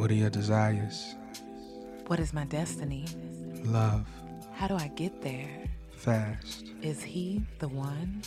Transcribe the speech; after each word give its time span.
What 0.00 0.10
are 0.10 0.14
your 0.14 0.30
desires? 0.30 1.14
What 2.06 2.20
is 2.20 2.32
my 2.32 2.46
destiny? 2.46 3.04
Love. 3.64 4.06
How 4.54 4.66
do 4.66 4.74
I 4.74 4.88
get 4.96 5.20
there? 5.20 5.68
Fast. 5.92 6.72
Is 6.80 7.02
he 7.02 7.42
the 7.58 7.68
one? 7.68 8.22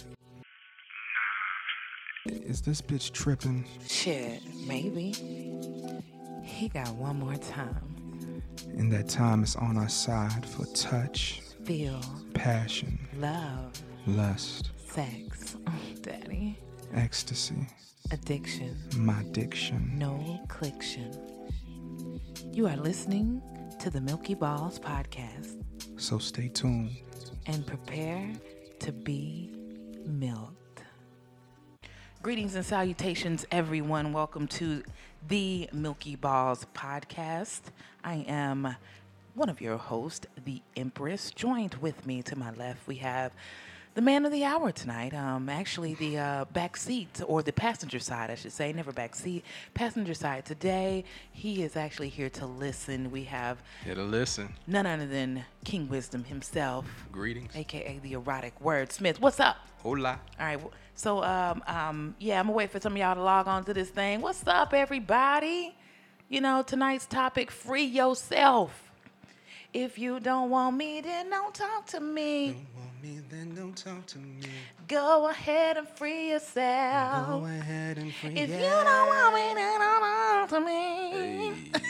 Is 2.28 2.62
this 2.62 2.80
bitch 2.80 3.12
tripping? 3.12 3.66
Shit, 3.88 4.44
maybe. 4.68 5.14
He 6.44 6.70
got 6.70 6.94
one 6.94 7.18
more 7.18 7.38
time. 7.38 8.44
And 8.78 8.92
that 8.92 9.10
time 9.10 9.42
is 9.42 9.56
on 9.56 9.76
our 9.76 9.90
side 9.90 10.46
for 10.46 10.68
touch, 10.76 11.42
Feel, 11.66 12.00
passion, 12.36 13.00
love, 13.18 13.82
lust, 14.06 14.70
sex, 14.86 15.58
daddy, 16.04 16.56
ecstasy, 16.94 17.68
addiction, 18.12 18.78
my 18.96 19.24
diction. 19.32 19.92
no 19.98 20.40
cliction. 20.50 21.33
You 22.54 22.68
are 22.68 22.78
listening 22.78 23.42
to 23.80 23.90
the 23.90 24.00
Milky 24.00 24.36
Balls 24.36 24.80
podcast 24.80 25.64
So 25.98 26.18
stay 26.20 26.48
tuned. 26.50 26.92
and 27.48 27.66
prepare 27.66 28.32
to 28.80 28.92
be 28.92 29.50
milked. 30.06 30.84
Greetings 32.22 32.56
and 32.56 32.66
salutations, 32.66 33.46
everyone. 33.52 34.14
Welcome 34.14 34.48
to 34.50 34.84
the 35.28 35.70
Milky 35.74 36.16
Balls 36.16 36.66
podcast. 36.74 37.62
I 38.04 38.26
am 38.28 38.76
one 39.34 39.50
of 39.50 39.60
your 39.60 39.78
hosts, 39.78 40.28
the 40.46 40.62
Empress. 40.78 41.32
Joined 41.32 41.76
with 41.76 42.06
me 42.06 42.22
to 42.24 42.36
my 42.38 42.52
left, 42.52 42.88
we 42.88 42.96
have 42.98 43.32
the 43.96 44.02
man 44.02 44.26
of 44.26 44.32
the 44.32 44.44
hour 44.44 44.72
tonight. 44.72 45.14
Um, 45.14 45.50
actually, 45.50 45.94
the 45.94 46.18
uh, 46.18 46.46
back 46.46 46.76
seat 46.78 47.22
or 47.28 47.44
the 47.44 47.54
passenger 47.54 48.00
side, 48.00 48.32
I 48.32 48.36
should 48.36 48.52
say, 48.52 48.74
never 48.74 48.92
back 48.92 49.16
seat, 49.16 49.44
passenger 49.74 50.14
side. 50.14 50.46
Today, 50.46 51.04
he 51.32 51.62
is 51.64 51.76
actually 51.76 52.10
here 52.10 52.30
to 52.32 52.46
listen. 52.46 53.12
We 53.12 53.24
have 53.26 53.62
Here 53.84 53.96
to 53.96 54.04
listen. 54.04 54.54
none 54.66 54.86
other 54.86 55.06
than 55.08 55.46
King 55.64 55.90
Wisdom 55.90 56.24
himself, 56.24 56.86
Greetings. 57.12 57.56
aka 57.56 58.00
the 58.02 58.14
erotic 58.14 58.60
word 58.60 58.92
Smith. 58.92 59.22
What's 59.22 59.40
up? 59.40 59.58
Hola. 59.84 60.20
All 60.40 60.46
right. 60.46 60.60
So, 60.96 61.24
um, 61.24 61.64
um, 61.68 62.16
yeah, 62.20 62.40
I'm 62.40 62.46
gonna 62.48 62.56
wait 62.58 62.72
for 62.72 62.80
some 62.80 62.94
of 62.94 62.98
y'all 62.98 63.16
to 63.16 63.22
log 63.24 63.48
on 63.48 63.64
to 63.66 63.74
this 63.74 63.90
thing. 63.90 64.22
What's 64.22 64.46
up, 64.48 64.74
everybody? 64.74 65.76
You 66.30 66.42
know, 66.42 66.64
tonight's 66.64 67.06
topic: 67.06 67.52
free 67.52 67.84
yourself. 67.84 68.92
If 69.74 69.98
you 69.98 70.20
don't 70.20 70.52
want 70.52 70.78
me, 70.78 71.02
then 71.02 71.32
don't 71.32 71.54
talk 71.54 71.88
to 71.88 72.00
me. 72.00 72.48
Don't 72.52 72.68
want 72.76 73.04
me, 73.04 73.22
then 73.30 73.56
don't 73.56 73.76
talk 73.76 74.06
to 74.08 74.20
me. 74.20 74.42
Go 74.88 75.30
ahead 75.30 75.78
and 75.78 75.88
free 75.88 76.30
yourself. 76.30 77.42
Go 77.42 77.46
ahead 77.46 77.98
and 77.98 78.14
free 78.14 78.38
If 78.38 78.52
you 78.52 78.60
don't 78.60 79.08
want 79.08 79.34
me, 79.34 79.54
then 79.56 79.80
don't 79.80 80.02
talk 80.02 80.50
to 80.50 80.60
me. 80.60 81.72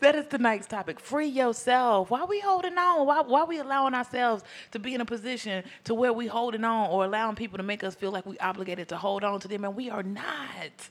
That 0.00 0.16
is 0.16 0.26
tonight's 0.26 0.66
topic. 0.66 1.00
Free 1.00 1.28
yourself. 1.28 2.10
Why 2.10 2.20
are 2.20 2.26
we 2.26 2.40
holding 2.40 2.76
on? 2.76 3.06
Why 3.06 3.22
why 3.22 3.44
we 3.44 3.58
allowing 3.58 3.94
ourselves 3.94 4.44
to 4.72 4.78
be 4.78 4.94
in 4.94 5.00
a 5.00 5.04
position 5.06 5.64
to 5.84 5.94
where 5.94 6.12
we 6.12 6.26
holding 6.26 6.62
on 6.64 6.90
or 6.90 7.06
allowing 7.06 7.36
people 7.36 7.56
to 7.56 7.62
make 7.62 7.82
us 7.82 7.94
feel 7.94 8.10
like 8.10 8.26
we 8.26 8.36
obligated 8.38 8.88
to 8.90 8.98
hold 8.98 9.24
on 9.24 9.40
to 9.40 9.48
them 9.48 9.64
and 9.64 9.74
we 9.74 9.88
are 9.88 10.02
not. 10.02 10.90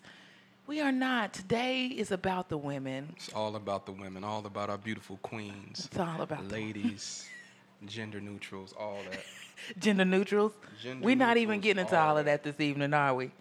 We 0.66 0.80
are 0.80 0.92
not. 0.92 1.34
Today 1.34 1.88
is 1.88 2.12
about 2.12 2.50
the 2.50 2.58
women. 2.58 3.14
It's 3.18 3.30
all 3.34 3.56
about 3.56 3.86
the 3.86 3.92
women, 3.92 4.24
all 4.24 4.46
about 4.46 4.70
our 4.70 4.78
beautiful 4.78 5.18
queens, 5.18 5.88
It's 5.92 6.00
all 6.00 6.22
about 6.22 6.48
the 6.48 6.54
ladies, 6.56 7.28
gender 7.86 8.22
neutrals, 8.22 8.74
all 8.80 9.00
that. 9.12 9.24
gender 9.80 10.06
neutrals. 10.06 10.54
Gender 10.82 11.04
We're 11.06 11.16
not 11.18 11.38
even 11.38 11.60
getting 11.60 11.82
into 11.82 12.00
all 12.00 12.10
all 12.12 12.18
of 12.18 12.26
that. 12.26 12.44
this 12.44 12.60
evening, 12.60 12.94
are 12.94 13.14
we? 13.14 13.32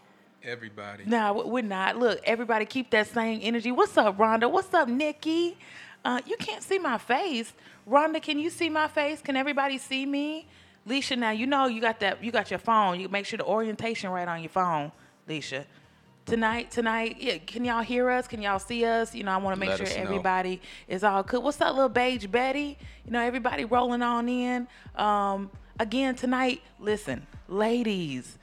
Everybody. 0.43 1.05
No, 1.07 1.33
we- 1.35 1.45
we're 1.45 1.63
not. 1.63 1.97
Look, 1.97 2.21
everybody 2.25 2.65
keep 2.67 2.91
that 2.91 3.07
same 3.07 3.39
energy. 3.43 3.71
What's 3.71 3.97
up, 3.97 4.19
Rhonda? 4.19 4.51
What's 4.51 4.75
up, 4.75 4.89
Nikki? 4.89 5.57
Uh, 6.05 6.21
you 6.27 6.37
can't 6.37 6.65
see 6.65 6.81
my 6.81 6.99
face. 6.99 7.53
Rhonda, 7.89 8.21
can 8.21 8.41
you 8.41 8.51
see 8.51 8.69
my 8.69 8.89
face? 8.89 9.23
Can 9.23 9.37
everybody 9.37 9.79
see 9.79 10.05
me? 10.07 10.49
Leisha, 10.89 11.17
now 11.17 11.31
you 11.31 11.47
know 11.47 11.67
you 11.67 11.81
got 11.81 12.01
that 12.01 12.25
you 12.25 12.33
got 12.33 12.51
your 12.51 12.59
phone. 12.59 12.99
You 12.99 13.09
make 13.09 13.27
sure 13.27 13.37
the 13.37 13.45
orientation 13.45 14.11
right 14.11 14.27
on 14.27 14.41
your 14.41 14.49
phone, 14.51 14.91
Leisha. 15.29 15.65
Tonight, 16.25 16.71
tonight, 16.71 17.17
yeah, 17.19 17.39
can 17.39 17.65
y'all 17.65 17.83
hear 17.83 18.09
us? 18.09 18.29
Can 18.29 18.41
y'all 18.41 18.61
see 18.61 18.85
us? 18.85 19.13
You 19.13 19.25
know, 19.25 19.33
I 19.33 19.39
want 19.39 19.57
to 19.57 19.61
make 19.61 19.71
Let 19.71 19.79
sure 19.79 19.97
know. 19.99 20.03
everybody 20.05 20.61
is 20.87 21.03
all 21.03 21.23
good. 21.25 21.43
What's 21.43 21.61
up, 21.61 21.75
little 21.75 21.89
beige 21.89 22.27
Betty? 22.27 22.79
You 23.05 23.11
know, 23.11 23.21
everybody 23.21 23.65
rolling 23.65 24.03
on 24.03 24.29
in. 24.29 24.69
Um, 24.95 25.51
again, 25.81 26.15
tonight, 26.15 26.63
listen, 26.79 27.27
ladies, 27.49 28.39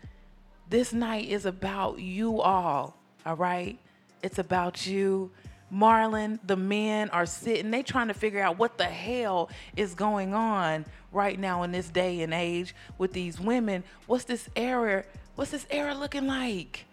this 0.70 0.92
night 0.92 1.30
is 1.30 1.46
about 1.46 2.00
you 2.00 2.42
all, 2.42 2.98
all 3.26 3.36
right? 3.38 3.80
It's 4.22 4.40
about 4.40 4.86
you. 4.86 5.32
Marlon, 5.74 6.40
the 6.46 6.58
men 6.58 7.10
are 7.12 7.26
sitting, 7.26 7.72
they 7.72 7.84
trying 7.84 8.10
to 8.10 8.14
figure 8.14 8.42
out 8.42 8.58
what 8.58 8.78
the 8.78 8.86
hell 8.86 9.50
is 9.78 9.94
going 9.94 10.34
on 10.34 10.86
right 11.14 11.40
now 11.40 11.64
in 11.64 11.72
this 11.72 11.88
day 11.90 12.22
and 12.24 12.34
age 12.34 12.76
with 12.98 13.14
these 13.14 13.40
women. 13.40 13.84
What's 14.06 14.26
this 14.26 14.50
era? 14.56 15.06
What's 15.36 15.52
this 15.52 15.66
era 15.70 15.94
looking 15.96 16.28
like? 16.28 16.86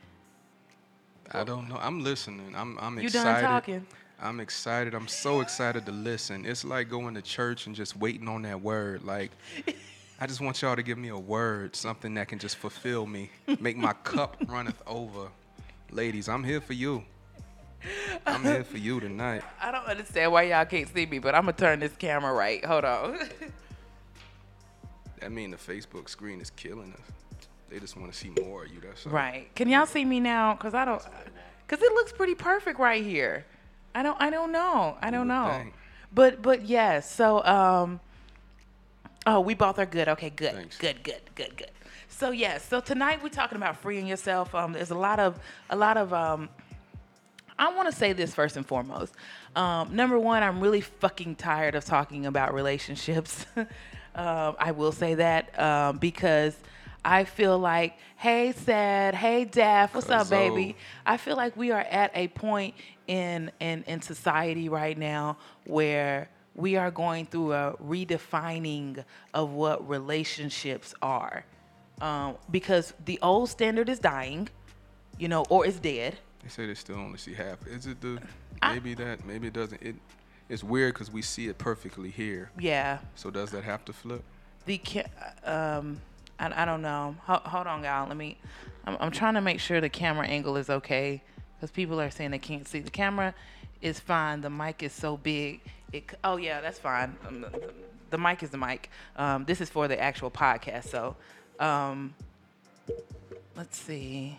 I 1.33 1.45
don't 1.45 1.69
know. 1.69 1.77
I'm 1.81 2.03
listening. 2.03 2.55
I'm 2.57 2.79
I'm 2.79 2.99
You 2.99 3.09
done 3.11 3.27
excited. 3.27 3.47
talking? 3.47 3.87
I'm 4.21 4.41
excited. 4.41 4.95
I'm 4.95 5.09
so 5.09 5.41
excited 5.41 5.85
to 5.87 5.93
listen. 5.93 6.47
It's 6.47 6.65
like 6.65 6.89
going 6.89 7.15
to 7.15 7.23
church 7.23 7.67
and 7.67 7.77
just 7.77 7.97
waiting 7.97 8.29
on 8.29 8.43
that 8.43 8.61
word. 8.63 9.05
Like 9.05 9.31
I 10.21 10.27
just 10.27 10.41
want 10.41 10.63
y'all 10.63 10.77
to 10.77 10.83
give 10.83 10.97
me 10.99 11.09
a 11.09 11.19
word, 11.19 11.77
something 11.77 12.15
that 12.15 12.29
can 12.29 12.39
just 12.39 12.57
fulfill 12.57 13.07
me, 13.07 13.31
make 13.61 13.77
my 13.77 13.93
cup 13.93 14.37
runneth 14.49 14.81
over. 14.87 15.29
Ladies, 15.91 16.29
I'm 16.29 16.43
here 16.43 16.61
for 16.61 16.73
you. 16.73 17.05
I'm 18.27 18.43
here 18.43 18.65
for 18.65 18.79
you 18.79 18.99
tonight. 19.01 19.43
I 19.61 19.71
don't 19.71 19.85
understand 19.87 20.33
why 20.33 20.45
y'all 20.45 20.65
can't 20.65 20.89
see 20.93 21.05
me, 21.07 21.19
but 21.19 21.35
I'm 21.35 21.43
gonna 21.43 21.53
turn 21.53 21.81
this 21.81 21.95
camera 21.97 22.33
right. 22.33 22.65
Hold 22.65 22.85
on. 22.85 23.19
That 25.21 25.31
mean 25.33 25.51
the 25.51 25.57
Facebook 25.57 26.09
screen 26.09 26.41
is 26.41 26.51
killing 26.51 26.93
us. 26.95 27.13
They 27.69 27.81
just 27.81 27.97
want 27.97 28.13
to 28.13 28.19
see 28.19 28.31
more 28.43 28.65
of 28.65 28.73
you. 28.73 28.81
That's 28.81 29.07
all. 29.07 29.13
Right. 29.13 29.49
Can 29.55 29.69
y'all 29.69 29.87
see 29.87 30.05
me 30.05 30.21
now? 30.21 30.55
Cause 30.55 30.75
I 30.75 30.85
don't. 30.85 31.03
Cause 31.69 31.83
it 31.83 31.93
looks 31.93 32.13
pretty 32.13 32.35
perfect 32.35 32.79
right 32.79 33.03
here. 33.03 33.45
I 33.95 34.03
don't. 34.03 34.21
I 34.21 34.31
don't 34.31 34.53
know. 34.53 34.97
I 35.03 35.11
don't 35.11 35.27
know. 35.27 35.53
think. 35.59 35.75
But 36.13 36.43
but 36.43 36.65
yes. 36.65 37.11
So 37.11 37.45
um. 37.45 38.01
Oh, 39.27 39.41
we 39.41 39.55
both 39.55 39.79
are 39.81 39.87
good. 39.87 40.09
Okay, 40.09 40.31
good. 40.31 40.53
Thanks. 40.53 40.79
Good. 40.79 41.03
Good. 41.03 41.23
Good. 41.35 41.57
Good. 41.57 41.71
So 42.09 42.31
yes. 42.31 42.65
So 42.65 42.81
tonight 42.81 43.21
we're 43.23 43.31
talking 43.31 43.57
about 43.57 43.77
freeing 43.79 44.07
yourself. 44.07 44.55
Um. 44.55 44.73
There's 44.73 44.91
a 44.91 44.99
lot 44.99 45.19
of 45.19 45.39
a 45.71 45.77
lot 45.77 45.97
of 45.97 46.13
um. 46.13 46.49
I 47.59 47.73
want 47.73 47.91
to 47.91 47.97
say 47.97 48.13
this 48.13 48.35
first 48.35 48.57
and 48.57 48.67
foremost. 48.67 49.15
Um, 49.57 49.97
number 49.97 50.19
one, 50.19 50.43
I'm 50.43 50.61
really 50.61 50.83
fucking 50.83 51.37
tired 51.37 51.75
of 51.75 51.87
talking 51.87 52.27
about 52.27 52.53
relationships. 52.53 53.47
um, 53.57 54.57
I 54.59 54.73
will 54.73 54.93
say 54.93 55.15
that 55.15 55.59
um, 55.59 55.97
because 55.97 56.55
I 57.07 57.23
feel 57.25 57.57
like, 57.57 57.97
hey, 58.17 58.51
sad, 58.51 59.15
hey, 59.15 59.45
Daff, 59.45 59.95
what's 59.95 60.11
up, 60.11 60.29
baby? 60.29 60.75
I 61.07 61.17
feel 61.19 61.37
like 61.37 61.57
we 61.57 61.71
are 61.71 61.81
at 61.81 62.11
a 62.17 62.27
point 62.29 62.75
in 63.07 63.53
in 63.61 63.85
in 63.87 64.03
society 64.03 64.69
right 64.69 64.99
now 64.99 65.37
where 65.67 66.29
we 66.57 66.75
are 66.77 66.91
going 66.91 67.27
through 67.27 67.53
a 67.53 67.77
redefining 67.81 69.05
of 69.33 69.51
what 69.53 69.89
relationships 69.89 70.95
are, 71.01 71.45
um, 72.01 72.37
because 72.51 72.93
the 73.05 73.21
old 73.23 73.51
standard 73.51 73.89
is 73.89 74.01
dying, 74.01 74.49
you 75.17 75.29
know, 75.29 75.45
or 75.49 75.65
is 75.65 75.79
dead. 75.79 76.19
They 76.43 76.49
say 76.49 76.67
they 76.67 76.75
still 76.75 76.97
only 76.97 77.19
see 77.19 77.35
half. 77.35 77.65
Is 77.69 77.87
it 77.87 78.01
the 78.01 78.21
I- 78.61 78.73
maybe 78.73 78.95
that 78.95 79.25
maybe 79.25 79.47
it 79.47 79.53
doesn't 79.53 79.81
it 79.81 79.95
it's 80.49 80.65
weird 80.65 80.95
because 80.95 81.13
we 81.13 81.23
see 81.23 81.47
it 81.47 81.57
perfectly 81.59 82.11
here. 82.11 82.51
Yeah, 82.59 82.99
So 83.15 83.31
does 83.31 83.53
that 83.53 83.63
have 83.63 83.85
to 83.85 83.93
flip? 83.93 84.25
the 84.65 84.79
ca- 84.85 85.05
um 85.45 86.01
I, 86.39 86.63
I 86.63 86.65
don't 86.65 86.83
know. 86.83 87.17
Ho- 87.25 87.43
hold 87.45 87.67
on 87.67 87.83
y'all. 87.85 88.07
Let 88.09 88.17
me 88.17 88.39
I'm, 88.85 88.97
I'm 89.01 89.11
trying 89.11 89.35
to 89.35 89.41
make 89.41 89.61
sure 89.61 89.81
the 89.81 89.89
camera 89.89 90.27
angle 90.27 90.57
is 90.57 90.71
okay 90.71 91.23
because 91.57 91.71
people 91.71 92.01
are 92.01 92.11
saying 92.11 92.31
they 92.33 92.39
can't 92.39 92.67
see. 92.69 92.81
The 92.81 92.91
camera 92.91 93.35
is 93.83 93.99
fine. 94.01 94.41
The 94.41 94.51
mic 94.51 94.83
is 94.83 94.93
so 94.93 95.17
big. 95.17 95.61
It 95.93 96.11
oh 96.25 96.37
yeah 96.37 96.61
that's 96.61 96.79
fine. 96.79 97.17
Um, 97.27 97.41
the, 97.43 97.73
the- 98.11 98.19
mic 98.19 98.43
is 98.43 98.51
the 98.51 98.59
mic. 98.59 98.91
Um, 99.17 99.45
this 99.45 99.61
is 99.61 99.69
for 99.71 99.89
the 99.89 100.01
actual 100.01 100.31
podcast 100.31 100.85
so 100.89 101.17
um, 101.59 102.15
let's 103.57 103.77
see. 103.79 104.37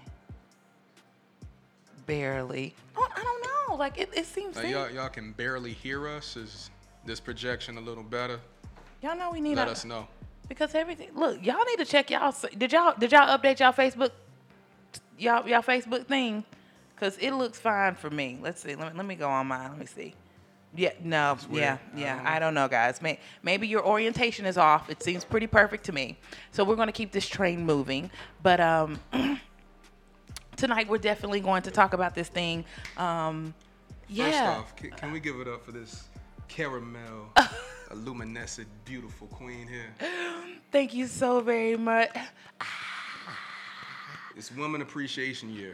Barely. 2.05 2.73
Oh, 2.95 3.07
I 3.15 3.21
don't 3.23 3.41
know. 3.69 3.75
Like 3.75 3.97
it, 3.99 4.09
it 4.15 4.25
seems 4.25 4.55
Now, 4.55 4.61
y'all 4.63 4.89
y'all 4.89 5.09
can 5.09 5.33
barely 5.33 5.73
hear 5.73 6.07
us. 6.07 6.37
Is 6.37 6.69
this 7.05 7.19
projection 7.19 7.77
a 7.77 7.81
little 7.81 8.03
better? 8.03 8.39
y'all 9.01 9.15
know 9.15 9.29
we 9.31 9.39
need 9.41 9.55
Let 9.55 9.67
a- 9.67 9.71
us 9.71 9.85
know. 9.85 10.07
Because 10.49 10.73
everything, 10.75 11.09
look, 11.15 11.43
y'all 11.45 11.63
need 11.65 11.77
to 11.77 11.85
check 11.85 12.09
y'all. 12.09 12.33
Did 12.57 12.71
y'all 12.71 12.93
did 12.97 13.11
y'all 13.11 13.37
update 13.37 13.59
y'all 13.59 13.73
Facebook, 13.73 14.11
y'all 15.17 15.47
y'all 15.47 15.61
Facebook 15.61 16.05
thing? 16.05 16.43
Cause 16.95 17.17
it 17.19 17.31
looks 17.31 17.59
fine 17.59 17.93
for 17.93 18.09
me. 18.09 18.39
Let's 18.41 18.61
see. 18.61 18.75
Let 18.75 18.91
me 18.91 18.97
let 18.97 19.05
me 19.05 19.15
go 19.15 19.29
on 19.29 19.47
mine. 19.47 19.69
Let 19.69 19.79
me 19.79 19.85
see. 19.85 20.15
Yeah, 20.75 20.91
no, 21.01 21.37
yeah, 21.51 21.77
yeah. 21.95 22.21
I 22.25 22.39
don't 22.39 22.53
know, 22.53 22.67
guys. 22.67 23.01
May, 23.01 23.19
maybe 23.41 23.67
your 23.67 23.85
orientation 23.85 24.45
is 24.45 24.57
off. 24.57 24.89
It 24.89 25.01
seems 25.01 25.23
pretty 25.23 25.47
perfect 25.47 25.85
to 25.85 25.91
me. 25.91 26.17
So 26.51 26.63
we're 26.63 26.75
gonna 26.75 26.91
keep 26.91 27.11
this 27.11 27.27
train 27.27 27.65
moving. 27.65 28.11
But 28.43 28.59
um, 28.59 28.99
tonight 30.55 30.87
we're 30.87 30.97
definitely 30.97 31.39
going 31.39 31.63
to 31.63 31.71
talk 31.71 31.93
about 31.93 32.15
this 32.15 32.29
thing. 32.29 32.65
Um, 32.97 33.53
yeah. 34.09 34.25
First 34.25 34.59
off, 34.59 34.75
can, 34.75 34.91
can 34.91 35.11
we 35.11 35.19
give 35.19 35.39
it 35.39 35.47
up 35.47 35.65
for 35.65 35.71
this 35.71 36.07
caramel, 36.47 37.31
luminescent, 37.95 38.67
beautiful 38.85 39.27
queen 39.27 39.67
here? 39.67 39.93
Thank 40.71 40.93
you 40.93 41.07
so 41.07 41.39
very 41.41 41.77
much. 41.77 42.09
It's 44.35 44.51
Women 44.51 44.81
Appreciation 44.81 45.53
Year, 45.53 45.73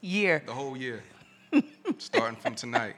Year. 0.00 0.42
the 0.46 0.52
whole 0.52 0.76
year, 0.76 1.02
starting 1.98 2.36
from 2.38 2.54
tonight. 2.54 2.94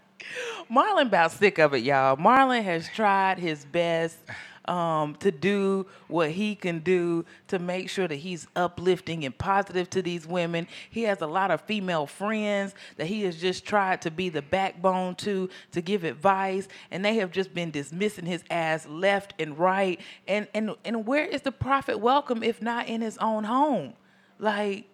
Marlon 0.70 1.06
about 1.06 1.32
sick 1.32 1.58
of 1.58 1.72
it, 1.74 1.78
y'all. 1.78 2.16
Marlon 2.16 2.62
has 2.62 2.88
tried 2.94 3.38
his 3.38 3.64
best 3.64 4.18
um, 4.70 5.16
to 5.16 5.32
do 5.32 5.84
what 6.06 6.30
he 6.30 6.54
can 6.54 6.78
do 6.78 7.24
to 7.48 7.58
make 7.58 7.90
sure 7.90 8.06
that 8.06 8.14
he's 8.14 8.46
uplifting 8.54 9.24
and 9.24 9.36
positive 9.36 9.90
to 9.90 10.00
these 10.00 10.28
women. 10.28 10.68
He 10.88 11.02
has 11.02 11.20
a 11.20 11.26
lot 11.26 11.50
of 11.50 11.60
female 11.62 12.06
friends 12.06 12.72
that 12.96 13.08
he 13.08 13.22
has 13.24 13.36
just 13.36 13.66
tried 13.66 14.00
to 14.02 14.12
be 14.12 14.28
the 14.28 14.42
backbone 14.42 15.16
to, 15.16 15.50
to 15.72 15.80
give 15.80 16.04
advice, 16.04 16.68
and 16.92 17.04
they 17.04 17.16
have 17.16 17.32
just 17.32 17.52
been 17.52 17.72
dismissing 17.72 18.26
his 18.26 18.44
ass 18.48 18.86
left 18.86 19.34
and 19.40 19.58
right. 19.58 20.00
And 20.28 20.46
and 20.54 20.76
and 20.84 21.04
where 21.04 21.24
is 21.24 21.42
the 21.42 21.52
prophet 21.52 21.98
welcome 21.98 22.44
if 22.44 22.62
not 22.62 22.86
in 22.86 23.00
his 23.00 23.18
own 23.18 23.42
home? 23.44 23.94
Like 24.38 24.86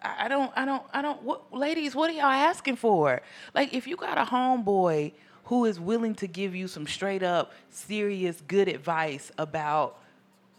I 0.00 0.28
don't, 0.28 0.52
I 0.54 0.64
don't, 0.64 0.82
I 0.92 1.02
don't. 1.02 1.22
What, 1.22 1.52
ladies, 1.52 1.96
what 1.96 2.10
are 2.10 2.12
y'all 2.12 2.26
asking 2.26 2.76
for? 2.76 3.22
Like, 3.54 3.72
if 3.72 3.86
you 3.86 3.96
got 3.96 4.18
a 4.18 4.24
homeboy 4.24 5.12
who 5.44 5.64
is 5.64 5.78
willing 5.78 6.14
to 6.16 6.26
give 6.26 6.54
you 6.54 6.68
some 6.68 6.86
straight 6.86 7.22
up, 7.22 7.52
serious, 7.70 8.42
good 8.48 8.68
advice 8.68 9.30
about 9.38 9.98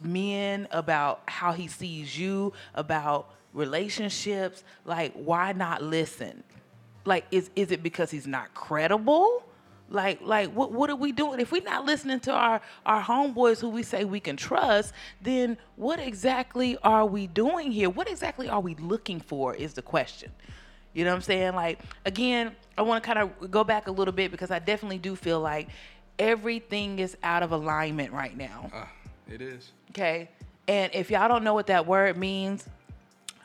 men, 0.00 0.68
about 0.70 1.22
how 1.26 1.52
he 1.52 1.66
sees 1.66 2.18
you, 2.18 2.52
about 2.74 3.30
relationships, 3.52 4.62
like, 4.84 5.12
why 5.14 5.52
not 5.52 5.82
listen? 5.82 6.42
Like, 7.04 7.24
is 7.30 7.50
is 7.56 7.70
it 7.70 7.82
because 7.82 8.10
he's 8.10 8.26
not 8.26 8.52
credible? 8.54 9.42
Like, 9.88 10.20
like 10.20 10.50
what 10.52 10.72
what 10.72 10.90
are 10.90 10.96
we 10.96 11.12
doing? 11.12 11.38
If 11.38 11.52
we're 11.52 11.62
not 11.62 11.84
listening 11.84 12.20
to 12.20 12.32
our 12.32 12.60
our 12.84 13.02
homeboys 13.02 13.60
who 13.60 13.68
we 13.68 13.84
say 13.84 14.04
we 14.04 14.18
can 14.18 14.36
trust, 14.36 14.92
then 15.22 15.56
what 15.76 16.00
exactly 16.00 16.76
are 16.82 17.06
we 17.06 17.28
doing 17.28 17.70
here? 17.70 17.88
What 17.88 18.08
exactly 18.08 18.48
are 18.48 18.60
we 18.60 18.74
looking 18.74 19.20
for? 19.20 19.54
Is 19.54 19.74
the 19.74 19.82
question. 19.82 20.32
You 20.96 21.04
know 21.04 21.10
what 21.10 21.16
I'm 21.16 21.22
saying? 21.22 21.54
Like, 21.54 21.80
again, 22.06 22.52
I 22.78 22.80
want 22.80 23.04
to 23.04 23.06
kind 23.06 23.18
of 23.18 23.50
go 23.50 23.64
back 23.64 23.86
a 23.86 23.90
little 23.90 24.14
bit 24.14 24.30
because 24.30 24.50
I 24.50 24.58
definitely 24.60 24.96
do 24.96 25.14
feel 25.14 25.40
like 25.40 25.68
everything 26.18 27.00
is 27.00 27.18
out 27.22 27.42
of 27.42 27.52
alignment 27.52 28.14
right 28.14 28.34
now. 28.34 28.70
Uh, 28.72 28.86
it 29.30 29.42
is. 29.42 29.72
Okay. 29.90 30.30
And 30.66 30.90
if 30.94 31.10
y'all 31.10 31.28
don't 31.28 31.44
know 31.44 31.52
what 31.52 31.66
that 31.66 31.86
word 31.86 32.16
means, 32.16 32.66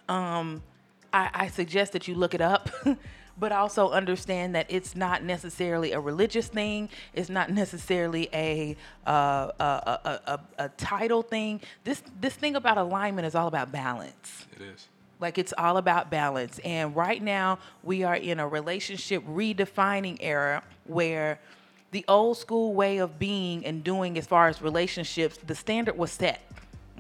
um, 0.08 0.64
I, 1.12 1.30
I 1.34 1.48
suggest 1.50 1.92
that 1.92 2.08
you 2.08 2.16
look 2.16 2.34
it 2.34 2.40
up. 2.40 2.70
but 3.38 3.52
also 3.52 3.90
understand 3.90 4.56
that 4.56 4.68
it's 4.70 4.96
not 4.96 5.24
necessarily 5.24 5.92
a 5.92 6.00
religious 6.00 6.48
thing. 6.48 6.88
It's 7.14 7.30
not 7.30 7.50
necessarily 7.50 8.30
a, 8.34 8.78
uh, 9.06 9.52
a, 9.60 9.64
a, 9.64 10.20
a, 10.28 10.40
a 10.66 10.70
title 10.70 11.22
thing. 11.22 11.60
This 11.84 12.04
this 12.20 12.36
thing 12.36 12.56
about 12.56 12.78
alignment 12.78 13.26
is 13.26 13.34
all 13.34 13.48
about 13.48 13.72
balance. 13.72 14.46
It 14.56 14.62
is. 14.62 14.88
Like 15.22 15.38
it's 15.38 15.54
all 15.58 15.78
about 15.78 16.10
balance. 16.10 16.60
And 16.66 16.96
right 16.96 17.22
now, 17.22 17.60
we 17.84 18.04
are 18.04 18.16
in 18.16 18.40
a 18.40 18.48
relationship 18.48 19.24
redefining 19.26 20.18
era 20.20 20.64
where 20.86 21.40
the 21.92 22.04
old 22.08 22.38
school 22.38 22.74
way 22.74 22.98
of 22.98 23.20
being 23.20 23.66
and 23.66 23.84
doing 23.84 24.18
as 24.18 24.26
far 24.26 24.48
as 24.48 24.62
relationships, 24.62 25.38
the 25.46 25.56
standard 25.56 25.98
was 25.98 26.12
set. 26.12 26.42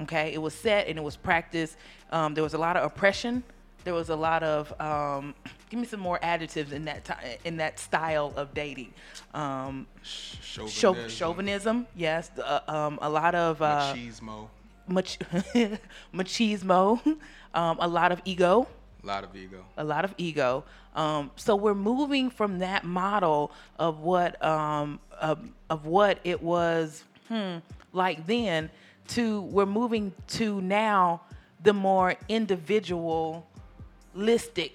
Okay, 0.02 0.34
it 0.34 0.42
was 0.42 0.54
set 0.54 0.88
and 0.88 0.98
it 0.98 1.02
was 1.02 1.18
practiced. 1.18 1.76
Um, 2.12 2.34
there 2.34 2.44
was 2.44 2.54
a 2.54 2.58
lot 2.58 2.78
of 2.78 2.84
oppression. 2.84 3.44
There 3.84 3.94
was 3.94 4.10
a 4.10 4.16
lot 4.16 4.44
of 4.44 4.80
um, 4.80 5.34
give 5.70 5.80
me 5.80 5.86
some 5.88 6.00
more 6.00 6.20
adjectives 6.22 6.72
in 6.72 6.86
that 6.86 7.06
ti- 7.06 7.38
in 7.44 7.58
that 7.58 7.80
style 7.80 8.34
of 8.36 8.54
dating. 8.54 8.94
Um, 9.34 9.88
chauvinism, 10.04 11.10
chauvinism, 11.10 11.88
yes. 11.96 12.30
Uh, 12.38 12.60
um, 12.68 13.00
a 13.02 13.10
lot 13.10 13.34
of 13.34 13.62
uh, 13.62 13.94
machismo, 13.94 14.48
mach- 14.88 15.20
machismo, 16.14 17.00
um, 17.54 17.78
a 17.80 17.88
lot 17.88 18.12
of 18.12 18.22
ego, 18.26 18.68
a 19.04 19.08
lot 19.08 19.24
of 19.24 19.36
ego. 19.36 19.66
a 19.78 19.84
lot 19.84 20.06
of 20.06 20.14
ego. 20.18 20.64
Um, 20.96 21.32
so 21.36 21.56
we're 21.56 21.74
moving 21.74 22.30
from 22.30 22.60
that 22.60 22.84
model 22.84 23.52
of 23.80 24.00
what 24.02 24.44
um, 24.44 25.00
of, 25.20 25.40
of 25.70 25.86
what 25.86 26.20
it 26.24 26.42
was 26.44 27.04
hmm, 27.30 27.58
like 27.94 28.26
then 28.28 28.70
to 29.10 29.42
we're 29.44 29.66
moving 29.66 30.14
to 30.28 30.62
now 30.62 31.22
the 31.64 31.74
more 31.74 32.16
individualistic 32.28 33.44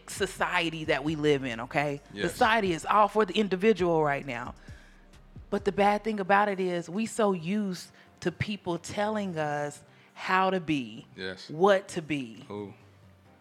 society 0.08 0.84
that 0.84 1.04
we 1.04 1.16
live 1.16 1.44
in. 1.44 1.60
Okay, 1.60 2.00
Yes. 2.12 2.30
society 2.32 2.72
is 2.72 2.86
all 2.86 3.08
for 3.08 3.24
the 3.24 3.34
individual 3.34 4.02
right 4.04 4.26
now. 4.26 4.54
But 5.50 5.64
the 5.64 5.72
bad 5.72 6.02
thing 6.02 6.18
about 6.20 6.48
it 6.48 6.58
is 6.60 6.88
we 6.88 7.06
so 7.06 7.32
used 7.32 7.90
to 8.20 8.32
people 8.32 8.78
telling 8.78 9.38
us 9.38 9.80
how 10.18 10.48
to 10.50 10.60
be, 10.60 11.06
Yes. 11.14 11.48
what 11.50 11.88
to 11.88 12.00
be, 12.02 12.44
Ooh. 12.50 12.72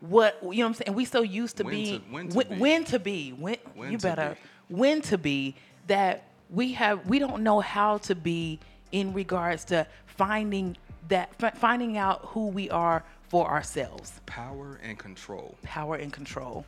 what 0.01 0.38
you 0.44 0.50
know 0.60 0.66
what 0.66 0.68
I'm 0.68 0.74
saying. 0.74 0.94
We 0.95 1.06
so 1.06 1.22
used 1.22 1.57
to 1.57 1.63
When 1.63 1.74
to- 1.86 2.01
when 2.12 2.27
to 2.30 2.36
when, 2.36 2.48
be. 2.50 2.56
when 2.57 2.83
to 2.86 3.00
be 3.00 3.31
when, 3.31 3.56
When 3.74 3.92
you 3.94 3.98
better 3.98 4.38
be. 4.69 4.75
when 4.75 5.01
to 5.04 5.18
be 5.18 5.56
that 5.88 6.24
we 6.50 6.74
have 6.74 7.07
we 7.07 7.18
don't 7.18 7.42
know 7.44 7.62
how 7.62 7.98
to 8.00 8.13
be 8.13 8.60
in 8.92 9.13
regards 9.13 9.63
to 9.66 9.88
finding 10.06 10.75
that 11.07 11.33
fi- 11.36 11.51
finding 11.51 11.98
out 11.98 12.25
who 12.25 12.48
we 12.48 12.69
are 12.69 13.04
for 13.30 13.48
ourselves 13.50 14.19
Power 14.25 14.80
and 14.83 15.00
control. 15.00 15.56
power 15.63 15.95
and 15.95 16.12
control 16.12 16.66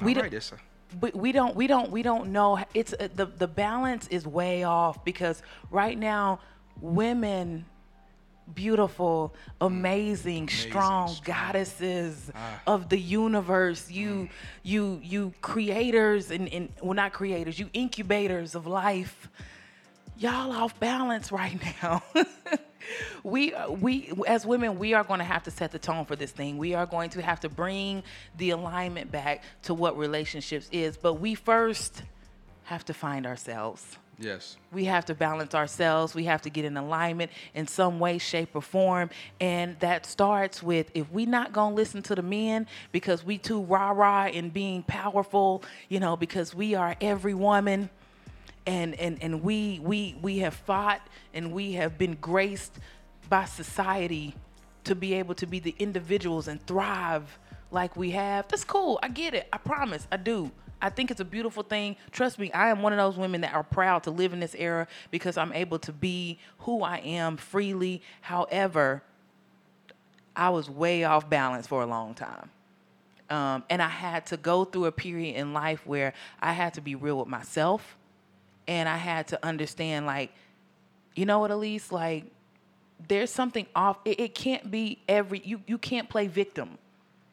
All 0.00 0.06
We 0.06 0.14
right, 0.14 0.30
don't- 0.30 0.52
but 1.00 1.14
we 1.16 1.32
don't 1.32 1.56
we 1.56 1.66
don't 1.66 1.90
we 1.90 2.02
don't 2.02 2.28
know 2.30 2.64
it's 2.72 2.92
uh, 2.94 3.08
the 3.14 3.26
the 3.26 3.48
balance 3.48 4.06
is 4.08 4.26
way 4.26 4.62
off 4.62 5.04
because 5.04 5.42
right 5.70 5.98
now 5.98 6.38
women 6.80 7.64
beautiful 8.54 9.34
amazing, 9.60 10.48
strong, 10.48 11.08
strong. 11.08 11.24
goddesses 11.24 12.30
Ah. 12.34 12.62
of 12.66 12.88
the 12.88 12.98
universe 12.98 13.90
you 13.90 14.28
you 14.62 15.00
you 15.02 15.32
creators 15.42 16.30
and, 16.30 16.48
and 16.52 16.68
well 16.80 16.94
not 16.94 17.12
creators 17.12 17.58
you 17.58 17.68
incubators 17.72 18.54
of 18.54 18.66
life 18.66 19.28
y'all 20.16 20.52
off 20.52 20.78
balance 20.80 21.30
right 21.32 21.60
now. 21.82 22.02
we 23.24 23.52
we 23.68 24.12
as 24.26 24.46
women 24.46 24.78
we 24.78 24.94
are 24.94 25.02
going 25.04 25.18
to 25.18 25.24
have 25.24 25.42
to 25.42 25.50
set 25.50 25.72
the 25.72 25.78
tone 25.78 26.04
for 26.04 26.14
this 26.16 26.30
thing. 26.30 26.56
We 26.56 26.74
are 26.74 26.86
going 26.86 27.10
to 27.10 27.22
have 27.22 27.40
to 27.40 27.48
bring 27.48 28.02
the 28.36 28.50
alignment 28.50 29.10
back 29.10 29.42
to 29.64 29.74
what 29.74 29.98
relationships 29.98 30.68
is, 30.72 30.96
but 30.96 31.14
we 31.14 31.34
first 31.34 32.02
have 32.64 32.84
to 32.86 32.94
find 32.94 33.26
ourselves. 33.26 33.96
Yes. 34.18 34.56
We 34.72 34.84
have 34.84 35.04
to 35.06 35.14
balance 35.14 35.54
ourselves. 35.54 36.14
We 36.14 36.24
have 36.24 36.42
to 36.42 36.50
get 36.50 36.64
in 36.64 36.76
alignment 36.76 37.30
in 37.54 37.66
some 37.66 37.98
way, 37.98 38.18
shape, 38.18 38.50
or 38.54 38.62
form. 38.62 39.10
And 39.40 39.78
that 39.80 40.06
starts 40.06 40.62
with 40.62 40.90
if 40.94 41.10
we 41.10 41.26
not 41.26 41.52
gonna 41.52 41.74
listen 41.74 42.02
to 42.02 42.14
the 42.14 42.22
men 42.22 42.66
because 42.92 43.24
we 43.24 43.38
too 43.38 43.62
rah 43.62 43.90
rah 43.90 44.26
in 44.26 44.50
being 44.50 44.82
powerful, 44.82 45.62
you 45.88 46.00
know, 46.00 46.16
because 46.16 46.54
we 46.54 46.74
are 46.74 46.96
every 47.00 47.34
woman 47.34 47.90
and 48.66 48.94
and 48.96 49.22
and 49.22 49.42
we 49.42 49.80
we 49.82 50.16
we 50.20 50.38
have 50.38 50.54
fought 50.54 51.00
and 51.32 51.52
we 51.52 51.72
have 51.72 51.96
been 51.96 52.14
graced 52.20 52.78
by 53.28 53.44
society 53.44 54.34
to 54.84 54.94
be 54.94 55.14
able 55.14 55.34
to 55.34 55.46
be 55.46 55.58
the 55.58 55.74
individuals 55.78 56.48
and 56.48 56.64
thrive 56.66 57.38
like 57.70 57.96
we 57.96 58.10
have 58.10 58.46
that's 58.48 58.64
cool 58.64 58.98
i 59.02 59.08
get 59.08 59.34
it 59.34 59.48
i 59.52 59.58
promise 59.58 60.06
i 60.10 60.16
do 60.16 60.50
i 60.80 60.88
think 60.88 61.10
it's 61.10 61.20
a 61.20 61.24
beautiful 61.24 61.62
thing 61.62 61.96
trust 62.10 62.38
me 62.38 62.50
i 62.52 62.68
am 62.68 62.82
one 62.82 62.92
of 62.92 62.98
those 62.98 63.16
women 63.16 63.40
that 63.40 63.54
are 63.54 63.64
proud 63.64 64.02
to 64.02 64.10
live 64.10 64.32
in 64.32 64.40
this 64.40 64.54
era 64.56 64.86
because 65.10 65.36
i'm 65.36 65.52
able 65.52 65.78
to 65.78 65.92
be 65.92 66.38
who 66.60 66.82
i 66.82 66.98
am 66.98 67.36
freely 67.36 68.02
however 68.20 69.02
i 70.34 70.48
was 70.48 70.68
way 70.68 71.04
off 71.04 71.28
balance 71.28 71.66
for 71.66 71.82
a 71.82 71.86
long 71.86 72.14
time 72.14 72.50
um, 73.30 73.64
and 73.68 73.82
I 73.82 73.88
had 73.88 74.26
to 74.26 74.36
go 74.36 74.64
through 74.64 74.86
a 74.86 74.92
period 74.92 75.36
in 75.36 75.52
life 75.52 75.84
where 75.86 76.12
I 76.40 76.52
had 76.52 76.74
to 76.74 76.80
be 76.80 76.94
real 76.94 77.18
with 77.18 77.28
myself, 77.28 77.96
and 78.68 78.88
I 78.88 78.96
had 78.96 79.28
to 79.28 79.44
understand, 79.44 80.06
like, 80.06 80.32
you 81.14 81.26
know 81.26 81.40
what, 81.40 81.50
Elise, 81.50 81.90
like, 81.90 82.24
there's 83.08 83.30
something 83.30 83.66
off. 83.74 83.98
It, 84.04 84.20
it 84.20 84.34
can't 84.34 84.70
be 84.70 84.98
every. 85.08 85.40
You 85.44 85.60
you 85.66 85.76
can't 85.78 86.08
play 86.08 86.28
victim. 86.28 86.78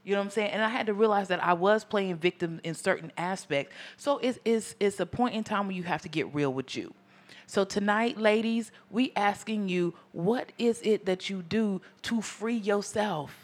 You 0.04 0.14
know 0.14 0.20
what 0.20 0.26
I'm 0.26 0.32
saying? 0.32 0.52
And 0.52 0.62
I 0.62 0.70
had 0.70 0.88
to 0.88 0.94
realize 0.94 1.30
that 1.30 1.44
I 1.44 1.54
was 1.54 1.84
playing 1.84 2.18
victim 2.18 2.60
in 2.64 2.74
certain 2.74 3.12
aspects. 3.18 3.74
So 3.98 4.18
it's 4.18 4.40
it's 4.44 4.76
it's 4.80 5.00
a 5.00 5.06
point 5.06 5.36
in 5.36 5.44
time 5.44 5.68
where 5.68 5.76
you 5.76 5.84
have 5.84 6.02
to 6.02 6.10
get 6.10 6.34
real 6.34 6.54
with 6.54 6.76
you. 6.76 6.94
So 7.48 7.64
tonight, 7.64 8.18
ladies, 8.18 8.72
we 8.90 9.12
asking 9.16 9.70
you, 9.70 9.94
what 10.12 10.52
is 10.58 10.82
it 10.82 11.06
that 11.06 11.30
you 11.30 11.42
do 11.42 11.82
to 12.04 12.22
free 12.22 12.56
yourself? 12.56 13.44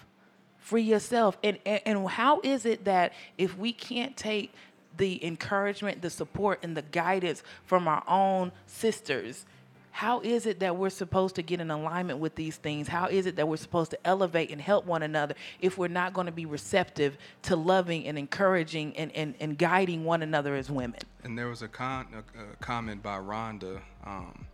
free 0.70 0.84
yourself 0.84 1.36
and, 1.44 1.58
and 1.66 1.82
and 1.86 2.08
how 2.08 2.40
is 2.42 2.64
it 2.64 2.86
that 2.86 3.12
if 3.40 3.58
we 3.58 3.74
can't 3.74 4.16
take 4.16 4.54
the 4.98 5.26
encouragement 5.26 6.00
the 6.04 6.10
support 6.12 6.60
and 6.62 6.78
the 6.78 6.84
guidance 6.84 7.42
from 7.66 7.88
our 7.88 8.04
own 8.08 8.52
sisters 8.68 9.48
how 9.92 10.22
is 10.22 10.46
it 10.46 10.60
that 10.60 10.78
we're 10.78 10.90
supposed 10.90 11.36
to 11.36 11.42
get 11.42 11.60
in 11.60 11.72
alignment 11.72 12.20
with 12.20 12.36
these 12.36 12.58
things? 12.58 12.88
How 12.88 13.08
is 13.08 13.26
it 13.26 13.36
that 13.36 13.48
we're 13.48 13.58
supposed 13.58 13.92
to 13.92 14.08
elevate 14.08 14.52
and 14.52 14.62
help 14.62 14.86
one 14.86 15.04
another 15.04 15.36
if 15.60 15.78
we're 15.78 15.88
not 15.88 16.14
going 16.14 16.28
to 16.28 16.32
be 16.32 16.46
receptive 16.46 17.18
to 17.44 17.56
loving 17.56 18.08
and 18.08 18.18
encouraging 18.18 18.96
and, 18.98 19.12
and, 19.16 19.36
and 19.40 19.58
guiding 19.58 20.06
one 20.06 20.22
another 20.22 20.56
as 20.56 20.70
women? 20.70 21.00
And 21.24 21.38
there 21.38 21.48
was 21.48 21.62
a, 21.62 21.68
con- 21.68 22.08
a, 22.14 22.42
a 22.42 22.56
comment 22.58 23.04
by 23.04 23.18
Rhonda 23.18 23.82
um, 24.06 24.46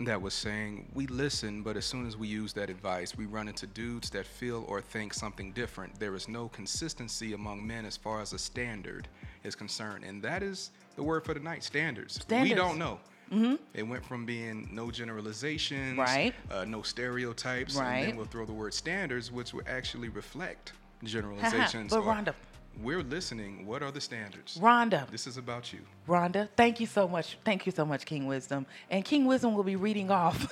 that 0.00 0.20
was 0.20 0.34
saying, 0.34 0.88
We 0.94 1.06
listen, 1.06 1.62
but 1.62 1.76
as 1.76 1.84
soon 1.84 2.06
as 2.06 2.16
we 2.16 2.28
use 2.28 2.52
that 2.52 2.70
advice, 2.70 3.16
we 3.16 3.26
run 3.26 3.48
into 3.48 3.66
dudes 3.66 4.10
that 4.10 4.26
feel 4.26 4.64
or 4.68 4.80
think 4.80 5.14
something 5.14 5.52
different. 5.52 5.98
There 5.98 6.14
is 6.14 6.28
no 6.28 6.48
consistency 6.48 7.32
among 7.32 7.66
men 7.66 7.84
as 7.84 7.96
far 7.96 8.20
as 8.20 8.32
a 8.32 8.38
standard 8.38 9.08
is 9.44 9.54
concerned. 9.54 10.04
And 10.04 10.22
that 10.22 10.42
is 10.42 10.70
the 10.96 11.02
word 11.02 11.24
for 11.24 11.34
the 11.34 11.40
night 11.40 11.64
standards. 11.64 12.14
Standards. 12.14 12.50
We 12.50 12.54
don't 12.54 12.78
know. 12.78 13.00
Mm-hmm. 13.30 13.54
It 13.74 13.82
went 13.82 14.04
from 14.04 14.24
being 14.26 14.68
no 14.72 14.90
generalizations, 14.90 15.98
Right. 15.98 16.34
uh, 16.50 16.64
no 16.64 16.82
stereotypes, 16.82 17.76
and 17.76 17.86
Right. 17.86 18.06
then 18.06 18.16
we'll 18.16 18.26
throw 18.26 18.44
the 18.46 18.52
word 18.52 18.74
standards, 18.74 19.30
which 19.30 19.52
will 19.52 19.62
actually 19.66 20.08
reflect 20.08 20.72
generalizations. 21.04 21.90
But 21.92 22.02
Rhonda- 22.02 22.34
we're 22.82 23.02
listening. 23.02 23.66
What 23.66 23.82
are 23.82 23.90
the 23.90 24.00
standards? 24.00 24.56
Rhonda, 24.58 25.08
This 25.10 25.26
is 25.26 25.36
about 25.36 25.72
you. 25.72 25.80
Rhonda, 26.08 26.48
thank 26.56 26.80
you 26.80 26.86
so 26.86 27.06
much. 27.08 27.36
Thank 27.44 27.66
you 27.66 27.72
so 27.72 27.84
much, 27.84 28.04
King 28.06 28.26
Wisdom. 28.26 28.66
And 28.90 29.04
King 29.04 29.26
Wisdom 29.26 29.54
will 29.54 29.64
be 29.64 29.76
reading 29.76 30.10
off 30.10 30.46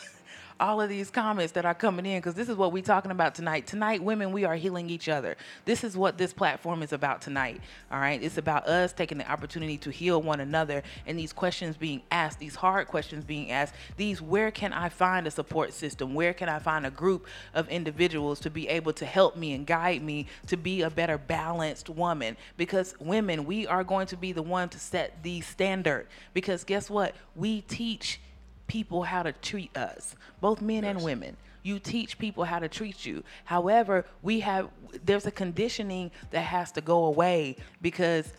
all 0.58 0.80
of 0.80 0.88
these 0.88 1.10
comments 1.10 1.52
that 1.52 1.64
are 1.64 1.74
coming 1.74 2.06
in 2.06 2.18
because 2.18 2.34
this 2.34 2.48
is 2.48 2.56
what 2.56 2.72
we're 2.72 2.82
talking 2.82 3.10
about 3.10 3.34
tonight. 3.34 3.66
Tonight, 3.66 4.02
women, 4.02 4.32
we 4.32 4.44
are 4.44 4.56
healing 4.56 4.88
each 4.90 5.08
other. 5.08 5.36
This 5.64 5.84
is 5.84 5.96
what 5.96 6.18
this 6.18 6.32
platform 6.32 6.82
is 6.82 6.92
about 6.92 7.20
tonight. 7.20 7.60
All 7.90 7.98
right. 7.98 8.22
It's 8.22 8.38
about 8.38 8.66
us 8.66 8.92
taking 8.92 9.18
the 9.18 9.30
opportunity 9.30 9.76
to 9.78 9.90
heal 9.90 10.22
one 10.22 10.40
another 10.40 10.82
and 11.06 11.18
these 11.18 11.32
questions 11.32 11.76
being 11.76 12.02
asked, 12.10 12.38
these 12.38 12.54
hard 12.54 12.88
questions 12.88 13.24
being 13.24 13.50
asked, 13.50 13.74
these 13.96 14.22
where 14.22 14.50
can 14.50 14.72
I 14.72 14.88
find 14.88 15.26
a 15.26 15.30
support 15.30 15.72
system? 15.72 16.14
Where 16.14 16.32
can 16.32 16.48
I 16.48 16.58
find 16.58 16.86
a 16.86 16.90
group 16.90 17.26
of 17.54 17.68
individuals 17.68 18.40
to 18.40 18.50
be 18.50 18.68
able 18.68 18.92
to 18.94 19.06
help 19.06 19.36
me 19.36 19.52
and 19.52 19.66
guide 19.66 20.02
me 20.02 20.26
to 20.46 20.56
be 20.56 20.82
a 20.82 20.90
better 20.90 21.18
balanced 21.18 21.90
woman? 21.90 22.36
Because 22.56 22.94
women, 22.98 23.44
we 23.44 23.66
are 23.66 23.84
going 23.84 24.06
to 24.08 24.16
be 24.16 24.32
the 24.32 24.42
one 24.42 24.68
to 24.70 24.78
set 24.78 25.22
the 25.22 25.40
standard. 25.40 26.06
Because 26.34 26.64
guess 26.64 26.88
what? 26.88 27.14
We 27.34 27.60
teach 27.62 28.20
people 28.66 29.02
how 29.04 29.22
to 29.22 29.32
treat 29.32 29.76
us, 29.76 30.14
both 30.40 30.60
men 30.60 30.84
and 30.84 31.02
women. 31.02 31.36
You 31.62 31.78
teach 31.80 32.18
people 32.18 32.44
how 32.44 32.60
to 32.60 32.68
treat 32.68 33.04
you. 33.04 33.24
However, 33.44 34.04
we 34.22 34.40
have 34.40 34.68
there's 35.04 35.26
a 35.26 35.30
conditioning 35.32 36.10
that 36.30 36.42
has 36.42 36.70
to 36.72 36.80
go 36.80 37.06
away 37.06 37.56
because 37.82 38.32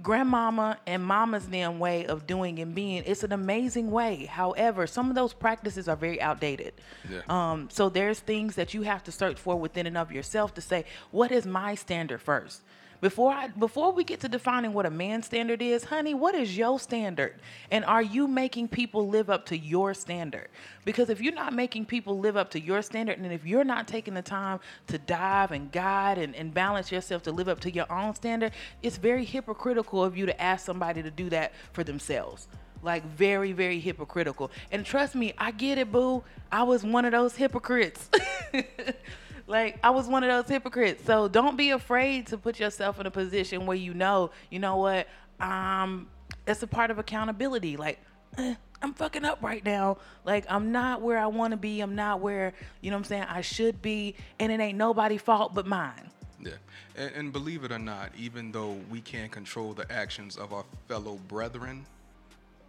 grandmama 0.00 0.78
and 0.86 1.02
mama's 1.02 1.46
damn 1.46 1.80
way 1.80 2.06
of 2.06 2.24
doing 2.24 2.60
and 2.60 2.72
being 2.72 3.02
it's 3.04 3.24
an 3.24 3.32
amazing 3.32 3.90
way 3.90 4.26
however 4.26 4.86
some 4.86 5.08
of 5.08 5.16
those 5.16 5.32
practices 5.34 5.88
are 5.88 5.96
very 5.96 6.20
outdated 6.22 6.72
Yeah. 7.10 7.22
um, 7.28 7.68
so 7.68 7.88
there's 7.88 8.20
things 8.20 8.54
that 8.54 8.74
you 8.74 8.82
have 8.82 9.02
to 9.04 9.12
search 9.12 9.38
for 9.40 9.56
within 9.56 9.88
and 9.88 9.98
of 9.98 10.12
yourself 10.12 10.54
to 10.54 10.60
say 10.60 10.84
what 11.10 11.32
is 11.32 11.46
my 11.46 11.74
standard 11.74 12.22
first 12.22 12.62
before 13.00 13.32
I 13.32 13.48
before 13.48 13.92
we 13.92 14.04
get 14.04 14.20
to 14.20 14.28
defining 14.28 14.72
what 14.72 14.86
a 14.86 14.90
man's 14.90 15.26
standard 15.26 15.62
is, 15.62 15.84
honey, 15.84 16.14
what 16.14 16.34
is 16.34 16.56
your 16.56 16.80
standard? 16.80 17.34
And 17.70 17.84
are 17.84 18.02
you 18.02 18.26
making 18.26 18.68
people 18.68 19.08
live 19.08 19.30
up 19.30 19.46
to 19.46 19.58
your 19.58 19.94
standard? 19.94 20.48
Because 20.84 21.10
if 21.10 21.20
you're 21.20 21.34
not 21.34 21.52
making 21.52 21.86
people 21.86 22.18
live 22.18 22.36
up 22.36 22.50
to 22.50 22.60
your 22.60 22.82
standard, 22.82 23.18
and 23.18 23.32
if 23.32 23.46
you're 23.46 23.64
not 23.64 23.86
taking 23.86 24.14
the 24.14 24.22
time 24.22 24.60
to 24.88 24.98
dive 24.98 25.52
and 25.52 25.70
guide 25.70 26.18
and, 26.18 26.34
and 26.34 26.52
balance 26.52 26.90
yourself 26.90 27.22
to 27.24 27.32
live 27.32 27.48
up 27.48 27.60
to 27.60 27.70
your 27.70 27.90
own 27.92 28.14
standard, 28.14 28.52
it's 28.82 28.96
very 28.96 29.24
hypocritical 29.24 30.02
of 30.02 30.16
you 30.16 30.26
to 30.26 30.40
ask 30.40 30.66
somebody 30.66 31.02
to 31.02 31.10
do 31.10 31.30
that 31.30 31.52
for 31.72 31.84
themselves. 31.84 32.48
Like 32.82 33.04
very, 33.04 33.52
very 33.52 33.80
hypocritical. 33.80 34.50
And 34.70 34.86
trust 34.86 35.14
me, 35.14 35.34
I 35.36 35.50
get 35.50 35.78
it, 35.78 35.90
boo. 35.90 36.22
I 36.50 36.62
was 36.62 36.84
one 36.84 37.04
of 37.04 37.12
those 37.12 37.34
hypocrites. 37.34 38.08
Like 39.48 39.78
I 39.82 39.90
was 39.90 40.06
one 40.06 40.22
of 40.22 40.28
those 40.28 40.48
hypocrites. 40.48 41.04
So 41.04 41.26
don't 41.26 41.56
be 41.56 41.70
afraid 41.70 42.26
to 42.28 42.38
put 42.38 42.60
yourself 42.60 43.00
in 43.00 43.06
a 43.06 43.10
position 43.10 43.64
where 43.66 43.76
you 43.76 43.94
know, 43.94 44.30
you 44.50 44.58
know 44.58 44.76
what, 44.76 45.08
um, 45.40 46.08
it's 46.46 46.62
a 46.62 46.66
part 46.66 46.90
of 46.90 46.98
accountability. 46.98 47.78
Like 47.78 47.98
eh, 48.36 48.54
I'm 48.82 48.92
fucking 48.92 49.24
up 49.24 49.42
right 49.42 49.64
now. 49.64 49.96
Like 50.24 50.44
I'm 50.48 50.70
not 50.70 51.00
where 51.00 51.18
I 51.18 51.26
want 51.26 51.52
to 51.52 51.56
be. 51.56 51.80
I'm 51.80 51.94
not 51.94 52.20
where 52.20 52.52
you 52.82 52.90
know 52.90 52.96
what 52.96 53.00
I'm 53.00 53.04
saying 53.04 53.22
I 53.24 53.40
should 53.40 53.80
be, 53.80 54.14
and 54.38 54.52
it 54.52 54.60
ain't 54.60 54.76
nobody's 54.76 55.22
fault 55.22 55.54
but 55.54 55.66
mine. 55.66 56.10
Yeah, 56.40 56.52
and, 56.94 57.14
and 57.14 57.32
believe 57.32 57.64
it 57.64 57.72
or 57.72 57.78
not, 57.78 58.10
even 58.16 58.52
though 58.52 58.76
we 58.90 59.00
can't 59.00 59.32
control 59.32 59.72
the 59.72 59.90
actions 59.90 60.36
of 60.36 60.52
our 60.52 60.64
fellow 60.86 61.18
brethren, 61.26 61.86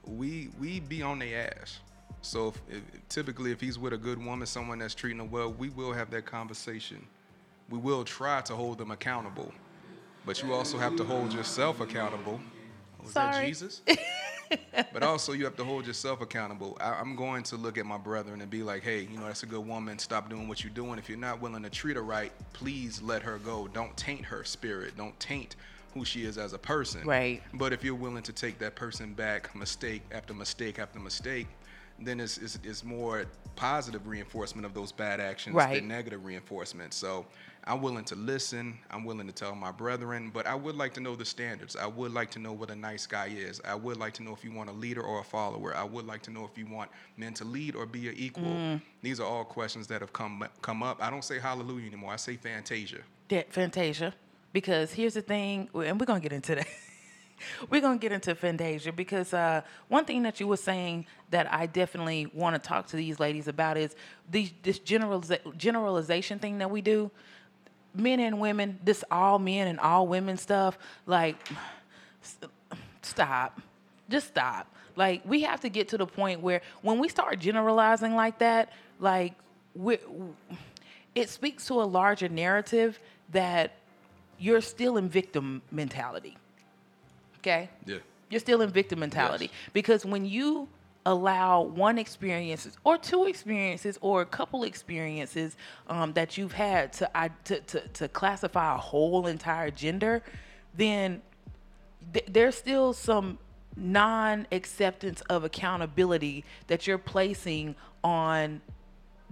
we 0.05 0.49
we 0.59 0.79
be 0.79 1.01
on 1.01 1.19
their 1.19 1.51
ass. 1.61 1.79
So 2.21 2.49
if, 2.49 2.61
if, 2.69 3.09
typically, 3.09 3.51
if 3.51 3.61
he's 3.61 3.79
with 3.79 3.93
a 3.93 3.97
good 3.97 4.23
woman, 4.23 4.45
someone 4.45 4.79
that's 4.79 4.95
treating 4.95 5.19
him 5.19 5.31
well, 5.31 5.51
we 5.51 5.69
will 5.69 5.93
have 5.93 6.09
that 6.11 6.25
conversation. 6.25 7.05
We 7.69 7.77
will 7.77 8.03
try 8.03 8.41
to 8.41 8.55
hold 8.55 8.79
them 8.79 8.91
accountable, 8.91 9.53
but 10.25 10.41
you 10.41 10.53
also 10.53 10.77
have 10.77 10.95
to 10.97 11.03
hold 11.03 11.33
yourself 11.33 11.79
accountable. 11.79 12.39
Was 13.01 13.13
that 13.13 13.35
Sorry. 13.35 13.47
Jesus? 13.47 13.81
but 14.93 15.03
also 15.03 15.33
you 15.33 15.45
have 15.45 15.55
to 15.55 15.63
hold 15.63 15.85
yourself 15.85 16.21
accountable. 16.21 16.77
I, 16.81 16.93
I'm 16.93 17.15
going 17.15 17.43
to 17.43 17.57
look 17.57 17.77
at 17.77 17.85
my 17.85 17.97
brethren 17.97 18.41
and 18.41 18.49
be 18.49 18.63
like, 18.63 18.83
hey, 18.83 19.01
you 19.01 19.17
know, 19.17 19.25
that's 19.25 19.43
a 19.43 19.45
good 19.45 19.65
woman. 19.65 19.99
Stop 19.99 20.29
doing 20.29 20.47
what 20.47 20.63
you're 20.63 20.73
doing. 20.73 20.99
If 20.99 21.09
you're 21.09 21.17
not 21.17 21.41
willing 21.41 21.63
to 21.63 21.69
treat 21.69 21.95
her 21.95 22.03
right, 22.03 22.31
please 22.53 23.01
let 23.01 23.21
her 23.21 23.37
go. 23.37 23.67
Don't 23.67 23.95
taint 23.95 24.25
her 24.25 24.43
spirit. 24.43 24.97
Don't 24.97 25.17
taint 25.19 25.55
who 25.93 26.05
she 26.05 26.23
is 26.23 26.37
as 26.37 26.53
a 26.53 26.57
person. 26.57 27.05
Right. 27.05 27.41
But 27.53 27.73
if 27.73 27.83
you're 27.83 27.95
willing 27.95 28.23
to 28.23 28.33
take 28.33 28.59
that 28.59 28.75
person 28.75 29.13
back, 29.13 29.55
mistake 29.55 30.03
after 30.11 30.33
mistake 30.33 30.79
after 30.79 30.99
mistake, 30.99 31.47
then 32.01 32.19
it's, 32.19 32.37
it's, 32.37 32.59
it's 32.63 32.83
more 32.83 33.25
positive 33.55 34.07
reinforcement 34.07 34.65
of 34.65 34.73
those 34.73 34.91
bad 34.91 35.19
actions 35.19 35.55
Right. 35.55 35.79
than 35.79 35.87
negative 35.87 36.23
reinforcement. 36.25 36.93
So 36.93 37.25
I'm 37.65 37.81
willing 37.81 38.05
to 38.05 38.15
listen. 38.15 38.77
I'm 38.89 39.03
willing 39.03 39.27
to 39.27 39.33
tell 39.33 39.53
my 39.53 39.71
brethren, 39.71 40.31
but 40.33 40.47
I 40.47 40.55
would 40.55 40.75
like 40.75 40.93
to 40.95 41.01
know 41.01 41.15
the 41.15 41.25
standards. 41.25 41.75
I 41.75 41.85
would 41.85 42.13
like 42.13 42.31
to 42.31 42.39
know 42.39 42.53
what 42.53 42.69
a 42.71 42.75
nice 42.75 43.05
guy 43.05 43.27
is. 43.27 43.59
I 43.65 43.75
would 43.75 43.97
like 43.97 44.13
to 44.13 44.23
know 44.23 44.33
if 44.33 44.43
you 44.45 44.51
want 44.53 44.69
a 44.69 44.73
leader 44.73 45.01
or 45.01 45.19
a 45.19 45.23
follower. 45.23 45.75
I 45.75 45.83
would 45.83 46.07
like 46.07 46.21
to 46.23 46.31
know 46.31 46.45
if 46.51 46.57
you 46.57 46.65
want 46.73 46.89
men 47.17 47.33
to 47.35 47.43
lead 47.43 47.75
or 47.75 47.85
be 47.85 48.07
an 48.07 48.15
equal. 48.17 48.43
Mm. 48.45 48.81
These 49.01 49.19
are 49.19 49.27
all 49.27 49.43
questions 49.43 49.87
that 49.87 50.01
have 50.01 50.13
come 50.13 50.43
come 50.61 50.81
up. 50.81 51.01
I 51.03 51.09
don't 51.09 51.23
say 51.23 51.37
hallelujah 51.37 51.87
anymore. 51.87 52.13
I 52.13 52.15
say 52.15 52.37
fantasia. 52.37 52.99
that 53.27 53.51
Fantasia, 53.53 54.13
because 54.53 54.93
here's 54.93 55.13
the 55.15 55.21
thing, 55.21 55.69
and 55.75 55.99
we're 55.99 56.05
gonna 56.05 56.21
get 56.21 56.33
into 56.33 56.55
that. 56.55 56.67
we're 57.69 57.81
gonna 57.81 57.97
get 57.97 58.11
into 58.11 58.33
Fantasia 58.35 58.91
because 58.91 59.33
uh, 59.33 59.61
one 59.87 60.05
thing 60.05 60.23
that 60.23 60.39
you 60.39 60.47
were 60.47 60.57
saying 60.57 61.05
that 61.31 61.51
I 61.51 61.65
definitely 61.65 62.27
want 62.33 62.61
to 62.61 62.67
talk 62.67 62.87
to 62.87 62.95
these 62.95 63.19
ladies 63.19 63.47
about 63.47 63.77
is 63.77 63.95
these 64.29 64.51
this 64.63 64.79
generaliza- 64.79 65.55
generalization 65.57 66.39
thing 66.39 66.57
that 66.59 66.69
we 66.71 66.81
do. 66.81 67.11
Men 67.95 68.19
and 68.19 68.39
women, 68.39 68.79
this 68.83 69.03
all 69.09 69.39
men 69.39 69.67
and 69.67 69.79
all 69.79 70.07
women 70.07 70.37
stuff. 70.37 70.77
Like, 71.05 71.35
s- 72.23 72.37
stop, 73.01 73.61
just 74.09 74.27
stop. 74.27 74.67
Like 74.95 75.21
we 75.25 75.41
have 75.43 75.61
to 75.61 75.69
get 75.69 75.89
to 75.89 75.97
the 75.97 76.05
point 76.05 76.41
where 76.41 76.61
when 76.81 76.99
we 76.99 77.07
start 77.07 77.39
generalizing 77.39 78.15
like 78.15 78.39
that, 78.39 78.71
like 78.99 79.33
it 81.15 81.29
speaks 81.29 81.67
to 81.67 81.75
a 81.75 81.83
larger 81.85 82.27
narrative 82.29 82.99
that 83.31 83.73
you're 84.37 84.61
still 84.61 84.97
in 84.97 85.09
victim 85.09 85.61
mentality. 85.71 86.37
Okay? 87.39 87.69
Yeah. 87.85 87.97
You're 88.29 88.39
still 88.39 88.61
in 88.61 88.69
victim 88.69 88.99
mentality 88.99 89.45
Yes. 89.45 89.53
because 89.73 90.05
when 90.05 90.25
you 90.25 90.67
allow 91.05 91.61
one 91.61 91.97
experiences 91.97 92.77
or 92.83 92.97
two 92.97 93.25
experiences 93.25 93.97
or 94.01 94.21
a 94.21 94.25
couple 94.25 94.63
experiences 94.63 95.55
um, 95.87 96.13
that 96.13 96.37
you've 96.37 96.51
had 96.51 96.93
to, 96.93 97.17
I, 97.17 97.29
to, 97.45 97.59
to 97.61 97.87
to 97.87 98.07
classify 98.07 98.75
a 98.75 98.77
whole 98.77 99.25
entire 99.25 99.71
gender, 99.71 100.21
then 100.75 101.21
th- 102.13 102.25
there's 102.29 102.55
still 102.55 102.93
some 102.93 103.39
non-acceptance 103.75 105.21
of 105.29 105.43
accountability 105.43 106.43
that 106.67 106.85
you're 106.85 106.97
placing 106.97 107.75
on 108.03 108.61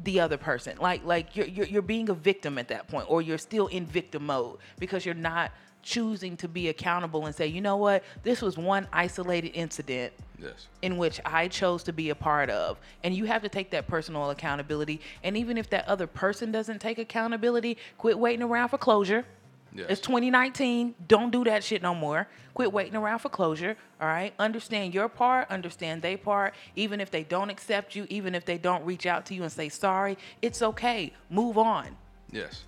the 0.04 0.20
other 0.20 0.38
person 0.38 0.78
like 0.80 1.04
like 1.04 1.36
you're, 1.36 1.48
you're 1.48 1.66
you're 1.66 1.82
being 1.82 2.08
a 2.10 2.14
victim 2.14 2.58
at 2.60 2.68
that 2.68 2.88
point 2.88 3.06
or 3.10 3.20
you're 3.22 3.38
still 3.40 3.66
in 3.68 3.84
victim 3.86 4.28
mode 4.28 4.58
because 4.78 5.06
you're 5.06 5.16
not 5.16 5.52
choosing 5.88 6.36
to 6.36 6.50
be 6.50 6.68
accountable 6.68 7.26
and 7.28 7.34
say 7.34 7.48
you 7.48 7.62
know 7.62 7.78
what 7.78 8.04
this 8.22 8.42
was 8.42 8.58
one 8.58 8.86
isolated 8.92 9.50
incident 9.50 10.12
Yes. 10.38 10.68
in 10.82 10.98
which 10.98 11.20
I 11.26 11.48
chose 11.48 11.82
to 11.84 11.94
be 11.94 12.10
a 12.12 12.16
part 12.16 12.52
of. 12.52 12.78
And 13.04 13.16
you 13.16 13.26
have 13.26 13.42
to 13.42 13.50
take 13.50 13.72
that 13.72 13.88
personal 13.88 14.30
accountability. 14.30 15.02
And 15.24 15.36
even 15.36 15.58
if 15.58 15.68
that 15.72 15.88
other 15.88 16.06
person 16.06 16.52
doesn't 16.52 16.80
take 16.80 17.00
accountability, 17.00 17.78
quit 17.98 18.20
waiting 18.20 18.44
around 18.44 18.70
for 18.70 18.78
closure. 18.78 19.26
Yes. 19.74 19.88
It's 19.90 20.02
2019. 20.02 20.94
Don't 21.08 21.32
do 21.32 21.44
that 21.46 21.64
shit 21.64 21.82
no 21.82 21.96
more. 21.96 22.28
Quit 22.54 22.72
waiting 22.72 22.96
around 22.96 23.20
for 23.20 23.30
closure. 23.30 23.76
All 24.00 24.08
right. 24.08 24.34
Understand 24.38 24.94
your 24.94 25.10
part, 25.10 25.50
understand 25.50 26.02
their 26.04 26.18
part. 26.18 26.54
Even 26.76 27.02
if 27.02 27.10
they 27.10 27.24
don't 27.24 27.50
accept 27.50 27.96
you, 27.96 28.06
even 28.10 28.36
if 28.36 28.46
they 28.46 28.58
don't 28.58 28.86
reach 28.86 29.06
out 29.08 29.26
to 29.28 29.34
you 29.34 29.42
and 29.42 29.52
say 29.52 29.70
sorry, 29.70 30.18
it's 30.42 30.62
okay. 30.62 31.14
Move 31.32 31.58
on. 31.58 31.96
Yes. 32.32 32.66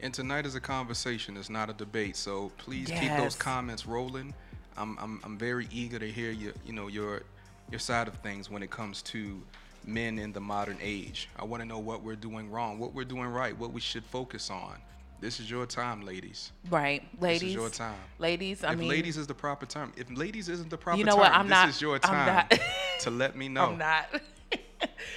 And 0.00 0.12
tonight 0.12 0.44
is 0.46 0.54
a 0.54 0.60
conversation. 0.60 1.36
It's 1.36 1.50
not 1.50 1.70
a 1.70 1.72
debate. 1.72 2.16
So 2.16 2.52
please 2.58 2.88
keep 2.88 3.10
those 3.16 3.34
comments 3.34 3.86
rolling. 3.86 4.34
I'm, 4.76 4.98
I'm, 4.98 5.20
I'm 5.24 5.38
very 5.38 5.68
eager 5.72 5.98
to 5.98 6.10
hear 6.10 6.30
your, 6.30 6.52
you 6.66 6.72
know, 6.72 6.88
your 6.88 7.22
your 7.70 7.80
side 7.80 8.06
of 8.06 8.14
things 8.18 8.48
when 8.48 8.62
it 8.62 8.70
comes 8.70 9.02
to 9.02 9.42
men 9.84 10.18
in 10.20 10.32
the 10.32 10.40
modern 10.40 10.76
age. 10.80 11.28
I 11.36 11.44
want 11.44 11.62
to 11.62 11.68
know 11.68 11.80
what 11.80 12.02
we're 12.02 12.14
doing 12.14 12.48
wrong, 12.48 12.78
what 12.78 12.94
we're 12.94 13.04
doing 13.04 13.26
right, 13.26 13.58
what 13.58 13.72
we 13.72 13.80
should 13.80 14.04
focus 14.04 14.50
on. 14.50 14.76
This 15.20 15.40
is 15.40 15.50
your 15.50 15.66
time, 15.66 16.02
ladies. 16.02 16.52
Right, 16.70 17.02
ladies. 17.20 17.40
This 17.40 17.48
is 17.48 17.54
your 17.56 17.70
time. 17.70 17.96
Ladies, 18.20 18.62
I 18.62 18.74
if 18.74 18.78
mean, 18.78 18.88
ladies 18.88 19.16
is 19.16 19.26
the 19.26 19.34
proper 19.34 19.66
term, 19.66 19.92
if 19.96 20.06
ladies 20.16 20.48
isn't 20.48 20.70
the 20.70 20.76
proper 20.76 20.98
You 20.98 21.04
know 21.06 21.12
term, 21.12 21.20
what? 21.20 21.32
I'm 21.32 21.46
this 21.46 21.50
not- 21.50 21.68
is 21.70 21.80
your 21.80 21.94
I'm 21.96 22.00
time 22.02 22.26
not- 22.50 22.60
to 23.00 23.10
let 23.10 23.34
me 23.34 23.48
know. 23.56 23.64
I'm 23.72 23.78
not. 23.78 24.06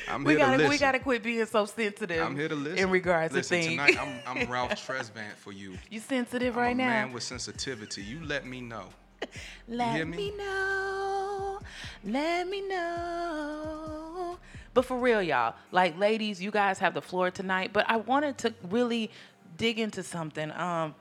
I'm 0.08 0.24
we 0.26 0.36
gotta 0.36 0.68
we 0.68 0.78
gotta 0.78 1.00
quit 1.00 1.24
being 1.24 1.46
so 1.46 1.66
sensitive. 1.66 2.24
I'm 2.24 2.36
here 2.36 2.48
to 2.50 2.56
listen. 2.56 2.80
in 2.80 2.90
regards 2.90 3.34
listen, 3.34 3.60
to 3.60 3.64
things. 3.68 3.92
tonight 3.92 4.24
I'm, 4.28 4.38
I'm 4.44 4.52
Ralph 4.52 4.72
Tresvant 4.72 5.36
for 5.38 5.52
you. 5.52 5.78
you 5.90 6.00
sensitive 6.00 6.58
I'm 6.58 6.64
right 6.64 6.76
a 6.76 6.78
now. 6.78 6.88
man 6.88 7.12
with 7.14 7.24
sensitivity. 7.24 8.02
You 8.02 8.24
let 8.24 8.46
me 8.46 8.62
know. 8.62 8.86
Let 9.68 10.08
me? 10.08 10.16
me? 10.16 10.38
know. 10.38 11.60
Let 12.06 12.48
me 12.48 12.68
know. 12.68 14.38
But 14.74 14.86
for 14.86 14.98
real, 14.98 15.22
y'all, 15.22 15.56
like 15.72 15.98
ladies, 16.00 16.42
you 16.42 16.52
guys 16.52 16.80
have 16.80 16.94
the 16.94 17.02
floor 17.02 17.30
tonight. 17.30 17.72
But 17.74 17.86
I 17.90 17.98
wanted 17.98 18.38
to 18.40 18.54
really 18.70 19.12
dig 19.58 19.78
into 19.78 20.04
something. 20.04 20.52
Um, 20.52 20.96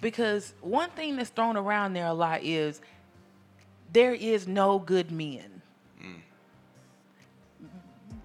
because 0.00 0.52
one 0.60 0.90
thing 0.90 1.16
that's 1.16 1.30
thrown 1.30 1.56
around 1.56 1.94
there 1.94 2.06
a 2.06 2.12
lot 2.12 2.42
is 2.42 2.82
there 3.92 4.12
is 4.12 4.46
no 4.46 4.78
good 4.78 5.10
men. 5.10 5.53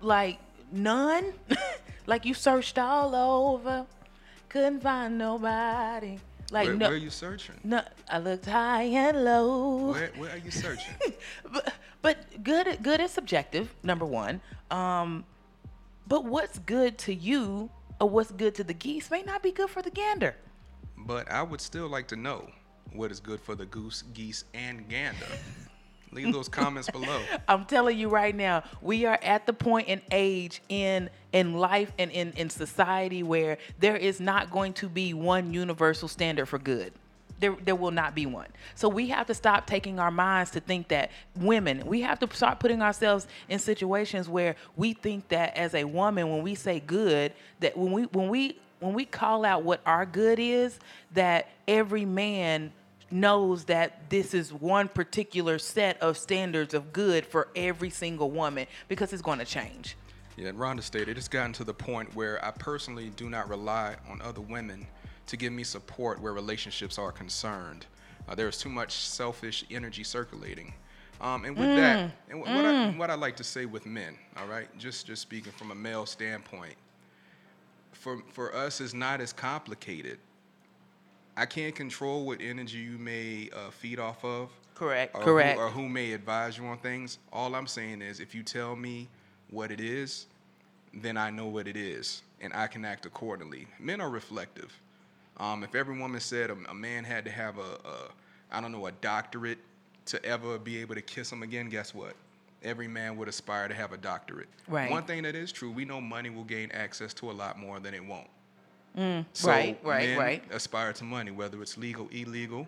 Like 0.01 0.39
none. 0.71 1.33
like 2.07 2.25
you 2.25 2.33
searched 2.33 2.77
all 2.79 3.13
over, 3.15 3.85
couldn't 4.49 4.81
find 4.81 5.17
nobody. 5.17 6.19
Like 6.51 6.65
Where, 6.67 6.75
no, 6.75 6.85
where 6.87 6.95
are 6.95 6.97
you 6.97 7.11
searching? 7.11 7.55
no, 7.63 7.83
I 8.09 8.17
looked 8.17 8.45
high 8.47 8.83
and 8.83 9.23
low. 9.23 9.91
Where, 9.91 10.11
where 10.17 10.31
are 10.31 10.37
you 10.37 10.51
searching? 10.51 10.95
But, 11.51 11.73
but 12.01 12.43
good 12.43 12.79
good 12.81 12.99
is 13.01 13.11
subjective, 13.11 13.69
number 13.83 14.05
one. 14.05 14.41
Um, 14.71 15.25
but 16.07 16.25
what's 16.25 16.57
good 16.59 16.97
to 16.99 17.13
you 17.13 17.69
or 18.01 18.09
what's 18.09 18.31
good 18.31 18.55
to 18.55 18.63
the 18.63 18.73
geese 18.73 19.11
may 19.11 19.21
not 19.21 19.43
be 19.43 19.51
good 19.51 19.69
for 19.69 19.81
the 19.83 19.91
gander. 19.91 20.35
but 20.97 21.29
I 21.31 21.43
would 21.43 21.61
still 21.61 21.87
like 21.87 22.07
to 22.07 22.15
know 22.15 22.49
what 22.93 23.11
is 23.11 23.19
good 23.19 23.39
for 23.41 23.53
the 23.55 23.65
goose, 23.67 24.03
geese, 24.13 24.43
and 24.53 24.87
gander. 24.89 25.25
Leave 26.11 26.33
those 26.33 26.49
comments 26.49 26.89
below. 26.89 27.21
I'm 27.47 27.65
telling 27.65 27.97
you 27.97 28.09
right 28.09 28.35
now, 28.35 28.63
we 28.81 29.05
are 29.05 29.19
at 29.21 29.45
the 29.45 29.53
point 29.53 29.87
in 29.87 30.01
age 30.11 30.61
in 30.69 31.09
in 31.31 31.53
life 31.53 31.91
and 31.99 32.11
in, 32.11 32.33
in 32.33 32.49
society 32.49 33.21
where 33.21 33.57
there 33.79 33.95
is 33.95 34.19
not 34.19 34.49
going 34.49 34.73
to 34.73 34.89
be 34.89 35.13
one 35.13 35.53
universal 35.53 36.07
standard 36.07 36.47
for 36.47 36.57
good. 36.57 36.91
There, 37.39 37.55
there 37.63 37.75
will 37.75 37.91
not 37.91 38.15
be 38.15 38.25
one. 38.25 38.47
So 38.75 38.89
we 38.89 39.07
have 39.09 39.27
to 39.27 39.33
stop 39.33 39.65
taking 39.65 39.97
our 39.99 40.11
minds 40.11 40.51
to 40.51 40.59
think 40.59 40.89
that 40.89 41.11
women, 41.37 41.85
we 41.85 42.01
have 42.01 42.19
to 42.19 42.35
start 42.35 42.59
putting 42.59 42.81
ourselves 42.81 43.27
in 43.47 43.59
situations 43.59 44.27
where 44.27 44.55
we 44.75 44.93
think 44.93 45.29
that 45.29 45.55
as 45.55 45.73
a 45.73 45.85
woman, 45.85 46.29
when 46.29 46.41
we 46.41 46.55
say 46.55 46.81
good, 46.81 47.31
that 47.61 47.77
when 47.77 47.91
we 47.91 48.03
when 48.03 48.27
we 48.29 48.59
when 48.79 48.93
we 48.93 49.05
call 49.05 49.45
out 49.45 49.63
what 49.63 49.81
our 49.85 50.05
good 50.05 50.39
is, 50.39 50.79
that 51.13 51.49
every 51.67 52.05
man 52.05 52.71
knows 53.11 53.65
that 53.65 54.09
this 54.09 54.33
is 54.33 54.53
one 54.53 54.87
particular 54.87 55.59
set 55.59 56.01
of 56.01 56.17
standards 56.17 56.73
of 56.73 56.93
good 56.93 57.25
for 57.25 57.49
every 57.55 57.89
single 57.89 58.31
woman 58.31 58.67
because 58.87 59.13
it's 59.13 59.21
going 59.21 59.39
to 59.39 59.45
change. 59.45 59.95
Yeah, 60.37 60.49
and 60.49 60.57
Rhonda 60.57 60.81
stated, 60.81 61.17
it's 61.17 61.27
gotten 61.27 61.53
to 61.53 61.63
the 61.63 61.73
point 61.73 62.15
where 62.15 62.43
I 62.43 62.51
personally 62.51 63.11
do 63.15 63.29
not 63.29 63.49
rely 63.49 63.95
on 64.09 64.21
other 64.21 64.41
women 64.41 64.87
to 65.27 65.37
give 65.37 65.51
me 65.51 65.63
support 65.63 66.21
where 66.21 66.33
relationships 66.33 66.97
are 66.97 67.11
concerned. 67.11 67.85
Uh, 68.27 68.35
there 68.35 68.47
is 68.47 68.57
too 68.57 68.69
much 68.69 68.93
selfish 68.93 69.65
energy 69.69 70.03
circulating. 70.03 70.73
Um, 71.21 71.43
and 71.43 71.57
with 71.57 71.75
that, 71.75 72.11
and 72.29 72.39
wh- 72.39 72.47
what, 72.47 72.65
I, 72.65 72.89
what 72.91 73.09
I 73.09 73.15
like 73.15 73.35
to 73.37 73.43
say 73.43 73.65
with 73.65 73.85
men, 73.85 74.17
all 74.37 74.47
right, 74.47 74.69
just 74.77 75.05
just 75.05 75.21
speaking 75.21 75.51
from 75.51 75.71
a 75.71 75.75
male 75.75 76.05
standpoint, 76.05 76.75
for 77.91 78.23
for 78.31 78.55
us, 78.55 78.79
it's 78.79 78.93
not 78.93 79.19
as 79.19 79.33
complicated. 79.33 80.19
I 81.39 81.45
can't 81.45 81.73
control 81.73 82.25
what 82.25 82.41
energy 82.41 82.79
you 82.79 82.97
may 82.97 83.49
uh, 83.55 83.69
feed 83.71 83.97
off 83.97 84.25
of. 84.25 84.49
Correct. 84.75 85.15
or 85.15 85.21
Correct. 85.21 85.57
Who, 85.57 85.65
or 85.65 85.69
who 85.69 85.87
may 85.87 86.11
advise 86.11 86.57
you 86.57 86.65
on 86.65 86.77
things. 86.79 87.17
All 87.31 87.55
I'm 87.55 87.67
saying 87.67 88.01
is, 88.01 88.19
if 88.19 88.35
you 88.35 88.43
tell 88.43 88.75
me 88.75 89.07
what 89.49 89.71
it 89.71 89.79
is, 89.79 90.25
then 90.93 91.15
I 91.15 91.29
know 91.29 91.47
what 91.47 91.67
it 91.67 91.77
is, 91.77 92.23
and 92.41 92.51
I 92.53 92.67
can 92.67 92.83
act 92.83 93.05
accordingly. 93.05 93.67
Men 93.79 94.01
are 94.01 94.09
reflective. 94.09 94.77
Um, 95.37 95.63
if 95.63 95.75
every 95.75 95.97
woman 95.97 96.19
said 96.19 96.49
a, 96.49 96.57
a 96.69 96.73
man 96.73 97.05
had 97.05 97.23
to 97.23 97.31
have 97.31 97.57
a, 97.57 97.87
a, 97.87 98.11
I 98.51 98.59
don't 98.59 98.73
know, 98.73 98.87
a 98.87 98.91
doctorate 98.91 99.59
to 100.07 100.23
ever 100.25 100.59
be 100.59 100.81
able 100.81 100.95
to 100.95 101.01
kiss 101.01 101.31
him 101.31 101.41
again, 101.41 101.69
guess 101.69 101.93
what? 101.93 102.15
Every 102.63 102.89
man 102.89 103.15
would 103.15 103.29
aspire 103.29 103.69
to 103.69 103.73
have 103.73 103.93
a 103.93 103.97
doctorate. 103.97 104.49
Right. 104.67 104.91
One 104.91 105.03
thing 105.03 105.23
that 105.23 105.35
is 105.35 105.53
true, 105.53 105.71
we 105.71 105.85
know 105.85 106.01
money 106.01 106.29
will 106.29 106.43
gain 106.43 106.69
access 106.71 107.13
to 107.15 107.31
a 107.31 107.33
lot 107.33 107.57
more 107.57 107.79
than 107.79 107.93
it 107.93 108.05
won't. 108.05 108.27
Mm, 108.97 109.25
right, 109.45 109.79
right, 109.83 110.09
men 110.09 110.17
right. 110.17 110.43
Aspire 110.51 110.93
to 110.93 111.03
money, 111.03 111.31
whether 111.31 111.61
it's 111.61 111.77
legal, 111.77 112.07
illegal. 112.11 112.67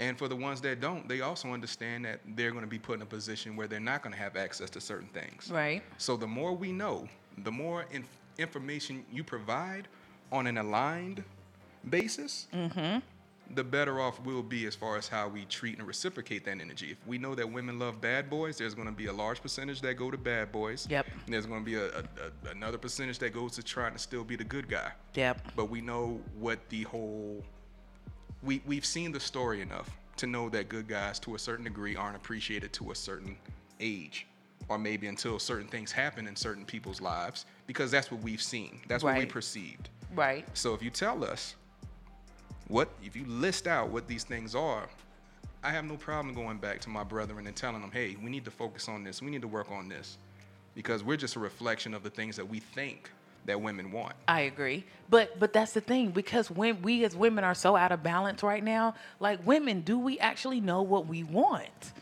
And 0.00 0.16
for 0.16 0.28
the 0.28 0.36
ones 0.36 0.60
that 0.60 0.80
don't, 0.80 1.08
they 1.08 1.20
also 1.22 1.48
understand 1.52 2.04
that 2.04 2.20
they're 2.36 2.52
going 2.52 2.62
to 2.64 2.68
be 2.70 2.78
put 2.78 2.96
in 2.96 3.02
a 3.02 3.06
position 3.06 3.56
where 3.56 3.66
they're 3.66 3.80
not 3.80 4.02
going 4.02 4.12
to 4.12 4.18
have 4.18 4.36
access 4.36 4.70
to 4.70 4.80
certain 4.80 5.08
things. 5.08 5.50
Right. 5.50 5.82
So 5.98 6.16
the 6.16 6.26
more 6.26 6.52
we 6.54 6.70
know, 6.72 7.08
the 7.38 7.50
more 7.50 7.84
inf- 7.90 8.06
information 8.38 9.04
you 9.12 9.24
provide 9.24 9.88
on 10.30 10.46
an 10.46 10.58
aligned 10.58 11.24
basis, 11.90 12.46
Mm-hmm. 12.54 12.98
The 13.54 13.64
better 13.64 14.00
off 14.00 14.20
we'll 14.24 14.42
be 14.42 14.66
as 14.66 14.74
far 14.74 14.96
as 14.96 15.08
how 15.08 15.26
we 15.28 15.44
treat 15.46 15.78
and 15.78 15.86
reciprocate 15.86 16.44
that 16.44 16.60
energy. 16.60 16.90
If 16.92 17.06
we 17.06 17.18
know 17.18 17.34
that 17.34 17.50
women 17.50 17.78
love 17.78 18.00
bad 18.00 18.28
boys, 18.28 18.58
there's 18.58 18.74
going 18.74 18.88
to 18.88 18.92
be 18.94 19.06
a 19.06 19.12
large 19.12 19.40
percentage 19.40 19.80
that 19.80 19.94
go 19.94 20.10
to 20.10 20.18
bad 20.18 20.52
boys. 20.52 20.86
Yep. 20.90 21.06
And 21.24 21.34
there's 21.34 21.46
going 21.46 21.60
to 21.60 21.64
be 21.64 21.74
a, 21.76 21.86
a, 21.88 22.02
a, 22.46 22.50
another 22.50 22.78
percentage 22.78 23.18
that 23.20 23.32
goes 23.32 23.52
to 23.52 23.62
trying 23.62 23.92
to 23.94 23.98
still 23.98 24.24
be 24.24 24.36
the 24.36 24.44
good 24.44 24.68
guy 24.68 24.92
Yep. 25.14 25.52
but 25.56 25.70
we 25.70 25.80
know 25.80 26.20
what 26.38 26.58
the 26.68 26.82
whole 26.84 27.42
we 28.42 28.62
we've 28.66 28.86
seen 28.86 29.12
the 29.12 29.20
story 29.20 29.60
enough 29.62 29.90
to 30.16 30.26
know 30.26 30.48
that 30.50 30.68
good 30.68 30.88
guys 30.88 31.18
to 31.20 31.34
a 31.34 31.38
certain 31.38 31.64
degree 31.64 31.96
aren't 31.96 32.16
appreciated 32.16 32.72
to 32.74 32.90
a 32.90 32.94
certain 32.94 33.36
age 33.80 34.26
or 34.68 34.78
maybe 34.78 35.06
until 35.06 35.38
certain 35.38 35.66
things 35.68 35.90
happen 35.92 36.26
in 36.26 36.36
certain 36.36 36.64
people's 36.64 37.00
lives 37.00 37.46
because 37.66 37.90
that's 37.90 38.10
what 38.10 38.20
we've 38.22 38.42
seen 38.42 38.80
that's 38.88 39.02
what 39.04 39.16
we 39.16 39.26
perceived 39.26 39.88
Right. 40.14 40.44
so 40.54 40.74
if 40.74 40.82
you 40.82 40.90
tell 40.90 41.24
us 41.24 41.54
what 42.68 42.88
if 43.02 43.16
you 43.16 43.24
list 43.26 43.66
out 43.66 43.88
what 43.88 44.06
these 44.06 44.24
things 44.24 44.54
are 44.54 44.88
i 45.64 45.70
have 45.70 45.84
no 45.84 45.96
problem 45.96 46.34
going 46.34 46.58
back 46.58 46.80
to 46.80 46.88
my 46.88 47.02
brethren 47.02 47.46
and 47.46 47.56
telling 47.56 47.80
them 47.80 47.90
hey 47.90 48.16
we 48.22 48.30
need 48.30 48.44
to 48.44 48.50
focus 48.50 48.88
on 48.88 49.02
this 49.02 49.22
we 49.22 49.30
need 49.30 49.42
to 49.42 49.48
work 49.48 49.70
on 49.70 49.88
this 49.88 50.18
because 50.74 51.02
we're 51.02 51.16
just 51.16 51.36
a 51.36 51.40
reflection 51.40 51.94
of 51.94 52.02
the 52.02 52.10
things 52.10 52.36
that 52.36 52.48
we 52.48 52.60
think 52.60 53.10
that 53.46 53.60
women 53.60 53.90
want 53.90 54.14
I 54.28 54.42
agree. 54.42 54.84
But 55.08 55.38
but 55.40 55.52
that's 55.52 55.72
the 55.72 55.80
thing 55.80 56.10
because 56.10 56.50
when 56.50 56.82
we 56.82 57.04
as 57.04 57.16
women 57.16 57.44
are 57.44 57.54
so 57.54 57.76
out 57.76 57.92
of 57.92 58.02
balance 58.02 58.42
right 58.42 58.62
now, 58.62 58.94
like 59.20 59.44
women, 59.46 59.80
do 59.80 59.98
we 59.98 60.18
actually 60.18 60.60
know 60.60 60.82
what 60.82 61.06
we 61.06 61.24
want? 61.24 61.92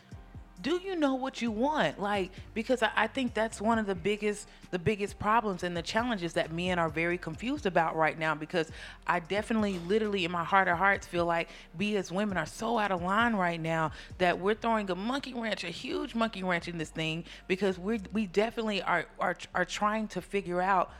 Do 0.67 0.81
you 0.83 0.97
know 0.97 1.15
what 1.15 1.41
you 1.41 1.49
want? 1.49 1.97
Like 1.97 2.29
because 2.53 2.83
I, 2.83 2.91
I 2.93 3.07
think 3.07 3.33
that's 3.33 3.61
one 3.61 3.79
of 3.79 3.85
the 3.85 3.95
biggest 3.95 4.49
the 4.71 4.77
biggest 4.77 5.17
problems 5.17 5.63
and 5.63 5.77
the 5.77 5.81
challenges 5.81 6.33
that 6.33 6.51
men 6.51 6.77
are 6.77 6.89
very 6.89 7.17
confused 7.17 7.65
about 7.65 7.95
right 7.95 8.19
now 8.19 8.35
because 8.35 8.69
I 9.07 9.21
definitely 9.21 9.79
literally 9.87 10.25
in 10.25 10.31
my 10.31 10.43
heart 10.43 10.67
of 10.67 10.77
hearts 10.77 11.07
feel 11.07 11.25
like 11.25 11.47
we 11.77 11.95
as 11.95 12.11
women 12.11 12.35
are 12.35 12.45
so 12.45 12.77
out 12.77 12.91
of 12.91 13.01
line 13.01 13.33
right 13.33 13.61
now 13.61 13.93
that 14.17 14.37
we're 14.37 14.55
throwing 14.55 14.89
a 14.89 14.95
monkey 14.95 15.33
wrench, 15.33 15.63
a 15.63 15.69
huge 15.69 16.15
monkey 16.15 16.43
wrench 16.43 16.67
in 16.67 16.77
this 16.77 16.89
thing 16.89 17.23
because 17.47 17.79
we 17.79 18.01
we 18.11 18.25
definitely 18.27 18.81
are 18.81 19.05
are 19.21 19.37
are 19.55 19.63
trying 19.63 20.05
to 20.09 20.21
figure 20.21 20.61
out 20.61 20.91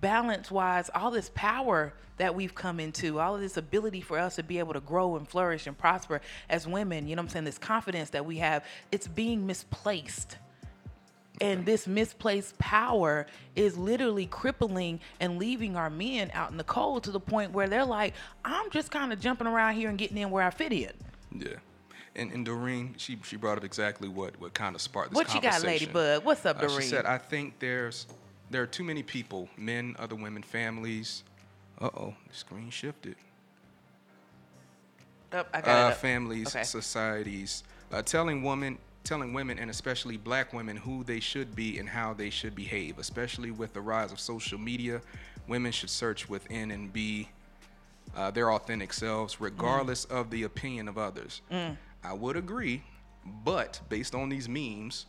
balance 0.00 0.50
wise, 0.50 0.90
all 0.94 1.10
this 1.10 1.30
power 1.34 1.92
that 2.16 2.34
we've 2.34 2.54
come 2.54 2.80
into, 2.80 3.18
all 3.18 3.34
of 3.34 3.40
this 3.40 3.56
ability 3.56 4.00
for 4.00 4.18
us 4.18 4.36
to 4.36 4.42
be 4.42 4.58
able 4.58 4.74
to 4.74 4.80
grow 4.80 5.16
and 5.16 5.26
flourish 5.28 5.66
and 5.66 5.76
prosper 5.76 6.20
as 6.48 6.66
women, 6.66 7.08
you 7.08 7.16
know 7.16 7.22
what 7.22 7.28
I'm 7.28 7.30
saying? 7.30 7.44
This 7.46 7.58
confidence 7.58 8.10
that 8.10 8.26
we 8.26 8.36
have, 8.38 8.64
it's 8.92 9.08
being 9.08 9.46
misplaced. 9.46 10.36
And 11.40 11.64
this 11.64 11.86
misplaced 11.86 12.58
power 12.58 13.26
is 13.56 13.78
literally 13.78 14.26
crippling 14.26 15.00
and 15.20 15.38
leaving 15.38 15.74
our 15.74 15.88
men 15.88 16.30
out 16.34 16.50
in 16.50 16.58
the 16.58 16.64
cold 16.64 17.04
to 17.04 17.10
the 17.10 17.20
point 17.20 17.52
where 17.52 17.66
they're 17.66 17.86
like, 17.86 18.12
I'm 18.44 18.68
just 18.70 18.90
kind 18.90 19.10
of 19.10 19.20
jumping 19.20 19.46
around 19.46 19.76
here 19.76 19.88
and 19.88 19.96
getting 19.96 20.18
in 20.18 20.30
where 20.30 20.44
I 20.44 20.50
fit 20.50 20.72
in. 20.72 20.92
Yeah. 21.34 21.54
And, 22.14 22.30
and 22.32 22.44
Doreen, 22.44 22.94
she, 22.98 23.18
she 23.22 23.36
brought 23.36 23.56
up 23.56 23.64
exactly 23.64 24.08
what, 24.08 24.38
what 24.38 24.52
kind 24.52 24.74
of 24.74 24.82
sparked 24.82 25.10
this 25.10 25.16
What 25.16 25.32
you 25.34 25.40
got. 25.40 25.62
Ladybug? 25.62 26.24
What's 26.24 26.44
up, 26.44 26.58
Uh, 26.58 26.66
Doreen? 26.66 26.80
she 26.82 26.88
said, 26.88 27.06
I 27.06 27.16
think 27.16 27.58
there's 27.58 28.06
there 28.50 28.62
are 28.62 28.66
too 28.66 28.84
many 28.84 29.02
people, 29.02 29.48
men, 29.56 29.94
other 29.98 30.14
women, 30.16 30.42
families. 30.42 31.22
Uh 31.80 31.88
oh, 31.96 32.14
the 32.28 32.34
screen 32.34 32.68
shifted. 32.70 33.16
Oh, 35.32 35.44
I 35.54 35.60
got 35.60 35.68
Uh, 35.68 35.88
it 35.88 35.92
up. 35.92 35.96
families, 35.98 36.48
Okay. 36.48 36.64
societies, 36.64 37.62
uh, 37.92 38.02
telling 38.02 38.42
women, 38.42 38.78
telling 39.04 39.32
women, 39.32 39.58
and 39.58 39.70
especially 39.70 40.16
black 40.16 40.52
women, 40.52 40.76
who 40.76 41.04
they 41.04 41.20
should 41.20 41.54
be 41.54 41.78
and 41.78 41.88
how 41.88 42.12
they 42.12 42.30
should 42.30 42.54
behave. 42.54 42.98
Especially 42.98 43.50
with 43.50 43.72
the 43.72 43.80
rise 43.80 44.12
of 44.12 44.18
social 44.20 44.58
media, 44.58 45.00
women 45.46 45.70
should 45.72 45.90
search 45.90 46.28
within 46.28 46.70
and 46.72 46.92
be 46.92 47.28
uh, 48.16 48.30
their 48.32 48.52
authentic 48.52 48.92
selves, 48.92 49.40
regardless 49.40 50.04
of 50.06 50.30
the 50.30 50.42
opinion 50.42 50.88
of 50.88 50.98
others. 50.98 51.40
Mm. 51.50 51.76
I 52.02 52.12
would 52.12 52.36
agree, 52.36 52.82
but 53.44 53.80
based 53.88 54.14
on 54.16 54.28
these 54.28 54.48
memes, 54.48 55.06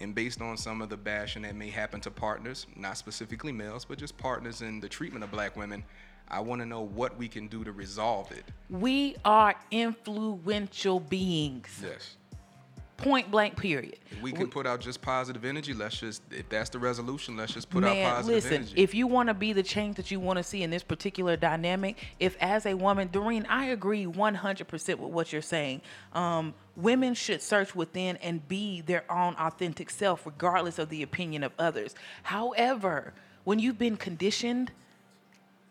And 0.00 0.14
based 0.14 0.40
on 0.40 0.56
some 0.56 0.80
of 0.80 0.88
the 0.88 0.96
bashing 0.96 1.42
that 1.42 1.54
may 1.54 1.68
happen 1.68 2.00
to 2.00 2.10
partners, 2.10 2.66
not 2.74 2.96
specifically 2.96 3.52
males, 3.52 3.84
but 3.84 3.98
just 3.98 4.16
partners 4.16 4.62
in 4.62 4.80
the 4.80 4.88
treatment 4.88 5.22
of 5.22 5.30
black 5.30 5.56
women, 5.56 5.84
I 6.28 6.40
want 6.40 6.60
to 6.62 6.66
know 6.66 6.80
what 6.80 7.18
we 7.18 7.28
can 7.28 7.48
do 7.48 7.64
to 7.64 7.72
resolve 7.72 8.30
it. 8.32 8.44
We 8.70 9.16
are 9.24 9.54
influential 9.70 11.00
beings. 11.00 11.80
Yes. 11.82 12.16
Point 13.00 13.30
blank, 13.30 13.56
period. 13.56 13.96
If 14.10 14.22
we 14.22 14.32
can 14.32 14.48
put 14.48 14.66
out 14.66 14.80
just 14.80 15.00
positive 15.00 15.44
energy, 15.44 15.72
let's 15.74 15.98
just, 15.98 16.22
if 16.30 16.48
that's 16.48 16.70
the 16.70 16.78
resolution, 16.78 17.36
let's 17.36 17.54
just 17.54 17.70
put 17.70 17.82
Man, 17.82 18.04
out 18.04 18.16
positive 18.16 18.34
listen, 18.44 18.54
energy. 18.54 18.74
if 18.76 18.94
you 18.94 19.06
want 19.06 19.28
to 19.28 19.34
be 19.34 19.52
the 19.52 19.62
change 19.62 19.96
that 19.96 20.10
you 20.10 20.20
want 20.20 20.36
to 20.36 20.42
see 20.42 20.62
in 20.62 20.70
this 20.70 20.82
particular 20.82 21.36
dynamic, 21.36 21.98
if 22.18 22.36
as 22.40 22.66
a 22.66 22.74
woman, 22.74 23.08
Doreen, 23.10 23.46
I 23.48 23.66
agree 23.66 24.06
100% 24.06 24.98
with 24.98 25.10
what 25.10 25.32
you're 25.32 25.42
saying. 25.42 25.82
Um, 26.12 26.54
women 26.76 27.14
should 27.14 27.42
search 27.42 27.74
within 27.74 28.16
and 28.18 28.46
be 28.46 28.80
their 28.80 29.10
own 29.10 29.34
authentic 29.36 29.90
self, 29.90 30.26
regardless 30.26 30.78
of 30.78 30.88
the 30.88 31.02
opinion 31.02 31.42
of 31.42 31.52
others. 31.58 31.94
However, 32.22 33.14
when 33.44 33.58
you've 33.58 33.78
been 33.78 33.96
conditioned 33.96 34.72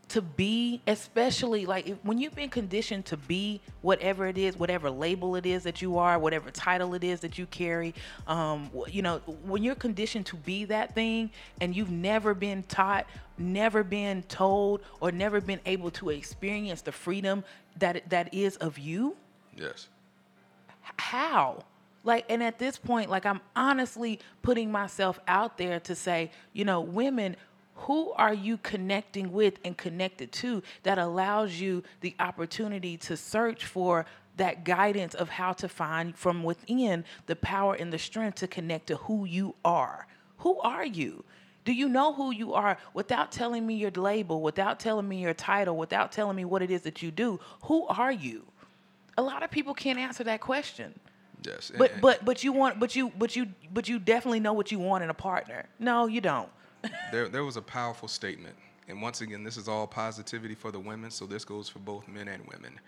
to 0.09 0.21
be, 0.21 0.81
especially 0.87 1.65
like 1.65 1.87
if, 1.87 1.97
when 2.03 2.17
you've 2.17 2.35
been 2.35 2.49
conditioned 2.49 3.05
to 3.05 3.17
be 3.17 3.61
whatever 3.81 4.27
it 4.27 4.37
is, 4.37 4.57
whatever 4.57 4.89
label 4.89 5.35
it 5.35 5.45
is 5.45 5.63
that 5.63 5.81
you 5.81 5.97
are, 5.97 6.17
whatever 6.19 6.51
title 6.51 6.93
it 6.93 7.03
is 7.03 7.19
that 7.21 7.37
you 7.37 7.45
carry, 7.47 7.93
um, 8.27 8.69
you 8.87 9.01
know, 9.01 9.19
when 9.43 9.63
you're 9.63 9.75
conditioned 9.75 10.25
to 10.25 10.35
be 10.35 10.65
that 10.65 10.95
thing 10.95 11.29
and 11.61 11.75
you've 11.75 11.91
never 11.91 12.33
been 12.33 12.63
taught, 12.63 13.05
never 13.37 13.83
been 13.83 14.23
told, 14.23 14.81
or 14.99 15.11
never 15.11 15.39
been 15.39 15.61
able 15.65 15.91
to 15.91 16.09
experience 16.09 16.81
the 16.81 16.91
freedom 16.91 17.43
that 17.77 18.09
that 18.09 18.33
is 18.33 18.57
of 18.57 18.77
you, 18.77 19.15
yes. 19.55 19.87
how? 20.97 21.63
Like, 22.03 22.25
and 22.29 22.41
at 22.41 22.57
this 22.57 22.77
point, 22.77 23.09
like, 23.09 23.25
I'm 23.25 23.41
honestly 23.55 24.19
putting 24.41 24.71
myself 24.71 25.19
out 25.27 25.57
there 25.57 25.79
to 25.81 25.95
say, 25.95 26.31
you 26.53 26.63
know, 26.63 26.79
women, 26.79 27.35
who 27.81 28.11
are 28.13 28.33
you 28.33 28.57
connecting 28.57 29.31
with 29.31 29.57
and 29.63 29.77
connected 29.77 30.31
to 30.33 30.61
that 30.83 30.97
allows 30.97 31.59
you 31.59 31.83
the 32.01 32.15
opportunity 32.19 32.97
to 32.97 33.15
search 33.15 33.65
for 33.65 34.05
that 34.37 34.63
guidance 34.63 35.13
of 35.15 35.29
how 35.29 35.53
to 35.53 35.67
find 35.67 36.15
from 36.15 36.43
within 36.43 37.05
the 37.27 37.35
power 37.35 37.75
and 37.75 37.91
the 37.91 37.99
strength 37.99 38.35
to 38.35 38.47
connect 38.47 38.87
to 38.87 38.95
who 38.95 39.25
you 39.25 39.55
are? 39.63 40.07
Who 40.39 40.59
are 40.59 40.85
you? 40.85 41.23
Do 41.65 41.73
you 41.73 41.87
know 41.89 42.13
who 42.13 42.31
you 42.31 42.53
are 42.53 42.77
without 42.93 43.31
telling 43.31 43.65
me 43.65 43.75
your 43.75 43.91
label, 43.91 44.41
without 44.41 44.79
telling 44.79 45.07
me 45.07 45.21
your 45.21 45.33
title, 45.33 45.77
without 45.77 46.11
telling 46.11 46.35
me 46.35 46.45
what 46.45 46.61
it 46.61 46.71
is 46.71 46.81
that 46.81 47.01
you 47.01 47.11
do? 47.11 47.39
Who 47.63 47.85
are 47.87 48.11
you? 48.11 48.45
A 49.17 49.21
lot 49.21 49.43
of 49.43 49.51
people 49.51 49.73
can't 49.73 49.99
answer 49.99 50.23
that 50.23 50.41
question. 50.41 50.97
Yes. 51.45 51.71
But 51.77 52.01
but 52.01 52.25
but 52.25 52.43
you 52.43 52.51
want 52.51 52.79
but 52.79 52.95
you 52.95 53.11
but 53.17 53.35
you 53.35 53.47
but 53.73 53.87
you 53.87 53.99
definitely 53.99 54.39
know 54.39 54.53
what 54.53 54.71
you 54.71 54.79
want 54.79 55.03
in 55.03 55.09
a 55.09 55.13
partner. 55.13 55.65
No, 55.79 56.07
you 56.07 56.21
don't. 56.21 56.49
There, 57.11 57.27
there 57.27 57.43
was 57.43 57.57
a 57.57 57.61
powerful 57.61 58.07
statement. 58.07 58.55
And 58.87 59.01
once 59.01 59.21
again, 59.21 59.43
this 59.43 59.57
is 59.57 59.67
all 59.67 59.85
positivity 59.85 60.55
for 60.55 60.71
the 60.71 60.79
women, 60.79 61.11
so 61.11 61.25
this 61.25 61.45
goes 61.45 61.69
for 61.69 61.79
both 61.79 62.07
men 62.07 62.27
and 62.27 62.43
women. 62.47 62.79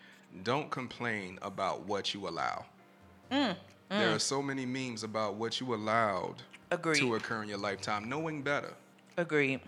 Don't 0.44 0.70
complain 0.72 1.38
about 1.42 1.86
what 1.86 2.14
you 2.14 2.28
allow. 2.28 2.66
Mm, 3.32 3.56
There 3.90 4.16
are 4.16 4.20
so 4.20 4.42
many 4.42 4.66
memes 4.66 5.04
about 5.04 5.36
what 5.36 5.60
you 5.60 5.74
allowed 5.76 6.36
Agreed. 6.72 7.00
to 7.00 7.16
occur 7.16 7.44
in 7.44 7.50
your 7.50 7.58
lifetime, 7.58 8.10
knowing 8.10 8.42
better. 8.42 8.74
Agreed. 9.18 9.60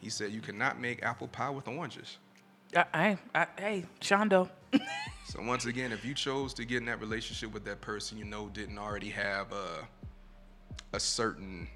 He 0.00 0.10
said 0.10 0.30
you 0.30 0.40
cannot 0.40 0.78
make 0.80 1.02
apple 1.02 1.28
pie 1.28 1.50
with 1.50 1.66
oranges. 1.66 2.18
I, 2.76 2.84
I, 2.94 3.18
I, 3.34 3.46
hey, 3.58 3.84
Shondo. 4.00 4.48
So 5.28 5.42
once 5.42 5.66
again, 5.66 5.90
if 5.90 6.04
you 6.04 6.14
chose 6.14 6.54
to 6.54 6.64
get 6.64 6.76
in 6.78 6.84
that 6.84 7.00
relationship 7.00 7.52
with 7.52 7.64
that 7.64 7.80
person 7.80 8.16
you 8.16 8.24
know 8.24 8.48
didn't 8.48 8.78
already 8.78 9.08
have 9.10 9.52
a, 9.52 9.88
a 10.92 11.00
certain 11.00 11.66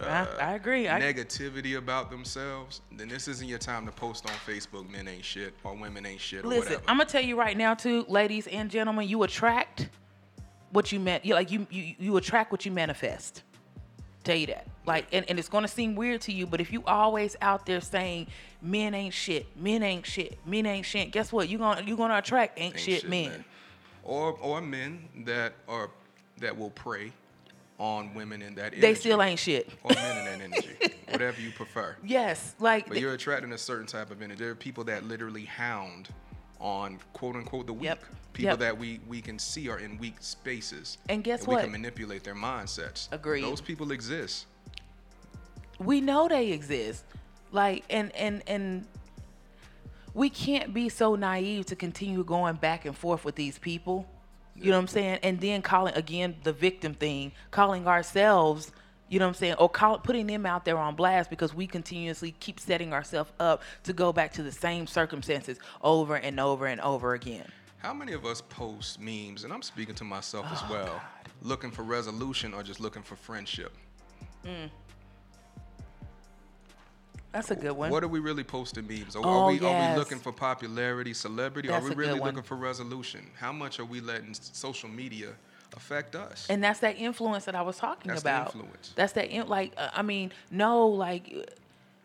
uh, 0.00 0.26
I, 0.38 0.50
I 0.50 0.54
agree. 0.54 0.88
I, 0.88 1.00
negativity 1.00 1.76
about 1.76 2.10
themselves, 2.10 2.80
then 2.92 3.08
this 3.08 3.28
isn't 3.28 3.48
your 3.48 3.58
time 3.58 3.86
to 3.86 3.92
post 3.92 4.26
on 4.26 4.32
Facebook 4.46 4.88
men 4.90 5.08
ain't 5.08 5.24
shit 5.24 5.54
or 5.64 5.74
women 5.74 6.06
ain't 6.06 6.20
shit 6.20 6.44
or 6.44 6.48
listen, 6.48 6.72
whatever. 6.74 6.82
I'm 6.88 6.98
gonna 6.98 7.08
tell 7.08 7.22
you 7.22 7.38
right 7.38 7.56
now, 7.56 7.74
too, 7.74 8.04
ladies 8.08 8.46
and 8.46 8.70
gentlemen, 8.70 9.08
you 9.08 9.22
attract 9.22 9.88
what 10.70 10.92
you 10.92 11.00
meant. 11.00 11.24
You 11.24 11.34
like 11.34 11.50
you 11.50 11.66
you 11.70 11.94
you 11.98 12.16
attract 12.16 12.52
what 12.52 12.64
you 12.64 12.72
manifest. 12.72 13.42
Tell 14.24 14.36
you 14.36 14.46
that. 14.48 14.66
Like, 14.84 15.06
and, 15.12 15.24
and 15.28 15.38
it's 15.38 15.48
gonna 15.48 15.68
seem 15.68 15.94
weird 15.94 16.20
to 16.22 16.32
you, 16.32 16.46
but 16.46 16.60
if 16.60 16.72
you 16.72 16.82
always 16.86 17.36
out 17.40 17.66
there 17.66 17.80
saying 17.80 18.26
men 18.60 18.94
ain't 18.94 19.14
shit, 19.14 19.46
men 19.56 19.82
ain't 19.82 20.06
shit, 20.06 20.38
men 20.46 20.66
ain't 20.66 20.86
shit, 20.86 21.10
guess 21.12 21.32
what? 21.32 21.48
You 21.48 21.58
gonna 21.58 21.82
you 21.82 21.96
gonna 21.96 22.18
attract 22.18 22.58
ain't, 22.58 22.74
Ain't 22.74 22.82
shit, 22.82 23.08
men. 23.08 23.30
men. 23.30 23.44
Or 24.04 24.32
or 24.40 24.60
men 24.60 25.08
that 25.24 25.54
are 25.68 25.90
that 26.38 26.56
will 26.56 26.70
prey 26.70 27.12
on 27.78 28.12
women 28.14 28.42
in 28.42 28.54
that 28.56 28.66
energy. 28.66 28.80
They 28.80 28.94
still 28.94 29.22
ain't 29.22 29.38
shit. 29.38 29.70
Or 29.84 29.94
men 29.94 30.18
in 30.18 30.24
that 30.24 30.44
energy. 30.44 30.76
whatever 31.10 31.40
you 31.40 31.50
prefer. 31.52 31.96
Yes, 32.04 32.54
like 32.58 32.88
But 32.88 32.98
you're 33.00 33.12
attracting 33.14 33.52
a 33.52 33.58
certain 33.58 33.86
type 33.86 34.10
of 34.10 34.20
energy. 34.20 34.42
There 34.42 34.50
are 34.50 34.56
people 34.56 34.84
that 34.84 35.04
literally 35.04 35.44
hound 35.44 36.08
on 36.60 36.98
quote 37.12 37.36
unquote 37.36 37.66
the 37.66 37.72
weak. 37.72 37.84
Yep. 37.84 38.04
People 38.32 38.50
Yep. 38.50 38.58
that 38.60 38.78
we, 38.78 39.00
we 39.08 39.20
can 39.20 39.38
see 39.38 39.68
are 39.68 39.78
in 39.78 39.96
weak 39.98 40.16
spaces. 40.20 40.98
And 41.08 41.22
guess 41.24 41.46
We 41.46 41.54
what? 41.54 41.56
We 41.58 41.62
can 41.64 41.72
manipulate 41.72 42.24
their 42.24 42.34
mindsets. 42.34 43.08
Agreed. 43.12 43.42
Those 43.44 43.60
people 43.60 43.92
exist. 43.92 44.46
we 45.78 46.00
know 46.00 46.26
they 46.28 46.50
exist 46.50 47.04
like 47.52 47.84
and 47.88 48.14
and 48.16 48.42
and 48.48 48.86
we 50.14 50.28
can't 50.28 50.74
be 50.74 50.88
so 50.88 51.14
naive 51.14 51.66
to 51.66 51.76
continue 51.76 52.24
going 52.24 52.56
back 52.56 52.84
and 52.84 52.96
forth 52.96 53.24
with 53.24 53.36
these 53.36 53.58
people 53.58 54.06
you 54.62 54.70
know 54.70 54.76
what 54.76 54.82
i'm 54.82 54.88
saying? 54.88 55.18
And 55.22 55.40
then 55.40 55.62
calling 55.62 55.94
again 55.94 56.36
the 56.42 56.52
victim 56.52 56.94
thing 56.94 57.32
calling 57.50 57.86
ourselves 57.86 58.72
you 59.08 59.18
know 59.18 59.24
what 59.24 59.30
i'm 59.30 59.34
saying? 59.34 59.54
Or 59.54 59.68
call, 59.70 59.98
putting 59.98 60.26
them 60.26 60.44
out 60.44 60.64
there 60.64 60.76
on 60.76 60.94
blast 60.94 61.30
because 61.30 61.54
we 61.54 61.66
continuously 61.66 62.34
keep 62.40 62.60
setting 62.60 62.92
ourselves 62.92 63.32
up 63.40 63.62
to 63.84 63.92
go 63.92 64.12
back 64.12 64.32
to 64.34 64.42
the 64.42 64.52
same 64.52 64.86
circumstances 64.86 65.58
over 65.82 66.16
and 66.16 66.38
over 66.38 66.66
and 66.66 66.80
over 66.82 67.14
again. 67.14 67.50
How 67.78 67.94
many 67.94 68.12
of 68.12 68.26
us 68.26 68.40
post 68.42 69.00
memes, 69.00 69.44
and 69.44 69.52
I'm 69.52 69.62
speaking 69.62 69.94
to 69.94 70.04
myself 70.04 70.46
Oh, 70.50 70.52
as 70.52 70.70
well, 70.70 71.00
looking 71.42 71.70
for 71.70 71.84
resolution 71.84 72.52
or 72.52 72.62
just 72.62 72.80
looking 72.80 73.02
for 73.02 73.14
friendship? 73.16 73.72
Mm. 74.44 74.68
That's 77.32 77.50
a 77.50 77.56
good 77.56 77.72
one 77.72 77.90
What 77.90 78.02
are 78.02 78.08
we 78.08 78.20
really 78.20 78.44
posting 78.44 78.86
memes? 78.86 79.14
Are, 79.16 79.22
Oh, 79.24 79.42
are, 79.42 79.46
we, 79.46 79.60
are 79.60 79.90
we 79.90 79.96
looking 79.96 80.18
for 80.18 80.32
popularity, 80.32 81.12
celebrity? 81.14 81.68
That's 81.68 81.84
are 81.84 81.88
we 81.88 81.94
really 81.94 82.18
looking 82.20 82.42
for 82.42 82.56
resolution? 82.56 83.26
How 83.38 83.52
much 83.52 83.78
are 83.80 83.84
we 83.84 84.00
letting 84.00 84.34
social 84.34 84.88
media 84.88 85.28
affect 85.76 86.14
us? 86.16 86.46
and 86.48 86.62
that's 86.64 86.80
that 86.80 86.96
influence 86.98 87.44
that 87.44 87.54
I 87.54 87.62
was 87.62 87.76
talking 87.76 88.08
That's 88.10 88.22
the 88.22 88.30
about. 88.30 88.54
influence. 88.54 88.92
That's 88.96 89.12
that 89.14 89.28
in, 89.28 89.46
like 89.48 89.72
uh, 89.76 89.90
I 89.92 90.02
mean, 90.02 90.32
no, 90.50 90.86
like 90.88 91.24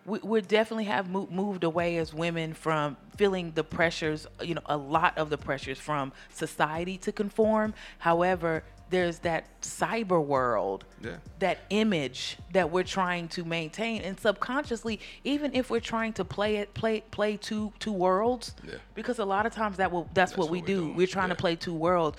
we 0.05 0.19
we 0.19 0.41
definitely 0.41 0.83
have 0.85 1.09
mo- 1.09 1.29
moved 1.31 1.63
away 1.63 1.97
as 1.97 2.13
women 2.13 2.53
from 2.53 2.97
feeling 3.15 3.53
the 3.55 3.63
pressures. 3.63 4.27
You 4.41 4.55
know, 4.55 4.61
a 4.65 4.75
lot 4.77 5.17
of 5.17 5.29
the 5.29 5.37
pressures 5.37 5.79
from 5.79 6.11
society 6.29 6.97
to 6.99 7.11
conform. 7.13 7.73
However, 7.99 8.63
there's 8.93 9.17
that 9.19 9.59
cyber 9.61 10.23
world. 10.23 10.85
Yeah. 11.01 11.15
That 11.39 11.57
image 11.71 12.37
that 12.53 12.69
we're 12.69 12.83
trying 12.83 13.27
to 13.29 13.43
maintain, 13.43 14.03
and 14.03 14.17
subconsciously, 14.19 14.99
even 15.23 15.55
if 15.55 15.71
we're 15.71 15.79
trying 15.79 16.13
to 16.13 16.23
play 16.23 16.57
it, 16.57 16.73
play 16.75 17.01
play 17.09 17.35
two 17.37 17.73
two 17.79 17.91
worlds, 17.91 18.55
Yeah. 18.63 18.75
because 18.93 19.17
a 19.17 19.25
lot 19.25 19.47
of 19.47 19.53
times 19.53 19.77
that 19.77 19.91
will 19.91 20.07
that's, 20.13 20.37
what, 20.37 20.51
we 20.51 20.59
what 20.59 20.69
we're 20.69 20.75
do. 20.75 20.81
doing, 20.81 20.95
We're 20.95 21.07
trying 21.07 21.29
yeah. 21.29 21.35
to 21.35 21.41
play 21.41 21.55
two 21.55 21.73
worlds. 21.73 22.17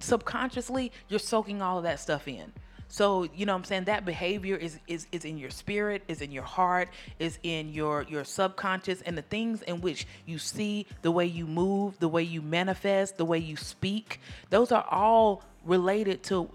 Subconsciously, 0.00 0.90
you're 1.08 1.20
soaking 1.20 1.62
all 1.62 1.78
of 1.78 1.84
that 1.84 2.00
stuff 2.00 2.26
in. 2.26 2.52
So, 2.88 3.22
you 3.34 3.46
know 3.46 3.54
what 3.54 3.58
I'm 3.60 3.64
saying? 3.64 3.84
That 3.84 4.04
behavior 4.04 4.56
is, 4.56 4.78
is 4.86 5.06
is 5.12 5.24
in 5.24 5.38
your 5.38 5.48
spirit, 5.50 6.02
is 6.08 6.20
in 6.20 6.30
your 6.32 6.42
heart, 6.42 6.88
is 7.18 7.38
in 7.44 7.72
your 7.72 8.02
your 8.08 8.24
subconscious 8.24 9.00
and 9.02 9.16
the 9.16 9.22
things 9.22 9.62
in 9.62 9.80
which 9.80 10.06
you 10.26 10.38
see, 10.38 10.86
the 11.00 11.10
way 11.12 11.24
you 11.24 11.46
move, 11.46 11.98
the 12.00 12.08
way 12.08 12.22
you 12.24 12.42
manifest, 12.42 13.16
the 13.16 13.24
way 13.24 13.38
you 13.38 13.56
speak. 13.56 14.20
Those 14.50 14.72
are 14.72 14.84
all 14.90 15.42
related 15.64 16.22
to 16.24 16.48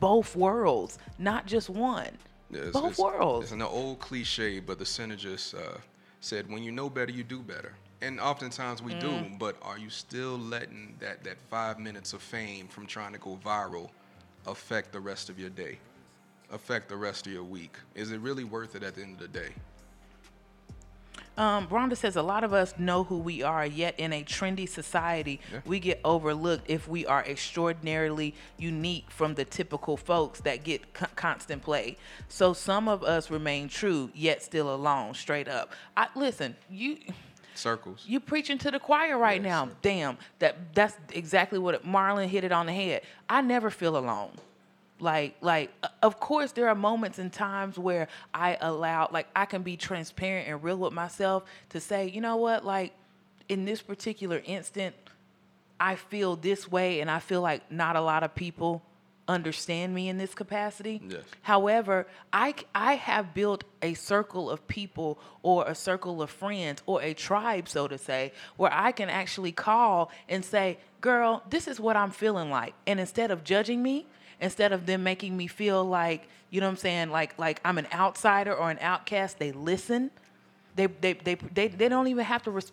both 0.00 0.34
worlds, 0.34 0.98
not 1.18 1.46
just 1.46 1.68
one. 1.70 2.10
Yeah, 2.50 2.58
it's- 2.58 2.72
both 2.72 2.92
it's- 2.92 2.98
worlds. 2.98 3.44
It's 3.46 3.52
an 3.52 3.62
old 3.62 3.98
cliche, 4.00 4.60
but 4.60 4.78
the 4.78 4.84
synergist 4.84 5.54
uh, 5.54 5.78
said, 6.20 6.48
"When 6.50 6.62
you 6.62 6.72
know 6.72 6.88
better, 6.88 7.12
you 7.12 7.24
do 7.24 7.40
better." 7.40 7.74
And 8.00 8.20
oftentimes 8.20 8.82
we 8.82 8.94
do, 8.94 9.08
Mm. 9.08 9.38
but 9.38 9.56
are 9.62 9.78
you 9.78 9.88
still 9.88 10.38
letting 10.38 10.96
that 11.00 11.24
that 11.24 11.38
five 11.50 11.78
minutes 11.78 12.12
of 12.12 12.22
fame 12.22 12.68
from 12.68 12.86
trying 12.86 13.12
to 13.12 13.18
go 13.18 13.38
viral 13.44 13.90
affect 14.46 14.92
the 14.92 15.00
rest 15.00 15.30
of 15.30 15.38
your 15.38 15.48
day, 15.50 15.78
affect 16.50 16.88
the 16.88 16.96
rest 16.96 17.26
of 17.26 17.32
your 17.32 17.44
week? 17.44 17.76
Is 17.94 18.10
it 18.10 18.20
really 18.20 18.44
worth 18.44 18.74
it 18.74 18.82
at 18.82 18.94
the 18.94 19.02
end 19.02 19.14
of 19.14 19.20
the 19.20 19.28
day? 19.28 19.54
Um, 21.36 21.66
Rhonda 21.66 21.96
says 21.96 22.14
a 22.14 22.22
lot 22.22 22.44
of 22.44 22.52
us 22.52 22.74
know 22.78 23.02
who 23.04 23.18
we 23.18 23.42
are, 23.42 23.66
yet 23.66 23.98
in 23.98 24.12
a 24.12 24.22
trendy 24.22 24.68
society, 24.68 25.40
Yeah. 25.52 25.60
we 25.66 25.80
get 25.80 26.00
overlooked 26.04 26.64
if 26.70 26.86
we 26.86 27.04
are 27.06 27.24
extraordinarily 27.24 28.34
unique 28.56 29.10
from 29.10 29.34
the 29.34 29.44
typical 29.44 29.96
folks 29.96 30.40
that 30.42 30.62
get 30.62 30.94
co- 30.94 31.06
constant 31.16 31.62
play. 31.62 31.96
So 32.28 32.52
some 32.52 32.88
of 32.88 33.02
us 33.02 33.30
remain 33.30 33.68
true, 33.68 34.10
yet 34.14 34.42
still 34.44 34.72
alone, 34.72 35.14
straight 35.14 35.48
up. 35.48 35.72
I 35.96 36.06
listen, 36.14 36.54
you 36.70 36.98
Circles. 37.56 38.04
you 38.06 38.20
preaching 38.20 38.58
to 38.58 38.70
the 38.70 38.78
choir 38.78 39.18
right 39.18 39.40
Yes, 39.42 39.48
now. 39.50 39.66
sir. 39.66 39.72
Damn, 39.82 40.18
that 40.38 40.74
that's 40.74 40.96
exactly 41.12 41.58
what 41.58 41.74
it, 41.74 41.84
Marlon 41.84 42.28
hit 42.28 42.44
it 42.44 42.52
on 42.52 42.66
the 42.66 42.72
head. 42.72 43.02
I 43.28 43.40
never 43.40 43.70
feel 43.70 43.96
alone. 43.96 44.32
Like, 45.00 45.36
like, 45.40 45.72
uh, 45.82 45.88
of 46.02 46.20
course, 46.20 46.52
there 46.52 46.68
are 46.68 46.74
moments 46.74 47.18
and 47.18 47.32
times 47.32 47.78
where 47.78 48.08
I 48.32 48.56
allow, 48.60 49.08
like, 49.12 49.26
I 49.34 49.44
can 49.44 49.62
be 49.62 49.76
transparent 49.76 50.48
and 50.48 50.62
real 50.62 50.76
with 50.76 50.92
myself 50.92 51.44
to 51.70 51.80
say, 51.80 52.08
you 52.08 52.20
know 52.20 52.36
what, 52.36 52.64
like, 52.64 52.92
in 53.48 53.64
this 53.64 53.82
particular 53.82 54.40
instant, 54.44 54.94
I 55.80 55.96
feel 55.96 56.36
this 56.36 56.70
way, 56.70 57.00
and 57.00 57.10
I 57.10 57.18
feel 57.18 57.40
like 57.42 57.70
not 57.70 57.96
a 57.96 58.00
lot 58.00 58.22
of 58.22 58.34
people 58.34 58.82
understand 59.26 59.94
me 59.94 60.08
in 60.08 60.18
this 60.18 60.34
capacity. 60.34 61.00
Yes. 61.08 61.22
However, 61.42 62.06
i 62.32 62.54
i 62.74 62.94
have 62.94 63.34
built 63.34 63.64
a 63.82 63.94
circle 63.94 64.50
of 64.50 64.66
people 64.68 65.18
or 65.42 65.66
a 65.66 65.74
circle 65.74 66.22
of 66.22 66.30
friends 66.30 66.82
or 66.86 67.02
a 67.02 67.14
tribe, 67.14 67.68
so 67.68 67.88
to 67.88 67.98
say, 67.98 68.32
where 68.56 68.72
I 68.72 68.92
can 68.92 69.08
actually 69.08 69.52
call 69.52 70.10
and 70.28 70.44
say, 70.44 70.78
girl, 71.00 71.42
this 71.48 71.66
is 71.68 71.80
what 71.80 71.96
I'm 71.96 72.10
feeling 72.10 72.50
like. 72.50 72.74
And 72.86 73.00
instead 73.00 73.30
of 73.30 73.44
judging 73.44 73.82
me, 73.82 74.06
instead 74.44 74.72
of 74.72 74.86
them 74.86 75.02
making 75.02 75.36
me 75.36 75.46
feel 75.46 75.84
like, 75.84 76.28
you 76.50 76.60
know 76.60 76.66
what 76.66 76.72
I'm 76.72 76.76
saying, 76.76 77.10
like 77.10 77.36
like 77.38 77.60
I'm 77.64 77.78
an 77.78 77.88
outsider 77.92 78.54
or 78.54 78.70
an 78.70 78.78
outcast, 78.80 79.38
they 79.38 79.50
listen. 79.50 80.10
They 80.76 80.86
they 80.86 81.14
they 81.14 81.34
they, 81.34 81.68
they 81.68 81.88
don't 81.88 82.06
even 82.08 82.24
have 82.24 82.42
to 82.44 82.50
res- 82.50 82.72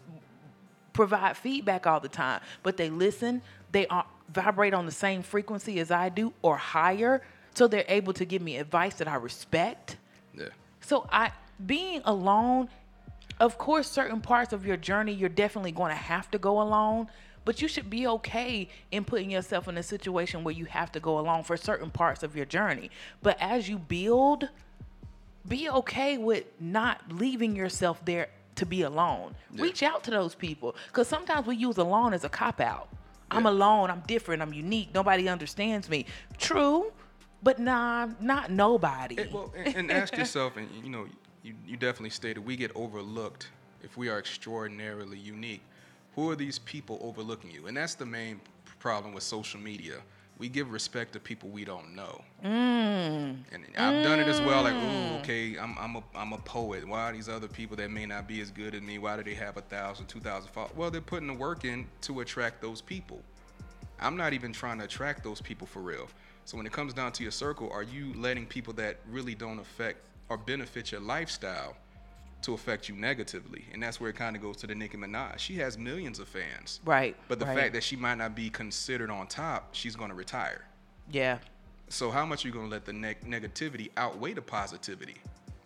provide 0.94 1.38
feedback 1.38 1.88
all 1.88 2.00
the 2.00 2.10
time, 2.10 2.42
but 2.62 2.78
they 2.78 2.90
listen. 2.90 3.42
They 3.72 3.88
are, 3.88 4.06
vibrate 4.34 4.74
on 4.74 4.86
the 4.86 4.92
same 4.92 5.24
frequency 5.24 5.80
as 5.80 5.92
I 5.92 6.10
do 6.10 6.34
or 6.42 6.58
higher, 6.58 7.22
so 7.54 7.68
they're 7.68 7.86
able 7.88 8.14
to 8.14 8.26
give 8.26 8.42
me 8.42 8.58
advice 8.58 8.96
that 8.96 9.08
I 9.08 9.16
respect. 9.16 9.98
Yeah. 10.38 10.50
So 10.82 11.08
I 11.12 11.32
being 11.66 12.02
alone, 12.06 12.70
of 13.40 13.58
course, 13.58 13.90
certain 13.90 14.20
parts 14.20 14.52
of 14.52 14.66
your 14.66 14.78
journey 14.78 15.14
you're 15.14 15.30
definitely 15.30 15.72
going 15.72 15.92
to 15.92 15.96
have 15.96 16.30
to 16.32 16.38
go 16.38 16.62
alone. 16.62 17.08
But 17.44 17.62
you 17.62 17.68
should 17.68 17.90
be 17.90 18.06
okay 18.08 18.70
in 18.92 19.04
putting 19.04 19.32
yourself 19.32 19.68
in 19.68 19.78
a 19.78 19.84
situation 19.84 20.44
where 20.44 20.54
you 20.54 20.66
have 20.66 20.92
to 20.92 21.00
go 21.00 21.20
along 21.20 21.44
for 21.44 21.58
certain 21.58 21.90
parts 21.90 22.24
of 22.24 22.36
your 22.36 22.46
journey. 22.46 22.92
But 23.22 23.38
as 23.40 23.68
you 23.68 23.80
build, 23.80 24.50
be 25.48 25.70
okay 25.70 26.18
with 26.18 26.46
not 26.60 27.02
leaving 27.12 27.56
yourself 27.56 28.04
there 28.06 28.28
to 28.56 28.66
be 28.66 28.84
alone. 28.84 29.34
Yeah. 29.52 29.64
Reach 29.64 29.82
out 29.82 30.04
to 30.04 30.12
those 30.12 30.36
people 30.36 30.76
because 30.88 31.08
sometimes 31.08 31.48
we 31.48 31.56
use 31.56 31.78
alone 31.78 32.14
as 32.14 32.24
a 32.24 32.30
cop 32.30 32.62
out. 32.62 32.90
I'm 33.32 33.46
alone. 33.46 33.90
I'm 33.90 34.02
different. 34.08 34.42
I'm 34.42 34.54
unique. 34.54 34.90
Nobody 34.94 35.30
understands 35.30 35.90
me. 35.90 36.06
True, 36.38 36.92
but 37.42 37.60
nah, 37.60 38.10
not 38.20 38.52
nobody. 38.52 39.18
Eh, 39.20 39.28
well, 39.32 39.54
and, 39.56 39.76
and 39.76 39.92
ask 39.92 40.16
yourself, 40.18 40.58
and 40.58 40.68
you 40.84 40.90
know, 40.90 41.08
you, 41.42 41.54
you 41.66 41.78
definitely 41.78 42.10
stated 42.10 42.46
we 42.46 42.56
get 42.56 42.72
overlooked 42.76 43.50
if 43.84 43.98
we 43.98 44.10
are 44.10 44.20
extraordinarily 44.20 45.18
unique. 45.18 45.62
Who 46.16 46.30
are 46.30 46.36
these 46.36 46.60
people 46.60 47.00
overlooking 47.02 47.52
you? 47.52 47.68
And 47.68 47.78
that's 47.78 47.96
the 47.96 48.06
main 48.06 48.42
problem 48.80 49.14
with 49.14 49.24
social 49.24 49.60
media. 49.60 49.96
We 50.38 50.50
give 50.50 50.72
respect 50.72 51.14
to 51.14 51.20
people 51.20 51.50
we 51.50 51.64
don't 51.64 51.96
know. 51.96 52.22
Mm. 52.44 53.38
And 53.52 53.64
I've 53.78 54.04
done 54.04 54.20
it 54.20 54.28
as 54.28 54.42
well. 54.42 54.64
Like, 54.64 54.74
ooh, 54.74 55.20
okay, 55.20 55.58
I'm, 55.58 55.78
I'm, 55.78 55.98
a, 55.98 56.04
I'm 56.16 56.34
a 56.34 56.40
poet. 56.40 56.88
Why 56.88 57.10
are 57.10 57.14
these 57.14 57.30
other 57.30 57.48
people 57.48 57.78
that 57.78 57.92
may 57.92 58.08
not 58.08 58.28
be 58.28 58.42
as 58.42 58.50
good 58.50 58.74
as 58.74 58.82
me? 58.82 58.98
Why 58.98 59.16
do 59.18 59.24
they 59.24 59.36
have 59.36 59.58
a 59.58 59.62
thousand, 59.62 60.08
two 60.08 60.20
thousand 60.20 60.50
followers? 60.52 60.76
Well, 60.76 60.90
they're 60.90 61.00
putting 61.00 61.28
the 61.28 61.34
work 61.36 61.64
in 61.64 61.86
to 62.02 62.22
attract 62.22 62.60
those 62.60 62.82
people. 62.82 63.22
I'm 64.00 64.18
not 64.18 64.34
even 64.34 64.52
trying 64.52 64.80
to 64.80 64.86
attract 64.86 65.24
those 65.24 65.42
people 65.42 65.68
for 65.68 65.82
real. 65.82 66.08
So 66.46 66.58
when 66.58 66.66
it 66.66 66.72
comes 66.72 66.96
down 66.96 67.12
to 67.12 67.24
your 67.24 67.32
circle, 67.32 67.70
are 67.72 67.84
you 67.84 68.14
letting 68.16 68.48
people 68.48 68.74
that 68.74 68.98
really 69.12 69.36
don't 69.36 69.60
affect 69.60 70.00
or 70.28 70.38
benefit 70.38 70.92
your 70.92 71.02
lifestyle 71.02 71.76
to 72.44 72.54
affect 72.54 72.90
you 72.90 72.96
negatively? 72.96 73.66
And 73.74 73.82
that's 73.82 74.00
where 74.00 74.10
it 74.10 74.16
kind 74.16 74.36
of 74.36 74.42
goes 74.42 74.58
to 74.58 74.68
the 74.68 74.76
Nicki 74.76 74.98
Minaj. 74.98 75.38
She 75.38 75.56
has 75.56 75.78
millions 75.78 76.20
of 76.20 76.28
fans. 76.28 76.80
Right. 76.86 77.16
But 77.28 77.40
the 77.40 77.46
right. 77.46 77.58
fact 77.58 77.74
that 77.74 77.84
she 77.84 77.96
might 77.96 78.16
not 78.16 78.36
be 78.36 78.50
considered 78.50 79.10
on 79.10 79.28
top, 79.28 79.70
she's 79.74 79.96
going 79.96 80.10
to 80.10 80.16
retire. 80.16 80.64
yeah, 81.12 81.40
So 81.90 82.12
how 82.12 82.26
much 82.26 82.44
are 82.44 82.48
you 82.48 82.54
going 82.54 82.66
to 82.66 82.72
let 82.72 82.86
the 82.86 82.94
neg- 82.94 83.26
negativity 83.28 83.90
outweigh 83.98 84.34
the 84.34 84.42
positivity? 84.42 85.16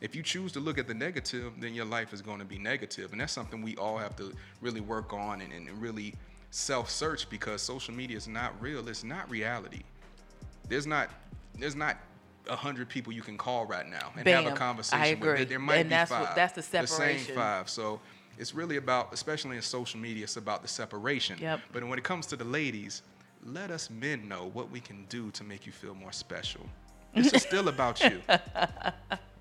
If 0.02 0.16
you 0.16 0.22
choose 0.22 0.52
to 0.52 0.60
look 0.60 0.78
at 0.78 0.88
the 0.88 0.94
negative, 0.94 1.54
then 1.60 1.74
your 1.74 1.86
life 1.86 2.14
is 2.14 2.22
going 2.22 2.40
to 2.40 2.46
be 2.46 2.58
negative, 2.60 3.12
and 3.12 3.22
that's 3.22 3.34
something 3.34 3.62
we 3.62 3.76
all 3.78 3.98
have 3.98 4.16
to 4.18 4.34
really 4.62 4.82
work 4.82 5.14
on 5.14 5.42
and, 5.42 5.52
and 5.54 5.70
really 5.82 6.14
self-search 6.52 7.30
because 7.30 7.62
social 7.62 7.94
media 7.94 8.18
is 8.18 8.28
not 8.28 8.54
real. 8.62 8.88
It's 8.88 9.04
not 9.04 9.30
reality. 9.30 9.82
There's 10.68 10.86
not 10.86 11.10
there's 11.58 11.76
not 11.76 11.98
hundred 12.50 12.90
people 12.90 13.12
you 13.14 13.22
can 13.22 13.38
call 13.38 13.66
right 13.66 13.88
now 13.88 14.12
and 14.18 14.28
have 14.28 14.46
a 14.46 14.52
conversation 14.56 15.04
I 15.04 15.14
with. 15.14 15.22
There- 15.22 15.46
There 15.46 15.60
might 15.60 15.78
And 15.78 15.90
be 15.90 15.96
that's 15.96 16.12
what- 16.12 16.26
five. 16.28 16.36
that's 16.36 16.54
the 16.54 16.62
separation. 16.62 17.18
The 17.20 17.24
same 17.26 17.36
five. 17.36 17.70
So 17.70 18.00
it's 18.38 18.54
really 18.54 18.78
about, 18.78 19.14
especially 19.14 19.56
in 19.56 19.62
social 19.62 20.00
media, 20.00 20.24
it's 20.24 20.38
about 20.38 20.62
the 20.62 20.68
separation. 20.68 21.38
Yep. 21.40 21.60
But 21.72 21.84
when 21.86 21.98
it 21.98 22.04
comes 22.04 22.26
to 22.28 22.36
the 22.36 22.44
ladies, 22.44 23.02
let 23.44 23.72
us 23.72 23.90
men 23.90 24.28
know 24.28 24.50
what 24.54 24.70
we 24.72 24.80
can 24.80 25.06
do 25.10 25.32
to 25.32 25.44
make 25.44 25.66
you 25.66 25.72
feel 25.72 25.94
more 25.96 26.12
special. 26.12 26.62
This 27.14 27.32
is 27.32 27.44
still 27.44 27.68
about 27.70 28.02
you. 28.04 28.22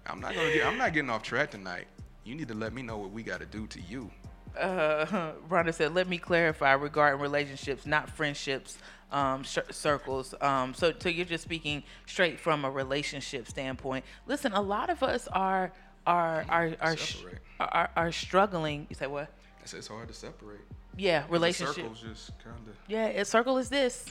I'm 0.07 0.21
not 0.21 0.35
gonna 0.35 0.53
get. 0.53 0.67
I'm 0.67 0.79
not 0.79 0.93
getting 0.93 1.11
off 1.11 1.23
track 1.23 1.51
tonight. 1.51 1.87
You 2.25 2.35
need 2.35 2.49
to 2.49 2.55
let 2.55 2.73
me 2.73 2.83
know 2.83 2.99
what 2.99 3.11
we 3.11 3.23
got 3.23 3.41
to 3.41 3.47
do 3.47 3.67
to 3.69 3.81
you. 3.81 4.11
uh, 4.59 5.05
Rhonda 5.51 5.75
said, 5.75 5.95
"Let 5.95 6.09
me 6.09 6.19
clarify 6.19 6.73
regarding 6.73 7.21
relationships, 7.21 7.87
not 7.87 8.09
friendships, 8.11 8.79
um, 9.13 9.43
sh- 9.43 9.59
circles. 9.71 10.35
Um, 10.41 10.75
so, 10.75 10.93
so 10.99 11.09
you're 11.09 11.27
just 11.27 11.45
speaking 11.45 11.83
straight 12.07 12.41
from 12.41 12.65
a 12.65 12.71
relationship 12.71 13.49
standpoint. 13.49 14.05
Listen, 14.27 14.53
a 14.53 14.61
lot 14.61 14.91
of 14.91 15.03
us 15.03 15.29
are 15.29 15.73
are 16.07 16.45
are 16.49 16.75
are, 16.81 16.97
Separate. 16.97 17.39
are, 17.61 17.91
are 17.97 18.13
struggling. 18.13 18.87
You 18.91 18.97
say 18.97 19.07
what? 19.07 19.29
I 19.63 19.67
said 19.67 19.79
it's 19.79 19.89
hard 19.89 20.09
to 20.09 20.15
separate. 20.15 20.61
Yeah, 20.97 21.25
relationship. 21.29 21.77
circles 21.77 22.01
just 22.01 22.39
kind 22.39 22.57
of. 22.69 22.77
Yeah, 22.87 23.07
a 23.07 23.25
circle 23.25 23.59
is 23.59 23.69
this. 23.69 24.07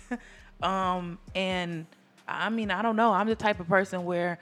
um, 0.62 1.18
and 1.34 1.86
I 2.28 2.50
mean, 2.50 2.70
I 2.70 2.82
don't 2.82 2.96
know. 2.96 3.12
I'm 3.12 3.26
the 3.26 3.34
type 3.34 3.60
of 3.60 3.68
person 3.68 4.04
where 4.04 4.38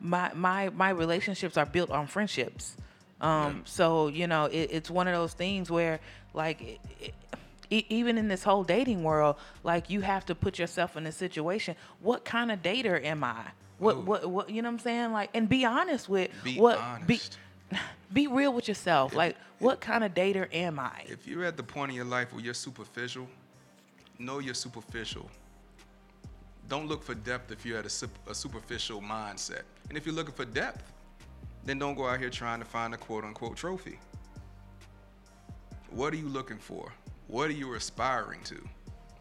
my 0.00 0.32
my 0.34 0.70
my 0.70 0.90
relationships 0.90 1.56
are 1.56 1.66
built 1.66 1.90
on 1.90 2.06
friendships. 2.06 2.76
Um, 3.20 3.62
so 3.64 4.08
you 4.08 4.26
know, 4.26 4.46
it, 4.46 4.70
it's 4.72 4.90
one 4.90 5.08
of 5.08 5.14
those 5.14 5.32
things 5.32 5.70
where, 5.70 6.00
like, 6.34 6.60
it, 6.60 6.80
it, 7.00 7.14
e- 7.70 7.84
even 7.88 8.18
in 8.18 8.28
this 8.28 8.42
whole 8.44 8.64
dating 8.64 9.02
world, 9.02 9.36
like, 9.62 9.90
you 9.90 10.00
have 10.02 10.24
to 10.26 10.34
put 10.34 10.58
yourself 10.58 10.96
in 10.96 11.06
a 11.06 11.12
situation. 11.12 11.76
What 12.00 12.24
kind 12.24 12.50
of 12.52 12.62
dater 12.62 13.02
am 13.04 13.24
I? 13.24 13.44
What 13.78 13.96
Ooh. 13.96 14.00
what 14.00 14.30
what? 14.30 14.50
You 14.50 14.62
know 14.62 14.68
what 14.68 14.74
I'm 14.74 14.78
saying? 14.78 15.12
Like, 15.12 15.30
and 15.34 15.48
be 15.48 15.64
honest 15.64 16.08
with 16.08 16.30
Be 16.42 16.56
what 16.58 16.78
honest. 16.78 17.06
be 17.70 17.78
be 18.12 18.26
real 18.26 18.52
with 18.52 18.68
yourself. 18.68 19.14
like, 19.14 19.36
what 19.58 19.80
kind 19.80 20.02
of 20.04 20.14
dater 20.14 20.48
am 20.54 20.78
I? 20.78 21.04
If 21.06 21.26
you're 21.26 21.44
at 21.44 21.56
the 21.56 21.62
point 21.62 21.90
in 21.90 21.96
your 21.96 22.04
life 22.06 22.32
where 22.32 22.42
you're 22.42 22.54
superficial, 22.54 23.28
know 24.18 24.38
you're 24.38 24.54
superficial. 24.54 25.28
Don't 26.68 26.88
look 26.88 27.02
for 27.02 27.14
depth 27.14 27.52
if 27.52 27.64
you're 27.66 27.78
at 27.78 27.84
a, 27.84 28.08
a 28.30 28.34
superficial 28.34 29.00
mindset. 29.00 29.62
And 29.88 29.96
if 29.96 30.04
you're 30.06 30.14
looking 30.14 30.34
for 30.34 30.44
depth, 30.44 30.92
then 31.64 31.78
don't 31.78 31.94
go 31.94 32.06
out 32.06 32.18
here 32.18 32.30
trying 32.30 32.58
to 32.60 32.64
find 32.64 32.94
a 32.94 32.96
quote 32.96 33.24
unquote 33.24 33.56
trophy. 33.56 33.98
What 35.90 36.12
are 36.12 36.16
you 36.16 36.28
looking 36.28 36.58
for? 36.58 36.92
What 37.28 37.48
are 37.50 37.54
you 37.54 37.74
aspiring 37.74 38.40
to? 38.44 38.60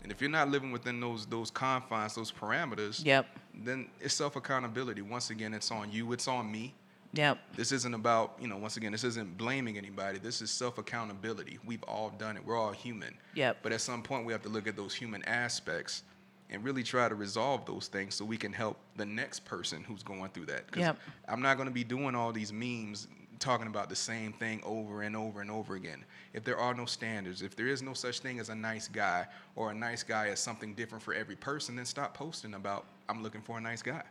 And 0.03 0.11
if 0.11 0.21
you're 0.21 0.29
not 0.29 0.49
living 0.49 0.71
within 0.71 0.99
those 0.99 1.25
those 1.25 1.49
confines, 1.49 2.13
those 2.15 2.31
parameters, 2.31 3.03
Yep. 3.03 3.25
then 3.63 3.87
it's 3.99 4.13
self 4.13 4.35
accountability. 4.35 5.01
Once 5.01 5.29
again, 5.31 5.53
it's 5.53 5.71
on 5.71 5.91
you, 5.91 6.11
it's 6.13 6.27
on 6.27 6.51
me. 6.51 6.75
Yep. 7.13 7.39
This 7.55 7.71
isn't 7.71 7.93
about, 7.93 8.35
you 8.39 8.47
know, 8.47 8.57
once 8.57 8.75
again, 8.77 8.91
this 8.91 9.03
isn't 9.05 9.37
blaming 9.37 9.77
anybody. 9.77 10.19
This 10.19 10.41
is 10.41 10.51
self 10.51 10.77
accountability. 10.77 11.57
We've 11.65 11.81
all 11.83 12.09
done 12.11 12.37
it. 12.37 12.45
We're 12.45 12.57
all 12.57 12.71
human. 12.71 13.15
Yep. 13.33 13.57
But 13.63 13.71
at 13.71 13.81
some 13.81 14.03
point, 14.03 14.25
we 14.25 14.33
have 14.33 14.41
to 14.43 14.49
look 14.49 14.67
at 14.67 14.75
those 14.75 14.93
human 14.93 15.23
aspects 15.25 16.03
and 16.51 16.63
really 16.63 16.83
try 16.83 17.09
to 17.09 17.15
resolve 17.15 17.65
those 17.65 17.87
things 17.87 18.13
so 18.13 18.23
we 18.23 18.37
can 18.37 18.53
help 18.53 18.77
the 18.97 19.05
next 19.05 19.43
person 19.45 19.83
who's 19.83 20.03
going 20.03 20.29
through 20.29 20.45
that. 20.45 20.65
Yep. 20.77 20.97
I'm 21.27 21.41
not 21.41 21.55
going 21.57 21.67
to 21.67 21.73
be 21.73 21.83
doing 21.83 22.13
all 22.13 22.31
these 22.31 22.53
memes 22.53 23.07
talking 23.39 23.67
about 23.67 23.89
the 23.89 23.95
same 23.95 24.33
thing 24.33 24.61
over 24.63 25.01
and 25.01 25.15
over 25.15 25.41
and 25.41 25.51
over 25.51 25.75
again. 25.75 26.03
If 26.33 26.43
there 26.43 26.57
are 26.57 26.73
no 26.73 26.85
standards, 26.85 27.41
if 27.41 27.55
there 27.55 27.67
is 27.67 27.81
no 27.81 27.93
such 27.93 28.19
thing 28.19 28.39
as 28.39 28.49
a 28.49 28.55
nice 28.55 28.87
guy 28.87 29.25
or 29.55 29.71
a 29.71 29.73
nice 29.75 30.03
guy 30.03 30.27
as 30.29 30.39
something 30.39 30.73
different 30.73 31.03
for 31.03 31.13
every 31.13 31.35
person, 31.35 31.75
then 31.75 31.85
stop 31.85 32.13
posting 32.13 32.53
about, 32.53 32.85
I'm 33.09 33.21
looking 33.23 33.41
for 33.41 33.57
a 33.57 33.61
nice 33.61 33.81
guy. 33.81 34.03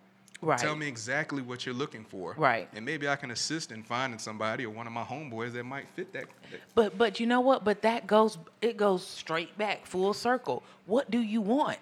Right. 0.42 0.58
Tell 0.58 0.76
me 0.76 0.86
exactly 0.86 1.40
what 1.42 1.64
you're 1.64 1.74
looking 1.74 2.04
for. 2.04 2.34
Right. 2.36 2.68
And 2.74 2.84
maybe 2.84 3.08
I 3.08 3.16
can 3.16 3.30
assist 3.30 3.72
in 3.72 3.82
finding 3.82 4.18
somebody 4.18 4.66
or 4.66 4.70
one 4.70 4.86
of 4.86 4.92
my 4.92 5.02
homeboys 5.04 5.52
that 5.54 5.64
might 5.64 5.88
fit 5.94 6.12
that. 6.12 6.26
that- 6.50 6.60
But 6.74 6.98
but 6.98 7.18
you 7.20 7.26
know 7.26 7.40
what? 7.40 7.64
But 7.64 7.80
that 7.82 8.06
goes 8.06 8.36
it 8.60 8.76
goes 8.76 9.06
straight 9.06 9.56
back 9.56 9.86
full 9.86 10.12
circle. 10.12 10.62
What 10.86 11.10
do 11.10 11.18
you 11.20 11.40
want? 11.40 11.78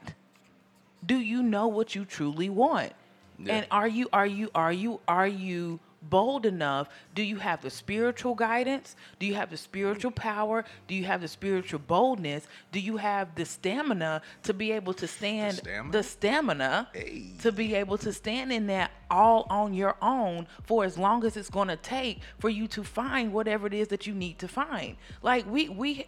Do 1.04 1.16
you 1.18 1.42
know 1.42 1.66
what 1.66 1.96
you 1.96 2.04
truly 2.04 2.50
want? 2.50 2.92
Yeah. 3.38 3.54
And 3.54 3.66
are 3.72 3.88
you 3.88 4.08
are 4.12 4.26
you 4.26 4.50
are 4.54 4.72
you 4.72 5.00
are 5.08 5.26
you 5.26 5.80
bold 6.02 6.46
enough? 6.46 6.88
Do 7.14 7.22
you 7.22 7.36
have 7.36 7.62
the 7.62 7.70
spiritual 7.70 8.34
guidance? 8.34 8.96
Do 9.18 9.26
you 9.26 9.34
have 9.34 9.50
the 9.50 9.56
spiritual 9.56 10.10
power? 10.10 10.64
Do 10.86 10.94
you 10.94 11.04
have 11.04 11.20
the 11.20 11.28
spiritual 11.28 11.80
boldness? 11.80 12.46
Do 12.72 12.80
you 12.80 12.96
have 12.96 13.34
the 13.34 13.44
stamina 13.44 14.22
to 14.42 14.54
be 14.54 14.72
able 14.72 14.94
to 14.94 15.06
stand 15.06 15.58
stamina? 15.58 15.92
the 15.92 16.02
stamina 16.02 16.88
Hey. 16.92 17.30
to 17.40 17.52
be 17.52 17.74
able 17.74 17.98
to 17.98 18.12
stand 18.12 18.52
in 18.52 18.66
that 18.66 18.90
all 19.10 19.46
on 19.50 19.74
your 19.74 19.96
own 20.02 20.46
for 20.64 20.84
as 20.84 20.96
long 20.98 21.24
as 21.24 21.36
it's 21.36 21.50
going 21.50 21.68
to 21.68 21.76
take 21.76 22.20
for 22.38 22.48
you 22.48 22.66
to 22.68 22.82
find 22.82 23.32
whatever 23.32 23.66
it 23.66 23.74
is 23.74 23.88
that 23.88 24.06
you 24.06 24.14
need 24.14 24.38
to 24.38 24.48
find. 24.48 24.96
Like 25.22 25.46
we 25.50 25.68
we 25.68 26.06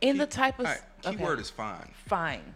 in 0.00 0.16
the 0.16 0.26
type 0.26 0.58
of 0.58 0.66
right, 0.66 0.80
okay, 1.04 1.16
keyword 1.16 1.40
is 1.40 1.50
fine. 1.50 1.90
fine. 2.06 2.54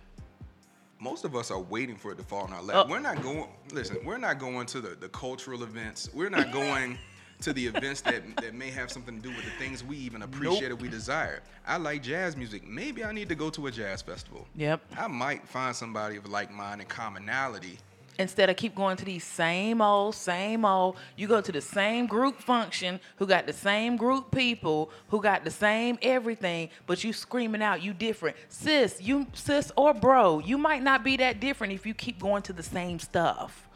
Most 1.05 1.25
of 1.25 1.37
us 1.37 1.51
are 1.51 1.61
waiting 1.61 1.97
for 1.97 2.11
it 2.11 2.17
to 2.17 2.25
fall 2.25 2.47
in 2.47 2.53
our 2.55 2.63
lap. 2.63 2.87
Oh. 2.87 2.91
We're 2.91 2.99
not 2.99 3.23
going. 3.23 3.47
Listen, 3.73 3.99
we're 4.05 4.19
not 4.19 4.39
going 4.39 4.67
to 4.69 4.81
the, 4.81 4.97
the 4.97 5.11
cultural 5.11 5.63
events. 5.63 6.09
We're 6.15 6.31
not 6.31 6.51
going 6.63 6.99
to 7.43 7.53
the 7.53 7.67
events 7.67 8.01
that 8.01 8.23
that 8.39 8.55
may 8.55 8.71
have 8.71 8.91
something 8.91 9.21
to 9.21 9.23
do 9.23 9.29
with 9.29 9.45
the 9.45 9.51
things 9.63 9.85
we 9.85 9.99
even 9.99 10.23
appreciate 10.23 10.71
or 10.71 10.77
we 10.77 10.89
desire. 10.89 11.43
I 11.67 11.77
like 11.77 12.03
jazz 12.03 12.37
music. 12.37 12.67
Maybe 12.67 13.05
I 13.05 13.13
need 13.13 13.29
to 13.29 13.35
go 13.35 13.51
to 13.51 13.67
a 13.67 13.71
jazz 13.71 14.01
festival. 14.01 14.47
Yep. 14.57 14.81
I 14.97 15.07
might 15.07 15.47
find 15.47 15.77
somebody 15.77 16.17
of 16.17 16.27
like 16.29 16.51
mind 16.51 16.81
and 16.81 16.89
commonality. 16.89 17.79
Instead 18.19 18.49
of 18.49 18.57
keep 18.57 18.75
going 18.75 18.97
to 18.97 19.05
these 19.05 19.25
same 19.25 19.81
old, 19.81 20.15
same 20.15 20.65
old, 20.65 20.97
you 21.17 21.27
go 21.27 21.41
to 21.41 21.51
the 21.51 21.61
same 21.61 22.07
group 22.07 22.41
function 22.41 23.01
who 23.17 23.27
got 23.27 23.47
the 23.47 23.53
same 23.53 23.97
group 23.97 24.31
people 24.31 24.91
who 25.09 25.21
got 25.21 25.45
the 25.45 25.51
same 25.51 25.99
everything, 26.03 26.69
but 26.87 27.03
you 27.03 27.13
screaming 27.13 27.63
out 27.63 27.83
you 27.83 27.93
different. 27.93 28.37
Sis, 28.49 29.01
you 29.01 29.27
sis 29.33 29.73
or 29.77 29.93
bro, 29.93 30.39
you 30.39 30.57
might 30.59 30.83
not 30.83 31.03
be 31.03 31.17
that 31.17 31.41
different 31.41 31.73
if 31.73 31.87
you 31.87 31.95
keep 31.95 32.21
going 32.21 32.43
to 32.43 32.53
the 32.53 32.63
same 32.63 32.99
stuff. 32.99 33.69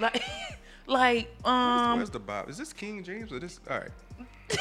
Like 0.00 0.22
like 0.86 1.34
um 1.44 1.96
where's 1.96 2.10
the 2.10 2.18
Bob? 2.18 2.48
Is 2.48 2.58
this 2.58 2.72
King 2.72 3.02
James 3.02 3.32
or 3.32 3.38
this? 3.38 3.60
All 3.70 3.78
right. 3.78 3.90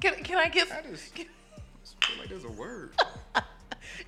can, 0.00 0.14
can 0.24 0.38
I 0.38 0.48
get 0.48 0.70
I 0.72 0.82
just 0.90 1.14
feel 1.14 2.18
like 2.18 2.28
there's 2.28 2.44
a 2.44 2.50
word. 2.50 2.92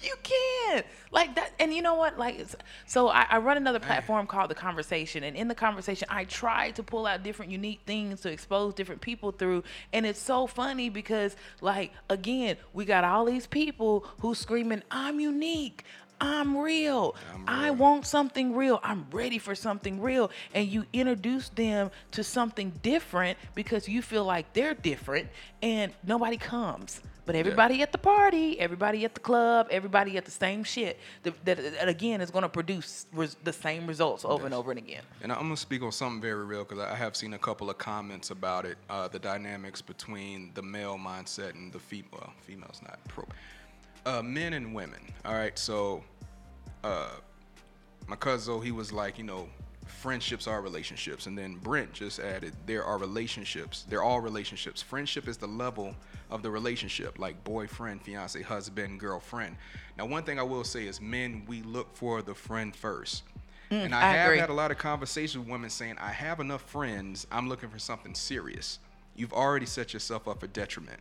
You 0.00 0.14
can't 0.22 0.87
like 1.11 1.35
that, 1.35 1.53
and 1.59 1.72
you 1.74 1.83
know 1.83 1.94
what? 1.94 2.18
Like, 2.18 2.44
so 2.87 3.09
I, 3.09 3.26
I 3.31 3.38
run 3.38 3.57
another 3.57 3.81
platform 3.81 4.26
called 4.26 4.50
the 4.50 4.55
Conversation, 4.55 5.24
and 5.24 5.37
in 5.37 5.48
the 5.48 5.55
Conversation, 5.55 6.07
I 6.11 6.24
try 6.24 6.70
to 6.72 6.83
pull 6.83 7.07
out 7.07 7.22
different 7.22 7.50
unique 7.50 7.81
things 7.87 8.20
to 8.22 8.31
expose 8.31 8.74
different 8.74 9.00
people 9.00 9.33
through, 9.33 9.64
and 9.92 10.07
it's 10.07 10.20
so 10.20 10.46
funny 10.46 10.88
because, 10.88 11.37
like, 11.61 11.92
again, 12.09 12.57
we 12.72 12.85
got 12.85 13.05
all 13.05 13.24
these 13.24 13.46
people 13.46 14.07
who 14.20 14.35
screaming, 14.35 14.83
"I'm 14.90 15.20
unique." 15.20 15.85
I'm 16.20 16.57
real. 16.57 17.16
I'm 17.33 17.44
I 17.48 17.70
want 17.70 18.07
something 18.07 18.55
real. 18.55 18.79
I'm 18.83 19.07
ready 19.11 19.38
for 19.38 19.55
something 19.55 20.00
real. 20.00 20.31
And 20.53 20.68
you 20.68 20.85
introduce 20.92 21.48
them 21.48 21.90
to 22.12 22.22
something 22.22 22.72
different 22.83 23.38
because 23.55 23.88
you 23.88 24.03
feel 24.03 24.24
like 24.24 24.53
they're 24.53 24.74
different 24.74 25.29
and 25.62 25.92
nobody 26.05 26.37
comes. 26.37 27.00
But 27.30 27.36
everybody 27.36 27.80
at 27.80 27.92
the 27.92 27.98
party, 27.98 28.58
everybody 28.58 29.04
at 29.04 29.14
the 29.14 29.20
club, 29.20 29.68
everybody 29.70 30.16
at 30.16 30.24
the 30.24 30.32
same 30.32 30.64
shit, 30.64 30.98
that, 31.22 31.44
that, 31.44 31.58
that 31.58 31.88
again 31.88 32.20
is 32.20 32.28
going 32.28 32.42
to 32.42 32.48
produce 32.48 33.06
res- 33.12 33.36
the 33.44 33.52
same 33.52 33.86
results 33.86 34.24
over 34.24 34.46
and 34.46 34.52
over 34.52 34.72
and 34.72 34.78
again. 34.78 35.04
And 35.22 35.30
I'm 35.30 35.42
gonna 35.42 35.56
speak 35.56 35.80
on 35.84 35.92
something 35.92 36.20
very 36.20 36.44
real 36.44 36.64
because 36.64 36.80
I 36.80 36.96
have 36.96 37.14
seen 37.14 37.34
a 37.34 37.38
couple 37.38 37.70
of 37.70 37.78
comments 37.78 38.32
about 38.32 38.66
it. 38.66 38.78
Uh, 38.88 39.06
the 39.06 39.20
dynamics 39.20 39.80
between 39.80 40.50
the 40.54 40.62
male 40.62 40.98
mindset 40.98 41.50
and 41.50 41.72
the 41.72 41.78
female. 41.78 42.08
Well, 42.14 42.32
females 42.40 42.80
not 42.82 42.98
pro. 43.06 43.24
Uh, 44.04 44.22
men 44.22 44.54
and 44.54 44.74
women. 44.74 44.98
All 45.24 45.34
right. 45.34 45.56
So, 45.56 46.02
uh, 46.82 47.10
my 48.08 48.16
cousin, 48.16 48.60
he 48.60 48.72
was 48.72 48.92
like, 48.92 49.18
you 49.18 49.24
know, 49.24 49.48
friendships 49.86 50.48
are 50.48 50.62
relationships, 50.62 51.26
and 51.26 51.38
then 51.38 51.54
Brent 51.62 51.92
just 51.92 52.18
added, 52.18 52.54
there 52.66 52.84
are 52.84 52.98
relationships. 52.98 53.84
They're 53.88 54.02
all 54.02 54.20
relationships. 54.20 54.82
Friendship 54.82 55.28
is 55.28 55.36
the 55.36 55.46
level 55.46 55.94
of 56.30 56.42
the 56.42 56.50
relationship, 56.50 57.18
like 57.18 57.42
boyfriend, 57.44 58.02
fiance, 58.02 58.40
husband, 58.42 59.00
girlfriend. 59.00 59.56
Now, 59.98 60.06
one 60.06 60.22
thing 60.22 60.38
I 60.38 60.42
will 60.42 60.64
say 60.64 60.86
is, 60.86 61.00
men, 61.00 61.44
we 61.46 61.62
look 61.62 61.94
for 61.94 62.22
the 62.22 62.34
friend 62.34 62.74
first. 62.74 63.24
Mm, 63.70 63.86
and 63.86 63.94
I, 63.94 63.98
I 63.98 64.12
have 64.12 64.26
agree. 64.26 64.38
had 64.38 64.50
a 64.50 64.54
lot 64.54 64.70
of 64.70 64.78
conversations 64.78 65.38
with 65.38 65.48
women 65.48 65.70
saying, 65.70 65.96
I 65.98 66.10
have 66.10 66.40
enough 66.40 66.62
friends. 66.62 67.26
I'm 67.30 67.48
looking 67.48 67.68
for 67.68 67.78
something 67.78 68.14
serious. 68.14 68.78
You've 69.14 69.32
already 69.32 69.66
set 69.66 69.92
yourself 69.92 70.26
up 70.26 70.40
for 70.40 70.46
detriment. 70.46 71.00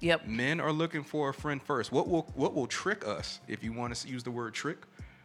Yep. 0.00 0.26
Men 0.26 0.60
are 0.60 0.72
looking 0.72 1.04
for 1.04 1.28
a 1.28 1.34
friend 1.34 1.62
first. 1.62 1.92
What 1.92 2.08
will 2.08 2.26
what 2.34 2.54
will 2.54 2.66
trick 2.66 3.06
us, 3.06 3.40
if 3.48 3.62
you 3.62 3.72
want 3.72 3.94
to 3.94 4.08
use 4.08 4.22
the 4.22 4.30
word 4.30 4.54
trick, 4.54 4.78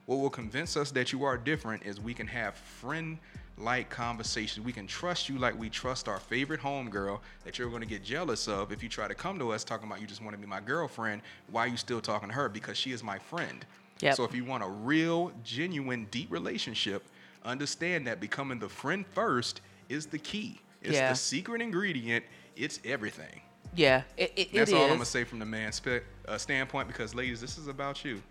what 0.06 0.18
will 0.18 0.30
convince 0.30 0.76
us 0.76 0.92
that 0.92 1.14
you 1.14 1.24
are 1.24 1.38
different 1.38 1.84
is 1.84 2.00
we 2.00 2.14
can 2.14 2.28
have 2.28 2.56
friend 2.56 3.18
like 3.58 3.90
conversations. 3.90 4.66
We 4.66 4.74
can 4.74 4.88
trust 4.88 5.30
you 5.30 5.38
like 5.38 5.58
we 5.58 5.70
trust 5.70 6.08
our 6.08 6.20
favorite 6.20 6.60
homegirl 6.60 7.20
that 7.46 7.58
you're 7.58 7.70
going 7.70 7.82
to 7.82 7.88
get 7.88 8.04
jealous 8.04 8.48
of 8.48 8.72
if 8.72 8.84
you 8.84 8.90
try 8.90 9.08
to 9.08 9.16
come 9.16 9.40
to 9.40 9.52
us 9.52 9.64
talking 9.64 9.88
about 9.88 10.02
you 10.02 10.08
just 10.08 10.22
want 10.22 10.34
to 10.36 10.38
be 10.40 10.48
my 10.48 10.60
girlfriend. 10.60 11.22
Why 11.50 11.62
are 11.62 11.68
you 11.68 11.78
still 11.78 12.02
talking 12.02 12.30
to 12.30 12.36
her? 12.36 12.50
Because 12.50 12.78
she 12.78 12.92
is 12.92 13.04
my 13.04 13.18
friend. 13.18 13.66
Yep. 14.02 14.16
So 14.16 14.24
if 14.26 14.36
you 14.36 14.44
want 14.44 14.64
a 14.64 14.68
real, 14.68 15.32
genuine, 15.44 16.08
deep 16.12 16.32
relationship, 16.32 17.04
understand 17.46 18.08
that 18.08 18.20
becoming 18.20 18.60
the 18.60 18.68
friend 18.70 19.06
first 19.14 19.62
is 19.88 20.06
the 20.06 20.20
key. 20.20 20.60
It's 20.82 20.94
Yeah. 20.96 21.10
the 21.10 21.16
secret 21.16 21.62
ingredient. 21.62 22.26
It's 22.58 22.80
everything. 22.84 23.42
Yeah. 23.74 24.04
It, 24.18 24.34
it, 24.36 24.54
That's 24.54 24.72
it 24.72 24.76
all 24.76 24.84
is. 24.84 24.92
I'm 24.92 24.98
gonna 24.98 25.06
say 25.06 25.24
from 25.24 25.40
the 25.40 25.46
man's 25.46 25.76
spe- 25.76 26.04
uh, 26.28 26.38
standpoint 26.38 26.88
because, 26.88 27.16
ladies, 27.16 27.40
this 27.40 27.58
is 27.58 27.68
about 27.68 28.04
you. 28.04 28.22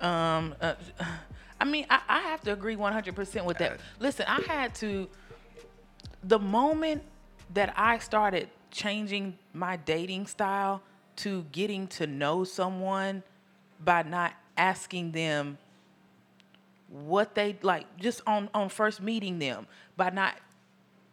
Um, 0.00 0.54
uh, 0.60 0.74
I 1.60 1.64
mean, 1.64 1.86
I, 1.88 2.00
I 2.08 2.20
have 2.20 2.42
to 2.42 2.52
agree 2.52 2.76
100% 2.76 3.44
with 3.44 3.58
that. 3.58 3.80
Listen, 3.98 4.26
I 4.28 4.40
had 4.46 4.74
to, 4.76 5.08
the 6.22 6.38
moment 6.38 7.02
that 7.54 7.72
I 7.76 7.98
started 7.98 8.48
changing 8.70 9.38
my 9.54 9.76
dating 9.76 10.26
style 10.26 10.82
to 11.16 11.44
getting 11.52 11.86
to 11.88 12.06
know 12.06 12.44
someone 12.44 13.22
by 13.82 14.02
not 14.02 14.34
asking 14.56 15.12
them 15.12 15.58
what 16.88 17.34
they 17.34 17.56
like, 17.62 17.84
just 17.96 18.20
on, 18.26 18.48
on 18.54 18.68
first 18.68 19.00
meeting 19.00 19.38
them, 19.38 19.66
by 19.96 20.10
not 20.10 20.34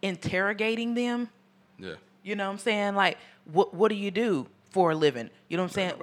interrogating 0.01 0.93
them. 0.93 1.29
Yeah. 1.79 1.95
You 2.21 2.35
know 2.35 2.45
what 2.45 2.53
I'm 2.53 2.59
saying? 2.59 2.95
Like, 2.95 3.17
what 3.51 3.73
what 3.73 3.89
do 3.89 3.95
you 3.95 4.11
do 4.11 4.47
for 4.73 4.91
a 4.91 4.95
living? 4.95 5.29
You 5.47 5.57
know 5.57 5.63
what 5.63 5.71
I'm 5.71 5.73
saying? 5.75 5.93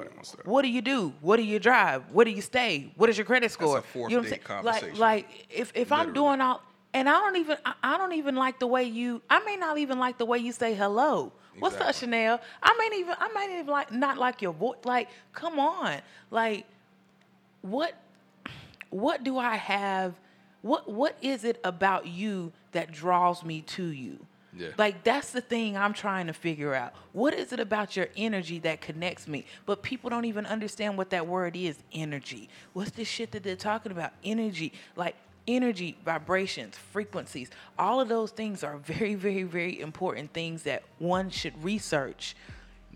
What 0.45 0.63
do 0.63 0.69
you 0.69 0.81
do? 0.81 1.13
What 1.21 1.37
do 1.37 1.43
you 1.43 1.59
drive? 1.59 2.05
Where 2.13 2.25
do 2.25 2.31
you 2.31 2.41
stay? 2.41 2.93
What 2.97 3.11
is 3.11 3.19
your 3.19 3.27
credit 3.27 3.51
score? 3.51 3.79
a 3.79 3.83
fourth 3.83 4.11
you 4.11 4.17
know 4.17 4.23
what 4.23 4.27
I'm 4.29 4.31
date 4.33 4.47
saying? 4.47 4.63
conversation. 4.63 4.99
Like, 4.99 5.27
like 5.27 5.47
if 5.51 5.73
if 5.75 5.93
I'm 5.93 6.13
doing 6.13 6.41
all, 6.41 6.63
and 6.95 7.09
I 7.09 7.13
don't 7.13 7.37
even 7.37 7.59
I, 7.83 7.99
don't 7.99 8.15
even 8.15 8.37
like 8.37 8.61
the 8.61 8.69
way 8.69 8.85
you. 8.85 9.21
I 9.29 9.41
may 9.41 9.57
not 9.57 9.79
even 9.79 9.99
like 9.99 10.19
the 10.19 10.25
way 10.25 10.39
you 10.39 10.53
say 10.53 10.75
hello. 10.75 11.33
What's 11.59 11.77
up, 11.77 11.95
Chanel? 11.95 12.41
I 12.63 12.77
may 12.79 12.99
even 12.99 13.15
I 13.19 13.29
might 13.29 13.51
even 13.51 13.67
like 13.67 13.93
not 13.93 14.17
like 14.17 14.41
your 14.41 14.53
voice. 14.53 14.79
Like, 14.85 15.09
come 15.33 15.59
on, 15.59 16.01
like 16.31 16.65
what 17.63 17.95
what 18.91 19.25
do 19.25 19.37
I 19.37 19.57
have? 19.57 20.15
What 20.63 20.89
what 20.89 21.17
is 21.21 21.45
it 21.45 21.61
about 21.65 22.07
you 22.07 22.53
that 22.73 22.93
draws 22.93 23.45
me 23.45 23.63
to 23.63 23.87
you? 23.87 24.27
Yeah. 24.57 24.69
Like 24.79 25.05
that's 25.05 25.31
the 25.31 25.41
thing 25.41 25.77
I'm 25.77 25.93
trying 25.93 26.27
to 26.27 26.33
figure 26.33 26.75
out. 26.75 26.95
What 27.13 27.35
is 27.35 27.53
it 27.53 27.61
about 27.61 27.97
your 27.97 28.09
energy 28.17 28.59
that 28.61 28.81
connects 28.81 29.29
me? 29.29 29.45
But 29.67 29.83
people 29.83 30.11
don't 30.11 30.25
even 30.25 30.45
understand 30.47 30.99
what 30.99 31.11
that 31.11 31.27
word 31.27 31.55
is, 31.57 31.77
energy. 31.93 32.49
What's 32.73 32.91
this 32.91 33.07
shit 33.09 33.31
that 33.33 33.43
they're 33.45 33.55
talking 33.57 33.93
about? 33.93 34.13
Energy. 34.25 34.73
Like 34.97 35.15
energy, 35.47 35.97
vibrations, 36.05 36.77
frequencies. 36.77 37.51
All 37.79 38.01
of 38.01 38.09
those 38.09 38.31
things 38.33 38.63
are 38.65 38.77
very 38.79 39.15
very 39.15 39.45
very 39.45 39.81
important 39.81 40.33
things 40.33 40.65
that 40.65 40.83
one 40.99 41.31
should 41.31 41.63
research 41.65 42.35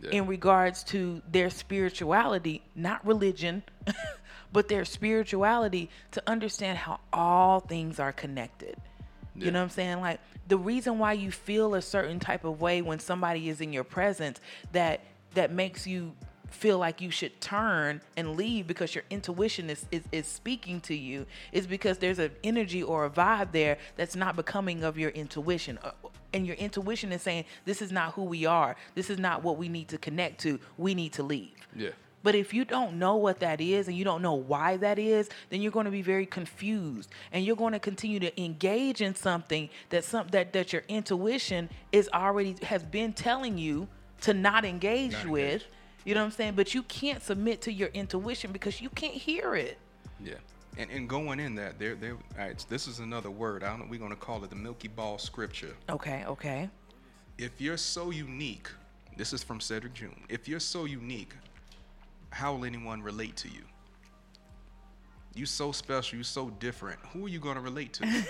Yeah. 0.02 0.10
in 0.10 0.26
regards 0.26 0.82
to 0.84 1.22
their 1.30 1.50
spirituality, 1.50 2.62
not 2.74 3.04
religion, 3.06 3.62
but 4.52 4.68
their 4.68 4.84
spirituality 4.84 5.88
to 6.12 6.22
understand 6.26 6.78
how 6.78 7.00
all 7.12 7.60
things 7.60 7.98
are 8.00 8.12
connected. 8.12 8.76
Yeah. 9.36 9.46
You 9.46 9.50
know 9.52 9.60
what 9.60 9.64
I'm 9.64 9.70
saying? 9.70 10.00
Like 10.00 10.20
the 10.48 10.58
reason 10.58 10.98
why 10.98 11.12
you 11.12 11.30
feel 11.30 11.74
a 11.74 11.82
certain 11.82 12.18
type 12.20 12.44
of 12.44 12.60
way 12.60 12.82
when 12.82 12.98
somebody 12.98 13.48
is 13.48 13.60
in 13.60 13.72
your 13.72 13.84
presence 13.84 14.40
that 14.72 15.00
that 15.34 15.52
makes 15.52 15.86
you 15.86 16.12
feel 16.50 16.78
like 16.78 17.00
you 17.00 17.10
should 17.10 17.40
turn 17.40 18.00
and 18.16 18.36
leave 18.36 18.66
because 18.66 18.94
your 18.94 19.02
intuition 19.10 19.68
is, 19.68 19.86
is, 19.90 20.02
is 20.12 20.26
speaking 20.26 20.80
to 20.80 20.94
you 20.94 21.26
is 21.50 21.66
because 21.66 21.98
there's 21.98 22.20
an 22.20 22.30
energy 22.44 22.82
or 22.82 23.06
a 23.06 23.10
vibe 23.10 23.50
there 23.50 23.76
that's 23.96 24.14
not 24.14 24.36
becoming 24.36 24.84
of 24.84 24.96
your 24.96 25.10
intuition. 25.10 25.78
Uh, 25.82 25.90
And 26.32 26.46
your 26.46 26.56
intuition 26.56 27.12
is 27.12 27.22
saying, 27.22 27.44
this 27.64 27.80
is 27.82 27.90
not 27.90 28.14
who 28.14 28.22
we 28.22 28.46
are. 28.46 28.76
This 28.94 29.10
is 29.10 29.18
not 29.18 29.42
what 29.42 29.56
we 29.56 29.68
need 29.68 29.88
to 29.88 29.98
connect 29.98 30.40
to. 30.42 30.60
We 30.76 30.94
need 30.94 31.12
to 31.14 31.22
leave. 31.22 31.56
Yeah. 31.74 31.90
But 32.24 32.34
if 32.34 32.54
you 32.54 32.64
don't 32.64 32.98
know 32.98 33.16
what 33.16 33.38
that 33.40 33.60
is 33.60 33.86
and 33.86 33.96
you 33.96 34.02
don't 34.02 34.22
know 34.22 34.34
why 34.34 34.78
that 34.78 34.98
is, 34.98 35.28
then 35.50 35.60
you're 35.60 35.70
going 35.70 35.84
to 35.84 35.90
be 35.92 36.02
very 36.02 36.24
confused 36.24 37.10
and 37.32 37.44
you're 37.44 37.54
going 37.54 37.74
to 37.74 37.78
continue 37.78 38.18
to 38.18 38.42
engage 38.42 39.02
in 39.02 39.14
something 39.14 39.68
that 39.90 40.04
some 40.04 40.26
that 40.28 40.54
that 40.54 40.72
your 40.72 40.82
intuition 40.88 41.68
is 41.92 42.08
already 42.14 42.56
has 42.62 42.82
been 42.82 43.12
telling 43.12 43.58
you 43.58 43.86
to 44.22 44.32
not 44.32 44.64
engage 44.64 45.12
Not 45.12 45.28
with. 45.28 45.44
engage. 45.44 45.68
You 46.06 46.14
know 46.14 46.22
what 46.22 46.26
I'm 46.26 46.32
saying? 46.32 46.54
But 46.54 46.74
you 46.74 46.82
can't 46.84 47.22
submit 47.22 47.60
to 47.62 47.72
your 47.72 47.88
intuition 47.88 48.52
because 48.52 48.80
you 48.80 48.88
can't 48.88 49.14
hear 49.14 49.54
it. 49.54 49.78
Yeah. 50.18 50.34
And, 50.78 50.90
and 50.90 51.08
going 51.08 51.40
in 51.40 51.54
that, 51.56 51.78
there, 51.78 51.94
there. 51.94 52.12
All 52.12 52.38
right, 52.38 52.66
this 52.68 52.88
is 52.88 53.00
another 53.00 53.30
word. 53.30 53.62
I 53.62 53.68
don't 53.68 53.80
know. 53.80 53.86
We're 53.88 54.00
gonna 54.00 54.16
call 54.16 54.42
it 54.44 54.50
the 54.50 54.56
Milky 54.56 54.88
Ball 54.88 55.18
Scripture. 55.18 55.74
Okay, 55.90 56.24
okay. 56.26 56.70
If 57.36 57.60
you're 57.60 57.76
so 57.76 58.10
unique, 58.10 58.68
this 59.16 59.32
is 59.34 59.42
from 59.44 59.60
Cedric 59.60 59.92
June. 59.92 60.18
If 60.28 60.48
you're 60.48 60.60
so 60.60 60.86
unique, 60.86 61.34
how 62.34 62.54
will 62.54 62.64
anyone 62.64 63.02
relate 63.02 63.36
to 63.36 63.48
you? 63.48 63.62
You 65.34 65.46
so 65.46 65.72
special. 65.72 66.18
You 66.18 66.24
so 66.24 66.50
different. 66.50 66.98
Who 67.12 67.26
are 67.26 67.28
you 67.28 67.40
gonna 67.40 67.60
relate 67.60 67.92
to? 67.94 68.24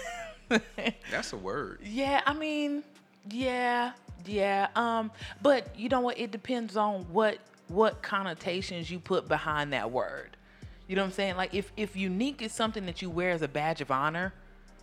That's 1.11 1.33
a 1.33 1.37
word. 1.37 1.81
Yeah, 1.83 2.23
I 2.27 2.33
mean, 2.33 2.83
yeah, 3.31 3.93
yeah. 4.27 4.69
Um, 4.77 5.11
but 5.43 5.79
you 5.79 5.89
know 5.89 6.01
what? 6.01 6.19
It 6.19 6.31
depends 6.31 6.77
on 6.77 7.03
what 7.13 7.39
what 7.69 8.03
connotations 8.03 8.91
you 8.91 8.99
put 9.01 9.27
behind 9.29 9.73
that 9.73 9.91
word. 9.91 10.37
You 10.87 10.97
know 10.97 11.03
what 11.03 11.07
I'm 11.07 11.13
saying? 11.13 11.37
Like 11.37 11.55
if 11.55 11.73
if 11.77 11.97
unique 11.97 12.43
is 12.43 12.53
something 12.53 12.87
that 12.87 13.03
you 13.03 13.11
wear 13.11 13.31
as 13.31 13.43
a 13.43 13.49
badge 13.49 13.81
of 13.81 13.91
honor, 13.91 14.33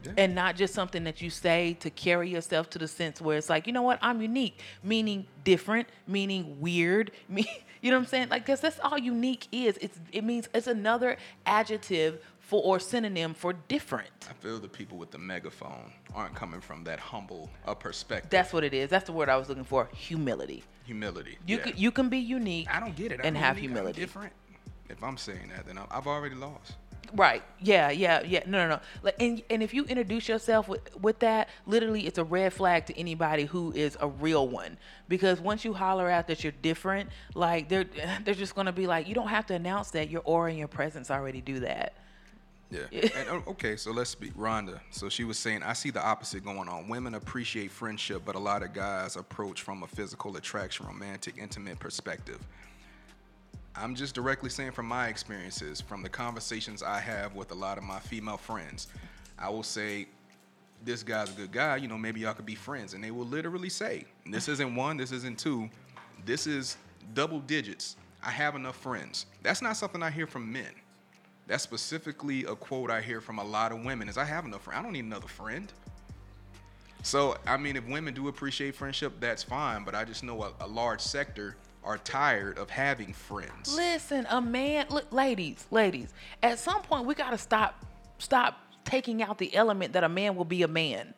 Yeah. 0.03 0.11
and 0.17 0.35
not 0.35 0.55
just 0.55 0.73
something 0.73 1.03
that 1.05 1.21
you 1.21 1.29
say 1.29 1.75
to 1.79 1.89
carry 1.91 2.29
yourself 2.29 2.69
to 2.71 2.79
the 2.79 2.87
sense 2.87 3.21
where 3.21 3.37
it's 3.37 3.49
like, 3.49 3.65
you 3.67 3.73
know 3.73 3.83
what, 3.83 3.99
I'm 4.01 4.19
unique, 4.21 4.59
meaning 4.83 5.25
different, 5.43 5.87
meaning 6.07 6.59
weird, 6.59 7.11
me, 7.29 7.47
you 7.81 7.89
know 7.89 7.97
what 7.97 8.03
I'm 8.03 8.09
saying? 8.09 8.29
Like, 8.29 8.45
cause 8.45 8.61
that's 8.61 8.79
all 8.79 8.97
unique 8.97 9.47
is. 9.51 9.77
It's 9.81 9.99
it 10.11 10.23
means 10.23 10.47
it's 10.53 10.67
another 10.67 11.17
adjective 11.45 12.21
for 12.39 12.61
or 12.63 12.79
synonym 12.79 13.33
for 13.33 13.53
different. 13.53 14.09
I 14.29 14.33
feel 14.33 14.59
the 14.59 14.67
people 14.67 14.97
with 14.97 15.09
the 15.09 15.17
megaphone 15.17 15.91
aren't 16.13 16.35
coming 16.35 16.61
from 16.61 16.83
that 16.83 16.99
humble 16.99 17.49
a 17.65 17.73
perspective. 17.73 18.29
That's 18.29 18.53
what 18.53 18.63
it 18.63 18.73
is. 18.73 18.89
That's 18.89 19.05
the 19.05 19.13
word 19.13 19.29
I 19.29 19.37
was 19.37 19.49
looking 19.49 19.63
for. 19.63 19.89
Humility. 19.93 20.63
humility. 20.85 21.37
You 21.47 21.57
yeah. 21.57 21.63
can 21.63 21.73
you 21.77 21.91
can 21.91 22.09
be 22.09 22.19
unique. 22.19 22.67
I 22.69 22.79
don't 22.79 22.95
get 22.95 23.11
it. 23.11 23.21
and 23.23 23.37
I'm 23.37 23.43
have 23.43 23.57
unique, 23.57 23.71
I'm 23.71 23.75
humility. 23.75 24.01
different. 24.01 24.33
If 24.89 25.03
I'm 25.03 25.17
saying 25.17 25.51
that, 25.55 25.65
then 25.65 25.79
I've 25.89 26.07
already 26.07 26.35
lost. 26.35 26.73
Right. 27.13 27.43
Yeah. 27.59 27.91
Yeah. 27.91 28.21
Yeah. 28.21 28.43
No. 28.45 28.59
No. 28.59 28.75
No. 28.75 28.79
Like, 29.03 29.15
and 29.19 29.41
and 29.49 29.61
if 29.61 29.73
you 29.73 29.85
introduce 29.85 30.27
yourself 30.29 30.67
with 30.67 30.95
with 31.01 31.19
that, 31.19 31.49
literally, 31.65 32.07
it's 32.07 32.17
a 32.17 32.23
red 32.23 32.53
flag 32.53 32.85
to 32.87 32.97
anybody 32.99 33.45
who 33.45 33.71
is 33.73 33.97
a 33.99 34.07
real 34.07 34.47
one. 34.47 34.77
Because 35.07 35.41
once 35.41 35.65
you 35.65 35.73
holler 35.73 36.09
out 36.09 36.27
that 36.27 36.43
you're 36.43 36.53
different, 36.61 37.09
like 37.35 37.69
they're 37.69 37.85
they're 38.23 38.33
just 38.33 38.55
gonna 38.55 38.71
be 38.71 38.87
like, 38.87 39.07
you 39.07 39.15
don't 39.15 39.29
have 39.29 39.45
to 39.47 39.53
announce 39.53 39.91
that. 39.91 40.09
Your 40.09 40.21
aura 40.25 40.49
and 40.49 40.59
your 40.59 40.67
presence 40.67 41.11
already 41.11 41.41
do 41.41 41.59
that. 41.61 41.93
Yeah. 42.71 42.85
and, 42.93 43.29
oh, 43.29 43.43
okay, 43.47 43.75
so 43.75 43.91
let's 43.91 44.09
speak. 44.09 44.33
Rhonda. 44.35 44.79
So 44.91 45.09
she 45.09 45.23
was 45.23 45.37
saying, 45.37 45.61
I 45.61 45.73
see 45.73 45.91
the 45.91 46.03
opposite 46.03 46.43
going 46.43 46.69
on. 46.69 46.87
Women 46.87 47.15
appreciate 47.15 47.69
friendship, 47.69 48.23
but 48.25 48.35
a 48.35 48.39
lot 48.39 48.63
of 48.63 48.73
guys 48.73 49.17
approach 49.17 49.61
from 49.61 49.83
a 49.83 49.87
physical 49.87 50.37
attraction, 50.37 50.85
romantic, 50.87 51.37
intimate 51.37 51.79
perspective. 51.79 52.39
I'm 53.75 53.95
just 53.95 54.15
directly 54.15 54.49
saying 54.49 54.71
from 54.71 54.85
my 54.85 55.07
experiences, 55.07 55.79
from 55.79 56.03
the 56.03 56.09
conversations 56.09 56.83
I 56.83 56.99
have 56.99 57.35
with 57.35 57.51
a 57.51 57.55
lot 57.55 57.77
of 57.77 57.83
my 57.83 57.99
female 57.99 58.37
friends, 58.37 58.87
I 59.39 59.49
will 59.49 59.63
say, 59.63 60.07
this 60.83 61.03
guy's 61.03 61.29
a 61.29 61.33
good 61.33 61.51
guy, 61.51 61.77
you 61.77 61.87
know, 61.87 61.97
maybe 61.97 62.21
y'all 62.21 62.33
could 62.33 62.45
be 62.45 62.55
friends. 62.55 62.93
And 62.93 63.03
they 63.03 63.11
will 63.11 63.25
literally 63.25 63.69
say, 63.69 64.05
this 64.25 64.47
isn't 64.47 64.75
one, 64.75 64.97
this 64.97 65.11
isn't 65.11 65.37
two, 65.37 65.69
this 66.25 66.47
is 66.47 66.77
double 67.13 67.39
digits. 67.39 67.95
I 68.23 68.31
have 68.31 68.55
enough 68.55 68.75
friends. 68.75 69.25
That's 69.41 69.61
not 69.61 69.77
something 69.77 70.03
I 70.03 70.11
hear 70.11 70.27
from 70.27 70.51
men. 70.51 70.69
That's 71.47 71.63
specifically 71.63 72.45
a 72.45 72.55
quote 72.55 72.91
I 72.91 73.01
hear 73.01 73.21
from 73.21 73.39
a 73.39 73.43
lot 73.43 73.71
of 73.71 73.83
women 73.83 74.09
is 74.09 74.17
I 74.17 74.25
have 74.25 74.45
enough 74.45 74.63
friends. 74.63 74.79
I 74.79 74.83
don't 74.83 74.93
need 74.93 75.05
another 75.05 75.27
friend. 75.27 75.71
So, 77.03 77.37
I 77.47 77.57
mean, 77.57 77.75
if 77.75 77.87
women 77.87 78.13
do 78.13 78.27
appreciate 78.27 78.75
friendship, 78.75 79.13
that's 79.19 79.41
fine. 79.41 79.83
But 79.83 79.95
I 79.95 80.05
just 80.05 80.23
know 80.23 80.43
a, 80.43 80.53
a 80.61 80.67
large 80.67 81.01
sector 81.01 81.55
are 81.83 81.97
tired 81.97 82.57
of 82.57 82.69
having 82.69 83.13
friends. 83.13 83.75
Listen, 83.75 84.27
a 84.29 84.41
man, 84.41 84.85
look, 84.89 85.11
ladies, 85.11 85.65
ladies. 85.71 86.13
At 86.43 86.59
some 86.59 86.81
point, 86.81 87.05
we 87.05 87.15
gotta 87.15 87.37
stop 87.37 87.85
stop 88.17 88.57
taking 88.85 89.21
out 89.23 89.37
the 89.37 89.53
element 89.55 89.93
that 89.93 90.03
a 90.03 90.09
man 90.09 90.35
will 90.35 90.45
be 90.45 90.63
a 90.63 90.67
man. 90.67 91.13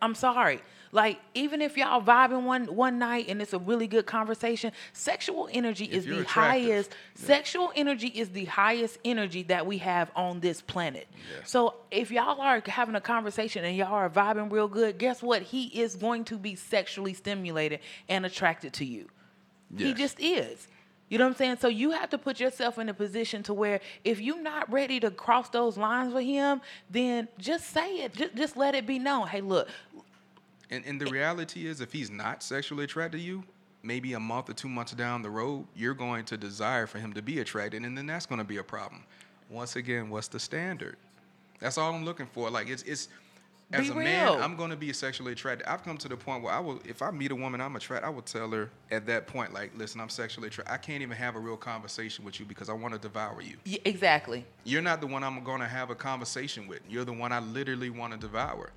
I'm 0.00 0.14
sorry. 0.14 0.60
Like 0.94 1.20
even 1.32 1.62
if 1.62 1.78
y'all 1.78 2.02
vibing 2.02 2.42
one 2.42 2.66
one 2.66 2.98
night 2.98 3.26
and 3.28 3.40
it's 3.40 3.54
a 3.54 3.58
really 3.58 3.86
good 3.86 4.04
conversation, 4.04 4.72
sexual 4.92 5.48
energy 5.50 5.86
is 5.86 6.04
the 6.04 6.20
attractive, 6.20 6.34
highest. 6.34 6.94
Sexual 7.14 7.72
energy 7.74 8.08
is 8.08 8.28
the 8.30 8.44
highest 8.44 8.98
energy 9.02 9.44
that 9.44 9.66
we 9.66 9.78
have 9.78 10.10
on 10.14 10.40
this 10.40 10.60
planet. 10.60 11.06
Yeah. 11.12 11.44
So 11.44 11.76
if 11.90 12.10
y'all 12.10 12.40
are 12.42 12.62
having 12.66 12.94
a 12.94 13.00
conversation 13.00 13.64
and 13.64 13.74
y'all 13.74 13.94
are 13.94 14.10
vibing 14.10 14.52
real 14.52 14.68
good, 14.68 14.98
guess 14.98 15.22
what? 15.22 15.40
He 15.40 15.64
is 15.80 15.96
going 15.96 16.24
to 16.24 16.36
be 16.36 16.56
sexually 16.56 17.14
stimulated 17.14 17.80
and 18.08 18.26
attracted 18.26 18.74
to 18.74 18.84
you. 18.84 19.08
He 19.76 19.94
just 19.94 20.20
is. 20.20 20.68
You 21.08 21.18
know 21.18 21.24
what 21.24 21.32
I'm 21.32 21.36
saying? 21.36 21.56
So 21.60 21.68
you 21.68 21.90
have 21.90 22.08
to 22.10 22.18
put 22.18 22.40
yourself 22.40 22.78
in 22.78 22.88
a 22.88 22.94
position 22.94 23.42
to 23.44 23.52
where 23.52 23.80
if 24.02 24.20
you're 24.20 24.40
not 24.40 24.72
ready 24.72 24.98
to 25.00 25.10
cross 25.10 25.50
those 25.50 25.76
lines 25.76 26.14
with 26.14 26.24
him, 26.24 26.62
then 26.88 27.28
just 27.38 27.68
say 27.70 27.96
it. 27.96 28.14
Just, 28.14 28.34
just 28.34 28.56
let 28.56 28.74
it 28.74 28.86
be 28.86 28.98
known. 28.98 29.28
Hey, 29.28 29.42
look, 29.42 29.68
And, 30.70 30.84
and 30.86 30.98
the 30.98 31.06
reality 31.06 31.66
is, 31.66 31.82
if 31.82 31.92
he's 31.92 32.10
not 32.10 32.42
sexually 32.42 32.84
attracted 32.84 33.18
to 33.18 33.22
you, 33.22 33.44
maybe 33.82 34.14
a 34.14 34.20
month 34.20 34.48
or 34.48 34.54
two 34.54 34.70
months 34.70 34.92
down 34.92 35.20
the 35.20 35.28
road, 35.28 35.66
you're 35.76 35.92
going 35.92 36.24
to 36.24 36.38
desire 36.38 36.86
for 36.86 36.98
him 36.98 37.12
to 37.12 37.20
be 37.20 37.40
attracted, 37.40 37.84
and 37.84 37.96
then 37.96 38.06
that's 38.06 38.24
going 38.24 38.38
to 38.38 38.44
be 38.44 38.56
a 38.56 38.64
problem. 38.64 39.04
Once 39.50 39.76
again, 39.76 40.08
what's 40.08 40.28
the 40.28 40.40
standard? 40.40 40.96
That's 41.60 41.76
all 41.76 41.92
I'm 41.94 42.04
looking 42.06 42.26
for. 42.26 42.48
Like 42.50 42.68
it's 42.68 42.82
it's 42.84 43.08
as 43.72 43.86
Be 43.86 43.92
a 43.92 43.94
man. 43.94 44.40
I'm 44.40 44.56
going 44.56 44.70
to 44.70 44.76
be 44.76 44.92
sexually 44.92 45.32
attracted. 45.32 45.66
I've 45.68 45.82
come 45.82 45.96
to 45.98 46.08
the 46.08 46.16
point 46.16 46.42
where 46.42 46.52
I 46.52 46.60
will, 46.60 46.80
if 46.84 47.02
I 47.02 47.10
meet 47.10 47.30
a 47.30 47.34
woman 47.34 47.60
I'm 47.60 47.74
attracted, 47.76 48.06
I 48.06 48.10
will 48.10 48.22
tell 48.22 48.50
her 48.50 48.70
at 48.90 49.06
that 49.06 49.26
point, 49.26 49.52
like, 49.52 49.72
listen, 49.76 50.00
I'm 50.00 50.08
sexually 50.08 50.48
attracted. 50.48 50.72
I 50.72 50.76
can't 50.76 51.02
even 51.02 51.16
have 51.16 51.36
a 51.36 51.38
real 51.38 51.56
conversation 51.56 52.24
with 52.24 52.38
you 52.40 52.46
because 52.46 52.68
I 52.68 52.72
want 52.74 52.94
to 52.94 53.00
devour 53.00 53.40
you. 53.42 53.56
y- 53.66 53.78
exactly. 53.84 54.44
You're 54.64 54.82
not 54.82 55.00
the 55.00 55.06
one 55.06 55.24
I'm 55.24 55.42
going 55.44 55.60
to 55.60 55.68
have 55.68 55.90
a 55.90 55.94
conversation 55.94 56.66
with. 56.68 56.80
You're 56.88 57.04
the 57.04 57.12
one 57.12 57.32
I 57.32 57.40
literally 57.40 57.90
want 57.90 58.12
to 58.12 58.18
devour. 58.18 58.70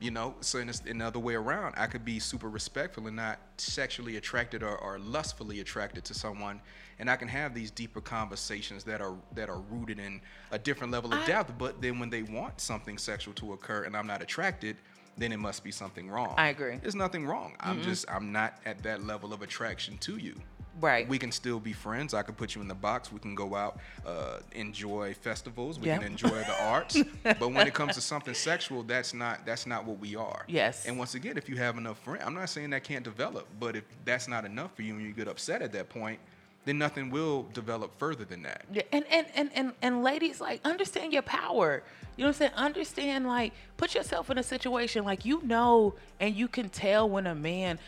You 0.00 0.10
know, 0.10 0.34
so 0.40 0.58
in 0.58 0.70
another 0.86 1.18
way 1.18 1.34
around, 1.34 1.74
I 1.78 1.86
could 1.86 2.04
be 2.04 2.18
super 2.18 2.48
respectful 2.48 3.06
and 3.06 3.16
not 3.16 3.38
sexually 3.56 4.16
attracted 4.16 4.62
or, 4.62 4.76
or 4.76 4.98
lustfully 4.98 5.60
attracted 5.60 6.04
to 6.06 6.14
someone, 6.14 6.60
and 6.98 7.08
I 7.08 7.16
can 7.16 7.28
have 7.28 7.54
these 7.54 7.70
deeper 7.70 8.00
conversations 8.00 8.84
that 8.84 9.00
are 9.00 9.14
that 9.34 9.48
are 9.48 9.60
rooted 9.60 9.98
in 9.98 10.20
a 10.50 10.58
different 10.58 10.92
level 10.92 11.12
of 11.14 11.20
I- 11.20 11.26
depth. 11.26 11.52
But 11.56 11.80
then 11.80 11.98
when 12.00 12.10
they 12.10 12.22
want 12.22 12.60
something 12.60 12.98
sexual 12.98 13.34
to 13.34 13.52
occur 13.52 13.84
and 13.84 13.96
I'm 13.96 14.06
not 14.06 14.20
attracted, 14.20 14.76
then 15.16 15.32
it 15.32 15.38
must 15.38 15.62
be 15.62 15.70
something 15.70 16.10
wrong. 16.10 16.34
I 16.36 16.48
agree. 16.48 16.78
There's 16.82 16.96
nothing 16.96 17.24
wrong. 17.24 17.54
I'm 17.60 17.80
just 17.82 18.04
I'm 18.10 18.32
not 18.32 18.58
at 18.66 18.82
that 18.82 19.06
level 19.06 19.32
of 19.32 19.42
attraction 19.42 19.96
to 19.98 20.16
you. 20.16 20.34
Right. 20.80 21.08
We 21.08 21.18
can 21.18 21.30
still 21.32 21.60
be 21.60 21.72
friends. 21.72 22.14
I 22.14 22.22
can 22.22 22.34
put 22.34 22.54
you 22.54 22.60
in 22.60 22.68
the 22.68 22.74
box. 22.74 23.12
We 23.12 23.18
can 23.20 23.34
go 23.34 23.54
out, 23.54 23.78
uh, 24.06 24.38
enjoy 24.52 25.14
festivals. 25.14 25.78
We 25.78 25.86
Yeah. 25.88 25.98
can 25.98 26.06
enjoy 26.06 26.28
the 26.28 26.64
arts. 26.64 26.98
But 27.22 27.52
when 27.52 27.66
it 27.66 27.74
comes 27.74 27.94
to 27.94 28.00
something 28.00 28.34
sexual, 28.34 28.82
that's 28.82 29.14
not 29.14 29.46
that's 29.46 29.66
not 29.66 29.84
what 29.84 29.98
we 29.98 30.16
are. 30.16 30.44
Yes. 30.48 30.86
And 30.86 30.98
once 30.98 31.14
again, 31.14 31.36
if 31.36 31.48
you 31.48 31.56
have 31.56 31.78
enough 31.78 31.98
friends, 31.98 32.22
I'm 32.26 32.34
not 32.34 32.48
saying 32.48 32.70
that 32.70 32.84
can't 32.84 33.04
develop, 33.04 33.46
but 33.60 33.76
if 33.76 33.84
that's 34.04 34.28
not 34.28 34.44
enough 34.44 34.74
for 34.74 34.82
you 34.82 34.94
and 34.94 35.02
you 35.02 35.12
get 35.12 35.28
upset 35.28 35.62
at 35.62 35.72
that 35.72 35.88
point, 35.88 36.18
then 36.64 36.78
nothing 36.78 37.10
will 37.10 37.42
develop 37.52 37.96
further 37.98 38.24
than 38.24 38.42
that. 38.42 38.62
Yeah, 38.72 38.82
and, 38.92 39.04
and, 39.10 39.26
and, 39.34 39.50
and, 39.54 39.72
and 39.82 40.02
ladies, 40.02 40.40
like, 40.40 40.60
understand 40.64 41.12
your 41.12 41.20
power. 41.22 41.82
You 42.16 42.24
know 42.24 42.28
what 42.30 42.36
I'm 42.36 42.38
saying? 42.38 42.52
Understand, 42.54 43.26
like, 43.26 43.52
put 43.76 43.94
yourself 43.94 44.30
in 44.30 44.38
a 44.38 44.42
situation, 44.42 45.04
like, 45.04 45.26
you 45.26 45.42
know, 45.42 45.94
and 46.20 46.34
you 46.34 46.48
can 46.48 46.70
tell 46.70 47.06
when 47.08 47.26
a 47.26 47.34
man, 47.34 47.78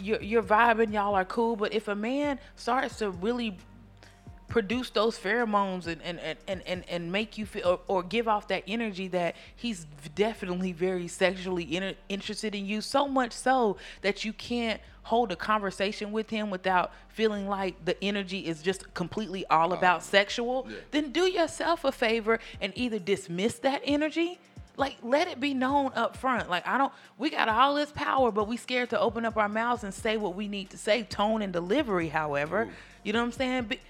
you're, 0.00 0.22
you're 0.22 0.42
vibing, 0.42 0.92
y'all 0.92 1.14
are 1.14 1.24
cool, 1.24 1.56
but 1.56 1.72
if 1.72 1.88
a 1.88 1.94
man 1.94 2.38
starts 2.56 2.98
to 2.98 3.10
really 3.10 3.56
produce 4.48 4.90
those 4.90 5.18
pheromones 5.18 5.86
and 5.86 6.00
and, 6.02 6.18
and, 6.48 6.62
and, 6.66 6.84
and, 6.88 7.12
make 7.12 7.36
you 7.36 7.44
feel 7.44 7.68
or, 7.68 7.80
or 7.86 8.02
give 8.02 8.26
off 8.26 8.48
that 8.48 8.62
energy 8.66 9.06
that 9.08 9.36
he's 9.54 9.86
definitely 10.14 10.72
very 10.72 11.06
sexually 11.06 11.76
inter- 11.76 11.94
interested 12.08 12.54
in 12.54 12.64
you 12.64 12.80
so 12.80 13.06
much 13.06 13.32
so 13.32 13.76
that 14.00 14.24
you 14.24 14.32
can't 14.32 14.80
hold 15.02 15.32
a 15.32 15.36
conversation 15.36 16.12
with 16.12 16.30
him 16.30 16.50
without 16.50 16.92
feeling 17.08 17.46
like 17.46 17.82
the 17.84 18.02
energy 18.02 18.46
is 18.46 18.62
just 18.62 18.92
completely 18.94 19.46
all 19.46 19.72
uh, 19.72 19.76
about 19.76 20.02
sexual 20.02 20.66
yeah. 20.68 20.76
then 20.92 21.12
do 21.12 21.26
yourself 21.26 21.84
a 21.84 21.92
favor 21.92 22.38
and 22.60 22.72
either 22.74 22.98
dismiss 22.98 23.58
that 23.58 23.82
energy 23.84 24.38
like 24.78 24.96
let 25.02 25.28
it 25.28 25.40
be 25.40 25.52
known 25.52 25.90
up 25.94 26.16
front. 26.16 26.48
Like 26.48 26.66
i 26.66 26.78
don't 26.78 26.92
we 27.18 27.30
got 27.30 27.48
all 27.48 27.74
this 27.74 27.92
power 27.92 28.30
but 28.30 28.48
we 28.48 28.56
scared 28.56 28.90
to 28.90 29.00
open 29.00 29.24
up 29.24 29.36
our 29.36 29.48
mouths 29.48 29.84
and 29.84 29.92
say 29.92 30.16
what 30.16 30.34
we 30.34 30.48
need 30.48 30.70
to 30.70 30.78
say 30.78 31.02
tone 31.02 31.42
and 31.42 31.52
delivery 31.52 32.08
however. 32.08 32.62
Ooh. 32.62 32.70
you 33.02 33.12
know 33.12 33.20
what 33.20 33.26
i'm 33.26 33.32
saying? 33.32 33.64
Be, 33.64 33.80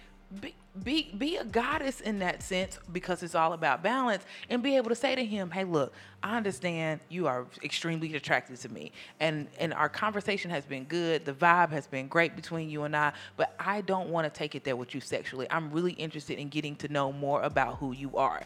be 0.41 0.55
be 0.85 1.11
be 1.17 1.37
a 1.37 1.45
goddess 1.45 2.01
in 2.01 2.19
that 2.21 2.43
sense 2.43 2.79
because 2.93 3.23
it's 3.23 3.35
all 3.35 3.53
about 3.53 3.83
balance 3.83 4.25
and 4.49 4.63
be 4.63 4.77
able 4.77 4.89
to 4.89 4.95
say 4.95 5.15
to 5.15 5.25
him 5.25 5.51
hey 5.51 5.65
look 5.65 5.93
i 6.23 6.37
understand 6.37 7.01
you 7.09 7.27
are 7.27 7.47
extremely 7.65 8.15
attracted 8.15 8.57
to 8.57 8.69
me 8.69 8.93
and 9.19 9.49
and 9.59 9.73
our 9.75 9.89
conversation 9.89 10.51
has 10.51 10.65
been 10.65 10.85
good. 10.85 11.25
The 11.25 11.33
vibe 11.33 11.71
has 11.71 11.87
been 11.87 12.07
great 12.07 12.37
between 12.37 12.71
you 12.71 12.85
and 12.85 12.95
i 12.95 13.13
but 13.37 13.55
i 13.59 13.81
don't 13.81 14.09
want 14.11 14.33
to 14.33 14.39
take 14.39 14.55
it 14.55 14.65
there 14.65 14.77
with 14.77 14.95
you 14.95 15.01
sexually. 15.01 15.47
I'm 15.51 15.71
really 15.71 15.93
interested 15.93 16.39
in 16.39 16.49
getting 16.49 16.77
to 16.77 16.89
know 16.89 17.13
more 17.13 17.43
about 17.43 17.79
who 17.79 17.93
you 17.93 18.17
are 18.17 18.43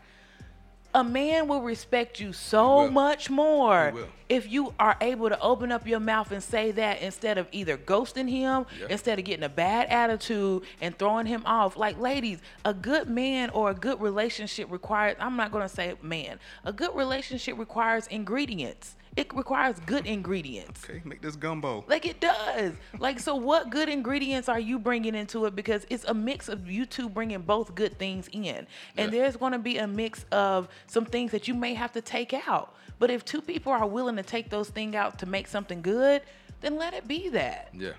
a 0.94 1.02
man 1.02 1.48
will 1.48 1.62
respect 1.62 2.20
you 2.20 2.32
so 2.32 2.88
much 2.90 3.30
more 3.30 3.94
if 4.28 4.50
you 4.50 4.74
are 4.78 4.96
able 5.00 5.28
to 5.28 5.40
open 5.40 5.72
up 5.72 5.86
your 5.86 6.00
mouth 6.00 6.32
and 6.32 6.42
say 6.42 6.70
that 6.70 7.00
instead 7.02 7.38
of 7.38 7.46
either 7.52 7.76
ghosting 7.76 8.28
him, 8.28 8.66
instead 8.90 9.18
of 9.18 9.24
getting 9.24 9.44
a 9.44 9.48
bad 9.48 9.88
attitude 9.88 10.62
and 10.80 10.96
throwing 10.98 11.26
him 11.26 11.42
off. 11.46 11.76
Like, 11.76 11.98
ladies, 11.98 12.38
a 12.64 12.74
good 12.74 13.08
man 13.08 13.50
or 13.50 13.70
a 13.70 13.74
good 13.74 14.00
relationship 14.00 14.70
requires, 14.70 15.16
I'm 15.18 15.36
not 15.36 15.50
going 15.52 15.66
to 15.66 15.74
say 15.74 15.94
man, 16.02 16.38
a 16.64 16.72
good 16.72 16.94
relationship 16.94 17.58
requires 17.58 18.06
ingredients. 18.08 18.96
It 19.14 19.34
requires 19.34 19.78
good 19.84 20.06
ingredients. 20.06 20.84
Okay, 20.84 21.02
make 21.04 21.20
this 21.20 21.36
gumbo. 21.36 21.84
Like 21.86 22.06
it 22.06 22.18
does. 22.20 22.72
Like 22.98 23.20
so, 23.20 23.34
what 23.34 23.68
good 23.68 23.90
ingredients 23.90 24.48
are 24.48 24.58
you 24.60 24.78
bringing 24.78 25.14
into 25.14 25.44
it? 25.44 25.54
Because 25.54 25.86
it's 25.90 26.04
a 26.04 26.14
mix 26.14 26.48
of 26.48 26.70
you 26.70 26.86
two 26.86 27.10
bringing 27.10 27.42
both 27.42 27.74
good 27.74 27.98
things 27.98 28.28
in, 28.32 28.66
and 28.96 29.12
Yeah. 29.12 29.18
there's 29.20 29.36
going 29.36 29.52
to 29.52 29.58
be 29.58 29.76
a 29.78 29.86
mix 29.86 30.24
of 30.32 30.66
some 30.86 31.04
things 31.04 31.30
that 31.32 31.46
you 31.46 31.52
may 31.54 31.74
have 31.74 31.92
to 31.92 32.00
take 32.00 32.32
out. 32.48 32.74
But 32.98 33.10
if 33.10 33.22
two 33.24 33.42
people 33.42 33.70
are 33.72 33.86
willing 33.86 34.16
to 34.16 34.22
take 34.22 34.48
those 34.48 34.70
things 34.70 34.94
out 34.94 35.18
to 35.18 35.26
make 35.26 35.46
something 35.46 35.82
good, 35.82 36.22
then 36.62 36.76
let 36.76 36.94
it 36.94 37.06
be 37.06 37.28
that. 37.30 37.68
Yeah. 37.74 37.92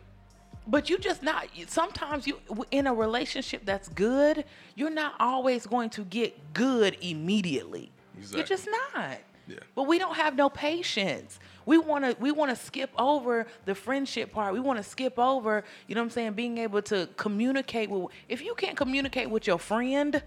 but 0.65 0.89
you 0.89 0.97
just 0.97 1.21
not 1.21 1.47
sometimes 1.67 2.25
you 2.25 2.39
in 2.71 2.87
a 2.87 2.93
relationship 2.93 3.65
that's 3.65 3.89
good 3.89 4.45
you're 4.75 4.89
not 5.03 5.13
always 5.19 5.67
going 5.67 5.89
to 5.89 6.05
get 6.05 6.31
good 6.53 6.95
immediately 7.01 7.91
Exactly. 8.17 8.37
you're 8.39 8.47
just 8.47 8.67
not 8.93 9.17
Yeah. 9.47 9.57
but 9.75 9.83
we 9.83 9.99
don't 9.99 10.15
have 10.15 10.35
no 10.35 10.49
patience 10.49 11.39
we 11.65 11.77
want 11.77 12.05
to 12.05 12.15
we 12.19 12.31
want 12.31 12.49
to 12.49 12.55
skip 12.55 12.91
over 12.97 13.45
the 13.65 13.75
friendship 13.75 14.31
part 14.31 14.53
we 14.53 14.59
want 14.59 14.77
to 14.77 14.83
skip 14.83 15.19
over 15.19 15.63
you 15.87 15.95
know 15.95 16.01
what 16.01 16.05
i'm 16.05 16.09
saying 16.11 16.33
being 16.33 16.57
able 16.59 16.81
to 16.83 17.09
communicate 17.17 17.89
with 17.89 18.07
if 18.29 18.41
you 18.41 18.55
can't 18.55 18.77
communicate 18.77 19.29
with 19.29 19.45
your 19.45 19.59
friend 19.59 20.23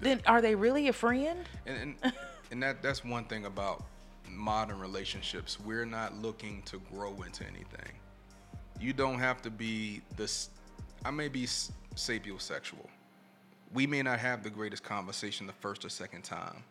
then 0.00 0.22
are 0.26 0.40
they 0.40 0.54
really 0.54 0.88
a 0.88 0.92
friend 0.92 1.38
And 1.66 1.96
and, 2.02 2.12
and 2.50 2.62
that 2.62 2.82
that's 2.82 3.04
one 3.04 3.24
thing 3.24 3.44
about 3.44 3.84
modern 4.30 4.78
relationships. 4.78 5.58
We're 5.60 5.84
not 5.84 6.16
looking 6.16 6.62
to 6.62 6.80
grow 6.92 7.22
into 7.22 7.44
anything. 7.44 7.92
You 8.80 8.92
don't 8.92 9.18
have 9.18 9.42
to 9.42 9.50
be 9.50 10.02
this. 10.16 10.50
I 11.04 11.10
may 11.10 11.28
be 11.28 11.46
sapiosexual. 11.46 12.86
We 13.72 13.86
may 13.86 14.02
not 14.02 14.18
have 14.18 14.42
the 14.42 14.50
greatest 14.50 14.82
conversation 14.82 15.46
the 15.46 15.52
first 15.54 15.84
or 15.84 15.88
second 15.88 16.22
time. 16.22 16.62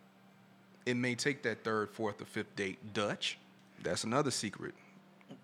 It 0.86 0.96
may 0.96 1.16
take 1.16 1.44
that 1.44 1.64
third, 1.64 1.90
fourth, 1.92 2.22
or 2.22 2.26
fifth 2.26 2.56
date 2.56 2.94
Dutch. 2.94 3.38
That's 3.84 4.04
another 4.04 4.32
secret. 4.32 4.74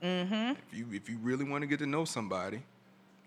Mm-hmm. 0.04 0.52
If 0.52 0.78
you 0.78 0.88
if 0.94 1.10
you 1.10 1.18
really 1.22 1.44
want 1.44 1.62
to 1.62 1.68
get 1.68 1.80
to 1.80 1.88
know 1.88 2.06
somebody, 2.06 2.62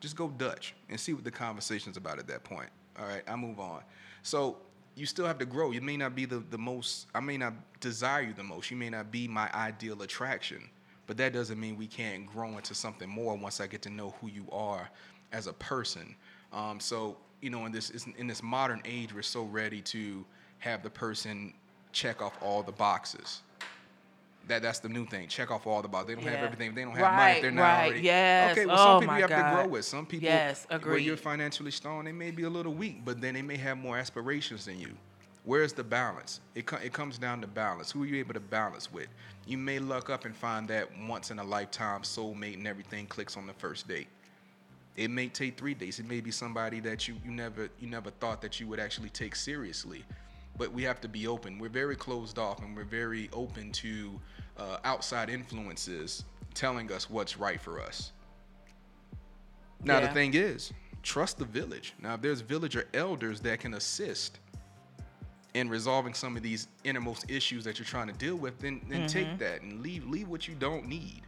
just 0.01 0.17
go 0.17 0.29
Dutch 0.29 0.75
and 0.89 0.99
see 0.99 1.13
what 1.13 1.25
the 1.25 1.31
conversation's 1.31 1.97
about 1.97 2.19
at 2.19 2.27
that 2.29 2.45
point. 2.45 2.69
All 2.99 3.07
right, 3.07 3.23
I 3.27 3.37
move 3.37 3.59
on. 3.59 3.83
So 4.23 4.59
you 4.97 5.07
still 5.07 5.27
have 5.27 5.39
to 5.39 5.47
grow. 5.47 5.73
You 5.73 5.81
may 5.81 5.97
not 5.97 6.15
be 6.15 6.25
the, 6.25 6.43
the 6.51 6.59
most, 6.59 7.07
I 7.15 7.21
may 7.21 7.37
not 7.37 7.55
desire 7.81 8.23
you 8.23 8.33
the 8.33 8.45
most. 8.45 8.71
You 8.71 8.77
may 8.77 8.91
not 8.91 9.11
be 9.11 9.27
my 9.27 9.51
ideal 9.53 10.01
attraction, 10.03 10.69
but 11.07 11.17
that 11.17 11.33
doesn't 11.33 11.59
mean 11.59 11.77
we 11.77 11.87
can't 11.87 12.27
grow 12.27 12.57
into 12.57 12.75
something 12.75 13.09
more 13.09 13.37
once 13.37 13.61
I 13.61 13.67
get 13.67 13.83
to 13.83 13.91
know 13.91 14.15
who 14.21 14.29
you 14.29 14.47
are 14.53 14.89
as 15.33 15.47
a 15.47 15.53
person. 15.53 16.15
Um, 16.53 16.79
so, 16.79 17.17
you 17.41 17.51
know, 17.51 17.67
in 17.67 17.73
this 17.73 18.07
in 18.17 18.27
this 18.27 18.43
modern 18.43 18.81
age, 18.85 19.13
we're 19.13 19.23
so 19.23 19.43
ready 19.43 19.81
to 19.83 20.25
have 20.59 20.83
the 20.83 20.91
person 20.91 21.53
check 21.95 22.21
off 22.21 22.37
all 22.43 22.63
the 22.63 22.73
boxes. 22.73 23.41
That 24.47 24.61
that's 24.61 24.81
the 24.81 24.91
new 24.91 25.07
thing. 25.07 25.29
Check 25.29 25.51
off 25.51 25.67
all 25.67 25.81
the 25.81 25.89
boxes. 25.89 26.09
They 26.09 26.15
don't 26.23 26.31
have 26.31 26.45
everything. 26.45 26.75
They 26.75 26.83
don't 26.83 26.93
have 26.97 27.01
money. 27.01 27.17
Right, 27.33 27.41
They're 27.43 27.51
not 27.51 27.63
right, 27.63 27.85
already. 27.87 28.01
yes. 28.03 28.53
Okay. 28.53 28.67
Well, 28.67 28.77
Oh 28.79 28.85
some 28.85 29.01
people 29.01 29.15
you 29.17 29.21
have 29.23 29.31
to 29.31 29.57
grow 29.57 29.67
with. 29.69 29.85
Some 29.87 30.05
people, 30.05 30.25
Yes, 30.29 30.67
agree. 30.69 30.91
where 30.91 30.99
you're 31.01 31.17
financially 31.17 31.71
strong, 31.71 32.05
they 32.05 32.13
may 32.13 32.31
be 32.31 32.43
a 32.43 32.51
little 32.51 32.75
weak, 32.75 33.05
but 33.07 33.23
then 33.23 33.33
they 33.35 33.41
may 33.43 33.57
have 33.57 33.79
more 33.79 33.97
aspirations 33.97 34.67
than 34.67 34.79
you. 34.79 34.93
Where's 35.45 35.73
the 35.73 35.85
balance? 35.85 36.41
It, 36.55 36.67
co- 36.67 36.77
it 36.77 36.93
comes 36.93 37.17
down 37.17 37.41
to 37.41 37.47
balance. 37.47 37.91
Who 37.91 38.03
are 38.03 38.07
you 38.07 38.17
able 38.17 38.35
to 38.35 38.41
balance 38.41 38.93
with? 38.93 39.09
You 39.47 39.57
may 39.57 39.79
luck 39.79 40.11
up 40.11 40.25
and 40.27 40.37
find 40.37 40.69
that 40.69 40.89
once 41.09 41.31
in 41.31 41.39
a 41.39 41.45
lifetime 41.45 42.03
soulmate 42.03 42.55
and 42.55 42.67
everything 42.67 43.07
clicks 43.07 43.37
on 43.39 43.47
the 43.47 43.53
first 43.55 43.87
date. 43.89 44.09
It 44.97 45.11
may 45.11 45.29
take 45.29 45.57
three 45.59 45.75
days. 45.75 45.99
It 45.99 46.09
may 46.09 46.21
be 46.21 46.31
somebody 46.31 46.81
that 46.81 47.09
you, 47.09 47.17
you 47.25 47.31
never 47.31 47.69
you 47.81 47.89
never 47.89 48.11
thought 48.11 48.41
that 48.43 48.61
you 48.61 48.67
would 48.69 48.79
actually 48.79 49.09
take 49.11 49.35
seriously. 49.37 50.05
But 50.57 50.73
we 50.73 50.83
have 50.85 51.01
to 51.01 51.09
be 51.09 51.27
open. 51.27 51.59
We're 51.59 51.69
very 51.69 51.97
closed 51.97 52.39
off 52.39 52.63
and 52.63 52.77
we're 52.77 52.85
very 52.85 53.29
open 53.33 53.73
to 53.73 54.21
uh, 54.59 54.77
outside 54.85 55.29
influences 55.29 56.25
telling 56.55 56.93
us 56.93 57.11
what's 57.11 57.37
right 57.37 57.61
for 57.61 57.81
us. 57.81 58.13
Now 59.83 59.99
Yeah. 59.99 60.07
the 60.07 60.13
thing 60.15 60.35
is, 60.35 60.73
trust 61.03 61.39
the 61.39 61.45
village. 61.45 61.95
Now 62.01 62.15
if 62.15 62.23
there's 62.23 62.41
villager 62.41 62.87
elders 62.95 63.41
that 63.41 63.61
can 63.61 63.75
assist 63.75 64.39
in 65.55 65.69
resolving 65.69 66.15
some 66.15 66.37
of 66.37 66.43
these 66.43 66.69
innermost 66.85 67.31
issues 67.31 67.65
that 67.65 67.79
you're 67.79 67.87
trying 67.87 68.07
to 68.09 68.13
deal 68.15 68.37
with, 68.37 68.59
then 68.61 68.81
then 68.89 69.07
take 69.07 69.39
that 69.39 69.63
and 69.63 69.81
leave 69.83 70.07
leave 70.07 70.29
what 70.29 70.47
you 70.49 70.55
don't 70.55 70.87
need. 70.87 71.23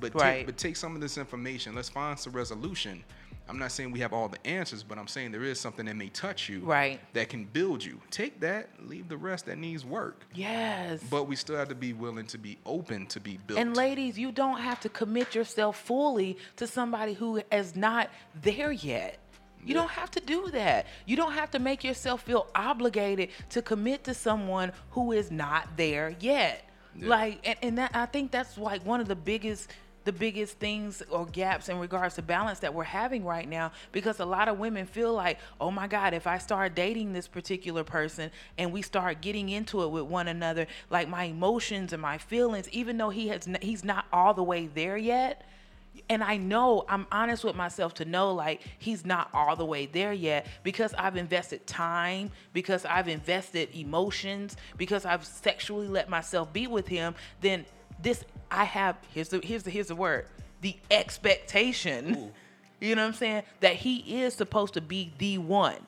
But 0.00 0.10
Mm-hmm. 0.12 0.18
Right. 0.18 0.36
take, 0.38 0.46
but 0.46 0.56
take 0.56 0.76
some 0.76 0.94
of 0.94 1.00
this 1.00 1.16
information. 1.18 1.74
Let's 1.74 1.88
find 1.90 2.18
some 2.18 2.32
resolution. 2.32 3.04
I'm 3.48 3.58
not 3.58 3.72
saying 3.72 3.90
we 3.90 4.00
have 4.00 4.12
all 4.12 4.28
the 4.28 4.44
answers, 4.46 4.82
but 4.82 4.98
I'm 4.98 5.08
saying 5.08 5.32
there 5.32 5.42
is 5.42 5.58
something 5.60 5.86
that 5.86 5.96
may 5.96 6.08
touch 6.08 6.48
you, 6.48 6.60
Right. 6.60 7.00
That 7.12 7.28
can 7.28 7.44
build 7.44 7.84
you. 7.84 8.00
Take 8.10 8.40
that, 8.40 8.68
leave 8.80 9.08
the 9.08 9.16
rest 9.16 9.46
that 9.46 9.58
needs 9.58 9.84
work. 9.84 10.24
yes 10.34 11.02
But 11.10 11.24
we 11.24 11.36
still 11.36 11.56
have 11.56 11.68
to 11.68 11.74
be 11.74 11.92
willing 11.92 12.26
to 12.26 12.38
be 12.38 12.58
open 12.64 13.06
to 13.08 13.20
be 13.20 13.38
built. 13.46 13.58
And 13.58 13.76
ladies, 13.76 14.18
you 14.18 14.32
don't 14.32 14.60
have 14.60 14.80
to 14.80 14.88
commit 14.88 15.34
yourself 15.34 15.78
fully 15.78 16.38
to 16.56 16.66
somebody 16.66 17.14
who 17.14 17.42
is 17.50 17.76
not 17.76 18.10
there 18.40 18.72
yet. 18.72 19.18
You 19.64 19.74
don't 19.74 19.90
have 19.90 20.10
to 20.12 20.20
do 20.20 20.50
that. 20.50 20.86
You 21.06 21.16
don't 21.16 21.32
have 21.32 21.50
to 21.52 21.58
make 21.58 21.84
yourself 21.84 22.22
feel 22.22 22.48
obligated 22.54 23.28
to 23.50 23.62
commit 23.62 24.04
to 24.04 24.14
someone 24.14 24.72
who 24.90 25.12
is 25.12 25.30
not 25.30 25.76
there 25.76 26.16
yet. 26.18 26.64
Yeah. 26.96 27.08
Like 27.08 27.40
and, 27.44 27.56
and 27.62 27.78
that 27.78 27.92
I 27.94 28.06
think 28.06 28.32
that's 28.32 28.58
like 28.58 28.84
one 28.84 29.00
of 29.00 29.08
the 29.08 29.14
biggest 29.16 29.70
the 30.04 30.12
biggest 30.12 30.58
things 30.58 31.02
or 31.10 31.26
gaps 31.26 31.68
in 31.68 31.78
regards 31.78 32.14
to 32.16 32.22
balance 32.22 32.60
that 32.60 32.74
we're 32.74 32.84
having 32.84 33.24
right 33.24 33.48
now 33.48 33.72
because 33.92 34.20
a 34.20 34.24
lot 34.24 34.48
of 34.48 34.58
women 34.58 34.86
feel 34.86 35.12
like, 35.12 35.38
oh 35.60 35.70
my 35.70 35.86
God, 35.86 36.14
if 36.14 36.26
I 36.26 36.38
start 36.38 36.74
dating 36.74 37.12
this 37.12 37.28
particular 37.28 37.84
person 37.84 38.30
and 38.58 38.72
we 38.72 38.82
start 38.82 39.20
getting 39.20 39.48
into 39.48 39.82
it 39.82 39.90
with 39.90 40.04
one 40.04 40.28
another, 40.28 40.66
like 40.90 41.08
my 41.08 41.24
emotions 41.24 41.92
and 41.92 42.02
my 42.02 42.18
feelings, 42.18 42.68
even 42.70 42.96
though 42.96 43.10
he 43.10 43.28
has 43.28 43.48
he's 43.60 43.84
not 43.84 44.06
all 44.12 44.34
the 44.34 44.42
way 44.42 44.66
there 44.66 44.96
yet. 44.96 45.44
And 46.08 46.22
I 46.22 46.38
know 46.38 46.86
I'm 46.88 47.06
honest 47.12 47.44
with 47.44 47.54
myself 47.54 47.92
to 47.94 48.06
know 48.06 48.32
like 48.32 48.62
he's 48.78 49.04
not 49.04 49.28
all 49.34 49.56
the 49.56 49.64
way 49.64 49.84
there 49.86 50.12
yet 50.12 50.46
because 50.62 50.94
I've 50.94 51.16
invested 51.16 51.66
time, 51.66 52.30
because 52.54 52.86
I've 52.86 53.08
invested 53.08 53.68
emotions, 53.74 54.56
because 54.78 55.04
I've 55.04 55.24
sexually 55.24 55.88
let 55.88 56.08
myself 56.08 56.50
be 56.52 56.66
with 56.66 56.88
him, 56.88 57.14
then 57.42 57.66
this 58.02 58.24
I 58.50 58.64
have 58.64 58.96
here's 59.14 59.28
the 59.28 59.40
here's 59.42 59.62
the 59.62 59.70
here's 59.70 59.88
the 59.88 59.96
word. 59.96 60.26
The 60.60 60.76
expectation. 60.90 62.32
You 62.80 62.96
know 62.96 63.02
what 63.02 63.08
I'm 63.10 63.14
saying? 63.14 63.42
That 63.60 63.76
he 63.76 64.24
is 64.24 64.34
supposed 64.34 64.74
to 64.74 64.80
be 64.80 65.12
the 65.18 65.38
one. 65.38 65.86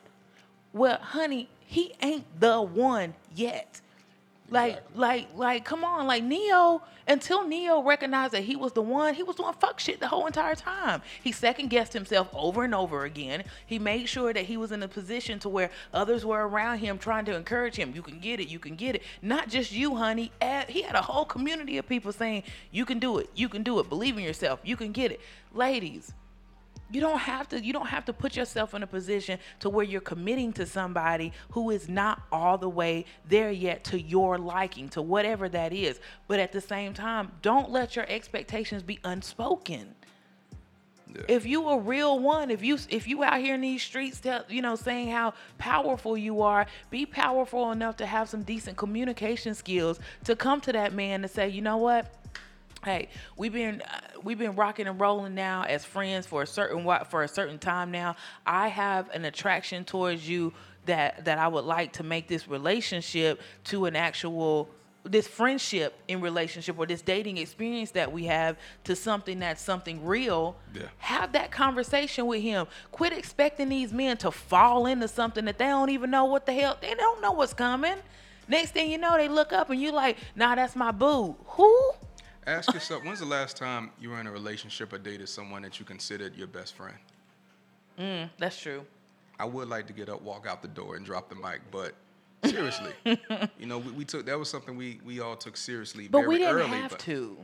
Well, 0.72 0.96
honey, 0.98 1.48
he 1.58 1.92
ain't 2.00 2.38
the 2.38 2.62
one 2.62 3.14
yet. 3.34 3.80
Like, 4.50 4.72
Exactly. 4.72 5.00
like, 5.00 5.28
like, 5.34 5.64
come 5.64 5.84
on, 5.84 6.06
like 6.06 6.22
Neo. 6.22 6.82
Until 7.08 7.46
Neo 7.46 7.82
recognized 7.82 8.32
that 8.32 8.44
he 8.44 8.56
was 8.56 8.72
the 8.72 8.82
one, 8.82 9.14
he 9.14 9.22
was 9.22 9.36
doing 9.36 9.52
fuck 9.54 9.80
shit 9.80 10.00
the 10.00 10.08
whole 10.08 10.26
entire 10.26 10.54
time. 10.54 11.02
He 11.22 11.32
second 11.32 11.68
guessed 11.68 11.92
himself 11.92 12.28
over 12.32 12.64
and 12.64 12.74
over 12.74 13.04
again. 13.04 13.44
He 13.66 13.78
made 13.78 14.06
sure 14.08 14.32
that 14.32 14.44
he 14.44 14.56
was 14.56 14.70
in 14.72 14.82
a 14.82 14.88
position 14.88 15.38
to 15.40 15.48
where 15.48 15.70
others 15.92 16.24
were 16.24 16.46
around 16.46 16.78
him 16.78 16.98
trying 16.98 17.24
to 17.26 17.34
encourage 17.34 17.76
him. 17.76 17.92
You 17.94 18.02
can 18.02 18.20
get 18.20 18.38
it, 18.40 18.48
you 18.48 18.58
can 18.58 18.74
get 18.74 18.94
it. 18.94 19.02
Not 19.22 19.48
just 19.48 19.72
you, 19.72 19.96
honey. 19.96 20.30
He 20.68 20.82
had 20.82 20.94
a 20.94 21.02
whole 21.02 21.24
community 21.24 21.78
of 21.78 21.88
people 21.88 22.12
saying, 22.12 22.42
"You 22.70 22.84
can 22.84 22.98
do 22.98 23.18
it, 23.18 23.30
you 23.34 23.48
can 23.48 23.62
do 23.62 23.80
it. 23.80 23.88
Believe 23.88 24.16
in 24.16 24.24
yourself, 24.24 24.60
you 24.62 24.76
can 24.76 24.92
get 24.92 25.10
it." 25.10 25.20
Ladies, 25.52 26.12
you 26.90 27.00
don't 27.00 27.18
have 27.18 27.48
to 27.48 27.64
you 27.64 27.72
don't 27.72 27.86
have 27.86 28.04
to 28.04 28.12
put 28.12 28.36
yourself 28.36 28.74
in 28.74 28.82
a 28.82 28.86
position 28.86 29.38
to 29.60 29.68
where 29.68 29.84
you're 29.84 30.00
committing 30.00 30.52
to 30.52 30.66
somebody 30.66 31.32
who 31.50 31.70
is 31.70 31.88
not 31.88 32.22
all 32.30 32.58
the 32.58 32.68
way 32.68 33.04
there 33.28 33.50
yet 33.50 33.84
to 33.84 34.00
your 34.00 34.38
liking 34.38 34.88
to 34.90 35.02
whatever 35.02 35.48
that 35.48 35.72
is. 35.72 36.00
But 36.28 36.40
at 36.40 36.52
the 36.52 36.60
same 36.60 36.94
time 36.94 37.32
don't 37.42 37.70
let 37.70 37.96
your 37.96 38.06
expectations 38.08 38.82
be 38.82 38.98
unspoken. 39.04 39.94
Yeah. 41.14 41.22
if 41.28 41.46
you 41.46 41.68
a 41.68 41.78
real 41.78 42.18
one 42.18 42.50
if 42.50 42.62
you 42.62 42.76
if 42.88 43.06
you 43.06 43.22
out 43.22 43.40
here 43.40 43.54
in 43.54 43.60
these 43.60 43.82
streets 43.82 44.20
tell, 44.20 44.44
you 44.48 44.62
know 44.62 44.74
saying 44.74 45.10
how 45.10 45.34
powerful 45.58 46.16
you 46.16 46.42
are 46.42 46.66
be 46.90 47.06
powerful 47.06 47.70
enough 47.70 47.96
to 47.98 48.06
have 48.06 48.28
some 48.28 48.42
decent 48.42 48.76
communication 48.76 49.54
skills 49.54 50.00
to 50.24 50.34
come 50.34 50.60
to 50.62 50.72
that 50.72 50.92
man 50.92 51.22
and 51.22 51.30
say 51.30 51.48
you 51.48 51.62
know 51.62 51.76
what 51.76 52.12
hey 52.84 53.08
we've 53.36 53.52
been 53.52 53.82
uh, 53.82 54.00
we've 54.22 54.38
been 54.38 54.54
rocking 54.54 54.86
and 54.86 55.00
rolling 55.00 55.34
now 55.34 55.64
as 55.64 55.84
friends 55.84 56.26
for 56.26 56.42
a 56.42 56.46
certain 56.46 56.84
for 57.08 57.22
a 57.22 57.28
certain 57.28 57.58
time 57.58 57.90
now. 57.90 58.16
I 58.46 58.68
have 58.68 59.10
an 59.10 59.24
attraction 59.24 59.84
towards 59.84 60.28
you 60.28 60.52
that 60.86 61.24
that 61.24 61.38
i 61.38 61.48
would 61.48 61.64
like 61.64 61.94
to 61.94 62.02
make 62.02 62.28
this 62.28 62.46
relationship 62.46 63.40
to 63.64 63.86
an 63.86 63.96
actual 63.96 64.68
this 65.04 65.28
friendship 65.28 65.94
in 66.08 66.20
relationship 66.20 66.78
or 66.78 66.86
this 66.86 67.02
dating 67.02 67.36
experience 67.36 67.90
that 67.90 68.10
we 68.10 68.24
have 68.24 68.56
to 68.84 68.96
something 68.96 69.38
that's 69.38 69.60
something 69.60 70.04
real. 70.04 70.56
Yeah. 70.74 70.84
have 70.98 71.32
that 71.32 71.50
conversation 71.50 72.26
with 72.26 72.42
him. 72.42 72.66
Quit 72.90 73.12
expecting 73.12 73.68
these 73.68 73.92
men 73.92 74.16
to 74.18 74.30
fall 74.30 74.86
into 74.86 75.06
something 75.06 75.44
that 75.44 75.58
they 75.58 75.66
don't 75.66 75.90
even 75.90 76.10
know 76.10 76.24
what 76.24 76.46
the 76.46 76.52
hell 76.52 76.78
they 76.80 76.94
don't 76.94 77.20
know 77.20 77.32
what's 77.32 77.52
coming. 77.52 77.96
Next 78.48 78.70
thing 78.70 78.90
you 78.90 78.98
know 78.98 79.16
they 79.16 79.28
look 79.28 79.52
up 79.52 79.70
and 79.70 79.80
you 79.80 79.92
like 79.92 80.16
nah 80.34 80.54
that's 80.54 80.74
my 80.74 80.90
boo. 80.90 81.36
Who 81.48 81.92
Ask 82.46 82.74
yourself, 82.74 83.04
when's 83.04 83.20
the 83.20 83.24
last 83.26 83.56
time 83.56 83.90
you 83.98 84.10
were 84.10 84.20
in 84.20 84.26
a 84.26 84.30
relationship 84.32 84.92
or 84.92 84.98
dated 84.98 85.28
someone 85.28 85.62
that 85.62 85.78
you 85.78 85.86
considered 85.86 86.36
your 86.36 86.46
best 86.46 86.74
friend? 86.74 86.96
Mm, 87.98 88.28
that's 88.38 88.60
true. 88.60 88.84
I 89.38 89.44
would 89.46 89.68
like 89.68 89.86
to 89.86 89.92
get 89.92 90.08
up, 90.08 90.20
walk 90.22 90.46
out 90.46 90.60
the 90.62 90.68
door, 90.68 90.96
and 90.96 91.04
drop 91.06 91.28
the 91.28 91.34
mic, 91.36 91.60
but 91.70 91.94
seriously, 92.44 92.92
you 93.58 93.66
know, 93.66 93.78
we, 93.78 93.90
we 93.92 94.04
took 94.04 94.26
that 94.26 94.38
was 94.38 94.50
something 94.50 94.76
we 94.76 95.00
we 95.04 95.20
all 95.20 95.36
took 95.36 95.56
seriously 95.56 96.06
But 96.08 96.18
very 96.20 96.28
we 96.28 96.38
didn't 96.38 96.54
early, 96.56 96.68
have 96.80 96.90
but 96.90 96.98
to. 97.00 97.36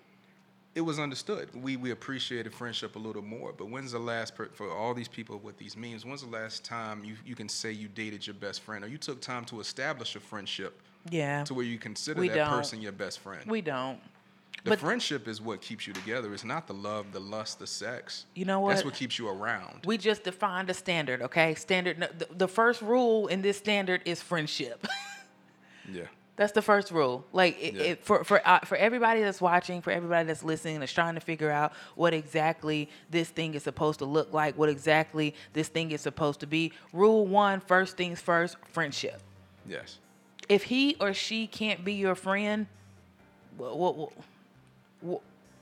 it 0.74 0.82
was 0.82 0.98
understood. 0.98 1.48
We 1.54 1.76
we 1.76 1.90
appreciated 1.92 2.52
friendship 2.52 2.94
a 2.96 2.98
little 2.98 3.22
more. 3.22 3.52
But 3.56 3.70
when's 3.70 3.92
the 3.92 3.98
last 3.98 4.34
per, 4.36 4.48
for 4.52 4.70
all 4.70 4.92
these 4.92 5.08
people 5.08 5.38
with 5.38 5.56
these 5.58 5.76
memes? 5.76 6.04
When's 6.04 6.22
the 6.22 6.28
last 6.30 6.62
time 6.64 7.04
you 7.04 7.14
you 7.24 7.34
can 7.34 7.48
say 7.48 7.72
you 7.72 7.88
dated 7.88 8.26
your 8.26 8.34
best 8.34 8.60
friend 8.60 8.84
or 8.84 8.88
you 8.88 8.98
took 8.98 9.20
time 9.20 9.44
to 9.46 9.60
establish 9.60 10.14
a 10.14 10.20
friendship 10.20 10.78
Yeah. 11.10 11.42
to 11.44 11.54
where 11.54 11.64
you 11.64 11.78
consider 11.78 12.20
We 12.20 12.28
that 12.28 12.34
don't. 12.36 12.50
person 12.50 12.80
your 12.82 12.92
best 12.92 13.18
friend? 13.20 13.50
We 13.50 13.62
don't. 13.62 13.98
The 14.64 14.70
But- 14.70 14.80
friendship 14.80 15.26
is 15.26 15.40
what 15.40 15.62
keeps 15.62 15.86
you 15.86 15.92
together. 15.92 16.32
It's 16.34 16.44
not 16.44 16.66
the 16.66 16.74
love, 16.74 17.12
the 17.12 17.20
lust, 17.20 17.58
the 17.58 17.66
sex. 17.66 18.26
You 18.34 18.44
know 18.44 18.60
what? 18.60 18.70
That's 18.74 18.84
what? 18.84 18.94
keeps 18.94 19.18
you 19.18 19.28
around. 19.28 19.86
We 19.86 19.96
just 19.96 20.24
defined 20.24 20.68
a 20.68 20.74
standard, 20.74 21.22
okay? 21.22 21.54
Standard. 21.54 21.98
The, 22.18 22.26
the 22.34 22.48
first 22.48 22.82
rule 22.82 23.26
in 23.28 23.40
this 23.42 23.56
standard 23.56 24.02
is 24.04 24.20
friendship. 24.20 24.86
yeah. 25.90 26.02
That's 26.36 26.52
the 26.52 26.62
first 26.62 26.90
rule. 26.90 27.24
Like 27.32 27.58
it, 27.60 27.74
Yeah. 27.74 27.82
it, 27.82 28.04
for 28.04 28.24
for 28.24 28.40
uh, 28.46 28.60
for 28.60 28.76
everybody 28.76 29.20
that's 29.22 29.40
watching, 29.42 29.82
for 29.82 29.90
everybody 29.90 30.26
that's 30.26 30.42
listening, 30.42 30.80
that's 30.80 30.92
trying 30.92 31.14
to 31.14 31.20
figure 31.20 31.50
out 31.50 31.72
what 31.96 32.14
exactly 32.14 32.88
this 33.10 33.28
thing 33.28 33.52
is 33.54 33.62
supposed 33.62 33.98
to 33.98 34.06
look 34.06 34.32
like, 34.32 34.56
what 34.56 34.68
exactly 34.70 35.34
this 35.52 35.68
thing 35.68 35.90
is 35.92 36.00
supposed 36.00 36.40
to 36.40 36.46
be. 36.46 36.72
Rule 36.94 37.26
one: 37.26 37.60
first 37.60 37.96
things 37.98 38.20
first, 38.22 38.56
friendship. 38.72 39.20
Yes. 39.68 39.98
If 40.48 40.64
he 40.64 40.96
or 40.98 41.12
she 41.12 41.46
can't 41.46 41.84
be 41.84 41.92
your 41.92 42.14
friend, 42.14 42.66
well, 43.58 43.78
well, 43.78 43.94
well, 43.94 44.12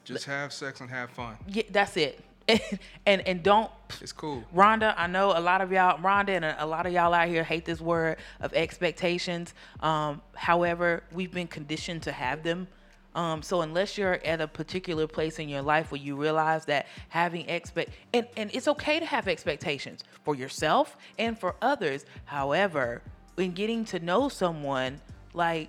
Just 0.05 0.25
have 0.25 0.53
sex 0.53 0.81
and 0.81 0.89
have 0.89 1.11
fun. 1.11 1.37
yeah, 1.49 1.65
that's 1.71 1.97
it. 1.97 2.25
and 3.07 3.21
and 3.29 3.43
don't 3.43 3.71
It's 4.01 4.13
cool. 4.13 4.43
Rhonda, 4.55 4.95
I 4.97 5.07
know 5.07 5.37
a 5.37 5.41
lot 5.41 5.61
of 5.61 5.71
y'all, 5.71 5.99
Rhonda 5.99 6.31
and 6.31 6.45
a, 6.45 6.65
a 6.65 6.67
lot 6.67 6.87
of 6.87 6.93
y'all 6.93 7.13
out 7.13 7.29
here 7.29 7.45
hate 7.45 7.67
this 7.67 7.81
word 7.81 8.17
of 8.41 8.55
expectations. 8.55 9.53
Um, 9.81 10.23
however, 10.35 11.03
we've 11.13 11.33
been 11.33 11.47
conditioned 11.47 12.03
to 12.05 12.13
have 12.13 12.43
them. 12.43 12.69
Um, 13.15 13.43
so 13.43 13.63
unless 13.63 13.99
you're 13.99 14.21
at 14.25 14.41
a 14.41 14.47
particular 14.47 15.07
place 15.07 15.39
in 15.39 15.49
your 15.49 15.63
life 15.63 15.91
where 15.91 16.01
you 16.01 16.17
realize 16.17 16.65
that 16.67 16.87
having 17.09 17.49
expect 17.49 17.91
and, 18.15 18.27
and 18.37 18.51
it's 18.55 18.69
okay 18.69 19.01
to 19.01 19.07
have 19.07 19.29
expectations 19.29 20.05
for 20.25 20.35
yourself 20.35 20.97
and 21.19 21.39
for 21.39 21.57
others. 21.61 22.07
However, 22.25 23.03
in 23.37 23.53
getting 23.53 23.85
to 23.87 23.99
know 23.99 24.29
someone, 24.29 25.01
like 25.35 25.69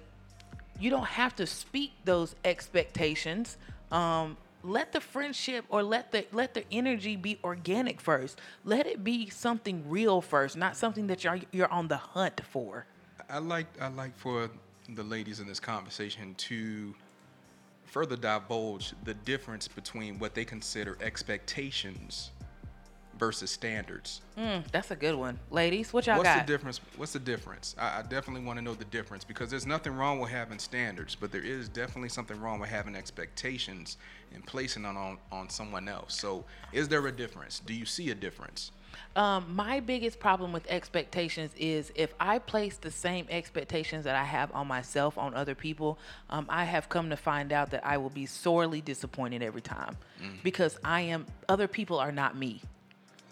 you 0.80 0.90
don't 0.90 1.06
have 1.06 1.36
to 1.36 1.46
speak 1.46 1.92
those 2.06 2.36
expectations. 2.46 3.58
Um, 3.92 4.38
let 4.64 4.92
the 4.92 5.02
friendship 5.02 5.66
or 5.70 5.84
let 5.84 6.12
the 6.12 6.26
let 6.32 6.54
the 6.54 6.64
energy 6.72 7.16
be 7.16 7.40
organic 7.44 8.02
first. 8.02 8.40
Let 8.66 8.88
it 8.88 9.04
be 9.04 9.30
something 9.30 9.90
real 9.90 10.22
first, 10.22 10.58
not 10.58 10.76
something 10.76 11.08
that 11.08 11.24
you're 11.24 11.40
you're 11.52 11.72
on 11.72 11.88
the 11.88 11.98
hunt 11.98 12.42
for. 12.50 12.86
I 13.30 13.40
like 13.40 13.68
I 13.80 13.88
like 13.88 14.18
for 14.18 14.50
the 14.96 15.04
ladies 15.04 15.40
in 15.40 15.48
this 15.48 15.60
conversation 15.60 16.36
to 16.36 16.94
further 17.86 18.16
divulge 18.16 18.94
the 19.04 19.14
difference 19.14 19.68
between 19.68 20.20
what 20.20 20.34
they 20.34 20.46
consider 20.46 20.98
expectations 21.02 22.32
versus 23.20 23.52
standards. 23.52 24.22
Mm, 24.38 24.64
that's 24.72 24.90
a 24.92 24.96
good 24.96 25.16
one, 25.16 25.38
ladies. 25.52 25.92
What 25.92 26.08
y'all 26.08 26.18
What's 26.18 26.28
got? 26.28 26.38
What's 26.38 26.48
the 26.48 26.54
difference? 26.54 26.82
What's 26.98 27.14
the 27.14 27.20
difference? 27.20 27.76
I, 27.78 28.00
I 28.00 28.02
definitely 28.04 28.46
want 28.46 28.58
to 28.58 28.64
know 28.64 28.74
the 28.74 28.86
difference 28.86 29.24
because 29.24 29.50
there's 29.50 29.68
nothing 29.68 29.96
wrong 29.96 30.20
with 30.20 30.32
having 30.32 30.58
standards, 30.58 31.16
but 31.16 31.32
there 31.32 31.44
is 31.44 31.70
definitely 31.70 32.10
something 32.10 32.40
wrong 32.40 32.60
with 32.60 32.70
having 32.70 32.96
expectations 32.96 33.98
and 34.34 34.46
placing 34.46 34.84
them 34.84 34.98
on 34.98 35.18
on 35.32 35.50
someone 35.50 35.88
else. 35.88 36.16
So, 36.16 36.46
is 36.72 36.88
there 36.88 37.06
a 37.06 37.12
difference? 37.12 37.60
Do 37.60 37.74
you 37.74 37.86
see 37.86 38.10
a 38.12 38.16
difference? 38.16 38.72
Um, 39.16 39.56
my 39.56 39.80
biggest 39.80 40.20
problem 40.20 40.54
with 40.54 40.66
expectations 40.70 41.52
is 41.58 41.92
if 41.96 42.14
I 42.20 42.40
place 42.40 42.78
the 42.78 42.92
same 42.92 43.26
expectations 43.30 44.06
that 44.06 44.16
I 44.16 44.24
have 44.24 44.52
on 44.54 44.68
myself 44.68 45.18
on 45.18 45.34
other 45.34 45.56
people, 45.56 45.98
um, 46.30 46.46
I 46.48 46.64
have 46.64 46.90
come 46.90 47.10
to 47.10 47.18
find 47.18 47.52
out 47.52 47.72
that 47.72 47.86
I 47.86 47.98
will 47.98 48.10
be 48.10 48.26
sorely 48.26 48.82
disappointed 48.82 49.42
every 49.42 49.62
time 49.62 49.98
because 50.44 50.78
I 50.84 51.02
am 51.02 51.26
other 51.48 51.68
people 51.68 52.00
are 52.00 52.12
not 52.12 52.38
me. 52.38 52.62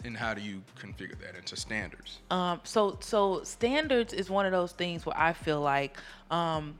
And 0.04 0.16
how 0.16 0.34
do 0.34 0.40
you 0.40 0.62
configure 0.80 1.18
that 1.20 1.34
into 1.36 1.56
standards? 1.56 2.18
Um, 2.30 2.60
so 2.64 2.98
so 3.00 3.42
standards 3.42 4.12
is 4.12 4.30
one 4.30 4.46
of 4.46 4.52
those 4.52 4.72
things 4.72 5.04
where 5.04 5.18
I 5.18 5.32
feel 5.32 5.60
like 5.60 5.96
um, 6.30 6.78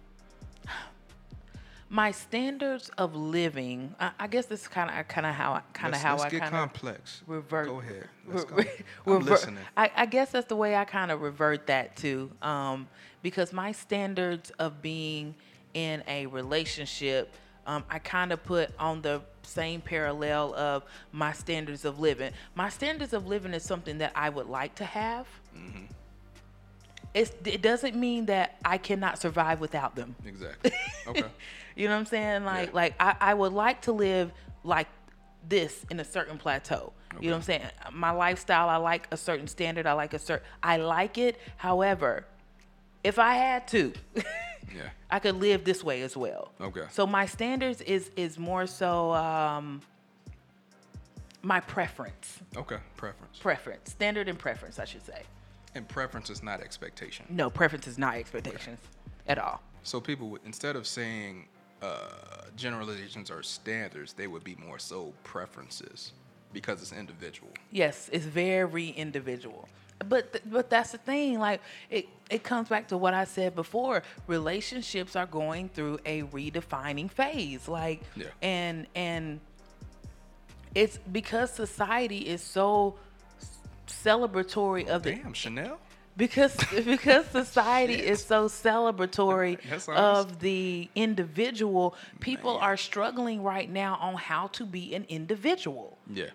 my 1.89 2.11
standards 2.11 2.91
of 2.97 3.17
living. 3.17 3.95
I, 3.99 4.11
I 4.21 4.27
guess 4.29 4.47
this 4.47 4.63
is 4.63 4.69
kind 4.69 4.91
of 4.91 5.09
kind 5.09 5.27
of 5.27 5.35
how 5.35 5.53
I 5.55 5.63
kind 5.73 5.95
of 5.95 6.01
how 6.01 6.13
let's 6.13 6.25
I 6.25 6.29
get 6.31 6.41
kind 6.43 6.55
of 6.55 6.61
complex. 6.61 7.23
revert. 7.27 7.67
Go 7.67 7.81
ahead. 7.81 8.09
Let's 8.29 8.51
re- 8.51 8.69
go. 9.07 9.17
I'm 9.17 9.25
listening. 9.25 9.65
I, 9.77 9.91
I 9.97 10.07
guess 10.07 10.31
that's 10.33 10.49
the 10.49 10.57
way 10.57 10.77
I 10.77 10.85
kind 10.85 11.11
of 11.11 11.23
revert 11.23 11.67
that 11.69 11.97
to, 11.97 12.31
um, 12.43 12.87
because 13.23 13.55
my 13.55 13.73
standards 13.73 14.51
of 14.59 14.83
being 14.83 15.35
in 15.73 16.03
a 16.07 16.27
relationship, 16.27 17.33
um, 17.67 17.85
I 17.91 17.99
kind 17.99 18.33
of 18.33 18.45
put 18.45 18.71
on 18.79 19.01
the 19.01 19.23
same 19.49 19.81
parallel 19.81 20.55
of 20.55 20.85
my 21.13 21.33
standards 21.33 21.85
of 21.85 21.99
living. 21.99 22.33
My 22.55 22.69
standards 22.69 23.13
of 23.13 23.27
living 23.27 23.55
is 23.55 23.63
something 23.63 23.99
that 23.99 24.13
I 24.15 24.29
would 24.29 24.47
like 24.47 24.75
to 24.77 24.85
have. 24.85 25.27
Mm-hmm. 25.57 25.85
It's, 27.15 27.33
it 27.45 27.63
doesn't 27.63 27.97
mean 27.97 28.27
that 28.27 28.57
I 28.65 28.79
cannot 28.79 29.19
survive 29.19 29.61
without 29.61 29.97
them. 29.97 30.15
Exactly. 30.25 30.73
Okay. 31.07 31.25
You 31.77 31.87
know 31.87 31.95
what 31.95 32.01
I'm 32.01 32.07
saying? 32.07 32.45
Like, 32.45 32.71
Yeah. 32.71 32.75
like 32.75 32.95
I, 32.99 33.15
I 33.21 33.35
would 33.35 33.53
like 33.53 33.83
to 33.83 33.93
live 33.93 34.33
like 34.65 34.89
this 35.49 35.87
in 35.91 36.01
a 36.01 36.05
certain 36.05 36.37
plateau. 36.37 36.93
You 37.21 37.29
know 37.31 37.35
what 37.35 37.37
I'm 37.37 37.43
saying? 37.45 37.63
My 37.93 38.11
lifestyle, 38.11 38.69
I 38.69 38.79
like 38.79 39.07
a 39.13 39.17
certain 39.17 39.47
standard. 39.47 39.87
I 39.87 39.93
like 39.93 40.13
a 40.13 40.19
certain, 40.19 40.45
I 40.61 40.79
like 40.79 41.19
it. 41.19 41.39
However, 41.57 42.27
if 43.05 43.21
I 43.21 43.35
had 43.35 43.69
to, 43.69 43.93
Yeah. 44.75 44.91
I 45.11 45.19
could 45.19 45.37
live 45.37 45.65
this 45.65 45.83
way 45.83 46.03
as 46.03 46.17
well. 46.17 46.53
Okay. 46.61 46.85
So 46.91 47.07
my 47.07 47.27
standards 47.27 47.81
is 47.83 48.11
is 48.17 48.39
more 48.39 48.67
so 48.67 49.13
um, 49.15 49.81
my 51.43 51.61
preference, 51.61 52.41
Okay. 52.57 52.79
Preference. 52.97 53.39
preference, 53.39 53.91
standard 53.91 54.29
and 54.29 54.39
preference, 54.39 54.79
I 54.79 54.85
should 54.85 55.05
say. 55.07 55.23
And 55.75 55.89
preference 55.89 56.31
is 56.31 56.43
not 56.43 56.61
expectation. 56.61 57.27
No, 57.29 57.49
preference 57.51 57.87
is 57.87 57.99
not 57.99 58.15
expectations 58.17 58.81
at 59.27 59.39
all. 59.39 59.61
So 59.83 60.01
people 60.01 60.29
would 60.31 60.41
instead 60.45 60.77
of 60.77 60.87
saying 60.87 61.47
uh, 61.83 62.09
generalizations 62.57 63.31
or 63.31 63.43
standards, 63.43 64.13
they 64.13 64.27
would 64.27 64.43
be 64.45 64.57
more 64.57 64.79
so 64.79 65.13
preferences 65.25 66.13
because 66.53 66.83
it's 66.83 66.93
individual. 66.93 67.51
Yes, 67.71 68.09
it's 68.13 68.25
very 68.25 68.89
individual. 68.91 69.69
But 70.07 70.33
th- 70.33 70.45
but 70.47 70.71
that's 70.71 70.93
the 70.93 70.99
thing. 70.99 71.39
Like 71.39 71.61
it 71.91 72.07
it 72.31 72.43
comes 72.45 72.69
back 72.69 72.89
to 72.89 72.97
what 72.97 73.15
I 73.15 73.25
said 73.25 73.55
before. 73.55 74.03
Relationships 74.27 75.17
are 75.17 75.27
going 75.27 75.69
through 75.71 75.99
a 76.07 76.23
redefining 76.25 77.11
phase. 77.11 77.67
Like 77.69 78.03
Yeah. 78.15 78.27
and 78.43 78.87
and 78.95 79.41
it's 80.75 80.99
because 81.11 81.51
society 81.53 82.19
is 82.19 82.43
so 82.43 82.97
celebratory 83.87 84.87
of 84.89 85.03
the 85.03 85.13
Damn, 85.13 85.33
Chanel. 85.33 85.79
because 86.17 86.55
because 86.85 87.27
society 87.33 87.95
is 87.95 88.25
so 88.25 88.47
celebratory 88.49 89.59
of 89.89 90.41
the 90.41 90.89
individual 90.95 91.95
people 92.21 92.57
are 92.59 92.77
struggling 92.77 93.43
right 93.43 93.71
now 93.71 93.97
on 94.01 94.15
how 94.15 94.49
to 94.49 94.65
be 94.67 94.95
an 94.95 95.07
individual 95.09 95.97
Yeah. 96.13 96.27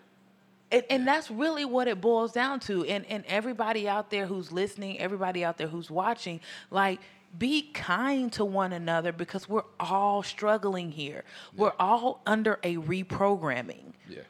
And, 0.74 0.84
and 0.90 1.08
that's 1.08 1.32
really 1.32 1.64
what 1.64 1.88
it 1.88 2.02
boils 2.02 2.34
down 2.34 2.60
to 2.62 2.84
and 2.86 3.06
and 3.06 3.24
everybody 3.28 3.88
out 3.88 4.10
there 4.10 4.26
who's 4.26 4.52
listening 4.52 5.00
everybody 5.00 5.46
out 5.46 5.58
there 5.58 5.68
who's 5.68 5.90
watching 5.90 6.42
like 6.72 7.00
be 7.38 7.72
kind 7.74 8.32
to 8.34 8.46
one 8.46 8.74
another 8.74 9.12
because 9.12 9.50
we're 9.50 9.64
all 9.80 10.22
struggling 10.24 10.92
here. 10.92 11.24
We're 11.56 11.74
all 11.80 12.22
under 12.26 12.60
a 12.64 12.78
reprogramming. 12.78 13.94
Yeah. 14.08 14.22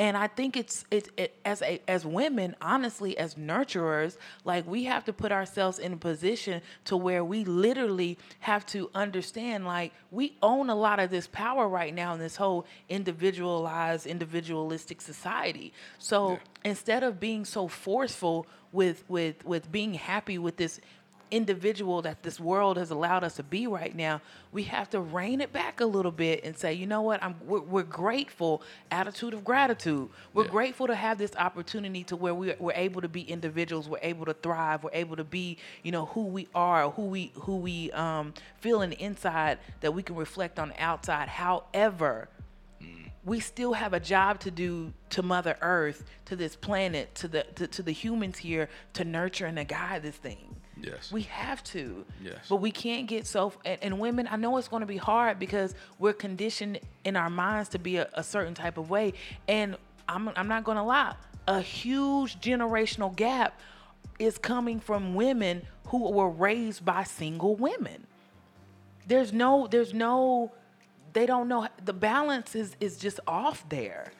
And 0.00 0.16
I 0.16 0.28
think 0.28 0.56
it's 0.56 0.86
it's 0.90 1.10
it, 1.18 1.36
as 1.44 1.60
a 1.60 1.78
as 1.86 2.06
women, 2.06 2.56
honestly, 2.62 3.18
as 3.18 3.34
nurturers, 3.34 4.16
like 4.46 4.66
we 4.66 4.84
have 4.84 5.04
to 5.04 5.12
put 5.12 5.30
ourselves 5.30 5.78
in 5.78 5.92
a 5.92 5.96
position 5.98 6.62
to 6.86 6.96
where 6.96 7.22
we 7.22 7.44
literally 7.44 8.16
have 8.40 8.64
to 8.68 8.90
understand, 8.94 9.66
like 9.66 9.92
we 10.10 10.38
own 10.42 10.70
a 10.70 10.74
lot 10.74 11.00
of 11.00 11.10
this 11.10 11.26
power 11.26 11.68
right 11.68 11.94
now 11.94 12.14
in 12.14 12.18
this 12.18 12.36
whole 12.36 12.66
individualized, 12.88 14.06
individualistic 14.06 15.02
society. 15.02 15.74
So 15.98 16.30
Yeah. 16.30 16.70
instead 16.70 17.02
of 17.02 17.20
being 17.20 17.44
so 17.44 17.68
forceful 17.68 18.46
with 18.72 19.04
with 19.06 19.44
with 19.44 19.70
being 19.70 19.92
happy 19.94 20.38
with 20.38 20.56
this 20.56 20.80
individual 21.30 22.02
that 22.02 22.22
this 22.22 22.40
world 22.40 22.76
has 22.76 22.90
allowed 22.90 23.24
us 23.24 23.34
to 23.36 23.42
be 23.42 23.66
right 23.66 23.94
now, 23.94 24.20
we 24.52 24.64
have 24.64 24.90
to 24.90 25.00
rein 25.00 25.40
it 25.40 25.52
back 25.52 25.80
a 25.80 25.86
little 25.86 26.12
bit 26.12 26.44
and 26.44 26.56
say, 26.56 26.72
you 26.74 26.86
know 26.86 27.02
what, 27.02 27.22
I'm 27.22 27.36
we're, 27.46 27.60
we're 27.60 27.82
grateful, 27.82 28.62
attitude 28.90 29.34
of 29.34 29.44
gratitude. 29.44 30.08
We're 30.34 30.44
Yeah. 30.44 30.50
grateful 30.50 30.86
to 30.88 30.94
have 30.94 31.18
this 31.18 31.34
opportunity 31.36 32.04
to 32.04 32.16
where 32.16 32.34
we're, 32.34 32.56
we're 32.58 32.72
able 32.74 33.00
to 33.02 33.08
be 33.08 33.22
individuals, 33.22 33.88
we're 33.88 33.98
able 34.02 34.26
to 34.26 34.34
thrive, 34.34 34.84
we're 34.84 34.90
able 34.92 35.16
to 35.16 35.24
be, 35.24 35.58
you 35.82 35.92
know, 35.92 36.06
who 36.06 36.26
we 36.26 36.48
are, 36.54 36.90
who 36.90 37.06
we 37.06 37.32
who 37.34 37.56
we 37.56 37.90
um, 37.92 38.34
feel 38.60 38.82
in 38.82 38.90
the 38.90 39.00
inside 39.02 39.58
that 39.80 39.92
we 39.94 40.02
can 40.02 40.16
reflect 40.16 40.58
on 40.58 40.70
the 40.70 40.82
outside. 40.82 41.28
However, 41.28 42.28
we 43.24 43.40
still 43.40 43.74
have 43.74 43.92
a 43.92 44.00
job 44.00 44.40
to 44.40 44.50
do 44.50 44.92
to 45.10 45.22
Mother 45.22 45.56
Earth, 45.60 46.04
to 46.26 46.36
this 46.36 46.56
planet, 46.56 47.14
to 47.16 47.28
the 47.28 47.42
to, 47.56 47.66
to 47.68 47.82
the 47.82 47.92
humans 47.92 48.38
here 48.38 48.68
to 48.94 49.04
nurture 49.04 49.46
and 49.46 49.56
to 49.58 49.64
guide 49.64 50.02
this 50.02 50.16
thing. 50.16 50.49
Yes. 50.82 51.12
We 51.12 51.22
have 51.22 51.62
to. 51.64 52.04
Yes. 52.22 52.46
But 52.48 52.56
we 52.56 52.70
can't 52.70 53.06
get 53.06 53.26
so. 53.26 53.52
And, 53.64 53.78
and 53.82 54.00
women, 54.00 54.28
I 54.30 54.36
know 54.36 54.56
it's 54.56 54.68
going 54.68 54.80
to 54.80 54.86
be 54.86 54.96
hard 54.96 55.38
because 55.38 55.74
we're 55.98 56.12
conditioned 56.12 56.80
in 57.04 57.16
our 57.16 57.30
minds 57.30 57.70
to 57.70 57.78
be 57.78 57.96
a, 57.96 58.08
a 58.14 58.22
certain 58.22 58.54
type 58.54 58.78
of 58.78 58.90
way. 58.90 59.14
And 59.48 59.76
I'm, 60.08 60.28
I'm 60.36 60.48
not 60.48 60.64
going 60.64 60.76
to 60.76 60.82
lie, 60.82 61.14
a 61.46 61.60
huge 61.60 62.40
generational 62.40 63.14
gap 63.14 63.58
is 64.18 64.38
coming 64.38 64.80
from 64.80 65.14
women 65.14 65.62
who 65.88 66.10
were 66.10 66.30
raised 66.30 66.84
by 66.84 67.04
single 67.04 67.56
women. 67.56 68.06
There's 69.06 69.32
no, 69.32 69.66
there's 69.66 69.94
no 69.94 70.52
they 71.12 71.26
don't 71.26 71.48
know 71.48 71.68
the 71.84 71.92
balance 71.92 72.54
is 72.54 72.76
is 72.80 72.96
just 72.98 73.20
off 73.26 73.68
there. 73.68 74.12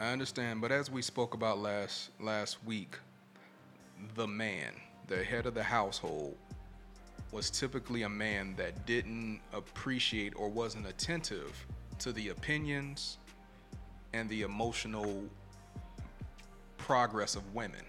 I 0.00 0.12
understand, 0.12 0.60
but 0.60 0.72
as 0.72 0.90
we 0.90 1.02
spoke 1.02 1.34
about 1.34 1.58
last 1.58 2.10
last 2.20 2.64
week, 2.64 2.98
the 4.14 4.26
man, 4.26 4.72
the 5.08 5.22
head 5.22 5.46
of 5.46 5.54
the 5.54 5.62
household, 5.62 6.36
was 7.32 7.50
typically 7.50 8.02
a 8.02 8.08
man 8.08 8.54
that 8.56 8.86
didn't 8.86 9.40
appreciate 9.52 10.34
or 10.36 10.48
wasn't 10.48 10.86
attentive 10.86 11.66
to 11.98 12.12
the 12.12 12.28
opinions 12.28 13.16
and 14.12 14.28
the 14.28 14.42
emotional 14.42 15.24
progress 16.76 17.36
of 17.36 17.54
women. 17.54 17.84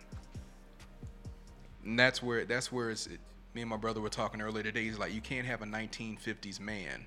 And 1.84 2.00
that's 2.00 2.24
where 2.24 2.46
that's 2.46 2.72
where 2.72 2.90
it's 2.90 3.08
it, 3.08 3.20
me 3.54 3.62
and 3.62 3.70
my 3.70 3.78
brother 3.78 4.00
were 4.00 4.10
talking 4.10 4.42
earlier 4.42 4.64
today. 4.64 4.84
He's 4.84 4.98
like, 4.98 5.14
you 5.14 5.22
can't 5.22 5.46
have 5.46 5.62
a 5.62 5.66
1950s 5.66 6.60
man 6.60 7.06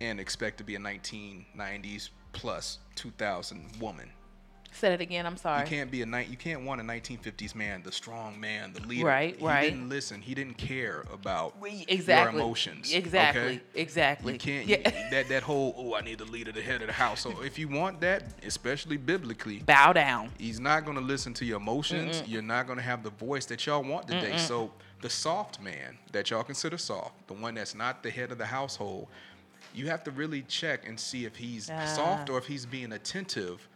and 0.00 0.18
expect 0.18 0.58
to 0.58 0.64
be 0.64 0.74
a 0.74 0.78
1990s 0.78 2.10
plus 2.32 2.78
2000 2.96 3.80
woman. 3.80 4.08
Said 4.74 4.92
it 4.92 5.00
again. 5.00 5.26
I'm 5.26 5.36
sorry. 5.36 5.60
You 5.60 5.66
can't 5.66 5.90
be 5.90 6.02
a 6.02 6.06
night. 6.06 6.28
You 6.28 6.36
can't 6.36 6.62
want 6.64 6.80
a 6.80 6.84
1950s 6.84 7.54
man, 7.54 7.82
the 7.84 7.92
strong 7.92 8.40
man, 8.40 8.72
the 8.72 8.80
leader. 8.86 9.06
Right, 9.06 9.36
he 9.38 9.44
right. 9.44 9.70
didn't 9.70 9.88
listen. 9.88 10.20
He 10.22 10.34
didn't 10.34 10.56
care 10.58 11.04
about 11.12 11.60
We- 11.60 11.84
exactly. 11.88 12.34
your 12.38 12.42
emotions. 12.42 12.92
Exactly, 12.92 13.40
okay? 13.42 13.60
exactly. 13.74 14.32
You 14.32 14.38
can't. 14.38 14.66
Yeah. 14.66 14.90
that 15.10 15.28
that 15.28 15.42
whole 15.42 15.74
oh 15.76 15.94
I 15.94 16.00
need 16.00 16.18
the 16.18 16.24
leader, 16.24 16.52
the 16.52 16.62
head 16.62 16.80
of 16.80 16.86
the 16.88 16.92
house. 16.94 17.20
So 17.20 17.42
if 17.42 17.58
you 17.58 17.68
want 17.68 18.00
that, 18.00 18.24
especially 18.44 18.96
biblically, 18.96 19.58
Bow 19.60 19.92
down. 19.92 20.30
he's 20.38 20.58
not 20.58 20.84
going 20.84 20.96
to 20.96 21.02
listen 21.04 21.34
to 21.34 21.44
your 21.44 21.58
emotions. 21.58 22.22
You're 22.26 22.42
not 22.42 22.66
going 22.66 22.78
to 22.78 22.84
have 22.84 23.02
the 23.02 23.10
voice 23.10 23.44
that 23.46 23.64
y'all 23.66 23.84
want 23.84 24.08
today. 24.08 24.36
So 24.38 24.72
the 25.02 25.10
soft 25.10 25.60
man 25.60 25.98
that 26.12 26.30
y'all 26.30 26.44
consider 26.44 26.78
soft, 26.78 27.26
the 27.28 27.34
one 27.34 27.54
that's 27.54 27.74
not 27.74 28.02
the 28.02 28.10
head 28.10 28.32
of 28.32 28.38
the 28.38 28.46
household, 28.46 29.08
you 29.74 29.88
have 29.88 30.02
to 30.04 30.10
really 30.10 30.42
check 30.42 30.86
and 30.88 30.98
see 30.98 31.24
if 31.24 31.36
he's 31.36 31.66
soft 31.66 32.30
Ah. 32.30 32.32
or 32.32 32.38
if 32.38 32.46
he's 32.46 32.64
being 32.66 32.92
attentive 32.92 33.68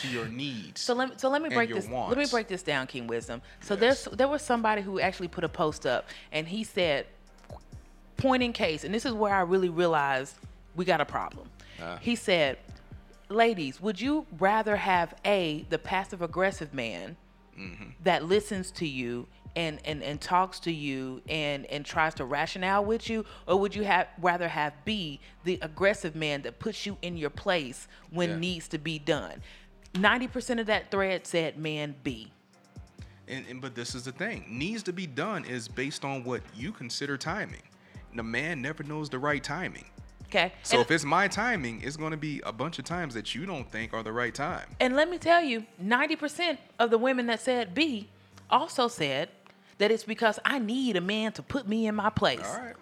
to 0.00 0.08
your 0.08 0.26
needs. 0.26 0.80
So 0.80 0.94
let 0.94 1.08
me, 1.10 1.14
so 1.18 1.28
let 1.28 1.42
me 1.42 1.48
break 1.48 1.72
this. 1.74 1.88
Let 1.88 2.16
me 2.18 2.26
break 2.30 2.48
this 2.48 2.62
down, 2.62 2.86
King 2.86 3.06
Wisdom. 3.06 3.42
So 3.60 3.74
Yes. 3.74 3.80
there's 4.04 4.16
there 4.16 4.28
was 4.28 4.42
somebody 4.42 4.82
who 4.82 5.00
actually 5.00 5.28
put 5.28 5.44
a 5.44 5.48
post 5.48 5.86
up, 5.86 6.06
and 6.32 6.46
he 6.48 6.64
said, 6.64 7.06
point 8.16 8.42
in 8.42 8.52
case, 8.52 8.84
and 8.84 8.94
this 8.94 9.04
is 9.06 9.12
where 9.12 9.34
I 9.34 9.40
really 9.42 9.68
realized 9.68 10.34
we 10.74 10.84
got 10.84 11.00
a 11.00 11.04
problem. 11.04 11.48
Ah. 11.80 11.98
He 12.00 12.14
said, 12.16 12.58
ladies, 13.28 13.80
would 13.80 14.00
you 14.00 14.26
rather 14.38 14.76
have 14.76 15.14
a 15.24 15.64
the 15.70 15.78
passive 15.78 16.22
aggressive 16.22 16.72
man 16.74 17.16
Mm-hmm. 17.58 17.86
that 18.04 18.24
listens 18.24 18.70
to 18.70 18.86
you 18.86 19.26
and, 19.56 19.80
and, 19.84 20.00
and 20.04 20.20
talks 20.20 20.60
to 20.60 20.70
you 20.72 21.20
and, 21.28 21.66
and 21.66 21.84
tries 21.84 22.14
to 22.14 22.24
rationale 22.24 22.84
with 22.84 23.10
you, 23.10 23.24
or 23.48 23.56
would 23.58 23.74
you 23.74 23.82
have 23.82 24.06
rather 24.20 24.46
have 24.46 24.72
B 24.84 25.18
the 25.42 25.58
aggressive 25.60 26.14
man 26.14 26.42
that 26.42 26.60
puts 26.60 26.86
you 26.86 26.96
in 27.02 27.16
your 27.16 27.30
place 27.30 27.88
when 28.12 28.28
Yeah. 28.30 28.36
needs 28.38 28.68
to 28.68 28.78
be 28.78 29.00
done? 29.00 29.42
Ninety 29.98 30.28
percent 30.28 30.60
of 30.60 30.66
that 30.66 30.90
thread 30.90 31.26
said 31.26 31.58
man 31.58 31.94
B. 32.02 32.30
And, 33.26 33.44
and 33.48 33.60
but 33.60 33.74
this 33.74 33.94
is 33.94 34.04
the 34.04 34.12
thing: 34.12 34.44
needs 34.48 34.82
to 34.84 34.92
be 34.92 35.06
done 35.06 35.44
is 35.44 35.68
based 35.68 36.04
on 36.04 36.24
what 36.24 36.40
you 36.56 36.72
consider 36.72 37.16
timing. 37.16 37.62
And 38.10 38.18
the 38.18 38.22
man 38.22 38.62
never 38.62 38.82
knows 38.82 39.10
the 39.10 39.18
right 39.18 39.42
timing. 39.42 39.84
Okay. 40.26 40.52
So 40.62 40.76
and, 40.76 40.84
if 40.84 40.90
it's 40.90 41.04
my 41.04 41.26
timing, 41.26 41.82
it's 41.82 41.96
going 41.96 42.10
to 42.10 42.18
be 42.18 42.42
a 42.44 42.52
bunch 42.52 42.78
of 42.78 42.84
times 42.84 43.14
that 43.14 43.34
you 43.34 43.46
don't 43.46 43.70
think 43.70 43.94
are 43.94 44.02
the 44.02 44.12
right 44.12 44.34
time. 44.34 44.66
and 44.78 44.94
let 44.94 45.08
me 45.10 45.18
tell 45.18 45.42
you, 45.42 45.64
ninety 45.78 46.16
percent 46.16 46.58
of 46.78 46.90
the 46.90 46.98
women 46.98 47.26
that 47.26 47.40
said 47.40 47.74
B 47.74 48.08
also 48.50 48.88
said 48.88 49.30
that 49.78 49.90
it's 49.90 50.04
because 50.04 50.38
I 50.44 50.58
need 50.58 50.96
a 50.96 51.00
man 51.00 51.32
to 51.32 51.42
put 51.42 51.68
me 51.68 51.86
in 51.86 51.94
my 51.94 52.10
place. 52.10 52.44
All 52.44 52.60
right. 52.60 52.74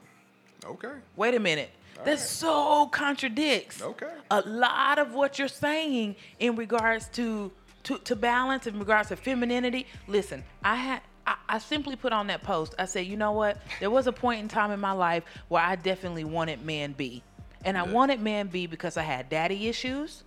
Okay. 0.65 0.93
Wait 1.15 1.35
a 1.35 1.41
minute. 1.41 1.71
That 2.05 2.19
so 2.21 2.87
contradicts 2.87 3.83
Okay. 3.83 4.13
a 4.31 4.41
lot 4.43 4.99
of 4.99 5.15
what 5.15 5.39
you're 5.39 5.49
saying 5.49 6.17
in 6.39 6.57
regards 6.57 7.09
to, 7.11 7.51
to 7.85 7.99
to 7.99 8.17
balance, 8.17 8.67
in 8.67 8.79
regards 8.79 9.09
to 9.09 9.17
femininity. 9.17 9.87
Listen, 10.07 10.45
I 10.65 10.77
had 10.77 11.01
I, 11.27 11.37
I 11.49 11.59
simply 11.59 11.97
put 11.97 12.13
on 12.13 12.29
that 12.29 12.43
post. 12.43 12.75
I 12.79 12.85
said, 12.85 13.07
you 13.07 13.17
know 13.17 13.33
what? 13.33 13.61
There 13.81 13.91
was 13.91 14.07
a 14.07 14.13
point 14.13 14.41
in 14.41 14.49
time 14.49 14.71
in 14.71 14.81
my 14.81 14.93
life 14.93 15.25
where 15.49 15.63
I 15.63 15.77
definitely 15.77 16.25
wanted 16.25 16.65
man 16.65 16.93
B, 16.93 17.23
and 17.65 17.77
I 17.77 17.83
wanted 17.83 18.21
man 18.21 18.49
B 18.49 18.67
because 18.67 18.97
I 18.97 19.03
had 19.03 19.29
daddy 19.29 19.69
issues, 19.69 20.23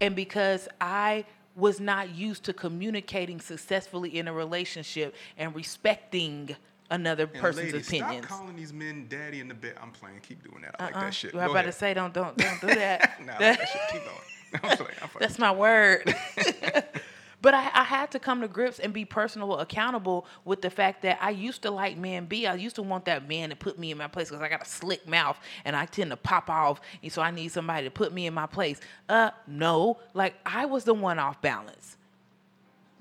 and 0.00 0.16
because 0.16 0.68
I 0.80 1.24
was 1.56 1.80
not 1.80 2.10
used 2.14 2.44
to 2.44 2.52
communicating 2.52 3.40
successfully 3.40 4.16
in 4.16 4.28
a 4.28 4.32
relationship 4.32 5.14
and 5.36 5.54
respecting 5.54 6.56
another 6.90 7.24
And 7.24 7.34
person's 7.40 7.72
ladies, 7.72 7.88
opinions. 7.88 8.26
Stop 8.26 8.38
calling 8.40 8.56
these 8.56 8.72
men 8.72 9.06
daddy 9.08 9.40
in 9.40 9.48
the 9.48 9.54
bed. 9.54 9.74
I'm 9.82 9.90
playing. 9.92 10.20
Keep 10.22 10.44
doing 10.48 10.62
that. 10.62 10.76
I 10.78 10.84
like 10.86 10.96
Uh-uh. 10.96 11.04
that 11.04 11.14
shit. 11.14 11.32
You 11.32 11.38
were 11.38 11.44
Go 11.46 11.50
about 11.52 11.60
ahead. 11.64 11.72
to 11.72 11.78
say 11.78 11.94
don't 11.94 12.12
don't 12.14 12.36
don't 12.36 12.60
do 12.60 12.66
that. 12.74 13.24
nah, 13.24 13.38
that 13.38 13.58
shit. 13.58 13.80
Keep 13.92 14.04
going. 14.04 14.16
I'm 14.54 14.60
playing. 14.76 14.78
I'm 15.02 15.08
playing. 15.08 15.20
That's 15.20 15.38
my 15.38 15.52
word. 15.52 16.14
but 17.42 17.54
I, 17.54 17.70
I 17.72 17.84
had 17.84 18.10
to 18.10 18.18
come 18.18 18.40
to 18.42 18.48
grips 18.48 18.80
and 18.80 18.92
be 18.92 19.04
personal, 19.04 19.58
accountable 19.60 20.26
with 20.44 20.60
the 20.60 20.70
fact 20.70 21.02
that 21.02 21.18
I 21.22 21.30
used 21.30 21.62
to 21.62 21.70
like 21.70 21.96
man 21.96 22.26
B. 22.26 22.46
I 22.46 22.54
used 22.54 22.76
to 22.76 22.82
want 22.82 23.04
that 23.06 23.28
man 23.28 23.50
to 23.50 23.56
put 23.56 23.78
me 23.78 23.92
in 23.92 23.98
my 23.98 24.08
place 24.08 24.28
because 24.28 24.42
I 24.42 24.48
got 24.48 24.62
a 24.62 24.68
slick 24.68 25.06
mouth 25.08 25.38
and 25.64 25.74
I 25.76 25.86
tend 25.86 26.10
to 26.10 26.16
pop 26.16 26.50
off, 26.50 26.80
and 27.02 27.12
so 27.12 27.22
I 27.22 27.30
need 27.30 27.48
somebody 27.52 27.84
to 27.86 27.90
put 27.90 28.12
me 28.12 28.26
in 28.26 28.34
my 28.34 28.46
place. 28.46 28.80
Uh, 29.08 29.30
no, 29.46 29.98
like 30.14 30.34
I 30.44 30.66
was 30.66 30.84
the 30.84 30.94
one 30.94 31.18
off 31.18 31.40
balance. 31.40 31.96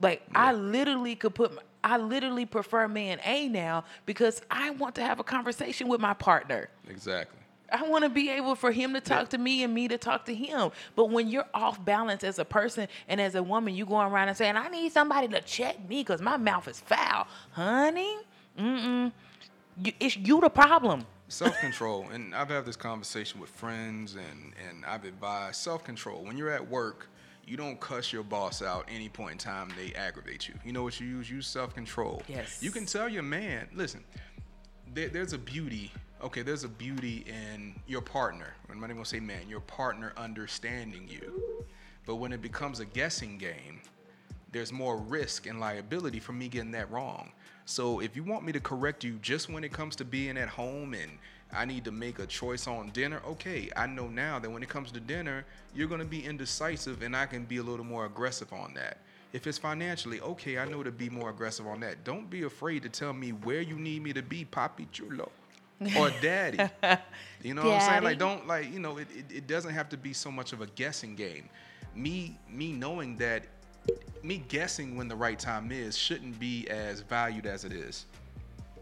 Like 0.01 0.21
I 0.35 0.53
literally 0.53 1.15
could 1.15 1.35
put. 1.35 1.53
My, 1.55 1.61
I 1.83 1.97
literally 1.97 2.45
prefer 2.45 2.87
man 2.87 3.19
A 3.23 3.47
now 3.47 3.85
because 4.05 4.41
I 4.49 4.71
want 4.71 4.95
to 4.95 5.01
have 5.01 5.19
a 5.19 5.23
conversation 5.23 5.87
with 5.87 6.01
my 6.01 6.13
partner. 6.13 6.69
Exactly. 6.89 7.37
I 7.71 7.83
want 7.83 8.03
to 8.03 8.09
be 8.09 8.29
able 8.31 8.55
for 8.55 8.71
him 8.71 8.93
to 8.93 9.01
talk 9.01 9.29
to 9.29 9.37
me 9.37 9.63
and 9.63 9.73
me 9.73 9.87
to 9.89 9.97
talk 9.97 10.25
to 10.25 10.33
him. 10.33 10.71
But 10.95 11.11
when 11.11 11.29
you're 11.29 11.47
off 11.53 11.83
balance 11.83 12.23
as 12.23 12.39
a 12.39 12.45
person 12.45 12.87
and 13.07 13.21
as 13.21 13.35
a 13.35 13.43
woman, 13.43 13.75
you 13.75 13.85
going 13.85 14.11
around 14.11 14.29
and 14.29 14.37
saying, 14.37 14.57
"I 14.57 14.69
need 14.69 14.91
somebody 14.91 15.27
to 15.27 15.41
check 15.41 15.77
me 15.87 16.01
because 16.01 16.21
my 16.21 16.37
mouth 16.37 16.67
is 16.67 16.79
foul, 16.79 17.27
honey." 17.51 18.17
Mm-mm. 18.57 19.11
You, 19.83 19.93
it's 19.99 20.17
you 20.17 20.41
the 20.41 20.49
problem. 20.49 21.05
Self-control, 21.27 22.07
and 22.11 22.33
I've 22.33 22.49
had 22.49 22.65
this 22.65 22.75
conversation 22.75 23.39
with 23.39 23.51
friends, 23.51 24.15
and 24.15 24.53
and 24.67 24.83
I've 24.83 25.05
advised 25.05 25.57
self-control. 25.57 26.23
When 26.23 26.37
you're 26.37 26.49
at 26.49 26.67
work, 26.67 27.07
you 27.49 27.57
don't 27.57 27.79
cuss 27.79 28.13
your 28.13 28.21
boss 28.21 28.61
out 28.61 28.87
any 28.93 29.09
point 29.09 29.31
in 29.31 29.37
time 29.39 29.69
they 29.75 29.91
aggravate 29.95 30.47
you. 30.47 30.53
You 30.63 30.71
know 30.71 30.83
what 30.83 30.99
you 30.99 31.07
use? 31.07 31.29
Use 31.29 31.47
self-control. 31.47 32.21
Yes. 32.27 32.59
You 32.61 32.69
can 32.69 32.85
tell 32.85 33.09
your 33.09 33.23
man, 33.23 33.67
listen, 33.73 34.03
there, 34.93 35.09
there's 35.09 35.33
a 35.33 35.37
beauty. 35.37 35.91
Okay, 36.23 36.43
there's 36.43 36.63
a 36.63 36.69
beauty 36.69 37.25
in 37.27 37.73
your 37.87 38.01
partner. 38.01 38.53
I'm 38.69 38.79
not 38.79 38.87
even 38.87 38.97
gonna 38.97 39.05
say 39.05 39.19
man, 39.19 39.49
your 39.49 39.61
partner 39.61 40.13
understanding 40.15 41.07
you. 41.09 41.65
But 42.05 42.15
when 42.17 42.31
it 42.31 42.41
becomes 42.41 42.81
a 42.81 42.85
guessing 42.85 43.37
game, 43.37 43.81
there's 44.51 44.71
more 44.71 44.97
risk 44.97 45.47
and 45.47 45.59
liability 45.59 46.19
for 46.19 46.33
me 46.33 46.49
getting 46.49 46.71
that 46.71 46.91
wrong. 46.91 47.31
So 47.65 47.99
if 47.99 48.15
you 48.15 48.23
want 48.23 48.45
me 48.45 48.51
to 48.51 48.59
correct 48.59 49.03
you 49.03 49.19
just 49.21 49.49
when 49.49 49.63
it 49.63 49.71
comes 49.71 49.95
to 49.97 50.05
being 50.05 50.37
at 50.37 50.49
home 50.49 50.93
and 50.93 51.11
I 51.51 51.65
need 51.65 51.85
to 51.85 51.91
make 51.91 52.19
a 52.19 52.25
choice 52.25 52.67
on 52.67 52.89
dinner, 52.89 53.21
okay, 53.27 53.69
I 53.75 53.87
know 53.87 54.07
now 54.07 54.39
that 54.39 54.49
when 54.49 54.61
it 54.61 54.69
comes 54.69 54.91
to 54.91 54.99
dinner, 54.99 55.45
you're 55.73 55.87
gonna 55.87 56.05
be 56.05 56.23
indecisive 56.23 57.01
and 57.01 57.15
I 57.15 57.25
can 57.25 57.45
be 57.45 57.57
a 57.57 57.63
little 57.63 57.85
more 57.85 58.05
aggressive 58.05 58.53
on 58.53 58.73
that. 58.75 58.99
If 59.33 59.45
it's 59.47 59.57
financially, 59.57 60.19
okay, 60.21 60.57
I 60.57 60.65
know 60.65 60.83
to 60.83 60.91
be 60.91 61.09
more 61.09 61.29
aggressive 61.29 61.67
on 61.67 61.79
that. 61.81 62.03
Don't 62.03 62.29
be 62.29 62.43
afraid 62.43 62.83
to 62.83 62.89
tell 62.89 63.13
me 63.13 63.31
where 63.31 63.61
you 63.61 63.77
need 63.77 64.03
me 64.03 64.13
to 64.13 64.23
be, 64.23 64.45
Papi 64.45 64.87
Chulo. 64.91 65.31
Or 65.97 66.09
daddy. 66.21 66.57
You 67.41 67.53
know 67.53 67.63
what 67.63 67.73
I'm 67.75 67.89
saying? 67.89 68.03
Like 68.03 68.17
don't 68.17 68.47
like, 68.47 68.71
you 68.71 68.79
know, 68.79 68.97
it, 68.97 69.07
it, 69.15 69.25
it 69.37 69.47
doesn't 69.47 69.73
have 69.73 69.89
to 69.89 69.97
be 69.97 70.13
so 70.13 70.31
much 70.31 70.51
of 70.51 70.61
a 70.61 70.67
guessing 70.67 71.15
game. 71.15 71.49
Me 71.95 72.37
me 72.49 72.71
knowing 72.71 73.17
that 73.17 73.43
me 74.23 74.43
guessing 74.49 74.95
when 74.97 75.07
the 75.07 75.15
right 75.15 75.39
time 75.39 75.71
is 75.71 75.97
shouldn't 75.97 76.39
be 76.39 76.67
as 76.69 77.01
valued 77.01 77.45
as 77.45 77.65
it 77.65 77.71
is. 77.71 78.05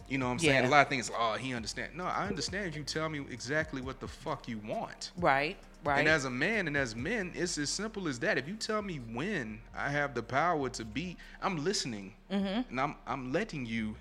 You 0.07 0.17
know 0.17 0.25
what 0.27 0.33
I'm 0.33 0.39
saying? 0.39 0.63
Yeah. 0.63 0.69
A 0.69 0.71
lot 0.71 0.81
of 0.85 0.89
things, 0.89 1.11
oh, 1.17 1.33
he 1.33 1.53
understand. 1.53 1.95
No, 1.95 2.05
I 2.05 2.27
understand 2.27 2.67
if 2.67 2.75
you 2.77 2.83
tell 2.83 3.09
me 3.09 3.19
exactly 3.29 3.81
what 3.81 3.99
the 3.99 4.07
fuck 4.07 4.47
you 4.47 4.59
want. 4.59 5.11
Right. 5.17 5.57
Right. 5.83 5.99
And 5.99 6.07
as 6.07 6.25
a 6.25 6.29
man 6.29 6.67
and 6.67 6.75
as 6.77 6.95
men, 6.95 7.31
it's 7.35 7.57
as 7.57 7.69
simple 7.69 8.07
as 8.07 8.17
that. 8.19 8.37
If 8.37 8.47
you 8.47 8.55
tell 8.55 8.81
me 8.81 8.97
when 9.13 9.59
I 9.77 9.89
have 9.89 10.13
the 10.13 10.23
power 10.23 10.69
to 10.69 10.83
be, 10.85 11.17
I'm 11.41 11.63
listening 11.63 12.13
Mm-hmm. 12.31 12.69
and 12.69 12.79
I'm 12.81 12.95
I'm 13.05 13.31
letting 13.31 13.65
you 13.65 13.95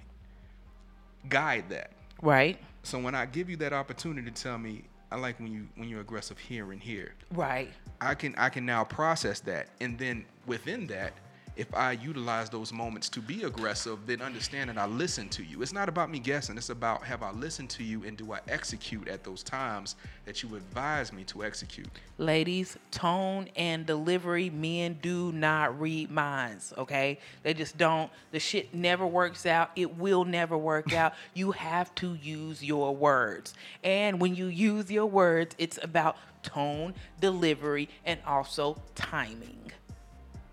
guide 1.28 1.64
that. 1.70 1.92
right. 2.22 2.58
So 2.82 2.98
when 3.00 3.16
I 3.16 3.26
give 3.26 3.50
you 3.50 3.56
that 3.56 3.72
opportunity 3.72 4.30
to 4.30 4.42
tell 4.42 4.58
me, 4.58 4.84
I 5.10 5.16
like 5.16 5.40
when 5.40 5.52
you 5.52 5.66
when 5.76 5.88
you're 5.88 6.00
aggressive 6.00 6.38
here 6.38 6.70
and 6.72 6.80
here. 6.80 7.14
Right. 7.32 7.72
I 8.00 8.14
can 8.14 8.34
I 8.36 8.48
can 8.48 8.64
now 8.64 8.84
process 8.84 9.40
that, 9.40 9.68
and 9.80 9.98
then 9.98 10.24
within 10.46 10.86
that, 10.88 11.12
if 11.56 11.74
I 11.74 11.92
utilize 11.92 12.50
those 12.50 12.72
moments 12.72 13.08
to 13.10 13.20
be 13.20 13.44
aggressive, 13.44 13.98
then 14.06 14.20
understand 14.20 14.68
that 14.68 14.76
I 14.76 14.86
listen 14.86 15.28
to 15.30 15.42
you. 15.42 15.62
It's 15.62 15.72
not 15.72 15.88
about 15.88 16.10
me 16.10 16.18
guessing. 16.18 16.56
It's 16.58 16.68
about 16.68 17.02
have 17.04 17.22
I 17.22 17.30
listened 17.32 17.70
to 17.70 17.82
you 17.82 18.04
and 18.04 18.16
do 18.16 18.32
I 18.32 18.40
execute 18.46 19.08
at 19.08 19.24
those 19.24 19.42
times 19.42 19.96
that 20.26 20.42
you 20.42 20.54
advise 20.54 21.12
me 21.12 21.24
to 21.24 21.44
execute. 21.44 21.88
Ladies, 22.18 22.76
tone 22.90 23.48
and 23.56 23.86
delivery, 23.86 24.50
men 24.50 24.98
do 25.00 25.32
not 25.32 25.80
read 25.80 26.10
minds, 26.10 26.74
okay? 26.76 27.18
They 27.42 27.54
just 27.54 27.78
don't. 27.78 28.10
The 28.32 28.40
shit 28.40 28.74
never 28.74 29.06
works 29.06 29.46
out. 29.46 29.70
It 29.76 29.96
will 29.96 30.24
never 30.24 30.56
work 30.56 30.92
out. 30.92 31.14
You 31.34 31.52
have 31.52 31.94
to 31.96 32.14
use 32.14 32.64
your 32.64 32.96
words. 32.96 33.52
And 33.84 34.20
when 34.20 34.34
you 34.34 34.46
use 34.46 34.90
your 34.90 35.04
words, 35.06 35.54
it's 35.58 35.78
about 35.82 36.16
tone, 36.42 36.94
delivery, 37.20 37.90
and 38.06 38.20
also 38.26 38.80
timing. 38.94 39.72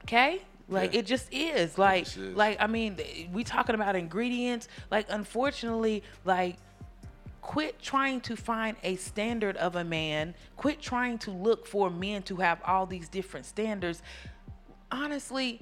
Okay? 0.04 0.42
Like 0.74 0.94
Yeah. 0.94 1.00
it 1.00 1.06
just 1.06 1.32
is. 1.32 1.78
Like 1.78 2.06
just 2.06 2.18
is. 2.18 2.36
like 2.36 2.58
I 2.60 2.68
mean, 2.68 2.98
we 3.32 3.44
talking 3.44 3.76
about 3.76 3.96
ingredients. 3.96 4.68
Like 4.92 5.06
unfortunately, 5.10 6.04
like 6.26 6.58
quit 7.42 7.82
trying 7.82 8.22
to 8.22 8.36
find 8.36 8.76
a 8.84 8.96
standard 8.96 9.56
of 9.58 9.76
a 9.76 9.84
man. 9.84 10.34
Quit 10.58 10.82
trying 10.82 11.18
to 11.20 11.32
look 11.32 11.68
for 11.68 11.90
men 11.90 12.24
to 12.24 12.38
have 12.38 12.60
all 12.66 12.86
these 12.86 13.08
different 13.10 13.46
standards. 13.46 14.02
Honestly, 14.92 15.60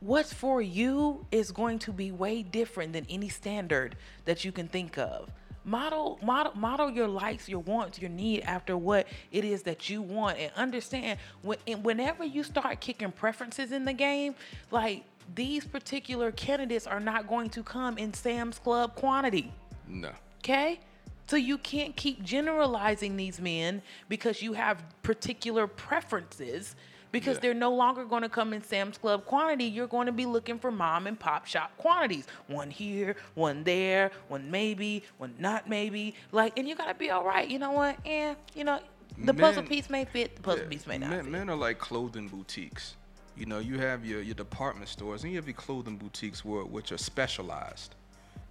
what's 0.00 0.32
for 0.32 0.60
you 0.60 1.26
is 1.30 1.50
going 1.50 1.78
to 1.80 1.92
be 1.92 2.12
way 2.12 2.42
different 2.42 2.92
than 2.92 3.06
any 3.08 3.28
standard 3.28 3.96
that 4.26 4.44
you 4.44 4.52
can 4.52 4.68
think 4.68 4.98
of. 4.98 5.30
Model, 5.64 6.18
model, 6.22 6.52
model 6.54 6.90
your 6.90 7.08
likes, 7.08 7.48
your 7.48 7.60
wants, 7.60 7.98
your 7.98 8.10
need 8.10 8.42
after 8.42 8.76
what 8.76 9.06
it 9.32 9.44
is 9.44 9.62
that 9.62 9.88
you 9.88 10.02
want, 10.02 10.38
and 10.38 10.52
understand 10.56 11.18
when, 11.42 11.58
and 11.66 11.82
whenever 11.82 12.24
you 12.24 12.42
start 12.42 12.80
kicking 12.80 13.10
preferences 13.10 13.72
in 13.72 13.84
the 13.84 13.92
game, 13.92 14.34
like 14.70 15.04
these 15.34 15.64
particular 15.64 16.32
candidates 16.32 16.86
are 16.86 17.00
not 17.00 17.26
going 17.26 17.48
to 17.50 17.62
come 17.62 17.96
in 17.96 18.12
Sam's 18.12 18.58
Club 18.58 18.94
quantity. 18.94 19.52
No. 19.88 20.10
Okay? 20.40 20.80
So 21.26 21.36
you 21.36 21.56
can't 21.56 21.96
keep 21.96 22.22
generalizing 22.22 23.16
these 23.16 23.40
men 23.40 23.80
because 24.08 24.42
you 24.42 24.52
have 24.52 24.84
particular 25.02 25.66
preferences 25.66 26.76
because 27.14 27.36
Yeah. 27.36 27.40
they're 27.42 27.54
no 27.54 27.72
longer 27.74 28.04
going 28.04 28.22
to 28.22 28.28
come 28.28 28.52
in 28.52 28.62
Sam's 28.62 28.98
Club 28.98 29.24
quantity. 29.24 29.64
You're 29.64 29.86
going 29.86 30.06
to 30.06 30.12
be 30.12 30.26
looking 30.26 30.58
for 30.58 30.70
mom 30.70 31.06
and 31.06 31.18
pop 31.18 31.46
shop 31.46 31.70
quantities. 31.78 32.26
One 32.48 32.70
here, 32.70 33.16
one 33.34 33.64
there, 33.64 34.10
one 34.28 34.50
maybe, 34.50 35.02
one 35.18 35.34
not 35.38 35.68
maybe. 35.68 36.14
Like, 36.32 36.58
and 36.58 36.68
you 36.68 36.74
got 36.74 36.88
to 36.88 36.94
be 36.94 37.10
all 37.10 37.24
right. 37.24 37.48
You 37.48 37.58
know 37.58 37.72
what? 37.72 37.96
And, 38.04 38.36
you 38.54 38.64
know, 38.64 38.80
the 39.16 39.32
puzzle 39.32 39.62
piece 39.62 39.88
may 39.88 40.04
fit, 40.04 40.36
the 40.36 40.42
puzzle 40.42 40.64
Yeah, 40.64 40.70
piece 40.70 40.86
may 40.86 40.98
not 40.98 41.10
Men, 41.10 41.22
fit. 41.24 41.32
men 41.32 41.48
are 41.50 41.56
like 41.56 41.78
clothing 41.78 42.28
boutiques. 42.28 42.96
You 43.36 43.46
know, 43.46 43.58
you 43.60 43.78
have 43.78 44.04
your, 44.04 44.20
your 44.22 44.34
department 44.34 44.88
stores 44.88 45.22
and 45.22 45.32
you 45.32 45.38
have 45.38 45.46
your 45.46 45.54
clothing 45.54 45.96
boutiques 45.96 46.44
where, 46.44 46.64
which 46.64 46.92
are 46.92 46.98
specialized. 46.98 47.94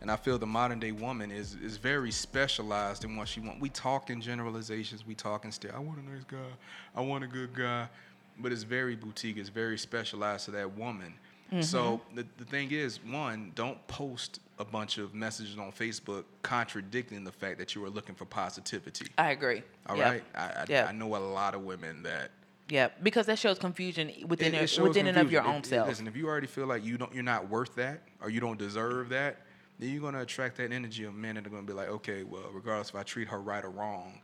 And 0.02 0.12
I 0.12 0.18
feel 0.18 0.38
the 0.38 0.46
modern 0.46 0.80
day 0.82 0.92
woman 0.92 1.32
is 1.32 1.56
is 1.64 1.78
very 1.78 2.12
specialized 2.12 3.06
in 3.06 3.16
what 3.16 3.26
she 3.30 3.40
wants. 3.40 3.62
We 3.62 3.70
talk 3.70 4.10
in 4.10 4.20
generalizations. 4.20 5.06
We 5.08 5.16
talk 5.16 5.46
in 5.46 5.52
still. 5.54 5.72
I 5.74 5.80
want 5.80 6.00
a 6.00 6.04
nice 6.14 6.26
guy. 6.26 6.38
I 6.94 7.00
want 7.00 7.24
a 7.24 7.28
good 7.28 7.54
guy. 7.56 7.88
But 8.40 8.52
it's 8.52 8.64
very 8.64 8.96
boutique. 8.96 9.38
It's 9.38 9.50
very 9.50 9.78
specialized 9.78 10.46
to 10.46 10.52
that 10.52 10.76
woman. 10.78 11.14
Mm-hmm. 11.52 11.62
So 11.62 12.02
the, 12.16 12.26
the 12.38 12.46
thing 12.46 12.72
is, 12.72 13.00
one, 13.04 13.52
don't 13.54 13.86
post 13.88 14.40
a 14.60 14.66
bunch 14.66 14.98
of 14.98 15.14
messages 15.14 15.58
on 15.58 15.72
Facebook 15.72 16.24
contradicting 16.42 17.24
the 17.24 17.32
fact 17.32 17.60
that 17.60 17.76
you 17.76 17.84
are 17.86 17.90
looking 17.90 18.16
for 18.16 18.26
positivity. 18.26 19.08
I 19.18 19.32
agree. 19.32 19.62
All 19.88 19.96
Yep. 19.98 20.06
right, 20.12 20.24
I, 20.36 20.42
I, 20.42 20.66
Yep. 20.68 20.90
I 20.90 20.92
know 20.94 21.16
a 21.16 21.18
lot 21.18 21.54
of 21.54 21.62
women 21.62 22.02
that 22.04 22.32
Yeah, 22.70 22.90
because 23.04 23.26
that 23.28 23.38
shows 23.38 23.60
confusion 23.60 24.12
within 24.28 24.56
it- 24.56 24.64
it 24.78 24.82
within 24.82 25.06
and 25.08 25.18
of 25.18 25.32
your 25.32 25.42
confusion. 25.42 25.56
own 25.56 25.60
If- 25.62 25.66
self. 25.68 25.88
Listen, 25.90 26.08
if 26.08 26.16
you 26.16 26.28
already 26.28 26.48
feel 26.48 26.66
like 26.66 26.84
you 26.84 26.98
don't, 26.98 27.14
you're 27.14 27.24
not 27.24 27.50
worth 27.50 27.76
that, 27.76 28.02
or 28.22 28.30
you 28.32 28.40
don't 28.40 28.58
deserve 28.58 29.10
that, 29.10 29.42
then 29.80 29.90
you're 29.92 30.02
gonna 30.02 30.22
attract 30.22 30.58
that 30.58 30.72
energy 30.72 31.04
of 31.04 31.14
men 31.14 31.36
that 31.36 31.46
are 31.46 31.50
gonna 31.50 31.64
be 31.64 31.74
like, 31.74 31.90
okay, 31.90 32.24
well, 32.24 32.50
regardless 32.52 32.90
if 32.90 32.96
I 32.96 33.04
treat 33.04 33.28
her 33.28 33.40
right 33.42 33.64
or 33.64 33.70
wrong, 33.70 34.22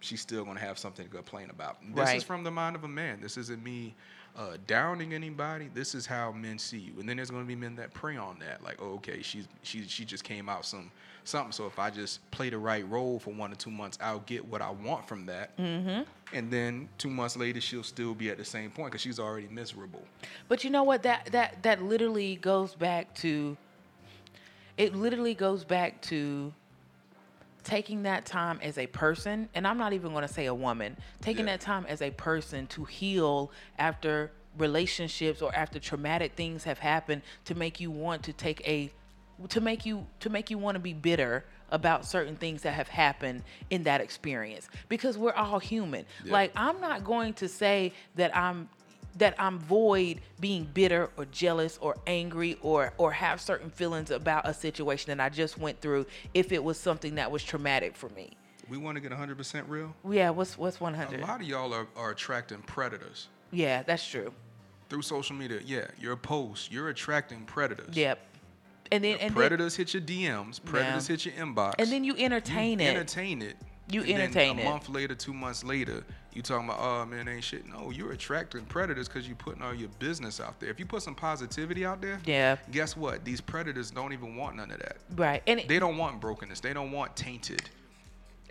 she's 0.00 0.20
still 0.20 0.44
gonna 0.44 0.60
have 0.60 0.78
something 0.78 1.06
to 1.06 1.14
complain 1.14 1.50
about. 1.50 1.78
This 1.82 1.96
Right. 1.96 2.16
is 2.16 2.24
from 2.24 2.42
the 2.44 2.50
mind 2.50 2.76
of 2.76 2.84
a 2.84 2.88
man. 2.88 3.20
This 3.20 3.36
isn't 3.36 3.62
me 3.62 3.94
uh, 4.36 4.56
downing 4.66 5.12
anybody. 5.12 5.68
This 5.74 5.94
is 5.94 6.06
how 6.06 6.32
men 6.32 6.58
see 6.58 6.78
you. 6.78 6.92
And 7.00 7.08
then 7.08 7.16
there's 7.16 7.30
gonna 7.30 7.44
be 7.44 7.56
men 7.56 7.76
that 7.76 7.92
prey 7.92 8.16
on 8.16 8.38
that, 8.38 8.62
like, 8.62 8.80
oh, 8.80 8.94
okay, 8.94 9.22
she's 9.22 9.46
she 9.62 9.86
she 9.86 10.04
just 10.04 10.24
came 10.24 10.48
out 10.48 10.64
some 10.64 10.90
something. 11.24 11.52
So 11.52 11.66
if 11.66 11.78
I 11.78 11.90
just 11.90 12.28
play 12.30 12.48
the 12.48 12.58
right 12.58 12.88
role 12.88 13.18
for 13.18 13.34
one 13.34 13.52
or 13.52 13.56
two 13.56 13.70
months, 13.70 13.98
I'll 14.00 14.20
get 14.20 14.44
what 14.44 14.62
I 14.62 14.70
want 14.70 15.06
from 15.06 15.26
that. 15.26 15.56
Mm-hmm. 15.58 16.02
And 16.32 16.50
then 16.50 16.88
two 16.96 17.10
months 17.10 17.36
later, 17.36 17.60
she'll 17.60 17.82
still 17.82 18.14
be 18.14 18.30
at 18.30 18.38
the 18.38 18.44
same 18.44 18.70
point 18.70 18.92
because 18.92 19.02
she's 19.02 19.18
already 19.18 19.48
miserable. 19.48 20.04
But 20.48 20.64
you 20.64 20.70
know 20.70 20.84
what? 20.84 21.02
That 21.02 21.26
that 21.32 21.62
that 21.64 21.82
literally 21.82 22.36
goes 22.36 22.74
back 22.74 23.14
to. 23.16 23.56
It 24.76 24.94
literally 24.94 25.34
goes 25.34 25.64
back 25.64 26.00
to 26.02 26.54
taking 27.70 28.02
that 28.02 28.26
time 28.26 28.58
as 28.62 28.78
a 28.78 28.86
person, 28.88 29.48
and 29.54 29.64
I'm 29.64 29.78
not 29.78 29.92
even 29.92 30.10
going 30.10 30.26
to 30.26 30.32
say 30.32 30.46
a 30.46 30.54
woman, 30.54 30.96
taking 31.20 31.46
Yeah. 31.46 31.52
that 31.52 31.60
time 31.60 31.86
as 31.88 32.02
a 32.02 32.10
person 32.10 32.66
to 32.68 32.84
heal 32.84 33.52
after 33.78 34.32
relationships 34.58 35.40
or 35.40 35.54
after 35.54 35.78
traumatic 35.78 36.32
things 36.34 36.64
have 36.64 36.80
happened 36.80 37.22
to 37.44 37.54
make 37.54 37.78
you 37.78 37.88
want 37.90 38.24
to 38.24 38.32
take 38.32 38.60
a 38.66 38.90
to 39.48 39.60
make 39.60 39.86
you 39.86 40.04
to 40.18 40.28
make 40.28 40.50
you 40.50 40.58
want 40.58 40.74
to 40.74 40.80
be 40.80 40.92
bitter 40.92 41.44
about 41.70 42.04
certain 42.04 42.34
things 42.36 42.62
that 42.62 42.74
have 42.74 42.88
happened 42.88 43.42
in 43.70 43.84
that 43.84 44.00
experience 44.00 44.68
because 44.88 45.16
we're 45.16 45.32
all 45.32 45.60
human. 45.60 46.04
Yeah. 46.24 46.32
Like 46.32 46.52
I'm 46.56 46.80
not 46.80 47.04
going 47.04 47.34
to 47.34 47.48
say 47.48 47.92
that 48.16 48.36
I'm 48.36 48.68
that 49.18 49.34
I'm 49.38 49.58
void 49.58 50.20
being 50.38 50.64
bitter 50.64 51.10
or 51.16 51.24
jealous 51.26 51.78
or 51.80 51.96
angry 52.06 52.58
or 52.62 52.92
or 52.96 53.12
have 53.12 53.40
certain 53.40 53.70
feelings 53.70 54.10
about 54.10 54.48
a 54.48 54.54
situation 54.54 55.16
that 55.16 55.22
I 55.24 55.28
just 55.28 55.58
went 55.58 55.80
through 55.80 56.06
if 56.34 56.52
it 56.52 56.62
was 56.62 56.78
something 56.78 57.16
that 57.16 57.30
was 57.30 57.42
traumatic 57.42 57.96
for 57.96 58.08
me. 58.10 58.30
We 58.68 58.76
want 58.78 58.94
to 58.96 59.00
get 59.00 59.10
100% 59.10 59.64
real. 59.68 59.94
Yeah, 60.08 60.30
what's 60.30 60.56
what's 60.56 60.80
100? 60.80 61.20
A 61.20 61.26
lot 61.26 61.40
of 61.40 61.46
y'all 61.46 61.74
are, 61.74 61.88
are 61.96 62.10
attracting 62.10 62.58
predators 62.62 63.28
Yeah, 63.50 63.82
that's 63.82 64.06
true. 64.06 64.32
through 64.88 65.02
social 65.02 65.34
media. 65.34 65.60
Yeah, 65.64 65.86
your 65.98 66.16
posts, 66.16 66.70
you're 66.70 66.88
attracting 66.88 67.44
predators. 67.46 67.96
Yep. 67.96 68.18
And 68.92 69.04
then 69.04 69.12
and 69.14 69.20
then, 69.20 69.32
predators 69.34 69.76
hit 69.76 69.92
your 69.94 70.02
DMs, 70.02 70.64
predators 70.64 71.08
Yeah. 71.08 71.12
hit 71.16 71.26
your 71.26 71.34
inbox. 71.34 71.74
and 71.78 71.90
then 71.90 72.04
you 72.04 72.14
entertain 72.16 72.80
it. 72.80 72.86
entertain 72.88 73.42
it. 73.42 73.56
You 73.90 74.02
then 74.02 74.20
entertain 74.20 74.58
a 74.60 74.64
month 74.64 74.88
later, 74.88 75.16
two 75.16 75.32
months 75.34 75.64
later, 75.64 76.04
you 76.32 76.42
talking 76.42 76.68
about, 76.68 76.78
oh 76.80 77.06
man, 77.06 77.26
ain't 77.28 77.42
shit. 77.44 77.66
No, 77.68 77.90
you're 77.90 78.12
attracting 78.12 78.64
predators 78.66 79.08
because 79.08 79.26
you're 79.26 79.36
putting 79.36 79.62
all 79.62 79.74
your 79.74 79.88
business 79.98 80.40
out 80.40 80.60
there. 80.60 80.70
If 80.70 80.78
you 80.78 80.86
put 80.86 81.02
some 81.02 81.14
positivity 81.14 81.84
out 81.84 82.00
there, 82.00 82.20
Yeah. 82.24 82.56
guess 82.70 82.96
what? 82.96 83.24
These 83.24 83.40
predators 83.40 83.90
don't 83.90 84.12
even 84.12 84.36
want 84.36 84.56
none 84.56 84.70
of 84.70 84.78
that. 84.78 84.98
Right. 85.16 85.42
And 85.46 85.60
it, 85.60 85.68
They 85.68 85.78
don't 85.78 85.96
want 85.96 86.20
brokenness. 86.20 86.60
They 86.60 86.72
don't 86.72 86.92
want 86.92 87.16
tainted. 87.16 87.62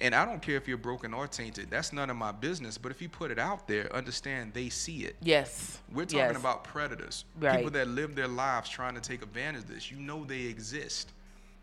And 0.02 0.16
I 0.16 0.24
don't 0.24 0.42
care 0.42 0.56
if 0.56 0.66
you're 0.68 0.78
broken 0.78 1.14
or 1.14 1.28
tainted. 1.28 1.70
That's 1.70 1.92
none 1.92 2.10
of 2.10 2.16
my 2.16 2.32
business. 2.32 2.78
But 2.78 2.92
if 2.92 3.02
you 3.02 3.10
put 3.10 3.32
it 3.32 3.40
out 3.40 3.68
there, 3.68 3.94
understand 3.94 4.54
they 4.54 4.70
see 4.70 5.00
it. 5.06 5.16
yes. 5.22 5.80
We're 5.92 6.06
talking 6.06 6.20
yes. 6.20 6.38
about 6.38 6.64
predators. 6.64 7.26
Right. 7.40 7.58
People 7.58 7.72
that 7.72 7.88
live 7.90 8.16
their 8.16 8.28
lives 8.28 8.70
trying 8.70 8.96
to 8.96 9.02
take 9.02 9.22
advantage 9.24 9.64
of 9.64 9.68
this. 9.70 9.92
You 9.92 9.98
know 9.98 10.24
they 10.24 10.42
exist. 10.42 11.12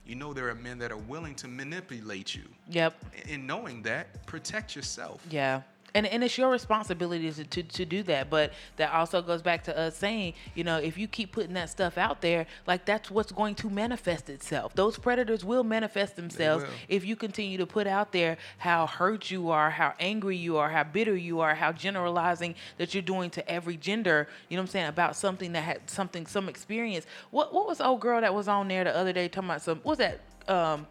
You 0.06 0.14
know 0.16 0.32
there 0.34 0.48
are 0.50 0.54
men 0.54 0.78
that 0.78 0.92
are 0.92 0.96
willing 0.98 1.34
to 1.36 1.48
manipulate 1.48 2.34
you. 2.34 2.44
Yep. 2.70 2.94
In 3.28 3.46
knowing 3.46 3.82
that, 3.82 4.24
protect 4.26 4.76
yourself. 4.76 5.20
Yeah. 5.30 5.62
And, 5.96 6.06
and 6.06 6.22
it's 6.22 6.36
your 6.36 6.50
responsibility 6.50 7.32
to, 7.32 7.44
to, 7.44 7.62
to 7.62 7.84
do 7.86 8.02
that. 8.02 8.28
But 8.28 8.52
that 8.76 8.92
also 8.92 9.22
goes 9.22 9.40
back 9.40 9.64
to 9.64 9.78
us 9.78 9.96
saying, 9.96 10.34
you 10.54 10.62
know, 10.62 10.76
if 10.76 10.98
you 10.98 11.08
keep 11.08 11.32
putting 11.32 11.54
that 11.54 11.70
stuff 11.70 11.96
out 11.96 12.20
there, 12.20 12.46
like 12.66 12.84
that's 12.84 13.10
what's 13.10 13.32
going 13.32 13.54
to 13.56 13.70
manifest 13.70 14.28
itself. 14.28 14.74
Those 14.74 14.98
predators 14.98 15.42
will 15.42 15.64
manifest 15.64 16.14
themselves 16.16 16.64
will. 16.64 16.70
if 16.88 17.06
you 17.06 17.16
continue 17.16 17.56
to 17.56 17.66
put 17.66 17.86
out 17.86 18.12
there 18.12 18.36
how 18.58 18.86
hurt 18.86 19.30
you 19.30 19.48
are, 19.48 19.70
how 19.70 19.94
angry 19.98 20.36
you 20.36 20.58
are, 20.58 20.68
how 20.68 20.84
bitter 20.84 21.16
you 21.16 21.40
are, 21.40 21.54
how 21.54 21.72
generalizing 21.72 22.54
that 22.76 22.92
you're 22.92 23.02
doing 23.02 23.30
to 23.30 23.50
every 23.50 23.78
gender, 23.78 24.28
you 24.50 24.56
know 24.56 24.62
what 24.62 24.68
I'm 24.68 24.72
saying, 24.72 24.86
about 24.88 25.16
something 25.16 25.52
that 25.52 25.62
had 25.62 25.88
something, 25.88 26.26
some 26.26 26.48
experience. 26.48 27.06
What 27.30 27.54
what 27.54 27.66
was 27.66 27.78
the 27.78 27.86
old 27.86 28.00
girl 28.00 28.20
that 28.20 28.34
was 28.34 28.48
on 28.48 28.68
there 28.68 28.84
the 28.84 28.94
other 28.94 29.14
day 29.14 29.28
talking 29.28 29.48
about 29.48 29.62
some, 29.62 29.78
what 29.78 29.96
was 29.96 29.98
that? 29.98 30.20
Um, 30.46 30.86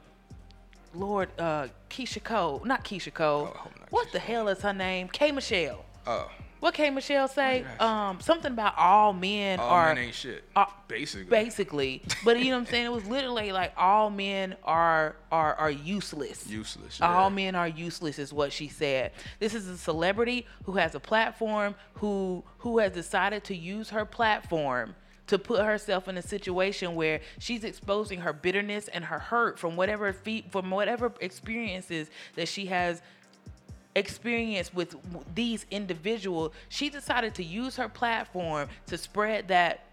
Lord, 0.96 1.30
uh, 1.38 1.68
Keyshia 1.90 2.24
Cole, 2.24 2.62
not 2.66 2.84
Keyshia 2.84 3.14
Cole. 3.14 3.50
Oh, 3.50 3.54
I 3.54 3.58
hope 3.60 3.80
not 3.80 3.85
what 3.96 4.12
the 4.12 4.20
hell 4.20 4.48
is 4.48 4.62
her 4.62 4.74
name? 4.74 5.08
K 5.08 5.32
Michelle. 5.32 5.86
Oh, 6.08 6.30
What 6.60 6.74
K 6.74 6.90
Michelle 6.90 7.28
say? 7.28 7.66
Um, 7.80 8.20
something 8.20 8.52
about 8.52 8.78
all 8.78 9.14
men 9.14 9.60
all 9.60 9.70
are 9.70 9.94
men 9.94 10.06
ain't 10.06 10.16
shit. 10.16 10.44
are- 10.56 10.72
basically. 10.88 11.30
basically. 11.30 12.02
But 12.24 12.40
you 12.40 12.46
know 12.52 12.58
what 12.58 12.68
I'm 12.68 12.72
saying? 12.72 12.86
It 12.86 12.92
was 12.92 13.06
literally 13.06 13.52
like 13.52 13.74
all 13.78 14.10
men 14.10 14.56
are 14.64 15.16
are 15.32 15.56
are 15.56 15.72
useless. 15.72 16.48
Useless. 16.48 17.00
All 17.02 17.30
men 17.30 17.56
are 17.56 17.68
useless 17.68 18.20
is 18.20 18.32
what 18.34 18.52
she 18.54 18.68
said. 18.68 19.12
This 19.40 19.54
is 19.54 19.68
a 19.68 19.78
celebrity 19.78 20.46
who 20.66 20.74
has 20.74 20.94
a 20.96 21.00
platform 21.00 21.76
who 21.96 22.44
who 22.60 22.80
has 22.80 22.92
decided 22.92 23.44
to 23.46 23.56
use 23.56 23.90
her 23.90 24.06
platform 24.06 24.96
to 25.28 25.40
put 25.40 25.66
herself 25.66 26.08
in 26.08 26.18
a 26.18 26.22
situation 26.22 26.94
where 26.94 27.20
she's 27.40 27.64
exposing 27.64 28.20
her 28.20 28.32
bitterness 28.32 28.88
and 28.90 29.04
her 29.06 29.18
hurt 29.18 29.58
from 29.58 29.76
whatever 29.76 30.14
fe- 30.14 30.46
from 30.52 30.70
whatever 30.70 31.12
experiences 31.20 32.10
that 32.36 32.48
she 32.48 32.68
has 32.68 33.02
experience 33.96 34.74
with 34.74 34.96
these 35.34 35.66
individuals, 35.72 36.52
she 36.70 36.90
decided 36.90 37.34
to 37.36 37.44
use 37.44 37.76
her 37.78 37.90
platform 37.90 38.68
to 38.88 38.98
spread 38.98 39.48
that 39.48 39.86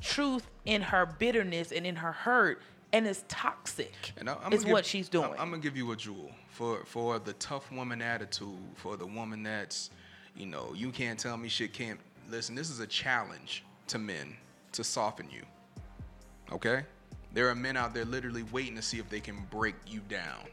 truth 0.00 0.46
in 0.64 0.82
her 0.82 1.06
bitterness 1.06 1.72
and 1.72 1.86
in 1.86 1.96
her 1.96 2.12
hurt, 2.12 2.60
and 2.92 3.06
it's 3.06 3.24
toxic. 3.28 3.94
And 4.16 4.30
I, 4.30 4.36
I'm 4.42 4.52
is 4.52 4.64
give- 4.64 4.72
what 4.72 4.86
she's 4.86 5.08
doing. 5.08 5.30
I'm, 5.32 5.40
I'm 5.40 5.50
gonna 5.50 5.62
give 5.62 5.76
you 5.76 5.90
a 5.92 5.96
jewel 5.96 6.30
for 6.50 6.84
for 6.84 7.18
the 7.18 7.32
tough 7.34 7.70
woman 7.72 8.00
attitude, 8.02 8.58
for 8.76 8.96
the 8.96 9.06
woman 9.06 9.42
that's, 9.42 9.90
you 10.36 10.46
know, 10.46 10.72
you 10.74 10.90
can't 10.90 11.18
tell 11.18 11.36
me 11.36 11.48
shit. 11.48 11.72
Can't 11.72 11.98
listen. 12.30 12.54
This 12.54 12.70
is 12.70 12.80
a 12.80 12.86
challenge 12.86 13.64
to 13.88 13.98
men 13.98 14.36
to 14.72 14.84
soften 14.84 15.28
you. 15.30 15.42
Okay, 16.52 16.84
there 17.32 17.48
are 17.48 17.54
men 17.54 17.76
out 17.76 17.94
there 17.94 18.04
literally 18.04 18.44
waiting 18.52 18.76
to 18.76 18.82
see 18.82 18.98
if 18.98 19.08
they 19.08 19.20
can 19.20 19.46
break 19.50 19.74
you 19.86 20.00
down, 20.08 20.44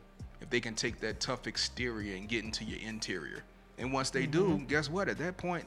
if 0.42 0.50
they 0.50 0.60
can 0.60 0.74
take 0.76 1.00
that 1.02 1.20
tough 1.20 1.48
exterior 1.48 2.16
and 2.16 2.28
get 2.30 2.44
into 2.44 2.64
your 2.64 2.80
interior. 2.88 3.44
And 3.78 3.94
once 3.94 4.10
they 4.10 4.26
do, 4.26 4.44
Mm-hmm. 4.44 4.66
guess 4.66 4.90
what? 4.90 5.08
At 5.10 5.18
that 5.20 5.38
point, 5.38 5.66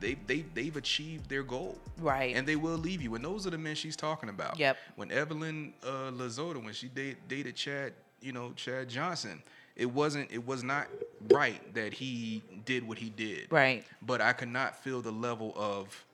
they 0.00 0.14
they 0.26 0.44
they've 0.54 0.76
achieved 0.76 1.28
their 1.30 1.42
goal. 1.42 1.78
Right. 1.98 2.36
And 2.36 2.46
they 2.46 2.56
will 2.56 2.76
leave 2.76 3.00
you. 3.00 3.14
And 3.14 3.24
those 3.24 3.46
are 3.46 3.50
the 3.50 3.58
men 3.58 3.74
she's 3.74 3.96
talking 3.96 4.28
about. 4.28 4.58
Yep. 4.58 4.76
When 4.96 5.10
Evelyn 5.10 5.72
uh, 5.82 6.10
Lazota, 6.12 6.62
when 6.62 6.74
she 6.74 6.88
date, 6.88 7.16
dated 7.28 7.56
Chad, 7.56 7.94
you 8.20 8.32
know, 8.32 8.52
Chad 8.56 8.88
Johnson, 8.90 9.42
it 9.74 9.86
wasn't, 9.86 10.30
it 10.30 10.46
was 10.46 10.62
not 10.62 10.88
right 11.32 11.60
that 11.74 11.94
he 11.94 12.42
did 12.66 12.86
what 12.86 12.98
he 12.98 13.08
did. 13.10 13.46
Right. 13.50 13.84
But 14.02 14.20
I 14.20 14.32
could 14.34 14.48
not 14.48 14.76
feel 14.82 15.00
the 15.00 15.12
level 15.12 15.54
of 15.56 16.04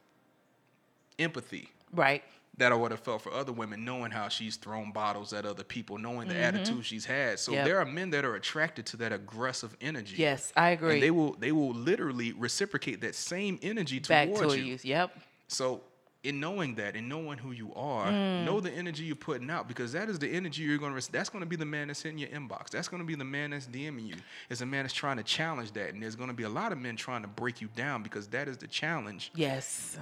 empathy 1.18 1.68
right. 1.92 2.22
That 2.62 2.72
I 2.72 2.74
would 2.76 2.90
have 2.92 3.00
felt 3.00 3.22
for 3.22 3.32
other 3.32 3.52
women, 3.52 3.84
knowing 3.84 4.10
how 4.12 4.28
she's 4.28 4.56
thrown 4.56 4.92
bottles 4.92 5.32
at 5.32 5.44
other 5.44 5.64
people, 5.64 5.98
knowing 5.98 6.28
the 6.28 6.36
attitude 6.36 6.84
she's 6.84 7.04
had. 7.04 7.38
So 7.38 7.50
Mm-hmm. 7.52 7.56
Yep. 7.58 7.64
there 7.66 7.78
are 7.80 7.84
men 7.84 8.10
that 8.10 8.24
are 8.24 8.36
attracted 8.36 8.86
to 8.86 8.96
that 8.98 9.12
aggressive 9.12 9.76
energy. 9.80 10.14
Yes, 10.16 10.52
I 10.56 10.70
agree. 10.70 10.94
And 10.94 11.02
they 11.02 11.10
will 11.10 11.34
they 11.34 11.52
will 11.52 11.72
literally 11.74 12.32
reciprocate 12.32 13.00
that 13.02 13.14
same 13.14 13.58
energy 13.62 13.98
Back 13.98 14.28
towards 14.28 14.54
to 14.54 14.58
you. 14.58 14.64
you. 14.74 14.78
Yep. 14.82 15.18
So 15.48 15.82
in 16.24 16.38
knowing 16.38 16.76
that 16.76 16.94
and 16.94 17.08
knowing 17.08 17.36
who 17.36 17.50
you 17.50 17.72
are, 17.74 18.06
Mm. 18.06 18.44
know 18.44 18.60
the 18.60 18.70
energy 18.70 19.02
you're 19.02 19.16
putting 19.16 19.50
out 19.50 19.66
because 19.66 19.92
that 19.92 20.08
is 20.08 20.20
the 20.20 20.28
energy 20.28 20.62
you're 20.62 20.78
going 20.78 20.94
to. 20.96 21.12
That's 21.12 21.28
going 21.28 21.42
to 21.42 21.48
be 21.48 21.56
the 21.56 21.64
man 21.64 21.88
that's 21.88 22.04
in 22.04 22.16
your 22.16 22.28
inbox. 22.30 22.70
That's 22.70 22.86
going 22.86 23.02
to 23.02 23.06
be 23.06 23.16
the 23.16 23.24
man 23.24 23.50
that's 23.50 23.66
DMing 23.66 24.06
you. 24.06 24.14
It's 24.48 24.60
a 24.60 24.66
man 24.66 24.84
that's 24.84 24.94
trying 24.94 25.16
to 25.16 25.24
challenge 25.24 25.72
that, 25.72 25.92
and 25.94 26.00
there's 26.00 26.14
going 26.14 26.30
to 26.30 26.34
be 26.36 26.44
a 26.44 26.48
lot 26.48 26.70
of 26.70 26.78
men 26.78 26.94
trying 26.94 27.22
to 27.22 27.28
break 27.28 27.60
you 27.60 27.68
down 27.74 28.04
because 28.04 28.28
that 28.28 28.46
is 28.46 28.56
the 28.56 28.68
challenge. 28.68 29.32
Yes. 29.34 29.98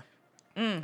Uh, 0.56 0.80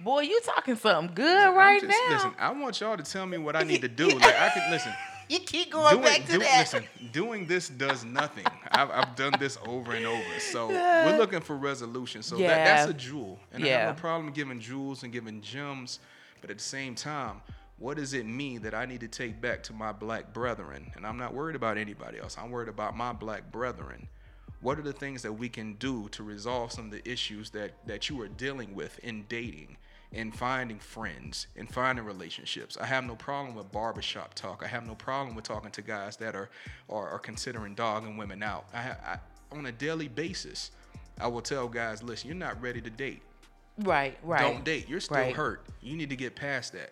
Boy, 0.00 0.20
you 0.22 0.40
talking 0.40 0.76
something 0.76 1.14
good 1.14 1.46
I'm 1.48 1.54
right 1.54 1.80
just- 1.80 1.92
now. 2.08 2.14
Listen, 2.14 2.32
I 2.38 2.50
want 2.50 2.80
y'all 2.80 2.96
to 2.96 3.02
tell 3.02 3.26
me 3.26 3.38
what 3.38 3.56
I 3.56 3.62
need 3.62 3.82
to 3.82 3.88
do. 3.88 4.08
Like 4.08 4.38
I 4.38 4.50
can 4.50 4.70
listen. 4.70 4.92
you 5.28 5.38
keep 5.40 5.70
going 5.70 6.02
back 6.02 6.26
to 6.26 6.32
do- 6.32 6.38
that. 6.40 6.60
Listen, 6.60 6.84
doing 7.12 7.46
this 7.46 7.68
does 7.68 8.04
nothing. 8.04 8.44
I've, 8.70 8.90
I've 8.90 9.16
done 9.16 9.32
this 9.38 9.56
over 9.66 9.92
and 9.92 10.04
over. 10.04 10.40
So 10.40 10.68
we're 10.68 11.16
looking 11.18 11.40
for 11.40 11.56
resolution. 11.56 12.22
So 12.22 12.36
that, 12.36 12.64
that's 12.64 12.90
a 12.90 12.94
jewel. 12.94 13.38
And 13.52 13.64
I 13.64 13.68
have 13.68 13.96
no 13.96 14.00
problem 14.00 14.32
giving 14.32 14.60
jewels 14.60 15.02
and 15.02 15.12
giving 15.12 15.40
gems. 15.40 16.00
But 16.40 16.50
at 16.50 16.58
the 16.58 16.64
same 16.64 16.94
time, 16.94 17.40
what 17.78 17.96
does 17.96 18.12
it 18.14 18.26
mean 18.26 18.62
that 18.62 18.74
I 18.74 18.84
need 18.86 19.00
to 19.00 19.08
take 19.08 19.40
back 19.40 19.62
to 19.64 19.72
my 19.72 19.92
black 19.92 20.32
brethren? 20.32 20.92
And 20.96 21.06
I'm 21.06 21.16
not 21.16 21.32
worried 21.32 21.56
about 21.56 21.78
anybody 21.78 22.18
else. 22.18 22.36
I'm 22.38 22.50
worried 22.50 22.68
about 22.68 22.96
my 22.96 23.12
black 23.12 23.50
brethren. 23.50 24.08
What 24.60 24.78
are 24.78 24.82
the 24.82 24.92
things 24.92 25.22
that 25.22 25.32
we 25.32 25.48
can 25.48 25.74
do 25.74 26.08
to 26.10 26.22
resolve 26.22 26.72
some 26.72 26.86
of 26.86 26.90
the 26.90 27.06
issues 27.10 27.50
that, 27.50 27.72
that 27.86 28.08
you 28.08 28.20
are 28.22 28.28
dealing 28.28 28.74
with 28.74 28.98
in 29.00 29.24
dating? 29.28 29.76
In 30.14 30.30
finding 30.30 30.78
friends 30.78 31.48
and 31.56 31.68
finding 31.68 32.04
relationships. 32.04 32.76
I 32.80 32.86
have 32.86 33.04
no 33.04 33.16
problem 33.16 33.54
with 33.54 33.70
barbershop 33.72 34.34
talk. 34.34 34.62
I 34.64 34.68
have 34.68 34.86
no 34.86 34.94
problem 34.94 35.34
with 35.34 35.44
talking 35.44 35.70
to 35.72 35.82
guys 35.82 36.16
that 36.18 36.34
are 36.36 36.48
are, 36.88 37.08
are 37.08 37.18
considering 37.18 37.74
dogging 37.74 38.16
women 38.16 38.42
out. 38.42 38.66
I, 38.72 38.78
I 39.04 39.18
on 39.52 39.66
a 39.66 39.72
daily 39.72 40.08
basis, 40.08 40.70
I 41.20 41.26
will 41.26 41.42
tell 41.42 41.68
guys, 41.68 42.02
listen, 42.02 42.28
you're 42.28 42.36
not 42.36 42.60
ready 42.62 42.80
to 42.80 42.90
date. 42.90 43.22
right, 43.80 44.16
right. 44.22 44.40
Don't 44.40 44.64
date. 44.64 44.88
You're 44.88 45.00
still 45.00 45.16
Right. 45.18 45.34
hurt. 45.34 45.64
You 45.82 45.96
need 45.96 46.10
to 46.10 46.16
get 46.16 46.34
past 46.36 46.72
that. 46.72 46.90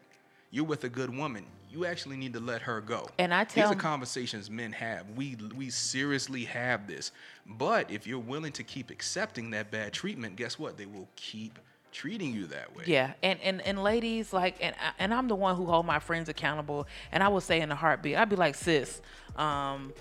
You're 0.50 0.64
with 0.64 0.84
a 0.84 0.88
good 0.88 1.16
woman. 1.16 1.44
You 1.70 1.86
actually 1.86 2.16
need 2.18 2.34
to 2.34 2.40
let 2.40 2.60
her 2.62 2.80
go. 2.82 3.08
And 3.18 3.32
I 3.32 3.44
tell- 3.44 3.68
these 3.68 3.76
are 3.76 3.80
conversations 3.80 4.50
men 4.50 4.72
have. 4.72 5.08
We 5.10 5.36
we 5.56 5.70
seriously 5.70 6.44
have 6.44 6.86
this. 6.88 7.12
But 7.46 7.90
if 7.90 8.06
you're 8.06 8.18
willing 8.18 8.52
to 8.52 8.64
keep 8.64 8.90
accepting 8.90 9.50
that 9.52 9.70
bad 9.70 9.92
treatment, 9.92 10.36
guess 10.36 10.58
what? 10.58 10.76
They 10.76 10.86
will 10.86 11.08
keep 11.16 11.58
treating 11.92 12.32
you 12.34 12.46
that 12.46 12.74
way. 12.76 12.84
Yeah, 12.86 13.12
and 13.22 13.38
and 13.42 13.60
and 13.62 13.82
ladies 13.82 14.32
like, 14.32 14.56
and 14.60 14.74
I- 14.82 14.92
and 14.98 15.12
I'm 15.14 15.28
the 15.28 15.34
one 15.36 15.56
who 15.56 15.66
hold 15.66 15.86
my 15.86 15.98
friends 15.98 16.28
accountable, 16.28 16.86
and 17.12 17.22
I 17.22 17.28
will 17.28 17.40
say 17.40 17.60
in 17.60 17.70
a 17.70 17.74
heartbeat, 17.74 18.16
I'd 18.16 18.28
be 18.28 18.36
like, 18.36 18.54
sis, 18.54 19.00
um, 19.36 19.92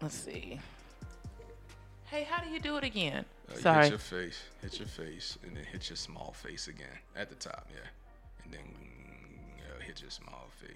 let's 0.00 0.14
see. 0.14 0.60
Hey, 2.04 2.24
how 2.24 2.42
do 2.42 2.48
you 2.50 2.60
do 2.60 2.76
it 2.76 2.84
again? 2.84 3.24
Uh, 3.50 3.56
Sorry. 3.56 3.82
Hit 3.84 3.90
your 3.90 3.98
face, 3.98 4.42
hit 4.62 4.78
your 4.78 4.88
face, 4.88 5.38
and 5.42 5.56
then 5.56 5.64
hit 5.64 5.88
your 5.90 5.96
small 5.96 6.32
face 6.36 6.68
again 6.68 6.86
at 7.16 7.28
the 7.28 7.34
top, 7.34 7.66
yeah. 7.72 7.88
And 8.44 8.52
then 8.52 8.60
uh, 9.76 9.80
hit 9.82 10.00
your 10.00 10.10
small 10.10 10.48
face. 10.60 10.70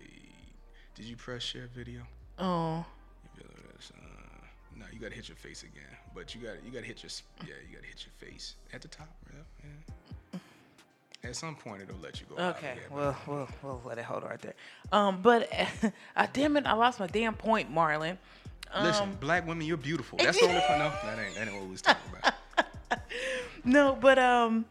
Did 0.94 1.04
you 1.06 1.16
press 1.16 1.42
share 1.42 1.68
video? 1.74 2.00
Oh, 2.38 2.84
You 3.36 3.42
feel 3.42 3.50
this, 3.76 3.92
uh, 3.96 4.46
no, 4.76 4.86
you 4.92 4.98
gotta 4.98 5.14
hit 5.14 5.28
your 5.28 5.36
face 5.36 5.62
again. 5.62 5.96
But 6.14 6.34
you 6.34 6.40
gotta 6.40 6.58
you 6.64 6.70
gotta 6.72 6.86
hit 6.86 7.02
your 7.02 7.10
yeah, 7.46 7.54
you 7.68 7.76
gotta 7.76 7.86
hit 7.86 8.04
your 8.06 8.28
face 8.30 8.54
at 8.72 8.82
the 8.82 8.88
top, 8.88 9.08
yeah. 9.32 9.40
yeah. 10.34 11.28
At 11.28 11.34
some 11.36 11.56
point, 11.56 11.82
it'll 11.82 11.96
let 12.00 12.20
you 12.20 12.26
go. 12.34 12.42
okay. 12.50 12.76
but- 12.90 12.96
Well, 12.96 13.16
we'll 13.26 13.48
we'll 13.62 13.82
let 13.84 13.98
it 13.98 14.04
hold 14.04 14.22
right 14.24 14.40
there. 14.40 14.54
Um, 14.92 15.20
but 15.22 15.50
uh, 16.16 16.26
damn 16.32 16.56
it, 16.56 16.66
I 16.66 16.72
lost 16.74 17.00
my 17.00 17.06
damn 17.08 17.34
point, 17.34 17.72
Marlon. 17.74 18.16
Listen, 18.82 19.04
Um, 19.10 19.16
black 19.20 19.46
women, 19.46 19.66
you're 19.66 19.76
beautiful. 19.78 20.18
That's 20.18 20.38
the 20.38 20.46
only 20.46 20.60
point. 20.60 20.78
No, 20.78 20.90
that 21.04 21.18
ain't, 21.18 21.34
that 21.36 21.46
ain't 21.48 21.54
what 21.56 21.64
we 21.64 21.70
was 21.70 21.82
talking 21.82 22.02
about. 22.18 22.34
No, 23.64 23.96
but 24.00 24.18
um, 24.18 24.64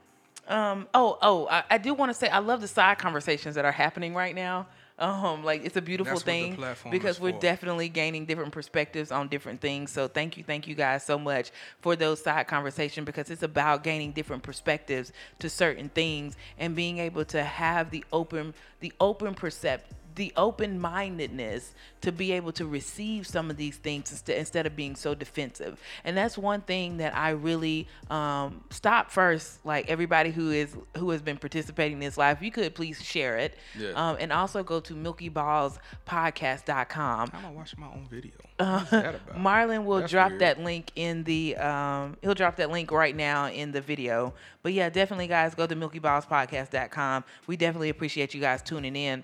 um, 0.48 0.88
oh, 0.94 1.18
oh, 1.22 1.48
I, 1.52 1.64
I 1.72 1.78
do 1.78 1.94
want 1.94 2.10
to 2.10 2.14
say 2.14 2.30
I 2.30 2.40
love 2.40 2.62
the 2.62 2.68
side 2.68 2.98
conversations 2.98 3.54
that 3.56 3.66
are 3.66 3.72
happening 3.72 4.16
right 4.16 4.34
now. 4.34 4.66
Um, 5.00 5.44
like 5.44 5.64
it's 5.64 5.78
a 5.78 5.82
beautiful 5.82 6.16
That's 6.16 6.26
what 6.26 6.34
the 6.34 6.56
thing 6.82 6.92
because 6.92 7.20
we're 7.20 7.32
for. 7.32 7.40
definitely 7.40 7.88
gaining 7.88 8.26
different 8.26 8.52
perspectives 8.52 9.12
on 9.12 9.28
different 9.28 9.62
things. 9.62 9.92
So 9.92 10.08
thank 10.08 10.38
you, 10.38 10.44
thank 10.44 10.68
you 10.68 10.74
guys 10.74 11.06
so 11.06 11.20
much 11.20 11.52
for 11.82 11.96
those 11.96 12.24
side 12.24 12.48
conversations 12.48 13.06
because 13.06 13.30
it's 13.30 13.44
about 13.44 13.84
gaining 13.84 14.12
different 14.12 14.42
perspectives 14.42 15.12
to 15.38 15.50
certain 15.50 15.90
things 15.90 16.36
and 16.58 16.76
being 16.76 16.98
able 16.98 17.26
to 17.26 17.44
have 17.44 17.92
the 17.92 18.04
open, 18.12 18.56
the 18.80 18.92
open 19.00 19.36
percept 19.36 19.92
the 20.18 20.34
open 20.36 20.80
mindedness 20.80 21.74
to 22.02 22.12
be 22.12 22.34
able 22.34 22.52
to 22.52 22.66
receive 22.66 23.26
some 23.26 23.50
of 23.50 23.56
these 23.58 23.78
things 23.78 24.12
instead, 24.12 24.38
instead 24.38 24.66
of 24.66 24.76
being 24.76 24.96
so 24.96 25.16
defensive. 25.16 25.80
And 26.04 26.18
that's 26.18 26.38
one 26.38 26.60
thing 26.62 26.98
that 26.98 27.16
I 27.16 27.30
really 27.30 27.88
um, 28.10 28.64
stop 28.70 29.10
first. 29.12 29.66
Like 29.66 29.90
everybody 29.90 30.32
who 30.32 30.52
is 30.52 30.76
who 30.98 31.12
has 31.12 31.22
been 31.22 31.38
participating 31.38 31.94
in 31.94 32.00
this 32.02 32.18
live, 32.18 32.38
if 32.38 32.44
you 32.44 32.52
could 32.52 32.76
please 32.76 33.02
share 33.02 33.38
it. 33.38 33.56
Yeah. 33.78 33.92
Um, 33.92 34.18
and 34.20 34.34
also 34.34 34.64
go 34.64 34.80
to 34.82 34.94
milkyballspodcast.com. 34.94 37.30
I'm 37.34 37.42
gonna 37.42 37.54
watch 37.54 37.78
my 37.78 37.88
own 37.88 38.08
video. 38.10 38.34
What's 38.58 38.90
that 38.90 39.16
about? 39.16 39.36
Uh, 39.36 39.40
Marlon 39.40 39.86
will 39.86 40.00
That's 40.00 40.12
drop 40.12 40.32
weird. 40.32 40.42
that 40.42 40.64
link 40.64 40.92
in 40.96 41.24
the 41.24 41.56
um 41.58 42.18
he'll 42.22 42.34
drop 42.34 42.56
that 42.58 42.72
link 42.72 42.92
right 42.92 43.16
now 43.16 43.48
in 43.48 43.72
the 43.72 43.82
video. 43.82 44.34
But 44.64 44.74
yeah, 44.74 44.90
definitely 44.90 45.28
guys 45.28 45.56
go 45.56 45.68
to 45.68 45.76
milkyballspodcast.com. 45.76 47.24
We 47.46 47.56
definitely 47.56 47.90
appreciate 47.90 48.34
you 48.34 48.42
guys 48.42 48.62
tuning 48.62 48.96
in. 48.96 49.24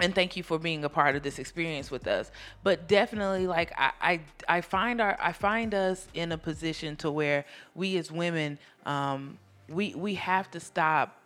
And 0.00 0.14
thank 0.14 0.36
you 0.36 0.42
for 0.42 0.58
being 0.58 0.84
a 0.84 0.88
part 0.88 1.16
of 1.16 1.22
this 1.22 1.38
experience 1.38 1.90
with 1.90 2.06
us. 2.06 2.30
But 2.62 2.88
definitely 2.88 3.46
like 3.46 3.72
I 3.76 3.92
I, 4.00 4.20
I 4.48 4.60
find 4.60 5.00
our 5.00 5.16
I 5.20 5.32
find 5.32 5.74
us 5.74 6.08
in 6.14 6.32
a 6.32 6.38
position 6.38 6.96
to 6.96 7.10
where 7.10 7.44
we 7.74 7.96
as 7.96 8.10
women 8.10 8.58
um 8.86 9.38
we 9.68 9.94
we 9.94 10.14
have 10.14 10.50
to 10.52 10.60
stop 10.60 11.20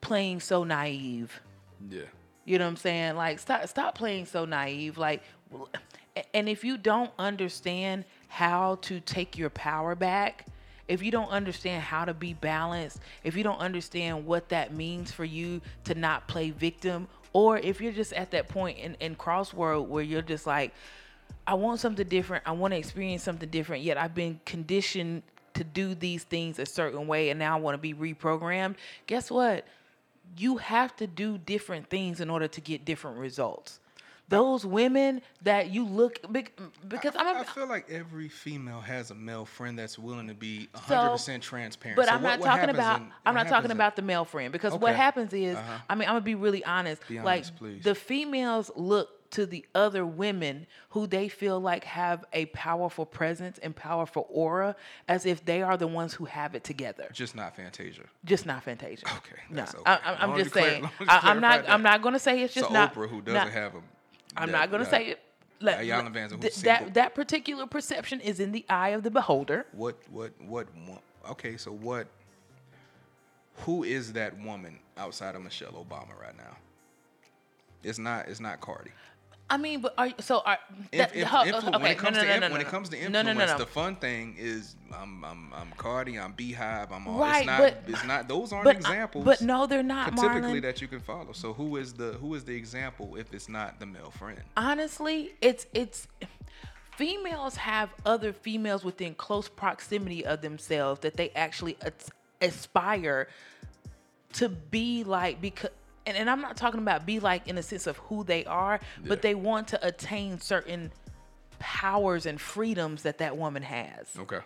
playing 0.00 0.40
so 0.40 0.64
naive. 0.64 1.40
Yeah. 1.88 2.02
You 2.44 2.58
know 2.58 2.64
what 2.64 2.70
I'm 2.70 2.76
saying? 2.76 3.16
Like 3.16 3.38
stop 3.38 3.68
stop 3.68 3.94
playing 3.94 4.26
so 4.26 4.44
naive. 4.44 4.98
Like 4.98 5.22
and 6.34 6.48
if 6.48 6.64
you 6.64 6.76
don't 6.76 7.10
understand 7.18 8.04
how 8.28 8.78
to 8.82 9.00
take 9.00 9.36
your 9.36 9.50
power 9.50 9.94
back, 9.94 10.46
if 10.88 11.02
you 11.02 11.12
don't 11.12 11.30
understand 11.30 11.82
how 11.82 12.04
to 12.04 12.12
be 12.12 12.34
balanced, 12.34 12.98
if 13.22 13.36
you 13.36 13.44
don't 13.44 13.60
understand 13.60 14.26
what 14.26 14.48
that 14.48 14.74
means 14.74 15.12
for 15.12 15.24
you 15.24 15.60
to 15.84 15.94
not 15.94 16.26
play 16.26 16.50
victim, 16.50 17.06
or 17.32 17.58
if 17.58 17.80
you're 17.80 17.92
just 17.92 18.12
at 18.12 18.30
that 18.32 18.48
point 18.48 18.78
in, 18.78 18.96
in 19.00 19.14
where 19.14 20.02
you're 20.02 20.22
just 20.22 20.46
like, 20.46 20.72
I 21.46 21.54
want 21.54 21.80
something 21.80 22.06
different, 22.06 22.44
I 22.46 22.52
want 22.52 22.72
to 22.72 22.78
experience 22.78 23.22
something 23.22 23.48
different, 23.48 23.82
yet 23.82 23.96
I've 23.96 24.14
been 24.14 24.40
conditioned 24.44 25.22
to 25.54 25.64
do 25.64 25.94
these 25.94 26.24
things 26.24 26.58
a 26.58 26.66
certain 26.66 27.06
way 27.06 27.30
and 27.30 27.38
now 27.38 27.56
I 27.56 27.60
want 27.60 27.74
to 27.74 27.78
be 27.78 27.94
reprogrammed. 27.94 28.76
Guess 29.06 29.30
what? 29.30 29.66
you 30.36 30.58
have 30.58 30.94
to 30.96 31.06
do 31.06 31.38
different 31.38 31.88
things 31.88 32.20
in 32.20 32.30
order 32.30 32.48
to 32.48 32.60
get 32.60 32.84
different 32.84 33.18
results. 33.18 33.79
Those 34.30 34.64
women 34.64 35.20
that 35.42 35.70
you 35.70 35.84
look 35.84 36.20
because 36.32 37.14
I, 37.16 37.20
I'm 37.30 37.36
I 37.38 37.44
feel 37.44 37.66
like 37.68 37.90
every 37.90 38.28
female 38.28 38.80
has 38.80 39.10
a 39.10 39.14
male 39.14 39.44
friend 39.44 39.78
that's 39.78 39.98
willing 39.98 40.28
to 40.28 40.34
be 40.34 40.68
100% 40.74 41.18
So- 41.18 41.38
transparent. 41.38 41.96
but 41.96 42.06
So 42.06 42.14
I'm 42.14 42.22
what- 42.22 42.40
not 42.40 42.46
talking 42.46 42.70
about 42.70 43.00
in- 43.00 43.12
I'm 43.26 43.34
not 43.34 43.48
talking 43.48 43.70
in- 43.72 43.76
about 43.76 43.96
the 43.96 44.02
male 44.02 44.24
friend 44.24 44.52
because 44.52 44.72
what 44.74 44.94
happens 44.96 45.32
is 45.34 45.56
Uh-huh. 45.56 45.78
I 45.90 45.94
mean 45.96 46.08
I'm 46.08 46.14
gonna 46.14 46.20
be 46.22 46.34
really 46.36 46.64
honest 46.64 47.06
Be 47.08 47.20
like 47.20 47.44
please. 47.56 47.82
the 47.84 47.94
females 47.94 48.70
look 48.76 49.08
to 49.32 49.46
the 49.46 49.64
other 49.76 50.04
women 50.04 50.66
who 50.88 51.06
they 51.06 51.28
feel 51.28 51.60
like 51.60 51.84
have 51.84 52.24
a 52.32 52.46
powerful 52.46 53.06
presence 53.06 53.58
and 53.58 53.74
powerful 53.76 54.26
aura 54.28 54.74
as 55.06 55.24
if 55.24 55.44
they 55.44 55.62
are 55.62 55.76
the 55.76 55.86
ones 55.86 56.14
who 56.14 56.24
have 56.24 56.56
it 56.56 56.64
together. 56.64 57.08
Just 57.12 57.36
not 57.36 57.54
Fantasia. 57.54 58.02
Just 58.24 58.44
not 58.44 58.64
Fantasia. 58.64 59.06
Okay, 59.06 59.40
No, 59.48 59.62
okay. 59.62 59.78
I, 59.86 60.16
I'm 60.18 60.36
just 60.36 60.52
saying. 60.52 60.84
as 60.84 60.90
long 60.90 60.92
as 60.98 61.00
you 61.00 61.06
I, 61.28 61.30
I'm 61.30 61.40
not. 61.40 61.62
that. 61.64 61.70
I'm 61.72 61.82
not 61.82 62.02
going 62.02 62.14
to 62.14 62.18
say 62.18 62.42
it's 62.42 62.54
So 62.54 62.62
just 62.62 62.72
not. 62.72 62.92
Oprah, 62.92 63.08
who 63.08 63.20
doesn't 63.22 63.34
not- 63.34 63.50
have 63.52 63.76
a. 63.76 63.82
I'm 64.36 64.50
not 64.50 64.70
going 64.70 64.84
to 64.84 64.90
say 64.90 65.06
it. 65.08 65.20
Let- 65.60 65.80
Iyanla 65.80 66.04
let- 66.04 66.12
Vanzant, 66.12 66.42
who's 66.42 66.54
th- 66.54 66.54
that 66.64 66.94
that 66.94 67.14
particular 67.14 67.66
perception 67.66 68.20
is 68.20 68.40
in 68.40 68.52
the 68.52 68.64
eye 68.68 68.90
of 68.90 69.02
the 69.02 69.10
beholder. 69.10 69.66
What 69.72 69.96
what 70.10 70.32
what 70.46 70.68
okay, 71.30 71.56
so 71.58 71.70
what 71.72 72.06
who 73.58 73.84
is 73.84 74.14
that 74.14 74.38
woman 74.40 74.78
outside 74.96 75.34
of 75.34 75.42
Michelle 75.42 75.72
Obama 75.72 76.18
right 76.18 76.36
now? 76.36 76.56
It's 77.82 77.98
not 77.98 78.28
it's 78.28 78.40
not 78.40 78.60
Cardi. 78.60 78.90
I 79.50 79.56
mean, 79.56 79.80
but 79.80 79.94
are 79.98 80.06
you, 80.06 80.14
so 80.20 80.42
are 80.46 80.58
that, 80.92 81.14
if, 81.14 81.24
oh, 81.24 81.28
ho- 81.28 81.44
influ- 81.44 81.68
okay, 81.74 81.82
when 81.82 81.90
it 81.90 81.98
comes 81.98 82.16
no, 82.16 82.22
to 82.22 82.28
no, 82.28 82.34
no, 82.38 82.40
when 82.42 82.52
no, 82.52 82.60
it 82.60 82.66
comes 82.68 82.88
to 82.90 82.96
influence, 82.96 83.26
no, 83.26 83.32
no, 83.34 83.46
no. 83.46 83.58
the 83.58 83.66
fun 83.66 83.96
thing 83.96 84.36
is 84.38 84.76
I'm 84.94 85.24
I'm 85.24 85.52
I'm 85.52 85.72
Cardi, 85.76 86.18
I'm 86.18 86.32
Beyhive, 86.34 86.92
I'm 86.92 87.08
all 87.08 87.18
Right, 87.18 87.38
it's 87.38 87.46
not 87.46 87.58
but- 87.60 87.82
it's 87.88 88.04
not 88.04 88.28
those 88.28 88.52
aren't 88.52 88.64
but 88.64 88.76
examples. 88.76 89.24
but 89.24 89.40
no, 89.42 89.66
they're 89.66 89.82
not, 89.82 90.16
Typically 90.16 90.60
Marlon. 90.60 90.62
that 90.62 90.80
you 90.80 90.86
can 90.88 91.00
follow. 91.00 91.32
So 91.32 91.52
who 91.52 91.76
is 91.78 91.92
the 91.92 92.12
who 92.20 92.34
is 92.36 92.44
the 92.44 92.54
example 92.54 93.16
if 93.16 93.34
it's 93.34 93.48
not 93.48 93.80
the 93.80 93.86
male 93.86 94.12
friend? 94.12 94.40
honestly, 94.56 95.32
it's 95.40 95.66
it's 95.74 96.06
females 96.96 97.56
have 97.56 97.88
other 98.06 98.32
females 98.32 98.84
within 98.84 99.14
close 99.14 99.48
proximity 99.48 100.24
of 100.24 100.42
themselves 100.42 101.00
that 101.00 101.16
they 101.16 101.30
actually 101.30 101.76
aspire 102.40 103.26
to 104.34 104.48
be 104.48 105.02
like 105.04 105.40
because 105.40 105.70
and, 106.06 106.16
and 106.16 106.30
I'm 106.30 106.40
not 106.40 106.56
talking 106.56 106.80
about 106.80 107.06
be 107.06 107.20
like 107.20 107.48
in 107.48 107.56
the 107.56 107.62
sense 107.62 107.86
of 107.86 107.96
who 107.98 108.24
they 108.24 108.44
are, 108.44 108.80
but 109.04 109.22
they 109.22 109.34
want 109.34 109.68
to 109.68 109.86
attain 109.86 110.40
certain 110.40 110.92
powers 111.58 112.26
and 112.26 112.40
freedoms 112.40 113.02
that 113.02 113.18
that 113.18 113.36
woman 113.36 113.62
has. 113.62 114.08
Okay. 114.18 114.40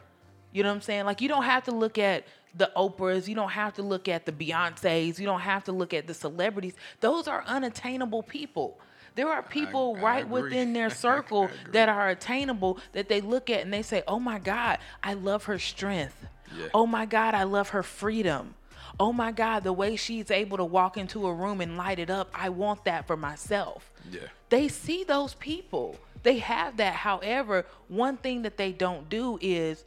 You 0.53 0.63
know 0.63 0.69
what 0.69 0.77
I'm 0.77 0.81
saying? 0.83 1.05
Like 1.05 1.21
you 1.21 1.29
don't 1.29 1.45
have 1.45 1.65
to 1.65 1.73
look 1.73 1.99
at 1.99 2.25
the 2.55 2.71
Oprahs, 2.77 3.27
you 3.27 3.35
don't 3.35 3.51
have 3.51 3.75
to 3.75 3.83
look 3.83 4.09
at 4.09 4.27
the 4.27 4.33
Beyoncés, 4.33 5.19
you 5.19 5.27
don't 5.27 5.41
have 5.41 5.65
to 5.65 5.73
look 5.73 5.93
at 5.93 6.07
the 6.07 6.15
celebrities. 6.15 6.75
Those 7.01 7.27
are 7.27 7.43
unattainable 7.47 8.23
people. 8.23 8.79
There 9.17 9.29
are 9.29 9.43
people 9.43 9.97
I 9.99 10.03
right 10.03 10.25
agree. 10.25 10.43
within 10.43 10.73
their 10.73 10.91
circle 11.07 11.49
that 11.71 11.89
are 11.89 12.09
attainable 12.09 12.79
that 12.93 13.09
they 13.09 13.21
look 13.21 13.49
at 13.49 13.61
and 13.61 13.73
they 13.73 13.83
say, 13.83 14.03
"Oh 14.09 14.19
my 14.19 14.39
God, 14.39 14.79
I 15.03 15.15
love 15.15 15.45
her 15.45 15.59
strength. 15.59 16.27
Yeah. 16.57 16.67
Oh 16.75 16.87
my 16.87 17.07
God, 17.07 17.35
I 17.35 17.45
love 17.45 17.71
her 17.71 17.83
freedom. 17.83 18.55
Oh 19.01 19.13
my 19.13 19.33
God, 19.33 19.65
the 19.65 19.73
way 19.73 19.97
she's 19.97 20.31
able 20.31 20.57
to 20.57 20.65
walk 20.65 20.97
into 20.97 21.27
a 21.27 21.35
room 21.35 21.61
and 21.61 21.77
light 21.77 21.99
it 21.99 22.11
up. 22.11 22.31
I 22.33 22.49
want 22.49 22.85
that 22.85 23.07
for 23.07 23.17
myself." 23.17 23.91
Yeah. 24.11 24.21
they 24.51 24.69
see 24.69 25.03
those 25.05 25.35
people. 25.35 25.97
They 26.23 26.39
have 26.39 26.77
that. 26.77 26.95
However, 26.95 27.67
one 27.89 28.17
thing 28.17 28.43
that 28.43 28.57
they 28.57 28.73
don't 28.73 29.09
do 29.09 29.39
is 29.41 29.85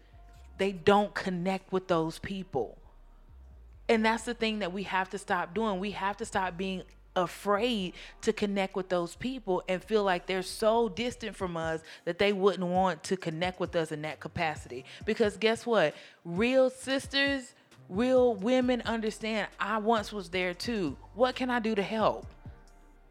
they 0.57 0.71
don't 0.71 1.13
connect 1.13 1.71
with 1.71 1.87
those 1.87 2.19
people. 2.19 2.77
And 3.89 4.05
that's 4.05 4.23
the 4.23 4.33
thing 4.33 4.59
that 4.59 4.73
we 4.73 4.83
have 4.83 5.09
to 5.11 5.17
stop 5.17 5.53
doing. 5.53 5.79
We 5.79 5.91
have 5.91 6.17
to 6.17 6.25
stop 6.25 6.57
being 6.57 6.83
afraid 7.15 7.93
to 8.21 8.31
connect 8.31 8.75
with 8.75 8.89
those 8.89 9.15
people 9.15 9.63
and 9.67 9.83
feel 9.83 10.03
like 10.03 10.27
they're 10.27 10.43
so 10.43 10.89
distant 10.89 11.35
from 11.35 11.57
us 11.57 11.81
that 12.05 12.19
they 12.19 12.33
wouldn't 12.33 12.69
want 12.69 13.03
to 13.03 13.17
connect 13.17 13.59
with 13.59 13.75
us 13.75 13.91
in 13.91 14.03
that 14.03 14.19
capacity. 14.19 14.85
Because 15.05 15.37
guess 15.37 15.65
what? 15.65 15.95
Real 16.23 16.69
sisters, 16.69 17.53
real 17.89 18.35
women 18.35 18.81
understand 18.85 19.47
I 19.59 19.77
once 19.77 20.11
was 20.11 20.29
there 20.29 20.53
too. 20.53 20.97
What 21.13 21.35
can 21.35 21.49
I 21.49 21.59
do 21.59 21.75
to 21.75 21.83
help? 21.83 22.27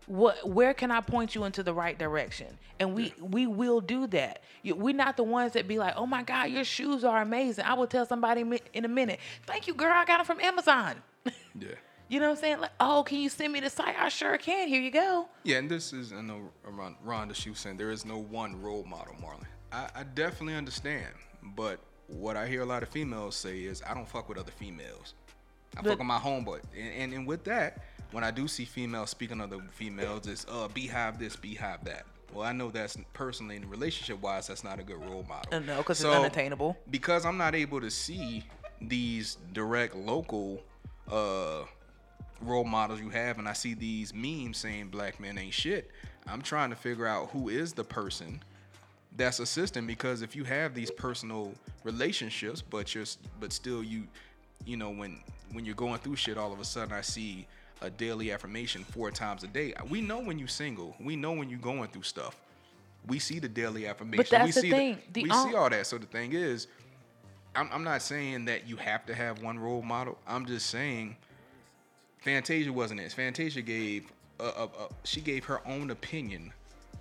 what 0.07 0.49
where 0.49 0.73
can 0.73 0.91
I 0.91 1.01
point 1.01 1.35
you 1.35 1.45
into 1.45 1.63
the 1.63 1.75
right 1.75 1.99
direction? 1.99 2.47
And 2.79 2.95
we 2.95 3.13
we 3.21 3.47
will 3.47 3.81
do 3.81 4.07
that. 4.09 4.43
We're 4.65 4.95
not 4.95 5.17
the 5.17 5.25
ones 5.25 5.53
that 5.53 5.69
be 5.69 5.79
like, 5.79 5.95
oh 5.97 6.07
my 6.07 6.23
God, 6.23 6.51
your 6.51 6.65
shoes 6.65 7.05
are 7.05 7.23
amazing. 7.23 7.65
I 7.65 7.75
will 7.75 7.87
tell 7.87 8.07
somebody 8.07 8.45
in 8.73 8.85
a 8.85 8.89
minute, 8.89 9.21
thank 9.47 9.67
you, 9.67 9.75
girl. 9.75 9.93
I 9.93 10.05
got 10.05 10.19
them 10.19 10.27
from 10.27 10.41
Amazon. 10.41 10.97
Yeah. 11.59 11.69
you 12.11 12.21
know 12.21 12.27
what 12.27 12.33
I'm 12.33 12.41
saying? 12.43 12.61
Like, 12.61 12.73
oh, 12.79 13.03
can 13.03 13.19
you 13.19 13.31
send 13.31 13.51
me 13.51 13.61
the 13.61 13.71
site? 13.71 13.99
I 13.99 14.11
sure 14.11 14.37
can. 14.37 14.69
Here 14.69 14.81
you 14.83 14.91
go. 14.91 15.27
Yeah, 15.43 15.57
and 15.57 15.71
this 15.71 15.95
is, 15.95 16.13
I 16.13 16.21
know 16.21 16.51
Rhonda, 17.03 17.35
she 17.35 17.49
was 17.49 17.59
saying 17.59 17.79
there 17.79 17.91
is 17.91 18.05
no 18.05 18.19
one 18.19 18.61
role 18.61 18.85
model, 18.85 19.15
Marlon. 19.15 19.47
I, 19.73 19.89
I 19.95 20.03
definitely 20.03 20.55
understand, 20.55 21.15
but 21.57 21.81
what 22.09 22.37
I 22.37 22.47
hear 22.47 22.63
a 22.63 22.67
lot 22.67 22.83
of 22.83 22.89
females 22.89 23.37
say 23.37 23.61
is, 23.61 23.83
I 23.89 23.95
don't 23.95 24.09
fuck 24.09 24.29
with 24.29 24.39
other 24.39 24.53
females. 24.53 25.15
I 25.77 25.83
But- 25.83 25.91
fuck 25.91 25.99
with 25.99 26.07
my 26.07 26.19
homeboy. 26.19 26.61
And, 26.77 26.93
and, 27.03 27.13
and 27.13 27.27
with 27.27 27.45
that, 27.45 27.83
when 28.13 28.25
I 28.25 28.31
do 28.31 28.47
see 28.49 28.65
females 28.65 29.11
speaking 29.11 29.41
of 29.41 29.53
other 29.53 29.63
females, 29.73 30.27
it's, 30.27 30.47
uh, 30.49 30.69
beyhive 30.69 31.19
this, 31.19 31.37
beyhive 31.37 31.83
that. 31.85 32.07
Well, 32.33 32.45
I 32.45 32.53
know 32.53 32.71
that's 32.71 32.97
personally 33.13 33.57
and 33.57 33.71
relationship 33.71 34.21
wise, 34.21 34.47
that's 34.49 34.65
not 34.65 34.79
a 34.81 34.83
good 34.83 34.99
role 35.05 35.25
model. 35.29 35.55
Uh, 35.55 35.59
no, 35.61 35.83
'cause 35.83 36.01
it's 36.01 36.09
unattainable. 36.09 36.77
Because 36.91 37.25
I'm 37.25 37.37
not 37.37 37.55
able 37.55 37.81
to 37.81 37.91
see 37.91 38.45
these 38.81 39.39
direct 39.53 39.95
local 39.95 40.63
uh 41.11 41.65
role 42.43 42.65
models 42.65 43.01
you 43.01 43.09
have 43.09 43.39
and 43.39 43.49
I 43.49 43.55
see 43.55 43.73
these 43.73 44.13
memes 44.13 44.59
saying 44.59 44.89
black 44.89 45.19
men 45.19 45.39
ain't 45.39 45.55
shit, 45.55 45.91
I'm 46.27 46.43
trying 46.43 46.69
to 46.71 46.77
figure 46.77 47.07
out 47.07 47.31
who 47.31 47.49
is 47.49 47.73
the 47.73 47.85
person 47.85 48.43
that's 49.17 49.41
assisting 49.41 49.87
because 49.87 50.23
if 50.23 50.37
you 50.37 50.45
have 50.45 50.75
these 50.75 50.91
personal 50.91 51.53
relationships 51.85 52.61
but 52.63 52.95
you're 52.95 53.05
but 53.41 53.53
still 53.53 53.83
you 53.83 54.07
you 54.65 54.77
know 54.77 54.91
when 54.91 55.21
when 55.53 55.65
you're 55.65 55.75
going 55.75 55.99
through 55.99 56.17
shit 56.17 56.37
all 56.37 56.53
of 56.53 56.61
a 56.61 56.65
sudden 56.65 56.93
I 56.93 57.01
see 57.01 57.47
a 57.83 57.91
daily 57.91 58.33
affirmation 58.33 58.85
four 58.85 59.11
times 59.11 59.45
a 59.45 59.47
day. 59.47 59.75
We 59.89 60.01
know 60.01 60.19
when 60.21 60.39
you're 60.39 60.49
single. 60.49 60.97
We 61.01 61.17
know 61.17 61.33
when 61.33 61.51
you're 61.51 61.59
going 61.59 61.89
through 61.89 62.03
stuff. 62.03 62.37
We 63.07 63.19
see 63.19 63.39
the 63.39 63.49
daily 63.49 63.87
affirmation. 63.87 64.17
But 64.17 64.31
that's 64.31 64.47
we 64.47 64.53
the 64.53 64.61
see 64.61 64.71
thing. 64.71 64.99
The 65.13 65.23
we 65.25 65.31
on- 65.31 65.49
see 65.49 65.55
all 65.55 65.71
that. 65.71 65.87
So 65.87 65.99
the 65.99 66.07
thing 66.07 66.33
is, 66.33 66.67
I'm, 67.55 67.69
I'm 67.73 67.85
not 67.85 68.03
saying 68.03 68.47
that 68.47 68.67
you 68.69 68.77
have 68.77 69.07
to 69.07 69.15
have 69.15 69.43
one 69.43 69.59
role 69.59 69.83
model. 69.83 70.19
I'm 70.27 70.47
just 70.47 70.67
saying 70.67 71.17
Fantasia 72.19 72.73
wasn't 72.73 73.01
it. 73.01 73.13
Fantasia 73.13 73.63
gave 73.63 74.11
a, 74.41 74.45
a, 74.45 74.69
she 75.05 75.21
gave 75.21 75.45
her 75.45 75.67
own 75.67 75.91
opinion 75.91 76.53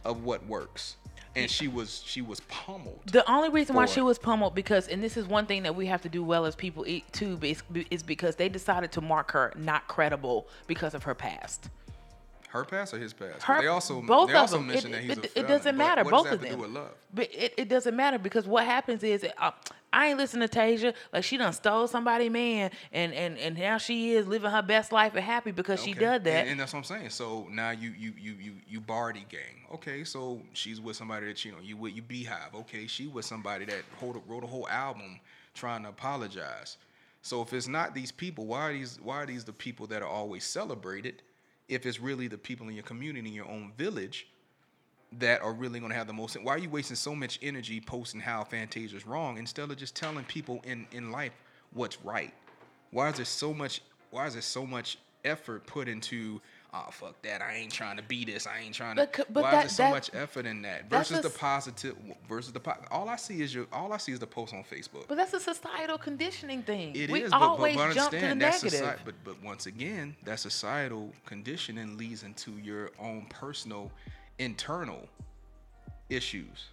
of 0.04 0.24
what 0.24 0.46
works, 0.46 0.98
and 1.36 1.52
she 1.52 1.68
was 1.68 2.02
she 2.06 2.22
was 2.22 2.40
pummeled. 2.42 3.02
The 3.12 3.30
only 3.30 3.50
reason 3.50 3.76
why 3.76 3.86
she 3.86 4.02
was 4.02 4.18
pummeled 4.18 4.56
because, 4.56 4.88
and 4.88 5.04
this 5.04 5.18
is 5.18 5.28
one 5.28 5.46
thing 5.46 5.64
that 5.64 5.76
we 5.76 5.86
have 5.88 6.02
to 6.04 6.10
do 6.10 6.24
well 6.24 6.46
as 6.46 6.56
people 6.56 6.86
eat 6.88 7.12
too, 7.12 7.38
is, 7.42 7.62
is 7.92 8.04
because 8.04 8.36
they 8.36 8.50
decided 8.50 8.92
to 8.94 9.02
mark 9.02 9.32
her 9.32 9.52
not 9.56 9.88
credible 9.88 10.48
because 10.68 10.94
of 10.94 11.04
her 11.04 11.14
past. 11.14 11.70
Her 12.50 12.64
past 12.64 12.94
or 12.94 13.00
his 13.00 13.14
past? 13.14 13.44
Her, 13.44 13.62
they 13.62 13.68
also 13.68 14.02
both 14.02 14.28
they 14.28 14.34
of 14.34 14.40
also 14.42 14.58
them. 14.58 14.68
mentioned 14.68 14.94
it, 14.94 14.98
that 14.98 15.04
he's 15.04 15.18
it, 15.18 15.32
a 15.36 15.40
it 15.40 15.48
doesn't 15.48 15.76
matter. 15.78 16.04
what 16.04 16.12
both 16.12 16.24
does 16.24 16.40
that 16.40 16.52
of 16.52 16.60
them. 16.60 16.60
do 16.60 16.68
love? 16.68 16.92
But 17.14 17.30
it, 17.34 17.54
it 17.58 17.70
doesn't 17.70 17.96
matter 17.96 18.18
because 18.18 18.48
what 18.48 18.66
happens 18.66 19.04
is 19.04 19.26
uh, 19.38 19.52
I 19.92 20.08
ain't 20.08 20.18
listening 20.18 20.48
to 20.48 20.58
Tasia. 20.60 20.94
Like 21.12 21.24
she 21.24 21.38
done 21.38 21.54
stole 21.54 21.88
somebody 21.88 22.30
man, 22.30 22.72
and 22.92 23.14
and 23.14 23.38
and 23.38 23.58
now 23.58 23.78
she 23.78 24.14
is 24.14 24.28
living 24.28 24.52
her 24.52 24.62
best 24.62 24.92
life 24.92 25.16
and 25.16 25.24
happy 25.24 25.52
because 25.52 25.82
she 25.82 25.92
Okay. 25.92 26.00
did 26.00 26.24
that. 26.26 26.42
and, 26.42 26.50
and 26.52 26.60
that's 26.60 26.74
what 26.74 26.80
I'm 26.80 26.84
saying. 26.86 27.10
So 27.10 27.48
now 27.52 27.72
you 27.72 27.94
you 27.98 28.14
you 28.18 28.34
you 28.40 28.52
you 28.68 28.80
Bardi 28.82 29.26
gang. 29.30 29.66
Okay, 29.74 30.04
so 30.04 30.42
she's 30.54 30.80
with 30.80 30.96
somebody 30.96 31.26
that 31.28 31.44
you 31.44 31.52
know 31.52 31.58
you 31.62 31.76
with 31.78 31.96
you 31.96 32.02
Beyhive. 32.02 32.54
Okay, 32.54 32.88
she 32.88 33.08
with 33.08 33.26
somebody 33.26 33.66
that 33.66 33.84
wrote 34.02 34.16
a, 34.18 34.32
wrote 34.32 34.44
a 34.44 34.48
whole 34.48 34.68
album 34.70 35.20
trying 35.54 35.84
to 35.84 35.90
apologize. 35.90 36.78
So 37.22 37.42
if 37.42 37.54
it's 37.54 37.68
not 37.68 37.96
these 37.96 38.12
people, 38.12 38.46
why 38.46 38.70
are 38.70 38.74
these 38.74 39.00
why 39.02 39.16
are 39.18 39.26
these 39.26 39.44
the 39.44 39.54
people 39.54 39.88
that 39.88 40.02
are 40.02 40.08
always 40.08 40.44
celebrated? 40.44 41.22
If 41.68 41.86
it's 41.86 42.00
really 42.00 42.28
the 42.28 42.38
people 42.38 42.68
in 42.68 42.76
your 42.76 42.84
community, 42.84 43.28
in 43.28 43.34
your 43.34 43.50
own 43.50 43.72
village, 43.78 44.28
that 45.20 45.42
are 45.42 45.54
really 45.54 45.80
going 45.80 45.92
to 45.92 45.98
have 45.98 46.08
the 46.08 46.14
most. 46.14 46.42
Why 46.42 46.54
are 46.54 46.58
you 46.58 46.70
wasting 46.70 46.96
so 46.96 47.16
much 47.16 47.40
energy 47.42 47.80
posting 47.80 48.20
how 48.20 48.44
Fantasia 48.44 48.96
is 48.98 49.08
wrong 49.08 49.38
instead 49.38 49.70
of 49.70 49.78
just 49.78 49.96
telling 49.96 50.26
people 50.26 50.62
in 50.66 50.88
in 50.92 51.12
life 51.12 51.32
what's 51.74 52.02
right? 52.04 52.34
Why 52.92 53.10
is 53.10 53.16
there 53.18 53.26
so 53.26 53.54
much? 53.54 53.82
Why 54.12 54.28
is 54.28 54.34
there 54.34 54.42
so 54.42 54.66
much 54.66 54.98
effort 55.24 55.66
put 55.68 55.88
into? 55.88 56.42
Oh 56.78 56.92
fuck 56.92 57.22
that! 57.22 57.42
I 57.42 57.54
ain't 57.54 57.72
trying 57.72 57.96
to 57.96 58.04
be 58.04 58.26
this. 58.26 58.46
I 58.46 58.60
ain't 58.60 58.76
trying 58.76 58.98
to. 58.98 59.08
But 59.16 59.34
but 59.34 59.44
why 59.44 59.52
that- 59.52 59.66
is 59.68 59.78
there 59.78 59.88
so 59.88 59.94
much 59.94 60.10
effort 60.14 60.46
in 60.46 60.62
that 60.64 60.90
versus 60.90 61.20
a 61.20 61.22
the 61.22 61.30
positive 61.30 61.96
versus 62.28 62.52
the 62.52 62.60
po- 62.60 62.76
all 62.92 63.08
I 63.08 63.16
see 63.16 63.42
is 63.42 63.56
your 63.56 63.66
all 63.72 63.94
I 63.94 63.98
see 63.98 64.12
is 64.12 64.20
the 64.20 64.28
post 64.28 64.54
on 64.54 64.64
Facebook. 64.64 65.08
but 65.08 65.16
that's 65.16 65.34
a 65.34 65.40
societal 65.40 65.98
conditioning 65.98 66.64
thing. 66.64 66.94
It 66.94 67.10
we 67.10 67.24
is, 67.24 67.32
but- 67.32 67.40
but, 67.40 67.46
always 67.46 67.76
but, 67.78 67.94
jump 67.94 68.12
to 68.12 68.20
the 68.20 68.36
negative. 68.36 68.72
soci- 68.74 68.98
but 69.06 69.16
but 69.24 69.42
once 69.42 69.68
again, 69.68 70.18
that 70.26 70.40
societal 70.40 71.14
conditioning 71.26 71.98
leads 71.98 72.24
into 72.24 72.52
your 72.58 72.92
own 73.00 73.28
personal, 73.30 73.90
internal 74.38 75.08
issues. 76.10 76.66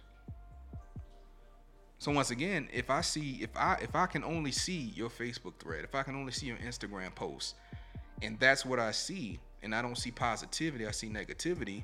So 1.99 2.11
once 2.11 2.31
again, 2.31 2.67
if 2.73 2.89
I 2.89 2.99
see 2.99 3.37
if 3.41 3.55
I 3.55 3.75
if 3.81 3.95
I 3.95 4.07
can 4.07 4.25
only 4.25 4.51
see 4.51 4.91
your 4.95 5.09
Facebook 5.09 5.53
thread, 5.59 5.85
if 5.85 5.95
I 5.95 6.03
can 6.03 6.15
only 6.17 6.33
see 6.33 6.47
your 6.47 6.57
Instagram 6.57 7.15
post, 7.15 7.55
and 8.21 8.37
that's 8.37 8.65
what 8.65 8.79
I 8.79 8.91
see, 8.91 9.39
and 9.63 9.73
I 9.73 9.81
don't 9.81 9.97
see 9.97 10.11
positivity, 10.11 10.85
I 10.87 10.91
see 10.91 11.07
negativity, 11.09 11.83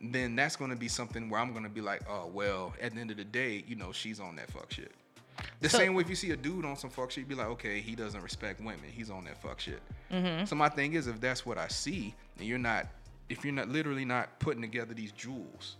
then 0.00 0.34
that's 0.36 0.56
going 0.56 0.70
to 0.70 0.76
be 0.76 0.88
something 0.88 1.30
where 1.30 1.40
I'm 1.40 1.52
going 1.52 1.64
to 1.64 1.70
be 1.70 1.80
like, 1.80 2.02
oh 2.08 2.26
well, 2.26 2.74
at 2.80 2.94
the 2.94 3.00
end 3.00 3.10
of 3.10 3.16
the 3.16 3.24
day, 3.24 3.64
you 3.66 3.76
know, 3.76 3.92
she's 3.92 4.20
on 4.20 4.36
that 4.36 4.50
fuck 4.50 4.70
shit. 4.72 4.92
The 5.60 5.68
So- 5.68 5.78
same 5.78 5.94
way 5.94 6.02
if 6.02 6.10
you 6.10 6.16
see 6.16 6.30
a 6.32 6.36
dude 6.36 6.64
on 6.64 6.76
some 6.76 6.90
fuck 6.90 7.10
shit, 7.10 7.22
you 7.22 7.26
be 7.26 7.34
like, 7.34 7.48
okay, 7.48 7.80
he 7.80 7.94
doesn't 7.94 8.20
respect 8.20 8.60
women. 8.60 8.84
He's 8.92 9.10
on 9.10 9.24
that 9.24 9.40
fuck 9.40 9.60
shit. 9.60 9.80
Mm-hmm. 10.12 10.44
So 10.44 10.54
my 10.56 10.68
thing 10.68 10.92
is, 10.94 11.06
if 11.06 11.20
that's 11.20 11.46
what 11.46 11.56
I 11.58 11.68
see, 11.68 12.14
and 12.38 12.46
you're 12.46 12.58
not, 12.58 12.86
if 13.28 13.44
you're 13.44 13.54
not 13.54 13.68
literally 13.68 14.04
not 14.04 14.38
putting 14.40 14.60
together 14.60 14.92
these 14.92 15.12
jewels 15.12 15.76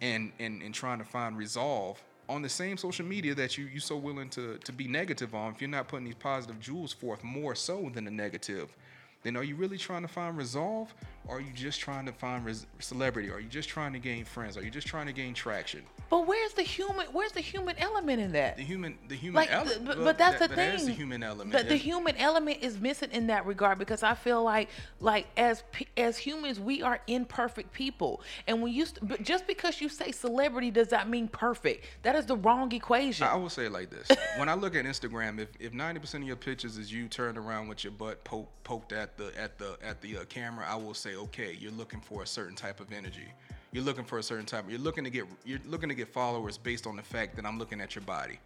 and 0.00 0.32
and 0.38 0.62
and 0.62 0.74
trying 0.74 0.98
to 0.98 1.04
find 1.04 1.36
resolve 1.36 2.02
on 2.28 2.42
the 2.42 2.48
same 2.48 2.76
social 2.76 3.04
media 3.04 3.34
that 3.34 3.58
you 3.58 3.64
you're 3.66 3.80
so 3.80 3.96
willing 3.96 4.28
to 4.30 4.58
to 4.58 4.72
be 4.72 4.86
negative 4.86 5.34
on, 5.34 5.52
if 5.52 5.60
you're 5.60 5.70
not 5.70 5.88
putting 5.88 6.04
these 6.04 6.14
positive 6.14 6.60
jewels 6.60 6.92
forth 6.92 7.22
more 7.24 7.54
so 7.54 7.90
than 7.94 8.04
the 8.04 8.10
negative, 8.10 8.76
then 9.22 9.36
are 9.36 9.44
you 9.44 9.54
really 9.54 9.78
trying 9.78 10.02
to 10.02 10.08
find 10.08 10.36
resolve 10.36 10.92
or 11.28 11.36
are 11.36 11.40
you 11.40 11.52
just 11.54 11.78
trying 11.80 12.04
to 12.06 12.12
find 12.12 12.44
res- 12.44 12.66
celebrity 12.80 13.30
are 13.30 13.40
you 13.40 13.48
just 13.48 13.68
trying 13.68 13.92
to 13.92 13.98
gain 13.98 14.24
friends 14.24 14.56
are 14.56 14.62
you 14.64 14.70
just 14.70 14.86
trying 14.86 15.06
to 15.06 15.12
gain 15.12 15.32
traction 15.34 15.82
But 16.10 16.26
where's 16.26 16.52
the 16.52 16.62
human? 16.62 17.06
Where's 17.12 17.32
the 17.32 17.40
human 17.40 17.76
element 17.78 18.20
in 18.20 18.32
that? 18.32 18.56
the 18.56 18.62
human 18.62 18.98
the 19.08 19.14
human 19.14 19.36
like, 19.36 19.50
ele- 19.52 19.64
th- 19.64 19.78
but, 19.84 19.96
well, 19.96 20.04
but 20.06 20.18
that's 20.18 20.38
that- 20.40 20.50
the 20.50 20.56
that 20.56 20.70
thing. 20.72 20.80
is 20.80 20.86
the 20.86 20.92
human 20.92 21.22
element 21.22 21.52
But 21.52 21.68
the 21.68 21.76
human 21.76 22.16
element 22.16 22.58
is 22.60 22.78
missing 22.78 23.10
in 23.12 23.28
that 23.28 23.46
regard 23.46 23.78
because 23.78 24.02
I 24.02 24.14
feel 24.14 24.42
like, 24.42 24.68
like 25.00 25.26
as 25.36 25.62
as 25.96 26.18
humans, 26.18 26.58
we 26.60 26.82
are 26.82 27.00
imperfect 27.06 27.72
people, 27.72 28.20
and 28.46 28.60
when 28.60 28.72
you 28.74 28.84
st- 28.86 29.06
but 29.08 29.22
just 29.22 29.46
because 29.46 29.80
you 29.80 29.88
say 29.88 30.12
celebrity 30.12 30.70
does 30.70 30.88
that 30.88 31.08
mean 31.08 31.28
perfect? 31.28 31.86
That 32.02 32.14
is 32.16 32.26
the 32.26 32.36
wrong 32.36 32.70
equation. 32.72 33.26
I 33.26 33.36
will 33.36 33.48
say 33.50 33.66
it 33.66 33.72
like 33.72 33.88
this: 33.90 34.08
when 34.38 34.48
I 34.50 34.54
look 34.54 34.74
at 34.74 34.84
Instagram, 34.84 35.38
if 35.38 35.48
if 35.60 35.72
ninety 35.72 36.00
percent 36.00 36.24
of 36.24 36.28
your 36.28 36.36
pictures 36.36 36.76
is 36.76 36.92
you 36.92 37.08
turned 37.08 37.38
around 37.38 37.68
with 37.68 37.84
your 37.84 37.92
butt 37.92 38.22
po- 38.24 38.48
poked 38.64 38.92
at 38.92 39.11
the 39.16 39.32
at 39.38 39.58
the 39.58 39.76
at 39.82 40.00
the 40.00 40.18
uh, 40.18 40.24
camera, 40.24 40.64
I 40.68 40.76
will 40.76 40.94
say, 40.94 41.16
okay, 41.16 41.56
you're 41.58 41.72
looking 41.72 42.00
for 42.00 42.22
a 42.22 42.26
certain 42.26 42.56
type 42.56 42.80
of 42.80 42.92
energy. 42.92 43.28
You're 43.72 43.84
looking 43.84 44.04
for 44.04 44.18
a 44.18 44.22
certain 44.22 44.44
type. 44.44 44.64
You're 44.68 44.78
looking 44.78 45.04
to 45.04 45.10
get 45.10 45.24
you're 45.44 45.60
looking 45.66 45.88
to 45.88 45.94
get 45.94 46.08
followers 46.08 46.58
based 46.58 46.86
on 46.86 46.96
the 46.96 47.02
fact 47.02 47.36
that 47.36 47.46
I'm 47.46 47.58
looking 47.58 47.80
at 47.80 47.94
your 47.94 48.02
body. 48.02 48.38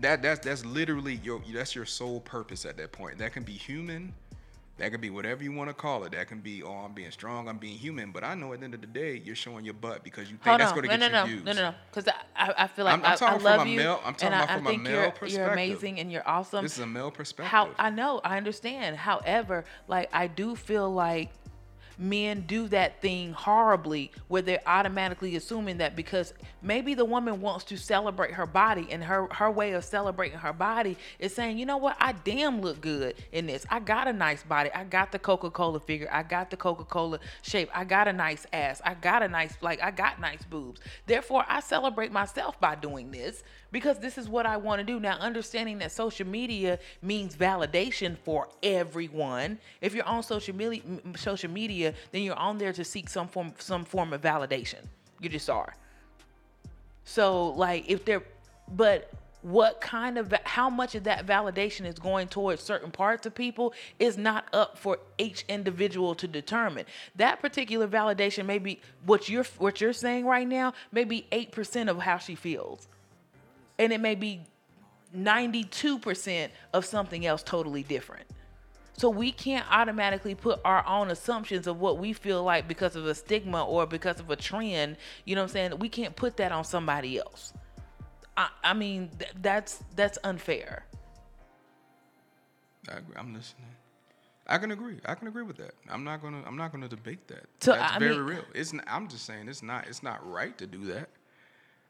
That 0.00 0.22
that's 0.22 0.40
that's 0.40 0.64
literally 0.64 1.20
your 1.22 1.42
that's 1.52 1.74
your 1.74 1.84
sole 1.84 2.20
purpose 2.20 2.64
at 2.64 2.76
that 2.78 2.92
point. 2.92 3.18
That 3.18 3.32
can 3.32 3.42
be 3.42 3.52
human. 3.52 4.14
That 4.78 4.90
can 4.92 5.00
be 5.00 5.08
whatever 5.08 5.42
you 5.42 5.52
want 5.52 5.70
to 5.70 5.74
call 5.74 6.04
it. 6.04 6.12
That 6.12 6.28
can 6.28 6.40
be, 6.40 6.62
oh, 6.62 6.70
I'm 6.70 6.92
being 6.92 7.10
strong, 7.10 7.48
I'm 7.48 7.56
being 7.56 7.78
human. 7.78 8.10
But 8.12 8.24
I 8.24 8.34
know 8.34 8.52
at 8.52 8.58
the 8.60 8.64
end 8.66 8.74
of 8.74 8.82
the 8.82 8.86
day, 8.86 9.22
you're 9.24 9.34
showing 9.34 9.64
your 9.64 9.72
butt 9.72 10.04
because 10.04 10.24
you 10.30 10.36
think 10.36 10.44
Hold 10.44 10.60
that's 10.60 10.72
going 10.72 10.82
to 10.82 10.88
no, 10.88 10.98
get 10.98 11.12
no, 11.12 11.18
you 11.24 11.24
no, 11.24 11.26
views. 11.26 11.44
no, 11.46 11.52
no, 11.52 11.70
no, 11.70 11.74
because 11.90 12.12
I, 12.36 12.52
I 12.58 12.66
feel 12.66 12.84
like 12.84 12.92
I'm- 12.92 13.00
I'm 13.04 13.10
I, 13.10 13.12
I 13.14 13.16
talking 13.16 13.36
from 13.38 13.44
love 13.44 13.66
a 13.66 13.70
you, 13.70 13.78
male- 13.78 14.00
I'm 14.04 14.12
talking 14.14 14.26
and 14.26 14.34
I, 14.34 14.38
about 14.44 14.50
I 14.50 14.56
from 14.58 14.66
a 14.66 14.70
think 14.70 14.82
male 14.82 15.12
you're, 15.22 15.28
you're 15.30 15.48
amazing 15.48 15.98
and 16.00 16.12
you're 16.12 16.28
awesome. 16.28 16.62
This 16.62 16.74
is 16.74 16.80
a 16.80 16.86
male 16.86 17.10
perspective. 17.10 17.50
How 17.50 17.70
I 17.78 17.88
know, 17.88 18.20
I 18.22 18.36
understand. 18.36 18.96
However, 18.98 19.64
like 19.88 20.10
I 20.12 20.26
do 20.26 20.54
feel 20.54 20.92
like 20.92 21.30
men 21.98 22.42
do 22.42 22.68
that 22.68 23.00
thing 23.00 23.32
horribly 23.32 24.10
where 24.28 24.42
they're 24.42 24.62
automatically 24.66 25.36
assuming 25.36 25.78
that 25.78 25.96
because 25.96 26.34
maybe 26.62 26.94
the 26.94 27.04
woman 27.04 27.40
wants 27.40 27.64
to 27.64 27.76
celebrate 27.76 28.32
her 28.32 28.46
body 28.46 28.86
and 28.90 29.02
her 29.02 29.26
her 29.32 29.50
way 29.50 29.72
of 29.72 29.84
celebrating 29.84 30.38
her 30.38 30.52
body 30.52 30.96
is 31.18 31.34
saying, 31.34 31.58
"You 31.58 31.66
know 31.66 31.76
what? 31.76 31.96
I 32.00 32.12
damn 32.12 32.60
look 32.60 32.80
good 32.80 33.14
in 33.32 33.46
this. 33.46 33.66
I 33.70 33.80
got 33.80 34.08
a 34.08 34.12
nice 34.12 34.42
body. 34.42 34.70
I 34.72 34.84
got 34.84 35.12
the 35.12 35.18
Coca-Cola 35.18 35.80
figure. 35.80 36.08
I 36.10 36.22
got 36.22 36.50
the 36.50 36.56
Coca-Cola 36.56 37.18
shape. 37.42 37.70
I 37.74 37.84
got 37.84 38.08
a 38.08 38.12
nice 38.12 38.46
ass. 38.52 38.80
I 38.84 38.94
got 38.94 39.22
a 39.22 39.28
nice 39.28 39.56
like 39.60 39.82
I 39.82 39.90
got 39.90 40.20
nice 40.20 40.44
boobs. 40.44 40.80
Therefore, 41.06 41.44
I 41.48 41.60
celebrate 41.60 42.12
myself 42.12 42.60
by 42.60 42.74
doing 42.74 43.10
this 43.10 43.42
because 43.76 43.98
this 43.98 44.16
is 44.16 44.26
what 44.26 44.46
I 44.46 44.56
want 44.56 44.78
to 44.78 44.84
do. 44.86 44.98
Now, 44.98 45.18
understanding 45.18 45.76
that 45.80 45.92
social 45.92 46.26
media 46.26 46.78
means 47.02 47.36
validation 47.36 48.16
for 48.16 48.48
everyone. 48.62 49.58
If 49.82 49.94
you're 49.94 50.06
on 50.06 50.22
social 50.22 50.56
media, 50.56 50.80
social 51.14 51.50
media, 51.50 51.92
then 52.10 52.22
you're 52.22 52.38
on 52.38 52.56
there 52.56 52.72
to 52.72 52.82
seek 52.82 53.10
some 53.10 53.28
form 53.28 53.52
some 53.58 53.84
form 53.84 54.14
of 54.14 54.22
validation. 54.22 54.78
You 55.20 55.28
just 55.28 55.50
are. 55.50 55.74
So, 57.04 57.50
like, 57.50 57.84
if 57.86 58.06
they're, 58.06 58.22
but 58.66 59.10
what 59.42 59.82
kind 59.82 60.16
of 60.16 60.32
how 60.44 60.70
much 60.70 60.94
of 60.94 61.04
that 61.04 61.26
validation 61.26 61.84
is 61.84 61.98
going 61.98 62.28
towards 62.28 62.62
certain 62.62 62.90
parts 62.90 63.26
of 63.26 63.34
people 63.34 63.74
is 63.98 64.16
not 64.16 64.46
up 64.54 64.78
for 64.78 65.00
each 65.18 65.44
individual 65.50 66.14
to 66.14 66.26
determine 66.26 66.86
that 67.16 67.42
particular 67.42 67.86
validation 67.86 68.46
may 68.46 68.58
be 68.58 68.80
what 69.04 69.28
you're 69.28 69.44
what 69.58 69.82
you're 69.82 69.92
saying 69.92 70.24
right 70.24 70.48
now 70.48 70.72
may 70.92 71.04
be 71.04 71.26
8% 71.30 71.90
of 71.90 71.98
how 71.98 72.16
she 72.16 72.34
feels 72.34 72.88
and 73.78 73.92
it 73.92 74.00
may 74.00 74.14
be 74.14 74.42
92% 75.16 76.48
of 76.72 76.84
something 76.84 77.26
else 77.26 77.42
totally 77.42 77.82
different. 77.82 78.26
So 78.98 79.10
we 79.10 79.30
can't 79.30 79.66
automatically 79.70 80.34
put 80.34 80.60
our 80.64 80.86
own 80.86 81.10
assumptions 81.10 81.66
of 81.66 81.80
what 81.80 81.98
we 81.98 82.14
feel 82.14 82.42
like 82.42 82.66
because 82.66 82.96
of 82.96 83.06
a 83.06 83.14
stigma 83.14 83.62
or 83.64 83.86
because 83.86 84.20
of 84.20 84.30
a 84.30 84.36
trend. 84.36 84.96
You 85.26 85.34
know 85.34 85.42
what 85.42 85.50
I'm 85.50 85.52
saying? 85.52 85.78
We 85.78 85.90
can't 85.90 86.16
put 86.16 86.38
that 86.38 86.50
on 86.50 86.64
somebody 86.64 87.18
else. 87.18 87.52
I, 88.38 88.48
I 88.64 88.72
mean, 88.74 89.10
th- 89.18 89.32
that's 89.40 89.82
that's 89.94 90.18
unfair. 90.24 90.86
I 92.90 92.98
agree. 92.98 93.14
I'm 93.18 93.34
listening. 93.34 93.66
I 94.46 94.58
can 94.58 94.70
agree. 94.70 94.98
I 95.04 95.14
can 95.14 95.26
agree 95.28 95.42
with 95.42 95.56
that. 95.56 95.74
I'm 95.90 96.04
not 96.04 96.22
gonna. 96.22 96.42
I'm 96.46 96.56
not 96.56 96.70
gonna 96.72 96.88
debate 96.88 97.26
that. 97.28 97.46
So, 97.60 97.72
That's 97.72 97.94
I 97.94 97.98
very 97.98 98.16
mean- 98.16 98.24
real. 98.26 98.44
It's. 98.54 98.72
N- 98.72 98.82
I'm 98.86 99.08
just 99.08 99.26
saying 99.26 99.48
it's 99.48 99.62
not. 99.62 99.86
It's 99.88 100.02
not 100.02 100.26
right 100.30 100.56
to 100.58 100.66
do 100.66 100.84
that. 100.86 101.08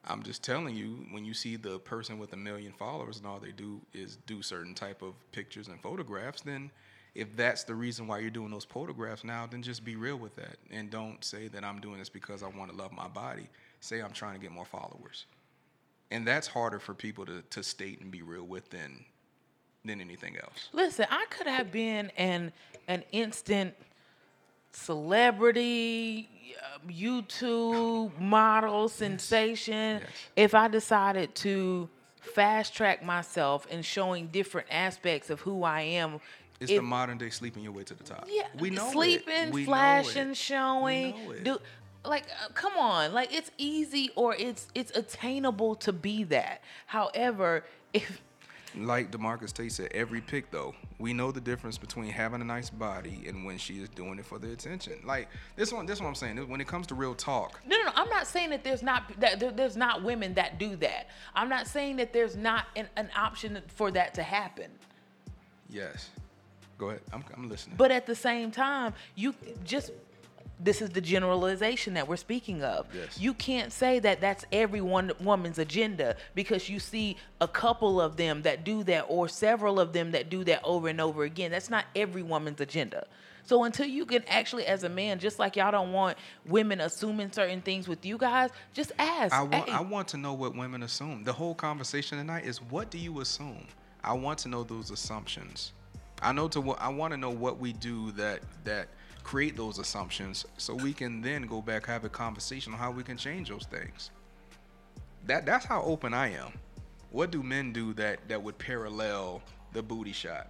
I'm 0.07 0.23
just 0.23 0.43
telling 0.43 0.77
you 0.77 1.07
when 1.11 1.25
you 1.25 1.35
see 1.35 1.57
the 1.57 1.79
person 1.81 2.19
with 2.19 2.33
a 2.33 2.37
million 2.37 2.73
followers 2.73 3.19
and 3.19 3.27
all 3.27 3.39
they 3.39 3.53
do 3.53 3.81
is 3.93 4.17
do 4.27 4.43
certain 4.43 4.75
type 4.75 5.03
of 5.03 5.15
pictures 5.33 5.69
and 5.69 5.81
photographs, 5.81 6.43
then 6.43 6.71
if 7.15 7.35
that's 7.35 7.65
the 7.65 7.75
reason 7.75 8.07
why 8.07 8.19
you're 8.19 8.31
doing 8.31 8.51
those 8.51 8.65
photographs 8.65 9.25
now, 9.25 9.47
then 9.47 9.63
just 9.63 9.85
be 9.85 9.97
real 9.97 10.17
with 10.17 10.37
that 10.37 10.57
and 10.71 10.91
don't 10.91 11.25
say 11.25 11.49
that 11.49 11.65
I'm 11.65 11.81
doing 11.81 11.99
this 11.99 12.09
because 12.09 12.43
I 12.43 12.49
want 12.49 12.71
to 12.71 12.77
love 12.77 12.93
my 12.93 13.09
body. 13.09 13.49
Say 13.81 14.01
I'm 14.01 14.13
trying 14.13 14.35
to 14.35 14.41
get 14.41 14.53
more 14.53 14.65
followers, 14.65 15.27
and 16.11 16.27
that's 16.27 16.47
harder 16.47 16.79
for 16.79 16.95
people 16.95 17.25
to 17.27 17.43
to 17.51 17.63
state 17.63 18.01
and 18.01 18.11
be 18.11 18.23
real 18.23 18.45
with 18.45 18.69
than 18.71 19.05
than 19.85 20.01
anything 20.01 20.37
else. 20.37 20.69
Listen, 20.73 21.07
I 21.11 21.27
could 21.31 21.47
have 21.47 21.71
been 21.71 22.11
an 22.17 22.53
an 22.89 23.03
instant 23.13 23.75
celebrity, 24.73 26.29
YouTube 26.89 28.19
model 28.21 28.89
sensation 28.89 30.01
Yes. 30.01 30.09
if 30.37 30.55
I 30.55 30.69
decided 30.69 31.35
to 31.37 31.89
fast 32.21 32.75
track 32.75 33.05
myself 33.05 33.67
in 33.67 33.83
showing 33.83 34.29
different 34.29 34.67
aspects 34.71 35.31
of 35.31 35.41
who 35.41 35.63
I 35.65 35.81
am. 35.83 36.21
It's 36.61 36.71
If- 36.71 36.79
the 36.79 36.83
modern 36.83 37.19
day 37.19 37.31
sleeping 37.31 37.63
your 37.63 37.73
way 37.73 37.85
to 37.85 37.95
the 37.95 38.03
top. 38.05 38.27
yeah, 38.29 38.49
we 38.59 38.71
know 38.71 38.91
sleeping, 38.91 39.49
it. 39.49 39.53
We 39.53 39.65
flashing, 39.65 40.31
it. 40.31 40.37
showing. 40.37 41.11
Know 41.27 41.31
it. 41.33 41.45
Do 41.45 41.59
like 42.05 42.25
uh, 42.45 42.49
come 42.55 42.77
on, 42.79 43.13
like 43.13 43.35
it's 43.35 43.51
easy 43.59 44.11
or 44.17 44.35
it's 44.35 44.69
it's 44.75 44.91
attainable 44.97 45.75
to 45.77 45.93
be 45.93 46.25
that. 46.25 46.63
However, 46.87 47.65
if 47.93 48.21
Like 48.77 49.11
Demarcus 49.11 49.53
Tate 49.53 49.73
said, 49.73 49.89
every 49.93 50.21
pick 50.21 50.51
though, 50.51 50.75
we 50.99 51.13
know 51.13 51.33
the 51.33 51.41
difference 51.41 51.79
between 51.79 52.11
having 52.11 52.41
a 52.43 52.45
nice 52.45 52.69
body 52.69 53.25
and 53.27 53.45
when 53.45 53.57
she 53.57 53.75
is 53.83 53.89
doing 53.89 54.19
it 54.19 54.27
for 54.27 54.39
the 54.39 54.53
attention. 54.53 54.95
Like 55.05 55.29
this 55.57 55.73
one, 55.73 55.87
this 55.87 56.01
one 56.01 56.09
I'm 56.09 56.15
saying. 56.15 56.37
When 56.49 56.61
it 56.61 56.67
comes 56.67 56.87
to 56.89 56.95
real 56.95 57.15
talk, 57.15 57.61
No, 57.67 57.77
no, 57.79 57.85
no. 57.85 57.93
I'm 57.95 58.09
not 58.11 58.27
saying 58.27 58.51
that 58.51 58.65
there's 58.65 58.83
not 58.83 59.05
that 59.21 59.41
there, 59.41 59.51
there's 59.51 59.77
not 59.77 60.03
women 60.03 60.35
that 60.35 60.59
do 60.59 60.77
that. 60.77 61.09
I'm 61.35 61.49
not 61.49 61.67
saying 61.67 61.97
that 61.97 62.13
there's 62.13 62.37
not 62.37 62.67
an, 62.77 62.89
an 62.97 63.09
option 63.17 63.63
for 63.69 63.91
that 63.93 64.13
to 64.15 64.23
happen. 64.23 64.71
yes. 65.71 66.11
Go 66.79 66.91
ahead. 66.91 67.01
I'm, 67.11 67.25
I'm 67.35 67.49
listening. 67.49 67.75
But 67.79 67.91
at 67.91 68.05
the 68.05 68.15
same 68.15 68.51
time, 68.51 68.93
you 69.15 69.35
just 69.65 69.93
this 70.59 70.81
is 70.81 70.91
the 70.91 71.01
generalization 71.01 71.95
that 71.95 72.09
we're 72.09 72.17
speaking 72.17 72.63
of. 72.63 72.87
Yes. 72.95 73.19
You 73.21 73.35
can't 73.35 73.73
say 73.73 73.99
that 73.99 74.21
that's 74.21 74.45
every 74.53 74.81
one 74.81 75.13
woman's 75.21 75.59
agenda 75.59 76.17
because 76.35 76.69
you 76.69 76.79
see 76.79 77.17
a 77.41 77.49
couple 77.49 78.01
of 78.01 78.17
them 78.17 78.43
that 78.43 78.65
do 78.65 78.83
that 78.85 79.07
or 79.09 79.29
several 79.29 79.79
of 79.79 79.93
them 79.93 80.13
that 80.13 80.31
do 80.31 80.45
that 80.45 80.61
over 80.65 80.89
and 80.89 81.01
over 81.01 81.25
again. 81.25 81.51
That's 81.51 81.71
not 81.71 81.85
every 81.95 82.23
woman's 82.23 82.61
agenda. 82.61 83.07
So 83.45 83.63
until 83.63 83.87
you 83.87 84.07
can 84.07 84.25
actually, 84.27 84.67
as 84.67 84.83
a 84.83 84.89
man, 84.89 85.21
just 85.21 85.39
like 85.39 85.55
y'all 85.55 85.71
don't 85.71 85.93
want 85.93 86.19
women 86.47 86.81
assuming 86.81 87.31
certain 87.31 87.61
things 87.61 87.87
with 87.87 88.05
you 88.05 88.19
guys, 88.19 88.51
just 88.73 88.91
ask. 88.99 89.33
I 89.33 89.43
want, 89.43 89.55
"Hey, 89.69 89.73
I 89.73 89.81
want 89.81 90.09
to 90.09 90.17
know 90.17 90.33
what 90.33 90.57
women 90.57 90.83
assume. 90.83 91.23
The 91.23 91.33
whole 91.33 91.55
conversation 91.55 92.19
tonight 92.19 92.45
is 92.45 92.61
what 92.61 92.91
do 92.91 92.99
you 92.99 93.21
assume? 93.21 93.67
I 94.03 94.15
want 94.15 94.41
to 94.41 94.49
know 94.49 94.65
those 94.65 94.91
assumptions. 94.91 95.73
I 96.23 96.33
know 96.33 96.49
to 96.49 96.61
what 96.61 96.81
I 96.81 96.89
want 96.89 97.13
to 97.13 97.17
know 97.17 97.31
what 97.31 97.59
we 97.59 97.73
do 97.73 98.11
that 98.13 98.41
that 98.65 98.89
create 99.27 99.57
those 99.57 99.81
assumptions, 99.81 100.47
so 100.57 100.73
we 100.73 100.93
can 100.93 101.21
then 101.21 101.43
go 101.49 101.61
back 101.61 101.85
have 101.85 102.05
a 102.05 102.09
conversation 102.09 102.73
on 102.73 102.79
how 102.79 102.93
we 102.93 103.03
can 103.03 103.17
change 103.17 103.49
those 103.49 103.67
things. 103.67 104.13
That 105.27 105.45
that's 105.45 105.65
how 105.65 105.83
open 105.83 106.15
I 106.15 106.29
am. 106.29 106.53
What 107.11 107.33
do 107.33 107.43
men 107.43 107.73
do 107.73 107.93
that 107.95 108.21
that 108.29 108.41
would 108.41 108.57
parallel 108.57 109.43
the 109.73 109.83
booty 109.83 110.13
shot? 110.13 110.49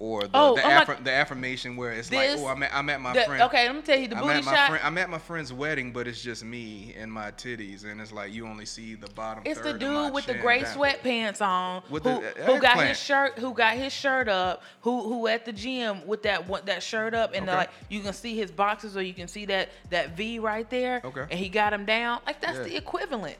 Or 0.00 0.22
the, 0.22 0.30
Oh, 0.32 0.54
the, 0.56 0.62
oh 0.64 0.94
the 1.04 1.12
affirmation 1.12 1.76
where 1.76 1.92
it's 1.92 2.08
This- 2.08 2.40
like, 2.40 2.40
oh, 2.42 2.48
I'm 2.50 2.62
at, 2.62 2.72
I'm 2.74 2.88
at 2.88 3.02
my 3.02 3.12
the- 3.12 3.20
friend. 3.24 3.42
okay, 3.42 3.66
let 3.66 3.76
me 3.76 3.82
tell 3.82 3.98
you, 3.98 4.08
the 4.08 4.16
I'm 4.16 4.22
booty 4.22 4.40
shot- 4.40 4.70
friend, 4.70 4.82
I'm 4.82 4.96
at 4.96 5.10
my 5.10 5.18
friend's 5.18 5.52
wedding, 5.52 5.92
but 5.92 6.08
it's 6.08 6.22
just 6.22 6.42
me 6.42 6.94
and 6.98 7.12
my 7.12 7.30
titties, 7.32 7.84
and 7.84 8.00
it's 8.00 8.10
like 8.10 8.32
you 8.32 8.46
only 8.46 8.64
see 8.64 8.94
the 8.94 9.08
bottom. 9.10 9.42
It's 9.44 9.60
the 9.60 9.72
third 9.74 9.82
of 9.82 9.92
my 9.92 10.04
dude 10.06 10.14
with 10.14 10.24
the 10.24 10.34
gray 10.36 10.62
sweatpants 10.62 11.42
on, 11.42 11.82
With 11.90 12.04
who, 12.04 12.18
the, 12.22 12.42
uh, 12.42 12.46
who 12.46 12.58
got 12.62 12.82
his 12.86 12.98
shirt, 12.98 13.38
who 13.38 13.52
got 13.52 13.74
his 13.76 13.92
shirt 13.92 14.26
up, 14.26 14.62
who 14.80 15.02
who 15.02 15.26
at 15.28 15.44
the 15.44 15.52
gym 15.52 16.06
with 16.06 16.22
that 16.22 16.48
one, 16.48 16.62
that 16.64 16.82
shirt 16.82 17.12
up, 17.12 17.34
and 17.34 17.46
Okay. 17.46 17.58
like 17.58 17.70
you 17.90 18.00
can 18.00 18.14
see 18.14 18.34
his 18.34 18.50
boxes 18.50 18.96
or 18.96 19.02
you 19.02 19.12
can 19.12 19.28
see 19.28 19.44
that 19.44 19.68
that 19.90 20.16
V 20.16 20.38
right 20.38 20.70
there, 20.70 21.02
Okay. 21.04 21.26
and 21.30 21.38
he 21.38 21.50
got 21.50 21.74
him 21.74 21.84
down. 21.84 22.20
Like 22.26 22.40
that's 22.40 22.56
Yeah. 22.56 22.64
the 22.64 22.76
equivalent. 22.76 23.36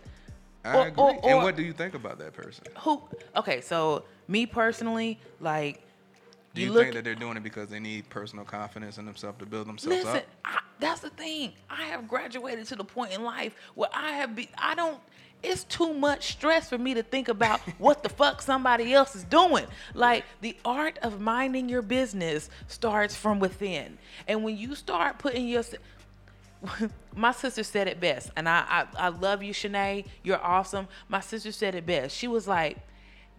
I 0.63 0.77
Or- 0.77 0.87
agree. 0.89 1.03
or- 1.03 1.21
and 1.31 1.43
what 1.43 1.57
do 1.57 1.63
you 1.63 1.73
think 1.73 1.95
about 1.95 2.19
that 2.19 2.35
person? 2.35 2.65
Who? 2.81 3.03
Okay, 3.35 3.63
so 3.63 4.05
me 4.29 4.45
personally, 4.45 5.19
like 5.41 5.81
Do 6.55 6.63
you 6.63 6.73
you, 6.73 6.79
think 6.79 6.95
that 6.95 7.05
they're 7.05 7.15
doing 7.15 7.37
it 7.37 7.43
because 7.43 7.69
they 7.69 7.79
need 7.79 8.09
personal 8.09 8.45
confidence 8.45 8.99
in 8.99 9.07
themselves 9.07 9.39
to 9.39 9.47
build 9.47 9.69
themselves 9.69 10.05
Listen, 10.05 10.17
up? 10.17 10.25
I, 10.45 10.59
That's 10.81 11.01
the 11.01 11.11
thing. 11.11 11.53
I 11.69 11.85
have 11.85 12.09
graduated 12.09 12.67
to 12.67 12.77
the 12.77 12.85
point 12.85 13.13
in 13.13 13.23
life 13.23 13.55
where 13.75 13.91
I 13.93 14.13
have 14.13 14.35
be 14.35 14.49
I 14.59 14.75
don't 14.75 14.99
it's 15.43 15.65
too 15.65 15.95
much 15.95 16.33
stress 16.33 16.69
for 16.69 16.77
me 16.77 16.95
to 16.95 17.03
think 17.03 17.29
about 17.29 17.61
what 17.79 18.03
the 18.03 18.09
fuck 18.09 18.43
somebody 18.43 18.93
else 18.93 19.15
is 19.15 19.25
doing. 19.25 19.67
Like 19.95 20.25
the 20.41 20.57
art 20.65 20.99
of 21.03 21.21
minding 21.21 21.69
your 21.69 21.83
business 21.83 22.51
starts 22.67 23.17
from 23.17 23.39
within. 23.39 23.99
And 24.29 24.45
when 24.45 24.57
you 24.57 24.75
start 24.75 25.19
putting 25.19 25.49
your 25.49 25.63
my 27.17 27.33
sister 27.33 27.63
said 27.63 27.89
it 27.89 28.01
best, 28.01 28.31
and 28.37 28.49
I, 28.49 28.65
I, 28.69 29.07
I 29.07 29.09
love 29.09 29.43
you, 29.43 29.55
Shanae. 29.55 30.05
You're 30.23 30.43
awesome. 30.43 30.89
My 31.09 31.21
sister 31.21 31.53
said 31.53 31.75
it 31.75 31.87
best. 31.87 32.15
She 32.15 32.29
was 32.29 32.47
like, 32.47 32.77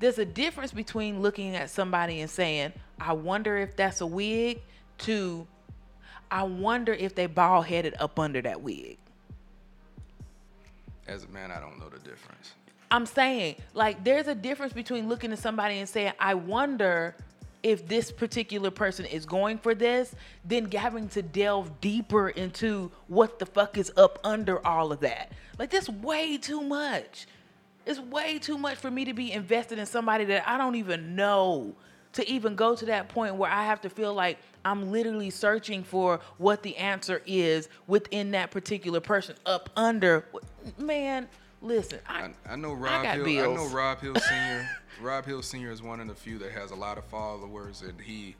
"There's 0.02 0.20
a 0.20 0.26
difference 0.26 0.74
between 0.74 1.22
looking 1.22 1.56
at 1.56 1.70
somebody 1.70 2.20
and 2.20 2.30
saying, 2.30 2.74
I 3.00 3.14
wonder 3.14 3.58
if 3.58 3.76
that's 3.76 4.02
a 4.02 4.06
wig,' 4.06 4.62
to, 5.00 5.48
I 6.30 6.44
wonder 6.44 6.94
if 6.94 7.16
they 7.16 7.28
bald 7.28 7.68
headed 7.68 7.96
up 8.00 8.20
under 8.20 8.42
that 8.42 8.62
wig." 8.62 8.98
As 11.08 11.24
a 11.24 11.28
man, 11.30 11.52
I 11.52 11.60
don't 11.60 11.80
know 11.80 11.90
the 11.90 12.00
difference. 12.00 12.54
I'm 12.92 13.06
saying, 13.06 13.56
like, 13.74 14.04
there's 14.04 14.28
a 14.28 14.36
difference 14.36 14.74
between 14.74 15.08
looking 15.08 15.32
at 15.32 15.40
somebody 15.40 15.80
and 15.80 15.88
saying, 15.88 16.12
I 16.20 16.34
wonder 16.34 17.16
if 17.64 17.88
this 17.88 18.12
particular 18.12 18.72
person 18.72 19.06
is 19.06 19.26
going 19.26 19.58
for 19.60 19.74
this, 19.74 20.14
then 20.44 20.70
having 20.72 21.08
to 21.10 21.22
delve 21.22 21.80
deeper 21.80 22.30
into 22.30 22.92
what 23.08 23.40
the 23.40 23.46
fuck 23.46 23.78
is 23.78 23.92
up 23.98 24.20
under 24.24 24.66
all 24.66 24.92
of 24.92 25.00
that. 25.02 25.32
Like, 25.58 25.70
that's 25.70 25.88
way 25.90 26.38
too 26.38 26.62
much. 26.62 27.28
It's 27.86 28.00
way 28.00 28.40
too 28.40 28.58
much 28.58 28.78
for 28.78 28.92
me 28.92 29.06
to 29.06 29.14
be 29.14 29.32
invested 29.32 29.80
in 29.80 29.86
somebody 29.86 30.26
that 30.26 30.48
I 30.48 30.58
don't 30.58 30.76
even 30.76 31.16
know 31.16 31.76
to 32.14 32.30
even 32.30 32.56
go 32.56 32.76
to 32.76 32.86
that 32.88 33.10
point 33.10 33.36
where 33.36 33.50
I 33.50 33.64
have 33.66 33.82
to 33.82 33.90
feel 33.90 34.14
like 34.14 34.38
I'm 34.66 34.92
literally 34.92 35.30
searching 35.30 35.84
for 35.84 36.20
what 36.38 36.62
the 36.62 36.76
answer 36.78 37.22
is 37.26 37.70
within 37.88 38.32
that 38.32 38.52
particular 38.52 39.00
person 39.00 39.36
up 39.46 39.70
under. 39.76 40.26
Man, 40.78 41.28
listen, 41.62 42.00
I, 42.08 42.24
I, 42.24 42.54
I 42.54 42.56
know 42.56 42.74
Rob 42.74 43.04
got 43.04 43.16
Hill. 43.16 43.26
bills. 43.26 43.60
I 43.60 43.64
know 43.64 43.70
Rob 43.74 44.02
Hill 44.02 44.16
Senior. 44.30 44.70
Rob 45.02 45.26
Hill 45.26 45.42
Senior 45.42 45.72
is 45.72 45.82
one 45.82 46.00
of 46.00 46.08
the 46.08 46.16
few 46.16 46.38
that 46.40 46.52
has 46.52 46.72
a 46.72 46.76
lot 46.76 46.98
of 46.98 47.06
followers, 47.06 47.82
and 47.82 48.00
he 48.00 48.36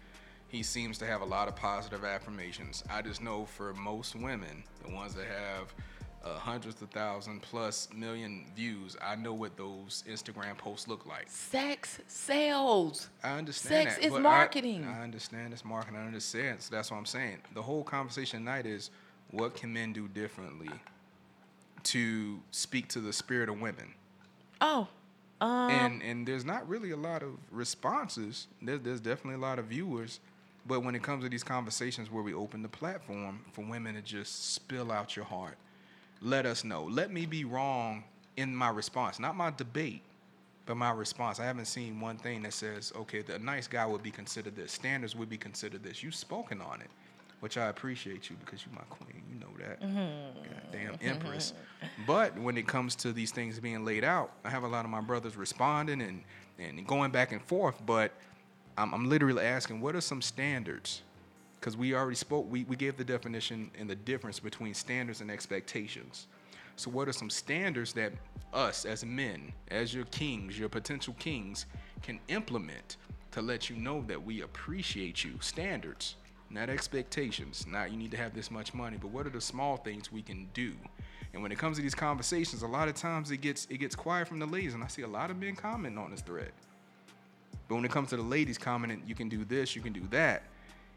he 0.50 0.64
seems 0.64 0.98
to 0.98 1.06
have 1.06 1.22
a 1.22 1.26
lot 1.26 1.48
of 1.48 1.56
positive 1.56 2.04
affirmations. 2.04 2.84
I 2.90 3.02
just 3.02 3.22
know 3.22 3.46
for 3.46 3.74
most 3.74 4.16
women, 4.16 4.64
the 4.86 4.94
ones 4.94 5.16
that 5.16 5.26
have 5.28 5.74
uh, 6.24 6.38
hundreds 6.38 6.82
of 6.82 6.90
thousand 6.92 7.42
plus 7.42 7.88
million 7.96 8.46
views, 8.56 8.96
I 9.02 9.16
know 9.16 9.34
what 9.34 9.58
those 9.58 10.04
Instagram 10.08 10.58
posts 10.58 10.88
look 10.88 11.06
like. 11.06 11.26
sex 11.30 12.00
sells. 12.08 13.10
I 13.24 13.38
understand 13.38 13.90
Sex 13.90 13.96
that, 13.98 14.06
is 14.06 14.12
but 14.12 14.20
I- 14.20 14.22
marketing. 14.22 14.86
I, 14.86 15.02
understand 15.02 15.52
it's 15.54 15.66
marketing. 15.66 16.00
I 16.00 16.06
understand. 16.06 16.62
So 16.62 16.76
that's 16.76 16.92
what 16.92 16.98
I'm 16.98 17.06
saying. 17.06 17.38
The 17.56 17.62
whole 17.62 17.84
conversation 17.84 18.40
tonight 18.40 18.66
is 18.66 18.92
what 19.32 19.56
can 19.56 19.74
men 19.74 19.94
do 19.94 20.08
differently 20.08 20.70
to 21.84 22.40
speak 22.52 22.88
to 22.90 23.00
the 23.00 23.14
spirit 23.14 23.50
of 23.50 23.60
women. 23.60 23.94
Oh, 24.60 24.88
um, 25.40 25.72
and 25.72 26.04
and 26.04 26.28
there's 26.28 26.46
not 26.46 26.68
really 26.70 26.92
a 26.92 26.98
lot 26.98 27.24
of 27.24 27.32
responses. 27.50 28.48
There's, 28.62 28.82
there's 28.82 29.02
definitely 29.02 29.36
a 29.36 29.44
lot 29.46 29.58
of 29.58 29.66
viewers, 29.66 30.20
but 30.68 30.84
when 30.84 30.94
it 30.94 31.02
comes 31.02 31.24
to 31.24 31.30
these 31.30 31.44
conversations 31.44 32.12
where 32.12 32.22
we 32.22 32.34
open 32.36 32.62
the 32.62 32.70
platform 32.70 33.40
for 33.54 33.66
women 33.66 33.96
to 33.96 34.02
just 34.04 34.54
spill 34.54 34.92
out 34.92 35.16
your 35.16 35.26
heart, 35.26 35.58
let 36.22 36.46
us 36.46 36.64
know. 36.64 36.84
Let 36.84 37.12
me 37.12 37.26
be 37.26 37.46
wrong 37.46 38.04
in 38.38 38.56
my 38.56 38.70
response, 38.70 39.20
not 39.20 39.36
my 39.36 39.52
debate, 39.52 40.02
but 40.66 40.76
my 40.76 40.92
response. 40.92 41.40
I 41.40 41.46
haven't 41.46 41.66
seen 41.66 42.00
one 42.00 42.18
thing 42.18 42.44
that 42.44 42.54
says, 42.54 42.94
okay, 42.96 43.22
the 43.22 43.40
nice 43.40 43.68
guy 43.68 43.86
would 43.86 44.04
be 44.04 44.12
considered 44.12 44.56
this, 44.56 44.72
standards 44.72 45.16
would 45.16 45.30
be 45.30 45.38
considered 45.38 45.84
this. 45.84 46.04
You've 46.04 46.16
spoken 46.16 46.62
on 46.62 46.82
it, 46.82 46.90
which 47.40 47.58
I 47.58 47.68
appreciate 47.68 48.30
you 48.30 48.36
because 48.44 48.66
you're 48.66 48.76
my 48.76 48.86
queen. 48.90 49.24
You 49.32 49.40
know 49.40 49.48
that. 49.60 49.82
Mm-hmm. 49.82 50.72
Goddamn 50.72 51.00
empress. 51.02 51.54
But 52.06 52.38
when 52.38 52.58
it 52.58 52.68
comes 52.68 52.96
to 52.98 53.12
these 53.12 53.32
things 53.32 53.60
being 53.60 53.84
laid 53.84 54.04
out, 54.04 54.32
I 54.46 54.50
have 54.50 54.64
a 54.64 54.68
lot 54.68 54.86
of 54.86 54.92
my 54.92 55.02
brothers 55.02 55.36
responding 55.36 56.02
and, 56.02 56.24
and 56.60 56.86
going 56.88 57.12
back 57.12 57.32
and 57.32 57.42
forth, 57.42 57.84
but 57.86 58.12
I'm, 58.78 58.94
I'm 58.94 59.10
literally 59.10 59.44
asking, 59.44 59.82
what 59.82 59.96
are 59.96 60.02
some 60.02 60.22
standards? 60.22 61.02
Because 61.62 61.78
we 61.78 61.94
already 61.94 62.16
spoke, 62.16 62.50
we, 62.50 62.64
we 62.64 62.76
gave 62.76 62.98
the 62.98 63.04
definition 63.04 63.70
and 63.78 63.88
the 63.88 63.96
difference 63.96 64.40
between 64.40 64.74
standards 64.74 65.22
and 65.22 65.30
expectations. 65.30 66.26
So, 66.76 66.90
what 66.90 67.08
are 67.08 67.14
some 67.14 67.30
standards 67.30 67.94
that 67.94 68.14
us 68.52 68.84
as 68.84 69.06
men, 69.06 69.54
as 69.70 69.94
your 69.94 70.06
kings, 70.06 70.58
your 70.58 70.70
potential 70.70 71.16
kings, 71.20 71.68
can 72.02 72.20
implement 72.30 72.98
to 73.30 73.44
let 73.44 73.70
you 73.70 73.76
know 73.76 74.04
that 74.08 74.22
we 74.22 74.42
appreciate 74.42 75.24
you? 75.24 75.34
Standards, 75.40 76.16
not 76.50 76.68
expectations. 76.68 77.68
Not 77.68 77.92
you 77.92 77.98
need 77.98 78.10
to 78.12 78.18
have 78.18 78.34
this 78.34 78.50
much 78.50 78.74
money, 78.74 78.98
but 79.00 79.12
what 79.12 79.28
are 79.28 79.32
the 79.32 79.40
small 79.40 79.78
things 79.78 80.12
we 80.12 80.24
can 80.24 80.48
do? 80.56 80.74
And 81.34 81.44
when 81.44 81.52
it 81.52 81.60
comes 81.60 81.78
to 81.78 81.84
these 81.84 81.94
conversations, 81.94 82.64
a 82.64 82.68
lot 82.68 82.88
of 82.88 82.96
times 82.96 83.30
it 83.30 83.38
gets 83.38 83.68
it 83.70 83.78
gets 83.78 83.96
quiet 83.96 84.28
from 84.28 84.40
the 84.40 84.48
ladies, 84.48 84.74
and 84.74 84.84
I 84.84 84.88
see 84.88 85.04
a 85.04 85.08
lot 85.08 85.30
of 85.30 85.38
men 85.38 85.56
commenting 85.56 86.04
on 86.04 86.10
this 86.10 86.22
thread. 86.22 86.54
But 87.68 87.76
when 87.76 87.86
it 87.86 87.92
comes 87.92 88.10
to 88.10 88.18
the 88.18 88.24
ladies 88.24 88.58
commenting, 88.58 89.04
you 89.06 89.14
can 89.14 89.30
do 89.30 89.46
this, 89.46 89.76
you 89.76 89.84
can 89.84 89.94
do 89.94 90.08
that. 90.10 90.42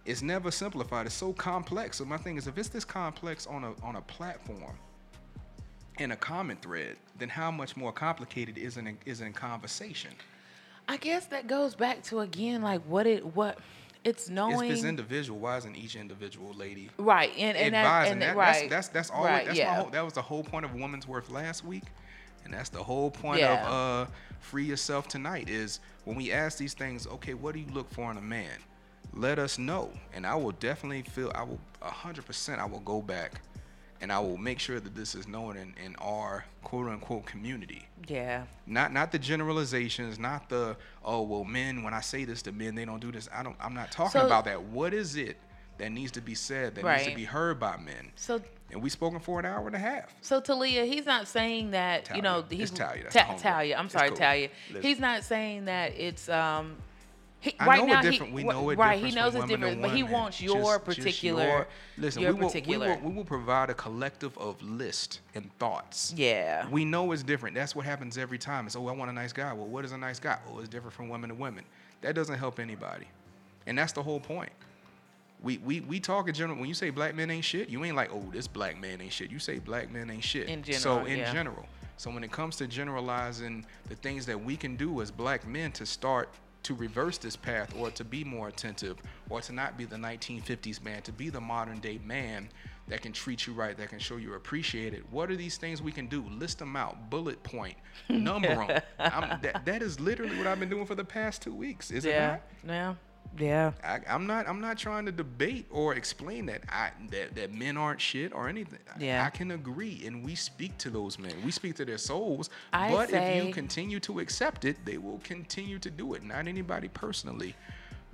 It's 0.05 0.23
never 0.23 0.51
simplified. 0.51 1.07
It's 1.07 1.15
so 1.15 1.33
complex. 1.33 1.99
So 1.99 2.05
my 2.05 2.19
thing 2.19 2.37
is, 2.37 2.47
if 2.47 2.59
it's 2.59 2.69
this 2.69 2.85
complex 2.85 3.47
on 3.47 3.65
a 3.65 3.73
on 3.83 3.97
a 3.97 4.03
platform, 4.03 4.77
in 5.99 6.13
a 6.13 6.17
common 6.17 6.57
thread, 6.59 6.97
then 7.19 7.29
how 7.29 7.51
much 7.51 7.77
more 7.77 7.93
complicated 7.93 8.59
is 8.59 8.77
in 8.77 8.99
is 9.07 9.21
in 9.21 9.33
conversation? 9.33 10.11
I 10.89 10.99
guess 10.99 11.27
that 11.27 11.47
goes 11.47 11.75
back 11.75 12.03
to 12.05 12.21
again, 12.21 12.63
like 12.63 12.83
what 12.83 13.07
it 13.07 13.25
what 13.35 13.59
it's 14.05 14.29
knowing. 14.29 14.69
If 14.71 14.77
it's 14.77 14.85
individual, 14.85 15.39
why 15.39 15.57
isn't 15.57 15.77
each 15.77 15.97
individual 15.97 16.53
lady 16.53 16.91
right, 16.99 17.33
and 17.39 17.57
and 17.57 17.75
advising 17.75 18.13
and 18.15 18.23
that? 18.23 18.37
right, 18.37 18.69
That's 18.69 18.89
that's 18.89 19.09
that's 19.09 19.11
all. 19.11 19.25
right, 19.25 19.47
that's 19.47 19.59
yeah. 19.59 19.71
my 19.71 19.75
whole, 19.77 19.91
that 19.91 20.05
was 20.05 20.13
the 20.13 20.23
whole 20.23 20.45
point 20.45 20.67
of 20.67 20.75
Woman's 20.75 21.09
Worth 21.09 21.31
last 21.31 21.65
week, 21.65 21.85
and 22.45 22.53
that's 22.53 22.69
the 22.69 22.83
whole 22.83 23.11
point 23.11 23.41
Yeah. 23.41 23.67
of 23.67 24.09
uh, 24.09 24.11
Free 24.41 24.65
Yourself 24.65 25.09
tonight. 25.09 25.49
Is 25.49 25.81
when 26.05 26.17
we 26.17 26.31
ask 26.33 26.59
these 26.59 26.75
things. 26.75 27.07
Okay, 27.07 27.33
what 27.33 27.55
do 27.55 27.61
you 27.61 27.71
look 27.73 27.91
for 27.91 28.11
in 28.11 28.19
a 28.19 28.23
man? 28.23 28.59
Let 29.17 29.39
us 29.39 29.59
know, 29.59 29.91
and 30.13 30.27
I 30.27 30.35
will 30.35 30.53
definitely 30.53 31.03
feel. 31.03 31.31
I 31.35 31.45
will 31.45 31.61
hundred 31.81 32.27
percent. 32.27 32.61
I 32.61 32.65
will 32.65 32.81
go 32.81 33.01
back, 33.01 33.41
and 34.01 34.11
I 34.11 34.19
will 34.19 34.37
make 34.37 34.59
sure 34.59 34.81
that 34.81 34.95
this 34.97 35.15
is 35.15 35.29
known 35.29 35.57
in, 35.57 35.73
in 35.85 35.95
our 35.97 36.45
quote 36.65 36.89
unquote 36.89 37.25
community. 37.25 37.87
yeah, 38.09 38.45
Not 38.67 38.93
not 38.93 39.13
the 39.13 39.19
generalizations, 39.21 40.19
not 40.19 40.49
the 40.49 40.77
oh 41.05 41.23
well 41.23 41.45
men 41.45 41.83
when 41.85 41.95
I 41.95 42.01
say 42.01 42.25
this 42.25 42.43
to 42.43 42.53
men 42.53 42.75
they 42.75 42.85
don't 42.85 43.01
do 43.01 43.13
this. 43.13 43.29
I 43.33 43.43
don't 43.45 43.57
I'm 43.61 43.75
not 43.75 43.93
talking 43.93 44.21
So- 44.21 44.27
about 44.27 44.47
that. 44.47 44.61
What 44.63 44.93
is 44.93 45.15
it 45.17 45.37
that 45.79 45.91
needs 45.93 46.11
to 46.13 46.21
be 46.21 46.35
said 46.35 46.75
that 46.77 46.85
needs 46.85 47.07
to 47.09 47.15
be 47.15 47.25
heard 47.25 47.61
by 47.61 47.77
men? 47.77 48.11
so 48.17 48.41
And 48.73 48.83
we 48.83 48.91
spoken 48.91 49.21
for 49.21 49.39
an 49.39 49.47
hour 49.47 49.67
and 49.69 49.77
a 49.77 49.79
half. 49.79 50.13
So 50.23 50.41
Talia, 50.41 50.85
he's 50.87 51.07
not 51.07 51.29
saying 51.29 51.71
that 51.71 52.11
you 52.17 52.23
know 52.23 52.43
Talia. 52.43 52.57
he's 52.59 52.71
It's 52.71 52.79
Talia, 52.81 53.03
that's 53.05 53.15
Ta- 53.15 53.37
Talia. 53.37 53.77
I'm 53.77 53.89
sorry, 53.91 54.09
cool. 54.09 54.17
Talia. 54.17 54.49
Listen. 54.71 54.83
He's 54.83 54.99
not 54.99 55.23
saying 55.23 55.67
that 55.67 55.93
it's 55.97 56.29
um. 56.29 56.77
He, 57.45 57.55
I 57.61 57.67
right 57.67 57.81
know 57.81 57.87
now, 57.93 57.99
it 58.01 58.05
he- 58.07 58.11
different. 58.13 58.33
We 58.33 58.43
know 58.43 58.71
it 58.71 58.79
right. 58.79 58.95
different 58.95 59.15
He 59.15 59.21
knows 59.21 59.35
it's 59.35 59.45
different, 59.45 59.83
but 59.83 59.91
he 59.91 60.03
wants 60.03 60.41
your 60.41 60.57
Just- 60.57 60.67
just 60.67 60.85
particular. 60.87 61.45
your- 61.45 61.67
listen, 61.99 62.23
your 62.23 62.33
we 62.33 62.41
will, 62.41 62.49
particular. 62.49 62.87
We 62.87 62.95
will, 62.95 63.11
we 63.11 63.17
will 63.17 63.25
provide 63.25 63.69
a 63.69 63.75
collective 63.75 64.37
of 64.39 64.63
list 64.63 65.21
and 65.35 65.51
thoughts. 65.59 66.15
yeah. 66.17 66.67
We 66.71 66.87
know 66.87 67.13
it's 67.13 67.23
different. 67.23 67.55
That's 67.55 67.77
what 67.77 67.85
happens 67.85 68.17
every 68.17 68.39
time. 68.39 68.65
It's 68.65 68.77
oh, 68.77 68.89
I 68.89 68.93
want 68.93 69.11
a 69.11 69.13
nice 69.13 69.35
guy. 69.35 69.53
Well, 69.53 69.67
what 69.67 69.85
is 69.85 69.93
a 69.93 69.99
nice 69.99 70.19
guy? 70.19 70.39
Oh, 70.51 70.59
it's 70.61 70.71
different 70.71 70.95
from 70.95 71.11
women 71.11 71.29
to 71.29 71.35
women. 71.35 71.65
That 72.01 72.15
doesn't 72.15 72.39
help 72.39 72.59
anybody, 72.59 73.09
and 73.67 73.77
that's 73.77 73.93
the 73.93 74.03
whole 74.03 74.21
point. 74.21 74.53
We 75.43 75.59
we 75.59 75.81
we 75.81 76.01
talk 76.01 76.29
in 76.29 76.35
general. 76.35 76.59
When 76.59 76.69
you 76.69 76.75
say 76.75 76.89
black 76.89 77.15
men 77.15 77.31
ain't 77.31 77.45
shit, 77.45 77.69
you 77.69 77.85
ain't 77.85 77.95
like 77.97 78.11
oh 78.11 78.25
this 78.33 78.47
black 78.47 78.81
man 78.81 79.03
ain't 79.03 79.13
shit. 79.13 79.31
You 79.31 79.39
say 79.39 79.59
black 79.59 79.93
men 79.93 80.09
ain't 80.11 80.25
shit. 80.25 80.49
In 80.49 80.63
general, 80.63 80.81
so 80.81 81.05
in 81.05 81.19
yeah. 81.19 81.31
general. 81.31 81.67
So 81.99 82.11
when 82.11 82.25
it 82.25 82.33
comes 82.33 82.57
to 82.57 82.67
generalizing 82.67 83.67
the 83.89 83.95
things 83.97 84.25
that 84.27 84.43
we 84.43 84.57
can 84.57 84.77
do 84.77 85.03
as 85.03 85.11
black 85.11 85.47
men 85.47 85.71
to 85.73 85.85
start 85.87 86.31
to 86.65 86.75
reverse 86.75 87.19
this 87.19 87.37
path 87.37 87.75
or 87.79 87.91
to 87.93 88.05
be 88.05 88.25
more 88.25 88.49
attentive 88.49 88.97
or 89.31 89.41
to 89.43 89.53
not 89.53 89.77
be 89.79 89.85
the 89.85 89.97
1950s 89.97 90.83
man, 90.83 91.03
to 91.03 91.13
be 91.13 91.29
the 91.31 91.41
modern 91.41 91.79
day 91.79 92.01
man 92.05 92.49
that 92.89 93.01
can 93.01 93.13
treat 93.13 93.47
you 93.47 93.53
right, 93.55 93.77
that 93.79 93.89
can 93.89 93.99
show 93.99 94.17
you 94.17 94.35
appreciated. 94.35 95.05
What 95.11 95.31
are 95.31 95.37
these 95.37 95.57
things 95.57 95.81
we 95.81 95.93
can 95.93 96.07
do? 96.07 96.23
List 96.39 96.59
them 96.59 96.77
out, 96.77 97.09
bullet 97.11 97.43
point, 97.43 97.77
number 98.09 98.49
them. 98.55 98.83
I'm, 98.99 99.41
that, 99.43 99.65
that 99.65 99.83
is 99.83 100.01
literally 100.01 100.37
what 100.37 100.47
I've 100.47 100.61
been 100.61 100.69
doing 100.69 100.85
for 100.87 100.95
the 100.95 101.05
past 101.05 101.41
two 101.43 101.55
weeks. 101.55 101.91
Is 101.91 102.05
it 102.05 102.11
Yeah. 102.11 102.27
not? 102.29 102.41
Yeah. 102.67 102.95
Yeah. 103.39 103.73
I, 103.83 104.01
I'm 104.09 104.27
not. 104.27 104.49
I'm 104.49 104.61
not 104.61 104.79
trying 104.79 105.07
to 105.07 105.13
debate 105.13 105.67
or 105.71 105.95
explain 105.95 106.47
that 106.47 106.63
I 106.69 106.91
that, 107.11 107.35
that 107.35 107.53
men 107.53 107.77
aren't 107.77 108.01
shit 108.01 108.33
or 108.33 108.49
anything. 108.49 108.79
Yeah. 108.99 109.25
I 109.25 109.31
can 109.31 109.51
agree, 109.53 110.03
and 110.07 110.25
we 110.25 110.35
speak 110.35 110.77
to 110.79 110.91
those 110.91 111.19
men. 111.19 111.33
We 111.45 111.51
speak 111.51 111.75
to 111.77 111.85
their 111.85 111.99
souls. 111.99 112.51
I 112.73 112.91
but 112.91 113.11
if 113.13 113.45
you 113.45 113.53
continue 113.53 114.01
to 114.01 114.21
accept 114.21 114.65
it, 114.65 114.77
they 114.85 114.99
will 114.99 115.21
continue 115.25 115.79
to 115.81 115.91
do 115.91 116.15
it. 116.15 116.23
Not 116.23 116.47
anybody 116.47 116.89
personally, 116.89 117.57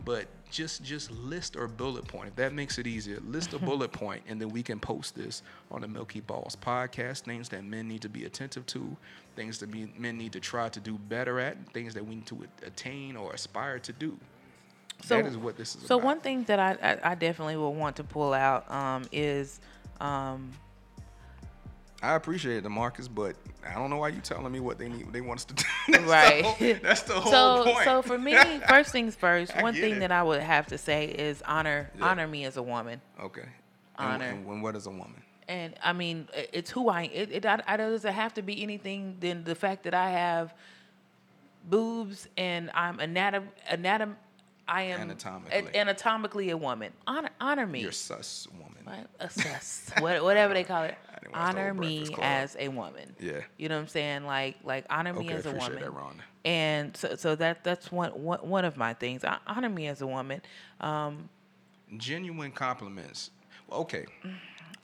but 0.05 0.27
just 0.51 0.83
just 0.83 1.11
list 1.11 1.57
or 1.57 1.69
bullet 1.69 2.07
point. 2.07 2.29
If 2.29 2.37
that 2.37 2.53
makes 2.53 2.79
it 2.79 2.87
easier, 2.87 3.21
list 3.21 3.53
a 3.53 3.59
bullet 3.71 3.93
point, 3.93 4.23
and 4.27 4.41
then 4.41 4.49
we 4.49 4.63
can 4.63 4.81
post 4.81 5.15
this 5.15 5.43
on 5.71 5.83
the 5.83 5.89
Milky 5.89 6.21
Balls 6.21 6.57
podcast. 6.57 7.23
Things 7.23 7.49
that 7.51 7.65
men 7.65 7.89
need 7.89 8.03
to 8.03 8.09
be 8.09 8.25
attentive 8.25 8.67
to, 8.67 8.97
things 9.37 9.59
that 9.59 9.69
men 9.99 10.17
need 10.17 10.33
to 10.33 10.41
try 10.41 10.69
to 10.69 10.81
do 10.81 10.99
better 11.09 11.39
at, 11.41 11.57
things 11.73 11.95
that 11.95 12.05
we 12.05 12.17
need 12.17 12.27
to 12.27 12.47
attain 12.67 13.17
or 13.17 13.33
aspire 13.33 13.79
to 13.81 13.93
do. 13.93 14.19
So 15.03 15.17
that 15.17 15.27
is 15.27 15.37
what 15.37 15.57
this 15.57 15.75
is 15.77 15.83
So 15.87 15.97
about. 15.97 16.05
one 16.07 16.21
thing 16.21 16.45
that 16.45 16.59
I, 16.59 16.77
I, 16.83 17.13
I 17.13 17.15
definitely 17.15 17.57
will 17.57 17.75
want 17.75 17.97
to 17.97 18.05
pull 18.05 18.33
out 18.35 18.71
um, 18.71 19.05
is 19.13 19.61
Um, 20.01 20.51
I 22.03 22.15
appreciate 22.15 22.63
the 22.63 22.71
Marcus, 22.71 23.09
but 23.09 23.37
I 23.69 23.75
don't 23.75 23.91
know 23.91 23.99
why 23.99 24.09
you 24.09 24.21
telling 24.21 24.51
me 24.51 24.59
what 24.61 24.79
they 24.79 24.89
need. 24.89 25.13
They 25.13 25.21
want 25.21 25.41
us 25.41 25.45
to 25.45 25.55
do. 25.55 25.65
that's 25.93 26.05
Right. 26.05 26.43
The 26.43 26.49
whole, 26.49 26.75
that's 26.83 27.03
the 27.03 27.13
whole 27.21 27.31
so 27.33 27.65
point. 27.75 27.85
so 27.85 28.03
for 28.03 28.17
me, 28.17 28.35
first 28.69 28.91
things 28.91 29.15
first. 29.17 29.55
One 29.61 29.75
thing 29.75 29.97
it. 29.97 30.01
that 30.01 30.11
I 30.13 30.23
would 30.23 30.41
have 30.41 30.67
to 30.69 30.79
say 30.79 31.07
is 31.07 31.43
honor 31.47 31.91
Yeah. 31.99 32.07
honor 32.07 32.27
me 32.27 32.45
as 32.47 32.57
a 32.57 32.63
woman. 32.63 33.01
okay. 33.23 33.43
And- 33.99 34.13
honor. 34.15 34.25
And, 34.25 34.47
when 34.47 34.63
what 34.63 34.77
is 34.77 34.87
a 34.87 34.91
woman? 34.91 35.23
And 35.47 35.75
I 35.83 35.93
mean, 35.93 36.29
it's 36.53 36.71
who 36.71 36.89
I. 36.89 37.03
It, 37.13 37.33
it, 37.33 37.45
I, 37.47 37.61
I 37.67 37.77
doesn't 37.77 38.13
have 38.15 38.33
to 38.35 38.43
be 38.43 38.63
anything 38.63 39.17
than 39.21 39.43
the 39.45 39.55
fact 39.57 39.83
that 39.83 39.95
I 39.95 40.09
have 40.11 40.55
boobs 41.69 42.29
and 42.39 42.71
I'm 42.73 42.99
anatom 42.99 43.49
anatom. 43.71 44.15
I 44.71 44.83
am 44.83 45.01
Anatomically. 45.01 45.59
a- 45.75 45.81
anatomically 45.81 46.51
a 46.51 46.57
woman. 46.57 46.93
Honor 47.07 47.31
honor 47.41 47.67
me. 47.67 47.81
You're 47.81 47.91
sus 47.91 48.47
woman. 48.53 48.85
What? 48.85 49.07
Assess. 49.19 49.91
what, 49.99 50.23
whatever 50.23 50.55
they 50.55 50.63
call 50.63 50.85
it. 50.85 50.95
I 51.11 51.19
didn't 51.19 51.33
watch 51.33 51.53
the 51.55 51.61
Honor 51.61 51.75
me 51.75 52.07
as 52.21 52.57
a 52.59 52.69
woman. 52.69 53.17
Yeah. 53.19 53.41
You 53.59 53.69
know 53.69 53.75
what 53.75 53.83
I'm 53.83 53.89
saying? 53.89 54.25
Like 54.25 54.57
like 54.63 54.87
honor 54.89 55.13
me 55.13 55.27
Okay, 55.27 55.35
as 55.35 55.47
a 55.47 55.53
woman. 55.53 55.75
that, 55.81 55.91
Rhonda. 55.91 56.21
And 56.45 56.97
so 56.97 57.17
so 57.17 57.35
that 57.35 57.65
that's 57.65 57.91
one 57.91 58.11
one, 58.13 58.39
one 58.41 58.65
of 58.65 58.77
my 58.77 58.95
things. 58.95 59.25
I, 59.25 59.39
honor 59.47 59.69
me 59.69 59.89
as 59.89 60.03
a 60.03 60.07
woman. 60.07 60.41
Um, 60.81 61.29
Genuine 61.97 62.53
compliments. 62.53 63.31
Okay. 63.73 64.07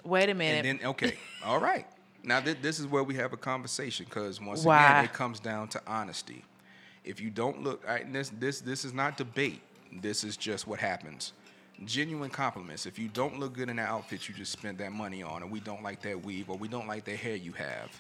wait 0.03 0.29
a 0.29 0.35
minute. 0.35 0.67
And 0.67 0.81
then 0.81 0.89
okay, 0.89 1.15
all 1.45 1.61
right. 1.61 1.87
Now 2.25 2.41
th- 2.41 2.59
this 2.61 2.81
is 2.81 2.89
where 2.89 3.05
we 3.05 3.15
have 3.15 3.33
a 3.33 3.37
conversation 3.37 4.05
because 4.07 4.41
once 4.41 4.65
Why? 4.65 4.85
again 4.85 5.05
it 5.05 5.13
comes 5.13 5.39
down 5.39 5.69
to 5.69 5.83
honesty. 5.87 6.45
If 7.05 7.21
you 7.21 7.31
don't 7.31 7.63
look, 7.63 7.87
right, 7.87 8.13
this 8.13 8.31
this 8.31 8.61
this 8.61 8.85
is 8.85 8.93
not 8.93 9.17
debate. 9.17 9.63
This 9.93 10.25
is 10.25 10.37
just 10.37 10.67
what 10.67 10.79
happens. 10.79 11.33
Genuine 11.85 12.31
compliments. 12.31 12.87
If 12.87 12.99
you 12.99 13.09
don't 13.09 13.39
look 13.39 13.53
good 13.55 13.69
in 13.69 13.77
that 13.77 13.89
outfit 13.89 14.29
you 14.29 14.35
just 14.35 14.53
spent 14.53 14.79
that 14.79 14.93
money 14.93 15.23
on, 15.23 15.43
and 15.43 15.51
we 15.51 15.61
don't 15.61 15.83
like 15.83 16.01
that 16.03 16.25
weave, 16.25 16.49
or 16.49 16.57
we 16.57 16.69
don't 16.69 16.89
like 16.89 17.05
the 17.05 17.15
hair 17.15 17.37
you 17.37 17.53
have, 17.53 17.91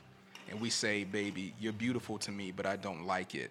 and 0.48 0.60
we 0.60 0.70
say, 0.70 1.04
"Baby, 1.04 1.52
you're 1.60 1.72
beautiful 1.72 2.18
to 2.18 2.30
me, 2.30 2.52
but 2.52 2.64
I 2.64 2.76
don't 2.76 3.06
like 3.06 3.34
it, 3.34 3.50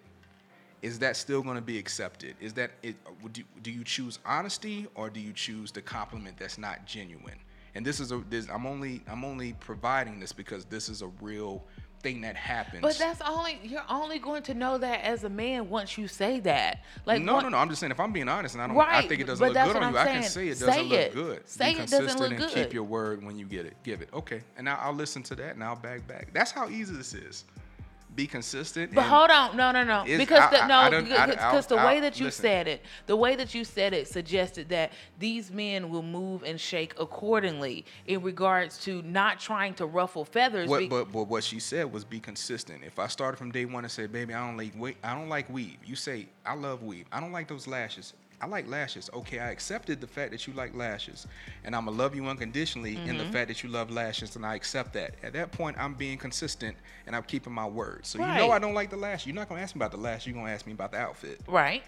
is 0.82 0.98
that 1.00 1.16
still 1.16 1.42
going 1.42 1.56
to 1.56 1.62
be 1.62 1.78
accepted? 1.78 2.36
Is 2.40 2.52
that 2.54 2.70
it? 2.82 2.96
Do, 3.32 3.42
do 3.62 3.70
you 3.70 3.82
choose 3.82 4.18
honesty 4.24 4.86
or 4.94 5.10
do 5.10 5.20
you 5.20 5.32
choose 5.32 5.72
the 5.72 5.82
compliment 5.82 6.36
that's 6.38 6.58
not 6.58 6.86
genuine? 6.86 7.38
And 7.74 7.84
this 7.84 8.00
is 8.00 8.12
a 8.12 8.22
this 8.30 8.48
I'm 8.48 8.66
only 8.66 9.02
I'm 9.08 9.24
only 9.24 9.54
providing 9.54 10.20
this 10.20 10.32
because 10.32 10.64
this 10.64 10.88
is 10.88 11.02
a 11.02 11.08
real 11.20 11.64
thing 12.02 12.20
that 12.20 12.36
happens. 12.36 12.82
but 12.82 12.96
that's 12.98 13.20
only 13.22 13.58
you're 13.62 13.82
only 13.88 14.18
going 14.18 14.42
to 14.44 14.54
know 14.54 14.78
that 14.78 15.04
as 15.04 15.24
a 15.24 15.28
man 15.28 15.68
once 15.68 15.96
you 15.98 16.06
say 16.08 16.40
that. 16.40 16.82
Like 17.04 17.22
no, 17.22 17.34
one- 17.34 17.42
no, 17.44 17.48
no. 17.50 17.56
I'm 17.58 17.68
just 17.68 17.80
saying 17.80 17.90
if 17.90 17.98
I'm 18.00 18.12
being 18.12 18.28
honest 18.28 18.54
and 18.54 18.62
I 18.62 18.66
don't 18.66 18.76
Right, 18.76 19.04
I 19.04 19.08
think 19.08 19.20
it 19.20 19.26
doesn't 19.26 19.44
look 19.46 19.54
good 19.54 19.76
on 19.76 19.92
what 19.92 19.92
you, 19.92 19.98
I'm 19.98 20.08
I 20.08 20.12
can 20.12 20.22
saying. 20.22 20.30
say 20.30 20.46
it 20.48 20.66
doesn't 20.66 20.72
Say 20.74 20.82
look 20.82 20.92
it. 21.00 21.14
good. 21.14 21.48
Say 21.48 21.64
Be 21.64 21.70
it 21.70 21.82
doesn't 21.82 21.98
consistent 21.98 22.20
look 22.20 22.30
and 22.30 22.38
good. 22.54 22.64
keep 22.64 22.72
your 22.74 22.84
word 22.84 23.24
when 23.24 23.36
you 23.38 23.46
get 23.46 23.66
it. 23.66 23.74
Give 23.82 24.00
it. 24.02 24.08
Okay. 24.14 24.42
And 24.56 24.64
now 24.64 24.78
I'll 24.80 24.92
listen 24.94 25.22
to 25.24 25.34
that 25.36 25.54
and 25.54 25.64
I'll 25.64 25.76
back 25.76 26.06
back. 26.06 26.28
That's 26.32 26.50
how 26.50 26.68
easy 26.68 26.94
this 26.94 27.14
is. 27.14 27.44
Be 28.16 28.26
consistent. 28.26 28.94
But 28.94 29.02
hold 29.04 29.30
on, 29.30 29.56
no, 29.58 29.70
no, 29.72 29.84
no, 29.84 30.02
because 30.06 30.40
I- 30.40 30.50
the, 30.50 30.66
no, 30.66 30.74
I 30.74 30.86
I- 30.86 31.26
because 31.26 31.66
the 31.66 31.76
way 31.76 32.00
that 32.00 32.18
you 32.18 32.26
listen. 32.26 32.42
said 32.42 32.66
it, 32.66 32.82
the 33.04 33.14
way 33.14 33.36
that 33.36 33.54
you 33.54 33.62
said 33.62 33.92
it 33.92 34.08
suggested 34.08 34.70
that 34.70 34.92
these 35.18 35.50
men 35.50 35.90
will 35.90 36.02
move 36.02 36.42
and 36.42 36.58
shake 36.58 36.94
accordingly 36.98 37.84
in 38.06 38.22
regards 38.22 38.78
to 38.84 39.02
not 39.02 39.38
trying 39.38 39.74
to 39.74 39.84
ruffle 39.84 40.24
feathers. 40.24 40.66
What, 40.68 40.78
be- 40.80 40.88
but 40.88 41.12
but 41.12 41.24
what 41.24 41.44
she 41.44 41.60
said 41.60 41.92
was 41.92 42.04
be 42.06 42.18
consistent. 42.18 42.82
If 42.84 42.98
I 42.98 43.06
started 43.06 43.36
from 43.36 43.52
day 43.52 43.66
one 43.66 43.84
and 43.84 43.90
said, 43.92 44.10
"Baby, 44.10 44.32
I 44.32 44.46
don't 44.46 44.56
like 44.56 44.72
we- 44.74 44.96
I 45.04 45.14
don't 45.14 45.28
like 45.28 45.50
weave," 45.50 45.76
you 45.84 45.94
say, 45.94 46.28
"I 46.46 46.54
love 46.54 46.82
weave. 46.82 47.04
I 47.12 47.20
don't 47.20 47.32
like 47.32 47.48
those 47.48 47.66
lashes. 47.66 48.14
I 48.40 48.46
like 48.46 48.68
lashes." 48.68 49.08
Okay, 49.12 49.38
I 49.38 49.50
accepted 49.50 50.00
the 50.00 50.06
fact 50.06 50.30
that 50.32 50.46
you 50.46 50.52
like 50.52 50.74
lashes, 50.74 51.26
and 51.64 51.74
I'm 51.74 51.84
gonna 51.86 51.96
love 51.96 52.14
you 52.14 52.26
unconditionally 52.26 52.96
in 52.96 53.16
the 53.18 53.24
Mm-hmm. 53.24 53.32
fact 53.32 53.48
that 53.48 53.62
you 53.62 53.68
love 53.70 53.90
lashes, 53.90 54.36
and 54.36 54.44
I 54.44 54.54
accept 54.54 54.92
that. 54.94 55.14
At 55.22 55.32
that 55.34 55.52
point, 55.52 55.76
I'm 55.78 55.94
being 55.94 56.18
consistent 56.18 56.76
and 57.06 57.16
I'm 57.16 57.22
keeping 57.22 57.52
my 57.52 57.66
word. 57.66 58.04
So 58.06 58.18
you 58.18 58.26
know 58.26 58.50
I 58.50 58.58
don't 58.58 58.74
like 58.74 58.90
the 58.90 58.96
lash. 58.96 59.26
You're 59.26 59.34
not 59.34 59.48
gonna 59.48 59.60
ask 59.62 59.74
me 59.74 59.80
about 59.80 59.92
the 59.92 59.96
lash. 59.98 60.26
You're 60.26 60.34
gonna 60.36 60.50
ask 60.52 60.66
me 60.66 60.72
about 60.72 60.92
the 60.92 60.98
outfit. 60.98 61.40
right. 61.46 61.82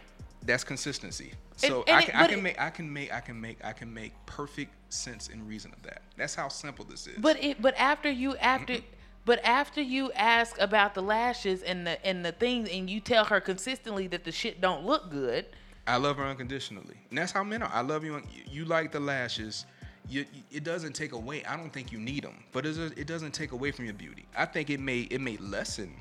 That's 0.45 0.63
consistency. 0.63 1.33
So 1.57 1.83
and 1.89 1.97
I 1.97 2.01
it- 2.01 2.07
can, 2.07 2.15
I 2.15 2.27
can 2.29 2.39
it- 2.39 2.43
make 2.43 2.61
I 2.61 2.71
can 2.71 2.93
make 2.93 3.13
I 3.13 3.21
can 3.21 3.41
make 3.41 3.59
I 3.65 3.73
can 3.73 3.93
make 3.93 4.13
perfect 4.25 4.73
sense 4.89 5.29
and 5.29 5.47
reason 5.49 5.73
of 5.73 5.83
that. 5.83 6.03
That's 6.17 6.35
how 6.37 6.49
simple 6.49 6.85
this 6.85 7.09
is. 7.09 7.19
But 7.19 7.43
it, 7.43 7.61
but 7.61 7.75
after 7.77 8.09
you 8.11 8.37
after. 8.37 8.77
But 9.25 9.45
after 9.45 9.83
you 9.83 10.11
ask 10.13 10.59
about 10.59 10.95
the 10.95 11.03
lashes 11.03 11.63
and 11.63 11.87
the 11.87 12.03
and 12.07 12.25
the 12.25 12.33
things, 12.33 12.71
and 12.71 12.89
you 12.89 12.99
tell 13.01 13.27
her 13.27 13.41
consistently 13.41 14.07
that 14.07 14.25
the 14.25 14.33
shit 14.33 14.61
don't 14.63 14.87
look 14.87 15.11
good, 15.11 15.45
I 15.89 15.97
love 15.97 16.17
her 16.19 16.25
unconditionally, 16.25 16.97
and 17.09 17.19
that's 17.19 17.33
how 17.33 17.43
men 17.43 17.63
are. 17.63 17.71
I 17.73 17.81
love 17.81 18.05
you. 18.05 18.21
You, 18.51 18.65
like 18.67 18.93
the 18.93 19.01
lashes. 19.01 19.65
You, 20.09 20.25
it 20.51 20.65
doesn't 20.65 20.95
take 20.95 21.13
away. 21.13 21.45
I 21.45 21.57
don't 21.57 21.73
think 21.73 21.93
you 21.93 21.99
need 21.99 22.25
them, 22.25 22.45
but 22.53 22.65
it, 22.65 22.73
does- 22.75 22.93
it 22.93 23.07
doesn't 23.07 23.33
take 23.33 23.53
away 23.53 23.71
from 23.73 23.85
your 23.87 23.95
beauty. 23.95 24.25
I 24.37 24.45
think 24.47 24.71
it 24.71 24.81
may 24.81 25.01
it 25.01 25.21
may 25.21 25.37
lessen 25.39 25.93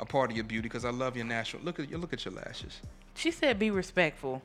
a 0.00 0.04
part 0.06 0.30
of 0.30 0.36
your 0.36 0.44
beauty 0.44 0.68
because 0.68 0.84
I 0.84 0.90
love 0.90 1.16
your 1.16 1.26
natural. 1.26 1.62
Look 1.62 1.78
at 1.78 1.90
you. 1.90 1.98
Look 1.98 2.12
at 2.12 2.24
your 2.24 2.34
lashes. 2.34 2.80
she 3.14 3.30
said, 3.30 3.58
"Be 3.58 3.70
respectful." 3.70 4.42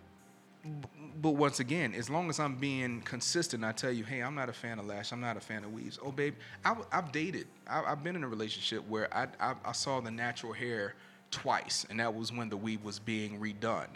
But 1.21 1.31
once 1.31 1.59
again, 1.59 1.93
as 1.95 2.09
long 2.09 2.29
as 2.29 2.39
I'm 2.39 2.55
being 2.55 3.01
consistent, 3.01 3.63
I 3.63 3.71
tell 3.71 3.91
you, 3.91 4.03
hey, 4.03 4.21
I'm 4.21 4.35
not 4.35 4.49
a 4.49 4.53
fan 4.53 4.79
of 4.79 4.85
lash. 4.85 5.11
I'm 5.11 5.21
not 5.21 5.37
a 5.37 5.39
fan 5.39 5.63
of 5.63 5.71
weaves. 5.71 5.97
Oh, 6.03 6.11
babe, 6.11 6.35
I, 6.65 6.75
have 6.91 7.11
dated. 7.11 7.47
I, 7.67 7.83
I've 7.83 8.03
been 8.03 8.15
in 8.15 8.23
a 8.23 8.27
relationship 8.27 8.87
where 8.87 9.11
I, 9.15 9.27
I, 9.39 9.55
I 9.63 9.71
saw 9.71 9.99
the 10.01 10.11
natural 10.11 10.51
hair 10.53 10.95
twice, 11.31 11.85
and 11.89 11.99
that 11.99 12.13
was 12.13 12.31
when 12.33 12.49
the 12.49 12.57
weave 12.57 12.83
was 12.83 12.99
being 12.99 13.39
redone. 13.39 13.87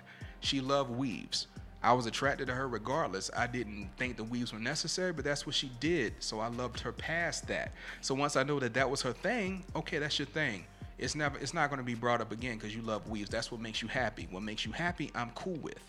She 0.42 0.62
loved 0.62 0.92
weaves. 0.92 1.48
I 1.84 1.94
was 1.94 2.06
attracted 2.06 2.48
to 2.48 2.54
her 2.54 2.68
regardless. 2.68 3.32
I 3.36 3.48
didn't 3.48 3.90
think 3.98 4.18
the 4.18 4.24
weaves 4.24 4.54
were 4.54 4.60
necessary, 4.60 5.14
but 5.14 5.26
that's 5.26 5.48
what 5.48 5.56
she 5.56 5.72
did. 5.80 6.14
So 6.20 6.40
I 6.40 6.48
loved 6.48 6.80
her 6.82 6.92
past 6.92 7.48
that. 7.48 7.72
So 8.02 8.14
once 8.14 8.36
I 8.36 8.44
know 8.44 8.60
that 8.60 8.76
that 8.76 8.88
was 8.88 9.02
her 9.02 9.14
thing, 9.14 9.64
okay, 9.76 9.98
that's 9.98 10.20
your 10.20 10.28
thing. 10.28 10.66
It's 11.00 11.16
never, 11.16 11.40
it's 11.40 11.56
not 11.56 11.70
going 11.72 11.80
to 11.80 11.86
be 11.86 11.96
brought 11.96 12.22
up 12.22 12.32
again 12.32 12.58
because 12.58 12.76
you 12.76 12.84
love 12.84 13.10
weaves. 13.10 13.30
That's 13.30 13.52
what 13.52 13.62
makes 13.62 13.82
you 13.82 13.88
happy. 13.88 14.28
What 14.30 14.44
makes 14.44 14.66
you 14.66 14.72
happy, 14.72 15.12
I'm 15.16 15.32
cool 15.32 15.58
with 15.58 15.82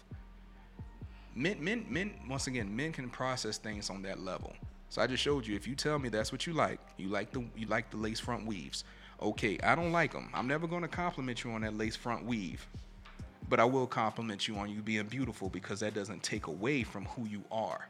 men 1.34 1.62
men 1.62 1.84
men 1.88 2.12
once 2.28 2.46
again 2.46 2.74
men 2.74 2.92
can 2.92 3.08
process 3.08 3.56
things 3.56 3.88
on 3.88 4.02
that 4.02 4.18
level 4.20 4.52
so 4.90 5.00
i 5.00 5.06
just 5.06 5.22
showed 5.22 5.46
you 5.46 5.56
if 5.56 5.66
you 5.66 5.74
tell 5.74 5.98
me 5.98 6.08
that's 6.08 6.30
what 6.30 6.46
you 6.46 6.52
like 6.52 6.78
you 6.98 7.08
like 7.08 7.30
the 7.32 7.42
you 7.56 7.66
like 7.66 7.90
the 7.90 7.96
lace 7.96 8.20
front 8.20 8.44
weaves 8.44 8.84
okay 9.20 9.58
i 9.62 9.74
don't 9.74 9.92
like 9.92 10.12
them 10.12 10.28
i'm 10.34 10.46
never 10.46 10.66
going 10.66 10.82
to 10.82 10.88
compliment 10.88 11.42
you 11.42 11.50
on 11.52 11.62
that 11.62 11.76
lace 11.76 11.96
front 11.96 12.24
weave 12.24 12.66
but 13.48 13.60
i 13.60 13.64
will 13.64 13.86
compliment 13.86 14.46
you 14.48 14.56
on 14.56 14.70
you 14.70 14.80
being 14.80 15.06
beautiful 15.06 15.48
because 15.48 15.80
that 15.80 15.94
doesn't 15.94 16.22
take 16.22 16.46
away 16.46 16.82
from 16.82 17.04
who 17.06 17.26
you 17.26 17.42
are 17.50 17.88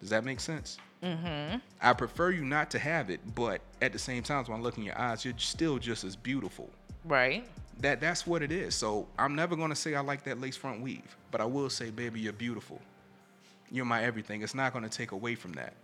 does 0.00 0.10
that 0.10 0.24
make 0.24 0.40
sense 0.40 0.78
mm-hmm. 1.02 1.56
i 1.80 1.92
prefer 1.92 2.30
you 2.30 2.44
not 2.44 2.70
to 2.70 2.78
have 2.78 3.10
it 3.10 3.20
but 3.34 3.60
at 3.82 3.92
the 3.92 3.98
same 3.98 4.22
time 4.22 4.44
when 4.44 4.58
i 4.58 4.62
look 4.62 4.76
in 4.78 4.84
your 4.84 4.98
eyes 4.98 5.24
you're 5.24 5.34
still 5.38 5.78
just 5.78 6.04
as 6.04 6.16
beautiful 6.16 6.70
Right. 7.04 7.44
that 7.80 8.00
that's 8.00 8.26
what 8.26 8.42
it 8.42 8.50
is. 8.50 8.74
So 8.74 9.06
I'm 9.18 9.34
never 9.34 9.56
gonna 9.56 9.74
say 9.76 9.94
I 9.94 10.00
like 10.00 10.24
that 10.24 10.40
lace 10.40 10.56
front 10.56 10.80
weave, 10.80 11.16
but 11.30 11.40
I 11.40 11.44
will 11.44 11.68
say, 11.68 11.90
baby, 11.90 12.20
you're 12.20 12.32
beautiful. 12.32 12.80
You're 13.70 13.84
my 13.84 14.02
everything. 14.04 14.42
It's 14.42 14.54
not 14.54 14.72
gonna 14.72 14.88
take 14.88 15.12
away 15.12 15.34
from 15.34 15.52
that. 15.52 15.74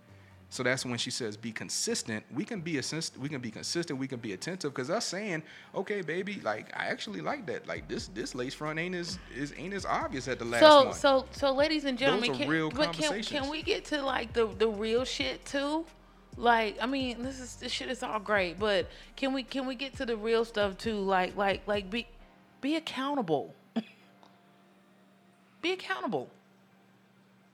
So 0.51 0.63
that's 0.63 0.85
when 0.85 0.97
she 0.97 1.11
says, 1.11 1.37
be 1.37 1.53
consistent. 1.53 2.25
We 2.29 2.43
can 2.43 2.59
be 2.59 2.77
assist- 2.77 3.17
we 3.17 3.29
can 3.29 3.39
be 3.39 3.51
consistent. 3.51 3.97
We 3.97 4.05
can 4.05 4.19
be 4.19 4.33
attentive. 4.33 4.73
Cause 4.73 4.89
us 4.89 5.05
saying, 5.05 5.43
okay, 5.73 6.01
baby, 6.01 6.41
like 6.43 6.77
I 6.77 6.87
actually 6.87 7.21
like 7.21 7.45
that. 7.45 7.67
Like 7.67 7.87
this 7.87 8.09
this 8.09 8.35
lace 8.35 8.53
front 8.53 8.77
ain't 8.77 8.93
as 8.93 9.17
is 9.33 9.53
ain't 9.57 9.73
as 9.73 9.85
obvious 9.85 10.27
at 10.27 10.39
the 10.39 10.45
last 10.45 10.59
so 10.59 10.83
one. 10.83 10.93
so 10.93 11.25
so 11.31 11.53
ladies 11.53 11.85
and 11.85 11.97
gentlemen 11.97 12.35
can, 12.35 12.49
real 12.49 12.69
but 12.69 12.91
can, 12.91 13.23
can 13.23 13.49
we 13.49 13.61
get 13.61 13.85
to 13.85 14.03
like 14.03 14.33
the 14.33 14.47
the 14.57 14.67
real 14.67 15.05
shit 15.05 15.45
too 15.45 15.85
like 16.35 16.77
i 16.81 16.85
mean 16.85 17.23
this 17.23 17.39
is 17.39 17.55
this 17.55 17.71
shit 17.71 17.89
is 17.89 18.03
all 18.03 18.19
great 18.19 18.57
but 18.59 18.89
can 19.15 19.33
we 19.33 19.43
can 19.43 19.65
we 19.65 19.75
get 19.75 19.95
to 19.95 20.05
the 20.05 20.15
real 20.15 20.43
stuff 20.45 20.77
too 20.77 20.95
like 20.95 21.35
like 21.35 21.61
like 21.67 21.89
be 21.89 22.07
be 22.61 22.75
accountable 22.75 23.53
be 25.61 25.71
accountable 25.73 26.29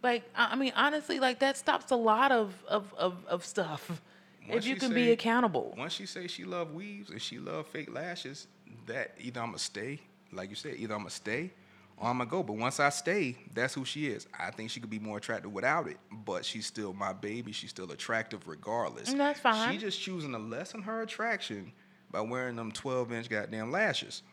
like 0.08 0.24
i 0.36 0.56
mean 0.56 0.74
honestly 0.76 1.20
like 1.20 1.40
that 1.40 1.56
stops 1.58 1.92
a 1.92 1.96
lot 1.96 2.32
of 2.32 2.54
of 2.68 2.94
of, 2.98 3.14
of 3.28 3.46
stuff 3.46 4.02
if 4.50 4.66
you 4.66 4.76
can 4.76 4.94
be 4.94 5.12
accountable 5.12 5.76
Once 5.78 5.94
she 5.94 6.06
say 6.06 6.28
she 6.28 6.44
love 6.46 6.74
weaves 6.74 7.10
and 7.10 7.22
she 7.22 7.38
love 7.38 7.68
fake 7.68 7.94
lashes, 7.94 8.48
that 8.86 9.12
either 9.20 9.42
I'ma 9.42 9.58
stay, 9.58 10.00
like 10.32 10.50
you 10.50 10.56
said, 10.56 10.76
either 10.78 10.96
I'ma 10.96 11.10
stay 11.10 11.52
or 11.98 12.08
I'ma 12.10 12.24
go. 12.26 12.44
But 12.44 12.56
once 12.56 12.80
I 12.80 12.88
stay, 12.90 13.36
that's 13.54 13.74
who 13.74 13.84
she 13.84 14.08
is. 14.08 14.26
I 14.38 14.52
think 14.52 14.70
she 14.70 14.80
could 14.80 14.90
be 14.90 15.00
more 15.00 15.18
attractive 15.18 15.52
without 15.52 15.88
it, 15.88 15.98
but 16.26 16.46
she's 16.46 16.66
still 16.66 16.94
my 16.94 17.12
baby. 17.12 17.52
She's 17.52 17.72
still 17.72 17.92
attractive 17.92 18.48
regardless. 18.48 19.14
Mm, 19.14 19.18
that's 19.18 19.40
fine. 19.42 19.72
She 19.74 19.78
just 19.80 20.00
choosing 20.02 20.32
to 20.32 20.40
lessen 20.40 20.82
her 20.84 21.02
attraction 21.02 21.74
by 22.10 22.22
wearing 22.22 22.56
them 22.56 22.72
12 22.72 23.12
inch 23.12 23.30
goddamn 23.30 23.70
lashes. 23.72 24.24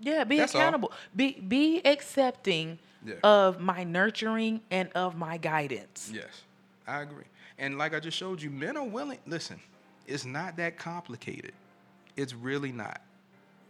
Yeah, 0.00 0.24
be 0.24 0.38
That's 0.38 0.54
all. 0.54 0.60
accountable. 0.60 0.92
Be 1.14 1.38
be 1.40 1.80
accepting 1.84 2.78
Yeah. 3.04 3.14
of 3.22 3.60
my 3.60 3.84
nurturing 3.84 4.60
and 4.70 4.90
of 4.94 5.16
my 5.16 5.36
guidance. 5.36 6.10
Yes, 6.12 6.42
I 6.86 7.02
agree. 7.02 7.24
And 7.58 7.78
like 7.78 7.94
I 7.94 8.00
just 8.00 8.16
showed 8.16 8.40
you, 8.42 8.50
men 8.50 8.76
are 8.76 8.84
willing. 8.86 9.18
Listen, 9.26 9.60
it's 10.06 10.24
not 10.24 10.56
that 10.56 10.78
complicated. 10.78 11.52
It's 12.16 12.34
really 12.34 12.72
not. 12.72 13.00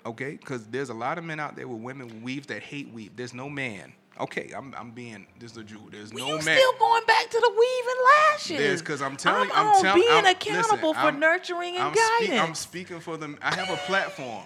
Okay? 0.07 0.33
Because 0.33 0.67
there's 0.67 0.89
a 0.91 0.95
lot 0.95 1.19
of 1.19 1.25
men 1.25 1.41
out 1.41 1.57
there 1.57 1.69
with 1.69 1.81
women 1.81 2.07
with 2.09 2.23
weaves 2.23 2.47
that 2.47 2.63
hate 2.63 2.91
weave. 2.93 3.17
There's 3.17 3.35
no 3.35 3.49
man. 3.49 3.93
Okay, 4.21 4.51
I'm 4.57 4.75
I'm 4.77 4.91
being 4.91 5.27
this 5.39 5.51
is 5.53 5.57
the 5.57 5.63
Jew. 5.63 5.81
There's 5.93 6.13
Well, 6.13 6.27
no 6.27 6.39
you 6.39 6.45
man. 6.45 6.59
still 6.59 6.73
going 6.79 7.05
back 7.07 7.31
to 7.31 7.39
the 7.41 7.51
weave 7.51 7.85
and 7.87 7.99
lashes. 8.33 8.59
There's 8.59 8.81
because 8.83 9.01
I'm 9.01 9.17
telling 9.17 9.49
I'm, 9.55 9.69
I'm, 9.69 9.83
telling 9.83 10.01
being 10.03 10.13
I'm, 10.13 10.27
accountable 10.27 10.89
listen, 10.89 11.03
for 11.03 11.09
I'm- 11.09 11.21
nurturing 11.21 11.77
and 11.77 11.85
I'm 11.85 11.95
guidance. 11.95 12.41
I'm 12.49 12.55
speaking 12.57 12.99
for 12.99 13.17
them. 13.17 13.39
I 13.43 13.55
have 13.55 13.71
a 13.71 13.77
platform. 13.77 14.45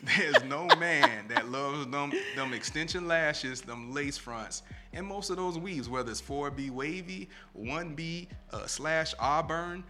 There's 0.16 0.44
no 0.44 0.66
man 0.78 1.26
that 1.28 1.48
loves 1.48 1.86
them 1.88 2.12
them 2.36 2.52
extension 2.52 3.08
lashes, 3.08 3.60
them 3.60 3.92
lace 3.92 4.16
fronts, 4.16 4.62
and 4.92 5.04
most 5.04 5.30
of 5.30 5.36
those 5.36 5.58
weaves, 5.58 5.88
whether 5.88 6.10
it's 6.10 6.22
4B 6.22 6.70
wavy, 6.70 7.28
1B 7.58 8.28
uh, 8.52 8.66
slash 8.66 9.14
auburn. 9.18 9.82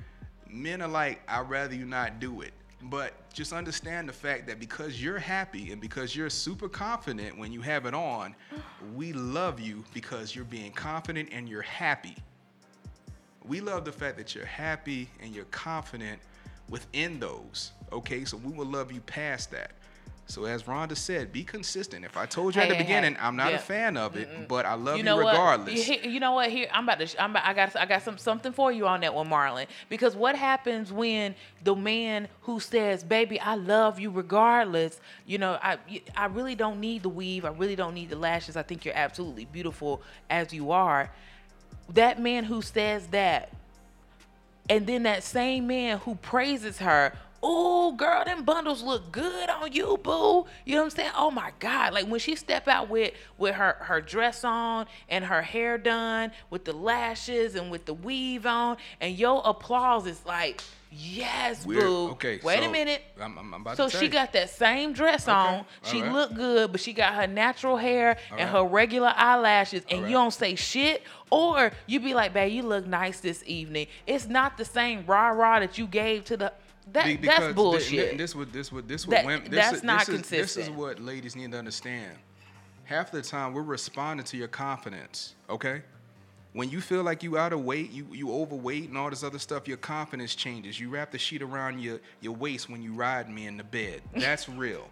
Men 0.49 0.81
are 0.81 0.89
like, 0.89 1.21
I'd 1.29 1.51
rather 1.51 1.75
you 1.75 1.85
not 1.85 2.21
do 2.21 2.41
it. 2.41 2.55
But 2.83 3.31
just 3.33 3.53
understand 3.53 4.09
the 4.09 4.13
fact 4.13 4.47
that 4.47 4.59
because 4.61 5.03
you're 5.03 5.19
happy 5.19 5.73
and 5.73 5.81
because 5.81 6.17
you're 6.17 6.31
super 6.31 6.69
confident 6.69 7.37
when 7.37 7.53
you 7.53 7.61
have 7.61 7.87
it 7.87 7.93
on, 7.93 8.35
we 8.95 9.13
love 9.13 9.61
you 9.61 9.85
because 9.93 10.35
you're 10.35 10.45
being 10.45 10.73
confident 10.73 11.29
and 11.33 11.49
you're 11.49 11.61
happy. 11.61 12.17
We 13.45 13.61
love 13.61 13.85
the 13.85 13.93
fact 13.93 14.17
that 14.19 14.35
you're 14.35 14.47
happy 14.47 15.09
and 15.21 15.35
you're 15.35 15.45
confident 15.47 16.21
within 16.71 17.19
those. 17.19 17.73
Okay, 17.93 18.25
so 18.25 18.37
we 18.37 18.53
will 18.53 18.67
love 18.67 18.93
you 18.93 19.01
past 19.01 19.51
that. 19.51 19.73
So 20.31 20.45
as 20.45 20.65
Rhonda 20.65 20.95
said, 20.95 21.33
be 21.33 21.43
consistent. 21.43 22.05
If 22.05 22.19
I 22.19 22.27
told 22.27 22.55
you 22.55 22.61
Hey, 22.61 22.67
at 22.67 22.69
the 22.69 22.75
hey, 22.77 22.83
beginning, 22.83 23.15
hey. 23.15 23.21
I'm 23.23 23.35
not 23.35 23.51
Yeah. 23.51 23.57
a 23.57 23.61
fan 23.61 23.97
of 23.97 24.15
it, 24.15 24.47
but 24.47 24.67
I 24.67 24.75
love 24.75 24.99
you, 24.99 25.03
know 25.03 25.17
regardless. 25.17 25.89
What? 25.89 26.05
You, 26.05 26.11
you 26.11 26.21
know 26.21 26.33
what? 26.33 26.51
Here, 26.51 26.69
I'm 26.71 26.85
about 26.85 26.99
to. 27.01 27.23
I'm 27.23 27.31
about, 27.31 27.47
I 27.47 27.55
got. 27.55 27.75
I 27.77 27.87
got 27.87 28.03
some 28.03 28.19
something 28.19 28.53
for 28.53 28.71
you 28.71 28.87
on 28.87 29.01
that 29.01 29.15
one, 29.15 29.27
Marlon. 29.31 29.67
Because 29.89 30.15
what 30.15 30.37
happens 30.37 30.93
when 30.93 31.35
the 31.65 31.75
man 31.75 32.29
who 32.43 32.61
says, 32.61 33.03
"Baby, 33.03 33.41
I 33.41 33.55
love 33.55 33.99
you 33.99 34.11
regardless," 34.11 35.01
you 35.27 35.39
know, 35.39 35.59
I 35.63 35.79
I 36.15 36.27
really 36.27 36.55
don't 36.55 36.79
need 36.79 37.05
the 37.05 37.09
weave. 37.09 37.47
I 37.47 37.51
really 37.51 37.77
don't 37.77 37.95
need 37.95 38.11
the 38.11 38.17
lashes. 38.17 38.55
I 38.55 38.63
think 38.63 38.85
you're 38.85 38.97
absolutely 38.97 39.47
beautiful 39.47 40.03
as 40.29 40.53
you 40.53 40.73
are. 40.73 41.11
That 41.95 42.21
man 42.21 42.45
who 42.45 42.61
says 42.61 43.07
that, 43.09 43.51
and 44.69 44.87
then 44.87 45.05
that 45.05 45.23
same 45.23 45.67
man 45.67 45.99
who 46.01 46.17
praises 46.17 46.81
her. 46.81 47.15
Oh, 47.41 47.93
girl, 47.93 48.25
them 48.25 48.43
bundles 48.45 48.83
look 48.83 49.13
good 49.13 49.49
on 49.49 49.73
you, 49.73 49.99
boo. 50.03 50.47
You 50.65 50.75
know 50.75 50.81
what 50.81 50.85
I'm 50.85 50.91
saying? 50.91 51.11
Oh 51.17 51.31
my 51.31 51.53
God. 51.61 51.93
Like 51.95 52.07
when 52.07 52.19
she 52.21 52.35
step 52.35 52.67
out 52.67 52.89
with 52.89 53.15
with 53.39 53.55
her 53.55 53.77
her 53.81 54.01
dress 54.01 54.43
on 54.43 54.87
and 55.09 55.25
her 55.25 55.43
hair 55.43 55.79
done, 55.79 56.33
with 56.51 56.65
the 56.65 56.73
lashes 56.73 57.55
and 57.55 57.71
with 57.71 57.85
the 57.85 57.95
weave 57.95 58.45
on, 58.45 58.77
and 59.01 59.17
your 59.17 59.41
applause 59.45 60.07
is 60.09 60.21
like, 60.27 60.63
yes, 60.91 61.65
We're- 61.65 61.81
boo. 61.81 62.09
okay, 62.13 62.41
Wait 62.43 62.65
a 62.65 62.69
minute. 62.69 63.03
I'm- 63.21 63.39
I'm 63.39 63.55
about 63.55 63.77
so 63.77 63.89
to 63.89 63.97
she 63.97 64.09
got 64.09 64.33
that 64.33 64.51
same 64.51 64.93
dress 64.93 65.29
on. 65.29 65.65
She 65.85 65.99
alright. 65.99 66.13
looked 66.13 66.35
good, 66.35 66.73
but 66.73 66.81
she 66.81 66.93
got 66.93 67.15
her 67.15 67.27
natural 67.29 67.77
hair 67.77 68.17
and 68.33 68.41
Alright. 68.41 68.49
her 68.49 68.65
regular 68.65 69.13
eyelashes, 69.17 69.83
and 69.89 69.99
Alright. 69.99 70.11
you 70.11 70.17
don't 70.17 70.35
say 70.35 70.57
shit. 70.57 71.05
Or 71.31 71.71
you 71.87 72.01
be 72.01 72.15
like, 72.15 72.33
babe, 72.33 72.53
you 72.53 72.63
look 72.63 72.87
nice 72.87 73.21
this 73.21 73.45
evening. 73.47 73.87
It's 74.09 74.27
not 74.27 74.57
the 74.57 74.65
same 74.65 75.05
rah 75.07 75.29
rah 75.29 75.61
that 75.61 75.77
you 75.79 75.87
gave 75.87 76.25
to 76.25 76.37
the 76.39 76.53
that 76.93 77.05
Be- 77.07 77.17
that's 77.27 77.55
bullshit. 77.55 78.19
This 78.19 78.35
would 78.35 78.53
this 78.53 78.73
would 78.73 78.89
this 78.89 79.07
would 79.07 79.17
That- 79.17 79.27
women. 79.27 79.51
This 79.51 79.61
that's 79.65 79.77
is, 79.79 79.83
not 79.83 80.07
this 80.07 80.21
is, 80.21 80.29
This 80.29 80.57
is 80.57 80.71
what 80.71 81.01
ladies 81.01 81.37
need 81.37 81.53
to 81.53 81.59
understand. 81.59 82.17
Half 82.85 83.11
the 83.11 83.21
time 83.23 83.53
we're 83.53 83.63
responding 83.63 84.25
to 84.27 84.37
your 84.37 84.49
confidence. 84.49 85.35
Okay. 85.51 85.83
When 86.55 86.71
you 86.71 86.81
feel 86.81 87.03
like 87.03 87.23
you 87.23 87.37
out 87.37 87.53
of 87.53 87.61
weight, 87.65 87.91
you 87.91 88.07
you 88.13 88.33
overweight 88.33 88.89
and 88.89 88.97
all 88.97 89.11
this 89.11 89.23
other 89.23 89.39
stuff, 89.39 89.69
your 89.69 89.77
confidence 89.77 90.35
changes. 90.35 90.81
You 90.81 90.89
wrap 90.89 91.11
the 91.11 91.19
sheet 91.19 91.43
around 91.43 91.81
your 91.81 92.01
your 92.21 92.35
waist 92.35 92.71
when 92.71 92.83
you 92.83 92.95
ride 92.95 93.29
me 93.31 93.47
in 93.47 93.57
the 93.59 93.65
bed. 93.65 94.03
That's 94.17 94.49
real. 94.49 94.89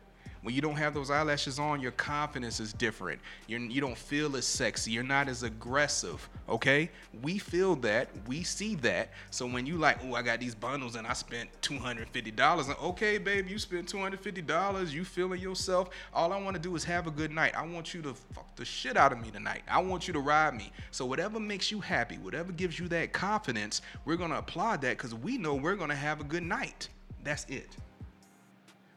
When 0.46 0.54
you 0.54 0.60
don't 0.60 0.76
have 0.76 0.94
those 0.94 1.10
eyelashes 1.10 1.58
on, 1.58 1.80
your 1.80 1.90
confidence 1.90 2.60
is 2.60 2.72
different. 2.72 3.18
You're, 3.48 3.58
you 3.58 3.80
don't 3.80 3.98
feel 3.98 4.36
as 4.36 4.46
sexy. 4.46 4.92
You're 4.92 5.02
not 5.02 5.28
as 5.28 5.42
aggressive. 5.42 6.28
Okay, 6.48 6.88
we 7.20 7.38
feel 7.38 7.74
that. 7.74 8.10
We 8.28 8.44
see 8.44 8.76
that. 8.76 9.10
So 9.32 9.44
when 9.44 9.66
you 9.66 9.76
like, 9.76 9.98
oh, 10.04 10.14
I 10.14 10.22
got 10.22 10.38
these 10.38 10.54
bundles 10.54 10.94
and 10.94 11.04
I 11.04 11.14
spent 11.14 11.50
two 11.62 11.78
hundred 11.78 12.08
fifty 12.10 12.30
dollars. 12.30 12.68
And 12.68 12.76
Okay, 12.80 13.18
babe, 13.18 13.48
you 13.48 13.58
spent 13.58 13.88
two 13.88 13.98
hundred 13.98 14.20
fifty 14.20 14.40
dollars. 14.40 14.94
You 14.94 15.04
feeling 15.04 15.40
yourself? 15.40 15.90
All 16.14 16.32
I 16.32 16.40
want 16.40 16.54
to 16.54 16.62
do 16.62 16.76
is 16.76 16.84
have 16.84 17.08
a 17.08 17.10
good 17.10 17.32
night. 17.32 17.56
I 17.56 17.66
want 17.66 17.92
you 17.92 18.00
to 18.02 18.14
fuck 18.14 18.54
the 18.54 18.64
shit 18.64 18.96
out 18.96 19.10
of 19.10 19.20
me 19.20 19.32
tonight. 19.32 19.62
I 19.68 19.82
want 19.82 20.06
you 20.06 20.14
to 20.14 20.20
ride 20.20 20.54
me. 20.54 20.70
So 20.92 21.04
whatever 21.04 21.40
makes 21.40 21.72
you 21.72 21.80
happy, 21.80 22.18
whatever 22.18 22.52
gives 22.52 22.78
you 22.78 22.86
that 22.86 23.12
confidence, 23.12 23.82
we're 24.04 24.14
gonna 24.14 24.38
applaud 24.38 24.80
that 24.82 24.96
because 24.96 25.12
we 25.12 25.38
know 25.38 25.56
we're 25.56 25.74
gonna 25.74 25.96
have 25.96 26.20
a 26.20 26.24
good 26.24 26.44
night. 26.44 26.88
That's 27.24 27.46
it 27.46 27.66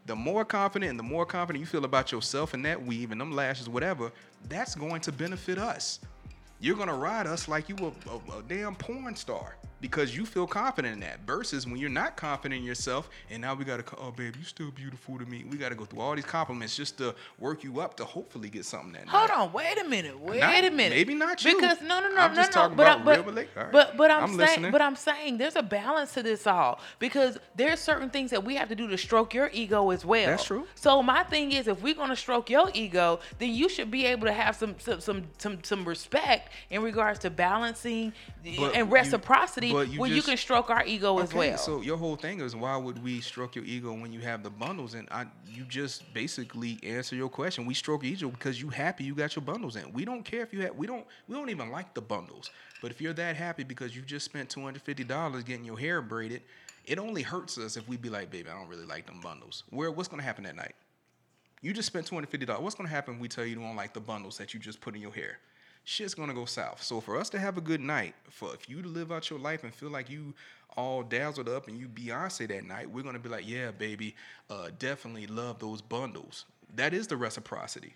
the 0.10 0.15
more 0.15 0.44
confident 0.44 0.90
and 0.90 0.98
the 0.98 1.03
more 1.03 1.23
confident 1.23 1.60
you 1.60 1.68
feel 1.68 1.86
about 1.86 2.11
yourself 2.11 2.56
and 2.56 2.65
that 2.65 2.84
weave 2.84 3.11
and 3.11 3.22
them 3.22 3.31
lashes, 3.31 3.69
whatever, 3.69 4.11
that's 4.48 4.73
going 4.73 4.99
to 5.02 5.11
benefit 5.11 5.60
us. 5.60 5.99
You're 6.60 6.76
gonna 6.76 6.95
ride 6.95 7.27
us 7.27 7.48
like 7.48 7.69
you 7.69 7.76
a, 7.77 8.10
a, 8.10 8.40
a 8.40 8.44
damn 8.48 8.73
porn 8.73 9.15
star 9.15 9.56
because 9.82 10.16
you 10.16 10.26
feel 10.26 10.48
confident 10.48 10.94
in 10.96 11.00
that. 11.02 11.20
Versus 11.26 11.66
when 11.66 11.78
you're 11.78 11.90
not 11.90 12.16
confident 12.18 12.60
in 12.60 12.66
yourself, 12.66 13.10
and 13.30 13.42
now 13.42 13.54
we 13.54 13.66
gotta, 13.66 13.84
oh 13.98 14.12
babe, 14.12 14.36
you 14.38 14.44
still 14.44 14.72
beautiful 14.72 15.18
to 15.18 15.26
me. 15.26 15.46
We 15.50 15.58
gotta 15.58 15.76
go 15.76 15.86
through 15.86 16.02
all 16.02 16.16
these 16.16 16.26
compliments 16.26 16.76
just 16.76 16.98
to 16.98 17.16
work 17.40 17.64
you 17.64 17.80
up 17.80 17.96
to 17.98 18.06
hopefully 18.06 18.50
get 18.50 18.66
something 18.66 18.94
that 18.94 19.08
Hold 19.08 19.30
night. 19.30 19.38
on, 19.38 19.54
wait 19.54 19.78
a 19.80 19.84
minute, 19.88 20.20
wait 20.20 20.40
Not- 20.40 20.64
a 20.64 20.70
minute. 20.70 20.96
maybe 20.96 21.14
not 21.16 21.44
you. 21.44 21.56
Because 21.56 21.82
no, 21.82 22.00
no, 22.00 22.10
no, 22.10 22.22
I'm 22.22 22.32
no, 22.32 22.36
just 22.36 22.52
no. 22.52 22.62
talking 22.62 22.78
but 22.78 22.84
about 22.84 23.02
I, 23.02 23.04
but, 23.04 23.36
real 23.36 23.46
right. 23.56 23.72
but 23.72 23.98
but 23.98 24.12
I'm, 24.12 24.24
I'm 24.24 24.30
saying, 24.30 24.40
listening. 24.40 24.72
but 24.72 24.82
I'm 24.82 24.96
saying 24.96 25.38
there's 25.38 25.56
a 25.56 25.64
balance 25.64 26.14
to 26.14 26.24
this 26.24 26.46
all 26.48 26.80
because 27.00 27.38
there's 27.56 27.80
certain 27.80 28.10
things 28.10 28.32
that 28.32 28.44
we 28.44 28.56
have 28.56 28.70
to 28.70 28.76
do 28.76 28.88
to 28.88 28.98
stroke 28.98 29.34
your 29.34 29.50
ego 29.54 29.92
as 29.92 30.06
well. 30.06 30.28
That's 30.28 30.44
true. 30.44 30.68
So 30.76 31.02
my 31.02 31.24
thing 31.24 31.52
is, 31.52 31.68
if 31.68 31.82
we're 31.82 31.94
gonna 31.96 32.16
stroke 32.16 32.50
your 32.50 32.70
ego, 32.74 33.20
then 33.38 33.54
you 33.54 33.70
should 33.70 33.92
be 33.92 34.06
able 34.06 34.28
to 34.28 34.34
have 34.34 34.56
some 34.56 34.76
some 34.80 35.00
some 35.00 35.24
some, 35.38 35.64
some 35.64 35.86
respect 35.86 36.52
in 36.70 36.82
regards 36.82 37.20
to 37.20 37.30
balancing 37.30 38.14
But 38.58 38.76
and 38.76 38.92
reciprocity 38.92 39.69
you 39.69 39.69
when 39.74 40.10
you 40.10 40.18
just- 40.18 40.28
can 40.28 40.38
stroke 40.38 40.70
our 40.70 40.86
ego 40.86 41.20
as 41.20 41.34
well. 41.34 41.58
So 41.58 41.82
your 41.82 41.98
whole 41.98 42.16
thing 42.16 42.40
is 42.41 42.56
why 42.56 42.76
would 42.78 43.04
we 43.04 43.22
stroke 43.22 43.56
your 43.56 43.66
ego 43.66 43.94
when 43.94 44.12
you 44.12 44.20
have 44.22 44.44
the 44.44 44.50
bundles? 44.50 44.94
And 44.94 45.08
I, 45.12 45.26
you 45.48 45.64
just 45.66 46.14
basically 46.14 46.80
answer 46.84 47.16
your 47.16 47.30
question. 47.30 47.66
We 47.66 47.74
stroke 47.74 48.04
your 48.04 48.14
ego 48.14 48.30
because 48.30 48.62
you 48.62 48.70
happy 48.70 49.04
you 49.04 49.16
got 49.16 49.36
your 49.36 49.44
bundles 49.44 49.76
in. 49.76 49.91
We 49.94 50.06
don't 50.06 50.24
care 50.24 50.41
if 50.41 50.54
you 50.54 50.62
have. 50.62 50.76
We 50.76 50.88
don't. 50.88 51.06
We 51.28 51.36
don't 51.36 51.50
even 51.50 51.70
like 51.72 51.94
the 51.94 52.02
bundles. 52.02 52.52
But 52.82 52.91
if 52.91 53.02
you're 53.02 53.14
that 53.14 53.36
happy 53.36 53.64
because 53.64 53.96
you 53.96 54.02
just 54.02 54.26
spent 54.26 54.50
two 54.50 54.62
hundred 54.62 54.82
fifty 54.82 55.04
dollars 55.04 55.44
getting 55.44 55.66
your 55.66 55.78
hair 55.80 56.02
braided, 56.02 56.41
it 56.86 56.98
only 56.98 57.22
hurts 57.22 57.58
us 57.58 57.78
if 57.78 57.88
we 57.88 57.98
be 57.98 58.10
like, 58.10 58.32
baby, 58.32 58.50
I 58.50 58.54
don't 58.58 58.70
really 58.70 58.86
like 58.86 59.06
them 59.06 59.20
bundles. 59.22 59.64
Where 59.70 59.91
what's 59.91 60.08
gonna 60.08 60.24
happen 60.24 60.44
that 60.46 60.56
night? 60.56 60.76
You 61.62 61.74
just 61.74 61.88
spent 61.88 62.06
two 62.06 62.16
hundred 62.16 62.30
fifty 62.30 62.46
dollars. 62.46 62.64
What's 62.64 62.76
gonna 62.76 62.90
happen? 62.90 63.16
When 63.16 63.22
we 63.22 63.28
tell 63.28 63.44
you 63.44 63.52
you 63.52 63.56
don't 63.58 63.76
like 63.76 63.94
the 63.94 64.00
bundles 64.00 64.38
that 64.38 64.54
you 64.54 64.60
just 64.60 64.80
put 64.80 64.96
in 64.96 65.02
your 65.02 65.12
hair. 65.12 65.40
Shit's 65.90 66.14
gonna 66.14 66.36
go 66.36 66.45
south. 66.45 66.84
So 66.84 67.02
for 67.02 67.18
us 67.18 67.32
to 67.32 67.40
have 67.40 67.57
a 67.57 67.61
good 67.61 67.82
night, 67.82 68.14
for 68.30 68.53
if 68.53 68.70
you 68.70 68.84
to 68.84 68.88
live 68.88 69.11
out 69.11 69.28
your 69.32 69.40
life 69.40 69.64
and 69.64 69.74
feel 69.74 69.90
like 69.90 70.07
you 70.07 70.36
all 70.78 71.02
dazzled 71.02 71.49
up 71.49 71.68
and 71.68 71.80
you 71.80 71.88
Beyonce 71.88 72.48
that 72.48 72.64
night, 72.64 72.88
we're 72.91 73.02
gonna 73.02 73.18
be 73.18 73.28
like, 73.28 73.48
yeah, 73.49 73.72
baby, 73.72 74.16
uh, 74.52 74.70
definitely 74.78 75.26
love 75.26 75.57
those 75.57 75.82
bundles. 75.82 76.45
That 76.76 76.94
is 76.94 77.07
the 77.07 77.18
reciprocity. 77.18 77.95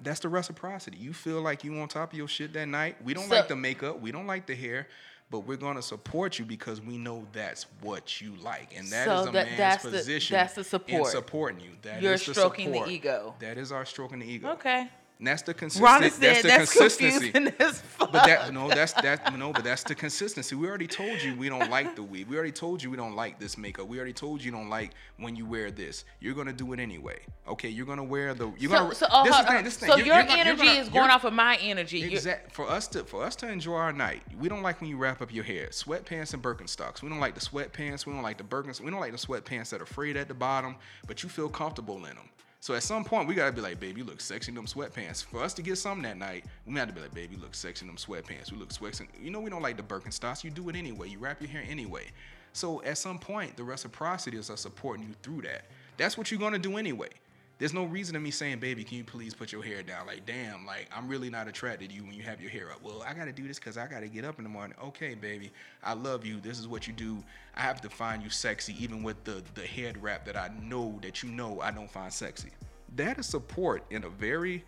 That's 0.00 0.18
the 0.18 0.28
reciprocity. 0.28 0.96
You 0.98 1.12
feel 1.12 1.40
like 1.42 1.62
you 1.62 1.78
on 1.78 1.86
top 1.86 2.10
of 2.10 2.18
your 2.18 2.26
shit 2.26 2.52
that 2.54 2.66
night. 2.66 2.96
We 3.04 3.14
don't 3.14 3.28
So- 3.28 3.36
like 3.36 3.46
the 3.46 3.54
makeup. 3.54 4.00
We 4.00 4.10
don't 4.10 4.26
like 4.26 4.46
the 4.46 4.56
hair. 4.56 4.88
But 5.30 5.46
we're 5.46 5.56
gonna 5.56 5.80
support 5.80 6.38
you 6.40 6.44
because 6.44 6.80
we 6.82 6.98
know 6.98 7.26
that's 7.32 7.64
what 7.80 8.20
you 8.20 8.34
like, 8.42 8.76
and 8.76 8.86
that 8.88 9.08
is 9.08 9.22
So 9.24 9.28
a 9.28 9.32
that- 9.32 9.46
man's 9.46 9.56
that's 9.56 9.82
the- 9.84 9.90
position 9.90 10.34
that's 10.34 10.54
the 10.54 10.60
in 10.60 10.64
support. 10.66 11.10
supporting 11.10 11.60
you. 11.60 11.70
That 11.82 12.02
You're 12.02 12.12
is 12.14 12.26
the 12.26 12.34
stroking 12.34 12.70
the 12.72 12.84
ego. 12.86 13.34
That 13.38 13.56
is 13.56 13.72
our 13.72 13.86
stroking 13.86 14.18
the 14.18 14.26
ego. 14.26 14.50
okay. 14.50 14.90
And 15.22 15.28
that's 15.28 15.42
the 15.42 15.54
consistency. 15.54 16.10
said 16.10 16.20
That's 16.20 16.42
the 16.42 16.48
that's 16.48 16.72
consistency. 16.72 17.30
confusing 17.30 17.54
as 17.60 17.80
fuck. 17.80 18.10
But 18.10 18.26
that 18.26 18.52
no, 18.52 18.68
that's 18.68 18.92
that 18.94 19.38
no, 19.38 19.52
but 19.52 19.62
that's 19.62 19.84
the 19.84 19.94
consistency. 19.94 20.56
We 20.56 20.66
already 20.66 20.88
told 20.88 21.22
you 21.22 21.36
we 21.36 21.48
don't 21.48 21.70
like 21.70 21.94
the 21.94 22.02
weave. 22.02 22.28
We 22.28 22.34
already 22.34 22.50
told 22.50 22.82
you 22.82 22.90
we 22.90 22.96
don't 22.96 23.14
like 23.14 23.38
this 23.38 23.56
makeup. 23.56 23.86
We 23.86 23.98
already 23.98 24.14
told 24.14 24.40
you 24.40 24.46
you 24.46 24.50
don't 24.50 24.68
like 24.68 24.90
when 25.18 25.36
you 25.36 25.46
wear 25.46 25.70
this. 25.70 26.04
You're 26.18 26.34
gonna 26.34 26.52
do 26.52 26.72
it 26.72 26.80
anyway. 26.80 27.20
Okay, 27.46 27.68
you're 27.68 27.86
gonna 27.86 28.02
wear 28.02 28.34
the. 28.34 28.50
You're 28.58 28.72
so, 28.72 28.78
gonna. 28.78 28.94
so, 28.96 29.06
oh, 29.12 29.22
this 29.24 29.38
thing. 29.46 29.62
This 29.64 29.74
so 29.74 29.86
thing. 29.86 29.88
your 29.98 30.06
You're- 30.06 30.16
you're 30.16 30.26
gonna- 30.26 30.40
energy 30.40 30.64
you're 30.64 30.74
is 30.82 30.88
gonna- 30.88 31.12
off 31.12 31.22
of 31.22 31.32
my 31.34 31.54
energy. 31.58 31.98
You're- 32.00 32.14
Exact 32.14 32.50
for 32.50 32.68
us 32.68 32.88
to 32.88 33.04
for 33.04 33.22
us 33.22 33.36
to 33.36 33.48
enjoy 33.48 33.74
our 33.76 33.92
night. 33.92 34.24
We 34.40 34.48
don't 34.48 34.62
like 34.62 34.80
when 34.80 34.90
you 34.90 34.96
wrap 34.96 35.22
up 35.22 35.32
your 35.32 35.44
hair. 35.44 35.68
Sweatpants 35.68 36.34
and 36.34 36.42
Birkenstocks. 36.42 37.00
We 37.00 37.08
don't 37.08 37.20
like 37.20 37.36
the 37.36 37.40
sweatpants. 37.40 38.06
We 38.06 38.12
don't 38.12 38.22
like 38.22 38.38
the 38.38 38.44
Birkens. 38.44 38.80
We 38.80 38.90
don't 38.90 38.98
like 38.98 39.12
the 39.12 39.18
sweatpants 39.18 39.68
that 39.70 39.80
are 39.80 39.86
frayed 39.86 40.16
at 40.16 40.26
the 40.26 40.34
bottom, 40.34 40.74
but 41.06 41.22
you 41.22 41.28
feel 41.28 41.48
comfortable 41.48 41.98
in 41.98 42.16
them. 42.16 42.28
So 42.62 42.74
at 42.74 42.84
some 42.84 43.02
point 43.02 43.26
we 43.26 43.34
gotta 43.34 43.50
be 43.50 43.60
like, 43.60 43.80
babe, 43.80 43.98
you 43.98 44.04
look 44.04 44.20
sexy 44.20 44.52
in 44.52 44.54
them 44.54 44.66
sweatpants. 44.66 45.24
For 45.24 45.42
us 45.42 45.52
to 45.54 45.62
get 45.62 45.78
something 45.78 46.04
that 46.04 46.16
night, 46.16 46.44
we 46.64 46.72
to 46.76 46.92
be 46.92 47.00
like, 47.00 47.12
babe, 47.12 47.32
you 47.32 47.38
look 47.38 47.56
sexy 47.56 47.82
in 47.82 47.88
them 47.88 47.96
sweatpants. 47.96 48.52
We 48.52 48.56
look 48.56 48.70
sexy. 48.70 49.08
You 49.20 49.32
know 49.32 49.40
we 49.40 49.50
don't 49.50 49.62
like 49.62 49.76
the 49.76 49.82
Birkenstocks. 49.82 50.44
You 50.44 50.50
do 50.52 50.68
it 50.68 50.76
anyway. 50.76 51.08
You 51.08 51.18
wrap 51.18 51.40
your 51.40 51.50
hair 51.50 51.64
anyway. 51.68 52.04
So 52.52 52.80
at 52.84 52.98
some 52.98 53.18
point, 53.18 53.56
the 53.56 53.64
reciprocity 53.64 54.36
is 54.36 54.48
us 54.48 54.60
supporting 54.60 55.08
you 55.08 55.14
through 55.24 55.42
that. 55.42 55.64
That's 55.96 56.16
what 56.16 56.30
you're 56.30 56.38
gonna 56.38 56.56
do 56.56 56.76
anyway. 56.76 57.08
There's 57.62 57.72
no 57.72 57.84
reason 57.84 58.14
to 58.14 58.18
me 58.18 58.32
saying, 58.32 58.58
baby, 58.58 58.82
can 58.82 58.98
you 58.98 59.04
please 59.04 59.34
put 59.34 59.52
your 59.52 59.62
hair 59.62 59.84
down? 59.84 60.04
Like, 60.04 60.26
damn, 60.26 60.66
like 60.66 60.88
I'm 60.92 61.06
really 61.06 61.30
not 61.30 61.46
attracted 61.46 61.90
to 61.90 61.94
you 61.94 62.02
when 62.02 62.12
you 62.12 62.24
have 62.24 62.40
your 62.40 62.50
hair 62.50 62.72
up. 62.72 62.82
Well, 62.82 63.04
I 63.06 63.14
gotta 63.14 63.30
do 63.30 63.46
this 63.46 63.60
because 63.60 63.78
I 63.78 63.86
gotta 63.86 64.08
get 64.08 64.24
up 64.24 64.38
in 64.38 64.42
the 64.42 64.50
morning. 64.50 64.76
Okay, 64.82 65.14
baby, 65.14 65.52
I 65.84 65.92
love 65.92 66.26
you. 66.26 66.40
This 66.40 66.58
is 66.58 66.66
what 66.66 66.88
you 66.88 66.92
do. 66.92 67.22
I 67.56 67.60
have 67.60 67.80
to 67.82 67.88
find 67.88 68.20
you 68.20 68.30
sexy, 68.30 68.74
even 68.82 69.04
with 69.04 69.22
the 69.22 69.44
the 69.54 69.60
head 69.60 70.02
wrap 70.02 70.24
that 70.24 70.36
I 70.36 70.50
know 70.60 70.98
that 71.02 71.22
you 71.22 71.28
know 71.28 71.60
I 71.60 71.70
don't 71.70 71.88
find 71.88 72.12
sexy. 72.12 72.50
That 72.96 73.20
is 73.20 73.26
support 73.26 73.84
in 73.90 74.02
a 74.02 74.08
very 74.08 74.64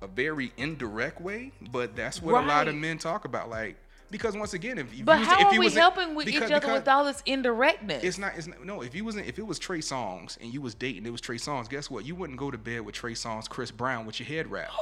a 0.00 0.06
very 0.06 0.52
indirect 0.56 1.20
way, 1.20 1.50
but 1.72 1.96
that's 1.96 2.22
what 2.22 2.44
a 2.44 2.46
lot 2.46 2.68
of 2.68 2.76
men 2.76 2.98
talk 2.98 3.24
about. 3.24 3.50
Like 3.50 3.78
because 4.12 4.36
once 4.36 4.54
again, 4.54 4.78
if, 4.78 4.92
if 4.96 5.04
But 5.04 5.18
was, 5.18 5.26
how 5.26 5.40
if 5.40 5.46
are 5.56 5.58
we 5.58 5.70
helping 5.70 6.14
with 6.14 6.26
because- 6.26 6.48
each 6.50 6.54
other 6.54 6.72
with 6.72 6.86
all 6.86 7.04
this 7.04 7.20
indirectness? 7.26 8.04
It's 8.04 8.18
not. 8.18 8.34
It's 8.36 8.46
not. 8.46 8.64
No. 8.64 8.82
If 8.82 8.94
you 8.94 9.04
wasn't. 9.04 9.26
If 9.26 9.40
it 9.40 9.46
was 9.46 9.58
Trey 9.58 9.78
Songz 9.80 10.38
and 10.40 10.54
you 10.54 10.60
was 10.60 10.74
dating, 10.76 11.04
it 11.06 11.10
was 11.10 11.20
Trey 11.20 11.36
Songz. 11.38 11.68
Guess 11.68 11.90
what? 11.90 12.04
You 12.06 12.14
wouldn't 12.14 12.38
go 12.38 12.50
to 12.52 12.58
bed 12.58 12.82
with 12.82 12.94
Trey 12.94 13.14
Songz, 13.14 13.48
Chris 13.48 13.72
Brown 13.72 14.06
with 14.06 14.20
your 14.20 14.28
head 14.28 14.48
wrapped. 14.48 14.70
Who 14.70 14.78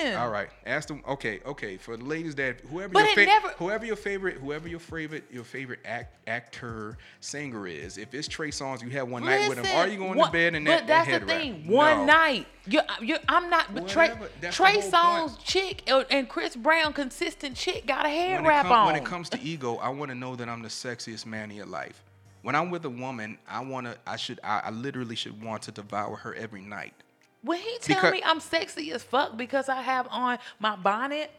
wouldn't? 0.00 0.16
All 0.18 0.30
right. 0.30 0.48
Ask 0.66 0.88
them. 0.88 1.02
Okay. 1.06 1.40
Okay. 1.46 1.76
For 1.76 1.96
the 1.96 2.04
ladies 2.04 2.34
that 2.36 2.60
whoever 2.70 2.92
But 2.92 3.04
your 3.06 3.14
fa- 3.14 3.24
never- 3.26 3.48
whoever 3.58 3.84
your 3.86 3.96
favorite 3.96 4.38
whoever 4.38 4.66
your 4.68 4.80
favorite 4.80 5.24
your 5.30 5.44
favorite 5.44 5.80
act, 5.84 6.16
actor 6.28 6.96
singer 7.20 7.66
is, 7.66 7.98
if 7.98 8.14
it's 8.14 8.26
Trey 8.28 8.50
Songz, 8.50 8.82
you 8.82 8.90
have 8.90 9.08
one 9.08 9.24
night 9.24 9.48
with 9.48 9.58
him. 9.58 9.76
Are 9.76 9.86
you 9.88 9.98
going 9.98 10.16
one- 10.16 10.26
to 10.28 10.32
bed 10.32 10.54
and 10.54 10.66
that, 10.66 10.80
that 10.80 10.86
that's 10.86 11.08
head 11.08 11.22
the 11.22 11.26
wrap? 11.26 11.40
thing. 11.40 11.66
One 11.68 11.98
No. 11.98 12.04
night. 12.06 12.46
You're, 12.68 12.82
you're, 13.00 13.18
I'm 13.28 13.48
not. 13.48 13.72
But 13.72 13.86
Trey, 13.86 14.08
Whatever. 14.08 14.52
Trey 14.52 14.80
whole 14.80 14.90
Songz 14.90 15.26
point. 15.28 15.44
chick 15.44 15.82
uh, 15.88 16.02
and 16.10 16.28
Chris 16.28 16.56
Brown 16.56 16.92
consistent 16.92 17.54
chick 17.56 17.86
got 17.86 18.06
a 18.06 18.08
it, 18.08 18.42
wrap 18.46 18.66
on. 18.66 18.86
when 18.86 18.96
it 18.96 19.04
comes 19.04 19.28
to 19.30 19.40
ego, 19.40 19.76
I 19.76 19.88
want 19.88 20.10
to 20.10 20.14
know 20.14 20.36
that 20.36 20.48
I'm 20.48 20.62
the 20.62 20.68
sexiest 20.68 21.26
man 21.26 21.50
in 21.50 21.56
your 21.56 21.66
life. 21.66 22.02
When 22.42 22.54
I'm 22.54 22.70
with 22.70 22.84
a 22.84 22.90
woman, 22.90 23.38
I 23.48 23.60
want 23.60 23.86
to. 23.86 23.96
I 24.06 24.16
should. 24.16 24.38
I, 24.44 24.62
I 24.66 24.70
literally 24.70 25.16
should 25.16 25.42
want 25.42 25.62
to 25.62 25.72
devour 25.72 26.16
her 26.16 26.34
every 26.34 26.60
night. 26.60 26.94
When 27.42 27.58
he 27.58 27.78
tell 27.80 27.96
Because- 27.96 28.12
me 28.12 28.22
I'm 28.24 28.40
sexy 28.40 28.92
as 28.92 29.02
fuck 29.02 29.36
because 29.36 29.68
I 29.68 29.80
have 29.82 30.08
on 30.10 30.38
my 30.58 30.76
bonnet, 30.76 31.30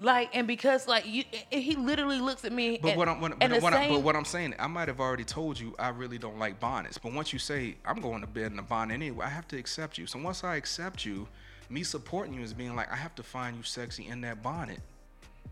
like, 0.00 0.30
and 0.34 0.46
because 0.46 0.88
like 0.88 1.06
you, 1.06 1.24
he 1.50 1.76
literally 1.76 2.20
looks 2.20 2.44
at 2.44 2.52
me. 2.52 2.78
But 2.80 2.90
and, 2.90 2.98
what 2.98 3.08
I'm 3.08 3.20
what, 3.20 3.38
but, 3.38 3.62
what, 3.62 3.72
I, 3.72 3.88
but 3.88 4.02
what 4.02 4.16
I'm 4.16 4.24
saying, 4.24 4.54
I 4.58 4.66
might 4.66 4.88
have 4.88 5.00
already 5.00 5.24
told 5.24 5.58
you 5.58 5.74
I 5.78 5.88
really 5.90 6.18
don't 6.18 6.38
like 6.38 6.58
bonnets. 6.58 6.98
But 6.98 7.12
once 7.12 7.32
you 7.32 7.38
say 7.38 7.76
I'm 7.84 8.00
going 8.00 8.20
to 8.20 8.26
bed 8.26 8.52
in 8.52 8.58
a 8.58 8.62
bonnet 8.62 8.94
anyway, 8.94 9.26
I 9.26 9.30
have 9.30 9.46
to 9.48 9.58
accept 9.58 9.98
you. 9.98 10.06
So 10.06 10.18
once 10.18 10.42
I 10.42 10.56
accept 10.56 11.04
you, 11.04 11.28
me 11.70 11.82
supporting 11.84 12.34
you 12.34 12.42
is 12.42 12.52
being 12.52 12.74
like 12.74 12.90
I 12.92 12.96
have 12.96 13.14
to 13.16 13.22
find 13.22 13.56
you 13.56 13.62
sexy 13.62 14.06
in 14.06 14.20
that 14.22 14.42
bonnet. 14.42 14.80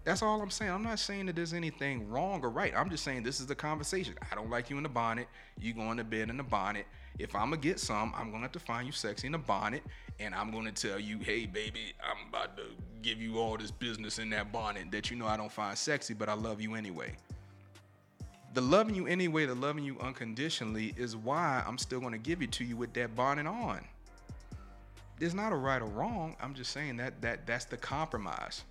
That's 0.04 0.22
all 0.22 0.40
I'm 0.40 0.50
saying. 0.50 0.70
I'm 0.70 0.82
not 0.82 0.98
saying 0.98 1.26
that 1.26 1.36
there's 1.36 1.52
anything 1.52 2.08
wrong 2.08 2.42
or 2.42 2.50
right. 2.50 2.72
I'm 2.74 2.88
just 2.88 3.04
saying 3.04 3.22
this 3.22 3.38
is 3.38 3.46
the 3.46 3.54
conversation. 3.54 4.14
I 4.30 4.34
don't 4.34 4.48
like 4.48 4.70
you 4.70 4.76
in 4.76 4.82
the 4.82 4.88
bonnet. 4.88 5.28
You 5.60 5.74
going 5.74 5.98
to 5.98 6.04
bed 6.04 6.30
in 6.30 6.36
the 6.36 6.42
bonnet. 6.42 6.86
If 7.18 7.34
I'm 7.34 7.50
gonna 7.50 7.58
get 7.58 7.78
some, 7.78 8.14
I'm 8.16 8.30
gonna 8.30 8.42
have 8.42 8.52
to 8.52 8.58
find 8.58 8.86
you 8.86 8.92
sexy 8.92 9.26
in 9.26 9.32
the 9.32 9.38
bonnet, 9.38 9.82
and 10.18 10.34
I'm 10.34 10.50
gonna 10.50 10.72
tell 10.72 10.98
you, 10.98 11.18
hey 11.18 11.44
baby, 11.44 11.92
I'm 12.02 12.28
about 12.28 12.56
to 12.56 12.62
give 13.02 13.20
you 13.20 13.38
all 13.38 13.58
this 13.58 13.70
business 13.70 14.18
in 14.18 14.30
that 14.30 14.52
bonnet 14.52 14.90
that 14.92 15.10
you 15.10 15.16
know 15.16 15.26
I 15.26 15.36
don't 15.36 15.52
find 15.52 15.76
sexy, 15.76 16.14
but 16.14 16.30
I 16.30 16.34
love 16.34 16.62
you 16.62 16.76
anyway 16.76 17.14
the 18.52 18.60
loving 18.60 18.94
you 18.94 19.06
anyway, 19.06 19.46
the 19.46 19.54
loving 19.54 19.84
you 19.84 19.98
unconditionally 20.00 20.92
is 20.96 21.16
why 21.16 21.62
I'm 21.66 21.78
still 21.78 22.00
to 22.00 22.18
give 22.18 22.42
it 22.42 22.50
to 22.52 22.64
you 22.64 22.76
with 22.76 22.92
that 22.94 23.14
bonnet 23.14 23.46
on. 23.46 23.84
There's 25.18 25.34
not 25.34 25.52
a 25.52 25.56
right 25.56 25.80
or 25.80 25.86
wrong. 25.86 26.34
I'm 26.40 26.54
just 26.54 26.72
saying 26.72 26.96
that 26.96 27.20
that 27.22 27.46
that's 27.46 27.66
the 27.66 27.76
compromise. 27.76 28.64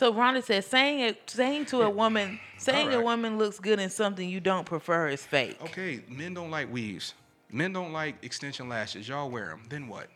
So 0.00 0.14
Rhonda 0.14 0.42
says 0.42 0.64
saying 0.64 1.00
it, 1.00 1.28
saying 1.28 1.66
to 1.66 1.82
a 1.82 1.90
woman, 1.90 2.40
saying 2.56 2.90
a 2.90 3.02
woman 3.02 3.36
looks 3.36 3.58
good 3.60 3.78
in 3.78 3.90
something 3.90 4.26
you 4.26 4.40
don't 4.40 4.64
prefer 4.64 5.08
is 5.08 5.22
fake. 5.22 5.58
Okay, 5.62 6.00
men 6.08 6.32
don't 6.32 6.50
like 6.50 6.72
weaves. 6.72 7.12
Men 7.52 7.74
don't 7.74 7.92
like 7.92 8.14
extension 8.24 8.66
lashes. 8.66 9.06
Y'all 9.06 9.28
wear 9.28 9.48
them. 9.48 9.60
Then 9.68 9.88
what? 9.88 10.06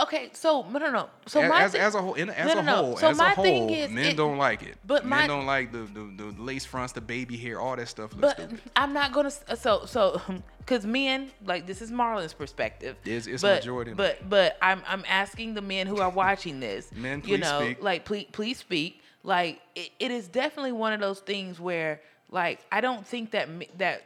Okay, 0.00 0.30
so 0.34 0.62
no, 0.70 0.78
no, 0.78 0.88
no. 0.92 1.10
So 1.26 1.40
as, 1.40 1.50
my 1.50 1.62
as, 1.64 1.74
as 1.74 1.94
a 1.96 2.00
whole, 2.00 2.14
in, 2.14 2.30
as 2.30 2.46
No, 2.46 2.54
no, 2.54 2.60
a 2.60 2.62
no. 2.62 2.76
whole, 2.76 2.96
So 2.96 3.08
as 3.08 3.18
my 3.18 3.32
a 3.32 3.34
whole, 3.34 3.44
thing 3.44 3.70
is, 3.70 3.90
men 3.90 4.04
it- 4.06 4.16
don't 4.16 4.38
like 4.38 4.62
it. 4.62 4.76
but 4.86 5.04
men 5.04 5.18
my- 5.22 5.26
don't 5.26 5.46
like 5.46 5.72
the, 5.72 5.78
the 5.78 6.12
the 6.16 6.40
lace 6.40 6.64
fronts, 6.64 6.92
the 6.92 7.00
baby 7.00 7.36
hair, 7.36 7.60
all 7.60 7.74
that 7.74 7.88
stuff. 7.88 8.12
Looks 8.14 8.34
But 8.36 8.36
stupid. 8.36 8.60
I'm 8.76 8.92
not 8.92 9.12
gonna. 9.12 9.32
So 9.56 9.84
so 9.84 10.22
because 10.58 10.86
men 10.86 11.32
like 11.44 11.66
this 11.66 11.82
is 11.82 11.90
Marlon's 11.90 12.32
perspective. 12.34 12.94
It's- 13.04 13.26
it's 13.26 13.42
but, 13.42 13.56
majority 13.62 13.94
But 13.94 14.30
but 14.30 14.56
I'm 14.62 14.80
I'm 14.86 15.04
asking 15.08 15.54
the 15.54 15.62
men 15.62 15.88
who 15.88 15.98
are 15.98 16.10
watching 16.10 16.60
this. 16.60 16.92
Men, 16.92 17.18
you 17.18 17.36
please 17.36 17.40
know, 17.40 17.60
speak. 17.62 17.82
like 17.82 18.04
please 18.04 18.26
please 18.30 18.58
speak. 18.58 19.00
Like 19.24 19.60
it, 19.74 19.90
it 19.98 20.10
is 20.10 20.28
definitely 20.28 20.72
one 20.72 20.92
of 20.92 21.00
those 21.00 21.20
things 21.20 21.58
where 21.58 22.00
like 22.30 22.60
I 22.70 22.80
don't 22.80 23.06
think 23.06 23.32
that 23.32 23.48
that 23.78 24.04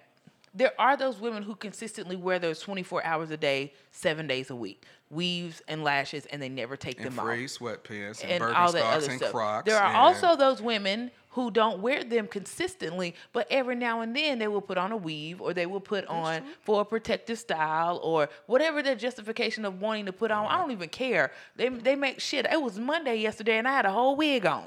there 0.55 0.73
are 0.79 0.97
those 0.97 1.21
women 1.21 1.43
who 1.43 1.55
consistently 1.55 2.17
wear 2.17 2.39
those 2.39 2.61
24 2.61 3.05
hours 3.05 3.31
a 3.31 3.37
day, 3.37 3.73
seven 3.91 4.27
days 4.27 4.51
a 4.51 4.57
week, 4.57 4.85
weaves 5.11 5.61
and 5.69 5.85
lashes, 5.85 6.27
and 6.27 6.41
they 6.41 6.49
never 6.49 6.77
take 6.77 6.99
and 6.99 7.07
them 7.07 7.19
off 7.19 7.27
frayed 7.27 7.49
sweatpants 7.49 8.23
and, 8.23 8.43
and 8.43 8.45
all 8.45 8.73
that 8.73 8.85
other 8.85 9.11
and 9.11 9.19
stuff. 9.19 9.33
Crocs. 9.33 9.67
there 9.67 9.79
are 9.79 9.89
and- 9.89 9.97
also 9.97 10.37
those 10.37 10.63
women 10.63 11.11
who 11.33 11.51
don't 11.51 11.81
wear 11.81 12.03
them 12.03 12.27
consistently, 12.27 13.15
but 13.33 13.47
every 13.51 13.75
now 13.75 14.01
and 14.01 14.17
then 14.17 14.39
they 14.39 14.49
will 14.49 14.61
put 14.61 14.79
on 14.79 14.91
a 14.91 14.97
weave 14.97 15.41
or 15.41 15.53
they 15.53 15.67
will 15.67 15.81
put 15.81 16.05
on 16.07 16.43
for 16.63 16.81
a 16.81 16.85
protective 16.85 17.39
style 17.39 18.01
or 18.03 18.29
whatever 18.47 18.83
their 18.83 18.97
justification 18.97 19.65
of 19.65 19.81
wanting 19.81 20.07
to 20.07 20.13
put 20.13 20.31
on. 20.31 20.47
I 20.47 20.59
don't 20.59 20.73
even 20.73 20.89
care. 20.89 21.31
They 21.57 21.69
they 21.69 21.95
make 21.95 22.21
shit. 22.21 22.47
It 22.51 22.61
was 22.61 22.79
Monday 22.79 23.17
yesterday 23.17 23.59
and 23.59 23.69
I 23.69 23.73
had 23.73 23.87
a 23.87 23.93
whole 23.93 24.17
wig 24.17 24.47
on. 24.47 24.67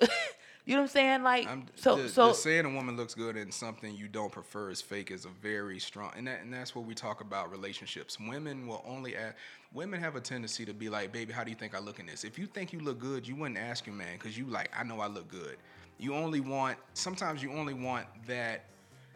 you 0.00 0.74
know 0.74 0.76
what 0.76 0.82
I'm 0.82 0.88
saying? 0.88 1.22
Like 1.22 1.46
I'm, 1.46 1.66
so 1.76 1.96
the, 1.96 2.08
so 2.08 2.28
the 2.28 2.34
saying 2.34 2.64
a 2.64 2.70
woman 2.70 2.96
looks 2.96 3.14
good 3.14 3.36
in 3.36 3.50
something 3.50 3.94
you 3.94 4.08
don't 4.08 4.32
prefer 4.32 4.70
is 4.70 4.80
fake 4.80 5.10
is 5.10 5.24
a 5.24 5.28
very 5.28 5.78
strong 5.78 6.12
and 6.16 6.26
that 6.26 6.40
and 6.42 6.52
that's 6.52 6.74
what 6.74 6.84
we 6.84 6.94
talk 6.94 7.20
about 7.20 7.50
relationships. 7.50 8.18
Women 8.18 8.66
will 8.66 8.84
only 8.86 9.16
ask, 9.16 9.34
women 9.72 10.00
have 10.00 10.16
a 10.16 10.20
tendency 10.20 10.64
to 10.64 10.74
be 10.74 10.88
like, 10.88 11.12
baby, 11.12 11.32
how 11.32 11.44
do 11.44 11.50
you 11.50 11.56
think 11.56 11.74
I 11.74 11.78
look 11.78 12.00
in 12.00 12.06
this? 12.06 12.24
If 12.24 12.38
you 12.38 12.46
think 12.46 12.72
you 12.72 12.80
look 12.80 12.98
good, 12.98 13.26
you 13.26 13.36
wouldn't 13.36 13.58
ask 13.58 13.86
your 13.86 13.94
man 13.94 14.14
because 14.18 14.36
you 14.36 14.46
like, 14.46 14.70
I 14.76 14.84
know 14.84 15.00
I 15.00 15.06
look 15.06 15.28
good. 15.28 15.56
You 15.98 16.14
only 16.14 16.40
want 16.40 16.78
sometimes 16.94 17.42
you 17.42 17.52
only 17.52 17.74
want 17.74 18.06
that 18.26 18.64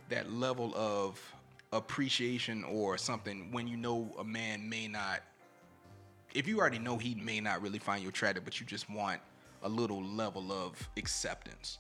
that 0.08 0.32
level 0.32 0.72
of 0.74 1.20
appreciation 1.72 2.64
or 2.64 2.96
something 2.96 3.50
when 3.52 3.68
you 3.68 3.76
know 3.76 4.14
a 4.18 4.24
man 4.24 4.68
may 4.68 4.88
not 4.88 5.20
if 6.34 6.46
you 6.46 6.58
already 6.58 6.78
know 6.78 6.98
he 6.98 7.14
may 7.14 7.40
not 7.40 7.62
really 7.62 7.78
find 7.78 8.02
you 8.02 8.08
attractive, 8.08 8.44
but 8.44 8.60
you 8.60 8.66
just 8.66 8.88
want 8.90 9.20
a 9.62 9.68
little 9.68 10.02
level 10.02 10.52
of 10.52 10.88
acceptance. 10.96 11.78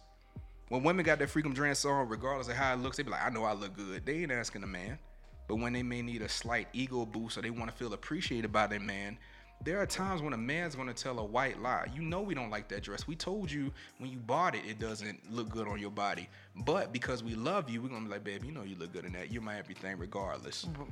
When 0.68 0.82
women 0.82 1.04
got 1.04 1.18
their 1.18 1.26
freakum 1.26 1.54
dress 1.54 1.84
on, 1.84 2.08
regardless 2.08 2.48
of 2.48 2.54
how 2.54 2.74
it 2.74 2.80
looks, 2.80 2.98
they 2.98 3.02
be 3.02 3.10
like, 3.10 3.24
I 3.24 3.30
know 3.30 3.44
I 3.44 3.54
look 3.54 3.74
good. 3.74 4.04
They 4.04 4.22
ain't 4.22 4.32
asking 4.32 4.62
a 4.62 4.66
man. 4.66 4.98
But 5.46 5.56
when 5.56 5.72
they 5.72 5.82
may 5.82 6.02
need 6.02 6.20
a 6.20 6.28
slight 6.28 6.68
ego 6.74 7.06
boost 7.06 7.38
or 7.38 7.42
they 7.42 7.50
want 7.50 7.70
to 7.70 7.76
feel 7.76 7.94
appreciated 7.94 8.52
by 8.52 8.66
their 8.66 8.80
man, 8.80 9.16
there 9.64 9.80
are 9.80 9.86
times 9.86 10.22
when 10.22 10.34
a 10.34 10.36
man's 10.36 10.76
gonna 10.76 10.92
tell 10.92 11.18
a 11.18 11.24
white 11.24 11.60
lie. 11.60 11.86
You 11.92 12.02
know 12.02 12.20
we 12.20 12.34
don't 12.34 12.50
like 12.50 12.68
that 12.68 12.82
dress. 12.82 13.08
We 13.08 13.16
told 13.16 13.50
you 13.50 13.72
when 13.98 14.10
you 14.10 14.18
bought 14.18 14.54
it, 14.54 14.62
it 14.68 14.78
doesn't 14.78 15.32
look 15.32 15.48
good 15.48 15.66
on 15.66 15.80
your 15.80 15.90
body. 15.90 16.28
But 16.54 16.92
because 16.92 17.24
we 17.24 17.34
love 17.34 17.68
you, 17.68 17.82
we're 17.82 17.88
gonna 17.88 18.04
be 18.04 18.10
like, 18.10 18.24
baby, 18.24 18.46
you 18.46 18.52
know 18.52 18.62
you 18.62 18.76
look 18.76 18.92
good 18.92 19.04
in 19.04 19.12
that. 19.14 19.32
You're 19.32 19.42
my 19.42 19.58
everything 19.58 19.98
regardless. 19.98 20.66
Mm-hmm. 20.66 20.82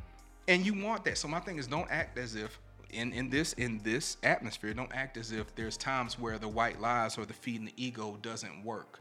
And 0.49 0.67
you 0.67 0.75
want 0.83 1.05
that. 1.05 1.19
So 1.19 1.29
my 1.29 1.41
thing 1.41 1.59
is 1.59 1.67
don't 1.67 1.91
act 1.91 2.19
as 2.19 2.35
if 2.35 2.59
in, 2.91 3.13
in 3.13 3.31
this 3.31 3.53
in 3.55 3.81
this 3.83 4.17
atmosphere, 4.23 4.73
don't 4.75 4.95
act 4.95 5.17
as 5.17 5.33
if 5.33 5.55
there's 5.55 5.77
times 5.77 6.19
where 6.19 6.39
the 6.39 6.49
white 6.49 6.81
lies 6.81 7.19
or 7.19 7.25
the 7.25 7.33
feeding 7.35 7.67
the 7.67 7.75
ego 7.77 8.19
doesn't 8.23 8.65
work. 8.65 9.01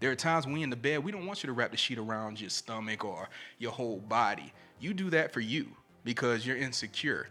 There 0.00 0.10
are 0.10 0.16
times 0.16 0.46
we 0.46 0.62
in 0.62 0.70
the 0.70 0.76
bed, 0.76 1.04
we 1.04 1.12
don't 1.12 1.26
want 1.26 1.42
you 1.42 1.46
to 1.46 1.52
wrap 1.52 1.70
the 1.70 1.76
sheet 1.76 1.98
around 1.98 2.40
your 2.40 2.50
stomach 2.50 3.04
or 3.04 3.28
your 3.58 3.70
whole 3.70 3.98
body. 3.98 4.52
You 4.80 4.94
do 4.94 5.10
that 5.10 5.32
for 5.32 5.40
you 5.40 5.68
because 6.04 6.44
you're 6.44 6.56
insecure 6.56 7.28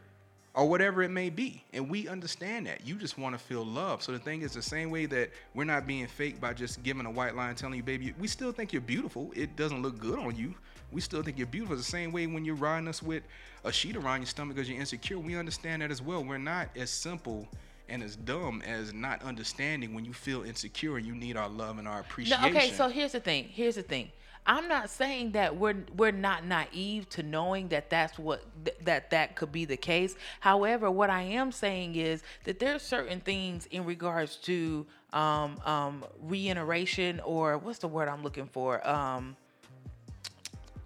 or 0.53 0.67
whatever 0.67 1.01
it 1.03 1.09
may 1.09 1.29
be. 1.29 1.63
And 1.73 1.89
we 1.89 2.07
understand 2.07 2.67
that. 2.67 2.85
You 2.85 2.95
just 2.95 3.17
want 3.17 3.37
to 3.37 3.43
feel 3.43 3.65
love. 3.65 4.01
So 4.01 4.11
the 4.11 4.19
thing 4.19 4.41
is 4.41 4.53
the 4.53 4.61
same 4.61 4.89
way 4.89 5.05
that 5.07 5.31
we're 5.53 5.63
not 5.63 5.87
being 5.87 6.07
fake 6.07 6.41
by 6.41 6.53
just 6.53 6.83
giving 6.83 7.05
a 7.05 7.11
white 7.11 7.35
line 7.35 7.55
telling 7.55 7.75
you, 7.75 7.83
baby, 7.83 8.13
we 8.19 8.27
still 8.27 8.51
think 8.51 8.73
you're 8.73 8.81
beautiful. 8.81 9.31
It 9.35 9.55
doesn't 9.55 9.81
look 9.81 9.99
good 9.99 10.19
on 10.19 10.35
you. 10.35 10.53
We 10.91 11.01
still 11.01 11.23
think 11.23 11.37
you're 11.37 11.47
beautiful. 11.47 11.75
It's 11.75 11.85
the 11.85 11.91
same 11.91 12.11
way 12.11 12.27
when 12.27 12.43
you're 12.45 12.55
riding 12.55 12.87
us 12.87 13.01
with 13.01 13.23
a 13.63 13.71
sheet 13.71 13.95
around 13.95 14.21
your 14.21 14.27
stomach 14.27 14.55
because 14.55 14.69
you're 14.69 14.79
insecure. 14.79 15.19
We 15.19 15.35
understand 15.37 15.81
that 15.81 15.91
as 15.91 16.01
well. 16.01 16.23
We're 16.23 16.37
not 16.37 16.69
as 16.75 16.89
simple 16.89 17.47
and 17.87 18.01
as 18.03 18.15
dumb 18.15 18.61
as 18.65 18.93
not 18.93 19.21
understanding 19.23 19.93
when 19.93 20.05
you 20.05 20.13
feel 20.13 20.43
insecure 20.43 20.97
and 20.97 21.05
you 21.05 21.13
need 21.13 21.37
our 21.37 21.49
love 21.49 21.77
and 21.77 21.87
our 21.87 21.95
No, 21.95 21.99
appreciation. 22.01 22.45
okay, 22.45 22.71
so 22.71 22.87
here's 22.87 23.11
the 23.11 23.19
thing. 23.19 23.45
Here's 23.51 23.75
the 23.75 23.83
thing. 23.83 24.11
I'm 24.43 24.67
not 24.67 24.89
saying 24.89 25.33
that 25.33 25.55
we're 25.55 25.85
we're 25.95 26.11
not 26.11 26.45
naive 26.45 27.07
to 27.09 27.21
knowing 27.21 27.67
that 27.67 27.91
that's 27.91 28.17
what 28.17 28.43
th- 28.65 28.75
that 28.85 29.11
that 29.11 29.35
could 29.35 29.51
be 29.51 29.65
the 29.65 29.77
case. 29.77 30.15
However, 30.39 30.89
what 30.89 31.11
I 31.11 31.21
am 31.21 31.51
saying 31.51 31.95
is 31.95 32.23
that 32.45 32.57
there's 32.57 32.81
certain 32.81 33.19
things 33.19 33.67
in 33.67 33.85
regards 33.85 34.37
to 34.37 34.87
um, 35.13 35.59
um, 35.63 36.03
reiteration 36.23 37.19
or 37.19 37.59
what's 37.59 37.79
the 37.79 37.87
word 37.87 38.07
I'm 38.09 38.23
looking 38.23 38.47
for? 38.47 38.85
Um, 38.87 39.35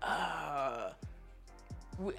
uh, 0.06 0.90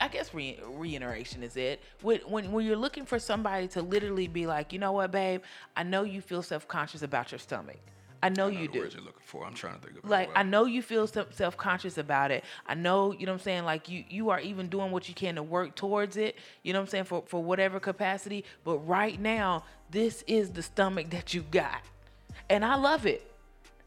I 0.01 0.09
guess 0.09 0.33
re- 0.33 0.59
reiteration 0.67 1.43
is 1.43 1.57
it. 1.57 1.83
When, 2.03 2.21
when 2.21 2.51
when 2.53 2.65
you're 2.65 2.77
looking 2.77 3.05
for 3.05 3.19
somebody 3.19 3.69
to 3.69 3.83
literally 3.83 4.27
be 4.27 4.47
like, 4.47 4.73
you 4.73 4.79
know 4.79 4.93
what, 4.93 5.11
babe, 5.11 5.43
I 5.77 5.83
know 5.83 6.03
you 6.03 6.21
feel 6.21 6.43
self 6.43 6.67
conscious 6.67 7.03
about 7.03 7.33
your 7.33 7.39
stomach. 7.39 7.79
I 8.23 8.31
know 8.31 8.47
I 8.47 8.51
know 8.51 8.61
you 8.61 8.69
do 8.69 8.79
words 8.81 8.95
you're 8.95 9.05
looking 9.05 9.23
for. 9.25 9.45
I'm 9.45 9.55
trying 9.55 9.79
to 9.79 9.81
think 9.87 10.03
of 10.03 10.09
like 10.09 10.29
well. 10.29 10.39
I 10.39 10.43
know 10.43 10.65
you 10.65 10.83
feel 10.83 11.07
self 11.07 11.57
conscious 11.57 11.99
about 11.99 12.31
it. 12.31 12.45
I 12.67 12.75
know, 12.75 13.13
you 13.13 13.27
know 13.27 13.33
what 13.33 13.41
I'm 13.41 13.45
saying, 13.45 13.65
like 13.65 13.89
you 13.89 14.05
you 14.09 14.31
are 14.31 14.41
even 14.41 14.69
doing 14.69 14.91
what 14.91 15.09
you 15.09 15.15
can 15.15 15.35
to 15.37 15.43
work 15.43 15.75
towards 15.75 16.17
it, 16.17 16.37
you 16.63 16.73
know 16.73 16.81
what 16.81 16.85
I'm 16.87 16.91
saying, 16.91 17.05
for 17.05 17.23
for 17.27 17.43
whatever 17.43 17.79
capacity, 17.79 18.45
but 18.65 18.79
right 18.79 19.21
now 19.21 19.65
this 19.91 20.25
is 20.27 20.51
the 20.51 20.63
stomach 20.63 21.11
that 21.11 21.35
you 21.35 21.43
got. 21.43 21.83
And 22.49 22.65
I 22.65 22.77
love 22.77 23.07
it. 23.07 23.31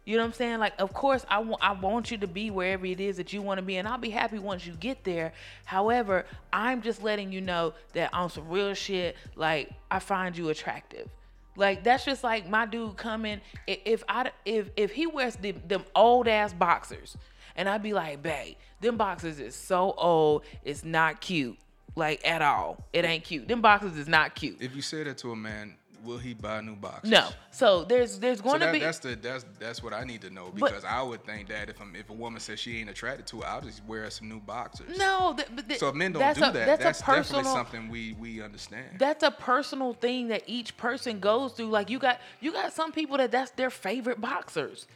You 0.10 0.18
know 0.18 0.24
what 0.24 0.30
I'm 0.30 0.34
saying? 0.34 0.58
Like, 0.58 0.74
of 0.80 0.92
course, 0.92 1.24
I 1.30 1.38
want 1.38 1.62
I 1.62 1.72
want 1.74 2.10
you 2.10 2.18
to 2.18 2.26
be 2.26 2.50
wherever 2.50 2.84
it 2.84 3.00
is 3.00 3.18
that 3.18 3.32
you 3.32 3.44
want 3.44 3.60
to 3.60 3.62
be, 3.62 3.78
and 3.78 3.88
I'll 3.88 4.00
be 4.00 4.10
happy 4.10 4.40
once 4.40 4.66
you 4.66 4.74
get 4.74 5.04
there. 5.04 5.34
However, 5.66 6.26
I'm 6.52 6.82
just 6.82 7.04
letting 7.04 7.32
you 7.32 7.42
know 7.42 7.76
that 7.94 8.12
on 8.12 8.32
some 8.32 8.50
real 8.50 8.74
shit, 8.74 9.16
like 9.36 9.70
I 9.92 10.00
find 10.00 10.36
you 10.36 10.50
attractive. 10.50 11.08
Like 11.56 11.84
that's 11.84 12.06
just 12.06 12.24
like 12.24 12.50
my 12.50 12.66
dude 12.66 12.98
coming. 12.98 13.40
If 13.68 14.04
I 14.10 14.32
if 14.46 14.72
if 14.76 14.92
he 14.94 15.06
wears 15.06 15.36
the, 15.36 15.52
them 15.52 15.84
old 15.94 16.28
ass 16.28 16.54
boxers, 16.54 17.16
and 17.56 17.70
I'd 17.70 17.84
be 17.84 17.94
like, 17.94 18.24
babe, 18.24 18.56
them 18.82 18.98
boxers 18.98 19.40
is 19.40 19.54
so 19.54 19.94
old, 19.96 20.42
it's 20.66 20.84
not 20.84 21.22
cute, 21.22 21.60
like 21.96 22.28
at 22.28 22.42
all. 22.42 22.84
It 22.94 23.06
ain't 23.06 23.26
cute. 23.26 23.48
Them 23.48 23.62
boxers 23.62 23.96
is 23.96 24.08
not 24.08 24.34
cute. 24.34 24.58
If 24.60 24.76
you 24.76 24.82
say 24.82 25.04
that 25.04 25.20
to 25.20 25.34
a 25.34 25.36
man, 25.36 25.76
will 26.04 26.18
he 26.18 26.34
buy 26.34 26.62
new 26.62 26.76
boxes? 26.76 27.10
No. 27.12 27.30
So 27.52 27.84
there's 27.84 28.20
there's 28.20 28.40
So 28.40 28.44
going 28.46 28.60
to 28.62 28.72
be 28.72 28.80
that's 28.80 29.00
the 29.00 29.16
that's 29.16 29.46
that's 29.60 29.82
what 29.84 29.94
I 29.94 30.04
need 30.04 30.22
to 30.22 30.30
know 30.30 30.52
But- 30.58 30.70
because 30.70 30.86
I 30.86 31.02
would 31.02 31.24
think 31.26 31.50
that 31.50 31.70
if 31.70 31.80
I'm, 31.82 31.96
if 31.96 32.10
a 32.10 32.14
woman 32.14 32.40
says 32.40 32.60
she 32.60 32.80
ain't 32.80 32.90
attracted 32.90 33.28
to 33.28 33.40
it, 33.42 33.46
I'll 33.46 33.62
just 33.62 33.84
wear 33.86 34.10
some 34.10 34.30
new 34.30 34.40
boxers. 34.40 34.98
no. 34.98 35.34
Th- 35.36 35.68
th- 35.68 35.80
So 35.80 35.90
if 35.90 35.96
men 35.96 36.12
don't 36.14 36.20
that's 36.22 36.40
do 36.40 36.46
a, 36.46 36.52
that, 36.52 36.66
that's, 36.66 36.84
that's, 36.84 37.00
a 37.02 37.04
personal. 37.04 37.44
definitely 37.44 37.60
something 37.72 37.90
we 37.90 38.14
we 38.14 38.42
understand. 38.42 38.88
That's 38.98 39.24
a 39.24 39.32
personal 39.32 39.94
thing 39.94 40.28
that 40.30 40.44
each 40.48 40.76
person 40.78 41.20
goes 41.20 41.54
through. 41.54 41.70
Like 41.70 41.90
you 41.90 42.00
got 42.00 42.20
you 42.42 42.52
got 42.52 42.74
some 42.74 42.92
people 42.92 43.18
that 43.18 43.32
that's 43.32 43.52
their 43.52 43.70
favorite 43.70 44.22
boxers. 44.22 44.88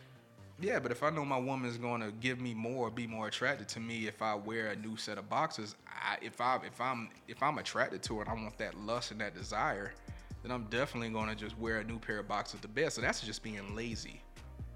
yeah, 0.62 0.80
but 0.80 0.92
if 0.92 1.04
I 1.04 1.10
know 1.10 1.26
my 1.26 1.38
woman's 1.40 1.78
going 1.78 2.00
to 2.02 2.12
give 2.12 2.40
me 2.40 2.54
more, 2.54 2.90
be 2.90 3.06
more 3.08 3.28
attracted 3.28 3.68
to 3.70 3.80
me 3.80 4.08
if 4.08 4.22
I 4.22 4.36
wear 4.36 4.68
a 4.68 4.76
new 4.76 4.96
set 4.96 5.18
of 5.18 5.28
boxers, 5.30 5.76
I, 5.88 6.18
if 6.22 6.40
I 6.40 6.58
if 6.66 6.80
I'm 6.80 7.10
if 7.28 7.42
I'm 7.44 7.58
attracted 7.58 8.02
to 8.04 8.22
it, 8.22 8.28
I 8.30 8.34
want 8.34 8.58
that 8.60 8.78
lust 8.80 9.12
and 9.12 9.20
that 9.20 9.34
desire, 9.36 9.94
then 10.44 10.52
I'm 10.52 10.66
definitely 10.66 11.10
going 11.10 11.30
to 11.30 11.36
just 11.36 11.58
wear 11.58 11.78
a 11.80 11.84
new 11.84 11.98
pair 11.98 12.20
of 12.20 12.28
boxers 12.28 12.60
to 12.62 12.68
bed. 12.68 12.94
So 12.94 13.02
that's 13.02 13.22
just 13.22 13.42
being 13.42 13.76
lazy 13.76 14.22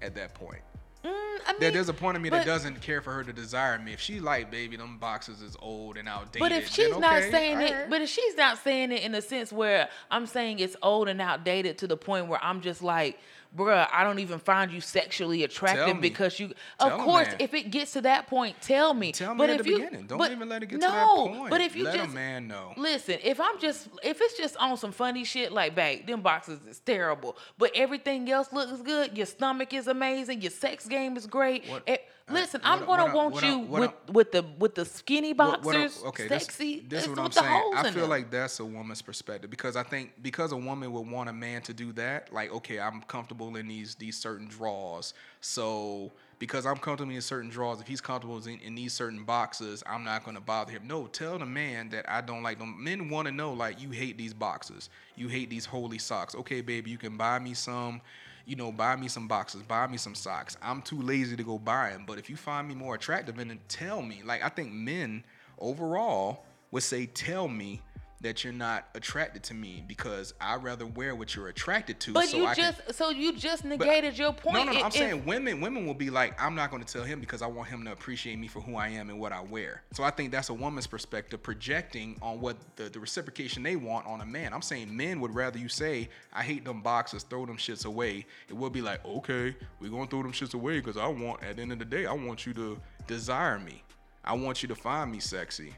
at 0.02 0.14
that 0.16 0.34
point. 0.34 0.62
Mm, 1.04 1.10
I 1.12 1.52
mean, 1.52 1.60
There, 1.60 1.70
there's 1.70 1.88
a 1.88 1.94
point 1.94 2.16
of 2.16 2.22
me 2.22 2.30
but- 2.30 2.38
that 2.38 2.46
doesn't 2.46 2.80
care 2.80 3.00
for 3.00 3.12
her 3.12 3.22
to 3.22 3.32
desire 3.32 3.78
me. 3.78 3.92
If 3.92 4.00
she 4.00 4.18
like, 4.18 4.50
baby, 4.50 4.76
them 4.76 4.98
boxes 4.98 5.42
is 5.42 5.56
old 5.60 5.96
and 5.96 6.08
outdated. 6.08 6.40
But 6.40 6.52
if 6.52 6.68
she's 6.68 6.96
not 6.98 7.18
okay, 7.18 7.30
saying 7.30 7.60
it, 7.60 7.88
but 7.88 8.00
if 8.00 8.08
she's 8.08 8.36
not 8.36 8.58
saying 8.64 8.90
it 8.92 9.02
in 9.02 9.14
a 9.14 9.22
sense 9.22 9.52
where 9.52 9.88
I'm 10.10 10.26
saying 10.26 10.58
it's 10.58 10.76
old 10.82 11.08
and 11.08 11.20
outdated 11.20 11.78
to 11.78 11.86
the 11.86 11.96
point 11.96 12.26
where 12.28 12.42
I'm 12.42 12.60
just 12.60 12.82
like, 12.82 13.18
bruh, 13.56 13.88
I 13.92 14.04
don't 14.04 14.18
even 14.18 14.38
find 14.38 14.70
you 14.70 14.80
sexually 14.80 15.44
attractive 15.44 16.00
because 16.00 16.38
you. 16.38 16.52
Tell 16.78 16.90
of 16.90 17.00
course, 17.00 17.28
if 17.38 17.54
it 17.54 17.70
gets 17.70 17.92
to 17.92 18.02
that 18.02 18.26
point, 18.26 18.56
tell 18.60 18.94
me. 18.94 19.12
Tell 19.12 19.34
me 19.34 19.38
but 19.38 19.50
at 19.50 19.60
if 19.60 19.64
the 19.66 19.70
you, 19.70 19.78
beginning. 19.78 20.06
Don't 20.06 20.18
but 20.18 20.32
even 20.32 20.48
let 20.48 20.62
it 20.62 20.66
get 20.66 20.80
no, 20.80 20.86
to 20.86 20.92
that 20.92 21.38
point. 21.38 21.50
But 21.50 21.60
if 21.60 21.76
you 21.76 21.84
let 21.84 21.96
just 21.96 22.10
a 22.10 22.14
man 22.14 22.48
know. 22.48 22.72
Listen, 22.76 23.18
if 23.22 23.40
I'm 23.40 23.58
just 23.58 23.88
if 24.02 24.20
it's 24.20 24.36
just 24.36 24.56
on 24.56 24.76
some 24.76 24.92
funny 24.92 25.24
shit 25.24 25.52
like 25.52 25.74
babe, 25.74 26.06
them 26.06 26.20
boxes 26.20 26.60
is 26.66 26.80
terrible, 26.80 27.36
but 27.56 27.70
everything 27.74 28.30
else 28.30 28.52
looks 28.52 28.80
good. 28.82 29.16
Your 29.16 29.26
stomach 29.26 29.72
is 29.72 29.86
amazing. 29.86 30.42
Your 30.42 30.50
sex 30.50 30.86
game 30.86 31.16
is 31.16 31.26
great. 31.26 31.66
What- 31.66 31.88
uh, 31.88 31.96
listen, 32.30 32.60
I'm 32.64 32.84
gonna 32.84 33.14
want 33.14 33.42
you 33.42 33.58
with 33.58 33.92
with 34.08 34.32
the 34.32 34.44
with 34.58 34.74
the 34.74 34.84
skinny 34.84 35.32
what 35.32 35.62
boxers, 35.62 36.02
okay, 36.04 36.28
this- 36.28 36.44
sexy. 36.44 36.80
This, 36.80 37.04
is 37.04 37.08
what 37.08 37.18
I'm 37.18 37.30
saying. 37.30 37.72
I 37.74 37.90
feel 37.90 38.08
like 38.08 38.30
that's 38.30 38.60
a 38.60 38.64
woman's 38.64 39.02
perspective 39.02 39.50
because 39.50 39.76
I 39.76 39.82
think 39.82 40.12
because 40.22 40.52
a 40.52 40.56
woman 40.56 40.92
would 40.92 41.08
want 41.08 41.28
a 41.28 41.32
man 41.32 41.62
to 41.62 41.72
do 41.72 41.92
that, 41.92 42.32
like 42.32 42.52
okay, 42.52 42.80
I'm 42.80 43.02
comfortable 43.02 43.56
in 43.56 43.68
these 43.68 43.94
these 43.94 44.16
certain 44.16 44.46
draws, 44.48 45.14
so 45.40 46.12
because 46.38 46.66
I'm 46.66 46.76
comfortable 46.76 47.12
in 47.12 47.20
certain 47.20 47.50
draws, 47.50 47.80
if 47.80 47.86
he's 47.86 48.00
comfortable 48.00 48.38
in, 48.46 48.60
in 48.60 48.74
these 48.74 48.92
certain 48.92 49.24
boxes, 49.24 49.82
I'm 49.86 50.04
not 50.04 50.24
going 50.24 50.36
to 50.36 50.40
bother 50.40 50.72
him. 50.72 50.86
No, 50.86 51.06
tell 51.06 51.38
the 51.38 51.46
man 51.46 51.88
that 51.90 52.08
I 52.08 52.20
don't 52.20 52.42
like 52.42 52.58
them. 52.58 52.76
Men 52.82 53.08
want 53.08 53.26
to 53.26 53.32
know 53.32 53.52
like 53.52 53.80
you 53.82 53.90
hate 53.90 54.16
these 54.16 54.34
boxes, 54.34 54.88
you 55.16 55.28
hate 55.28 55.50
these 55.50 55.64
holy 55.64 55.98
socks. 55.98 56.34
Okay, 56.34 56.60
baby, 56.60 56.90
you 56.90 56.98
can 56.98 57.16
buy 57.16 57.38
me 57.38 57.54
some 57.54 58.00
you 58.48 58.56
know, 58.56 58.72
buy 58.72 58.96
me 58.96 59.08
some 59.08 59.28
boxes, 59.28 59.62
buy 59.62 59.86
me 59.86 59.98
some 59.98 60.14
socks. 60.14 60.56
I'm 60.62 60.80
too 60.80 61.02
lazy 61.02 61.36
to 61.36 61.42
go 61.44 61.58
buy 61.58 61.90
them. 61.90 62.04
But 62.06 62.18
if 62.18 62.30
you 62.30 62.36
find 62.36 62.66
me 62.66 62.74
more 62.74 62.94
attractive, 62.94 63.36
then 63.36 63.60
tell 63.68 64.00
me. 64.00 64.22
Like 64.24 64.42
I 64.42 64.48
think 64.48 64.72
men 64.72 65.22
overall 65.58 66.46
would 66.70 66.82
say, 66.82 67.04
tell 67.04 67.46
me 67.46 67.82
that 68.20 68.42
you're 68.42 68.52
not 68.52 68.88
attracted 68.94 69.42
to 69.44 69.54
me 69.54 69.84
because 69.86 70.34
I'd 70.40 70.62
rather 70.62 70.86
wear 70.86 71.14
what 71.14 71.36
you're 71.36 71.48
attracted 71.48 72.00
to. 72.00 72.12
But 72.12 72.28
so 72.28 72.36
you 72.38 72.46
I 72.46 72.54
can- 72.54 72.74
just 72.74 72.94
so 72.98 73.10
you 73.10 73.36
just 73.36 73.64
negated 73.64 74.18
your 74.18 74.32
point. 74.32 74.56
no, 74.56 74.64
no, 74.64 74.72
no. 74.72 74.78
If- 74.78 74.84
I'm 74.84 74.90
saying 74.90 75.24
women. 75.24 75.60
Women 75.60 75.86
will 75.86 75.94
be 75.94 76.10
like, 76.10 76.40
I'm 76.42 76.54
not 76.54 76.70
going 76.70 76.82
to 76.82 76.92
tell 76.92 77.04
him 77.04 77.20
because 77.20 77.42
I 77.42 77.46
want 77.46 77.68
him 77.68 77.84
to 77.84 77.92
appreciate 77.92 78.38
me 78.38 78.48
for 78.48 78.60
who 78.60 78.76
I 78.76 78.88
am 78.88 79.10
and 79.10 79.20
what 79.20 79.32
I 79.32 79.40
wear. 79.40 79.82
So 79.92 80.02
I 80.02 80.10
think 80.10 80.32
that's 80.32 80.48
a 80.48 80.54
woman's 80.54 80.86
perspective 80.86 81.42
projecting 81.42 82.16
on 82.20 82.40
what 82.40 82.56
the, 82.76 82.84
the 82.84 82.98
reciprocation 82.98 83.62
they 83.62 83.76
want 83.76 84.06
on 84.06 84.20
a 84.20 84.26
man. 84.26 84.52
I'm 84.52 84.62
saying 84.62 84.94
men 84.94 85.20
would 85.20 85.34
rather 85.34 85.58
you 85.58 85.68
say, 85.68 86.08
I 86.32 86.42
hate 86.42 86.64
them 86.64 86.82
boxes, 86.82 87.22
throw 87.22 87.46
them 87.46 87.56
shits 87.56 87.84
away. 87.84 88.26
It 88.48 88.54
would 88.56 88.72
be 88.72 88.82
like, 88.82 89.04
okay, 89.04 89.54
we're 89.80 89.90
gonna 89.90 90.06
throw 90.06 90.22
them 90.22 90.32
shits 90.32 90.54
away 90.54 90.80
because 90.80 90.96
I 90.96 91.06
want. 91.06 91.42
At 91.44 91.56
the 91.56 91.62
end 91.62 91.72
of 91.72 91.78
the 91.78 91.84
day, 91.84 92.06
I 92.06 92.12
want 92.12 92.46
you 92.46 92.54
to 92.54 92.80
desire 93.06 93.58
me. 93.58 93.82
I 94.24 94.34
want 94.34 94.62
you 94.62 94.68
to 94.68 94.74
find 94.74 95.10
me 95.12 95.20
sexy 95.20 95.74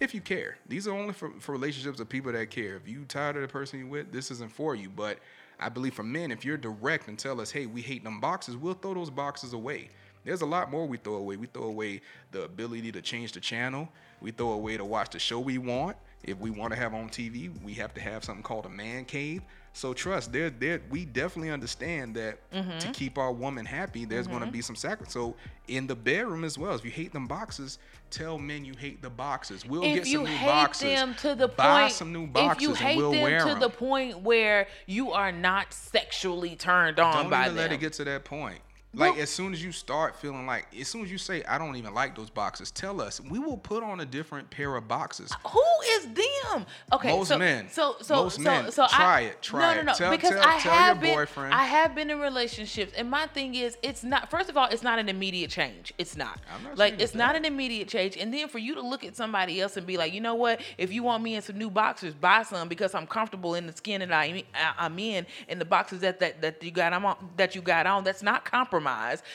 if 0.00 0.14
you 0.14 0.20
care. 0.20 0.58
These 0.68 0.86
are 0.88 0.92
only 0.92 1.12
for, 1.12 1.30
for 1.40 1.52
relationships 1.52 2.00
of 2.00 2.08
people 2.08 2.32
that 2.32 2.50
care. 2.50 2.76
If 2.76 2.88
you 2.88 3.04
tired 3.04 3.36
of 3.36 3.42
the 3.42 3.48
person 3.48 3.78
you 3.78 3.86
with, 3.86 4.12
this 4.12 4.30
isn't 4.30 4.52
for 4.52 4.74
you. 4.74 4.88
But 4.90 5.18
I 5.58 5.68
believe 5.68 5.94
for 5.94 6.02
men, 6.02 6.30
if 6.30 6.44
you're 6.44 6.56
direct 6.56 7.08
and 7.08 7.18
tell 7.18 7.40
us, 7.40 7.50
hey, 7.50 7.66
we 7.66 7.80
hate 7.80 8.04
them 8.04 8.20
boxes, 8.20 8.56
we'll 8.56 8.74
throw 8.74 8.94
those 8.94 9.10
boxes 9.10 9.52
away. 9.52 9.88
There's 10.24 10.40
a 10.40 10.46
lot 10.46 10.70
more 10.70 10.86
we 10.86 10.96
throw 10.96 11.16
away. 11.16 11.36
We 11.36 11.46
throw 11.46 11.64
away 11.64 12.00
the 12.32 12.44
ability 12.44 12.90
to 12.92 13.02
change 13.02 13.32
the 13.32 13.40
channel. 13.40 13.88
We 14.20 14.30
throw 14.30 14.52
away 14.52 14.76
to 14.78 14.84
watch 14.84 15.10
the 15.10 15.18
show 15.18 15.38
we 15.38 15.58
want. 15.58 15.96
If 16.22 16.38
we 16.38 16.50
want 16.50 16.72
to 16.72 16.78
have 16.78 16.94
on 16.94 17.10
TV, 17.10 17.52
we 17.62 17.74
have 17.74 17.92
to 17.94 18.00
have 18.00 18.24
something 18.24 18.42
called 18.42 18.64
a 18.64 18.70
man 18.70 19.04
cave. 19.04 19.42
So 19.76 19.92
trust, 19.92 20.32
there, 20.32 20.50
there, 20.50 20.80
we 20.88 21.04
definitely 21.04 21.50
understand 21.50 22.14
that 22.14 22.38
Mm-hmm. 22.52 22.78
to 22.78 22.88
keep 22.92 23.18
our 23.18 23.32
woman 23.32 23.66
happy, 23.66 24.04
there's 24.04 24.28
going 24.28 24.42
to 24.44 24.50
be 24.50 24.62
some 24.62 24.76
sacrifice. 24.76 25.12
So 25.12 25.34
in 25.66 25.88
the 25.88 25.96
bedroom 25.96 26.44
as 26.44 26.56
well, 26.56 26.72
if 26.76 26.84
you 26.84 26.92
hate 26.92 27.12
them 27.12 27.26
boxes, 27.26 27.78
tell 28.10 28.38
men 28.38 28.64
you 28.64 28.74
hate 28.78 29.02
the 29.02 29.10
boxes. 29.10 29.66
We'll 29.66 29.82
if 29.82 29.94
get 29.96 30.06
some 30.06 30.22
new 30.22 30.26
hate 30.28 30.46
boxes. 30.46 30.82
them 31.00 31.14
to 31.16 31.34
the 31.34 31.48
Buy 31.48 31.80
point, 31.82 31.92
some 31.92 32.12
new 32.12 32.28
boxes. 32.28 32.62
if 32.62 32.68
you 32.68 32.74
hate 32.74 32.96
we'll 32.96 33.10
them 33.10 33.40
to 33.40 33.48
them. 33.54 33.58
the 33.60 33.68
point 33.68 34.20
where 34.20 34.68
you 34.86 35.10
are 35.10 35.32
not 35.32 35.72
sexually 35.74 36.54
turned 36.54 37.00
on 37.00 37.22
Don't 37.24 37.30
by 37.30 37.46
even 37.46 37.56
them, 37.56 37.64
let 37.64 37.72
it 37.72 37.80
get 37.80 37.94
to 37.94 38.04
that 38.04 38.24
point. 38.24 38.60
Like 38.94 39.14
Well- 39.14 39.22
as 39.22 39.30
soon 39.30 39.52
as 39.52 39.62
you 39.62 39.72
start 39.72 40.16
feeling 40.16 40.46
like, 40.46 40.66
as 40.78 40.88
soon 40.88 41.02
as 41.04 41.10
you 41.10 41.18
say, 41.18 41.42
I 41.44 41.58
don't 41.58 41.76
even 41.76 41.94
like 41.94 42.14
those 42.16 42.30
boxes, 42.30 42.70
tell 42.70 43.00
us. 43.00 43.20
We 43.20 43.38
will 43.38 43.56
put 43.56 43.82
on 43.82 44.00
a 44.00 44.06
different 44.06 44.50
pair 44.50 44.76
of 44.76 44.86
boxes. 44.86 45.32
Who 45.48 45.62
is 45.96 46.06
them? 46.06 46.66
Okay, 46.92 47.08
Most 47.16 47.28
so, 47.28 47.38
men. 47.38 47.68
So 47.70 47.96
so 48.00 48.16
Most 48.16 48.36
so 48.36 48.42
men. 48.42 48.70
so 48.70 48.86
Try 48.88 49.04
I, 49.04 49.20
it. 49.22 49.42
Try 49.42 49.60
no, 49.60 49.70
it. 49.80 49.84
No, 49.84 49.92
no, 49.92 49.94
Tell- 49.98 50.10
because 50.10 50.30
tell- 50.30 50.42
I 50.46 50.58
tell 50.60 50.72
your 50.72 50.82
have 50.82 51.00
been 51.00 51.14
boyfriend. 51.14 51.54
I 51.54 51.64
have 51.64 51.94
been 51.94 52.10
in 52.10 52.20
relationships, 52.20 52.92
and 52.96 53.10
my 53.10 53.26
thing 53.26 53.54
is, 53.54 53.76
it's 53.82 54.04
not. 54.04 54.30
First 54.30 54.48
of 54.48 54.56
all, 54.56 54.68
it's 54.68 54.82
not 54.82 54.98
an 54.98 55.08
immediate 55.08 55.50
change. 55.50 55.92
It's 55.98 56.16
not. 56.16 56.40
I'm 56.54 56.62
not 56.64 56.78
like 56.78 57.00
it's 57.00 57.14
not 57.14 57.34
an 57.34 57.44
immediate 57.44 57.88
change, 57.88 58.16
and 58.16 58.32
then 58.32 58.48
for 58.48 58.58
you 58.58 58.74
to 58.74 58.80
look 58.80 59.04
at 59.04 59.16
somebody 59.16 59.60
else 59.60 59.76
and 59.76 59.86
be 59.86 59.96
like, 59.96 60.12
you 60.12 60.20
know 60.20 60.34
what? 60.34 60.60
If 60.78 60.92
you 60.92 61.02
want 61.02 61.22
me 61.22 61.34
in 61.34 61.42
some 61.42 61.58
new 61.58 61.70
boxers, 61.70 62.14
buy 62.14 62.42
some 62.44 62.68
because 62.68 62.94
I'm 62.94 63.06
comfortable 63.06 63.54
in 63.54 63.66
the 63.66 63.72
skin 63.72 64.00
that 64.00 64.12
I, 64.12 64.44
I'm 64.78 64.98
in, 64.98 65.26
and 65.48 65.60
the 65.60 65.64
boxes 65.64 66.00
that 66.00 66.20
that 66.20 66.40
that 66.42 66.62
you 66.62 66.70
got 66.70 66.92
on 66.92 67.16
that 67.36 67.54
you 67.54 67.62
got 67.62 67.86
on. 67.86 68.04
That's 68.04 68.22
not 68.22 68.44
compromise. 68.44 68.83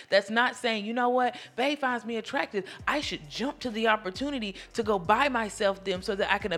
That's 0.10 0.30
not 0.30 0.56
saying, 0.56 0.86
you 0.86 0.94
know 0.94 1.10
what? 1.10 1.36
Babe 1.56 1.80
finds 1.80 2.06
me 2.06 2.18
attractive. 2.18 2.64
I 2.88 3.02
should 3.02 3.30
jump 3.30 3.60
to 3.60 3.70
the 3.70 3.88
opportunity 3.88 4.56
to 4.74 4.84
go 4.84 4.98
buy 5.00 5.30
myself 5.30 5.84
them 5.84 6.02
so 6.02 6.16
that 6.16 6.32
I 6.32 6.38
can. 6.38 6.54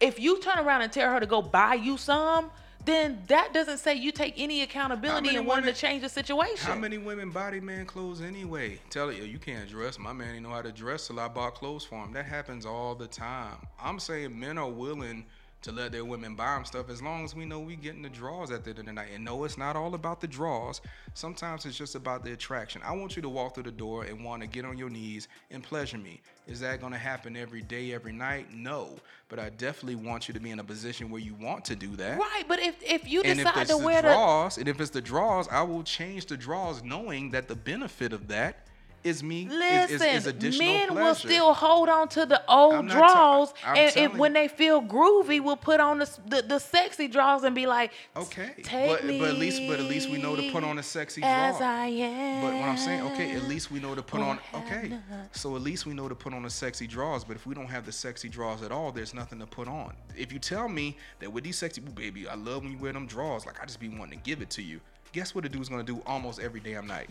If 0.00 0.20
you 0.20 0.40
turn 0.40 0.58
around 0.58 0.82
and 0.82 0.92
tell 0.92 1.10
her 1.12 1.18
to 1.20 1.26
go 1.26 1.42
buy 1.42 1.74
you 1.74 1.96
some, 1.96 2.50
then 2.84 3.22
that 3.26 3.52
doesn't 3.52 3.78
say 3.78 3.94
you 3.94 4.12
take 4.12 4.34
any 4.38 4.62
accountability 4.62 5.36
and 5.36 5.46
wanting 5.46 5.64
women- 5.64 5.74
to 5.74 5.78
change 5.78 6.02
the 6.02 6.08
situation. 6.08 6.66
How 6.66 6.76
many 6.76 6.96
women 6.96 7.30
body 7.30 7.60
man 7.60 7.84
clothes 7.84 8.20
anyway? 8.22 8.80
Tell 8.88 9.12
you 9.12 9.24
you 9.24 9.38
can't 9.38 9.68
dress. 9.68 9.98
My 9.98 10.12
man 10.12 10.28
didn't 10.28 10.44
know 10.44 10.50
how 10.54 10.62
to 10.62 10.72
dress 10.72 11.08
till 11.08 11.20
I 11.20 11.28
bought 11.28 11.54
clothes 11.54 11.84
for 11.84 11.96
him. 11.96 12.12
That 12.12 12.24
happens 12.24 12.64
all 12.64 12.94
the 12.94 13.06
time. 13.08 13.56
I'm 13.82 13.98
saying 13.98 14.38
men 14.38 14.56
are 14.56 14.70
willing 14.70 15.26
to 15.62 15.72
let 15.72 15.92
their 15.92 16.04
women 16.04 16.34
buy 16.34 16.54
them 16.54 16.64
stuff 16.64 16.88
as 16.88 17.02
long 17.02 17.24
as 17.24 17.34
we 17.34 17.44
know 17.44 17.58
we 17.58 17.74
getting 17.74 18.02
the 18.02 18.08
draws 18.08 18.50
at 18.50 18.64
the 18.64 18.70
end 18.70 18.78
of 18.80 18.86
the 18.86 18.92
night. 18.92 19.08
And 19.14 19.24
no, 19.24 19.42
it's 19.44 19.58
not 19.58 19.74
all 19.74 19.94
about 19.94 20.20
the 20.20 20.28
draws. 20.28 20.80
Sometimes 21.14 21.66
it's 21.66 21.76
just 21.76 21.94
about 21.94 22.24
the 22.24 22.32
attraction. 22.32 22.80
I 22.84 22.94
want 22.94 23.16
you 23.16 23.22
to 23.22 23.28
walk 23.28 23.54
through 23.54 23.64
the 23.64 23.72
door 23.72 24.04
and 24.04 24.24
want 24.24 24.42
to 24.42 24.48
get 24.48 24.64
on 24.64 24.78
your 24.78 24.88
knees 24.88 25.26
and 25.50 25.62
pleasure 25.62 25.98
me. 25.98 26.20
Is 26.46 26.60
that 26.60 26.80
going 26.80 26.92
to 26.92 26.98
happen 26.98 27.36
every 27.36 27.62
day, 27.62 27.92
every 27.92 28.12
night? 28.12 28.54
No. 28.54 28.88
But 29.28 29.38
I 29.38 29.50
definitely 29.50 29.96
want 29.96 30.28
you 30.28 30.34
to 30.34 30.40
be 30.40 30.50
in 30.50 30.60
a 30.60 30.64
position 30.64 31.10
where 31.10 31.20
you 31.20 31.34
want 31.34 31.64
to 31.66 31.76
do 31.76 31.94
that. 31.96 32.18
Right, 32.18 32.44
but 32.46 32.60
if 32.60 32.76
if 32.82 33.06
you 33.06 33.22
And 33.22 33.38
decide 33.38 33.66
to 33.66 33.74
the 33.74 33.78
wear 33.78 34.00
the 34.00 34.08
draws, 34.08 34.56
and 34.58 34.68
if 34.68 34.80
it's 34.80 34.90
the 34.90 35.02
draws, 35.02 35.48
I 35.48 35.62
will 35.62 35.82
change 35.82 36.26
the 36.26 36.36
draws, 36.36 36.82
knowing 36.82 37.30
that 37.32 37.48
the 37.48 37.56
benefit 37.56 38.12
of 38.12 38.28
that 38.28 38.67
is 39.04 39.22
me 39.22 39.46
is, 39.46 39.52
Listen, 39.52 39.94
is, 40.08 40.16
is 40.22 40.26
additional 40.26 40.66
men 40.66 40.88
pleasure. 40.88 41.02
will 41.04 41.14
still 41.14 41.54
hold 41.54 41.88
on 41.88 42.08
to 42.08 42.26
the 42.26 42.42
old 42.50 42.88
ta- 42.88 42.94
draws, 42.94 43.54
and 43.64 43.96
if 43.96 44.14
when 44.16 44.32
they 44.32 44.48
feel 44.48 44.82
groovy, 44.82 45.40
will 45.40 45.56
put 45.56 45.80
on 45.80 45.98
the, 46.00 46.10
the 46.26 46.42
the 46.42 46.58
sexy 46.58 47.08
draws 47.08 47.44
and 47.44 47.54
be 47.54 47.66
like, 47.66 47.92
Okay, 48.16 48.50
take 48.62 48.88
but 48.90 49.04
me 49.04 49.18
but 49.20 49.28
at 49.30 49.36
least 49.36 49.62
but 49.68 49.78
at 49.78 49.86
least 49.86 50.10
we 50.10 50.20
know 50.20 50.34
to 50.36 50.50
put 50.50 50.64
on 50.64 50.78
a 50.78 50.82
sexy 50.82 51.22
as 51.24 51.58
draw. 51.58 51.66
I 51.66 51.86
am." 51.86 52.42
But 52.42 52.54
what 52.54 52.68
I'm 52.68 52.76
saying, 52.76 53.02
okay, 53.12 53.32
at 53.36 53.44
least 53.44 53.70
we 53.70 53.78
know 53.80 53.94
to 53.94 54.02
put 54.02 54.20
on. 54.20 54.38
Okay, 54.54 54.92
so 55.32 55.54
at 55.56 55.62
least 55.62 55.86
we 55.86 55.94
know 55.94 56.08
to 56.08 56.14
put 56.14 56.34
on 56.34 56.42
the 56.42 56.50
sexy 56.50 56.86
draws. 56.86 57.24
But 57.24 57.36
if 57.36 57.46
we 57.46 57.54
don't 57.54 57.66
have 57.68 57.86
the 57.86 57.92
sexy 57.92 58.28
draws 58.28 58.62
at 58.62 58.72
all, 58.72 58.90
there's 58.92 59.14
nothing 59.14 59.38
to 59.38 59.46
put 59.46 59.68
on. 59.68 59.94
If 60.16 60.32
you 60.32 60.38
tell 60.38 60.68
me 60.68 60.96
that 61.20 61.32
with 61.32 61.44
these 61.44 61.56
sexy, 61.56 61.80
baby, 61.80 62.26
I 62.28 62.34
love 62.34 62.62
when 62.64 62.72
you 62.72 62.78
wear 62.78 62.92
them 62.92 63.06
draws. 63.06 63.46
Like 63.46 63.62
I 63.62 63.64
just 63.64 63.80
be 63.80 63.88
wanting 63.88 64.18
to 64.18 64.24
give 64.24 64.42
it 64.42 64.50
to 64.50 64.62
you. 64.62 64.80
Guess 65.12 65.34
what 65.34 65.44
a 65.44 65.48
dude's 65.48 65.68
gonna 65.68 65.82
do 65.82 66.02
almost 66.04 66.40
every 66.40 66.60
damn 66.60 66.86
night? 66.86 67.08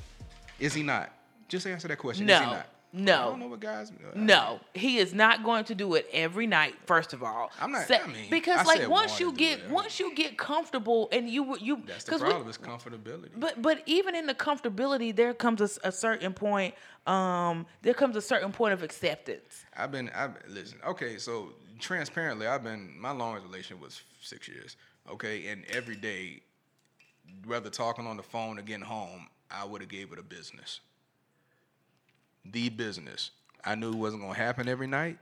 Is 0.60 0.74
he 0.74 0.84
not? 0.84 1.12
Just 1.48 1.66
answer 1.68 1.88
that 1.88 1.98
question. 1.98 2.30
Is 2.30 2.40
he 2.40 2.46
No. 2.46 2.52
I 2.54 2.64
No. 2.94 3.30
don't 3.32 3.40
know 3.42 3.48
what 3.48 3.60
guys. 3.60 3.92
No, 4.16 4.62
he 4.74 4.98
is 4.98 5.14
not 5.14 5.44
going 5.44 5.66
to 5.66 5.76
do 5.76 5.96
it 5.96 6.08
every 6.14 6.48
night. 6.48 6.74
First 6.86 7.12
of 7.14 7.22
all, 7.22 7.52
I'm 7.60 7.72
not- 7.74 7.86
Se- 7.86 8.00
I 8.02 8.08
mean, 8.08 8.30
because 8.30 8.60
I 8.60 8.64
like 8.64 8.90
once 8.90 9.20
you 9.20 9.34
get 9.34 9.60
it. 9.60 9.70
once 9.70 10.00
you 10.00 10.16
get 10.16 10.38
comfortable 10.38 11.10
and 11.12 11.30
you 11.30 11.58
you 11.58 11.84
That's 11.86 12.06
the 12.06 12.12
'cause 12.12 12.22
we- 12.22 12.30
problem. 12.30 12.50
is 12.50 12.58
comfortability. 12.58 13.32
but 13.36 13.62
but 13.62 13.84
even 13.86 14.16
in 14.16 14.26
the 14.26 14.34
comfortability, 14.34 15.14
there 15.16 15.34
comes 15.34 15.60
a 15.84 15.92
certain 15.92 16.34
point. 16.34 16.74
Um, 17.06 17.68
there 17.82 17.94
comes 17.94 18.16
a 18.16 18.22
certain 18.22 18.54
point 18.54 18.74
of 18.74 18.82
acceptance. 18.84 19.66
I've 19.76 19.92
been. 19.92 20.10
I've 20.16 20.36
listen. 20.48 20.80
Okay, 20.86 21.18
so 21.18 21.54
transparently, 21.80 22.48
I've 22.48 22.64
been. 22.64 22.98
My 23.00 23.12
longest 23.12 23.46
relationship 23.46 23.84
was 23.84 24.02
six 24.22 24.48
years. 24.48 24.78
Okay, 25.10 25.48
and 25.48 25.66
every 25.66 25.98
day, 25.98 26.42
whether 27.46 27.70
talking 27.70 28.08
on 28.08 28.16
the 28.18 28.24
phone 28.24 28.58
or 28.58 28.62
getting 28.62 28.86
home, 28.86 29.28
I 29.52 29.66
would 29.66 29.82
have 29.82 29.90
gave 29.90 30.12
it 30.14 30.20
a 30.20 30.24
business. 30.24 30.80
The 32.52 32.70
business. 32.70 33.32
I 33.66 33.76
knew 33.76 33.92
it 33.92 33.98
wasn't 33.98 34.22
gonna 34.22 34.34
happen 34.34 34.68
every 34.68 34.88
night. 34.88 35.18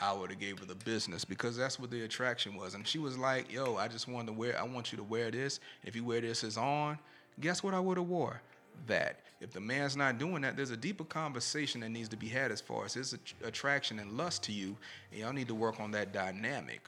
I 0.00 0.12
would 0.12 0.30
have 0.30 0.40
gave 0.40 0.58
her 0.58 0.66
the 0.66 0.74
business 0.74 1.24
because 1.24 1.56
that's 1.56 1.78
what 1.78 1.90
the 1.90 2.02
attraction 2.02 2.56
was. 2.56 2.74
And 2.74 2.86
she 2.86 2.98
was 2.98 3.16
like, 3.16 3.50
"Yo, 3.52 3.76
I 3.76 3.88
just 3.88 4.08
wanted 4.08 4.26
to 4.26 4.32
wear. 4.32 4.58
I 4.58 4.64
want 4.64 4.92
you 4.92 4.98
to 4.98 5.04
wear 5.04 5.30
this. 5.30 5.60
If 5.84 5.94
you 5.94 6.04
wear 6.04 6.20
this 6.20 6.42
as 6.42 6.56
on, 6.56 6.98
guess 7.40 7.62
what 7.62 7.74
I 7.74 7.80
would 7.80 7.96
have 7.96 8.08
wore? 8.08 8.40
That. 8.88 9.20
If 9.40 9.52
the 9.52 9.60
man's 9.60 9.96
not 9.96 10.18
doing 10.18 10.42
that, 10.42 10.56
there's 10.56 10.70
a 10.70 10.76
deeper 10.76 11.04
conversation 11.04 11.80
that 11.82 11.90
needs 11.90 12.08
to 12.08 12.16
be 12.16 12.28
had 12.28 12.50
as 12.50 12.60
far 12.60 12.84
as 12.84 12.94
his 12.94 13.16
attraction 13.42 13.98
and 13.98 14.16
lust 14.16 14.42
to 14.44 14.52
you, 14.52 14.76
and 15.12 15.20
y'all 15.20 15.32
need 15.32 15.48
to 15.48 15.54
work 15.54 15.78
on 15.78 15.92
that 15.92 16.12
dynamic. 16.12 16.80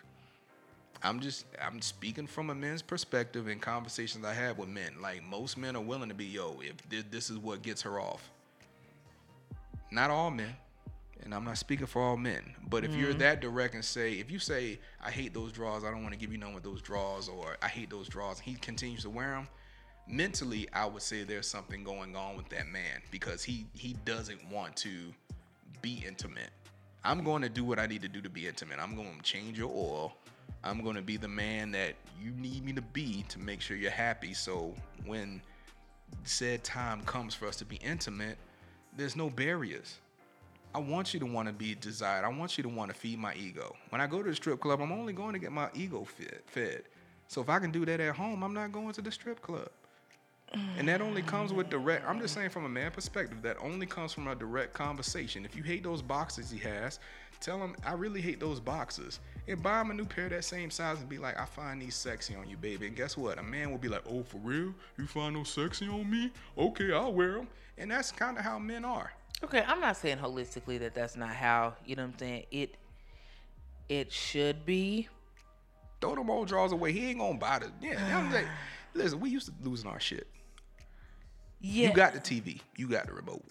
I'm 1.03 1.21
just 1.21 1.45
I'm 1.63 1.81
speaking 1.81 2.27
from 2.27 2.51
a 2.51 2.55
man's 2.55 2.83
perspective 2.83 3.49
in 3.49 3.61
conversations 3.61 4.25
I 4.25 4.33
have 4.35 4.59
with 4.59 4.69
men. 4.69 4.95
Like 5.01 5.23
most 5.23 5.57
men 5.57 5.77
are 5.77 5.83
willing 5.83 6.09
to 6.09 6.15
be, 6.15 6.25
yo, 6.25 6.61
if 6.61 7.11
this 7.11 7.31
is 7.31 7.39
what 7.39 7.63
gets 7.63 7.83
her 7.83 8.01
off. 8.01 8.31
Not 9.91 10.11
all 10.11 10.31
men, 10.31 10.55
and 11.23 11.35
I'm 11.35 11.45
not 11.45 11.59
speaking 11.59 11.87
for 11.87 12.03
all 12.03 12.17
men, 12.17 12.43
but 12.69 12.85
if 12.85 12.95
you're 12.95 13.11
mm-hmm. 13.11 13.19
that 13.19 13.41
direct 13.41 13.75
and 13.75 13.85
say, 13.85 14.15
if 14.15 14.31
you 14.31 14.39
say, 14.39 14.79
I 15.05 15.11
hate 15.11 15.33
those 15.33 15.53
draws, 15.53 15.85
I 15.85 15.91
don't 15.91 16.03
want 16.03 16.13
to 16.13 16.19
give 16.19 16.33
you 16.33 16.39
none 16.39 16.55
with 16.55 16.65
those 16.65 16.83
draws, 16.83 17.29
or 17.29 17.57
I 17.63 17.69
hate 17.69 17.91
those 17.91 18.09
draws, 18.09 18.39
and 18.39 18.47
he 18.47 18.55
continues 18.55 19.03
to 19.03 19.11
wear 19.11 19.31
them, 19.31 19.49
mentally, 20.07 20.69
I 20.73 20.87
would 20.87 21.03
say 21.03 21.25
there's 21.25 21.49
something 21.49 21.85
going 21.85 22.17
on 22.17 22.37
with 22.37 22.49
that 22.51 22.67
man 22.69 23.03
because 23.11 23.43
he 23.43 23.67
he 23.75 23.97
doesn't 24.05 24.49
want 24.51 24.77
to 24.77 25.13
be 25.83 26.03
intimate. 26.07 26.51
I'm 27.05 27.23
going 27.23 27.43
to 27.43 27.49
do 27.49 27.65
what 27.65 27.79
I 27.79 27.87
need 27.87 28.03
to 28.03 28.09
do 28.09 28.21
to 28.21 28.31
be 28.31 28.47
intimate. 28.47 28.79
I'm 28.81 28.97
going 28.97 29.17
to 29.17 29.23
change 29.23 29.59
your 29.59 29.71
oil. 29.71 30.17
I'm 30.65 30.83
going 30.83 30.97
to 30.97 31.03
be 31.03 31.17
the 31.17 31.29
man 31.29 31.71
that 31.73 31.95
you 32.21 32.33
need 32.33 32.65
me 32.65 32.73
to 32.73 32.83
be 32.83 33.25
to 33.29 33.39
make 33.39 33.61
sure 33.61 33.77
you're 33.77 33.91
happy. 33.91 34.35
So 34.35 34.75
when 35.05 35.41
said 36.25 36.65
time 36.65 37.03
comes 37.03 37.35
for 37.35 37.47
us 37.47 37.57
to 37.57 37.65
be 37.65 37.77
intimate, 37.77 38.39
there's 38.97 39.17
no 39.17 39.31
barriers. 39.31 39.99
I 40.75 40.79
want 40.79 41.15
you 41.15 41.21
to 41.21 41.27
want 41.27 41.49
to 41.49 41.55
be 41.55 41.75
desired. 41.75 42.25
I 42.25 42.29
want 42.29 42.59
you 42.59 42.63
to 42.63 42.69
want 42.69 42.93
to 42.93 42.97
feed 42.97 43.19
my 43.19 43.35
ego. 43.35 43.75
When 43.91 44.01
I 44.01 44.07
go 44.07 44.23
to 44.23 44.29
the 44.29 44.37
strip 44.37 44.61
club, 44.61 44.81
I'm 44.81 44.93
only 44.93 45.13
going 45.13 45.33
to 45.33 45.39
get 45.39 45.53
my 45.53 45.69
ego 45.75 46.05
fed. 46.05 46.41
fed. 46.47 46.83
So 47.29 47.41
if 47.41 47.49
I 47.49 47.59
can 47.59 47.71
do 47.71 47.85
that 47.87 47.99
at 47.99 48.15
home, 48.15 48.43
I'm 48.43 48.55
not 48.55 48.73
going 48.73 48.93
to 48.93 49.03
the 49.03 49.11
strip 49.11 49.41
club. 49.41 49.69
And 50.79 50.89
that 50.89 51.01
only 51.01 51.23
comes 51.23 51.53
with 51.53 51.71
direct. 51.71 52.09
I'm 52.09 52.21
just 52.21 52.35
saying 52.35 52.51
from 52.51 52.65
a 52.65 52.69
man 52.69 52.91
perspective, 52.91 53.43
that 53.43 53.57
only 53.61 53.85
comes 53.85 54.13
from 54.13 54.29
a 54.29 54.35
direct 54.35 54.75
conversation. 54.75 55.45
If 55.45 55.57
you 55.57 55.63
hate 55.63 55.83
those 55.83 56.03
boxes 56.03 56.51
he 56.51 56.59
has, 56.61 57.01
tell 57.41 57.59
him 57.59 57.77
I 57.85 57.93
really 57.93 58.21
hate 58.21 58.41
those 58.41 58.61
boxes, 58.61 59.21
and 59.49 59.63
buy 59.63 59.81
him 59.81 59.91
a 59.91 59.95
new 59.95 60.05
pair 60.05 60.29
that 60.29 60.45
same 60.45 60.71
size 60.71 61.01
and 61.01 61.09
be 61.09 61.19
like, 61.19 61.39
I 61.39 61.45
find 61.45 61.81
these 61.81 61.95
sexy 61.95 62.35
on 62.35 62.49
you, 62.49 62.57
baby. 62.57 62.87
And 62.87 62.97
guess 62.97 63.17
what? 63.17 63.39
A 63.39 63.43
man 63.43 63.71
will 63.71 63.79
be 63.79 63.89
like, 63.89 64.03
Oh, 64.09 64.23
for 64.23 64.39
real? 64.39 64.75
You 64.99 65.07
find 65.07 65.37
those 65.37 65.51
sexy 65.51 65.89
on 65.89 66.11
me? 66.11 66.33
Okay, 66.57 66.93
I'll 66.93 67.13
wear 67.13 67.33
them. 67.33 67.49
And 67.79 67.91
that's 67.91 68.11
kind 68.11 68.39
of 68.39 68.45
how 68.45 68.59
men 68.59 68.85
are. 68.85 69.13
Okay, 69.45 69.63
I'm 69.67 69.81
not 69.81 69.97
saying 69.97 70.19
holistically 70.19 70.79
that 70.81 70.95
that's 70.95 71.17
not 71.17 71.31
how 71.31 71.75
you 71.85 71.95
know 71.95 72.03
what 72.05 72.13
I'm 72.15 72.19
saying. 72.19 72.45
It 72.51 72.77
it 73.89 74.13
should 74.13 74.65
be. 74.65 75.09
Throw 76.01 76.15
them 76.15 76.31
old 76.31 76.49
drawers 76.49 76.73
away. 76.73 76.93
He 76.93 77.11
ain't 77.11 77.19
gonna 77.19 77.39
buy 77.39 77.61
the. 77.61 77.71
Yeah, 77.81 78.19
I'm 78.19 78.33
like, 78.33 78.47
listen, 78.95 79.21
we 79.21 79.31
used 79.31 79.47
to 79.47 79.53
losing 79.63 79.89
our 79.89 80.01
shit. 80.01 80.27
Yeah, 81.61 81.89
You 81.89 81.95
got 81.95 82.13
the 82.13 82.21
TV. 82.21 82.61
You 82.77 82.89
got 82.89 83.07
the 83.07 83.13
remote. 83.13 83.43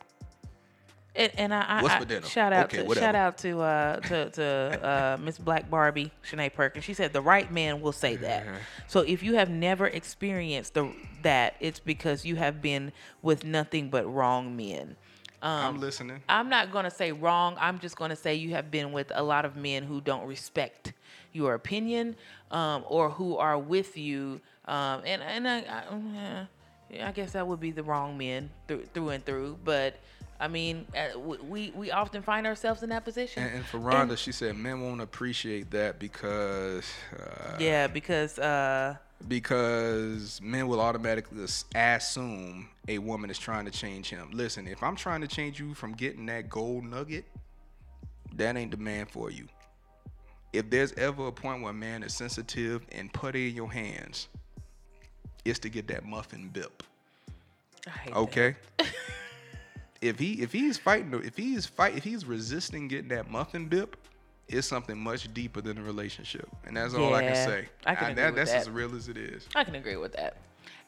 And, 1.16 1.32
and 1.38 1.54
I, 1.54 1.62
I, 1.62 1.82
What's 1.82 1.96
I- 1.96 2.00
for 2.00 2.06
dinner? 2.06 2.28
shout 2.28 2.52
out 2.54 2.66
Okay, 2.66 2.78
to 2.80 2.84
whatever. 2.84 3.06
shout 3.06 3.16
out 3.16 3.38
to 3.40 3.62
uh, 3.62 4.00
to 4.02 4.30
to 4.32 4.46
uh, 4.84 5.18
Miss 5.22 5.38
Black 5.38 5.70
Barbie 5.70 6.12
Shanae 6.30 6.54
Perkins. 6.54 6.84
She 6.84 6.94
said 6.94 7.14
the 7.14 7.22
right 7.22 7.50
man 7.52 7.82
will 7.82 7.92
say 7.94 8.16
that. 8.18 8.46
So 8.88 9.00
if 9.02 9.24
you 9.24 9.36
have 9.36 9.50
never 9.50 9.88
experienced 9.88 10.74
the 10.74 10.92
that, 11.24 11.56
it's 11.60 11.80
because 11.80 12.26
you 12.26 12.36
have 12.36 12.62
been 12.62 12.92
with 13.22 13.46
nothing 13.46 13.90
but 13.90 14.06
wrong 14.12 14.56
men. 14.58 14.96
Um, 15.42 15.76
I'm 15.76 15.80
listening. 15.80 16.22
I'm 16.28 16.50
not 16.50 16.72
going 16.72 16.86
to 16.86 16.92
say 16.92 17.12
wrong. 17.12 17.56
I'm 17.60 17.80
just 17.80 17.96
going 17.98 18.10
to 18.10 18.16
say 18.16 18.36
you 18.36 18.52
have 18.52 18.72
been 18.72 18.92
with 18.92 19.12
a 19.14 19.22
lot 19.24 19.46
of 19.46 19.56
men 19.56 19.84
who 19.84 20.02
don't 20.02 20.26
respect 20.26 20.94
your 21.34 21.54
opinion 21.54 22.16
um, 22.52 22.84
or 22.88 23.10
who 23.10 23.38
are 23.38 23.58
with 23.58 23.96
you. 23.98 24.42
Um, 24.66 25.02
and 25.06 25.22
and 25.22 25.48
I, 25.48 25.58
I, 25.60 26.48
yeah, 26.90 27.08
I 27.08 27.12
guess 27.12 27.34
that 27.34 27.48
would 27.48 27.60
be 27.60 27.72
the 27.72 27.84
wrong 27.84 28.18
men 28.18 28.50
through, 28.68 28.86
through 28.94 29.10
and 29.10 29.24
through. 29.26 29.58
But 29.64 29.98
I 30.40 30.48
mean, 30.50 30.86
uh, 30.96 31.18
we 31.20 31.72
we 31.76 31.92
often 31.92 32.22
find 32.22 32.46
ourselves 32.46 32.84
in 32.84 32.90
that 32.90 33.06
position. 33.06 33.44
And, 33.44 33.56
and 33.58 33.66
for 33.66 33.80
Rhonda, 33.80 34.18
she 34.18 34.32
said 34.32 34.58
men 34.58 34.82
won't 34.82 35.02
appreciate 35.02 35.72
that 35.72 35.98
because 35.98 36.92
uh, 37.18 37.58
yeah, 37.60 37.88
because 37.88 38.38
uh, 38.38 38.96
because 39.28 40.42
men 40.42 40.68
will 40.68 40.82
automatically 40.82 41.44
as- 41.44 41.66
assume 41.74 42.68
a 42.88 42.98
woman 42.98 43.30
is 43.30 43.40
trying 43.40 43.66
to 43.66 43.72
change 43.72 44.10
him. 44.10 44.30
Listen, 44.34 44.68
if 44.68 44.84
I'm 44.84 44.96
trying 44.96 45.22
to 45.22 45.28
change 45.28 45.60
you 45.60 45.74
from 45.74 45.94
getting 45.94 46.26
that 46.26 46.50
gold 46.50 46.84
nugget, 46.84 47.26
that 48.36 48.58
ain't 48.58 48.72
the 48.72 48.78
man 48.78 49.06
for 49.06 49.32
you. 49.32 49.48
If 50.52 50.70
there's 50.70 50.94
ever 50.94 51.28
a 51.28 51.32
point 51.32 51.62
where 51.62 51.72
a 51.72 51.74
man 51.74 52.04
is 52.04 52.14
sensitive 52.14 52.86
and 52.92 53.12
putty 53.12 53.50
in 53.50 53.56
your 53.56 53.72
hands, 53.72 54.28
it's 55.44 55.60
to 55.60 55.70
get 55.70 55.88
that 55.88 56.06
muffin 56.06 56.50
bip. 56.50 56.84
I 57.88 57.90
hate 57.92 58.14
that. 58.14 58.20
Okay. 58.20 58.56
if 60.02 60.20
he 60.20 60.42
if 60.42 60.52
he's 60.52 60.78
fighting 60.78 61.14
if 61.24 61.38
he's 61.38 61.66
fight 61.66 61.96
if 61.96 62.04
he's 62.04 62.26
resisting 62.26 62.88
getting 62.88 63.10
that 63.10 63.30
muffin 63.30 63.68
bip, 63.68 63.98
it's 64.48 64.68
something 64.68 64.98
much 64.98 65.34
deeper 65.34 65.62
than 65.62 65.78
a 65.78 65.84
relationship, 65.84 66.48
and 66.66 66.78
that's 66.78 66.94
all 66.94 67.14
I 67.14 67.24
can 67.24 67.36
say. 67.36 67.68
I 67.86 67.96
can 67.96 68.12
agree 68.12 68.24
that, 68.24 68.36
that's 68.36 68.52
that. 68.52 68.62
as 68.62 68.70
real 68.70 68.96
as 68.96 69.10
it 69.10 69.18
is. 69.18 69.48
I 69.56 69.64
can 69.64 69.76
agree 69.76 69.98
with 69.98 70.14
that. 70.14 70.38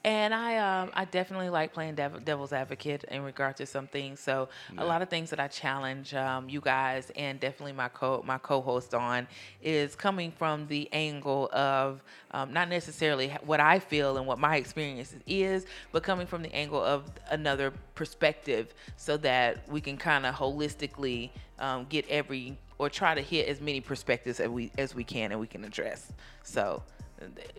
And 0.08 0.34
I 0.34 0.56
um 0.56 0.90
I 0.94 1.04
definitely 1.04 1.50
like 1.50 1.74
playing 1.74 1.96
dev- 1.96 2.24
devil's 2.24 2.54
advocate 2.54 3.04
in 3.12 3.24
regard 3.24 3.58
to 3.58 3.66
some 3.66 3.88
things. 3.88 4.22
So 4.22 4.48
a 4.78 4.86
lot 4.86 5.02
of 5.02 5.10
things 5.10 5.30
that 5.32 5.40
I 5.42 5.50
challenge 5.50 6.14
um, 6.14 6.48
you 6.48 6.62
guys 6.62 7.12
and 7.18 7.42
definitely 7.42 7.74
my 7.74 7.90
co 7.90 8.24
my 8.26 8.38
co-host 8.38 8.94
on 8.94 9.28
is 9.62 9.98
coming 9.98 10.32
from 10.32 10.66
the 10.68 10.88
angle 10.94 11.50
of 11.52 12.02
um, 12.32 12.54
not 12.54 12.70
necessarily 12.70 13.32
what 13.44 13.60
I 13.60 13.80
feel 13.80 14.16
and 14.16 14.26
what 14.26 14.40
my 14.40 14.56
experience 14.56 15.14
is, 15.28 15.66
but 15.92 16.04
coming 16.04 16.26
from 16.26 16.42
the 16.42 16.56
angle 16.56 16.82
of 16.82 17.12
another 17.30 17.74
perspective, 17.94 18.74
so 18.96 19.18
that 19.18 19.70
we 19.70 19.82
can 19.82 19.98
kind 19.98 20.26
of 20.26 20.34
holistically 20.36 21.32
um, 21.60 21.86
get 21.90 22.08
every 22.08 22.58
or 22.78 22.90
try 22.90 23.14
to 23.14 23.22
hit 23.22 23.50
as 23.50 23.60
many 23.60 23.82
perspectives 23.82 24.40
as 24.40 24.48
we 24.48 24.72
as 24.78 24.96
we 24.96 25.04
can 25.04 25.34
and 25.34 25.42
we 25.42 25.48
can 25.48 25.66
address. 25.66 26.14
So 26.44 26.82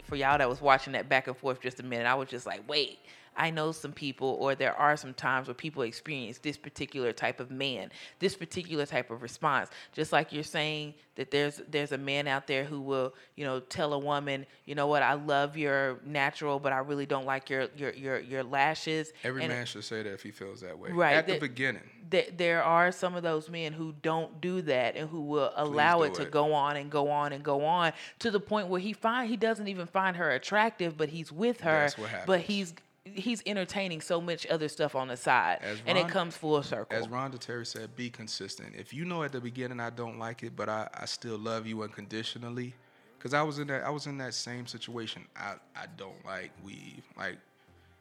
for 0.05 0.17
y'all 0.17 0.39
that 0.39 0.49
was 0.49 0.61
watching 0.61 0.93
that 0.93 1.09
back 1.09 1.27
and 1.27 1.37
forth 1.37 1.61
just 1.61 1.81
a 1.81 1.83
minute, 1.83 2.07
I 2.07 2.15
was 2.15 2.29
just 2.29 2.47
like, 2.47 2.69
wait, 2.69 2.99
I 3.39 3.51
know 3.51 3.73
some 3.73 3.93
people, 3.93 4.37
or 4.41 4.55
there 4.55 4.75
are 4.75 4.97
some 4.97 5.15
times 5.15 5.47
where 5.49 5.55
people 5.55 5.83
experience 5.83 6.39
this 6.39 6.57
particular 6.57 7.13
type 7.13 7.39
of 7.41 7.51
man, 7.51 7.91
this 8.19 8.35
particular 8.35 8.85
type 8.85 9.11
of 9.11 9.23
response. 9.23 9.71
Just 9.93 10.13
like 10.13 10.33
you're 10.33 10.43
saying 10.43 10.95
that 11.15 11.31
there's 11.31 11.61
there's 11.71 11.93
a 11.93 11.99
man 11.99 12.27
out 12.27 12.47
there 12.47 12.65
who 12.65 12.81
will, 12.81 13.15
you 13.37 13.45
know, 13.45 13.61
tell 13.61 13.93
a 13.93 13.99
woman, 13.99 14.45
you 14.67 14.75
know 14.75 14.89
what, 14.89 15.03
I 15.03 15.15
love 15.15 15.57
your 15.57 16.01
natural, 16.05 16.59
but 16.59 16.73
I 16.73 16.79
really 16.79 17.07
don't 17.07 17.25
like 17.27 17.49
your 17.49 17.69
your 17.77 17.93
your 17.93 18.19
your 18.19 18.43
lashes. 18.43 19.13
Every 19.25 19.45
And- 19.45 19.53
man 19.53 19.67
should 19.67 19.85
say 19.85 20.03
that 20.03 20.13
if 20.13 20.23
he 20.23 20.31
feels 20.33 20.61
that 20.61 20.79
way. 20.79 20.91
Right, 20.91 21.15
At 21.15 21.27
the 21.27 21.33
that- 21.35 21.41
beginning. 21.41 21.83
th- 22.11 22.33
there 22.37 22.63
are 22.65 22.91
some 22.91 23.15
of 23.15 23.23
those 23.23 23.49
men 23.49 23.73
who 23.73 23.95
don't 24.03 24.41
do 24.41 24.63
that 24.63 24.97
and 24.97 25.09
who 25.09 25.21
will 25.23 25.53
allow 25.57 25.99
do 25.99 26.05
it 26.05 26.15
to 26.15 26.23
it. 26.23 26.31
go 26.31 26.53
on 26.55 26.77
and 26.77 26.91
go 26.91 27.09
on 27.11 27.33
and 27.33 27.45
go 27.45 27.65
on 27.65 27.93
to 28.19 28.31
the 28.31 28.41
point 28.41 28.69
where 28.69 28.81
he 28.81 28.93
find 28.93 29.29
he 29.29 29.37
doesn't 29.37 29.69
even 29.69 29.87
find 29.87 30.17
her 30.17 30.31
attractive, 30.33 30.97
but 30.97 31.09
he's 31.11 31.31
with 31.31 31.61
her. 31.61 31.81
That's 31.83 31.99
what 31.99 32.09
happens. 32.11 32.27
But 32.27 32.41
he's 32.41 32.75
he's 33.15 33.43
entertaining 33.47 34.01
so 34.01 34.21
much 34.21 34.47
other 34.47 34.69
stuff 34.69 34.95
on 34.95 35.09
the 35.09 35.17
side, 35.17 35.59
As 35.63 35.79
and 35.87 35.97
it 35.99 36.09
comes 36.09 36.37
full 36.37 36.63
circle. 36.63 36.97
As 36.97 37.07
Rhonda 37.09 37.39
Terry 37.39 37.67
said, 37.67 37.95
be 37.97 38.11
consistent. 38.11 38.75
If 38.77 38.93
you 38.95 39.05
know 39.05 39.23
at 39.23 39.33
the 39.33 39.41
beginning 39.41 39.81
I 39.81 39.91
don't 39.91 40.19
like 40.19 40.43
it, 40.43 40.55
but 40.57 40.69
I, 40.69 40.89
I 40.95 41.07
still 41.07 41.39
love 41.39 41.67
you 41.67 41.83
unconditionally, 41.83 42.75
because 43.19 43.35
I 43.35 43.43
was 43.43 43.59
in 43.59 43.67
that 43.69 43.85
I 43.85 43.91
was 43.91 44.07
in 44.07 44.19
that 44.19 44.35
same 44.35 44.67
situation. 44.67 45.25
I, 45.37 45.55
I 45.77 45.87
don't 45.97 46.25
like 46.25 46.51
weave, 46.65 47.05
like, 47.17 47.39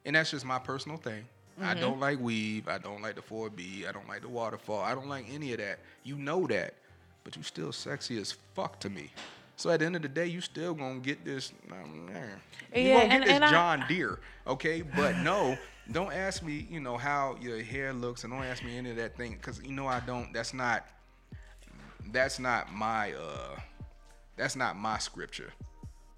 and 0.05 0.15
that's 0.15 0.31
just 0.31 0.45
my 0.45 0.59
personal 0.59 0.97
thing. 0.97 1.25
I 1.59 1.71
Mm-hmm. 1.71 1.79
don't 1.81 1.99
like 1.99 2.19
weave. 2.19 2.67
I 2.67 2.77
don't 2.77 3.01
like 3.01 3.15
the 3.15 3.21
4B. 3.23 3.89
I 3.89 3.91
don't 3.91 4.07
like 4.07 4.21
the 4.21 4.29
waterfall. 4.29 4.79
I 4.79 4.93
don't 4.93 5.09
like 5.09 5.25
any 5.33 5.53
of 5.53 5.57
that. 5.57 5.79
You 6.03 6.15
know 6.15 6.45
that, 6.45 6.75
but 7.23 7.35
you 7.35 7.41
still 7.41 7.71
sexy 7.71 8.19
as 8.19 8.33
fuck 8.53 8.79
to 8.81 8.91
me. 8.91 9.09
So 9.57 9.71
at 9.71 9.79
the 9.79 9.87
end 9.87 9.95
of 9.95 10.03
the 10.03 10.07
day, 10.07 10.27
you 10.27 10.39
still 10.39 10.75
gonna 10.75 10.99
get 10.99 11.25
this. 11.25 11.51
Um, 11.71 12.09
you 12.09 12.13
Yeah, 12.13 12.93
gonna 12.93 13.07
get 13.07 13.11
and- 13.11 13.23
this 13.23 13.31
and 13.31 13.43
I- 13.43 13.49
John 13.51 13.85
Deere, 13.87 14.19
okay? 14.45 14.83
But 14.83 15.17
no, 15.17 15.57
don't 15.91 16.13
ask 16.13 16.43
me, 16.43 16.67
you 16.69 16.79
know, 16.79 16.95
how 16.95 17.37
your 17.41 17.61
hair 17.63 17.91
looks, 17.91 18.23
and 18.23 18.31
don't 18.31 18.43
ask 18.43 18.63
me 18.63 18.77
any 18.77 18.91
of 18.91 18.97
that 18.97 19.17
thing, 19.17 19.33
because 19.33 19.59
you 19.63 19.71
know 19.73 19.87
I 19.87 19.99
don't. 20.01 20.31
That's 20.31 20.53
not. 20.53 20.87
That's 22.11 22.39
not 22.39 22.71
my. 22.71 23.13
uh 23.13 23.59
That's 24.37 24.55
not 24.55 24.77
my 24.77 24.99
scripture. 24.99 25.51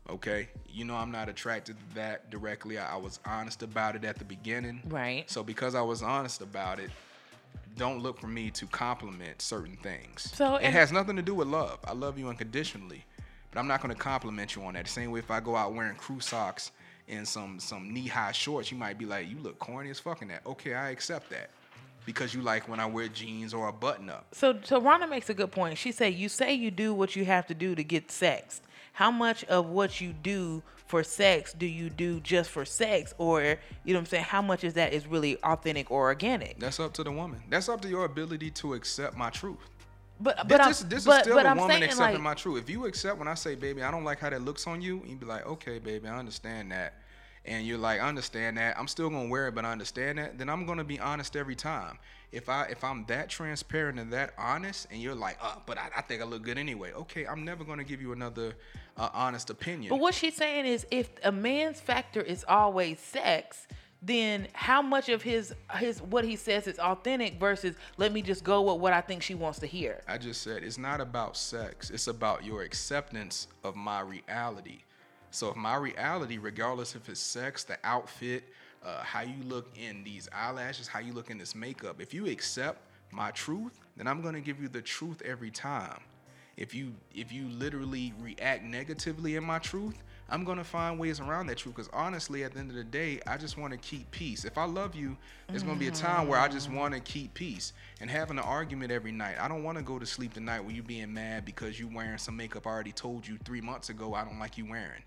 Okay, 0.09 0.49
you 0.67 0.83
know 0.83 0.95
I'm 0.95 1.11
not 1.11 1.29
attracted 1.29 1.77
to 1.79 1.95
that 1.95 2.29
directly. 2.29 2.77
I, 2.77 2.95
I 2.95 2.97
was 2.97 3.19
honest 3.25 3.63
about 3.63 3.95
it 3.95 4.03
at 4.03 4.17
the 4.17 4.25
beginning. 4.25 4.81
Right. 4.87 5.29
So 5.31 5.43
because 5.43 5.75
I 5.75 5.81
was 5.81 6.03
honest 6.03 6.41
about 6.41 6.79
it, 6.79 6.89
don't 7.77 7.99
look 8.03 8.19
for 8.19 8.27
me 8.27 8.49
to 8.51 8.65
compliment 8.65 9.41
certain 9.41 9.77
things. 9.77 10.29
So, 10.35 10.55
it 10.55 10.71
has 10.73 10.91
nothing 10.91 11.15
to 11.15 11.21
do 11.21 11.33
with 11.33 11.47
love. 11.47 11.79
I 11.85 11.93
love 11.93 12.17
you 12.19 12.27
unconditionally, 12.27 13.05
but 13.51 13.59
I'm 13.59 13.67
not 13.67 13.81
going 13.81 13.93
to 13.93 13.99
compliment 13.99 14.55
you 14.55 14.63
on 14.63 14.73
that. 14.73 14.85
The 14.85 14.91
same 14.91 15.11
way 15.11 15.19
if 15.19 15.31
I 15.31 15.39
go 15.39 15.55
out 15.55 15.73
wearing 15.73 15.95
crew 15.95 16.19
socks 16.19 16.71
and 17.07 17.27
some 17.27 17.59
some 17.59 17.93
knee 17.93 18.07
high 18.07 18.31
shorts, 18.31 18.71
you 18.71 18.77
might 18.77 18.97
be 18.97 19.05
like, 19.05 19.29
"You 19.29 19.37
look 19.39 19.59
corny 19.59 19.89
as 19.89 19.99
fucking 19.99 20.27
that." 20.29 20.45
Okay, 20.45 20.73
I 20.73 20.89
accept 20.89 21.29
that 21.31 21.49
because 22.05 22.33
you 22.33 22.41
like 22.41 22.67
when 22.67 22.79
I 22.79 22.85
wear 22.85 23.07
jeans 23.07 23.53
or 23.53 23.67
a 23.67 23.73
button 23.73 24.09
up. 24.09 24.25
So, 24.31 24.59
so 24.63 24.81
Rhonda 24.81 25.09
makes 25.09 25.29
a 25.29 25.33
good 25.33 25.51
point. 25.51 25.77
She 25.77 25.91
said, 25.91 26.13
"You 26.13 26.29
say 26.29 26.53
you 26.53 26.71
do 26.71 26.93
what 26.93 27.15
you 27.15 27.25
have 27.25 27.47
to 27.47 27.53
do 27.53 27.75
to 27.75 27.83
get 27.83 28.11
sex. 28.11 28.61
How 28.93 29.11
much 29.11 29.43
of 29.45 29.67
what 29.67 30.01
you 30.01 30.13
do 30.13 30.61
for 30.85 31.03
sex 31.03 31.53
do 31.53 31.65
you 31.65 31.89
do 31.89 32.19
just 32.19 32.49
for 32.49 32.65
sex, 32.65 33.13
or 33.17 33.41
you 33.41 33.93
know 33.93 33.99
what 33.99 33.99
I'm 33.99 34.05
saying? 34.07 34.23
How 34.25 34.41
much 34.41 34.63
is 34.63 34.73
that 34.73 34.91
is 34.91 35.07
really 35.07 35.37
authentic 35.43 35.91
or 35.91 36.03
organic? 36.03 36.59
That's 36.59 36.79
up 36.79 36.93
to 36.93 37.03
the 37.03 37.11
woman. 37.11 37.41
That's 37.49 37.69
up 37.69 37.81
to 37.81 37.87
your 37.87 38.05
ability 38.05 38.51
to 38.51 38.73
accept 38.73 39.15
my 39.15 39.29
truth. 39.29 39.57
But 40.19 40.37
This, 40.37 40.45
but 40.47 40.61
I'm, 40.61 40.67
this, 40.69 40.79
this 40.81 41.05
but, 41.05 41.17
is 41.17 41.23
still 41.23 41.35
but 41.35 41.45
a 41.45 41.49
I'm 41.49 41.57
woman 41.57 41.83
accepting 41.83 42.15
like, 42.15 42.21
my 42.21 42.33
truth. 42.33 42.61
If 42.61 42.69
you 42.69 42.85
accept 42.85 43.17
when 43.17 43.27
I 43.27 43.35
say, 43.35 43.55
baby, 43.55 43.83
I 43.83 43.91
don't 43.91 44.03
like 44.03 44.19
how 44.19 44.29
that 44.29 44.41
looks 44.41 44.67
on 44.67 44.81
you, 44.81 45.01
you'd 45.05 45.19
be 45.19 45.25
like, 45.25 45.45
okay, 45.45 45.79
baby, 45.79 46.07
I 46.07 46.17
understand 46.17 46.71
that. 46.71 46.95
And 47.45 47.65
you're 47.65 47.77
like, 47.77 48.01
I 48.01 48.07
understand 48.07 48.57
that. 48.57 48.77
I'm 48.77 48.87
still 48.87 49.09
gonna 49.09 49.29
wear 49.29 49.47
it, 49.47 49.55
but 49.55 49.63
I 49.63 49.71
understand 49.71 50.17
that. 50.17 50.37
Then 50.37 50.49
I'm 50.49 50.65
gonna 50.65 50.83
be 50.83 50.99
honest 50.99 51.35
every 51.35 51.55
time. 51.55 51.97
If 52.31 52.49
I 52.49 52.65
if 52.65 52.83
I'm 52.83 53.05
that 53.05 53.29
transparent 53.29 53.97
and 53.97 54.11
that 54.13 54.33
honest, 54.37 54.87
and 54.91 55.01
you're 55.01 55.15
like, 55.15 55.37
uh, 55.41 55.55
but 55.65 55.77
I, 55.77 55.89
I 55.97 56.01
think 56.01 56.21
I 56.21 56.25
look 56.25 56.43
good 56.43 56.57
anyway. 56.57 56.91
Okay, 56.91 57.25
I'm 57.25 57.45
never 57.45 57.63
gonna 57.63 57.85
give 57.85 58.01
you 58.01 58.11
another 58.11 58.53
uh, 58.97 59.09
honest 59.13 59.49
opinion. 59.49 59.89
But 59.89 59.99
what 59.99 60.13
she's 60.13 60.35
saying 60.35 60.65
is, 60.65 60.85
if 60.91 61.09
a 61.23 61.31
man's 61.31 61.79
factor 61.79 62.21
is 62.21 62.45
always 62.47 62.99
sex, 62.99 63.67
then 64.01 64.47
how 64.53 64.81
much 64.81 65.09
of 65.09 65.21
his 65.21 65.53
his 65.75 66.01
what 66.01 66.23
he 66.23 66.35
says 66.35 66.67
is 66.67 66.79
authentic 66.79 67.39
versus 67.39 67.75
let 67.97 68.13
me 68.13 68.21
just 68.21 68.43
go 68.43 68.61
with 68.61 68.81
what 68.81 68.93
I 68.93 69.01
think 69.01 69.21
she 69.21 69.35
wants 69.35 69.59
to 69.59 69.67
hear. 69.67 70.01
I 70.07 70.17
just 70.17 70.41
said 70.41 70.63
it's 70.63 70.77
not 70.77 71.01
about 71.01 71.35
sex. 71.35 71.89
It's 71.89 72.07
about 72.07 72.45
your 72.45 72.61
acceptance 72.61 73.47
of 73.63 73.75
my 73.75 74.01
reality. 74.01 74.79
So 75.31 75.49
if 75.49 75.55
my 75.55 75.75
reality, 75.75 76.37
regardless 76.37 76.95
if 76.95 77.07
it's 77.09 77.19
sex, 77.19 77.63
the 77.63 77.77
outfit, 77.83 78.45
uh, 78.83 79.03
how 79.03 79.21
you 79.21 79.43
look 79.43 79.67
in 79.77 80.03
these 80.03 80.29
eyelashes, 80.33 80.87
how 80.87 80.99
you 80.99 81.13
look 81.13 81.29
in 81.29 81.37
this 81.37 81.53
makeup, 81.53 82.01
if 82.01 82.13
you 82.13 82.27
accept 82.27 82.81
my 83.11 83.31
truth, 83.31 83.79
then 83.97 84.07
I'm 84.07 84.21
gonna 84.21 84.41
give 84.41 84.61
you 84.61 84.69
the 84.69 84.81
truth 84.81 85.21
every 85.23 85.51
time. 85.51 85.99
If 86.55 86.73
you 86.73 86.93
if 87.13 87.31
you 87.33 87.49
literally 87.49 88.13
react 88.19 88.63
negatively 88.63 89.35
in 89.35 89.43
my 89.43 89.59
truth, 89.59 90.01
I'm 90.31 90.43
gonna 90.43 90.63
find 90.63 90.99
ways 90.99 91.19
around 91.19 91.47
that 91.47 91.57
truth. 91.57 91.75
Because 91.75 91.89
honestly, 91.93 92.43
at 92.43 92.53
the 92.53 92.59
end 92.59 92.69
of 92.69 92.75
the 92.75 92.83
day, 92.83 93.19
I 93.27 93.37
just 93.37 93.57
want 93.57 93.71
to 93.73 93.77
keep 93.77 94.09
peace. 94.11 94.45
If 94.45 94.57
I 94.57 94.65
love 94.65 94.95
you, 94.95 95.17
there's 95.47 95.63
gonna 95.63 95.79
be 95.79 95.87
a 95.87 95.91
time 95.91 96.27
where 96.27 96.39
I 96.39 96.47
just 96.47 96.67
mm-hmm. 96.67 96.77
want 96.77 96.93
to 96.93 96.99
keep 96.99 97.33
peace. 97.33 97.73
And 98.01 98.09
having 98.09 98.37
an 98.37 98.43
argument 98.43 98.91
every 98.91 99.11
night, 99.11 99.35
I 99.39 99.47
don't 99.47 99.63
want 99.63 99.77
to 99.77 99.83
go 99.83 99.99
to 99.99 100.05
sleep 100.05 100.33
tonight 100.33 100.61
with 100.61 100.75
you 100.75 100.83
being 100.83 101.13
mad 101.13 101.45
because 101.45 101.79
you 101.79 101.87
wearing 101.87 102.17
some 102.17 102.37
makeup 102.37 102.67
I 102.67 102.69
already 102.69 102.91
told 102.91 103.27
you 103.27 103.37
three 103.45 103.61
months 103.61 103.89
ago 103.89 104.13
I 104.13 104.23
don't 104.23 104.39
like 104.39 104.57
you 104.57 104.65
wearing. 104.65 105.03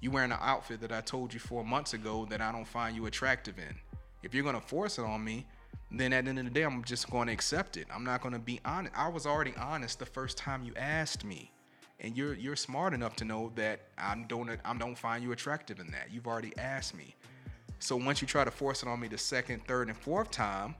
You 0.00 0.10
wearing 0.10 0.32
an 0.32 0.38
outfit 0.40 0.80
that 0.80 0.92
I 0.92 1.00
told 1.00 1.32
you 1.32 1.40
four 1.40 1.64
months 1.64 1.94
ago 1.94 2.26
that 2.30 2.40
I 2.40 2.50
don't 2.50 2.66
find 2.66 2.96
you 2.96 3.06
attractive 3.06 3.58
in. 3.58 3.74
If 4.22 4.34
you're 4.34 4.44
gonna 4.44 4.60
force 4.60 4.98
it 4.98 5.04
on 5.04 5.22
me, 5.22 5.46
then 5.94 6.12
at 6.12 6.24
the 6.24 6.30
end 6.30 6.38
of 6.38 6.44
the 6.46 6.50
day, 6.50 6.62
I'm 6.62 6.82
just 6.84 7.10
going 7.10 7.26
to 7.26 7.32
accept 7.32 7.76
it. 7.76 7.86
I'm 7.94 8.04
not 8.04 8.22
going 8.22 8.32
to 8.32 8.38
be 8.38 8.60
honest. 8.64 8.94
I 8.96 9.08
was 9.08 9.26
already 9.26 9.52
honest 9.58 9.98
the 9.98 10.06
first 10.06 10.38
time 10.38 10.64
you 10.64 10.72
asked 10.76 11.24
me, 11.24 11.52
and 12.02 12.16
you're 12.16 12.34
you're 12.34 12.56
smart 12.56 12.92
enough 12.92 13.16
to 13.16 13.24
know 13.24 13.50
that 13.54 13.80
I 13.96 14.22
don't 14.28 14.50
I 14.64 14.74
don't 14.76 14.98
find 14.98 15.22
you 15.24 15.32
attractive 15.32 15.80
in 15.80 15.90
that. 15.92 16.08
You've 16.12 16.26
already 16.26 16.52
asked 16.58 16.94
me. 16.94 17.14
So 17.78 17.96
once 17.96 18.20
you 18.20 18.28
try 18.28 18.44
to 18.44 18.50
force 18.50 18.82
it 18.82 18.88
on 18.88 19.00
me 19.00 19.08
the 19.08 19.18
second, 19.18 19.66
third, 19.66 19.88
and 19.88 19.96
fourth 19.96 20.30
time, 20.30 20.76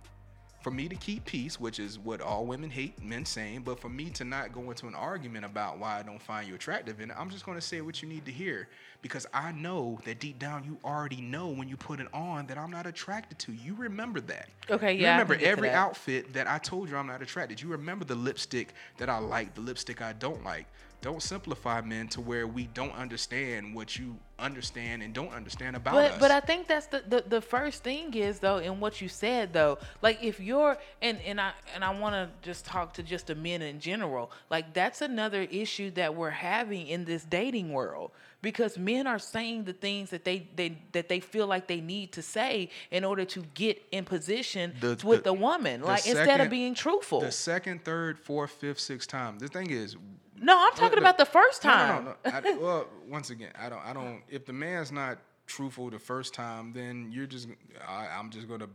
for 0.62 0.70
me 0.70 0.88
to 0.88 0.94
keep 0.94 1.24
peace, 1.24 1.58
which 1.58 1.80
is 1.80 1.98
what 1.98 2.20
all 2.20 2.46
women 2.46 2.70
hate 2.70 3.02
men 3.02 3.24
saying, 3.24 3.62
but 3.62 3.80
for 3.80 3.88
me 3.88 4.08
to 4.10 4.24
not 4.24 4.52
go 4.52 4.70
into 4.70 4.86
an 4.86 4.94
argument 4.94 5.44
about 5.44 5.78
why 5.80 5.98
I 5.98 6.02
don't 6.04 6.22
find 6.22 6.46
you 6.46 6.54
attractive, 6.54 7.00
and 7.00 7.10
I'm 7.12 7.28
just 7.30 7.44
going 7.44 7.58
to 7.58 7.62
say 7.66 7.80
what 7.80 8.02
you 8.02 8.08
need 8.08 8.24
to 8.26 8.30
hear 8.30 8.68
because 9.00 9.26
I 9.34 9.50
know 9.50 9.98
that 10.04 10.20
deep 10.20 10.38
down 10.38 10.62
you 10.62 10.78
already 10.84 11.20
know 11.20 11.48
when 11.48 11.68
you 11.68 11.76
put 11.76 11.98
it 11.98 12.06
on 12.14 12.46
that 12.46 12.56
I'm 12.56 12.70
not 12.70 12.86
attracted 12.86 13.40
to. 13.40 13.52
You 13.52 13.74
remember 13.74 14.20
that. 14.20 14.48
Okay, 14.70 14.94
You 14.94 15.02
yeah, 15.02 15.08
I 15.08 15.12
remember 15.14 15.34
can 15.34 15.40
get 15.40 15.46
to 15.46 15.52
every 15.52 15.68
that. 15.70 15.74
outfit 15.76 16.32
that 16.34 16.46
I 16.46 16.58
told 16.58 16.88
you 16.88 16.96
I'm 16.96 17.08
not 17.08 17.20
attracted. 17.22 17.60
You 17.60 17.68
remember 17.68 18.04
the 18.04 18.14
lipstick 18.14 18.74
that 18.98 19.08
I 19.08 19.18
like, 19.18 19.54
the 19.54 19.60
lipstick 19.60 20.00
I 20.00 20.12
don't 20.12 20.44
like. 20.44 20.68
Don't 21.02 21.20
simplify 21.20 21.80
men 21.80 22.06
to 22.08 22.20
where 22.20 22.46
we 22.46 22.68
don't 22.68 22.92
understand 22.94 23.74
what 23.74 23.98
you 23.98 24.16
understand 24.38 25.02
and 25.02 25.12
don't 25.12 25.32
understand 25.32 25.74
about 25.76 25.94
But 25.94 26.12
us. 26.12 26.18
but 26.20 26.30
I 26.30 26.38
think 26.40 26.66
that's 26.68 26.86
the, 26.86 27.02
the 27.06 27.24
the 27.28 27.40
first 27.40 27.82
thing 27.84 28.14
is 28.14 28.38
though 28.38 28.58
in 28.58 28.80
what 28.80 29.00
you 29.00 29.08
said 29.08 29.52
though 29.52 29.78
like 30.00 30.22
if 30.22 30.40
you're 30.40 30.76
and 31.00 31.20
and 31.24 31.40
I 31.40 31.52
and 31.74 31.84
I 31.84 31.90
want 31.96 32.14
to 32.14 32.28
just 32.42 32.64
talk 32.64 32.94
to 32.94 33.02
just 33.02 33.26
the 33.28 33.34
men 33.36 33.62
in 33.62 33.78
general 33.80 34.30
like 34.50 34.72
that's 34.74 35.00
another 35.00 35.42
issue 35.42 35.90
that 35.92 36.14
we're 36.16 36.30
having 36.30 36.86
in 36.88 37.04
this 37.04 37.22
dating 37.24 37.72
world 37.72 38.10
because 38.40 38.76
men 38.78 39.06
are 39.06 39.20
saying 39.20 39.62
the 39.64 39.72
things 39.74 40.10
that 40.10 40.24
they 40.24 40.48
they 40.56 40.76
that 40.92 41.08
they 41.08 41.20
feel 41.20 41.46
like 41.46 41.68
they 41.68 41.80
need 41.80 42.10
to 42.12 42.22
say 42.22 42.68
in 42.90 43.04
order 43.04 43.24
to 43.24 43.42
get 43.54 43.80
in 43.92 44.04
position 44.04 44.74
The- 44.80 45.00
with 45.04 45.18
the- 45.22 45.30
the, 45.30 45.34
woman 45.34 45.82
like 45.82 46.04
instead 46.06 46.40
of 46.40 46.50
being 46.50 46.74
truthful. 46.74 47.20
the 47.20 47.30
second, 47.32 47.84
third, 47.84 48.18
fourth, 48.18 48.50
fifth, 48.52 48.80
sixth 48.80 49.08
time. 49.08 49.38
The 49.38 49.46
thing 49.48 49.70
is, 49.70 49.96
no, 50.42 50.58
I'm 50.58 50.74
talking 50.74 50.98
about 50.98 51.18
the 51.18 51.24
first 51.24 51.64
no, 51.64 51.70
no, 51.70 51.76
time. 51.76 52.04
No, 52.04 52.14
no, 52.30 52.50
I, 52.50 52.56
well, 52.56 52.86
once 53.08 53.30
again, 53.30 53.52
I 53.58 53.68
don't, 53.68 53.84
I 53.84 53.92
don't. 53.92 54.22
If 54.28 54.44
the 54.44 54.52
man's 54.52 54.92
not 54.92 55.18
truthful 55.46 55.90
the 55.90 55.98
first 55.98 56.34
time, 56.34 56.72
then 56.72 57.10
you're 57.12 57.26
just, 57.26 57.48
I, 57.86 58.08
I'm 58.08 58.30
just 58.30 58.48
gonna, 58.48 58.68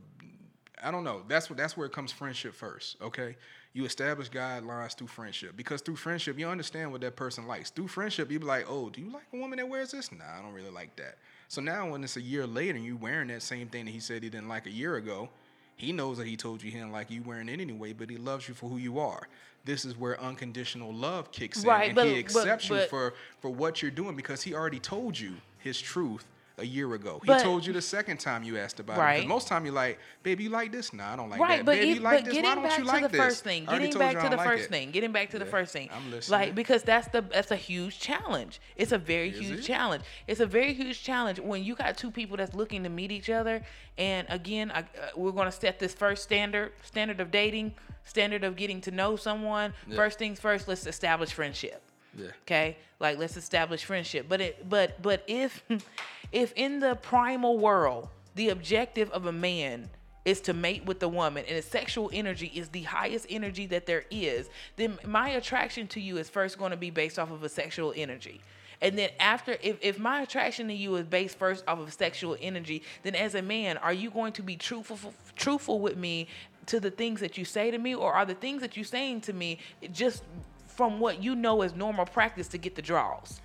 I 0.84 0.92
don't 0.92 1.04
know. 1.04 1.24
That's 1.28 1.50
what, 1.50 1.58
that's 1.58 1.76
where 1.76 1.86
it 1.86 1.94
comes 1.94 2.12
friendship 2.12 2.54
first. 2.54 2.98
Okay, 3.02 3.36
you 3.74 3.86
establish 3.86 4.30
guidelines 4.30 4.98
through 4.98 5.08
friendship 5.08 5.56
because 5.56 5.82
through 5.82 5.98
friendship 5.98 6.40
you 6.40 6.48
understand 6.48 6.92
what 6.92 7.02
that 7.02 7.16
person 7.16 7.48
likes. 7.48 7.70
Through 7.70 7.90
friendship, 7.90 8.32
you 8.32 8.40
be 8.40 8.46
like, 8.46 8.66
oh, 8.68 8.90
do 8.90 9.02
you 9.02 9.12
like 9.12 9.26
a 9.34 9.38
woman 9.38 9.58
that 9.58 9.68
wears 9.68 9.92
this? 9.92 10.12
Nah, 10.12 10.24
I 10.38 10.42
don't 10.42 10.54
really 10.54 10.72
like 10.72 10.96
that. 10.96 11.18
So 11.48 11.62
now 11.62 11.92
when 11.92 12.04
it's 12.04 12.18
a 12.18 12.22
year 12.22 12.48
later 12.48 12.76
and 12.76 12.86
you 12.86 12.98
wearing 12.98 13.28
that 13.28 13.42
same 13.44 13.68
thing 13.68 13.86
that 13.86 13.92
he 13.92 14.00
said 14.00 14.24
he 14.24 14.30
didn't 14.30 14.50
like 14.50 14.66
a 14.66 14.72
year 14.72 14.96
ago, 14.96 15.30
he 15.76 15.92
knows 15.92 16.18
that 16.18 16.26
he 16.26 16.36
told 16.36 16.64
you 16.64 16.72
he 16.72 16.78
didn't 16.78 16.92
like 16.92 17.12
you 17.12 17.22
wearing 17.22 17.50
it 17.50 17.60
anyway, 17.60 17.94
but 17.94 18.10
he 18.10 18.18
loves 18.18 18.48
you 18.48 18.56
for 18.56 18.68
who 18.68 18.78
you 18.78 18.98
are. 19.00 19.28
This 19.68 19.84
is 19.86 19.98
where 19.98 20.20
unconditional 20.22 20.94
love 20.94 21.32
kicks 21.32 21.62
in, 21.64 21.70
and 21.70 21.96
but- 21.96 22.08
he 22.08 22.14
but- 22.14 22.20
accepts 22.20 22.70
you 22.70 22.88
for 22.88 23.14
for 23.42 23.50
what 23.50 23.82
you're 23.82 23.92
doing 23.92 24.16
because 24.16 24.42
he 24.42 24.56
already 24.56 24.80
told 24.80 25.20
you 25.20 25.34
his 25.60 25.80
truth 25.80 26.26
a 26.60 26.66
year 26.66 26.92
ago. 26.96 27.20
He 27.24 27.28
But- 27.28 27.44
told 27.44 27.66
you 27.66 27.74
the 27.74 27.82
second 27.82 28.20
time 28.20 28.44
you 28.44 28.58
asked 28.58 28.80
about 28.80 28.98
it. 28.98 29.02
Right. 29.02 29.16
Because 29.18 29.30
most 29.30 29.48
time 29.48 29.64
you're 29.66 29.74
like, 29.74 30.00
baby, 30.24 30.46
you 30.46 30.50
like 30.50 30.72
this? 30.72 30.92
Nah, 30.92 31.14
I 31.14 31.16
don't 31.16 31.30
like 31.30 31.40
right, 31.40 31.58
that. 31.58 31.66
but, 31.66 31.76
baby, 31.76 31.92
if, 31.92 31.96
you 31.98 32.02
like 32.02 32.18
but 32.20 32.26
this? 32.26 32.34
getting 32.34 32.50
Why 32.50 32.56
don't 32.56 32.64
back 32.64 32.78
you 32.80 32.84
to 32.84 32.90
like 32.90 33.02
the 33.04 33.08
this? 33.10 33.22
first 33.22 33.44
thing, 33.44 33.66
getting 33.66 33.94
back 33.94 34.20
to 34.24 34.30
the 34.30 34.38
like 34.38 34.48
first 34.48 34.64
it. 34.66 34.70
thing, 34.72 34.92
getting 34.92 35.12
back 35.12 35.30
to 35.32 35.40
the 35.40 35.46
first 35.46 35.72
thing, 35.72 35.90
I'm 35.94 36.10
listening. 36.10 36.40
like 36.40 36.56
because 36.56 36.84
that's 36.84 37.08
the 37.10 37.22
that's 37.22 37.52
a 37.52 37.56
huge 37.56 38.00
challenge. 38.00 38.60
It's 38.76 38.92
a 38.92 38.98
very 38.98 39.30
Is 39.30 39.40
huge 39.40 39.60
it? 39.60 39.64
challenge. 39.64 40.04
It's 40.26 40.40
a 40.40 40.48
very 40.48 40.74
huge 40.74 41.04
challenge 41.04 41.40
when 41.40 41.64
you 41.64 41.76
got 41.76 41.96
two 41.98 42.10
people 42.12 42.38
that's 42.38 42.56
looking 42.56 42.84
to 42.84 42.90
meet 42.90 43.12
each 43.12 43.30
other. 43.30 43.62
And 44.00 44.26
again, 44.30 44.72
I, 44.72 44.80
uh, 44.82 44.84
we're 45.16 45.32
going 45.32 45.46
to 45.46 45.52
set 45.52 45.80
this 45.80 45.94
first 45.94 46.24
standard 46.24 46.72
standard 46.84 47.20
of 47.20 47.30
dating, 47.30 47.76
standard 48.04 48.44
of 48.44 48.56
getting 48.56 48.82
to 48.82 48.92
know 48.92 49.16
someone. 49.16 49.74
Yeah. 49.88 49.96
First 49.96 50.18
things 50.18 50.40
first, 50.40 50.68
let's 50.68 50.88
establish 50.88 51.32
friendship. 51.34 51.84
Yeah. 52.16 52.28
Okay, 52.44 52.78
like 53.00 53.20
let's 53.20 53.38
establish 53.38 53.86
friendship. 53.86 54.26
But 54.28 54.42
it, 54.42 54.68
but 54.68 55.00
but 55.04 55.24
if 55.28 55.64
if 56.32 56.54
in 56.56 56.80
the 56.80 56.96
primal 56.96 57.58
world 57.58 58.10
the 58.36 58.50
objective 58.50 59.10
of 59.12 59.26
a 59.26 59.32
man 59.32 59.90
is 60.26 60.42
to 60.42 60.54
mate 60.54 60.86
with 60.86 61.00
the 61.00 61.08
woman 61.08 61.46
and 61.48 61.56
his 61.56 61.66
sexual 61.66 62.10
energy 62.12 62.52
is 62.54 62.68
the 62.70 62.82
highest 62.84 63.26
energy 63.30 63.66
that 63.66 63.86
there 63.86 64.04
is, 64.12 64.50
then 64.76 64.98
my 65.06 65.30
attraction 65.30 65.88
to 65.88 66.02
you 66.02 66.18
is 66.18 66.30
first 66.30 66.58
going 66.58 66.72
to 66.72 66.78
be 66.78 66.90
based 66.90 67.18
off 67.18 67.32
of 67.32 67.44
a 67.44 67.50
sexual 67.50 67.94
energy. 67.96 68.42
And 68.82 68.98
then 68.98 69.10
after, 69.20 69.58
if, 69.64 69.78
if 69.82 69.98
my 69.98 70.22
attraction 70.22 70.68
to 70.68 70.74
you 70.74 70.96
is 70.98 71.06
based 71.06 71.40
first 71.40 71.64
off 71.68 71.80
of 71.80 71.92
sexual 71.94 72.38
energy, 72.42 72.84
then 73.04 73.16
as 73.16 73.36
a 73.36 73.42
man, 73.42 73.78
are 73.78 73.94
you 73.94 74.12
going 74.12 74.34
to 74.34 74.44
be 74.44 74.56
truthful 74.56 75.14
truthful 75.36 75.80
with 75.80 75.98
me 75.98 76.28
to 76.68 76.80
the 76.80 76.92
things 76.92 77.22
that 77.22 77.38
you 77.38 77.46
say 77.46 77.72
to 77.72 77.78
me, 77.78 77.96
or 77.96 78.14
are 78.14 78.26
the 78.26 78.36
things 78.36 78.62
that 78.62 78.76
you're 78.76 78.84
saying 78.84 79.22
to 79.22 79.34
me 79.34 79.60
just 79.94 80.24
from 80.68 81.00
what 81.00 81.24
you 81.24 81.36
know 81.36 81.62
is 81.62 81.74
normal 81.74 82.06
practice 82.06 82.50
to 82.50 82.58
get 82.58 82.76
the 82.76 82.82
draws? 82.82 83.40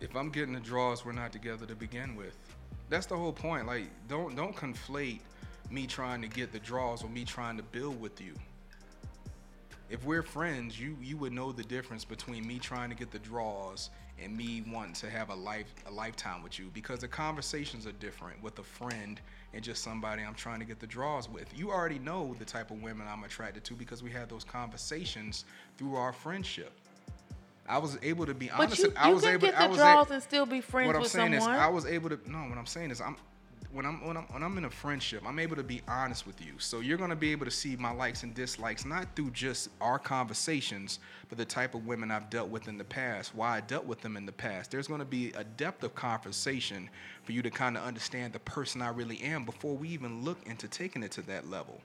If 0.00 0.16
I'm 0.16 0.30
getting 0.30 0.54
the 0.54 0.60
draws, 0.60 1.04
we're 1.04 1.12
not 1.12 1.32
together 1.32 1.66
to 1.66 1.74
begin 1.76 2.16
with. 2.16 2.36
That's 2.88 3.06
the 3.06 3.16
whole 3.16 3.32
point. 3.32 3.66
Like, 3.66 3.86
don't 4.08 4.36
don't 4.36 4.56
conflate 4.56 5.20
me 5.70 5.86
trying 5.86 6.22
to 6.22 6.28
get 6.28 6.52
the 6.52 6.58
draws 6.60 7.04
or 7.04 7.10
me 7.10 7.24
trying 7.24 7.56
to 7.58 7.62
build 7.64 8.00
with 8.00 8.20
you. 8.20 8.34
if 9.90 10.04
we're 10.04 10.22
friends, 10.22 10.80
you 10.80 10.96
you 11.02 11.16
would 11.18 11.32
know 11.32 11.52
the 11.52 11.64
difference 11.64 12.04
between 12.04 12.46
me 12.46 12.58
trying 12.58 12.90
to 12.90 12.96
get 12.96 13.10
the 13.10 13.18
draws 13.20 13.90
and 14.22 14.36
me 14.36 14.62
wanting 14.68 14.94
to 14.94 15.10
have 15.10 15.30
a 15.30 15.34
life 15.34 15.72
a 15.86 15.90
lifetime 15.92 16.42
with 16.42 16.58
you 16.58 16.70
because 16.74 17.00
the 17.00 17.08
conversations 17.08 17.86
are 17.86 17.92
different 17.92 18.42
with 18.42 18.58
a 18.60 18.64
friend 18.64 19.20
and 19.54 19.64
just 19.64 19.82
somebody 19.84 20.22
I'm 20.22 20.34
trying 20.34 20.60
to 20.60 20.66
get 20.66 20.80
the 20.80 20.86
draws 20.86 21.28
with. 21.28 21.56
You 21.58 21.70
already 21.70 21.98
know 22.00 22.34
the 22.38 22.44
type 22.46 22.70
of 22.72 22.82
women 22.82 23.06
I'm 23.08 23.24
attracted 23.24 23.64
to 23.64 23.74
because 23.74 24.02
we 24.02 24.10
had 24.10 24.28
those 24.30 24.44
conversations 24.44 25.44
through 25.78 25.96
our 25.96 26.12
friendship. 26.12 26.79
I 27.70 27.78
was 27.78 27.96
able 28.02 28.26
to 28.26 28.34
be 28.34 28.48
But 28.48 28.60
honest. 28.66 28.78
you, 28.82 28.92
I 28.96 29.08
you 29.08 29.14
was 29.14 29.22
can 29.24 29.32
able. 29.34 29.46
get 29.46 29.58
I 29.58 29.62
the 29.64 29.68
was 29.70 29.78
draws 29.78 30.10
a- 30.10 30.14
and 30.14 30.22
still 30.22 30.46
be 30.46 30.60
friends 30.60 30.86
what 30.88 30.96
I'm 30.96 31.02
with 31.02 31.10
saying 31.10 31.32
someone. 31.40 31.54
is, 31.56 31.60
I 31.60 31.68
was 31.68 31.86
able 31.86 32.08
to. 32.10 32.18
No, 32.30 32.38
what 32.38 32.58
I'm 32.58 32.66
saying 32.66 32.90
is, 32.90 33.00
I'm 33.00 33.16
when 33.72 33.86
I'm 33.86 34.04
when 34.04 34.16
I'm 34.16 34.24
when 34.24 34.42
I'm 34.42 34.58
in 34.58 34.64
a 34.64 34.70
friendship, 34.70 35.22
I'm 35.24 35.38
able 35.38 35.54
to 35.54 35.62
be 35.62 35.80
honest 35.86 36.26
with 36.26 36.44
you. 36.44 36.54
So 36.58 36.80
you're 36.80 36.98
gonna 36.98 37.14
be 37.14 37.30
able 37.30 37.44
to 37.44 37.50
see 37.52 37.76
my 37.76 37.92
likes 37.92 38.24
and 38.24 38.34
dislikes, 38.34 38.84
not 38.84 39.06
through 39.14 39.30
just 39.30 39.68
our 39.80 39.98
conversations, 40.00 40.98
but 41.28 41.38
the 41.38 41.44
type 41.44 41.76
of 41.76 41.86
women 41.86 42.10
I've 42.10 42.28
dealt 42.30 42.48
with 42.48 42.66
in 42.66 42.76
the 42.76 42.82
past, 42.84 43.32
why 43.34 43.58
I 43.58 43.60
dealt 43.60 43.84
with 43.84 44.00
them 44.00 44.16
in 44.16 44.26
the 44.26 44.32
past. 44.32 44.72
There's 44.72 44.88
gonna 44.88 45.04
be 45.04 45.30
a 45.36 45.44
depth 45.44 45.84
of 45.84 45.94
conversation 45.94 46.90
for 47.22 47.30
you 47.30 47.42
to 47.42 47.50
kind 47.50 47.76
of 47.76 47.84
understand 47.84 48.32
the 48.32 48.40
person 48.40 48.82
I 48.82 48.88
really 48.88 49.20
am 49.22 49.44
before 49.44 49.76
we 49.76 49.88
even 49.90 50.24
look 50.24 50.38
into 50.46 50.66
taking 50.66 51.04
it 51.04 51.12
to 51.12 51.22
that 51.22 51.48
level. 51.48 51.80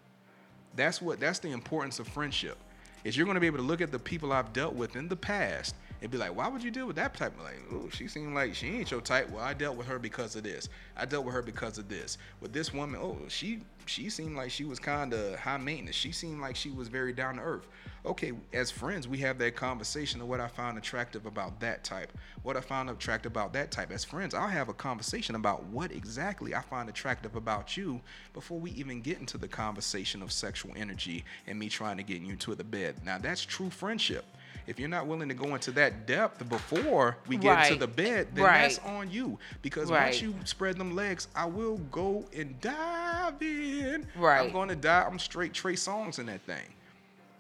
That's 0.76 1.02
what 1.02 1.20
that's 1.20 1.38
the 1.40 1.52
importance 1.52 2.00
of 2.00 2.08
friendship. 2.08 2.58
Is 3.06 3.16
you're 3.16 3.28
gonna 3.28 3.40
be 3.40 3.48
able 3.48 3.60
to 3.60 3.64
look 3.64 3.82
at 3.82 3.92
the 3.92 4.00
people 4.00 4.34
I've 4.34 4.52
dealt 4.52 4.74
with 4.74 4.96
in 4.96 5.08
the 5.08 5.16
past 5.16 5.76
and 6.06 6.12
be 6.12 6.20
like, 6.20 6.36
why 6.36 6.48
would 6.48 6.64
you 6.64 6.70
deal 6.70 6.86
with 6.86 6.98
that 6.98 7.16
type? 7.16 7.34
Like, 7.44 7.60
oh, 7.74 7.90
she 7.90 8.08
seemed 8.08 8.36
like 8.36 8.54
she 8.54 8.68
ain't 8.68 8.92
your 8.92 9.02
type. 9.02 9.28
Well, 9.32 9.44
I 9.44 9.56
dealt 9.56 9.76
with 9.76 9.88
her 9.88 9.98
because 9.98 10.36
of 10.36 10.44
this. 10.44 10.70
I 10.96 11.06
dealt 11.06 11.26
with 11.26 11.34
her 11.34 11.42
because 11.42 11.80
of 11.80 11.90
this. 11.90 12.20
With 12.42 12.54
this 12.54 12.72
woman, 12.72 13.00
oh, 13.02 13.18
she 13.28 13.62
she 13.88 14.10
seemed 14.10 14.36
like 14.36 14.52
she 14.52 14.66
was 14.66 14.80
kind 14.80 15.14
of 15.14 15.36
high 15.40 15.58
maintenance. 15.58 15.96
She 15.96 16.12
seemed 16.12 16.42
like 16.42 16.56
she 16.56 16.70
was 16.70 16.90
very 16.90 17.12
down 17.12 17.36
to 17.36 17.42
earth. 17.42 17.68
Okay, 18.06 18.34
as 18.54 18.70
friends, 18.70 19.08
we 19.08 19.18
have 19.20 19.40
that 19.40 19.56
conversation 19.56 20.22
of 20.22 20.28
what 20.28 20.40
I 20.40 20.48
found 20.48 20.78
attractive 20.78 21.26
about 21.26 21.60
that 21.60 21.84
type. 21.84 22.12
What 22.44 22.56
I 22.56 22.62
found 22.62 22.90
attractive 22.92 23.32
about 23.32 23.54
that 23.54 23.72
type. 23.72 23.92
As 23.92 24.04
friends, 24.04 24.36
I'll 24.36 24.48
have 24.48 24.70
a 24.70 24.74
conversation 24.74 25.34
about 25.34 25.64
what 25.66 25.92
exactly 25.92 26.54
I 26.54 26.62
find 26.62 26.88
attractive 26.88 27.36
about 27.36 27.78
you 27.78 28.00
before 28.34 28.60
we 28.60 28.72
even 28.72 29.02
get 29.02 29.20
into 29.20 29.40
the 29.40 29.48
conversation 29.48 30.22
of 30.22 30.32
sexual 30.32 30.72
energy 30.76 31.26
and 31.48 31.58
me 31.58 31.68
trying 31.68 31.98
to 31.98 32.04
get 32.04 32.22
you 32.22 32.36
to 32.36 32.54
the 32.54 32.64
bed. 32.64 32.98
Now, 33.04 33.18
that's 33.18 33.44
true 33.44 33.72
friendship. 33.72 34.26
If 34.68 34.80
you're 34.80 34.90
not 34.90 35.06
willing 35.08 35.30
to 35.30 35.36
go 35.36 35.54
into 35.54 35.72
that 35.74 36.08
depth 36.08 36.48
before 36.50 37.18
we 37.28 37.38
get 37.38 37.60
into 37.60 37.72
Right. 37.72 37.80
the 37.80 37.88
bed, 37.88 38.28
then 38.34 38.44
Right. 38.44 38.62
that's 38.62 38.80
on 38.80 39.12
you. 39.12 39.38
Because 39.62 39.90
Right. 39.92 40.06
once 40.06 40.22
you 40.22 40.34
spread 40.44 40.78
them 40.78 40.96
legs, 40.96 41.28
I 41.36 41.46
will 41.46 41.78
go 41.78 42.26
and 42.36 42.60
dive 42.62 43.42
in. 43.42 44.08
Right. 44.16 44.40
I'm 44.42 44.52
going 44.52 44.70
to 44.70 44.76
dive. 44.76 45.08
I'm 45.08 45.20
straight 45.20 45.54
Trey 45.54 45.74
Songz 45.74 46.18
in 46.20 46.26
that 46.28 46.42
thing. 46.42 46.74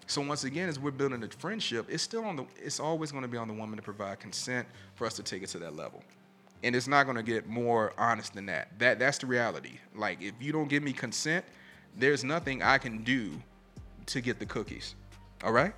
So 0.08 0.22
once 0.22 0.44
again, 0.44 0.70
as 0.70 0.78
we're 0.78 0.92
building 0.92 1.24
a 1.24 1.28
friendship, 1.30 1.88
it's 1.90 2.04
still 2.04 2.26
on 2.26 2.36
the. 2.36 2.46
It's 2.64 2.80
always 2.80 3.12
going 3.12 3.24
to 3.24 3.28
be 3.28 3.38
on 3.38 3.48
the 3.48 3.56
woman 3.56 3.76
to 3.78 3.82
provide 3.82 4.20
consent 4.20 4.68
for 4.94 5.08
us 5.08 5.16
to 5.16 5.24
take 5.24 5.42
it 5.42 5.48
to 5.50 5.60
that 5.60 5.76
level, 5.76 6.04
and 6.64 6.76
it's 6.76 6.88
not 6.88 7.06
going 7.06 7.18
to 7.18 7.24
get 7.24 7.48
more 7.48 7.92
honest 7.98 8.36
than 8.36 8.46
that. 8.46 8.68
That 8.78 9.00
that's 9.00 9.18
the 9.18 9.26
reality. 9.26 9.80
Like 9.96 10.22
if 10.22 10.36
you 10.40 10.52
don't 10.52 10.68
give 10.68 10.84
me 10.84 10.94
consent, 10.94 11.44
there's 11.98 12.24
nothing 12.24 12.62
I 12.62 12.78
can 12.78 13.04
do 13.04 13.32
to 14.06 14.22
get 14.22 14.38
the 14.38 14.46
cookies. 14.46 14.94
All 15.44 15.52
right. 15.52 15.74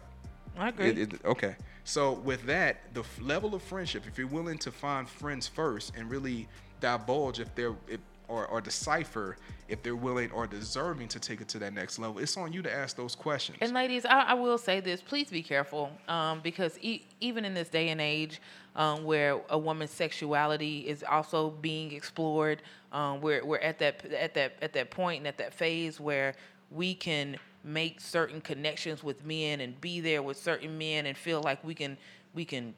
I 0.58 0.70
agree. 0.70 0.90
It- 0.90 1.14
it- 1.14 1.26
okay. 1.26 1.56
So 1.84 2.14
with 2.14 2.44
that, 2.48 2.94
the 2.94 3.02
f- 3.02 3.20
level 3.22 3.56
of 3.56 3.62
friendship, 3.62 4.06
if 4.08 4.18
you're 4.18 4.28
willing 4.28 4.58
to 4.60 4.72
find 4.72 5.08
friends 5.08 5.48
first 5.48 5.94
and 5.96 6.10
really 6.10 6.48
divulge 6.82 7.40
if 7.40 7.54
they're 7.56 7.76
if, 7.88 8.00
or, 8.28 8.46
or 8.48 8.60
decipher 8.60 9.38
if 9.70 9.82
they're 9.84 9.96
willing 9.96 10.30
or 10.32 10.46
deserving 10.48 11.08
to 11.08 11.18
take 11.20 11.40
it 11.40 11.48
to 11.48 11.60
that 11.60 11.74
next 11.74 11.98
level, 11.98 12.20
it's 12.20 12.36
on 12.36 12.52
you 12.52 12.62
to 12.62 12.74
ask 12.74 12.98
those 12.98 13.16
questions. 13.16 13.58
And 13.62 13.72
ladies, 13.72 14.04
I, 14.06 14.20
I 14.22 14.34
will 14.34 14.58
say 14.58 14.82
this: 14.82 15.02
please 15.02 15.30
be 15.30 15.42
careful, 15.42 15.92
um, 16.10 16.42
because 16.42 16.78
e- 16.82 17.04
even 17.22 17.46
in 17.46 17.54
this 17.54 17.70
day 17.70 17.88
and 17.90 18.02
age, 18.02 18.42
um, 18.76 19.06
where 19.06 19.40
a 19.50 19.58
woman's 19.58 19.92
sexuality 19.92 20.80
is 20.90 21.04
also 21.10 21.52
being 21.52 21.94
explored, 21.94 22.62
um, 22.92 23.22
we're 23.22 23.46
we're 23.46 23.60
at 23.60 23.80
that 23.80 24.06
at 24.12 24.34
that 24.34 24.54
at 24.62 24.74
that 24.74 24.92
point 24.92 25.20
and 25.20 25.28
at 25.28 25.38
that 25.38 25.54
phase 25.54 25.98
where 26.00 26.34
we 26.70 26.94
can 26.94 27.38
make 27.68 28.02
certain 28.02 28.42
connections 28.42 29.04
with 29.04 29.26
men 29.26 29.62
and 29.62 29.80
be 29.82 30.00
there 30.00 30.24
with 30.24 30.38
certain 30.38 30.78
men 30.78 31.06
and 31.06 31.18
feel 31.18 31.42
like 31.42 31.64
we 31.64 31.76
can 31.76 31.98
we 32.34 32.46
can 32.46 32.74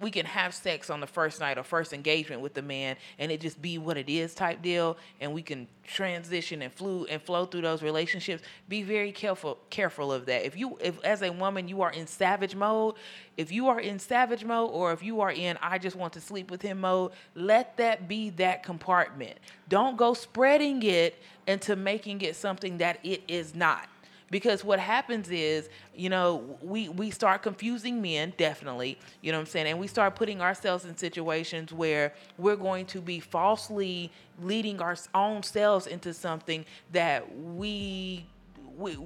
we 0.00 0.10
can 0.10 0.26
have 0.26 0.54
sex 0.54 0.90
on 0.90 1.00
the 1.00 1.06
first 1.06 1.40
night 1.40 1.58
or 1.58 1.62
first 1.62 1.92
engagement 1.92 2.40
with 2.40 2.54
the 2.54 2.62
man 2.62 2.96
and 3.18 3.32
it 3.32 3.40
just 3.40 3.60
be 3.60 3.78
what 3.78 3.96
it 3.96 4.08
is 4.08 4.34
type 4.34 4.62
deal 4.62 4.96
and 5.20 5.32
we 5.32 5.42
can 5.42 5.66
transition 5.84 6.62
and 6.62 6.72
flew 6.72 7.04
and 7.06 7.20
flow 7.22 7.44
through 7.44 7.62
those 7.62 7.82
relationships 7.82 8.42
be 8.68 8.82
very 8.82 9.10
careful 9.10 9.58
careful 9.70 10.12
of 10.12 10.26
that. 10.26 10.44
If 10.44 10.56
you 10.56 10.78
if 10.80 11.02
as 11.04 11.22
a 11.22 11.30
woman 11.30 11.68
you 11.68 11.82
are 11.82 11.90
in 11.90 12.06
savage 12.06 12.54
mode 12.54 12.94
if 13.36 13.50
you 13.50 13.68
are 13.68 13.80
in 13.80 13.98
savage 13.98 14.44
mode 14.44 14.70
or 14.72 14.92
if 14.92 15.02
you 15.02 15.20
are 15.20 15.32
in 15.32 15.58
i 15.62 15.78
just 15.78 15.96
want 15.96 16.12
to 16.12 16.20
sleep 16.20 16.50
with 16.50 16.62
him 16.62 16.80
mode 16.80 17.12
let 17.34 17.76
that 17.76 18.08
be 18.08 18.30
that 18.30 18.62
compartment. 18.62 19.38
Don't 19.68 19.96
go 19.96 20.14
spreading 20.14 20.82
it 20.82 21.20
into 21.46 21.76
making 21.76 22.20
it 22.20 22.36
something 22.36 22.78
that 22.78 22.98
it 23.02 23.22
is 23.26 23.54
not 23.54 23.88
because 24.30 24.64
what 24.64 24.78
happens 24.78 25.30
is 25.30 25.68
you 25.94 26.08
know 26.08 26.58
we 26.62 26.88
we 26.88 27.10
start 27.10 27.42
confusing 27.42 28.00
men 28.02 28.32
definitely 28.36 28.98
you 29.20 29.32
know 29.32 29.38
what 29.38 29.42
i'm 29.42 29.46
saying? 29.46 29.66
And 29.66 29.78
we 29.78 29.86
start 29.86 30.14
putting 30.14 30.40
ourselves 30.40 30.84
in 30.84 30.96
situations 30.96 31.72
where 31.72 32.14
we're 32.36 32.56
going 32.56 32.86
to 32.86 33.00
be 33.00 33.20
falsely 33.20 34.10
leading 34.42 34.80
our 34.80 34.96
own 35.14 35.42
selves 35.42 35.86
into 35.86 36.12
something 36.14 36.64
that 36.92 37.36
we 37.36 38.26
we 38.76 38.96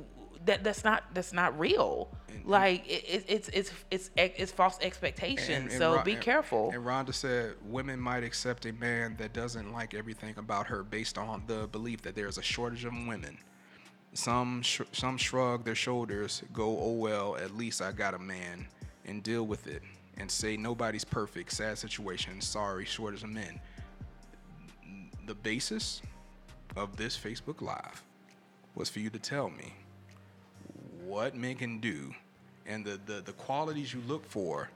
that 0.44 0.64
that's 0.64 0.84
not 0.84 1.04
that's 1.14 1.32
not 1.32 1.58
real. 1.58 2.08
Like 2.44 2.86
it, 2.88 3.04
it, 3.04 3.24
it's 3.28 3.48
it's 3.48 3.70
it's 3.90 4.10
it's 4.16 4.50
false 4.50 4.78
expectations 4.82 5.76
so 5.76 5.96
Ron- 5.96 6.04
be 6.04 6.16
careful. 6.16 6.70
And 6.72 6.84
Rhonda 6.84 7.14
said 7.14 7.54
women 7.64 8.00
might 8.00 8.24
accept 8.24 8.66
a 8.66 8.72
man 8.72 9.14
that 9.18 9.32
doesn't 9.32 9.72
like 9.72 9.94
everything 9.94 10.34
about 10.38 10.66
her 10.66 10.82
based 10.82 11.18
on 11.18 11.44
the 11.46 11.68
belief 11.68 12.02
that 12.02 12.16
there's 12.16 12.38
a 12.38 12.42
shortage 12.42 12.84
of 12.84 12.92
women. 12.92 13.38
Some 14.14 14.60
sh- 14.62 14.82
some 14.92 15.16
shrug 15.16 15.64
their 15.64 15.74
shoulders, 15.74 16.42
go, 16.52 16.78
"Oh 16.78 16.92
well, 16.92 17.36
at 17.36 17.56
least 17.56 17.80
I 17.80 17.92
got 17.92 18.12
a 18.14 18.18
man," 18.18 18.66
and 19.06 19.22
deal 19.22 19.44
with 19.46 19.66
it, 19.66 19.82
and 20.18 20.30
say 20.30 20.56
nobody's 20.56 21.04
perfect. 21.04 21.52
Sad 21.52 21.78
situation. 21.78 22.40
Sorry, 22.42 22.84
shortage 22.84 23.22
of 23.22 23.30
men. 23.30 23.58
The 25.26 25.34
basis 25.34 26.02
of 26.76 26.96
this 26.96 27.16
Facebook 27.16 27.62
Live 27.62 28.02
was 28.74 28.90
for 28.90 28.98
you 29.00 29.08
to 29.10 29.18
tell 29.18 29.48
me 29.50 29.74
what 31.04 31.34
men 31.34 31.54
can 31.56 31.78
do 31.78 32.14
and 32.66 32.84
the, 32.84 32.98
the, 33.06 33.20
the 33.20 33.32
qualities 33.32 33.92
you 33.92 34.00
look 34.06 34.24
for 34.28 34.68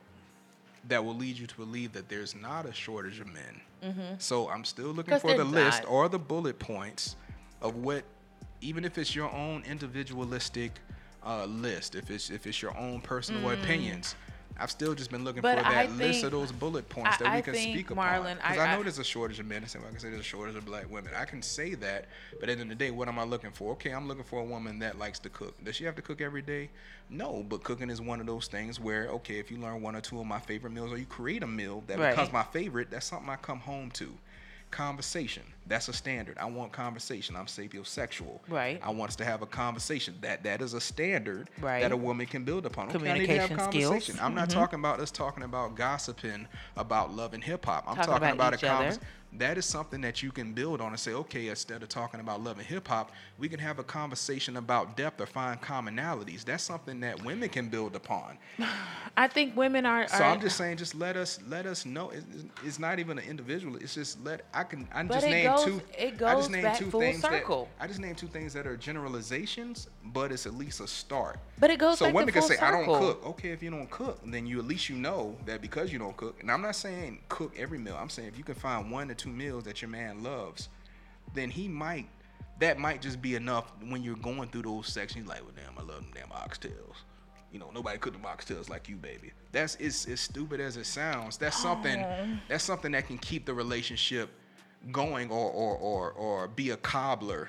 that 0.89 1.03
will 1.05 1.15
lead 1.15 1.39
you 1.39 1.47
to 1.47 1.57
believe 1.57 1.93
that 1.93 2.09
there's 2.09 2.35
not 2.35 2.67
a 2.67 2.73
shortage 2.73 3.21
of 3.21 3.27
men. 3.29 4.17
So 4.19 4.49
I'm 4.51 4.65
still 4.65 4.89
looking 4.89 5.15
Mm-hmm. 5.15 5.29
for 5.29 5.37
the 5.37 5.45
there's 5.45 5.75
list 5.77 5.85
or 5.89 6.09
the 6.09 6.19
bullet 6.19 6.59
points 6.59 7.17
of 7.63 7.77
what, 7.77 8.03
even 8.61 8.85
if 8.85 8.99
it's 8.99 9.15
your 9.15 9.33
own 9.33 9.63
individualistic 9.69 10.73
uh, 11.25 11.45
list, 11.47 11.95
if 11.95 12.11
it's 12.11 12.31
if 12.31 12.47
it's 12.47 12.63
your 12.63 12.77
own 12.77 13.01
personal 13.01 13.51
opinions. 13.51 14.15
I've 14.59 14.71
still 14.71 14.95
just 14.95 15.11
been 15.11 15.23
looking 15.23 15.41
Mm. 15.43 15.55
But 15.55 15.59
for 15.59 15.65
that 15.65 15.87
I 15.91 15.93
list 15.93 16.25
of 16.25 16.31
those 16.31 16.51
bullet 16.51 16.89
points 16.89 17.17
I- 17.21 17.25
that 17.25 17.33
we 17.33 17.39
I 17.39 17.41
can 17.43 17.53
think, 17.53 17.75
speak 17.75 17.91
upon. 17.91 18.23
Because 18.37 18.57
I- 18.57 18.73
I, 18.73 18.75
know 18.75 18.83
there's 18.83 18.99
a 18.99 19.05
shortage 19.05 19.39
of 19.39 19.45
men. 19.45 19.61
Way 19.61 19.69
I 19.87 19.91
can 19.91 19.99
say 19.99 20.09
there's 20.09 20.21
a 20.21 20.25
shortage 20.25 20.57
of 20.57 20.65
black 20.65 20.91
women. 20.91 21.13
I 21.15 21.27
can 21.27 21.43
say 21.43 21.75
that, 21.75 22.07
but 22.41 22.49
at 22.49 22.57
the 22.57 22.63
end 22.63 22.63
of 22.63 22.69
the 22.71 22.75
day, 22.75 22.91
what 22.91 23.07
am 23.07 23.19
I 23.19 23.25
looking 23.25 23.51
for? 23.51 23.73
Okay, 23.73 23.91
I'm 23.91 24.09
looking 24.09 24.25
for 24.25 24.41
a 24.41 24.45
woman 24.45 24.79
that 24.79 24.99
likes 24.99 25.19
to 25.21 25.29
cook. 25.29 25.63
Does 25.63 25.77
she 25.77 25.85
have 25.85 25.95
to 25.97 26.01
cook 26.01 26.23
every 26.23 26.41
day? 26.41 26.71
No, 27.11 27.45
but 27.47 27.65
cooking 27.65 27.91
is 27.91 28.01
one 28.01 28.19
of 28.19 28.25
those 28.27 28.47
things 28.47 28.81
where, 28.81 29.09
okay, 29.09 29.39
if 29.39 29.51
you 29.51 29.59
learn 29.59 29.83
one 29.83 29.95
or 29.95 30.01
two 30.01 30.19
of 30.21 30.27
my 30.27 30.41
favorite 30.41 30.71
meals 30.71 30.91
or 30.91 30.97
you 30.97 31.05
create 31.05 31.43
a 31.43 31.47
meal 31.47 31.85
that 31.87 31.99
Right. 31.99 32.11
becomes 32.13 32.33
my 32.33 32.45
favorite, 32.45 32.91
that's 32.91 33.05
something 33.05 33.29
I 33.29 33.37
come 33.37 33.61
home 33.61 33.91
to. 33.91 34.17
Conversation. 34.71 35.43
That's 35.67 35.89
a 35.89 35.93
standard. 35.93 36.37
I 36.39 36.45
want 36.45 36.73
conversation. 36.73 37.35
I'm 37.37 37.47
sapiosexual. 37.47 38.41
Right. 38.49 38.81
I 38.83 38.91
want 38.91 39.11
us 39.11 39.17
to 39.17 39.25
have 39.25 39.43
a 39.43 39.47
conversation. 39.47 40.15
That 40.21 40.43
that 40.45 40.61
is 40.61 40.75
a 40.75 40.81
standard 40.81 41.51
Right. 41.61 41.81
that 41.83 41.93
a 41.93 41.97
woman 41.97 42.27
can 42.27 42.45
build 42.45 42.67
upon. 42.67 42.89
Okay, 42.91 43.11
I 43.11 43.19
need 43.19 43.27
to 43.27 43.39
have 43.39 43.49
Communication 43.49 44.01
skills. 44.01 44.21
I'm 44.21 44.35
not 44.35 44.49
mm-hmm. 44.49 44.59
talking 44.59 44.79
about 44.79 45.01
us 45.01 45.11
talking 45.11 45.45
about 45.45 45.77
gossiping 45.77 46.47
about 46.77 47.15
love 47.15 47.33
and 47.35 47.43
hip 47.43 47.65
hop. 47.65 47.85
I'm 47.87 47.97
Talking 47.97 48.13
talking, 48.13 48.29
about 48.29 48.55
about, 48.55 48.63
a 48.63 48.67
conversation. 48.67 49.07
That 49.39 49.59
is 49.59 49.67
something 49.67 50.01
that 50.01 50.23
you 50.23 50.33
can 50.33 50.53
build 50.53 50.81
on 50.81 50.89
and 50.89 50.99
say, 51.01 51.13
okay, 51.13 51.49
instead 51.49 51.83
of 51.83 51.89
talking 51.89 52.21
about 52.21 52.43
love 52.43 52.59
and 52.59 52.67
hip 52.67 52.89
hop, 52.89 53.13
we 53.39 53.49
can 53.49 53.59
have 53.61 53.79
a 53.79 53.85
conversation 53.85 54.57
about 54.57 54.97
depth 54.97 55.21
or 55.21 55.27
find 55.27 55.61
commonalities. 55.61 56.45
That's 56.45 56.65
something 56.65 57.01
that 57.01 57.23
women 57.25 57.49
can 57.49 57.69
build 57.69 57.97
upon. 57.97 58.39
i 59.19 59.27
think 59.27 59.57
women 59.57 59.87
are, 59.87 60.07
So 60.09 60.17
are 60.17 60.25
I'm 60.25 60.41
just 60.41 60.57
saying, 60.57 60.77
just 60.77 60.95
let 60.95 61.17
us 61.17 61.39
let 61.49 61.67
us 61.67 61.87
know. 61.87 62.11
It's, 62.11 62.25
it's 62.65 62.79
not 62.79 62.99
even 62.99 63.19
an 63.19 63.25
individual. 63.25 63.77
It's 63.77 63.95
just 63.95 64.23
let 64.25 64.43
I 64.53 64.65
can 64.65 64.87
I 64.95 65.03
just 65.05 65.27
name 65.27 65.47
goes- 65.51 65.65
two. 65.65 65.81
it 65.99 66.15
I 66.15 66.17
goes 66.17 66.37
just 66.39 66.51
named 66.51 66.65
back 66.65 66.79
two 66.79 66.91
full 66.91 67.01
things 67.01 67.23
circle. 67.23 67.69
that 67.79 67.85
I 67.85 67.87
just 67.89 68.01
named 68.01 68.19
two 68.19 68.27
things 68.27 68.53
that 68.53 68.67
are 68.67 68.77
generalizations, 68.77 69.89
but 70.05 70.33
it's 70.33 70.47
at 70.47 70.55
least 70.55 70.81
a 70.81 70.87
start. 70.87 71.39
But 71.59 71.71
it 71.71 71.79
goes 71.79 71.99
so 71.99 72.09
to 72.09 72.13
women 72.13 72.33
can 72.33 72.43
say 72.43 72.59
I 72.59 72.71
don't 72.71 72.87
cook. 72.87 73.27
Okay, 73.27 73.51
if 73.51 73.63
you 73.63 73.71
don't 73.71 73.91
cook, 73.91 74.19
then 74.25 74.47
you 74.47 74.59
at 74.59 74.67
least 74.67 74.89
you 74.89 74.97
know 74.97 75.37
that 75.47 75.63
because 75.63 75.93
you 75.93 75.99
don't 75.99 76.17
cook. 76.17 76.37
And 76.41 76.51
I'm 76.51 76.61
not 76.63 76.77
saying 76.77 77.21
cook 77.29 77.55
every 77.59 77.79
meal. 77.79 77.97
I'm 77.99 78.11
saying 78.11 78.29
if 78.29 78.37
you 78.39 78.45
can 78.45 78.55
find 78.55 78.91
one 78.91 79.11
or 79.11 79.15
two 79.15 79.26
meals 79.27 79.65
that 79.65 79.83
your 79.83 79.91
man 79.91 80.23
loves, 80.23 80.69
then 81.35 81.51
he 81.51 81.69
might. 81.69 82.09
That 82.59 82.79
might 82.79 83.03
just 83.03 83.21
be 83.21 83.35
enough 83.35 83.71
when 83.89 84.03
you're 84.03 84.17
going 84.17 84.49
through 84.49 84.63
those 84.63 84.89
sections. 84.89 85.29
Like, 85.29 85.43
well, 85.43 85.53
damn, 85.55 85.77
I 85.79 85.83
love 85.83 86.03
them 86.03 86.11
damn 86.15 86.29
oxtails. 86.29 86.97
you 87.53 87.59
know, 87.59 87.71
nobody 87.75 87.99
cooked 87.99 88.21
the 88.21 88.29
oxtails 88.29 88.69
like 88.69 88.89
you, 88.89 88.97
baby. 88.97 89.33
That's 89.53 89.77
it's 89.77 90.07
as 90.09 90.21
stupid 90.21 90.61
as 90.61 90.77
it 90.77 90.87
sounds. 90.87 91.37
That's 91.37 91.57
something. 91.61 92.03
Oh. 92.03 92.27
That's 92.49 92.65
something 92.65 92.93
that 92.93 93.07
can 93.07 93.19
keep 93.19 93.45
the 93.47 93.55
relationship 93.55 94.31
going, 94.93 95.31
or 95.31 95.51
or 95.51 95.77
or 95.77 96.13
or 96.13 96.49
be 96.49 96.71
a 96.71 96.77
cobbler 96.79 97.49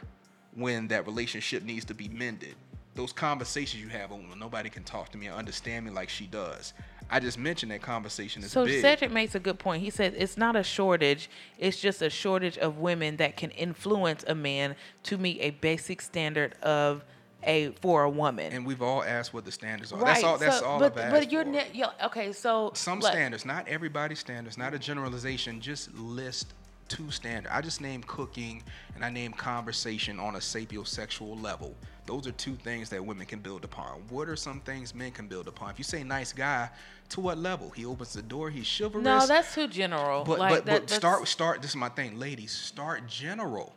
when 0.56 0.88
that 0.90 1.06
relationship 1.06 1.64
needs 1.64 1.86
to 1.86 1.94
be 1.94 2.08
mended. 2.10 2.56
Those 2.96 3.14
conversations 3.14 3.82
you 3.84 3.90
have 3.90 4.12
when 4.12 4.40
nobody 4.40 4.70
can 4.70 4.84
talk 4.84 5.10
to 5.12 5.18
me 5.18 5.28
and 5.28 5.36
understand 5.36 5.86
me 5.86 5.92
like 5.92 6.10
she 6.10 6.26
does. 6.28 6.74
I 7.10 7.20
just 7.20 7.38
mentioned 7.38 7.72
that 7.72 7.82
conversation 7.82 8.44
is 8.44 8.52
So 8.52 8.66
big. 8.66 8.82
Cedric 8.82 9.12
makes 9.12 9.36
a 9.36 9.40
good 9.40 9.60
point. 9.60 9.82
He 9.82 9.90
says 9.90 10.14
it's 10.18 10.38
not 10.38 10.56
a 10.56 10.64
shortage; 10.64 11.30
it's 11.58 11.80
just 11.80 12.02
a 12.02 12.10
shortage 12.10 12.58
of 12.58 12.78
women 12.78 13.18
that 13.18 13.38
can 13.38 13.52
influence 13.52 14.24
a 14.28 14.36
man 14.36 14.76
to 15.04 15.18
meet 15.18 15.40
a 15.42 15.52
basic 15.52 16.02
standard 16.02 16.54
of 16.62 17.04
a 17.44 17.72
for 17.82 18.04
a 18.04 18.10
woman. 18.10 18.52
and 18.52 18.66
we've 18.66 18.82
all 18.82 19.04
asked 19.04 19.34
what 19.34 19.46
the 19.46 19.52
standards 19.52 19.94
are. 19.94 20.00
right. 20.00 20.16
That's 20.16 20.24
all. 20.24 20.38
That's 20.38 20.60
so, 20.60 20.66
all 20.66 20.80
but 20.80 20.96
but 20.96 21.32
you're 21.32 21.46
ne- 21.46 21.84
okay. 22.06 22.34
So 22.34 22.72
some 22.74 23.00
like- 23.00 23.14
standards, 23.14 23.46
not 23.46 23.68
everybody's 23.68 24.20
standards, 24.20 24.58
not 24.58 24.74
a 24.74 24.80
generalization. 24.80 25.62
Just 25.62 25.94
list 25.96 26.54
two 26.88 27.12
standards. 27.12 27.54
I 27.54 27.62
just 27.62 27.82
named 27.82 28.08
cooking 28.08 28.64
and 28.96 29.04
I 29.04 29.10
named 29.10 29.38
conversation 29.38 30.20
on 30.20 30.36
a 30.36 30.40
sapiosexual 30.40 31.42
level. 31.42 31.76
Those 32.08 32.26
are 32.26 32.32
two 32.32 32.56
things 32.56 32.90
that 32.90 33.06
women 33.06 33.26
can 33.26 33.40
build 33.40 33.66
upon. 33.66 34.02
What 34.10 34.30
are 34.30 34.38
some 34.38 34.62
things 34.62 34.96
men 34.96 35.12
can 35.12 35.28
build 35.28 35.48
upon? 35.48 35.70
If 35.72 35.78
you 35.78 35.84
say 35.84 36.04
nice 36.04 36.32
guy, 36.32 36.70
to 37.10 37.20
what 37.20 37.38
level? 37.38 37.70
He 37.70 37.86
opens 37.86 38.14
the 38.14 38.22
door. 38.22 38.50
He's 38.50 38.66
chivalrous. 38.66 39.04
No, 39.04 39.28
that's 39.28 39.54
too 39.54 39.68
general. 39.68 40.24
But 40.24 40.40
like, 40.40 40.56
but, 40.56 40.66
that, 40.66 40.82
but 40.82 40.90
start 40.90 41.28
start. 41.28 41.62
This 41.62 41.72
is 41.72 41.76
my 41.76 41.90
thing, 41.90 42.18
ladies. 42.18 42.52
Start 42.52 43.08
general. 43.08 43.76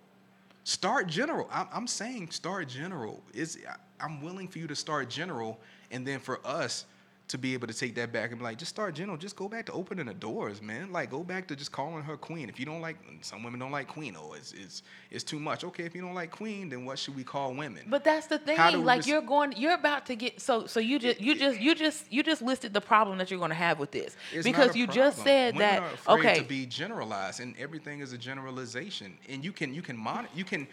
Start 0.62 1.08
general. 1.08 1.48
I'm, 1.52 1.66
I'm 1.72 1.86
saying 1.86 2.30
start 2.30 2.68
general. 2.68 3.20
Is 3.34 3.58
I'm 4.00 4.22
willing 4.22 4.46
for 4.46 4.58
you 4.58 4.68
to 4.68 4.76
start 4.76 5.10
general, 5.10 5.58
and 5.90 6.06
then 6.06 6.20
for 6.20 6.40
us 6.46 6.86
to 7.30 7.38
be 7.38 7.54
able 7.54 7.68
to 7.68 7.74
take 7.74 7.94
that 7.94 8.12
back 8.12 8.30
and 8.30 8.38
be 8.38 8.44
like, 8.44 8.58
just 8.58 8.70
start 8.70 8.94
gentle. 8.94 9.16
Just 9.16 9.36
go 9.36 9.48
back 9.48 9.66
to 9.66 9.72
opening 9.72 10.06
the 10.06 10.14
doors, 10.14 10.60
man. 10.60 10.90
Like 10.90 11.10
go 11.10 11.22
back 11.22 11.46
to 11.48 11.56
just 11.56 11.70
calling 11.70 12.02
her 12.02 12.16
queen. 12.16 12.48
If 12.48 12.58
you 12.58 12.66
don't 12.66 12.80
like, 12.80 12.96
some 13.20 13.42
women 13.44 13.60
don't 13.60 13.70
like 13.70 13.86
queen. 13.86 14.16
Oh, 14.18 14.32
it's 14.32 14.52
it's 14.52 14.82
it's 15.10 15.22
too 15.24 15.38
much. 15.38 15.62
Okay, 15.64 15.84
if 15.84 15.94
you 15.94 16.00
don't 16.02 16.14
like 16.14 16.32
queen, 16.32 16.68
then 16.68 16.84
what 16.84 16.98
should 16.98 17.14
we 17.14 17.22
call 17.22 17.54
women? 17.54 17.84
But 17.88 18.02
that's 18.02 18.26
the 18.26 18.38
thing. 18.38 18.58
We 18.58 18.76
Like 18.82 18.98
res- 18.98 19.06
you're 19.06 19.22
going, 19.22 19.52
you're 19.56 19.74
about 19.74 20.06
to 20.06 20.16
get. 20.16 20.40
So 20.40 20.66
so 20.66 20.80
you 20.80 20.98
just 20.98 21.20
you 21.20 21.36
just 21.36 21.60
you 21.60 21.74
just 21.74 22.12
you 22.12 22.22
just 22.24 22.42
listed 22.42 22.74
the 22.74 22.80
problem 22.80 23.18
that 23.18 23.30
you're 23.30 23.38
going 23.38 23.50
to 23.50 23.54
have 23.54 23.78
with 23.78 23.92
this 23.92 24.16
It's 24.32 24.44
because 24.44 24.74
a 24.74 24.78
you 24.78 24.86
just 24.88 25.18
said 25.22 25.54
Women 25.54 25.68
that 25.68 25.82
are 25.82 25.94
afraid 25.94 26.18
okay. 26.18 26.38
to 26.40 26.44
be 26.44 26.66
generalized, 26.66 27.38
and 27.40 27.54
everything 27.58 28.00
is 28.00 28.12
a 28.12 28.18
generalization. 28.18 29.16
And 29.28 29.44
you 29.44 29.52
can 29.52 29.72
you 29.72 29.82
can 29.82 29.96
monitor 29.96 30.32
you 30.34 30.44
can. 30.44 30.66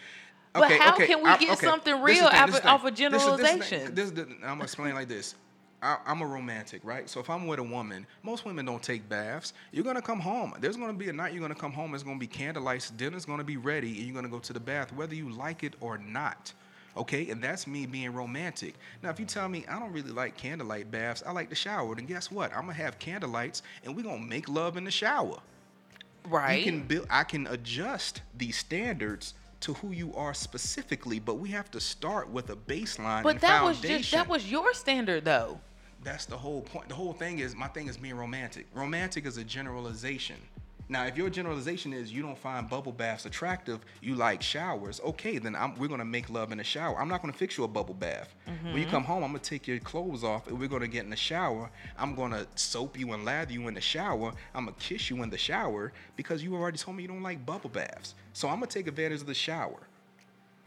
But 0.54 0.72
how 0.72 0.96
okay, 0.96 1.06
can 1.06 1.22
we 1.24 1.30
I- 1.30 1.38
get 1.38 1.52
okay, 1.58 1.68
something 1.68 2.02
real 2.02 2.16
thing, 2.30 2.40
off 2.40 2.48
this 2.48 2.56
is 2.56 2.56
of- 2.58 2.64
the 2.64 2.70
off 2.70 2.82
thing. 2.82 3.06
of 3.06 3.12
This 3.12 3.24
is- 3.24 3.38
this 3.38 3.72
is 3.72 3.86
the 3.86 3.92
This 3.92 4.06
is 4.06 4.14
the- 4.14 4.24
I'm 4.24 4.40
gonna 4.58 4.64
explain 4.64 4.96
like 4.96 5.08
this. 5.08 5.36
I, 5.82 5.98
I'm 6.06 6.22
a 6.22 6.26
romantic, 6.26 6.82
right? 6.84 7.10
So 7.10 7.20
if 7.20 7.30
I'm 7.30 7.46
with 7.46 7.60
a 7.60 7.64
woman, 7.64 8.08
most 8.24 8.46
women 8.46 8.66
don't 8.66 8.82
take 8.82 9.08
baths. 9.08 9.54
You're 9.72 9.84
gonna 9.84 10.02
come 10.02 10.20
home. 10.20 10.54
There's 10.60 10.76
gonna 10.78 10.94
be 10.94 11.10
a 11.10 11.14
night 11.14 11.34
you're 11.34 11.42
gonna 11.42 11.54
come 11.56 11.72
home. 11.72 11.94
It's 11.94 12.04
gonna 12.04 12.18
be 12.20 12.28
candlelight. 12.28 12.90
Dinner's 12.98 13.26
gonna 13.26 13.44
be 13.44 13.58
ready, 13.58 13.98
and 13.98 14.06
you're 14.08 14.16
gonna 14.16 14.30
go 14.30 14.40
to 14.40 14.54
the 14.54 14.60
bath, 14.60 14.92
whether 14.94 15.14
you 15.14 15.30
like 15.30 15.64
it 15.64 15.76
or 15.80 15.98
not. 15.98 16.52
Okay, 16.96 17.30
and 17.30 17.44
that's 17.44 17.68
me 17.68 17.86
being 17.86 18.12
romantic. 18.12 18.74
Now, 19.04 19.12
if 19.12 19.20
you 19.20 19.26
tell 19.28 19.48
me 19.48 19.66
I 19.70 19.78
don't 19.80 19.92
really 19.94 20.10
like 20.12 20.36
candlelight 20.36 20.90
baths, 20.90 21.22
I 21.26 21.32
like 21.32 21.50
the 21.50 21.56
shower, 21.56 21.94
then 21.94 22.06
guess 22.08 22.32
what? 22.32 22.52
I'm 22.54 22.62
gonna 22.62 22.74
have 22.74 22.98
candlelights, 22.98 23.62
and 23.86 23.96
we're 23.96 24.02
gonna 24.02 24.26
make 24.26 24.50
love 24.50 24.78
in 24.78 24.84
the 24.84 24.92
shower. 24.92 25.38
right. 26.28 26.58
You 26.60 26.72
can 26.72 26.82
build. 26.88 27.06
I 27.10 27.24
can 27.24 27.46
adjust 27.48 28.22
these 28.36 28.58
standards 28.58 29.36
to 29.62 29.74
who 29.76 29.92
you 29.92 30.14
are 30.16 30.34
specifically, 30.34 31.20
but 31.20 31.36
we 31.36 31.50
have 31.50 31.72
to 31.72 31.80
start 31.80 32.30
with 32.30 32.50
a 32.50 32.56
baseline. 32.56 33.24
but 33.24 33.42
that 33.42 33.64
was 33.64 33.80
just 33.82 34.12
that 34.12 34.28
was 34.28 34.50
your 34.50 34.74
standard 34.74 35.26
though. 35.26 35.60
That's 36.04 36.26
the 36.26 36.38
whole 36.38 36.62
point. 36.62 36.90
The 36.90 36.96
whole 36.96 37.14
thing 37.14 37.40
is 37.40 37.56
my 37.56 37.68
thing 37.68 37.88
is 37.88 37.98
being 37.98 38.16
romantic. 38.16 38.68
Romantic 38.74 39.26
is 39.26 39.38
a 39.38 39.44
generalization. 39.44 40.38
Now, 40.90 41.06
if 41.06 41.18
your 41.18 41.30
generalization 41.30 41.92
is 41.92 42.14
you 42.14 42.22
don't 42.22 42.38
find 42.38 42.70
bubble 42.70 42.94
baths 42.94 43.26
attractive, 43.26 43.80
you 44.02 44.16
like 44.16 44.42
showers, 44.42 45.02
okay, 45.04 45.38
then 45.38 45.56
I'm, 45.56 45.76
we're 45.76 45.90
gonna 45.90 46.06
make 46.06 46.30
love 46.30 46.52
in 46.54 46.60
a 46.62 46.64
shower. 46.64 46.98
I'm 46.98 47.10
not 47.10 47.22
gonna 47.22 47.34
fix 47.34 47.58
you 47.58 47.66
a 47.66 47.68
bubble 47.68 47.94
bath. 47.94 48.34
When 48.46 48.78
you 48.78 48.82
mm-hmm. 48.84 48.92
come 48.92 49.04
home, 49.04 49.24
I'm 49.24 49.32
gonna 49.32 49.40
take 49.40 49.68
your 49.68 49.80
clothes 49.80 50.24
off 50.24 50.48
and 50.48 50.58
we're 50.58 50.70
gonna 50.70 50.88
get 50.88 51.04
in 51.04 51.10
the 51.10 51.18
shower. 51.18 51.70
I'm 51.98 52.16
gonna 52.16 52.48
soap 52.56 52.98
you 52.98 53.12
and 53.12 53.26
lather 53.26 53.52
you 53.52 53.68
in 53.68 53.74
the 53.74 53.82
shower. 53.82 54.32
I'm 54.56 54.66
gonna 54.66 54.78
kiss 54.80 55.10
you 55.10 55.22
in 55.24 55.30
the 55.30 55.38
shower 55.38 55.92
because 56.16 56.42
you 56.42 56.56
already 56.56 56.78
told 56.78 56.96
me 56.96 57.04
you 57.04 57.10
don't 57.10 57.24
like 57.24 57.46
bubble 57.46 57.70
baths. 57.70 58.16
So 58.32 58.48
I'm 58.48 58.56
gonna 58.56 58.68
take 58.68 58.88
advantage 58.88 59.22
of 59.22 59.28
the 59.28 59.34
shower. 59.34 59.80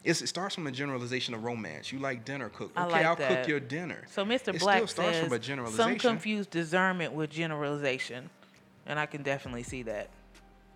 It's, 0.03 0.23
it 0.23 0.29
starts 0.29 0.55
from 0.55 0.67
a 0.67 0.73
generalization 0.73 1.35
of 1.35 1.45
romance. 1.45 1.93
You 1.93 1.99
like 1.99 2.25
dinner 2.25 2.49
cook. 2.49 2.73
I 2.75 2.85
Okay, 2.85 2.93
like 2.93 3.07
I'll 3.07 3.17
that. 3.17 3.41
cook 3.41 3.49
your 3.49 3.61
dinner. 3.61 4.05
So 4.11 4.25
Mr. 4.25 4.55
It 4.55 4.61
Black 4.61 4.79
still 4.79 4.87
starts 4.87 5.17
says 5.17 5.25
from 5.25 5.33
a 5.33 5.37
some 5.37 5.43
generalization. 5.43 5.99
confuse 5.99 6.47
discernment 6.47 7.13
with 7.13 7.31
generalization, 7.31 8.31
and 8.87 8.99
I 8.99 9.07
can 9.07 9.23
definitely 9.23 9.63
see 9.63 9.83
that. 9.85 10.09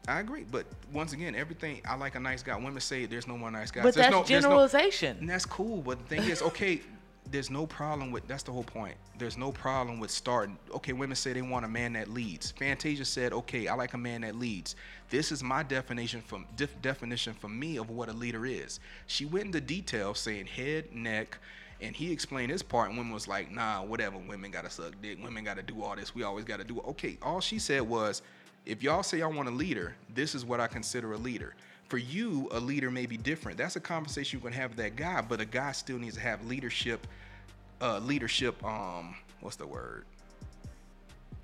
I 0.07 0.21
agree, 0.21 0.45
but 0.51 0.67
once 0.93 1.15
again, 1.15 1.35
everything 1.35 1.81
I 1.89 1.95
like 1.97 2.15
a 2.15 2.21
nice 2.21 2.43
guy. 2.43 2.55
Women 2.57 2.81
say 2.81 3.07
there's 3.07 3.27
no 3.27 3.39
more 3.39 3.51
nice 3.51 3.71
guys. 3.71 3.85
But 3.85 3.95
There's 3.95 4.07
that's 4.07 4.13
no, 4.13 4.23
there's 4.23 4.43
no- 4.45 4.51
generalization. 4.51 5.17
and 5.21 5.31
that's 5.31 5.47
cool. 5.47 5.79
But 5.81 5.99
the 6.01 6.17
thing 6.17 6.29
is, 6.31 6.43
okay, 6.43 6.83
there's 7.31 7.49
no 7.51 7.67
problem 7.67 8.11
with. 8.11 8.29
That's 8.29 8.43
the 8.43 8.53
whole 8.53 8.65
point. 8.65 8.97
There's 9.19 9.39
no 9.39 9.51
problem 9.51 10.01
with 10.01 10.11
starting. 10.11 10.59
Okay, 10.75 10.93
women 10.93 11.17
say 11.17 11.33
they 11.33 11.41
want 11.41 11.65
a 11.65 11.69
man 11.69 11.95
that 11.95 12.09
leads. 12.09 12.51
Fantasia 12.51 13.05
said, 13.07 13.33
okay, 13.33 13.67
I 13.67 13.75
like 13.75 13.95
a 13.95 13.99
man 13.99 14.21
that 14.23 14.35
leads. 14.37 14.77
This 15.09 15.33
is 15.33 15.43
my 15.43 15.63
definition 15.63 16.21
from 16.21 16.45
def, 16.55 16.81
definition 16.83 17.33
for 17.33 17.49
me 17.49 17.79
of 17.79 17.89
what 17.89 18.11
a 18.11 18.13
leader 18.13 18.45
is. 18.45 18.81
She 19.07 19.25
went 19.25 19.47
into 19.47 19.63
detail 19.63 20.13
saying 20.13 20.47
head, 20.47 20.95
neck. 20.95 21.39
And 21.85 21.95
he 21.95 22.11
explained 22.11 22.51
his 22.51 22.63
part, 22.63 22.89
and 22.89 22.97
women 22.97 23.13
was 23.13 23.29
like, 23.29 23.53
nah, 23.53 23.83
whatever. 23.83 24.17
Women 24.17 24.51
gotta 24.51 24.71
suck 24.71 24.95
dick. 25.03 25.23
Women 25.23 25.45
gotta 25.45 25.63
do 25.63 25.83
all 25.83 25.95
this. 25.95 26.15
We 26.15 26.23
always 26.23 26.47
gotta 26.47 26.65
do 26.65 26.79
it. 26.79 26.85
Okay, 26.87 27.19
all 27.21 27.43
she 27.43 27.59
said 27.59 27.83
was, 27.83 28.23
if 28.65 28.83
y'all 28.83 29.03
say 29.03 29.19
y'all 29.19 29.35
want 29.35 29.49
a 29.49 29.53
leader, 29.53 29.95
this 30.15 30.35
is 30.35 30.47
what 30.47 30.61
I 30.61 30.67
consider 30.67 31.13
a 31.13 31.19
leader. 31.19 31.55
For 31.91 31.99
you, 31.99 32.49
a 32.53 32.59
leader 32.59 32.91
may 32.91 33.05
be 33.05 33.19
different. 33.19 33.59
That's 33.59 33.77
a 33.77 33.81
conversation 33.81 34.39
you 34.39 34.43
can 34.43 34.55
have 34.55 34.71
with 34.71 34.79
that 34.79 34.97
guy, 34.97 35.21
but 35.21 35.43
a 35.43 35.45
guy 35.45 35.73
still 35.73 35.99
needs 35.99 36.15
to 36.15 36.23
have 36.23 36.47
leadership, 36.47 37.07
uh, 37.83 37.99
leadership, 37.99 38.65
um, 38.65 39.15
what's 39.41 39.57
the 39.57 39.67
word? 39.67 40.07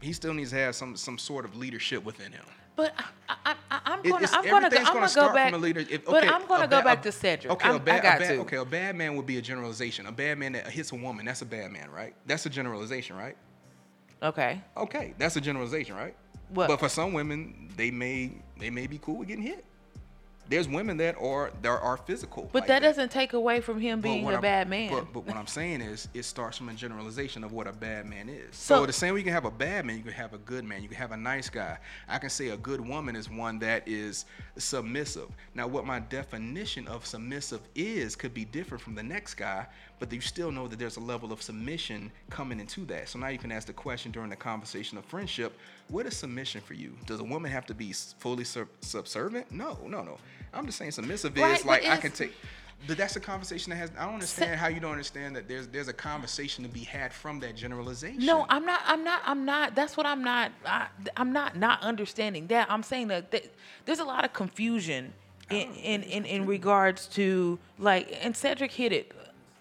He 0.00 0.14
still 0.14 0.32
needs 0.32 0.50
to 0.50 0.56
have 0.56 0.74
some 0.74 0.96
some 0.96 1.18
sort 1.18 1.44
of 1.44 1.54
leadership 1.54 2.02
within 2.02 2.32
him. 2.32 2.46
But 2.80 2.94
I, 3.28 3.54
I'm 3.84 4.02
gonna, 4.02 4.16
it's- 4.24 4.32
I'm 4.34 4.44
gonna, 4.44 4.70
go, 4.70 4.76
I'm 4.78 4.84
gonna 4.94 5.10
go 5.14 5.34
back. 5.34 5.50
from 5.52 5.60
a 5.60 5.62
leader. 5.62 5.80
If- 5.88 6.04
but 6.04 6.24
I'm 6.26 6.46
gonna 6.46 6.66
go 6.66 6.82
back 6.82 7.00
a- 7.00 7.02
to 7.02 7.12
Cedric. 7.12 7.52
Okay, 7.52 7.68
I'm, 7.68 7.76
a 7.76 7.80
bad, 7.80 8.00
I 8.00 8.02
got 8.02 8.16
a 8.16 8.20
bad, 8.20 8.28
to. 8.34 8.40
Okay, 8.40 8.56
a 8.56 8.64
bad 8.64 8.96
man 8.96 9.16
would 9.16 9.26
be 9.26 9.36
a 9.38 9.42
generalization. 9.42 10.06
A 10.06 10.12
bad 10.12 10.38
man 10.38 10.52
that 10.52 10.68
hits 10.68 10.92
a 10.92 10.96
woman, 10.96 11.26
that's 11.26 11.42
a 11.42 11.46
bad 11.46 11.70
man, 11.70 11.90
right? 11.90 12.14
That's 12.26 12.46
a 12.46 12.50
generalization, 12.50 13.16
right? 13.16 13.36
Okay. 14.22 14.60
Okay, 14.76 15.14
that's 15.18 15.36
a 15.36 15.40
generalization, 15.40 15.94
right? 15.96 16.14
What? 16.50 16.68
But 16.68 16.80
for 16.80 16.88
some 16.88 17.12
women, 17.12 17.70
they 17.76 17.90
may 17.90 18.32
they 18.58 18.70
may 18.70 18.86
be 18.86 18.98
cool 18.98 19.16
with 19.16 19.28
getting 19.28 19.44
hit. 19.44 19.64
There's 20.50 20.68
women 20.68 20.96
that 20.96 21.16
are 21.16 21.52
that 21.62 21.68
are 21.68 21.96
physical. 21.96 22.50
But 22.52 22.62
like 22.62 22.68
that 22.68 22.82
doesn't 22.82 23.12
take 23.12 23.34
away 23.34 23.60
from 23.60 23.80
him 23.80 24.00
being 24.00 24.26
a 24.26 24.32
I'm- 24.32 24.40
bad 24.40 24.68
man. 24.68 24.90
But, 24.90 25.12
but 25.12 25.24
what 25.24 25.36
I'm 25.36 25.46
saying 25.46 25.80
is, 25.80 26.08
it 26.12 26.24
starts 26.24 26.58
from 26.58 26.68
a 26.68 26.74
generalization 26.74 27.44
of 27.44 27.52
what 27.52 27.68
a 27.68 27.72
bad 27.72 28.04
man 28.06 28.28
is. 28.28 28.56
So- 28.56 28.80
So, 28.80 28.86
the 28.86 28.92
same 28.92 29.14
way 29.14 29.20
you 29.20 29.24
can 29.24 29.32
have 29.32 29.44
a 29.44 29.50
bad 29.50 29.86
man, 29.86 29.96
you 29.96 30.02
can 30.02 30.12
have 30.12 30.34
a 30.34 30.38
good 30.38 30.64
man. 30.64 30.82
You 30.82 30.88
can 30.88 30.96
have 30.96 31.12
a 31.12 31.16
nice 31.16 31.48
guy. 31.48 31.78
I 32.08 32.18
can 32.18 32.30
say 32.30 32.48
a 32.48 32.56
good 32.56 32.80
woman 32.80 33.14
is 33.14 33.30
one 33.30 33.60
that 33.60 33.86
is 33.86 34.24
submissive. 34.58 35.28
Now, 35.54 35.68
what 35.68 35.86
my 35.86 36.00
definition 36.00 36.88
of 36.88 37.06
submissive 37.06 37.60
is 37.76 38.16
could 38.16 38.34
be 38.34 38.44
different 38.44 38.82
from 38.82 38.96
the 38.96 39.02
next 39.04 39.34
guy, 39.34 39.66
but 40.00 40.10
you 40.12 40.20
still 40.20 40.50
know 40.50 40.66
that 40.66 40.78
there's 40.78 40.96
a 40.96 41.00
level 41.00 41.30
of 41.30 41.42
submission 41.42 42.10
coming 42.30 42.58
into 42.58 42.84
that. 42.86 43.08
So 43.10 43.18
now 43.18 43.28
you 43.28 43.38
can 43.38 43.52
ask 43.52 43.66
the 43.66 43.72
question 43.72 44.10
during 44.10 44.30
the 44.30 44.36
conversation 44.36 44.98
of 44.98 45.04
friendship: 45.04 45.52
What 45.88 46.06
is 46.06 46.16
submission 46.16 46.62
for 46.62 46.74
you? 46.74 46.96
Does 47.06 47.20
a 47.20 47.24
woman 47.24 47.52
have 47.52 47.66
to 47.66 47.74
be 47.74 47.92
fully 47.92 48.44
sub- 48.44 48.68
subservient? 48.80 49.52
No, 49.52 49.78
no, 49.86 50.02
no. 50.02 50.16
I'm 50.52 50.66
just 50.66 50.78
saying 50.78 50.90
submissive 50.92 51.36
Right, 51.36 51.60
is 51.60 51.64
like 51.64 51.86
I 51.86 51.98
can 51.98 52.10
take. 52.10 52.34
But 52.86 52.96
that's 52.96 53.14
a 53.16 53.20
conversation 53.20 53.70
that 53.70 53.76
has. 53.76 53.90
I 53.98 54.06
don't 54.06 54.14
understand 54.14 54.58
how 54.58 54.68
you 54.68 54.80
don't 54.80 54.92
understand 54.92 55.36
that 55.36 55.46
there's 55.46 55.68
there's 55.68 55.88
a 55.88 55.92
conversation 55.92 56.64
to 56.64 56.70
be 56.70 56.80
had 56.80 57.12
from 57.12 57.38
that 57.40 57.54
generalization. 57.54 58.24
No, 58.24 58.46
I'm 58.48 58.64
not. 58.64 58.80
I'm 58.86 59.04
not. 59.04 59.20
I'm 59.26 59.44
not. 59.44 59.74
That's 59.74 59.98
what 59.98 60.06
I'm 60.06 60.24
not. 60.24 60.50
I, 60.64 60.86
I'm 61.14 61.30
not 61.34 61.56
not 61.56 61.82
understanding 61.82 62.46
that. 62.46 62.70
I'm 62.70 62.82
saying 62.82 63.08
that, 63.08 63.30
that 63.32 63.52
there's 63.84 63.98
a 63.98 64.04
lot 64.04 64.24
of 64.24 64.32
confusion 64.32 65.12
in 65.50 65.74
in, 65.74 66.02
in 66.04 66.24
in 66.24 66.46
regards 66.46 67.06
to 67.08 67.58
like. 67.78 68.18
And 68.22 68.34
Cedric 68.34 68.72
hit 68.72 68.94
it 68.94 69.12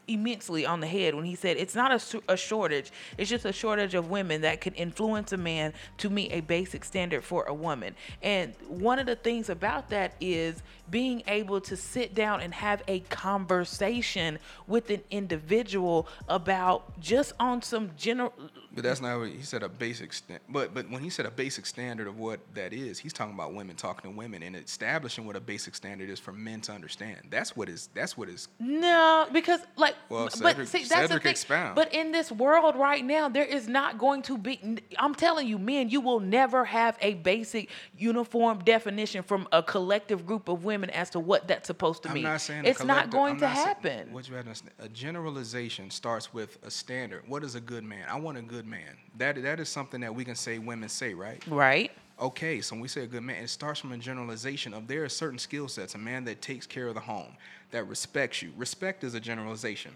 immensely 0.10 0.66
on 0.66 0.80
the 0.80 0.88
head 0.88 1.16
when 1.16 1.26
he 1.26 1.36
said 1.36 1.58
it's 1.58 1.76
not 1.76 1.92
a, 1.92 2.22
a 2.28 2.38
shortage. 2.38 2.92
It's 3.18 3.30
just 3.30 3.46
a 3.46 3.54
shortage 3.54 3.94
of 3.94 4.10
women 4.10 4.42
that 4.42 4.62
can 4.62 4.74
influence 4.74 5.32
a 5.32 5.38
man 5.38 5.74
to 5.98 6.10
meet 6.10 6.32
a 6.32 6.42
basic 6.42 6.84
standard 6.84 7.24
for 7.24 7.44
a 7.46 7.54
woman. 7.54 7.96
And 8.22 8.54
one 8.68 9.00
of 9.00 9.06
the 9.06 9.16
things 9.16 9.50
about 9.50 9.90
that 9.90 10.16
is 10.20 10.62
being 10.90 11.24
able 11.28 11.62
to 11.62 11.76
sit 11.76 12.14
down 12.16 12.42
and 12.42 12.54
have 12.54 12.82
a 12.88 13.00
conversation 13.02 14.40
with 14.68 14.90
an 14.90 15.02
individual 15.12 16.08
about 16.28 17.00
just 17.00 17.34
on 17.40 17.62
some 17.62 17.92
general 17.98 18.34
But 18.74 18.84
that's 18.84 19.02
not 19.02 19.20
what 19.20 19.30
he 19.30 19.42
said. 19.42 19.64
A 19.64 19.70
basic 19.70 20.14
stand. 20.14 20.40
But 20.48 20.74
but 20.74 20.90
when 20.90 21.04
he 21.04 21.10
said 21.10 21.26
a 21.26 21.32
basic 21.32 21.66
standard 21.66 22.08
of 22.08 22.18
what 22.20 22.40
that 22.54 22.72
is, 22.74 23.00
he's 23.00 23.14
talking 23.14 23.34
about 23.34 23.54
women 23.54 23.76
talking 23.76 24.10
to 24.12 24.16
women 24.16 24.44
and 24.44 24.56
establishing 24.56 25.26
what 25.26 25.36
a 25.36 25.40
basic 25.42 25.76
standard 25.76 26.10
is 26.10 26.20
for 26.20 26.32
men 26.32 26.62
to 26.62 26.72
understand. 26.72 27.18
That's 27.30 27.56
what 27.58 27.68
is. 27.68 27.90
That's 27.94 28.16
what 28.18 28.30
is. 28.30 28.48
No, 28.60 29.28
because 29.34 29.60
like 29.76 29.96
Well, 30.10 30.26
but 30.26 30.34
Cedric- 30.56 30.68
see, 30.68 30.78
that's 30.80 30.90
Cedric 30.90 31.10
the 31.10 31.20
thing. 31.20 31.32
expound. 31.32 31.76
But 31.76 31.94
in 31.94 32.12
this 32.12 32.32
world 32.32 32.76
right 32.76 33.04
now, 33.04 33.28
there 33.28 33.44
is 33.46 33.68
not 33.68 33.98
going 33.98 34.22
to 34.24 34.38
be. 34.38 34.80
I'm 34.98 35.16
telling 35.16 35.48
you, 35.48 35.58
men, 35.58 35.90
you 35.90 36.00
will 36.00 36.20
never 36.20 36.64
have 36.66 36.98
a 37.02 37.16
basic 37.16 37.70
uniform 37.98 38.60
definition 38.64 39.24
from 39.24 39.48
a 39.52 39.62
collective 39.64 40.26
group 40.26 40.48
of 40.48 40.64
women 40.64 40.79
as 40.90 41.10
to 41.10 41.20
what 41.20 41.48
that's 41.48 41.68
supposed 41.68 42.04
to 42.04 42.10
I'm 42.10 42.14
mean. 42.16 42.24
not 42.24 42.40
saying 42.42 42.66
it's 42.66 42.84
not 42.84 43.10
going 43.10 43.34
I'm 43.34 43.40
to 43.40 43.46
not 43.48 43.56
saying- 43.56 43.68
happen. 43.68 44.14
what 44.14 44.30
you 44.30 44.36
understand, 44.38 44.72
a 44.80 44.88
generalization 44.88 45.90
starts 45.92 46.34
with 46.34 46.58
a 46.64 46.72
standard. 46.72 47.24
What 47.28 47.44
is 47.44 47.56
a 47.56 47.62
good 47.62 47.84
man? 47.84 48.06
I 48.10 48.18
want 48.20 48.38
a 48.38 48.42
good 48.42 48.66
man. 48.66 48.98
That 49.18 49.42
that 49.44 49.60
is 49.60 49.68
something 49.70 50.02
that 50.02 50.14
we 50.16 50.24
can 50.24 50.36
say 50.36 50.60
women 50.60 50.88
say, 50.90 51.14
right? 51.14 51.46
right? 51.48 51.92
Okay, 52.22 52.60
so 52.62 52.76
when 52.76 52.82
we 52.82 52.88
say 52.90 53.04
a 53.04 53.08
good 53.08 53.24
man, 53.24 53.44
it 53.44 53.50
starts 53.50 53.80
from 53.80 53.92
a 53.94 53.98
generalization 53.98 54.74
of 54.74 54.88
there 54.88 55.04
are 55.04 55.10
certain 55.10 55.40
skill 55.40 55.68
sets. 55.68 55.96
A 55.96 55.98
man 55.98 56.26
that 56.26 56.42
takes 56.42 56.68
care 56.68 56.88
of 56.88 56.94
the 56.94 57.00
home, 57.00 57.32
that 57.72 57.88
respects 57.88 58.42
you. 58.42 58.52
Respect 58.58 59.04
is 59.04 59.14
a 59.16 59.20
generalization. 59.20 59.96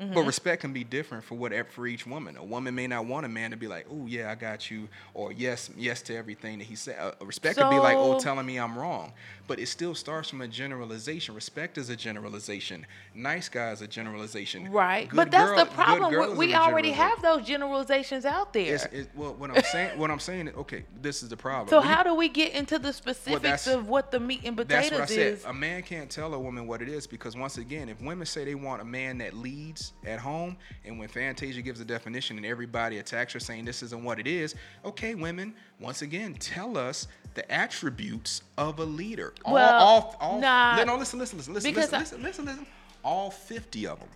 Mm-hmm. 0.00 0.14
But 0.14 0.22
respect 0.26 0.60
can 0.60 0.72
be 0.72 0.84
different 0.84 1.24
for 1.24 1.34
whatever 1.34 1.68
for 1.68 1.86
each 1.88 2.06
woman. 2.06 2.36
A 2.36 2.44
woman 2.44 2.72
may 2.72 2.86
not 2.86 3.06
want 3.06 3.26
a 3.26 3.28
man 3.28 3.50
to 3.50 3.56
be 3.56 3.66
like, 3.66 3.84
"Oh 3.90 4.06
yeah, 4.06 4.30
I 4.30 4.36
got 4.36 4.70
you," 4.70 4.88
or 5.12 5.32
"Yes, 5.32 5.70
yes 5.76 6.02
to 6.02 6.14
everything 6.14 6.58
that 6.58 6.66
he 6.66 6.76
said." 6.76 6.96
Uh, 7.00 7.12
respect 7.24 7.58
could 7.58 7.68
be 7.68 7.78
like, 7.78 7.96
"Oh, 7.96 8.16
telling 8.20 8.46
me 8.46 8.58
I'm 8.58 8.78
wrong," 8.78 9.12
but 9.48 9.58
it 9.58 9.66
still 9.66 9.96
starts 9.96 10.30
from 10.30 10.40
a 10.40 10.46
generalization. 10.46 11.34
Respect 11.34 11.78
is 11.78 11.90
a 11.90 11.96
generalization. 11.96 12.86
Nice 13.12 13.48
guy 13.48 13.72
is 13.72 13.82
a 13.82 13.88
generalization. 13.88 14.70
Right. 14.70 15.08
Good 15.08 15.16
but 15.16 15.30
that's 15.32 15.50
girl- 15.50 15.64
the 15.64 15.70
problem. 15.72 16.36
We, 16.36 16.46
we 16.46 16.54
already 16.54 16.92
have 16.92 17.20
those 17.20 17.44
generalizations 17.44 18.24
out 18.24 18.52
there. 18.52 18.74
It's, 18.74 18.84
it, 18.86 19.10
well, 19.16 19.34
what 19.34 19.50
I'm 19.50 19.64
saying, 19.64 19.98
what 19.98 20.12
I'm 20.12 20.20
saying, 20.20 20.48
is, 20.48 20.54
okay, 20.54 20.84
this 21.02 21.24
is 21.24 21.28
the 21.28 21.36
problem. 21.36 21.68
so 21.68 21.80
how 21.80 22.04
do 22.04 22.14
we 22.14 22.28
get 22.28 22.52
into 22.52 22.78
the 22.78 22.92
specifics 22.92 23.42
that's- 23.42 23.66
of 23.66 23.88
what 23.88 24.12
the 24.12 24.20
meat 24.20 24.42
and 24.44 24.56
potatoes 24.56 24.90
That's 24.90 25.10
what 25.10 25.18
I 25.18 25.34
said. 25.34 25.40
A 25.44 25.52
man 25.52 25.82
can't 25.82 26.08
tell 26.08 26.32
a 26.34 26.38
woman 26.38 26.68
what 26.68 26.82
it 26.82 26.88
is 26.88 27.08
because 27.08 27.36
once 27.36 27.58
again, 27.58 27.88
if 27.88 28.00
women 28.00 28.26
say 28.26 28.44
they 28.44 28.54
want 28.54 28.80
a 28.80 28.84
man 28.84 29.18
that 29.18 29.34
leads 29.34 29.87
at 30.06 30.18
home, 30.18 30.56
and 30.84 30.98
when 30.98 31.08
Fantasia 31.08 31.62
gives 31.62 31.80
a 31.80 31.84
definition 31.84 32.36
and 32.36 32.46
everybody 32.46 32.98
attacks 32.98 33.32
her 33.32 33.40
saying 33.40 33.64
this 33.64 33.82
isn't 33.82 34.02
what 34.02 34.18
it 34.18 34.26
is, 34.26 34.54
okay, 34.84 35.14
women, 35.14 35.54
once 35.80 36.02
again, 36.02 36.34
tell 36.34 36.76
us 36.78 37.08
the 37.34 37.50
attributes 37.52 38.42
of 38.56 38.78
a 38.78 38.84
leader. 38.84 39.34
All, 39.44 39.54
Well, 39.54 39.74
all, 39.74 40.16
all, 40.20 40.40
nah, 40.40 40.82
no, 40.84 40.96
listen, 40.96 41.18
listen, 41.18 41.38
listen, 41.38 41.54
listen, 41.54 41.74
listen, 41.74 41.94
I- 41.94 41.98
listen, 41.98 42.22
listen, 42.22 42.44
listen. 42.44 42.66
All 43.04 43.30
50 43.30 43.86
of 43.86 44.00
them. 44.00 44.08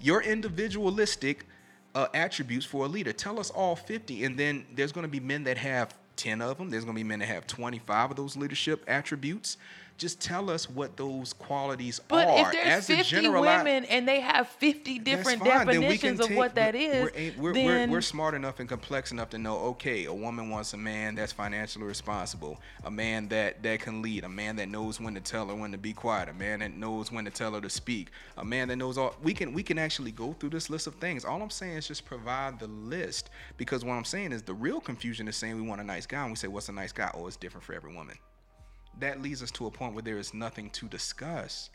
Your 0.00 0.22
individualistic 0.22 1.46
uh, 1.94 2.06
attributes 2.14 2.64
for 2.64 2.84
a 2.86 2.88
leader. 2.88 3.12
Tell 3.12 3.40
us 3.40 3.50
all 3.50 3.76
50, 3.76 4.24
and 4.24 4.38
then 4.38 4.64
there's 4.74 4.92
going 4.92 5.04
to 5.04 5.10
be 5.10 5.20
men 5.20 5.44
that 5.44 5.58
have 5.58 5.94
10 6.16 6.40
of 6.40 6.58
them. 6.58 6.70
There's 6.70 6.84
going 6.84 6.94
to 6.96 6.98
be 7.02 7.08
men 7.08 7.18
that 7.20 7.26
have 7.26 7.46
25 7.46 8.10
of 8.12 8.16
those 8.16 8.36
leadership 8.36 8.84
attributes. 8.86 9.56
Just 10.00 10.18
tell 10.18 10.48
us 10.48 10.68
what 10.70 10.96
those 10.96 11.34
qualities 11.34 12.00
But 12.08 12.26
are. 12.26 12.46
if 12.46 12.52
there's 12.52 12.66
As 12.66 12.90
a 12.90 12.96
50 12.96 13.16
generali- 13.16 13.58
women 13.58 13.84
and 13.84 14.08
they 14.08 14.20
have 14.20 14.48
50 14.48 14.98
different 14.98 15.40
fine. 15.40 15.66
Definitions 15.66 16.20
of 16.20 16.28
take- 16.28 16.38
what 16.38 16.54
that 16.54 16.74
is, 16.74 17.02
we're- 17.04 17.12
is, 17.26 17.36
We're, 17.36 17.40
a- 17.40 17.42
we're, 17.42 17.52
then 17.52 17.90
we're, 17.90 17.96
we're 17.96 18.00
smart 18.00 18.32
enough 18.34 18.60
and 18.60 18.68
complex 18.68 19.12
enough 19.12 19.28
to 19.30 19.38
know. 19.38 19.58
Okay, 19.58 20.06
a 20.06 20.14
woman 20.14 20.48
wants 20.48 20.72
a 20.72 20.78
man 20.78 21.16
that's 21.16 21.32
financially 21.32 21.84
responsible, 21.84 22.58
a 22.84 22.90
man 22.90 23.28
that 23.28 23.62
that 23.62 23.80
can 23.80 24.00
lead, 24.00 24.24
a 24.24 24.28
man 24.30 24.56
that 24.56 24.70
knows 24.70 24.98
when 24.98 25.12
to 25.16 25.20
tell 25.20 25.48
her 25.48 25.54
when 25.54 25.70
to 25.72 25.76
be 25.78 25.92
quiet, 25.92 26.30
a 26.30 26.32
man 26.32 26.60
that 26.60 26.74
knows 26.74 27.12
when 27.12 27.26
to 27.26 27.30
tell 27.30 27.52
her 27.52 27.60
to 27.60 27.68
speak, 27.68 28.08
a 28.38 28.44
man 28.44 28.68
that 28.68 28.76
knows 28.76 28.96
all. 28.96 29.14
We 29.22 29.34
can 29.34 29.52
we 29.52 29.62
can 29.62 29.78
actually 29.78 30.12
go 30.12 30.32
through 30.32 30.50
this 30.50 30.70
list 30.70 30.86
of 30.86 30.94
things. 30.94 31.26
All 31.26 31.42
I'm 31.42 31.50
saying 31.50 31.76
is 31.76 31.86
just 31.86 32.06
provide 32.06 32.58
the 32.58 32.68
list 32.68 33.28
because 33.58 33.84
what 33.84 33.92
I'm 33.92 34.06
saying 34.06 34.32
is 34.32 34.40
the 34.40 34.54
real 34.54 34.80
confusion 34.80 35.28
is 35.28 35.36
saying 35.36 35.56
we 35.56 35.62
want 35.68 35.82
a 35.82 35.84
nice 35.84 36.06
guy 36.06 36.22
and 36.22 36.30
we 36.32 36.36
say 36.36 36.48
what's 36.48 36.70
a 36.70 36.72
nice 36.72 36.90
guy? 36.92 37.10
Oh, 37.12 37.26
it's 37.26 37.36
different 37.36 37.64
for 37.64 37.74
every 37.74 37.94
woman 37.94 38.16
that 38.98 39.22
leads 39.22 39.42
us 39.42 39.50
to 39.52 39.66
a 39.66 39.70
point 39.70 39.94
where 39.94 40.02
there 40.02 40.18
is 40.18 40.34
nothing 40.34 40.70
to 40.70 40.86
discuss. 40.86 41.70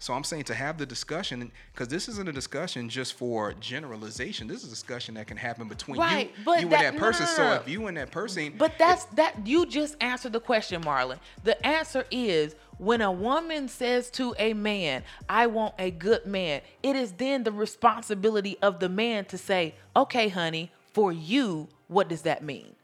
So 0.00 0.14
I'm 0.14 0.22
saying 0.22 0.44
to 0.44 0.54
have 0.54 0.78
the 0.78 0.86
discussion, 0.86 1.50
because 1.72 1.88
this 1.88 2.08
isn't 2.08 2.28
a 2.28 2.32
discussion 2.32 2.88
just 2.88 3.14
for 3.14 3.52
generalization. 3.54 4.46
This 4.46 4.58
is 4.62 4.68
a 4.68 4.70
discussion 4.70 5.14
that 5.16 5.26
can 5.26 5.36
happen 5.36 5.66
between 5.66 5.98
Right, 5.98 6.28
you, 6.38 6.44
but 6.44 6.60
you 6.60 6.68
that- 6.68 6.84
and 6.84 6.96
that 6.96 7.00
person. 7.00 7.24
no, 7.24 7.30
no, 7.30 7.36
So 7.56 7.60
if 7.62 7.68
you 7.68 7.86
and 7.88 7.96
that 7.96 8.12
person, 8.12 8.54
But 8.56 8.78
that's 8.78 9.06
that 9.16 9.44
you 9.44 9.66
just 9.66 9.96
answered 10.00 10.32
the 10.34 10.40
question, 10.40 10.82
Marlon. 10.82 11.18
The 11.42 11.64
answer 11.66 12.04
is 12.12 12.54
when 12.78 13.00
a 13.00 13.10
woman 13.10 13.66
says 13.66 14.08
to 14.10 14.36
a 14.38 14.52
man, 14.52 15.02
I 15.28 15.48
want 15.48 15.74
a 15.80 15.90
good 15.90 16.26
man, 16.26 16.60
it 16.84 16.94
is 16.94 17.12
then 17.12 17.42
the 17.42 17.50
responsibility 17.52 18.56
of 18.62 18.78
the 18.78 18.88
man 18.88 19.24
to 19.26 19.38
say, 19.38 19.74
Okay, 19.96 20.28
honey, 20.28 20.70
for 20.92 21.10
you, 21.12 21.66
what 21.88 22.08
does 22.08 22.22
that 22.22 22.44
mean? 22.44 22.76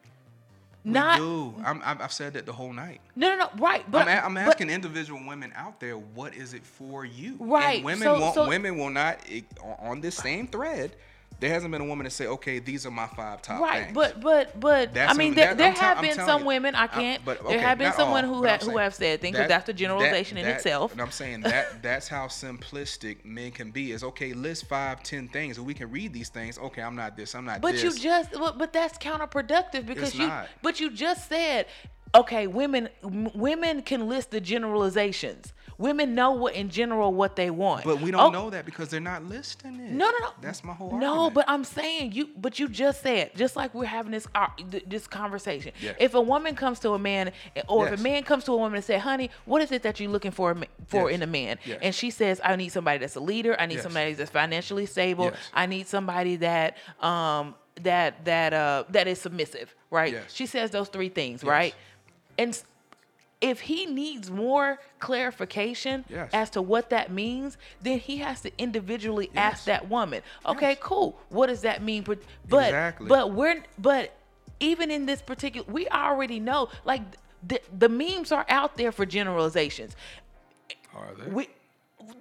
We 0.84 0.92
do. 0.92 1.54
I'm, 1.64 1.80
I've 1.84 2.12
said 2.12 2.34
that 2.34 2.46
the 2.46 2.52
whole 2.52 2.72
night. 2.72 3.00
no 3.16 3.28
no 3.30 3.36
no 3.36 3.48
right 3.62 3.88
but 3.90 4.06
I'm, 4.06 4.18
a- 4.18 4.26
I'm 4.26 4.34
but- 4.34 4.40
asking 4.48 4.70
individual 4.70 5.20
women 5.26 5.52
out 5.56 5.80
there, 5.80 5.94
what 5.96 6.34
is 6.34 6.52
it 6.54 6.64
for 6.64 7.04
you? 7.04 7.36
Right, 7.40 7.76
And 7.76 7.84
women 7.84 8.02
so- 8.02 8.20
won't. 8.20 8.34
so- 8.34 8.48
women 8.48 8.76
will 8.78 8.90
not 8.90 9.18
on 9.80 10.00
this 10.00 10.16
same 10.16 10.46
thread. 10.46 10.94
There 11.40 11.50
hasn't 11.50 11.72
been 11.72 11.80
a 11.82 11.84
woman 11.84 12.04
to 12.04 12.10
say, 12.10 12.26
okay, 12.26 12.58
these 12.58 12.86
are 12.86 12.90
my 12.90 13.06
five 13.06 13.42
top 13.42 13.60
Right, 13.60 13.84
things. 13.84 13.94
but 13.94 14.20
but 14.20 14.58
but 14.58 14.94
That's 14.94 15.12
I 15.12 15.16
mean, 15.16 15.34
there, 15.34 15.54
there 15.54 15.72
have 15.72 15.98
I'm 15.98 16.02
been 16.04 16.14
some 16.14 16.40
you. 16.42 16.46
women. 16.46 16.74
I 16.74 16.80
I'm- 16.80 16.88
can't. 16.88 17.24
but, 17.24 17.46
there 17.46 17.60
have 17.60 17.76
been 17.78 17.92
someone 17.92 18.24
all, 18.24 18.34
who 18.36 18.42
but 18.42 18.62
I'm 18.62 18.70
who 18.70 18.78
have 18.78 18.94
said 18.94 19.20
things 19.20 19.36
that- 19.36 19.48
that's 19.48 19.66
the 19.66 19.72
generalization 19.72 20.36
that- 20.36 20.40
in 20.42 20.46
that- 20.46 20.56
itself. 20.56 20.92
And 20.92 21.00
I'm 21.02 21.10
saying 21.10 21.40
that 21.42 21.82
that's 21.82 22.08
how 22.08 22.26
simplistic 22.28 23.24
men 23.24 23.50
can 23.50 23.70
be. 23.70 23.92
Is 23.92 24.04
okay, 24.04 24.32
list 24.32 24.66
five, 24.66 25.02
ten 25.02 25.28
things, 25.28 25.58
and 25.58 25.66
we 25.66 25.74
can 25.74 25.90
read 25.90 26.12
these 26.12 26.28
things. 26.28 26.58
Okay, 26.58 26.82
I'm 26.82 26.96
not 26.96 27.16
this. 27.16 27.34
I'm 27.34 27.44
not 27.44 27.60
this. 27.60 27.62
But 27.62 27.72
this. 27.72 27.82
you 27.82 28.02
just 28.02 28.32
but, 28.32 28.58
but 28.58 28.72
that's 28.72 28.96
counterproductive 28.98 29.86
because 29.86 30.10
It's 30.10 30.18
you 30.18 30.26
not. 30.28 30.48
but 30.62 30.80
you 30.80 30.90
just 30.90 31.28
said 31.28 31.66
okay, 32.14 32.46
women 32.46 32.88
m- 33.02 33.30
women 33.34 33.82
can 33.82 34.08
list 34.08 34.30
the 34.30 34.40
generalizations. 34.40 35.52
Women 35.78 36.14
know 36.14 36.32
what 36.32 36.54
in 36.54 36.68
general 36.70 37.12
what 37.12 37.36
they 37.36 37.50
want. 37.50 37.84
But 37.84 38.00
we 38.00 38.10
don't 38.10 38.20
Oh, 38.20 38.30
know 38.30 38.50
that 38.50 38.64
because 38.64 38.88
they're 38.90 39.00
not 39.00 39.24
listing 39.24 39.74
it. 39.80 39.90
No, 39.90 40.10
no, 40.10 40.18
no. 40.18 40.28
That's 40.40 40.62
my 40.62 40.72
whole 40.72 40.86
argument. 40.92 41.02
No, 41.02 41.12
argument. 41.24 41.34
but 41.34 41.44
I'm 41.48 41.64
saying 41.64 42.12
you. 42.12 42.28
But 42.36 42.58
you 42.58 42.68
just 42.68 43.02
said 43.02 43.32
just 43.36 43.56
like 43.56 43.74
we're 43.74 43.84
having 43.86 44.12
this 44.12 44.26
th- 44.70 44.84
this 44.86 45.06
conversation. 45.06 45.72
Yeah. 45.80 45.92
If 45.98 46.14
a 46.14 46.20
woman 46.20 46.54
comes 46.54 46.78
to 46.80 46.90
a 46.92 46.98
man, 46.98 47.32
or 47.68 47.88
if 47.88 47.98
a 48.00 48.02
man 48.02 48.22
comes 48.22 48.44
to 48.44 48.52
a 48.52 48.56
woman 48.56 48.76
and 48.76 48.84
say, 48.84 48.98
"Honey, 48.98 49.30
what 49.46 49.62
is 49.62 49.72
it 49.72 49.82
that 49.82 49.98
you're 49.98 50.10
looking 50.10 50.30
for 50.32 50.56
for 50.86 51.10
Yes. 51.10 51.16
in 51.16 51.22
a 51.22 51.26
man?" 51.26 51.58
Yes. 51.64 51.78
and 51.82 51.94
she 51.94 52.10
says, 52.10 52.40
"I 52.44 52.54
need 52.56 52.68
somebody 52.70 52.98
that's 52.98 53.16
a 53.16 53.20
leader. 53.20 53.56
I 53.58 53.66
need 53.66 53.74
Yes. 53.74 53.82
somebody 53.82 54.12
that's 54.14 54.30
financially 54.30 54.86
stable. 54.86 55.26
Yes. 55.26 55.36
I 55.52 55.66
need 55.66 55.88
somebody 55.88 56.36
that 56.36 56.76
um 57.00 57.54
that 57.82 58.24
that 58.24 58.52
uh 58.52 58.84
that 58.90 59.08
is 59.08 59.20
submissive." 59.20 59.74
Right? 59.90 60.12
Yes. 60.12 60.32
She 60.32 60.46
says 60.46 60.70
those 60.70 60.88
three 60.88 61.08
things, 61.08 61.42
Yes. 61.42 61.48
right? 61.50 61.74
And 62.38 62.60
if 63.50 63.60
he 63.60 63.84
needs 63.84 64.30
more 64.30 64.78
clarification 65.00 66.04
Yes. 66.08 66.30
as 66.32 66.50
to 66.50 66.62
what 66.62 66.88
that 66.90 67.10
means, 67.12 67.56
then 67.82 67.98
he 67.98 68.16
has 68.18 68.40
to 68.40 68.50
individually 68.58 69.30
ask 69.36 69.64
that 69.66 69.88
woman. 69.88 70.22
Okay, 70.46 70.70
Yes. 70.70 70.78
cool. 70.80 71.18
What 71.28 71.48
does 71.48 71.60
that 71.62 71.82
mean? 71.82 72.02
But 72.04 72.20
but 72.48 72.68
Exactly. 72.68 73.08
but 73.08 73.32
we're 73.32 73.62
but 73.78 74.12
even 74.60 74.90
in 74.90 75.04
this 75.06 75.20
particular, 75.20 75.66
we 75.70 75.86
already 75.88 76.40
know 76.40 76.68
like 76.84 77.02
the 77.46 77.60
the 77.78 77.88
memes 77.88 78.32
are 78.32 78.46
out 78.48 78.76
there 78.76 78.92
for 78.92 79.04
generalizations. 79.04 79.94
Are 80.94 81.12
there? 81.18 81.28
We 81.28 81.48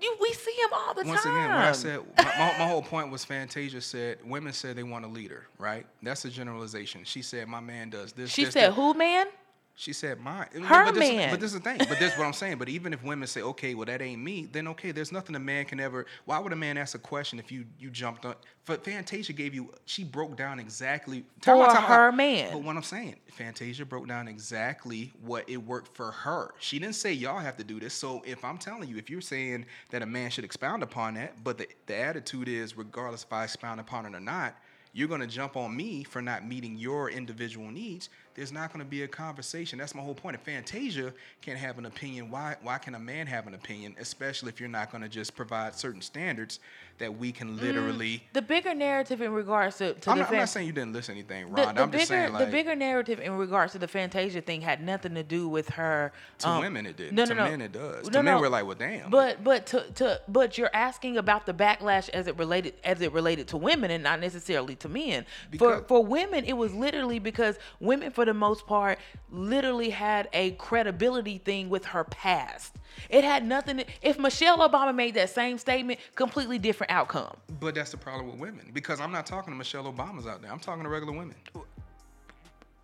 you, 0.01 0.15
we 0.21 0.31
see 0.33 0.55
them 0.61 0.71
all 0.73 0.93
the 0.93 1.03
Once 1.05 1.23
time. 1.23 1.35
again, 1.35 1.49
what 1.49 1.65
I 1.65 1.71
said, 1.73 1.99
my, 2.17 2.23
my, 2.23 2.57
my 2.59 2.67
whole 2.67 2.81
point 2.81 3.11
was 3.11 3.25
Fantasia 3.25 3.81
said 3.81 4.17
women 4.25 4.53
said 4.53 4.75
they 4.77 4.83
want 4.83 5.03
a 5.05 5.09
leader, 5.09 5.47
right? 5.57 5.85
That's 6.01 6.23
a 6.25 6.29
generalization. 6.29 7.03
She 7.03 7.21
said 7.21 7.47
my 7.47 7.59
man 7.59 7.89
does 7.89 8.13
this. 8.13 8.29
she 8.29 8.45
this, 8.45 8.53
said. 8.53 8.73
"Who 8.73 8.93
man?" 8.93 9.27
She 9.75 9.91
said 9.91 10.19
mine. 10.19 10.47
Her 10.53 10.85
but 10.85 10.93
this, 10.93 10.99
man. 10.99 11.31
But 11.31 11.39
this 11.39 11.51
is 11.51 11.59
the 11.59 11.63
thing. 11.63 11.77
But 11.79 11.97
this 11.99 12.13
is 12.13 12.17
what 12.19 12.25
I'm 12.25 12.33
saying. 12.33 12.57
But 12.59 12.69
even 12.69 12.93
if 12.93 13.03
women 13.03 13.27
say, 13.27 13.41
okay, 13.41 13.73
well 13.73 13.87
that 13.87 14.01
ain't 14.03 14.21
me, 14.21 14.47
then 14.51 14.67
okay, 14.69 14.91
there's 14.91 15.11
nothing 15.11 15.35
a 15.35 15.39
man 15.39 15.65
can 15.65 15.79
ever. 15.79 16.05
Why 16.25 16.37
would 16.37 16.53
a 16.53 16.55
man 16.55 16.77
ask 16.77 16.93
a 16.93 16.99
question 16.99 17.39
if 17.39 17.51
you 17.51 17.65
you 17.79 17.89
jumped 17.89 18.23
on? 18.25 18.35
But 18.65 18.85
Fantasia 18.85 19.33
gave 19.33 19.55
you. 19.55 19.73
She 19.85 20.03
broke 20.03 20.37
down 20.37 20.59
exactly 20.59 21.25
time 21.41 21.57
For 21.57 21.65
time 21.65 21.83
out. 21.83 21.89
her 21.89 22.11
man. 22.11 22.51
But 22.53 22.61
what 22.61 22.77
I'm 22.77 22.83
saying, 22.83 23.15
Fantasia 23.31 23.83
broke 23.85 24.07
down 24.07 24.27
exactly 24.27 25.11
what 25.21 25.49
it 25.49 25.57
worked 25.57 25.95
for 25.97 26.11
her. 26.11 26.53
She 26.59 26.77
didn't 26.77 26.95
say 26.95 27.11
y'all 27.11 27.39
have 27.39 27.57
to 27.57 27.63
do 27.63 27.79
this. 27.79 27.95
So 27.95 28.21
if 28.25 28.45
I'm 28.45 28.59
telling 28.59 28.87
you, 28.87 28.97
if 28.97 29.09
you're 29.09 29.21
saying 29.21 29.65
that 29.89 30.03
a 30.03 30.05
man 30.05 30.29
should 30.29 30.45
expound 30.45 30.83
upon 30.83 31.15
that, 31.15 31.43
but 31.43 31.57
the, 31.57 31.67
the 31.87 31.97
attitude 31.97 32.47
is 32.47 32.77
regardless 32.77 33.23
if 33.23 33.33
I 33.33 33.43
expound 33.43 33.79
upon 33.79 34.05
it 34.05 34.15
or 34.15 34.19
not, 34.19 34.55
you're 34.93 35.07
going 35.07 35.21
to 35.21 35.27
jump 35.27 35.57
on 35.57 35.75
me 35.75 36.03
for 36.03 36.21
not 36.21 36.47
meeting 36.47 36.77
your 36.77 37.09
individual 37.09 37.69
needs, 37.69 38.09
there's 38.35 38.51
not 38.51 38.71
going 38.71 38.83
to 38.85 38.89
be 38.89 39.03
a 39.03 39.07
conversation. 39.07 39.79
That's 39.79 39.95
my 39.95 40.01
whole 40.01 40.13
point. 40.13 40.35
If 40.35 40.41
Fantasia 40.41 41.13
can't 41.41 41.57
have 41.57 41.77
an 41.77 41.85
opinion, 41.85 42.29
why 42.29 42.55
why 42.61 42.77
can 42.77 42.95
a 42.95 42.99
man 42.99 43.27
have 43.27 43.47
an 43.47 43.55
opinion, 43.55 43.95
especially 43.99 44.49
if 44.49 44.59
you're 44.59 44.69
not 44.69 44.91
going 44.91 45.01
to 45.01 45.09
just 45.09 45.35
provide 45.35 45.75
certain 45.75 46.01
standards 46.01 46.59
that 47.03 47.17
we 47.17 47.31
can 47.31 47.57
literally. 47.57 48.23
The 48.33 48.41
bigger 48.41 48.73
narrative 48.73 49.21
in 49.21 49.31
regards 49.31 49.77
to, 49.77 49.93
to 49.93 50.09
I'm, 50.09 50.17
the 50.17 50.23
not, 50.23 50.31
I'm 50.31 50.39
not 50.39 50.49
saying 50.49 50.65
you 50.65 50.73
didn't 50.73 50.93
listen 50.93 51.13
to 51.13 51.19
anything, 51.19 51.53
the, 51.53 51.61
Ron. 51.61 51.75
the 51.75 51.81
I'm 51.83 51.89
bigger 51.91 51.99
just 51.99 52.09
saying 52.09 52.33
like 52.33 52.45
the 52.45 52.51
bigger 52.51 52.75
narrative 52.75 53.19
in 53.19 53.37
regards 53.37 53.73
to 53.73 53.79
the 53.79 53.87
Fantasia 53.87 54.41
thing 54.41 54.61
had 54.61 54.83
nothing 54.83 55.13
to 55.13 55.23
do 55.23 55.47
with 55.47 55.69
her. 55.69 56.11
to 56.39 56.49
um, 56.49 56.61
women 56.61 56.87
it 56.87 56.97
did. 56.97 57.13
No, 57.13 57.25
to 57.25 57.35
no, 57.35 57.43
no. 57.43 57.49
men 57.51 57.61
it 57.61 57.71
does. 57.71 58.05
No, 58.05 58.09
to 58.09 58.23
men 58.23 58.35
no. 58.35 58.41
we're 58.41 58.49
like, 58.49 58.65
well, 58.65 58.75
damn. 58.75 59.11
But 59.11 59.43
but 59.43 59.67
to, 59.67 59.85
to 59.95 60.21
but 60.27 60.57
you're 60.57 60.73
asking 60.73 61.17
about 61.17 61.45
the 61.45 61.53
backlash 61.53 62.09
as 62.09 62.25
it 62.25 62.35
related 62.37 62.73
as 62.83 63.01
it 63.01 63.13
related 63.13 63.47
to 63.49 63.57
women 63.57 63.91
and 63.91 64.03
not 64.03 64.19
necessarily 64.19 64.75
to 64.77 64.89
men. 64.89 65.23
for 65.23 65.49
Because- 65.51 65.83
for 65.87 66.03
women, 66.03 66.45
it 66.45 66.53
was 66.53 66.73
literally 66.73 67.19
because 67.19 67.59
women 67.79 68.09
for 68.09 68.23
for 68.23 68.27
the 68.27 68.33
most 68.33 68.65
part, 68.65 68.99
literally 69.29 69.89
had 69.89 70.29
a 70.31 70.51
credibility 70.51 71.39
thing 71.39 71.69
with 71.69 71.83
her 71.83 72.05
past. 72.05 72.73
It 73.09 73.25
had 73.25 73.45
nothing. 73.45 73.79
To, 73.79 73.85
if 74.01 74.17
Michelle 74.17 74.59
Obama 74.59 74.95
made 74.95 75.15
that 75.15 75.29
same 75.29 75.57
statement, 75.57 75.99
completely 76.15 76.57
different 76.57 76.92
outcome. 76.93 77.35
But 77.59 77.75
that's 77.75 77.91
the 77.91 77.97
problem 77.97 78.29
with 78.31 78.39
women 78.39 78.69
because 78.73 79.01
I'm 79.01 79.11
not 79.11 79.25
talking 79.25 79.51
to 79.51 79.57
Michelle 79.57 79.91
Obamas 79.91 80.27
out 80.27 80.41
there. 80.41 80.51
I'm 80.51 80.59
talking 80.59 80.83
to 80.83 80.89
regular 80.89 81.13
women. 81.13 81.35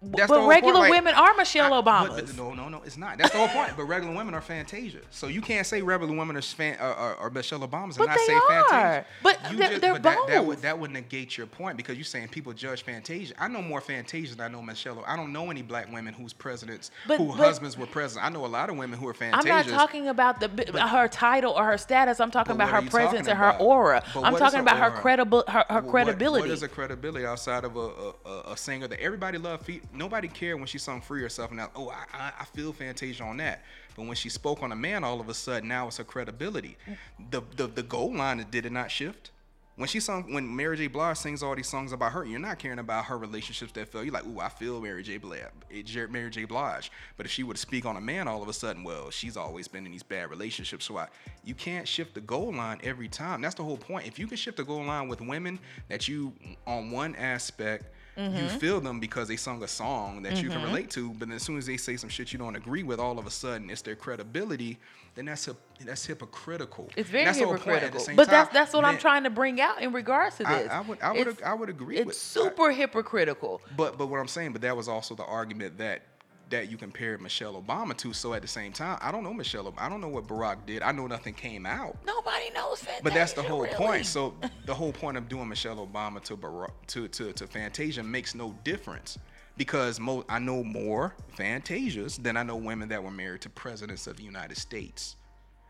That's 0.02 0.30
but 0.30 0.48
regular 0.48 0.90
women 0.90 1.14
are 1.14 1.34
Michelle 1.36 1.72
Obama. 1.72 2.08
But, 2.08 2.28
but, 2.28 2.38
no, 2.38 2.54
no, 2.54 2.70
no, 2.70 2.82
it's 2.84 2.96
not. 2.96 3.18
That's 3.18 3.32
the 3.32 3.38
whole 3.38 3.50
point. 3.50 3.76
But 3.76 3.84
regular 3.84 4.16
women 4.16 4.34
are 4.34 4.40
Fantasia. 4.40 5.02
So 5.10 5.28
you 5.28 5.42
can't 5.42 5.68
say 5.68 5.82
regular 5.82 6.16
women 6.16 6.38
are, 6.38 6.42
fan, 6.42 6.78
uh, 6.80 6.84
are, 6.84 7.16
are 7.18 7.30
Michelle 7.30 7.60
Obamas 7.60 7.84
and 7.84 7.98
but 7.98 8.06
not 8.06 8.20
say 8.20 8.34
are. 8.34 8.42
Fantasia. 8.48 9.06
But 9.22 9.52
you 9.52 9.58
they're, 9.58 9.70
just, 9.70 9.82
they're 9.82 9.94
but 9.94 10.04
both. 10.04 10.28
That, 10.28 10.34
that, 10.34 10.46
would 10.46 10.58
that 10.60 10.80
would 10.80 10.92
negate 10.92 11.38
your 11.38 11.48
point 11.48 11.76
because 11.76 11.98
you're 11.98 12.06
saying 12.06 12.30
people 12.30 12.54
judge 12.54 12.84
Fantasia. 12.84 13.34
I 13.38 13.50
know 13.50 13.62
more 13.62 13.82
Fantasia 13.82 14.36
than 14.36 14.46
I 14.46 14.48
know 14.48 14.62
Michelle. 14.62 15.04
I 15.06 15.18
don't 15.18 15.34
know 15.34 15.52
any 15.52 15.64
black 15.64 15.92
women 15.92 16.14
whose 16.14 16.32
presidents, 16.32 16.92
but, 17.06 17.18
whose 17.18 17.36
husbands 17.36 17.78
were 17.78 17.86
president. 17.86 18.26
I 18.26 18.30
know 18.30 18.46
a 18.46 18.48
lot 18.48 18.70
of 18.70 18.78
women 18.78 18.98
who 18.98 19.08
are 19.10 19.14
Fantasia. 19.14 19.54
I'm 19.54 19.68
not 19.68 19.78
talking 19.78 20.08
about 20.08 20.40
the 20.40 20.48
her 20.88 21.10
title 21.10 21.52
or 21.52 21.66
her 21.66 21.78
status. 21.78 22.22
I'm 22.22 22.32
talking 22.32 22.56
about 22.56 22.70
her 22.70 22.90
presence 22.90 23.28
and 23.28 23.38
her 23.38 23.58
aura. 23.60 24.02
I'm 24.16 24.38
talking 24.38 24.62
about 24.62 24.78
her 24.78 24.92
credible 24.92 25.44
her, 25.50 25.66
her 25.70 25.82
credibility. 25.82 26.48
What 26.48 26.52
is 26.52 26.64
a 26.64 26.70
credibility 26.70 27.26
outside 27.26 27.66
of 27.66 27.76
a, 27.76 28.14
a, 28.26 28.54
a 28.54 28.58
singer 28.58 28.88
that 28.88 29.02
everybody 29.02 29.38
loved? 29.38 29.70
Nobody 29.94 30.28
cared 30.28 30.58
when 30.58 30.68
she 30.68 30.78
sung 30.78 31.02
"Free 31.02 31.22
Yourself." 31.22 31.50
and 31.52 31.58
now, 31.58 31.72
oh, 31.76 31.90
I, 31.90 32.32
I 32.40 32.46
feel 32.46 32.74
Fantasia 32.74 33.24
on 33.24 33.38
that. 33.38 33.64
But 33.96 34.06
when 34.06 34.16
she 34.16 34.30
spoke 34.30 34.62
on 34.64 34.72
a 34.72 34.76
man, 34.76 35.04
all 35.04 35.20
of 35.20 35.30
a 35.30 35.34
sudden, 35.34 35.68
now 35.68 35.88
it's 35.88 35.98
her 35.98 36.04
credibility. 36.04 36.78
The 37.32 37.42
the 37.56 37.68
the 37.68 37.84
goal 37.84 38.14
line 38.14 38.46
did 38.50 38.66
it 38.66 38.72
not 38.72 38.92
shift? 38.92 39.32
When 39.80 39.88
she 39.88 40.02
sung, 40.02 40.34
when 40.34 40.54
Mary 40.54 40.76
J. 40.76 40.88
Blige 40.88 41.16
sings 41.16 41.42
all 41.42 41.56
these 41.56 41.70
songs 41.70 41.94
about 41.94 42.12
her, 42.12 42.26
you're 42.26 42.38
not 42.38 42.60
caring 42.60 42.80
about 42.80 43.06
her 43.06 43.18
relationships 43.18 43.72
that 43.72 43.88
fell. 43.88 44.04
You're 44.04 44.14
like, 44.14 44.26
ooh, 44.26 44.42
I 44.42 44.50
feel 44.50 44.82
Mary 44.82 45.04
J. 45.04 45.16
Blige, 45.16 45.40
eh, 45.74 46.06
Mary 46.10 46.30
J. 46.30 46.44
Blige. 46.44 46.92
But 47.16 47.26
if 47.26 47.32
she 47.32 47.44
would 47.44 47.58
speak 47.58 47.86
on 47.86 47.96
a 47.96 48.02
man, 48.02 48.28
all 48.28 48.44
of 48.44 48.50
a 48.50 48.54
sudden, 48.54 48.84
well, 48.84 49.10
she's 49.10 49.38
always 49.38 49.70
been 49.70 49.86
in 49.86 49.94
these 49.94 50.04
bad 50.04 50.30
relationships. 50.32 50.84
So 50.84 50.98
I, 50.98 51.08
you 51.46 51.54
can't 51.56 51.88
shift 51.88 52.14
the 52.14 52.20
goal 52.20 52.54
line 52.54 52.82
every 52.84 53.08
time. 53.08 53.40
That's 53.40 53.56
the 53.56 53.64
whole 53.64 53.78
point. 53.78 54.06
If 54.06 54.20
you 54.20 54.28
can 54.28 54.36
shift 54.36 54.58
the 54.58 54.66
goal 54.66 54.84
line 54.84 55.08
with 55.08 55.22
women 55.22 55.60
that 55.88 56.10
you 56.10 56.34
on 56.68 56.92
one 56.92 57.16
aspect 57.16 57.86
Mm-hmm. 58.20 58.36
You 58.36 58.50
feel 58.60 58.82
them 58.82 59.00
because 59.00 59.30
they 59.30 59.38
sung 59.38 59.64
a 59.64 59.68
song 59.68 60.24
that 60.24 60.34
mm-hmm. 60.34 60.44
you 60.44 60.50
can 60.50 60.60
mm-hmm. 60.60 60.68
relate 60.68 60.90
to, 60.92 61.14
but 61.14 61.32
as 61.32 61.42
soon 61.42 61.58
as 61.58 61.66
they 61.66 61.78
say 61.78 61.96
some 61.96 62.10
shit 62.10 62.34
you 62.34 62.40
don't 62.40 62.58
agree 62.58 62.84
with, 62.84 63.00
all 63.00 63.18
of 63.18 63.26
a 63.26 63.32
sudden 63.32 63.70
it's 63.70 63.82
their 63.82 63.96
credibility. 63.96 64.78
Then 65.16 65.26
that's 65.26 65.48
a, 65.48 65.56
that's 65.86 66.06
hypocritical. 66.06 66.90
It's 66.98 67.10
very 67.10 67.34
hypocritical. 67.34 68.04
But 68.16 68.26
time, 68.26 68.32
that's 68.32 68.54
that's 68.54 68.74
what 68.74 68.82
man, 68.82 68.96
I'm 68.96 69.00
trying 69.00 69.24
to 69.24 69.30
bring 69.30 69.62
out 69.62 69.82
in 69.82 69.94
regards 69.94 70.36
to 70.38 70.44
this. 70.44 70.70
I, 70.70 70.80
I 70.80 70.82
would 70.82 71.02
I 71.02 71.12
would 71.14 71.42
I 71.44 71.54
would 71.54 71.70
agree. 71.70 71.98
It's 71.98 72.08
with, 72.08 72.16
super 72.18 72.72
I, 72.72 72.74
hypocritical. 72.74 73.62
But 73.78 73.98
but 73.98 74.08
what 74.08 74.20
I'm 74.20 74.28
saying, 74.28 74.52
but 74.52 74.62
that 74.64 74.76
was 74.76 74.90
also 74.90 75.16
the 75.16 75.26
argument 75.26 75.78
that 75.78 76.02
that 76.50 76.70
you 76.70 76.78
compare 76.78 77.18
Michelle 77.18 77.62
Obama 77.62 77.96
to. 77.98 78.14
So 78.14 78.34
at 78.34 78.42
the 78.42 78.48
same 78.48 78.72
time, 78.72 78.98
I 79.02 79.12
don't 79.12 79.24
know 79.24 79.34
Michelle. 79.34 79.72
Obama. 79.72 79.82
I 79.82 79.90
don't 79.90 80.02
know 80.02 80.08
what 80.08 80.28
Barack 80.28 80.66
did. 80.66 80.82
I 80.82 80.92
know 80.92 81.08
nothing 81.08 81.34
came 81.34 81.66
out. 81.66 81.96
Nobody 82.06 82.50
knows 82.54 82.82
that. 82.82 83.04
But 83.04 83.14
that's 83.14 83.34
the 83.34 83.44
whole 83.44 83.64
really. 83.64 83.76
point. 83.76 84.06
So 84.06 84.36
the 84.66 84.74
whole 84.74 84.92
point 84.92 85.18
of 85.18 85.30
doing 85.30 85.48
Michelle 85.48 85.86
Obama 85.86 86.22
to 86.24 86.38
Barack 86.38 86.72
to 86.88 87.08
to, 87.08 87.34
to 87.34 87.48
Fantasia 87.48 88.04
makes 88.04 88.36
no 88.36 88.56
difference 88.64 89.18
because 89.58 90.00
mo- 90.00 90.26
I 90.30 90.40
know 90.40 90.64
more 90.64 91.16
Fantasias 91.38 92.22
than 92.22 92.38
I 92.38 92.44
know 92.44 92.56
women 92.56 92.90
that 92.90 93.04
were 93.04 93.12
married 93.12 93.42
to 93.42 93.50
presidents 93.50 94.08
of 94.08 94.18
the 94.18 94.24
United 94.24 94.58
States. 94.58 95.16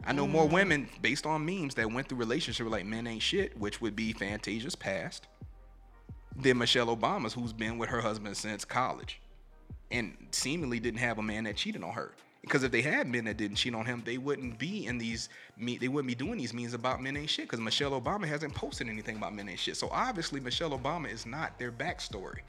I 0.06 0.14
know 0.14 0.26
mm. 0.26 0.32
more 0.32 0.48
women 0.48 0.88
based 1.02 1.26
on 1.26 1.46
memes 1.46 1.76
that 1.76 1.92
went 1.92 2.08
through 2.08 2.20
relationships 2.20 2.70
like 2.70 2.86
men 2.86 3.06
ain't 3.06 3.22
shit, 3.22 3.58
which 3.60 3.82
would 3.82 3.98
be 3.98 4.14
Fantasia's 4.14 4.76
past, 4.76 5.28
than 6.38 6.58
Michelle 6.58 6.96
Obama's, 6.96 7.34
who's 7.34 7.52
been 7.52 7.78
with 7.78 7.90
her 7.90 8.00
husband 8.00 8.38
since 8.38 8.64
college 8.64 9.20
and 9.92 10.16
seemingly 10.32 10.80
didn't 10.80 11.00
have 11.00 11.18
a 11.18 11.24
man 11.24 11.46
that 11.46 11.56
cheated 11.56 11.84
on 11.84 11.92
her. 11.92 12.12
Because 12.42 12.64
if 12.64 12.72
they 12.72 12.82
had 12.82 13.08
men 13.08 13.26
that 13.26 13.38
didn't 13.38 13.58
cheat 13.58 13.76
on 13.76 13.86
him, 13.86 14.02
they 14.06 14.18
wouldn't 14.18 14.58
be 14.58 14.86
in 14.86 14.98
these 14.98 15.30
they 15.58 15.88
wouldn't 15.88 16.08
be 16.08 16.16
doing 16.16 16.38
these 16.38 16.54
memes 16.54 16.74
about 16.74 17.02
men 17.02 17.18
ain't 17.18 17.30
shit. 17.30 17.46
Because 17.46 17.60
Michelle 17.60 18.00
Obama 18.00 18.26
hasn't 18.26 18.54
posted 18.54 18.88
anything 18.88 19.18
about 19.18 19.36
men 19.36 19.50
ain't 19.50 19.60
shit. 19.60 19.76
So 19.76 19.90
obviously 19.92 20.40
Michelle 20.40 20.72
Obama 20.72 21.12
is 21.12 21.26
not 21.26 21.60
their 21.60 21.72
backstory. 21.72 22.40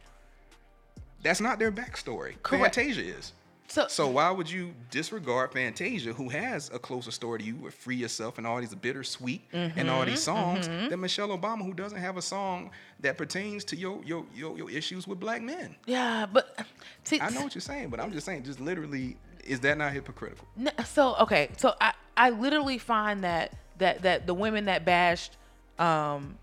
That's 1.22 1.40
not 1.40 1.58
their 1.58 1.72
backstory. 1.72 2.34
Correct. 2.42 2.76
Fantasia 2.76 3.02
is. 3.02 3.32
So, 3.70 3.86
so 3.86 4.08
why 4.08 4.32
would 4.32 4.50
you 4.50 4.74
disregard 4.90 5.52
Fantasia, 5.52 6.12
who 6.12 6.28
has 6.28 6.70
a 6.74 6.78
closer 6.78 7.12
story 7.12 7.38
to 7.38 7.44
you 7.44 7.54
with 7.54 7.72
Free 7.72 7.94
Yourself 7.94 8.36
and 8.36 8.44
all 8.44 8.58
these 8.58 8.74
bittersweet 8.74 9.48
mm-hmm, 9.52 9.78
and 9.78 9.88
all 9.88 10.04
these 10.04 10.20
songs, 10.20 10.66
mm-hmm. 10.66 10.88
than 10.88 11.00
Michelle 11.00 11.28
Obama, 11.28 11.64
who 11.64 11.72
doesn't 11.72 11.98
have 11.98 12.16
a 12.16 12.22
song 12.22 12.72
that 12.98 13.16
pertains 13.16 13.62
to 13.66 13.76
your 13.76 14.02
your 14.04 14.26
your, 14.34 14.58
your 14.58 14.70
issues 14.70 15.06
with 15.06 15.20
black 15.20 15.40
men? 15.40 15.76
Yeah, 15.86 16.26
but 16.26 16.66
see, 17.04 17.20
I 17.20 17.30
know 17.30 17.42
what 17.42 17.54
you're 17.54 17.62
saying, 17.62 17.90
but 17.90 18.00
I'm 18.00 18.10
just 18.10 18.26
saying, 18.26 18.42
just 18.42 18.58
literally, 18.58 19.16
is 19.44 19.60
that 19.60 19.78
not 19.78 19.92
hypocritical? 19.92 20.48
So 20.84 21.14
okay, 21.20 21.50
so 21.56 21.74
I 21.80 21.92
I 22.16 22.30
literally 22.30 22.78
find 22.78 23.22
that 23.22 23.52
that 23.78 24.02
that 24.02 24.26
the 24.26 24.34
women 24.34 24.64
that 24.64 24.84
bashed 24.84 25.36
um, 25.78 26.36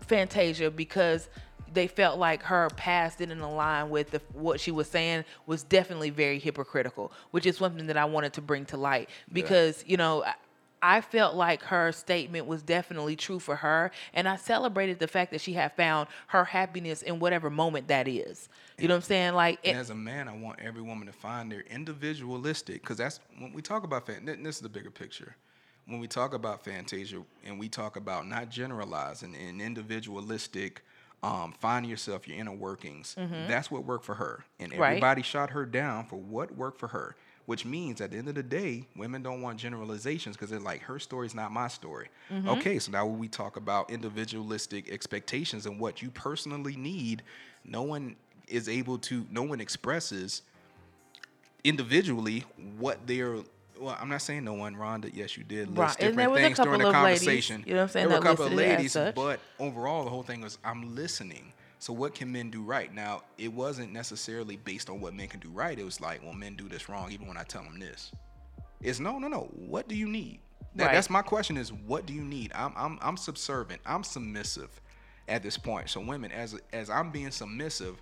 Fantasia 0.00 0.72
because 0.72 1.28
they 1.72 1.86
felt 1.86 2.18
like 2.18 2.42
her 2.42 2.68
past 2.76 3.18
didn't 3.18 3.40
align 3.40 3.90
with 3.90 4.10
the, 4.10 4.20
what 4.32 4.60
she 4.60 4.70
was 4.70 4.88
saying 4.88 5.24
was 5.46 5.62
definitely 5.62 6.10
very 6.10 6.38
hypocritical, 6.38 7.12
which 7.30 7.46
is 7.46 7.56
something 7.56 7.86
that 7.86 7.96
I 7.96 8.04
wanted 8.04 8.32
to 8.34 8.40
bring 8.40 8.64
to 8.66 8.76
light 8.76 9.08
because 9.32 9.82
yeah. 9.82 9.90
you 9.90 9.96
know. 9.96 10.24
I 10.80 11.00
felt 11.00 11.34
like 11.34 11.62
her 11.64 11.90
statement 11.90 12.46
was 12.46 12.62
definitely 12.62 13.16
true 13.16 13.40
for 13.40 13.56
her, 13.56 13.90
and 14.14 14.28
I 14.28 14.36
celebrated 14.36 15.00
the 15.00 15.08
fact 15.08 15.32
that 15.32 15.40
she 15.40 15.54
had 15.54 15.72
found 15.72 16.06
her 16.28 16.44
happiness 16.44 17.02
in 17.02 17.18
whatever 17.18 17.50
moment 17.50 17.88
that 17.88 18.06
is. 18.06 18.48
You 18.78 18.86
know 18.86 18.94
what 18.94 18.98
I'm 18.98 19.02
saying? 19.02 19.34
Like, 19.34 19.58
it, 19.64 19.74
as 19.74 19.90
a 19.90 19.96
man, 19.96 20.28
I 20.28 20.36
want 20.36 20.60
every 20.60 20.82
woman 20.82 21.08
to 21.08 21.12
find 21.12 21.50
their 21.50 21.62
individualistic, 21.62 22.82
because 22.82 22.96
that's 22.96 23.18
when 23.38 23.52
we 23.52 23.60
talk 23.60 23.82
about 23.82 24.06
fantasy 24.06 24.40
this 24.40 24.54
is 24.54 24.62
the 24.62 24.68
bigger 24.68 24.92
picture. 24.92 25.34
When 25.86 25.98
we 25.98 26.06
talk 26.06 26.32
about 26.32 26.64
Fantasia, 26.64 27.22
and 27.44 27.58
we 27.58 27.68
talk 27.68 27.96
about 27.96 28.28
not 28.28 28.48
generalizing 28.48 29.34
and 29.34 29.60
individualistic 29.60 30.84
um, 31.22 31.52
finding 31.60 31.90
yourself, 31.90 32.28
your 32.28 32.38
inner 32.38 32.52
workings. 32.54 33.16
Mm-hmm. 33.18 33.48
That's 33.48 33.70
what 33.70 33.84
worked 33.84 34.04
for 34.04 34.14
her. 34.14 34.44
And 34.58 34.72
everybody 34.72 35.20
right. 35.20 35.26
shot 35.26 35.50
her 35.50 35.66
down 35.66 36.06
for 36.06 36.16
what 36.16 36.54
worked 36.54 36.78
for 36.78 36.88
her, 36.88 37.16
which 37.46 37.64
means 37.64 38.00
at 38.00 38.12
the 38.12 38.18
end 38.18 38.28
of 38.28 38.34
the 38.34 38.42
day, 38.42 38.86
women 38.96 39.22
don't 39.22 39.42
want 39.42 39.58
generalizations 39.58 40.36
because 40.36 40.50
they're 40.50 40.60
like, 40.60 40.82
her 40.82 40.98
story's 40.98 41.34
not 41.34 41.50
my 41.50 41.68
story. 41.68 42.08
Mm-hmm. 42.30 42.48
Okay, 42.50 42.78
so 42.78 42.92
now 42.92 43.06
when 43.06 43.18
we 43.18 43.28
talk 43.28 43.56
about 43.56 43.90
individualistic 43.90 44.90
expectations 44.90 45.66
and 45.66 45.80
what 45.80 46.02
you 46.02 46.10
personally 46.10 46.76
need, 46.76 47.22
no 47.64 47.82
one 47.82 48.16
is 48.46 48.68
able 48.68 48.98
to, 48.98 49.26
no 49.30 49.42
one 49.42 49.60
expresses 49.60 50.42
individually 51.64 52.44
what 52.78 53.06
they're 53.06 53.38
well, 53.80 53.96
I'm 54.00 54.08
not 54.08 54.22
saying 54.22 54.44
no 54.44 54.54
one, 54.54 54.74
Rhonda. 54.74 55.10
Yes, 55.12 55.36
you 55.36 55.44
did 55.44 55.68
list 55.68 55.78
right. 55.78 55.98
different 55.98 56.34
things 56.34 56.58
during 56.58 56.80
the 56.80 56.90
conversation. 56.90 57.56
Ladies, 57.56 57.68
you 57.68 57.74
know 57.74 57.80
what 57.80 57.82
I'm 57.82 57.88
saying? 57.88 58.08
There 58.08 58.20
were 58.20 58.24
a 58.24 58.28
couple 58.28 58.46
of 58.46 58.52
ladies, 58.52 58.94
but 58.94 59.40
overall, 59.58 60.04
the 60.04 60.10
whole 60.10 60.22
thing 60.22 60.40
was 60.40 60.58
I'm 60.64 60.94
listening. 60.94 61.52
So 61.80 61.92
what 61.92 62.14
can 62.14 62.32
men 62.32 62.50
do 62.50 62.62
right? 62.62 62.92
Now, 62.92 63.22
it 63.36 63.52
wasn't 63.52 63.92
necessarily 63.92 64.56
based 64.56 64.90
on 64.90 65.00
what 65.00 65.14
men 65.14 65.28
can 65.28 65.38
do 65.38 65.48
right. 65.50 65.78
It 65.78 65.84
was 65.84 66.00
like, 66.00 66.24
well, 66.24 66.32
men 66.32 66.56
do 66.56 66.68
this 66.68 66.88
wrong, 66.88 67.12
even 67.12 67.28
when 67.28 67.36
I 67.36 67.44
tell 67.44 67.62
them 67.62 67.78
this. 67.78 68.10
It's 68.80 68.98
no, 68.98 69.18
no, 69.18 69.28
no. 69.28 69.48
What 69.54 69.86
do 69.88 69.94
you 69.94 70.08
need? 70.08 70.40
That, 70.74 70.86
right. 70.86 70.94
That's 70.94 71.08
my 71.08 71.22
question. 71.22 71.56
Is 71.56 71.72
what 71.72 72.04
do 72.04 72.12
you 72.12 72.24
need? 72.24 72.52
I'm, 72.54 72.72
I'm, 72.76 72.98
I'm 73.00 73.16
subservient. 73.16 73.80
I'm 73.86 74.02
submissive 74.02 74.80
at 75.28 75.42
this 75.42 75.56
point. 75.56 75.90
So 75.90 76.00
women, 76.00 76.32
as 76.32 76.58
as 76.72 76.90
I'm 76.90 77.10
being 77.10 77.30
submissive, 77.30 78.00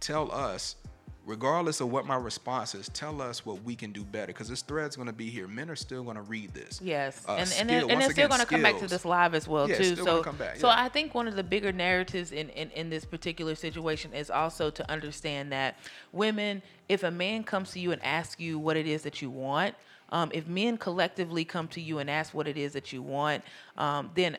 tell 0.00 0.32
us 0.32 0.76
regardless 1.24 1.80
of 1.80 1.90
what 1.90 2.06
my 2.06 2.16
response 2.16 2.74
is, 2.74 2.88
tell 2.88 3.22
us 3.22 3.46
what 3.46 3.62
we 3.62 3.76
can 3.76 3.92
do 3.92 4.04
better 4.04 4.28
because 4.28 4.48
this 4.48 4.62
thread's 4.62 4.96
going 4.96 5.06
to 5.06 5.12
be 5.12 5.30
here. 5.30 5.46
Men 5.46 5.70
are 5.70 5.76
still 5.76 6.02
going 6.02 6.16
to 6.16 6.22
read 6.22 6.52
this. 6.52 6.80
Yes, 6.82 7.24
uh, 7.28 7.32
and 7.32 7.40
and, 7.40 7.48
skill, 7.48 7.90
and, 7.90 8.00
they're 8.00 8.10
still 8.10 8.28
going 8.28 8.40
to 8.40 8.46
come 8.46 8.62
back 8.62 8.78
to 8.78 8.86
this 8.86 9.04
live 9.04 9.34
as 9.34 9.46
well 9.46 9.68
yeah, 9.68 9.76
too. 9.76 9.96
so 9.96 10.22
back, 10.22 10.56
so 10.56 10.68
I 10.68 10.88
think 10.88 11.14
one 11.14 11.28
of 11.28 11.36
the 11.36 11.44
bigger 11.44 11.72
narratives 11.72 12.32
in, 12.32 12.48
in 12.50 12.70
in 12.70 12.90
this 12.90 13.04
particular 13.04 13.54
situation 13.54 14.12
is 14.12 14.30
also 14.30 14.70
to 14.70 14.90
understand 14.90 15.52
that 15.52 15.76
women, 16.12 16.62
if 16.88 17.02
a 17.02 17.10
man 17.10 17.44
comes 17.44 17.72
to 17.72 17.80
you 17.80 17.92
and 17.92 18.02
asks 18.02 18.40
you 18.40 18.58
what 18.58 18.76
it 18.76 18.86
is 18.86 19.02
that 19.02 19.22
you 19.22 19.30
want. 19.30 19.74
Um, 20.10 20.30
if 20.34 20.46
men 20.46 20.76
collectively 20.76 21.42
come 21.42 21.68
to 21.68 21.80
you 21.80 21.98
and 21.98 22.10
ask 22.10 22.34
what 22.34 22.46
it 22.46 22.58
is 22.58 22.74
that 22.74 22.92
you 22.92 23.00
want, 23.00 23.42
um, 23.78 24.10
then 24.14 24.36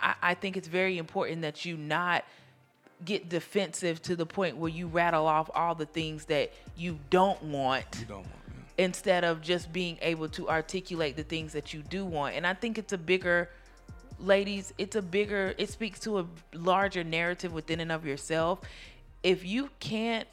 I, 0.00 0.14
I 0.22 0.34
think 0.34 0.56
it's 0.56 0.66
very 0.66 0.96
important 0.96 1.42
that 1.42 1.66
you 1.66 1.76
not 1.76 2.24
get 3.04 3.28
defensive 3.28 4.00
to 4.02 4.16
the 4.16 4.26
point 4.26 4.56
where 4.56 4.70
you 4.70 4.86
rattle 4.86 5.26
off 5.26 5.50
all 5.54 5.74
the 5.74 5.86
things 5.86 6.26
that 6.26 6.52
you 6.76 6.98
don't 7.10 7.42
want. 7.42 7.84
You 8.00 8.06
don't 8.06 8.18
want. 8.18 8.30
Instead 8.76 9.24
of 9.24 9.40
just 9.40 9.72
being 9.72 9.98
able 10.02 10.28
to 10.30 10.48
articulate 10.48 11.16
the 11.16 11.22
things 11.22 11.52
that 11.52 11.72
you 11.72 11.82
do 11.82 12.04
want. 12.04 12.34
And 12.34 12.46
I 12.46 12.54
think 12.54 12.76
it's 12.78 12.92
a 12.92 12.98
bigger 12.98 13.48
ladies, 14.18 14.72
it's 14.78 14.96
a 14.96 15.02
bigger 15.02 15.54
it 15.58 15.70
speaks 15.70 16.00
to 16.00 16.20
a 16.20 16.26
larger 16.52 17.04
narrative 17.04 17.52
within 17.52 17.80
and 17.80 17.92
of 17.92 18.04
yourself. 18.04 18.60
If 19.22 19.44
you 19.44 19.70
can't 19.78 20.28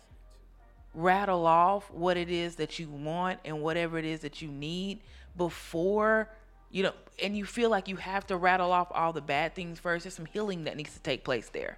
rattle 0.94 1.46
off 1.46 1.90
what 1.92 2.18
it 2.18 2.30
is 2.30 2.56
that 2.58 2.80
you 2.80 2.90
want 2.90 3.40
and 3.46 3.62
whatever 3.62 3.98
it 3.98 4.06
is 4.06 4.22
that 4.22 4.42
you 4.42 4.50
need 4.50 5.00
before 5.38 6.28
you 6.70 6.84
know 6.84 6.92
and 7.24 7.38
you 7.38 7.46
feel 7.46 7.70
like 7.70 7.88
you 7.88 7.96
have 7.96 8.28
to 8.28 8.36
rattle 8.36 8.72
off 8.72 8.88
all 8.92 9.14
the 9.14 9.22
bad 9.22 9.56
things 9.56 9.80
first 9.80 10.04
there's 10.04 10.14
some 10.14 10.26
healing 10.26 10.66
that 10.66 10.76
needs 10.76 10.94
to 10.94 11.00
take 11.00 11.24
place 11.24 11.48
there 11.50 11.78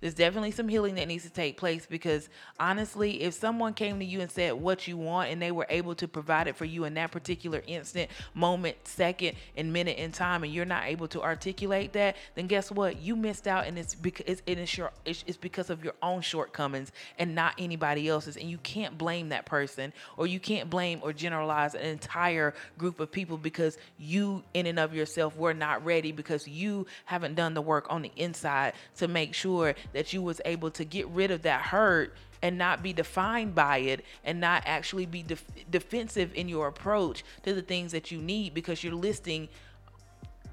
There's 0.00 0.14
definitely 0.14 0.52
some 0.52 0.68
healing 0.68 0.94
that 0.94 1.08
needs 1.08 1.24
to 1.24 1.30
take 1.30 1.56
place 1.56 1.84
because 1.84 2.28
honestly, 2.60 3.22
if 3.22 3.34
someone 3.34 3.74
came 3.74 3.98
to 3.98 4.04
you 4.04 4.20
and 4.20 4.30
said 4.30 4.52
what 4.52 4.86
you 4.86 4.96
want 4.96 5.30
and 5.30 5.42
they 5.42 5.50
were 5.50 5.66
able 5.68 5.96
to 5.96 6.06
provide 6.06 6.46
it 6.46 6.54
for 6.56 6.64
you 6.64 6.84
in 6.84 6.94
that 6.94 7.10
particular 7.10 7.64
instant, 7.66 8.08
moment, 8.32 8.76
second, 8.84 9.36
and 9.56 9.72
minute 9.72 9.98
in 9.98 10.12
time, 10.12 10.44
and 10.44 10.52
you're 10.52 10.64
not 10.64 10.84
able 10.84 11.08
to 11.08 11.20
articulate 11.20 11.92
that, 11.94 12.16
then 12.36 12.46
guess 12.46 12.70
what? 12.70 13.00
You 13.00 13.16
missed 13.16 13.48
out, 13.48 13.66
and 13.66 13.76
it's 13.76 13.96
because 13.96 14.24
it's, 14.26 14.42
it's 14.46 14.78
your 14.78 14.92
it's, 15.04 15.24
it's 15.26 15.36
because 15.36 15.68
of 15.68 15.82
your 15.82 15.94
own 16.00 16.20
shortcomings 16.20 16.92
and 17.18 17.34
not 17.34 17.54
anybody 17.58 18.08
else's. 18.08 18.36
And 18.36 18.48
you 18.48 18.58
can't 18.58 18.96
blame 18.96 19.30
that 19.30 19.46
person, 19.46 19.92
or 20.16 20.28
you 20.28 20.38
can't 20.38 20.70
blame 20.70 21.00
or 21.02 21.12
generalize 21.12 21.74
an 21.74 21.82
entire 21.82 22.54
group 22.76 23.00
of 23.00 23.10
people 23.10 23.36
because 23.36 23.78
you, 23.98 24.44
in 24.54 24.66
and 24.66 24.78
of 24.78 24.94
yourself, 24.94 25.36
were 25.36 25.54
not 25.54 25.84
ready 25.84 26.12
because 26.12 26.46
you 26.46 26.86
haven't 27.04 27.34
done 27.34 27.54
the 27.54 27.62
work 27.62 27.86
on 27.90 28.02
the 28.02 28.12
inside 28.16 28.74
to 28.98 29.08
make 29.08 29.34
sure 29.34 29.74
that 29.92 30.12
you 30.12 30.22
was 30.22 30.40
able 30.44 30.70
to 30.72 30.84
get 30.84 31.06
rid 31.08 31.30
of 31.30 31.42
that 31.42 31.60
hurt 31.62 32.14
and 32.42 32.56
not 32.56 32.82
be 32.82 32.92
defined 32.92 33.54
by 33.54 33.78
it 33.78 34.04
and 34.24 34.40
not 34.40 34.62
actually 34.66 35.06
be 35.06 35.22
def- 35.22 35.44
defensive 35.70 36.32
in 36.34 36.48
your 36.48 36.68
approach 36.68 37.24
to 37.42 37.52
the 37.52 37.62
things 37.62 37.90
that 37.92 38.10
you 38.12 38.18
need 38.20 38.54
because 38.54 38.84
you're 38.84 38.94
listing 38.94 39.48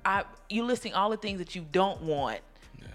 I 0.04 0.24
you're 0.50 0.66
listing 0.66 0.94
all 0.94 1.10
the 1.10 1.18
things 1.18 1.40
that 1.40 1.56
you 1.56 1.66
don't 1.72 2.02
want 2.02 2.40
Yeah. 2.80 2.88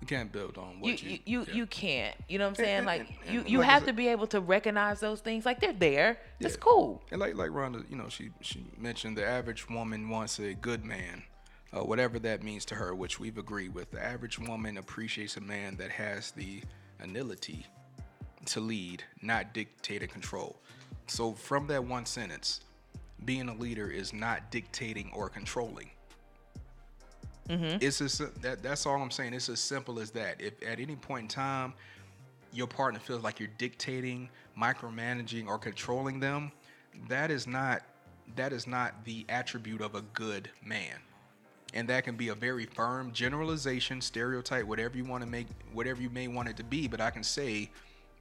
You 0.00 0.06
can't 0.06 0.30
build 0.32 0.58
on 0.58 0.80
what 0.80 1.02
you 1.02 1.10
you. 1.10 1.18
you, 1.24 1.44
yeah. 1.48 1.54
you 1.54 1.66
can't 1.66 2.14
you 2.28 2.38
know 2.38 2.44
what 2.44 2.50
i'm 2.58 2.64
saying 2.64 2.76
and- 2.78 2.86
like 2.86 3.00
and- 3.24 3.34
you 3.34 3.40
and 3.40 3.48
you 3.50 3.58
like 3.58 3.68
have 3.68 3.86
to 3.86 3.92
be 3.92 4.08
able 4.08 4.26
to 4.28 4.40
recognize 4.40 5.00
those 5.00 5.20
things 5.20 5.44
like 5.46 5.60
they're 5.60 5.72
there 5.72 6.18
it's 6.40 6.54
Yeah. 6.54 6.60
cool 6.60 7.02
And 7.10 7.20
like 7.20 7.34
like 7.36 7.50
Rhonda, 7.50 7.88
you 7.90 7.96
know, 7.96 8.08
she 8.08 8.30
she 8.40 8.64
mentioned 8.78 9.16
the 9.18 9.26
average 9.26 9.68
woman 9.68 10.08
wants 10.08 10.38
a 10.38 10.54
good 10.54 10.84
man, 10.84 11.22
uh, 11.76 11.84
whatever 11.84 12.18
that 12.18 12.42
means 12.42 12.64
to 12.66 12.74
her, 12.74 12.94
which 12.94 13.20
we've 13.20 13.38
agreed 13.38 13.74
with. 13.74 13.90
The 13.90 14.02
average 14.02 14.38
woman 14.38 14.78
appreciates 14.78 15.36
a 15.36 15.40
man 15.40 15.76
that 15.76 15.90
has 15.90 16.30
the 16.30 16.62
anility 17.00 17.66
to 18.46 18.60
lead, 18.60 19.02
not 19.22 19.52
dictate 19.52 20.02
and 20.02 20.10
control. 20.10 20.56
So 21.06 21.32
from 21.32 21.66
that 21.66 21.84
one 21.84 22.06
sentence, 22.06 22.60
being 23.24 23.48
a 23.48 23.54
leader 23.54 23.90
is 23.90 24.12
not 24.12 24.50
dictating 24.50 25.10
or 25.12 25.28
controlling. 25.28 25.90
It's 27.80 28.00
as 28.00 28.18
that 28.40 28.62
that's 28.62 28.86
all 28.86 29.00
I'm 29.00 29.10
saying. 29.10 29.34
It's 29.34 29.48
as 29.48 29.60
simple 29.60 30.00
as 30.00 30.10
that. 30.12 30.40
If 30.40 30.54
at 30.66 30.80
any 30.80 30.96
point 30.96 31.22
in 31.22 31.28
time 31.28 31.74
your 32.52 32.66
partner 32.66 32.98
feels 32.98 33.22
like 33.22 33.38
you're 33.38 33.50
dictating, 33.58 34.28
micromanaging, 34.58 35.46
or 35.46 35.58
controlling 35.58 36.18
them, 36.18 36.50
that 37.08 37.30
is 37.30 37.46
not 37.46 37.82
that 38.34 38.52
is 38.52 38.66
not 38.66 39.04
the 39.04 39.24
attribute 39.28 39.80
of 39.80 39.94
a 39.94 40.02
good 40.12 40.50
man. 40.64 40.98
And 41.74 41.88
that 41.88 42.04
can 42.04 42.16
be 42.16 42.28
a 42.28 42.34
very 42.34 42.64
firm 42.66 43.12
generalization, 43.12 44.00
stereotype, 44.00 44.64
whatever 44.64 44.96
you 44.96 45.04
want 45.04 45.22
to 45.22 45.28
make, 45.28 45.46
whatever 45.72 46.00
you 46.00 46.10
may 46.10 46.28
want 46.28 46.48
it 46.48 46.56
to 46.58 46.64
be. 46.64 46.86
But 46.88 47.00
I 47.00 47.10
can 47.10 47.22
say 47.22 47.70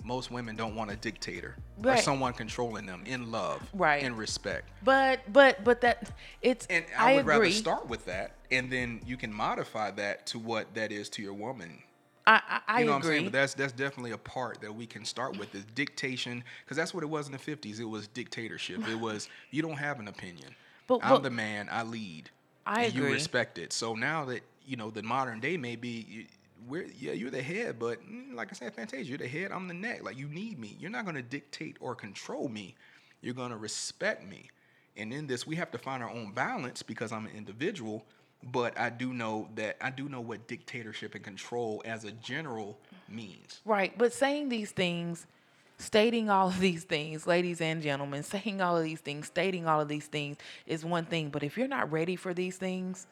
most 0.04 0.30
women 0.30 0.56
don't 0.56 0.76
want 0.76 0.92
a 0.92 0.96
dictator 0.96 1.56
or 1.84 1.98
someone 1.98 2.34
controlling 2.34 2.86
them 2.86 3.04
in 3.06 3.32
love, 3.32 3.62
Right. 3.74 4.04
in 4.04 4.16
respect. 4.16 4.70
but 4.84 5.22
but 5.32 5.64
but 5.64 5.82
that 5.82 6.12
it's 6.42 6.66
And 6.68 6.86
I, 6.98 7.14
i, 7.14 7.16
would 7.16 7.26
rather 7.26 7.50
start 7.52 7.88
with 7.88 8.06
that, 8.06 8.36
and 8.52 8.70
then 8.70 9.02
you 9.06 9.16
can 9.18 9.34
modify 9.34 9.92
that 9.92 10.26
to 10.28 10.40
what 10.40 10.74
that 10.76 10.92
is 10.92 11.08
to 11.12 11.22
your 11.22 11.34
woman. 11.34 11.82
i 12.28 12.42
i, 12.50 12.62
I 12.68 12.80
You 12.80 12.86
know 12.88 12.92
what 12.92 12.96
I'm 12.98 13.02
agree 13.04 13.16
saying? 13.16 13.26
But 13.28 13.34
that's 13.34 13.54
that's 13.54 13.74
definitely 13.74 14.12
a 14.12 14.18
part 14.18 14.60
that 14.62 14.76
we 14.76 14.86
can 14.86 15.06
start 15.06 15.38
with 15.38 15.56
is 15.56 15.64
dictation, 15.76 16.44
because 16.66 16.76
that's 16.78 16.94
what 16.94 17.04
it 17.04 17.10
was 17.10 17.28
in 17.28 17.32
the 17.32 17.38
50s. 17.40 17.80
It 17.80 17.86
was 17.86 18.08
dictatorship. 18.08 18.86
It 18.90 19.00
was 19.00 19.30
you 19.52 19.62
don't 19.62 19.78
have 19.78 20.00
an 20.02 20.08
opinion. 20.10 20.56
But- 20.88 21.00
I'm 21.04 21.10
but- 21.12 21.24
the 21.24 21.30
man. 21.32 21.70
I 21.72 21.84
lead. 21.84 22.30
I 22.66 22.84
and 22.84 22.94
You 22.94 23.02
agree. 23.02 23.14
respect 23.14 23.58
it. 23.58 23.74
So 23.74 23.94
now 23.96 24.26
that 24.26 24.42
you 24.66 24.76
know 24.78 24.90
the 24.92 25.04
modern 25.04 25.40
day 25.40 25.58
maybe. 25.58 26.28
We're, 26.68 26.88
yeah, 26.98 27.12
you're 27.12 27.30
the 27.30 27.44
head, 27.44 27.78
but 27.78 28.02
mm, 28.02 28.34
like 28.34 28.50
I 28.50 28.54
said, 28.56 28.74
Fantasia, 28.74 29.08
you're 29.08 29.18
the 29.20 29.28
head. 29.28 29.52
I'm 29.52 29.68
the 29.68 29.74
neck. 29.76 30.04
Like 30.04 30.18
you 30.18 30.28
need 30.28 30.58
me. 30.58 30.76
You're 30.80 30.90
not 30.90 31.06
gonna 31.06 31.22
dictate 31.22 31.78
or 31.80 31.94
control 31.94 32.50
me. 32.50 32.74
You're 33.22 33.36
gonna 33.36 33.58
respect 33.58 34.26
me. 34.28 34.50
And 34.98 35.14
in 35.14 35.28
this, 35.28 35.46
we 35.46 35.56
have 35.58 35.70
to 35.72 35.78
find 35.78 36.02
our 36.02 36.10
own 36.10 36.32
balance 36.32 36.82
because 36.82 37.12
I'm 37.12 37.28
an 37.28 37.34
individual. 37.36 38.04
But 38.52 38.80
I 38.80 38.90
do 38.90 39.14
know 39.14 39.48
that 39.56 39.78
I 39.80 39.92
do 39.92 40.10
know 40.10 40.22
what 40.22 40.48
dictatorship 40.48 41.14
and 41.14 41.24
control 41.24 41.84
as 41.86 42.04
a 42.04 42.12
general 42.14 42.80
means. 43.08 43.62
Right, 43.66 43.96
but 43.98 44.12
saying 44.12 44.50
these 44.50 44.72
things, 44.72 45.28
stating 45.78 46.30
all 46.30 46.48
of 46.48 46.60
these 46.60 46.84
things, 46.84 47.28
ladies 47.28 47.62
and 47.62 47.82
gentlemen, 47.82 48.24
saying 48.24 48.62
all 48.62 48.78
of 48.78 48.84
these 48.84 49.00
things, 49.00 49.28
stating 49.28 49.68
all 49.68 49.82
of 49.82 49.88
these 49.88 50.08
things 50.08 50.38
is 50.66 50.86
one 50.86 51.06
thing. 51.06 51.30
But 51.30 51.44
if 51.44 51.58
you're 51.58 51.68
not 51.68 51.92
ready 51.92 52.16
for 52.16 52.34
these 52.34 52.58
things, 52.58 53.08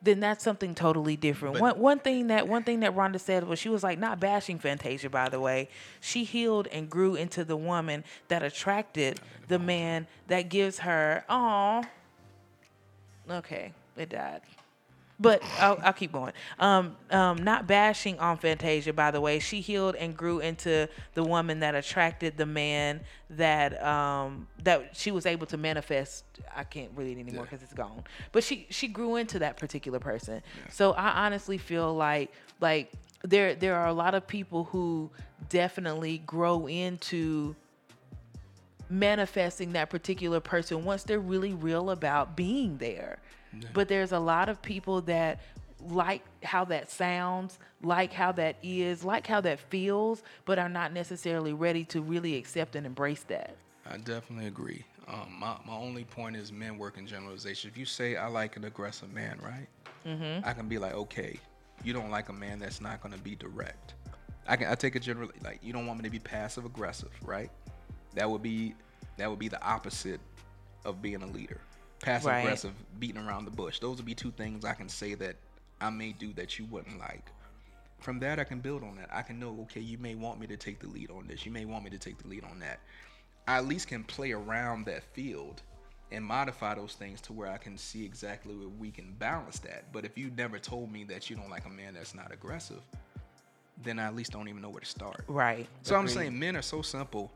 then 0.00 0.20
that's 0.20 0.44
something 0.44 0.74
totally 0.74 1.16
different. 1.16 1.54
But- 1.54 1.62
one 1.62 1.78
one 1.80 1.98
thing 1.98 2.28
that 2.28 2.46
one 2.46 2.62
thing 2.62 2.80
that 2.80 2.94
Rhonda 2.94 3.18
said 3.18 3.46
was 3.46 3.58
she 3.58 3.68
was 3.68 3.82
like 3.82 3.98
not 3.98 4.20
bashing 4.20 4.58
Fantasia, 4.58 5.10
by 5.10 5.28
the 5.28 5.40
way. 5.40 5.68
She 6.00 6.24
healed 6.24 6.68
and 6.68 6.88
grew 6.88 7.16
into 7.16 7.44
the 7.44 7.56
woman 7.56 8.04
that 8.28 8.42
attracted 8.42 9.20
the 9.48 9.58
man 9.58 10.06
that 10.28 10.48
gives 10.48 10.80
her 10.80 11.24
oh 11.28 11.82
okay, 13.28 13.72
it 13.96 14.10
died. 14.10 14.42
But 15.20 15.42
I'll, 15.58 15.78
I'll 15.82 15.92
keep 15.92 16.12
going. 16.12 16.32
Um, 16.60 16.96
um, 17.10 17.38
not 17.38 17.66
bashing 17.66 18.18
on 18.20 18.36
Fantasia, 18.38 18.92
by 18.92 19.10
the 19.10 19.20
way. 19.20 19.40
She 19.40 19.60
healed 19.60 19.96
and 19.96 20.16
grew 20.16 20.38
into 20.38 20.88
the 21.14 21.24
woman 21.24 21.58
that 21.60 21.74
attracted 21.74 22.36
the 22.36 22.46
man 22.46 23.00
that 23.30 23.82
um, 23.84 24.46
that 24.62 24.96
she 24.96 25.10
was 25.10 25.26
able 25.26 25.46
to 25.46 25.56
manifest. 25.56 26.24
I 26.54 26.62
can't 26.62 26.92
read 26.94 27.08
it 27.08 27.20
anymore 27.20 27.34
Yeah. 27.34 27.42
because 27.42 27.62
it's 27.64 27.72
gone. 27.74 28.04
But 28.30 28.44
she 28.44 28.66
she 28.70 28.86
grew 28.86 29.16
into 29.16 29.40
that 29.40 29.56
particular 29.56 29.98
person. 29.98 30.40
So 30.70 30.92
I 30.92 31.26
honestly 31.26 31.58
feel 31.58 31.92
like 31.94 32.32
like 32.60 32.92
there 33.22 33.56
there 33.56 33.74
are 33.74 33.88
a 33.88 33.92
lot 33.92 34.14
of 34.14 34.24
people 34.26 34.64
who 34.64 35.10
definitely 35.48 36.18
grow 36.26 36.68
into 36.68 37.56
manifesting 38.90 39.72
that 39.72 39.90
particular 39.90 40.40
person 40.40 40.84
once 40.84 41.02
they're 41.02 41.18
really 41.18 41.52
real 41.52 41.90
about 41.90 42.36
being 42.36 42.78
there. 42.78 43.18
But 43.72 43.88
there's 43.88 44.12
a 44.12 44.18
lot 44.18 44.48
of 44.48 44.60
people 44.62 45.00
that 45.02 45.40
like 45.80 46.22
how 46.42 46.64
that 46.66 46.90
sounds, 46.90 47.58
like 47.82 48.12
how 48.12 48.32
that 48.32 48.56
is, 48.62 49.04
like 49.04 49.26
how 49.26 49.40
that 49.42 49.60
feels, 49.60 50.22
but 50.44 50.58
are 50.58 50.68
not 50.68 50.92
necessarily 50.92 51.52
ready 51.52 51.84
to 51.84 52.00
really 52.00 52.36
accept 52.36 52.76
and 52.76 52.84
embrace 52.84 53.22
that. 53.24 53.56
I 53.90 53.96
definitely 53.98 54.46
agree. 54.46 54.84
Um, 55.06 55.36
my, 55.38 55.56
my 55.66 55.74
only 55.74 56.04
point 56.04 56.36
is 56.36 56.52
men 56.52 56.76
work 56.76 56.98
in 56.98 57.06
generalization. 57.06 57.70
If 57.70 57.78
you 57.78 57.86
say 57.86 58.16
I 58.16 58.26
like 58.26 58.56
an 58.56 58.64
aggressive 58.64 59.12
man, 59.12 59.38
right? 59.42 59.66
Mm-hmm. 60.06 60.46
I 60.46 60.52
can 60.52 60.68
be 60.68 60.78
like, 60.78 60.94
okay, 60.94 61.38
you 61.84 61.92
don't 61.92 62.10
like 62.10 62.28
a 62.28 62.32
man 62.32 62.58
that's 62.58 62.80
not 62.80 63.00
going 63.00 63.14
to 63.14 63.20
be 63.20 63.34
direct. 63.34 63.94
I 64.46 64.56
can 64.56 64.68
I 64.68 64.74
take 64.74 64.96
a 64.96 65.00
general 65.00 65.30
like 65.44 65.60
you 65.62 65.72
don't 65.72 65.86
want 65.86 65.98
me 65.98 66.04
to 66.04 66.10
be 66.10 66.18
passive 66.18 66.64
aggressive, 66.64 67.10
right? 67.22 67.50
That 68.14 68.28
would 68.28 68.42
be 68.42 68.74
that 69.18 69.28
would 69.28 69.38
be 69.38 69.48
the 69.48 69.62
opposite 69.62 70.20
of 70.84 71.02
being 71.02 71.22
a 71.22 71.26
leader. 71.26 71.60
Passive 72.00 72.26
Right. 72.30 72.40
aggressive, 72.40 72.74
beating 72.98 73.18
around 73.26 73.44
the 73.44 73.50
bush. 73.50 73.78
Those 73.80 73.96
would 73.96 74.06
be 74.06 74.14
two 74.14 74.30
things 74.30 74.64
I 74.64 74.74
can 74.74 74.88
say 74.88 75.14
that 75.14 75.36
I 75.80 75.90
may 75.90 76.12
do 76.12 76.32
that 76.34 76.58
you 76.58 76.64
wouldn't 76.66 76.98
like. 76.98 77.30
From 77.98 78.20
that, 78.20 78.38
I 78.38 78.44
can 78.44 78.60
build 78.60 78.84
on 78.84 78.96
that. 78.96 79.08
I 79.12 79.22
can 79.22 79.40
know, 79.40 79.58
okay, 79.62 79.80
you 79.80 79.98
may 79.98 80.14
want 80.14 80.38
me 80.38 80.46
to 80.46 80.56
take 80.56 80.78
the 80.78 80.86
lead 80.86 81.10
on 81.10 81.26
this. 81.26 81.44
You 81.44 81.50
may 81.50 81.64
want 81.64 81.84
me 81.84 81.90
to 81.90 81.98
take 81.98 82.18
the 82.18 82.28
lead 82.28 82.44
on 82.44 82.60
that. 82.60 82.78
I 83.48 83.56
at 83.58 83.66
least 83.66 83.88
can 83.88 84.04
play 84.04 84.32
around 84.32 84.86
that 84.86 85.02
field 85.02 85.62
and 86.12 86.24
modify 86.24 86.74
those 86.74 86.94
things 86.94 87.20
to 87.22 87.32
where 87.32 87.48
I 87.50 87.58
can 87.58 87.76
see 87.76 88.04
exactly 88.04 88.54
where 88.54 88.68
we 88.68 88.90
can 88.90 89.12
balance 89.18 89.58
that. 89.60 89.92
But 89.92 90.04
if 90.04 90.16
you 90.16 90.30
never 90.36 90.58
told 90.58 90.92
me 90.92 91.04
that 91.04 91.28
you 91.28 91.36
don't 91.36 91.50
like 91.50 91.66
a 91.66 91.70
man 91.70 91.94
that's 91.94 92.14
not 92.14 92.32
aggressive, 92.32 92.80
then 93.82 93.98
I 93.98 94.06
at 94.06 94.14
least 94.16 94.32
don't 94.32 94.48
even 94.48 94.62
know 94.62 94.70
where 94.70 94.80
to 94.80 94.86
start. 94.86 95.24
Right. 95.28 95.66
So 95.82 95.94
I'm 95.96 96.02
Agreed. 96.04 96.14
saying 96.14 96.38
men 96.38 96.56
are 96.56 96.62
so 96.62 96.82
simple, 96.82 97.30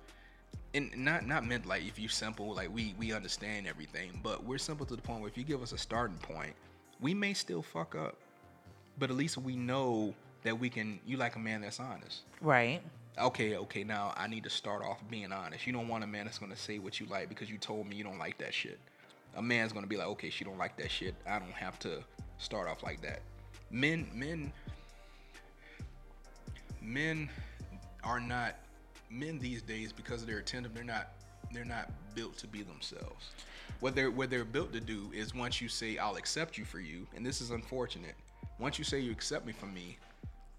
and 0.74 0.90
not 0.96 1.26
not 1.26 1.44
meant 1.44 1.66
like 1.66 1.82
if 1.86 1.98
you 1.98 2.08
simple 2.08 2.54
like 2.54 2.72
we 2.74 2.94
we 2.98 3.12
understand 3.12 3.66
everything, 3.66 4.20
but 4.22 4.44
we're 4.44 4.58
simple 4.58 4.86
to 4.86 4.96
the 4.96 5.02
point 5.02 5.20
where 5.20 5.28
if 5.28 5.36
you 5.36 5.44
give 5.44 5.62
us 5.62 5.72
a 5.72 5.78
starting 5.78 6.16
point, 6.18 6.54
we 7.00 7.14
may 7.14 7.34
still 7.34 7.62
fuck 7.62 7.94
up, 7.94 8.16
but 8.98 9.10
at 9.10 9.16
least 9.16 9.36
we 9.38 9.56
know 9.56 10.14
that 10.42 10.58
we 10.58 10.70
can. 10.70 11.00
You 11.06 11.16
like 11.16 11.36
a 11.36 11.38
man 11.38 11.60
that's 11.60 11.80
honest. 11.80 12.22
Right. 12.40 12.80
Okay, 13.18 13.56
okay. 13.56 13.84
Now 13.84 14.14
I 14.16 14.26
need 14.26 14.44
to 14.44 14.50
start 14.50 14.82
off 14.82 14.98
being 15.10 15.32
honest. 15.32 15.66
You 15.66 15.72
don't 15.72 15.88
want 15.88 16.04
a 16.04 16.06
man 16.06 16.24
that's 16.24 16.38
gonna 16.38 16.56
say 16.56 16.78
what 16.78 16.98
you 16.98 17.06
like 17.06 17.28
because 17.28 17.50
you 17.50 17.58
told 17.58 17.86
me 17.86 17.96
you 17.96 18.04
don't 18.04 18.18
like 18.18 18.38
that 18.38 18.54
shit. 18.54 18.78
A 19.36 19.42
man's 19.42 19.72
gonna 19.72 19.86
be 19.86 19.96
like, 19.96 20.08
okay, 20.08 20.30
she 20.30 20.44
don't 20.44 20.58
like 20.58 20.76
that 20.78 20.90
shit. 20.90 21.14
I 21.26 21.38
don't 21.38 21.52
have 21.52 21.78
to 21.80 22.02
start 22.38 22.68
off 22.68 22.82
like 22.82 23.02
that. 23.02 23.20
Men, 23.70 24.06
men, 24.14 24.52
men 26.80 27.28
are 28.04 28.20
not 28.20 28.56
men 29.12 29.38
these 29.38 29.62
days 29.62 29.92
because 29.92 30.24
they're 30.24 30.38
attentive. 30.38 30.74
They're 30.74 30.84
not. 30.84 31.08
They're 31.52 31.64
not 31.66 31.90
built 32.14 32.38
to 32.38 32.46
be 32.46 32.62
themselves. 32.62 33.32
What 33.80 33.94
they're 33.94 34.10
what 34.10 34.30
they're 34.30 34.44
built 34.44 34.72
to 34.72 34.80
do 34.80 35.10
is 35.14 35.34
once 35.34 35.60
you 35.60 35.68
say 35.68 35.98
I'll 35.98 36.16
accept 36.16 36.56
you 36.56 36.64
for 36.64 36.80
you, 36.80 37.06
and 37.14 37.24
this 37.26 37.40
is 37.40 37.50
unfortunate. 37.50 38.14
Once 38.58 38.78
you 38.78 38.84
say 38.84 39.00
you 39.00 39.10
accept 39.10 39.44
me 39.44 39.52
for 39.52 39.66
me, 39.66 39.98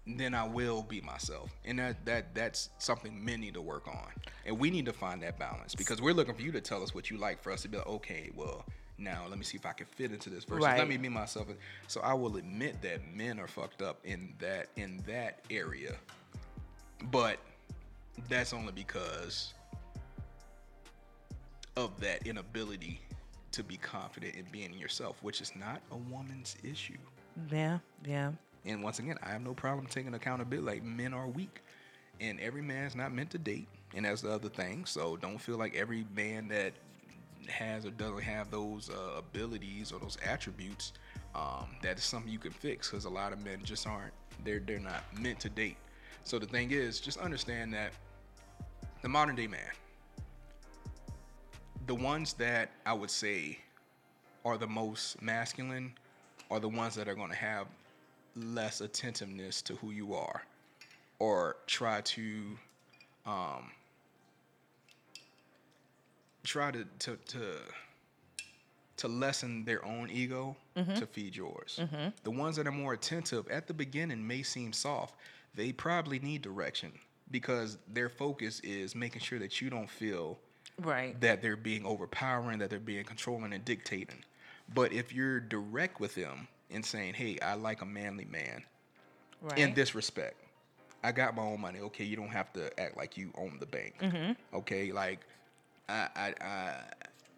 then 0.06 0.34
I 0.34 0.46
will 0.46 0.82
be 0.82 1.00
myself. 1.00 1.50
And 1.64 1.78
that 1.78 2.04
that 2.04 2.34
that's 2.34 2.68
something 2.78 3.24
men 3.24 3.40
need 3.40 3.54
to 3.54 3.62
work 3.62 3.88
on. 3.88 4.10
And 4.46 4.58
we 4.58 4.70
need 4.70 4.84
to 4.86 4.92
find 4.92 5.22
that 5.22 5.38
balance 5.38 5.74
because 5.74 6.00
we're 6.00 6.12
looking 6.14 6.34
for 6.34 6.42
you 6.42 6.52
to 6.52 6.60
tell 6.60 6.82
us 6.82 6.94
what 6.94 7.10
you 7.10 7.16
like 7.16 7.42
for 7.42 7.50
us 7.50 7.62
to 7.62 7.68
be 7.68 7.78
like, 7.78 7.86
okay, 7.86 8.30
well, 8.36 8.64
now 8.98 9.22
let 9.28 9.38
me 9.38 9.44
see 9.44 9.56
if 9.56 9.66
I 9.66 9.72
can 9.72 9.86
fit 9.86 10.12
into 10.12 10.30
this 10.30 10.44
versus 10.44 10.64
Right. 10.64 10.78
let 10.78 10.88
me 10.88 10.96
be 10.96 11.08
myself. 11.08 11.48
So 11.88 12.00
I 12.02 12.14
will 12.14 12.36
admit 12.36 12.80
that 12.82 13.00
men 13.16 13.40
are 13.40 13.48
fucked 13.48 13.82
up 13.82 13.98
in 14.04 14.34
that 14.38 14.68
in 14.76 15.02
that 15.06 15.40
area, 15.50 15.94
but 17.10 17.38
that's 18.28 18.52
only 18.52 18.72
because 18.72 19.54
of 21.76 21.98
that 22.00 22.26
inability 22.26 23.00
to 23.52 23.62
be 23.62 23.76
confident 23.76 24.34
in 24.34 24.44
being 24.50 24.74
yourself, 24.74 25.16
which 25.22 25.40
is 25.40 25.52
not 25.56 25.80
a 25.92 25.96
woman's 25.96 26.56
issue. 26.62 26.98
Yeah, 27.50 27.78
yeah. 28.04 28.32
And 28.64 28.82
once 28.82 28.98
again, 28.98 29.16
I 29.22 29.30
have 29.30 29.42
no 29.42 29.54
problem 29.54 29.86
taking 29.86 30.14
accountability. 30.14 30.66
Like 30.66 30.84
men 30.84 31.12
are 31.12 31.28
weak, 31.28 31.60
and 32.20 32.40
every 32.40 32.62
man's 32.62 32.96
not 32.96 33.12
meant 33.12 33.30
to 33.30 33.38
date, 33.38 33.68
and 33.94 34.04
that's 34.04 34.22
the 34.22 34.32
other 34.32 34.48
thing. 34.48 34.84
So 34.86 35.16
don't 35.16 35.38
feel 35.38 35.58
like 35.58 35.74
every 35.74 36.06
man 36.16 36.48
that 36.48 36.72
has 37.48 37.84
or 37.84 37.90
doesn't 37.90 38.22
have 38.22 38.50
those 38.50 38.90
uh, 38.90 39.18
abilities 39.18 39.92
or 39.92 40.00
those 40.00 40.16
attributes 40.24 40.92
um, 41.34 41.66
that 41.82 41.98
is 41.98 42.04
something 42.04 42.32
you 42.32 42.38
can 42.38 42.52
fix. 42.52 42.90
Because 42.90 43.04
a 43.04 43.10
lot 43.10 43.32
of 43.32 43.44
men 43.44 43.60
just 43.62 43.86
aren't. 43.86 44.12
They're 44.44 44.60
they're 44.60 44.78
not 44.78 45.04
meant 45.20 45.40
to 45.40 45.48
date. 45.48 45.76
So 46.24 46.38
the 46.38 46.46
thing 46.46 46.70
is, 46.70 47.00
just 47.00 47.18
understand 47.18 47.74
that 47.74 47.92
the 49.04 49.10
modern 49.10 49.36
day 49.36 49.46
man, 49.46 49.60
the 51.86 51.94
ones 51.94 52.32
that 52.32 52.70
I 52.86 52.94
would 52.94 53.10
say 53.10 53.58
are 54.46 54.56
the 54.56 54.66
most 54.66 55.20
masculine 55.20 55.92
are 56.50 56.58
the 56.58 56.70
ones 56.70 56.94
that 56.94 57.06
are 57.06 57.14
going 57.14 57.28
to 57.28 57.36
have 57.36 57.66
less 58.34 58.80
attentiveness 58.80 59.60
to 59.60 59.74
who 59.74 59.90
you 59.90 60.14
are 60.14 60.42
or 61.18 61.56
try 61.66 62.00
to 62.00 62.56
um, 63.26 63.70
try 66.42 66.70
to 66.70 66.86
to 67.00 67.18
to 67.26 67.56
to 68.96 69.08
lessen 69.08 69.66
their 69.66 69.84
own 69.84 70.08
ego 70.10 70.56
to 70.94 71.06
feed 71.06 71.36
yours. 71.36 71.78
The 72.22 72.30
ones 72.30 72.56
that 72.56 72.66
are 72.66 72.72
more 72.72 72.94
attentive 72.94 73.46
at 73.50 73.66
the 73.66 73.74
beginning 73.74 74.26
may 74.26 74.42
seem 74.42 74.72
soft. 74.72 75.14
They 75.54 75.72
probably 75.72 76.20
need 76.20 76.40
direction 76.40 76.92
because 77.30 77.78
their 77.92 78.08
focus 78.08 78.60
is 78.60 78.94
making 78.94 79.22
sure 79.22 79.38
that 79.38 79.60
you 79.60 79.70
don't 79.70 79.90
feel 79.90 80.38
Right. 80.78 81.18
that 81.20 81.40
they're 81.40 81.56
being 81.56 81.86
overpowering, 81.86 82.58
that 82.58 82.70
they're 82.70 82.80
being 82.80 83.04
controlling 83.04 83.52
and 83.52 83.64
dictating. 83.64 84.24
But 84.74 84.92
if 84.92 85.12
you're 85.12 85.40
direct 85.40 86.00
with 86.00 86.14
them 86.14 86.48
and 86.70 86.84
saying, 86.84 87.14
"Hey, 87.14 87.38
I 87.40 87.54
like 87.54 87.82
a 87.82 87.86
manly 87.86 88.24
man 88.24 88.64
right. 89.40 89.58
in 89.58 89.74
this 89.74 89.94
respect. 89.94 90.36
I 91.02 91.12
got 91.12 91.36
my 91.36 91.42
own 91.42 91.60
money. 91.60 91.80
Okay, 91.80 92.04
you 92.04 92.16
don't 92.16 92.30
have 92.30 92.52
to 92.54 92.80
act 92.80 92.96
like 92.96 93.16
you 93.16 93.30
own 93.36 93.58
the 93.60 93.66
bank. 93.66 93.94
Okay, 94.52 94.90
like 94.90 95.20
I, 95.88 96.08
I 96.16 96.34
I 96.40 96.74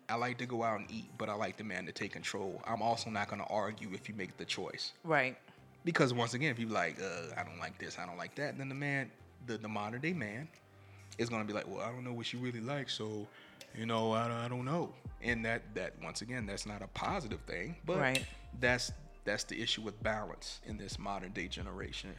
I 0.08 0.14
like 0.14 0.38
to 0.38 0.46
go 0.46 0.62
out 0.62 0.78
and 0.80 0.90
eat, 0.90 1.10
but 1.18 1.28
I 1.28 1.34
like 1.34 1.56
the 1.56 1.64
man 1.64 1.84
to 1.86 1.92
take 1.92 2.12
control. 2.12 2.62
I'm 2.64 2.80
also 2.80 3.10
not 3.10 3.28
going 3.28 3.40
to 3.42 3.48
argue 3.48 3.92
if 3.92 4.08
you 4.08 4.14
make 4.14 4.36
the 4.36 4.44
choice 4.44 4.92
Right. 5.02 5.36
because 5.84 6.14
once 6.14 6.34
again, 6.34 6.50
if 6.52 6.60
you 6.60 6.68
like, 6.68 6.96
uh, 7.02 7.34
I 7.36 7.42
don't 7.42 7.58
like 7.58 7.76
this, 7.78 7.98
I 7.98 8.06
don't 8.06 8.16
like 8.16 8.36
that, 8.36 8.56
then 8.56 8.68
the 8.68 8.74
man, 8.76 9.10
the, 9.46 9.58
the 9.58 9.68
modern 9.68 10.00
day 10.00 10.12
man, 10.12 10.48
is 11.18 11.28
gonna 11.28 11.44
be 11.44 11.52
like, 11.52 11.66
well, 11.68 11.80
I 11.80 11.90
don't 11.92 12.04
know 12.04 12.12
what 12.12 12.26
she 12.26 12.36
really 12.36 12.60
likes, 12.60 12.94
so 12.94 13.26
you 13.76 13.86
know, 13.86 14.12
I, 14.12 14.28
don't- 14.28 14.36
I 14.38 14.48
don't 14.48 14.64
know. 14.64 14.92
And 15.22 15.44
that 15.44 15.62
that 15.74 15.94
once 16.02 16.22
again, 16.22 16.46
that's 16.46 16.66
not 16.66 16.82
a 16.82 16.86
positive 16.88 17.40
thing, 17.46 17.76
but 17.84 17.98
Right. 17.98 18.24
that's 18.60 18.92
that's 19.24 19.44
the 19.44 19.60
issue 19.60 19.82
with 19.82 20.00
balance 20.02 20.60
in 20.66 20.76
this 20.76 20.98
modern 20.98 21.32
day 21.32 21.48
generation. 21.48 22.10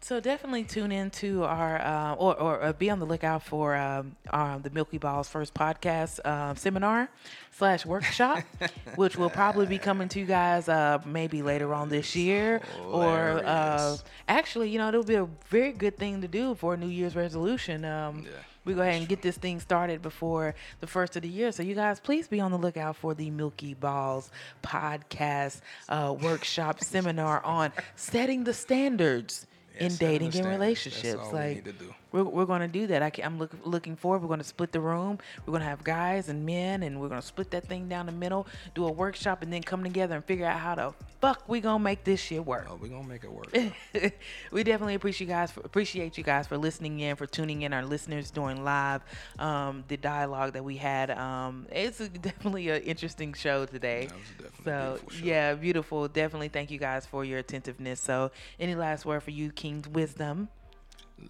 So 0.00 0.20
definitely 0.20 0.64
tune 0.64 0.92
into 0.92 1.42
our 1.44 1.80
uh, 1.80 2.14
or, 2.14 2.40
or 2.40 2.62
uh, 2.62 2.72
be 2.72 2.88
on 2.88 2.98
the 2.98 3.04
lookout 3.04 3.42
for 3.42 3.74
um, 3.76 4.16
um, 4.30 4.62
the 4.62 4.70
Milky 4.70 4.96
Balls 4.96 5.28
first 5.28 5.52
podcast 5.54 6.24
um, 6.26 6.56
seminar 6.56 7.10
slash 7.50 7.84
workshop, 7.84 8.42
which 8.94 9.16
will 9.18 9.28
probably 9.28 9.66
be 9.66 9.76
coming 9.76 10.08
to 10.10 10.20
you 10.20 10.24
guys 10.26 10.68
uh, 10.68 10.98
maybe 11.04 11.42
later 11.42 11.74
on 11.74 11.88
this 11.88 12.14
year 12.16 12.62
or 12.86 13.42
uh, 13.44 13.96
actually, 14.28 14.70
you 14.70 14.78
know, 14.78 14.88
it'll 14.88 15.02
be 15.02 15.16
a 15.16 15.28
very 15.48 15.72
good 15.72 15.98
thing 15.98 16.20
to 16.22 16.28
do 16.28 16.54
for 16.54 16.74
a 16.74 16.76
New 16.76 16.88
Year's 16.88 17.16
resolution. 17.16 17.84
Um, 17.84 18.22
Yeah, 18.24 18.30
we 18.64 18.74
go 18.74 18.82
ahead 18.82 18.96
and 18.96 19.08
get 19.08 19.20
this 19.22 19.36
thing 19.36 19.60
started 19.60 20.00
before 20.00 20.54
the 20.80 20.86
first 20.86 21.16
of 21.16 21.22
the 21.22 21.28
year. 21.28 21.50
So 21.52 21.62
you 21.62 21.74
guys, 21.74 22.00
please 22.00 22.28
be 22.28 22.38
on 22.38 22.50
the 22.52 22.58
lookout 22.58 22.96
for 22.96 23.14
the 23.14 23.30
Milky 23.30 23.74
Balls 23.74 24.30
podcast 24.62 25.60
uh, 25.88 26.14
workshop 26.22 26.82
seminar 26.84 27.42
on 27.44 27.72
setting 27.96 28.44
the 28.44 28.54
standards 28.54 29.46
in 29.78 29.90
Yeah, 29.90 29.96
setting 29.96 30.22
the 30.24 30.30
dating 30.30 30.40
and 30.40 30.48
relationships. 30.48 31.02
That's 31.02 31.32
all 31.32 31.32
we 31.38 31.38
like 31.38 31.56
need 31.56 31.64
to 31.64 31.72
do. 31.72 31.94
We're, 32.12 32.24
we're 32.24 32.46
going 32.46 32.60
to 32.60 32.68
do 32.68 32.86
that. 32.88 33.02
I 33.02 33.10
I'm 33.22 33.38
look, 33.38 33.52
looking 33.64 33.96
forward. 33.96 34.22
We're 34.22 34.28
going 34.28 34.40
to 34.40 34.44
split 34.44 34.72
the 34.72 34.80
room. 34.80 35.18
We're 35.44 35.52
going 35.52 35.62
to 35.62 35.68
have 35.68 35.84
guys 35.84 36.28
and 36.28 36.44
men, 36.46 36.82
and 36.82 37.00
we're 37.00 37.08
going 37.08 37.20
to 37.20 37.26
split 37.26 37.50
that 37.50 37.66
thing 37.66 37.88
down 37.88 38.06
the 38.06 38.12
middle, 38.12 38.46
do 38.74 38.86
a 38.86 38.92
workshop, 38.92 39.42
and 39.42 39.52
then 39.52 39.62
come 39.62 39.82
together 39.82 40.14
and 40.14 40.24
figure 40.24 40.46
out 40.46 40.58
how 40.58 40.74
to 40.74 40.94
fuck 41.20 41.48
we 41.48 41.60
gonna 41.60 41.82
make 41.82 42.04
this 42.04 42.20
shit 42.20 42.44
work. 42.44 42.66
Oh, 42.70 42.78
we're 42.80 42.88
gonna 42.88 43.06
make 43.06 43.24
it 43.24 43.32
work. 43.32 43.52
we 44.52 44.62
definitely 44.64 44.94
appreciate 44.94 45.26
you 45.26 45.32
guys 45.32 45.50
for, 45.50 45.60
appreciate 45.60 46.16
you 46.16 46.24
guys 46.24 46.46
for 46.46 46.56
listening 46.56 47.00
in 47.00 47.16
for 47.16 47.26
tuning 47.26 47.62
in 47.62 47.72
our 47.72 47.84
listeners 47.84 48.30
during 48.30 48.62
live 48.64 49.02
um, 49.38 49.84
the 49.88 49.96
dialogue 49.96 50.52
that 50.52 50.64
we 50.64 50.76
had 50.76 51.10
um, 51.10 51.66
it's 51.70 52.00
a, 52.00 52.08
definitely 52.08 52.68
an 52.68 52.82
interesting 52.82 53.32
show 53.32 53.66
today 53.66 54.06
That 54.06 54.14
was 54.14 54.52
definitely 54.52 54.60
a 54.60 54.64
so 54.64 54.90
beautiful 54.92 55.10
show. 55.10 55.24
yeah 55.24 55.54
beautiful 55.54 56.08
definitely 56.08 56.48
thank 56.48 56.70
you 56.70 56.78
guys 56.78 57.04
for 57.06 57.24
your 57.24 57.38
attentiveness 57.38 58.00
so 58.00 58.30
any 58.60 58.74
last 58.74 59.04
word 59.04 59.22
for 59.22 59.30
you 59.30 59.50
king's 59.50 59.88
wisdom 59.88 60.48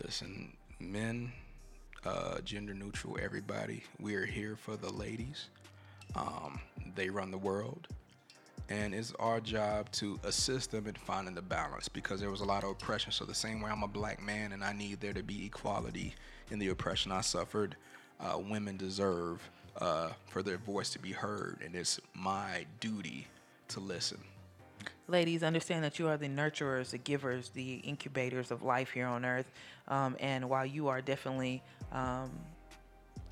Listen, 0.04 0.52
men, 0.80 1.32
uh, 2.04 2.40
gender 2.40 2.74
neutral, 2.74 3.18
everybody, 3.20 3.82
we 3.98 4.14
are 4.14 4.26
here 4.26 4.56
for 4.56 4.76
the 4.76 4.92
ladies. 4.92 5.48
Um, 6.14 6.60
they 6.94 7.10
run 7.10 7.30
the 7.30 7.38
world. 7.38 7.88
And 8.70 8.94
it's 8.94 9.14
our 9.18 9.40
job 9.40 9.90
to 9.92 10.20
assist 10.24 10.72
them 10.72 10.86
in 10.86 10.94
finding 10.94 11.34
the 11.34 11.42
balance 11.42 11.88
because 11.88 12.20
there 12.20 12.30
was 12.30 12.42
a 12.42 12.44
lot 12.44 12.64
of 12.64 12.70
oppression. 12.70 13.12
So, 13.12 13.24
the 13.24 13.34
same 13.34 13.62
way 13.62 13.70
I'm 13.70 13.82
a 13.82 13.88
black 13.88 14.22
man 14.22 14.52
and 14.52 14.62
I 14.62 14.74
need 14.74 15.00
there 15.00 15.14
to 15.14 15.22
be 15.22 15.46
equality 15.46 16.14
in 16.50 16.58
the 16.58 16.68
oppression 16.68 17.10
I 17.10 17.22
suffered, 17.22 17.76
uh, 18.20 18.38
women 18.38 18.76
deserve 18.76 19.40
uh, 19.80 20.10
for 20.26 20.42
their 20.42 20.58
voice 20.58 20.90
to 20.90 20.98
be 20.98 21.12
heard. 21.12 21.62
And 21.64 21.74
it's 21.74 21.98
my 22.14 22.66
duty 22.80 23.26
to 23.68 23.80
listen. 23.80 24.18
Ladies, 25.10 25.42
understand 25.42 25.84
that 25.84 25.98
you 25.98 26.06
are 26.08 26.18
the 26.18 26.28
nurturers, 26.28 26.90
the 26.90 26.98
givers, 26.98 27.48
the 27.48 27.76
incubators 27.76 28.50
of 28.50 28.62
life 28.62 28.90
here 28.90 29.06
on 29.06 29.24
earth. 29.24 29.50
Um, 29.88 30.16
and 30.20 30.50
while 30.50 30.66
you 30.66 30.88
are 30.88 31.00
definitely 31.00 31.62
um, 31.92 32.30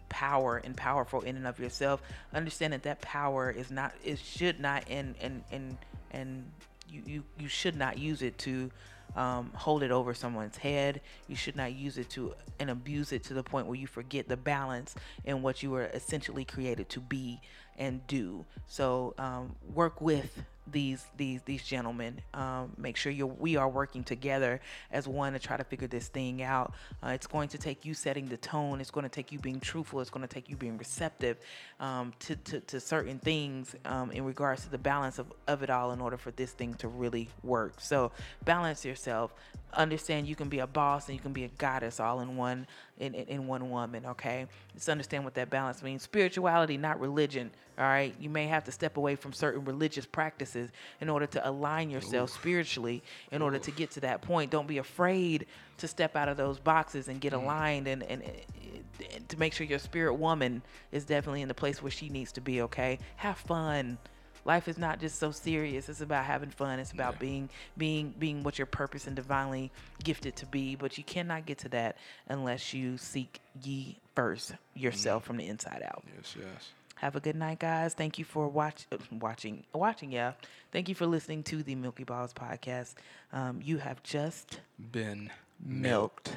power 0.08 0.56
and 0.64 0.74
powerful 0.74 1.20
in 1.20 1.36
and 1.36 1.46
of 1.46 1.60
yourself, 1.60 2.00
understand 2.32 2.72
that 2.72 2.84
that 2.84 3.02
power 3.02 3.50
is 3.50 3.70
not, 3.70 3.92
it 4.02 4.18
should 4.18 4.58
not, 4.58 4.84
and 4.88 5.16
and 5.20 5.44
and 5.52 5.76
and 6.12 6.50
you 6.88 7.02
you, 7.04 7.24
you 7.38 7.46
should 7.46 7.76
not 7.76 7.98
use 7.98 8.22
it 8.22 8.38
to 8.38 8.70
um, 9.14 9.50
hold 9.54 9.82
it 9.82 9.90
over 9.90 10.14
someone's 10.14 10.56
head. 10.56 11.02
You 11.28 11.36
should 11.36 11.56
not 11.56 11.74
use 11.74 11.98
it 11.98 12.08
to 12.10 12.34
and 12.58 12.70
abuse 12.70 13.12
it 13.12 13.22
to 13.24 13.34
the 13.34 13.42
point 13.42 13.66
where 13.66 13.76
you 13.76 13.86
forget 13.86 14.28
the 14.28 14.36
balance 14.38 14.94
in 15.26 15.42
what 15.42 15.62
you 15.62 15.72
were 15.72 15.90
essentially 15.92 16.46
created 16.46 16.88
to 16.88 17.00
be 17.00 17.38
and 17.76 18.06
do. 18.06 18.46
So 18.66 19.12
um, 19.18 19.56
work 19.74 20.00
with 20.00 20.42
these 20.70 21.06
these 21.16 21.42
these 21.42 21.64
gentlemen. 21.64 22.20
Um, 22.34 22.72
make 22.76 22.96
sure 22.96 23.12
you 23.12 23.26
we 23.26 23.56
are 23.56 23.68
working 23.68 24.04
together 24.04 24.60
as 24.90 25.06
one 25.06 25.32
to 25.32 25.38
try 25.38 25.56
to 25.56 25.64
figure 25.64 25.88
this 25.88 26.08
thing 26.08 26.42
out. 26.42 26.74
Uh, 27.02 27.08
it's 27.08 27.26
going 27.26 27.48
to 27.48 27.58
take 27.58 27.84
you 27.84 27.94
setting 27.94 28.26
the 28.26 28.36
tone. 28.36 28.80
It's 28.80 28.90
going 28.90 29.04
to 29.04 29.10
take 29.10 29.32
you 29.32 29.38
being 29.38 29.60
truthful. 29.60 30.00
It's 30.00 30.10
going 30.10 30.26
to 30.26 30.32
take 30.32 30.48
you 30.48 30.56
being 30.56 30.78
receptive 30.78 31.38
um, 31.80 32.12
to, 32.20 32.36
to 32.36 32.60
to 32.60 32.80
certain 32.80 33.18
things 33.18 33.74
um, 33.84 34.10
in 34.10 34.24
regards 34.24 34.64
to 34.64 34.70
the 34.70 34.78
balance 34.78 35.18
of, 35.18 35.32
of 35.46 35.62
it 35.62 35.70
all 35.70 35.92
in 35.92 36.00
order 36.00 36.16
for 36.16 36.30
this 36.32 36.52
thing 36.52 36.74
to 36.74 36.88
really 36.88 37.28
work. 37.42 37.80
So 37.80 38.12
balance 38.44 38.84
yourself. 38.84 39.34
Understand 39.72 40.26
you 40.26 40.36
can 40.36 40.48
be 40.48 40.60
a 40.60 40.66
boss 40.66 41.08
and 41.08 41.16
you 41.16 41.20
can 41.20 41.32
be 41.32 41.44
a 41.44 41.48
goddess 41.48 42.00
all 42.00 42.20
in 42.20 42.36
one 42.36 42.66
in, 42.98 43.14
in, 43.14 43.26
in 43.26 43.46
one 43.46 43.68
woman. 43.70 44.06
Okay, 44.06 44.46
just 44.74 44.88
understand 44.88 45.24
what 45.24 45.34
that 45.34 45.50
balance 45.50 45.82
means. 45.82 46.02
Spirituality, 46.02 46.76
not 46.76 46.98
religion. 47.00 47.50
All 47.78 47.84
right, 47.84 48.14
you 48.18 48.30
may 48.30 48.46
have 48.46 48.64
to 48.64 48.72
step 48.72 48.96
away 48.96 49.16
from 49.16 49.34
certain 49.34 49.64
religious 49.64 50.06
practices 50.06 50.70
in 51.02 51.10
order 51.10 51.26
to 51.26 51.46
align 51.46 51.90
yourself 51.90 52.30
spiritually. 52.30 53.02
In 53.32 53.42
order 53.42 53.58
to 53.58 53.70
get 53.70 53.90
to 53.92 54.00
that 54.00 54.22
point, 54.22 54.50
don't 54.50 54.66
be 54.66 54.78
afraid 54.78 55.44
to 55.78 55.86
step 55.86 56.16
out 56.16 56.28
of 56.28 56.38
those 56.38 56.58
boxes 56.58 57.08
and 57.08 57.20
get 57.20 57.34
mm. 57.34 57.42
aligned 57.42 57.86
and, 57.86 58.02
and, 58.04 58.22
and 58.22 59.28
to 59.28 59.38
make 59.38 59.52
sure 59.52 59.66
your 59.66 59.78
spirit 59.78 60.14
woman 60.14 60.62
is 60.90 61.04
definitely 61.04 61.42
in 61.42 61.48
the 61.48 61.54
place 61.54 61.82
where 61.82 61.90
she 61.90 62.08
needs 62.08 62.32
to 62.32 62.40
be. 62.40 62.62
Okay, 62.62 62.98
have 63.16 63.36
fun 63.36 63.98
life 64.46 64.68
is 64.68 64.78
not 64.78 65.00
just 65.00 65.18
so 65.18 65.30
serious. 65.32 65.88
It's 65.88 66.00
about 66.00 66.24
having 66.24 66.50
fun. 66.50 66.78
It's 66.78 66.92
about 66.92 67.18
being 67.18 67.50
being 67.76 68.14
being 68.18 68.42
what 68.42 68.58
your 68.58 68.66
purpose 68.66 69.06
and 69.06 69.16
divinely 69.16 69.70
gifted 70.02 70.36
to 70.36 70.46
be. 70.46 70.76
But 70.76 70.96
you 70.96 71.04
cannot 71.04 71.44
get 71.44 71.58
to 71.58 71.68
that 71.70 71.96
unless 72.28 72.72
you 72.72 72.96
seek 72.96 73.40
ye 73.62 73.98
first 74.14 74.52
yourself 74.74 75.24
from 75.24 75.36
the 75.36 75.46
inside 75.46 75.82
out. 75.84 76.04
Yes, 76.16 76.34
yes. 76.38 76.70
have 76.96 77.16
a 77.16 77.20
good 77.20 77.36
night 77.36 77.58
guys. 77.58 77.92
Thank 77.94 78.18
you 78.18 78.24
for 78.24 78.48
watch 78.48 78.86
uh, 78.92 78.96
watching 79.20 79.64
watching 79.74 80.10
yeah. 80.12 80.32
Thank 80.72 80.88
you 80.88 80.94
for 80.94 81.06
listening 81.06 81.42
to 81.44 81.62
the 81.62 81.74
milky 81.74 82.04
balls 82.04 82.32
podcast. 82.32 82.94
Um, 83.32 83.60
you 83.62 83.78
have 83.78 84.02
just 84.02 84.60
Been 84.92 85.30
milked. 85.64 86.32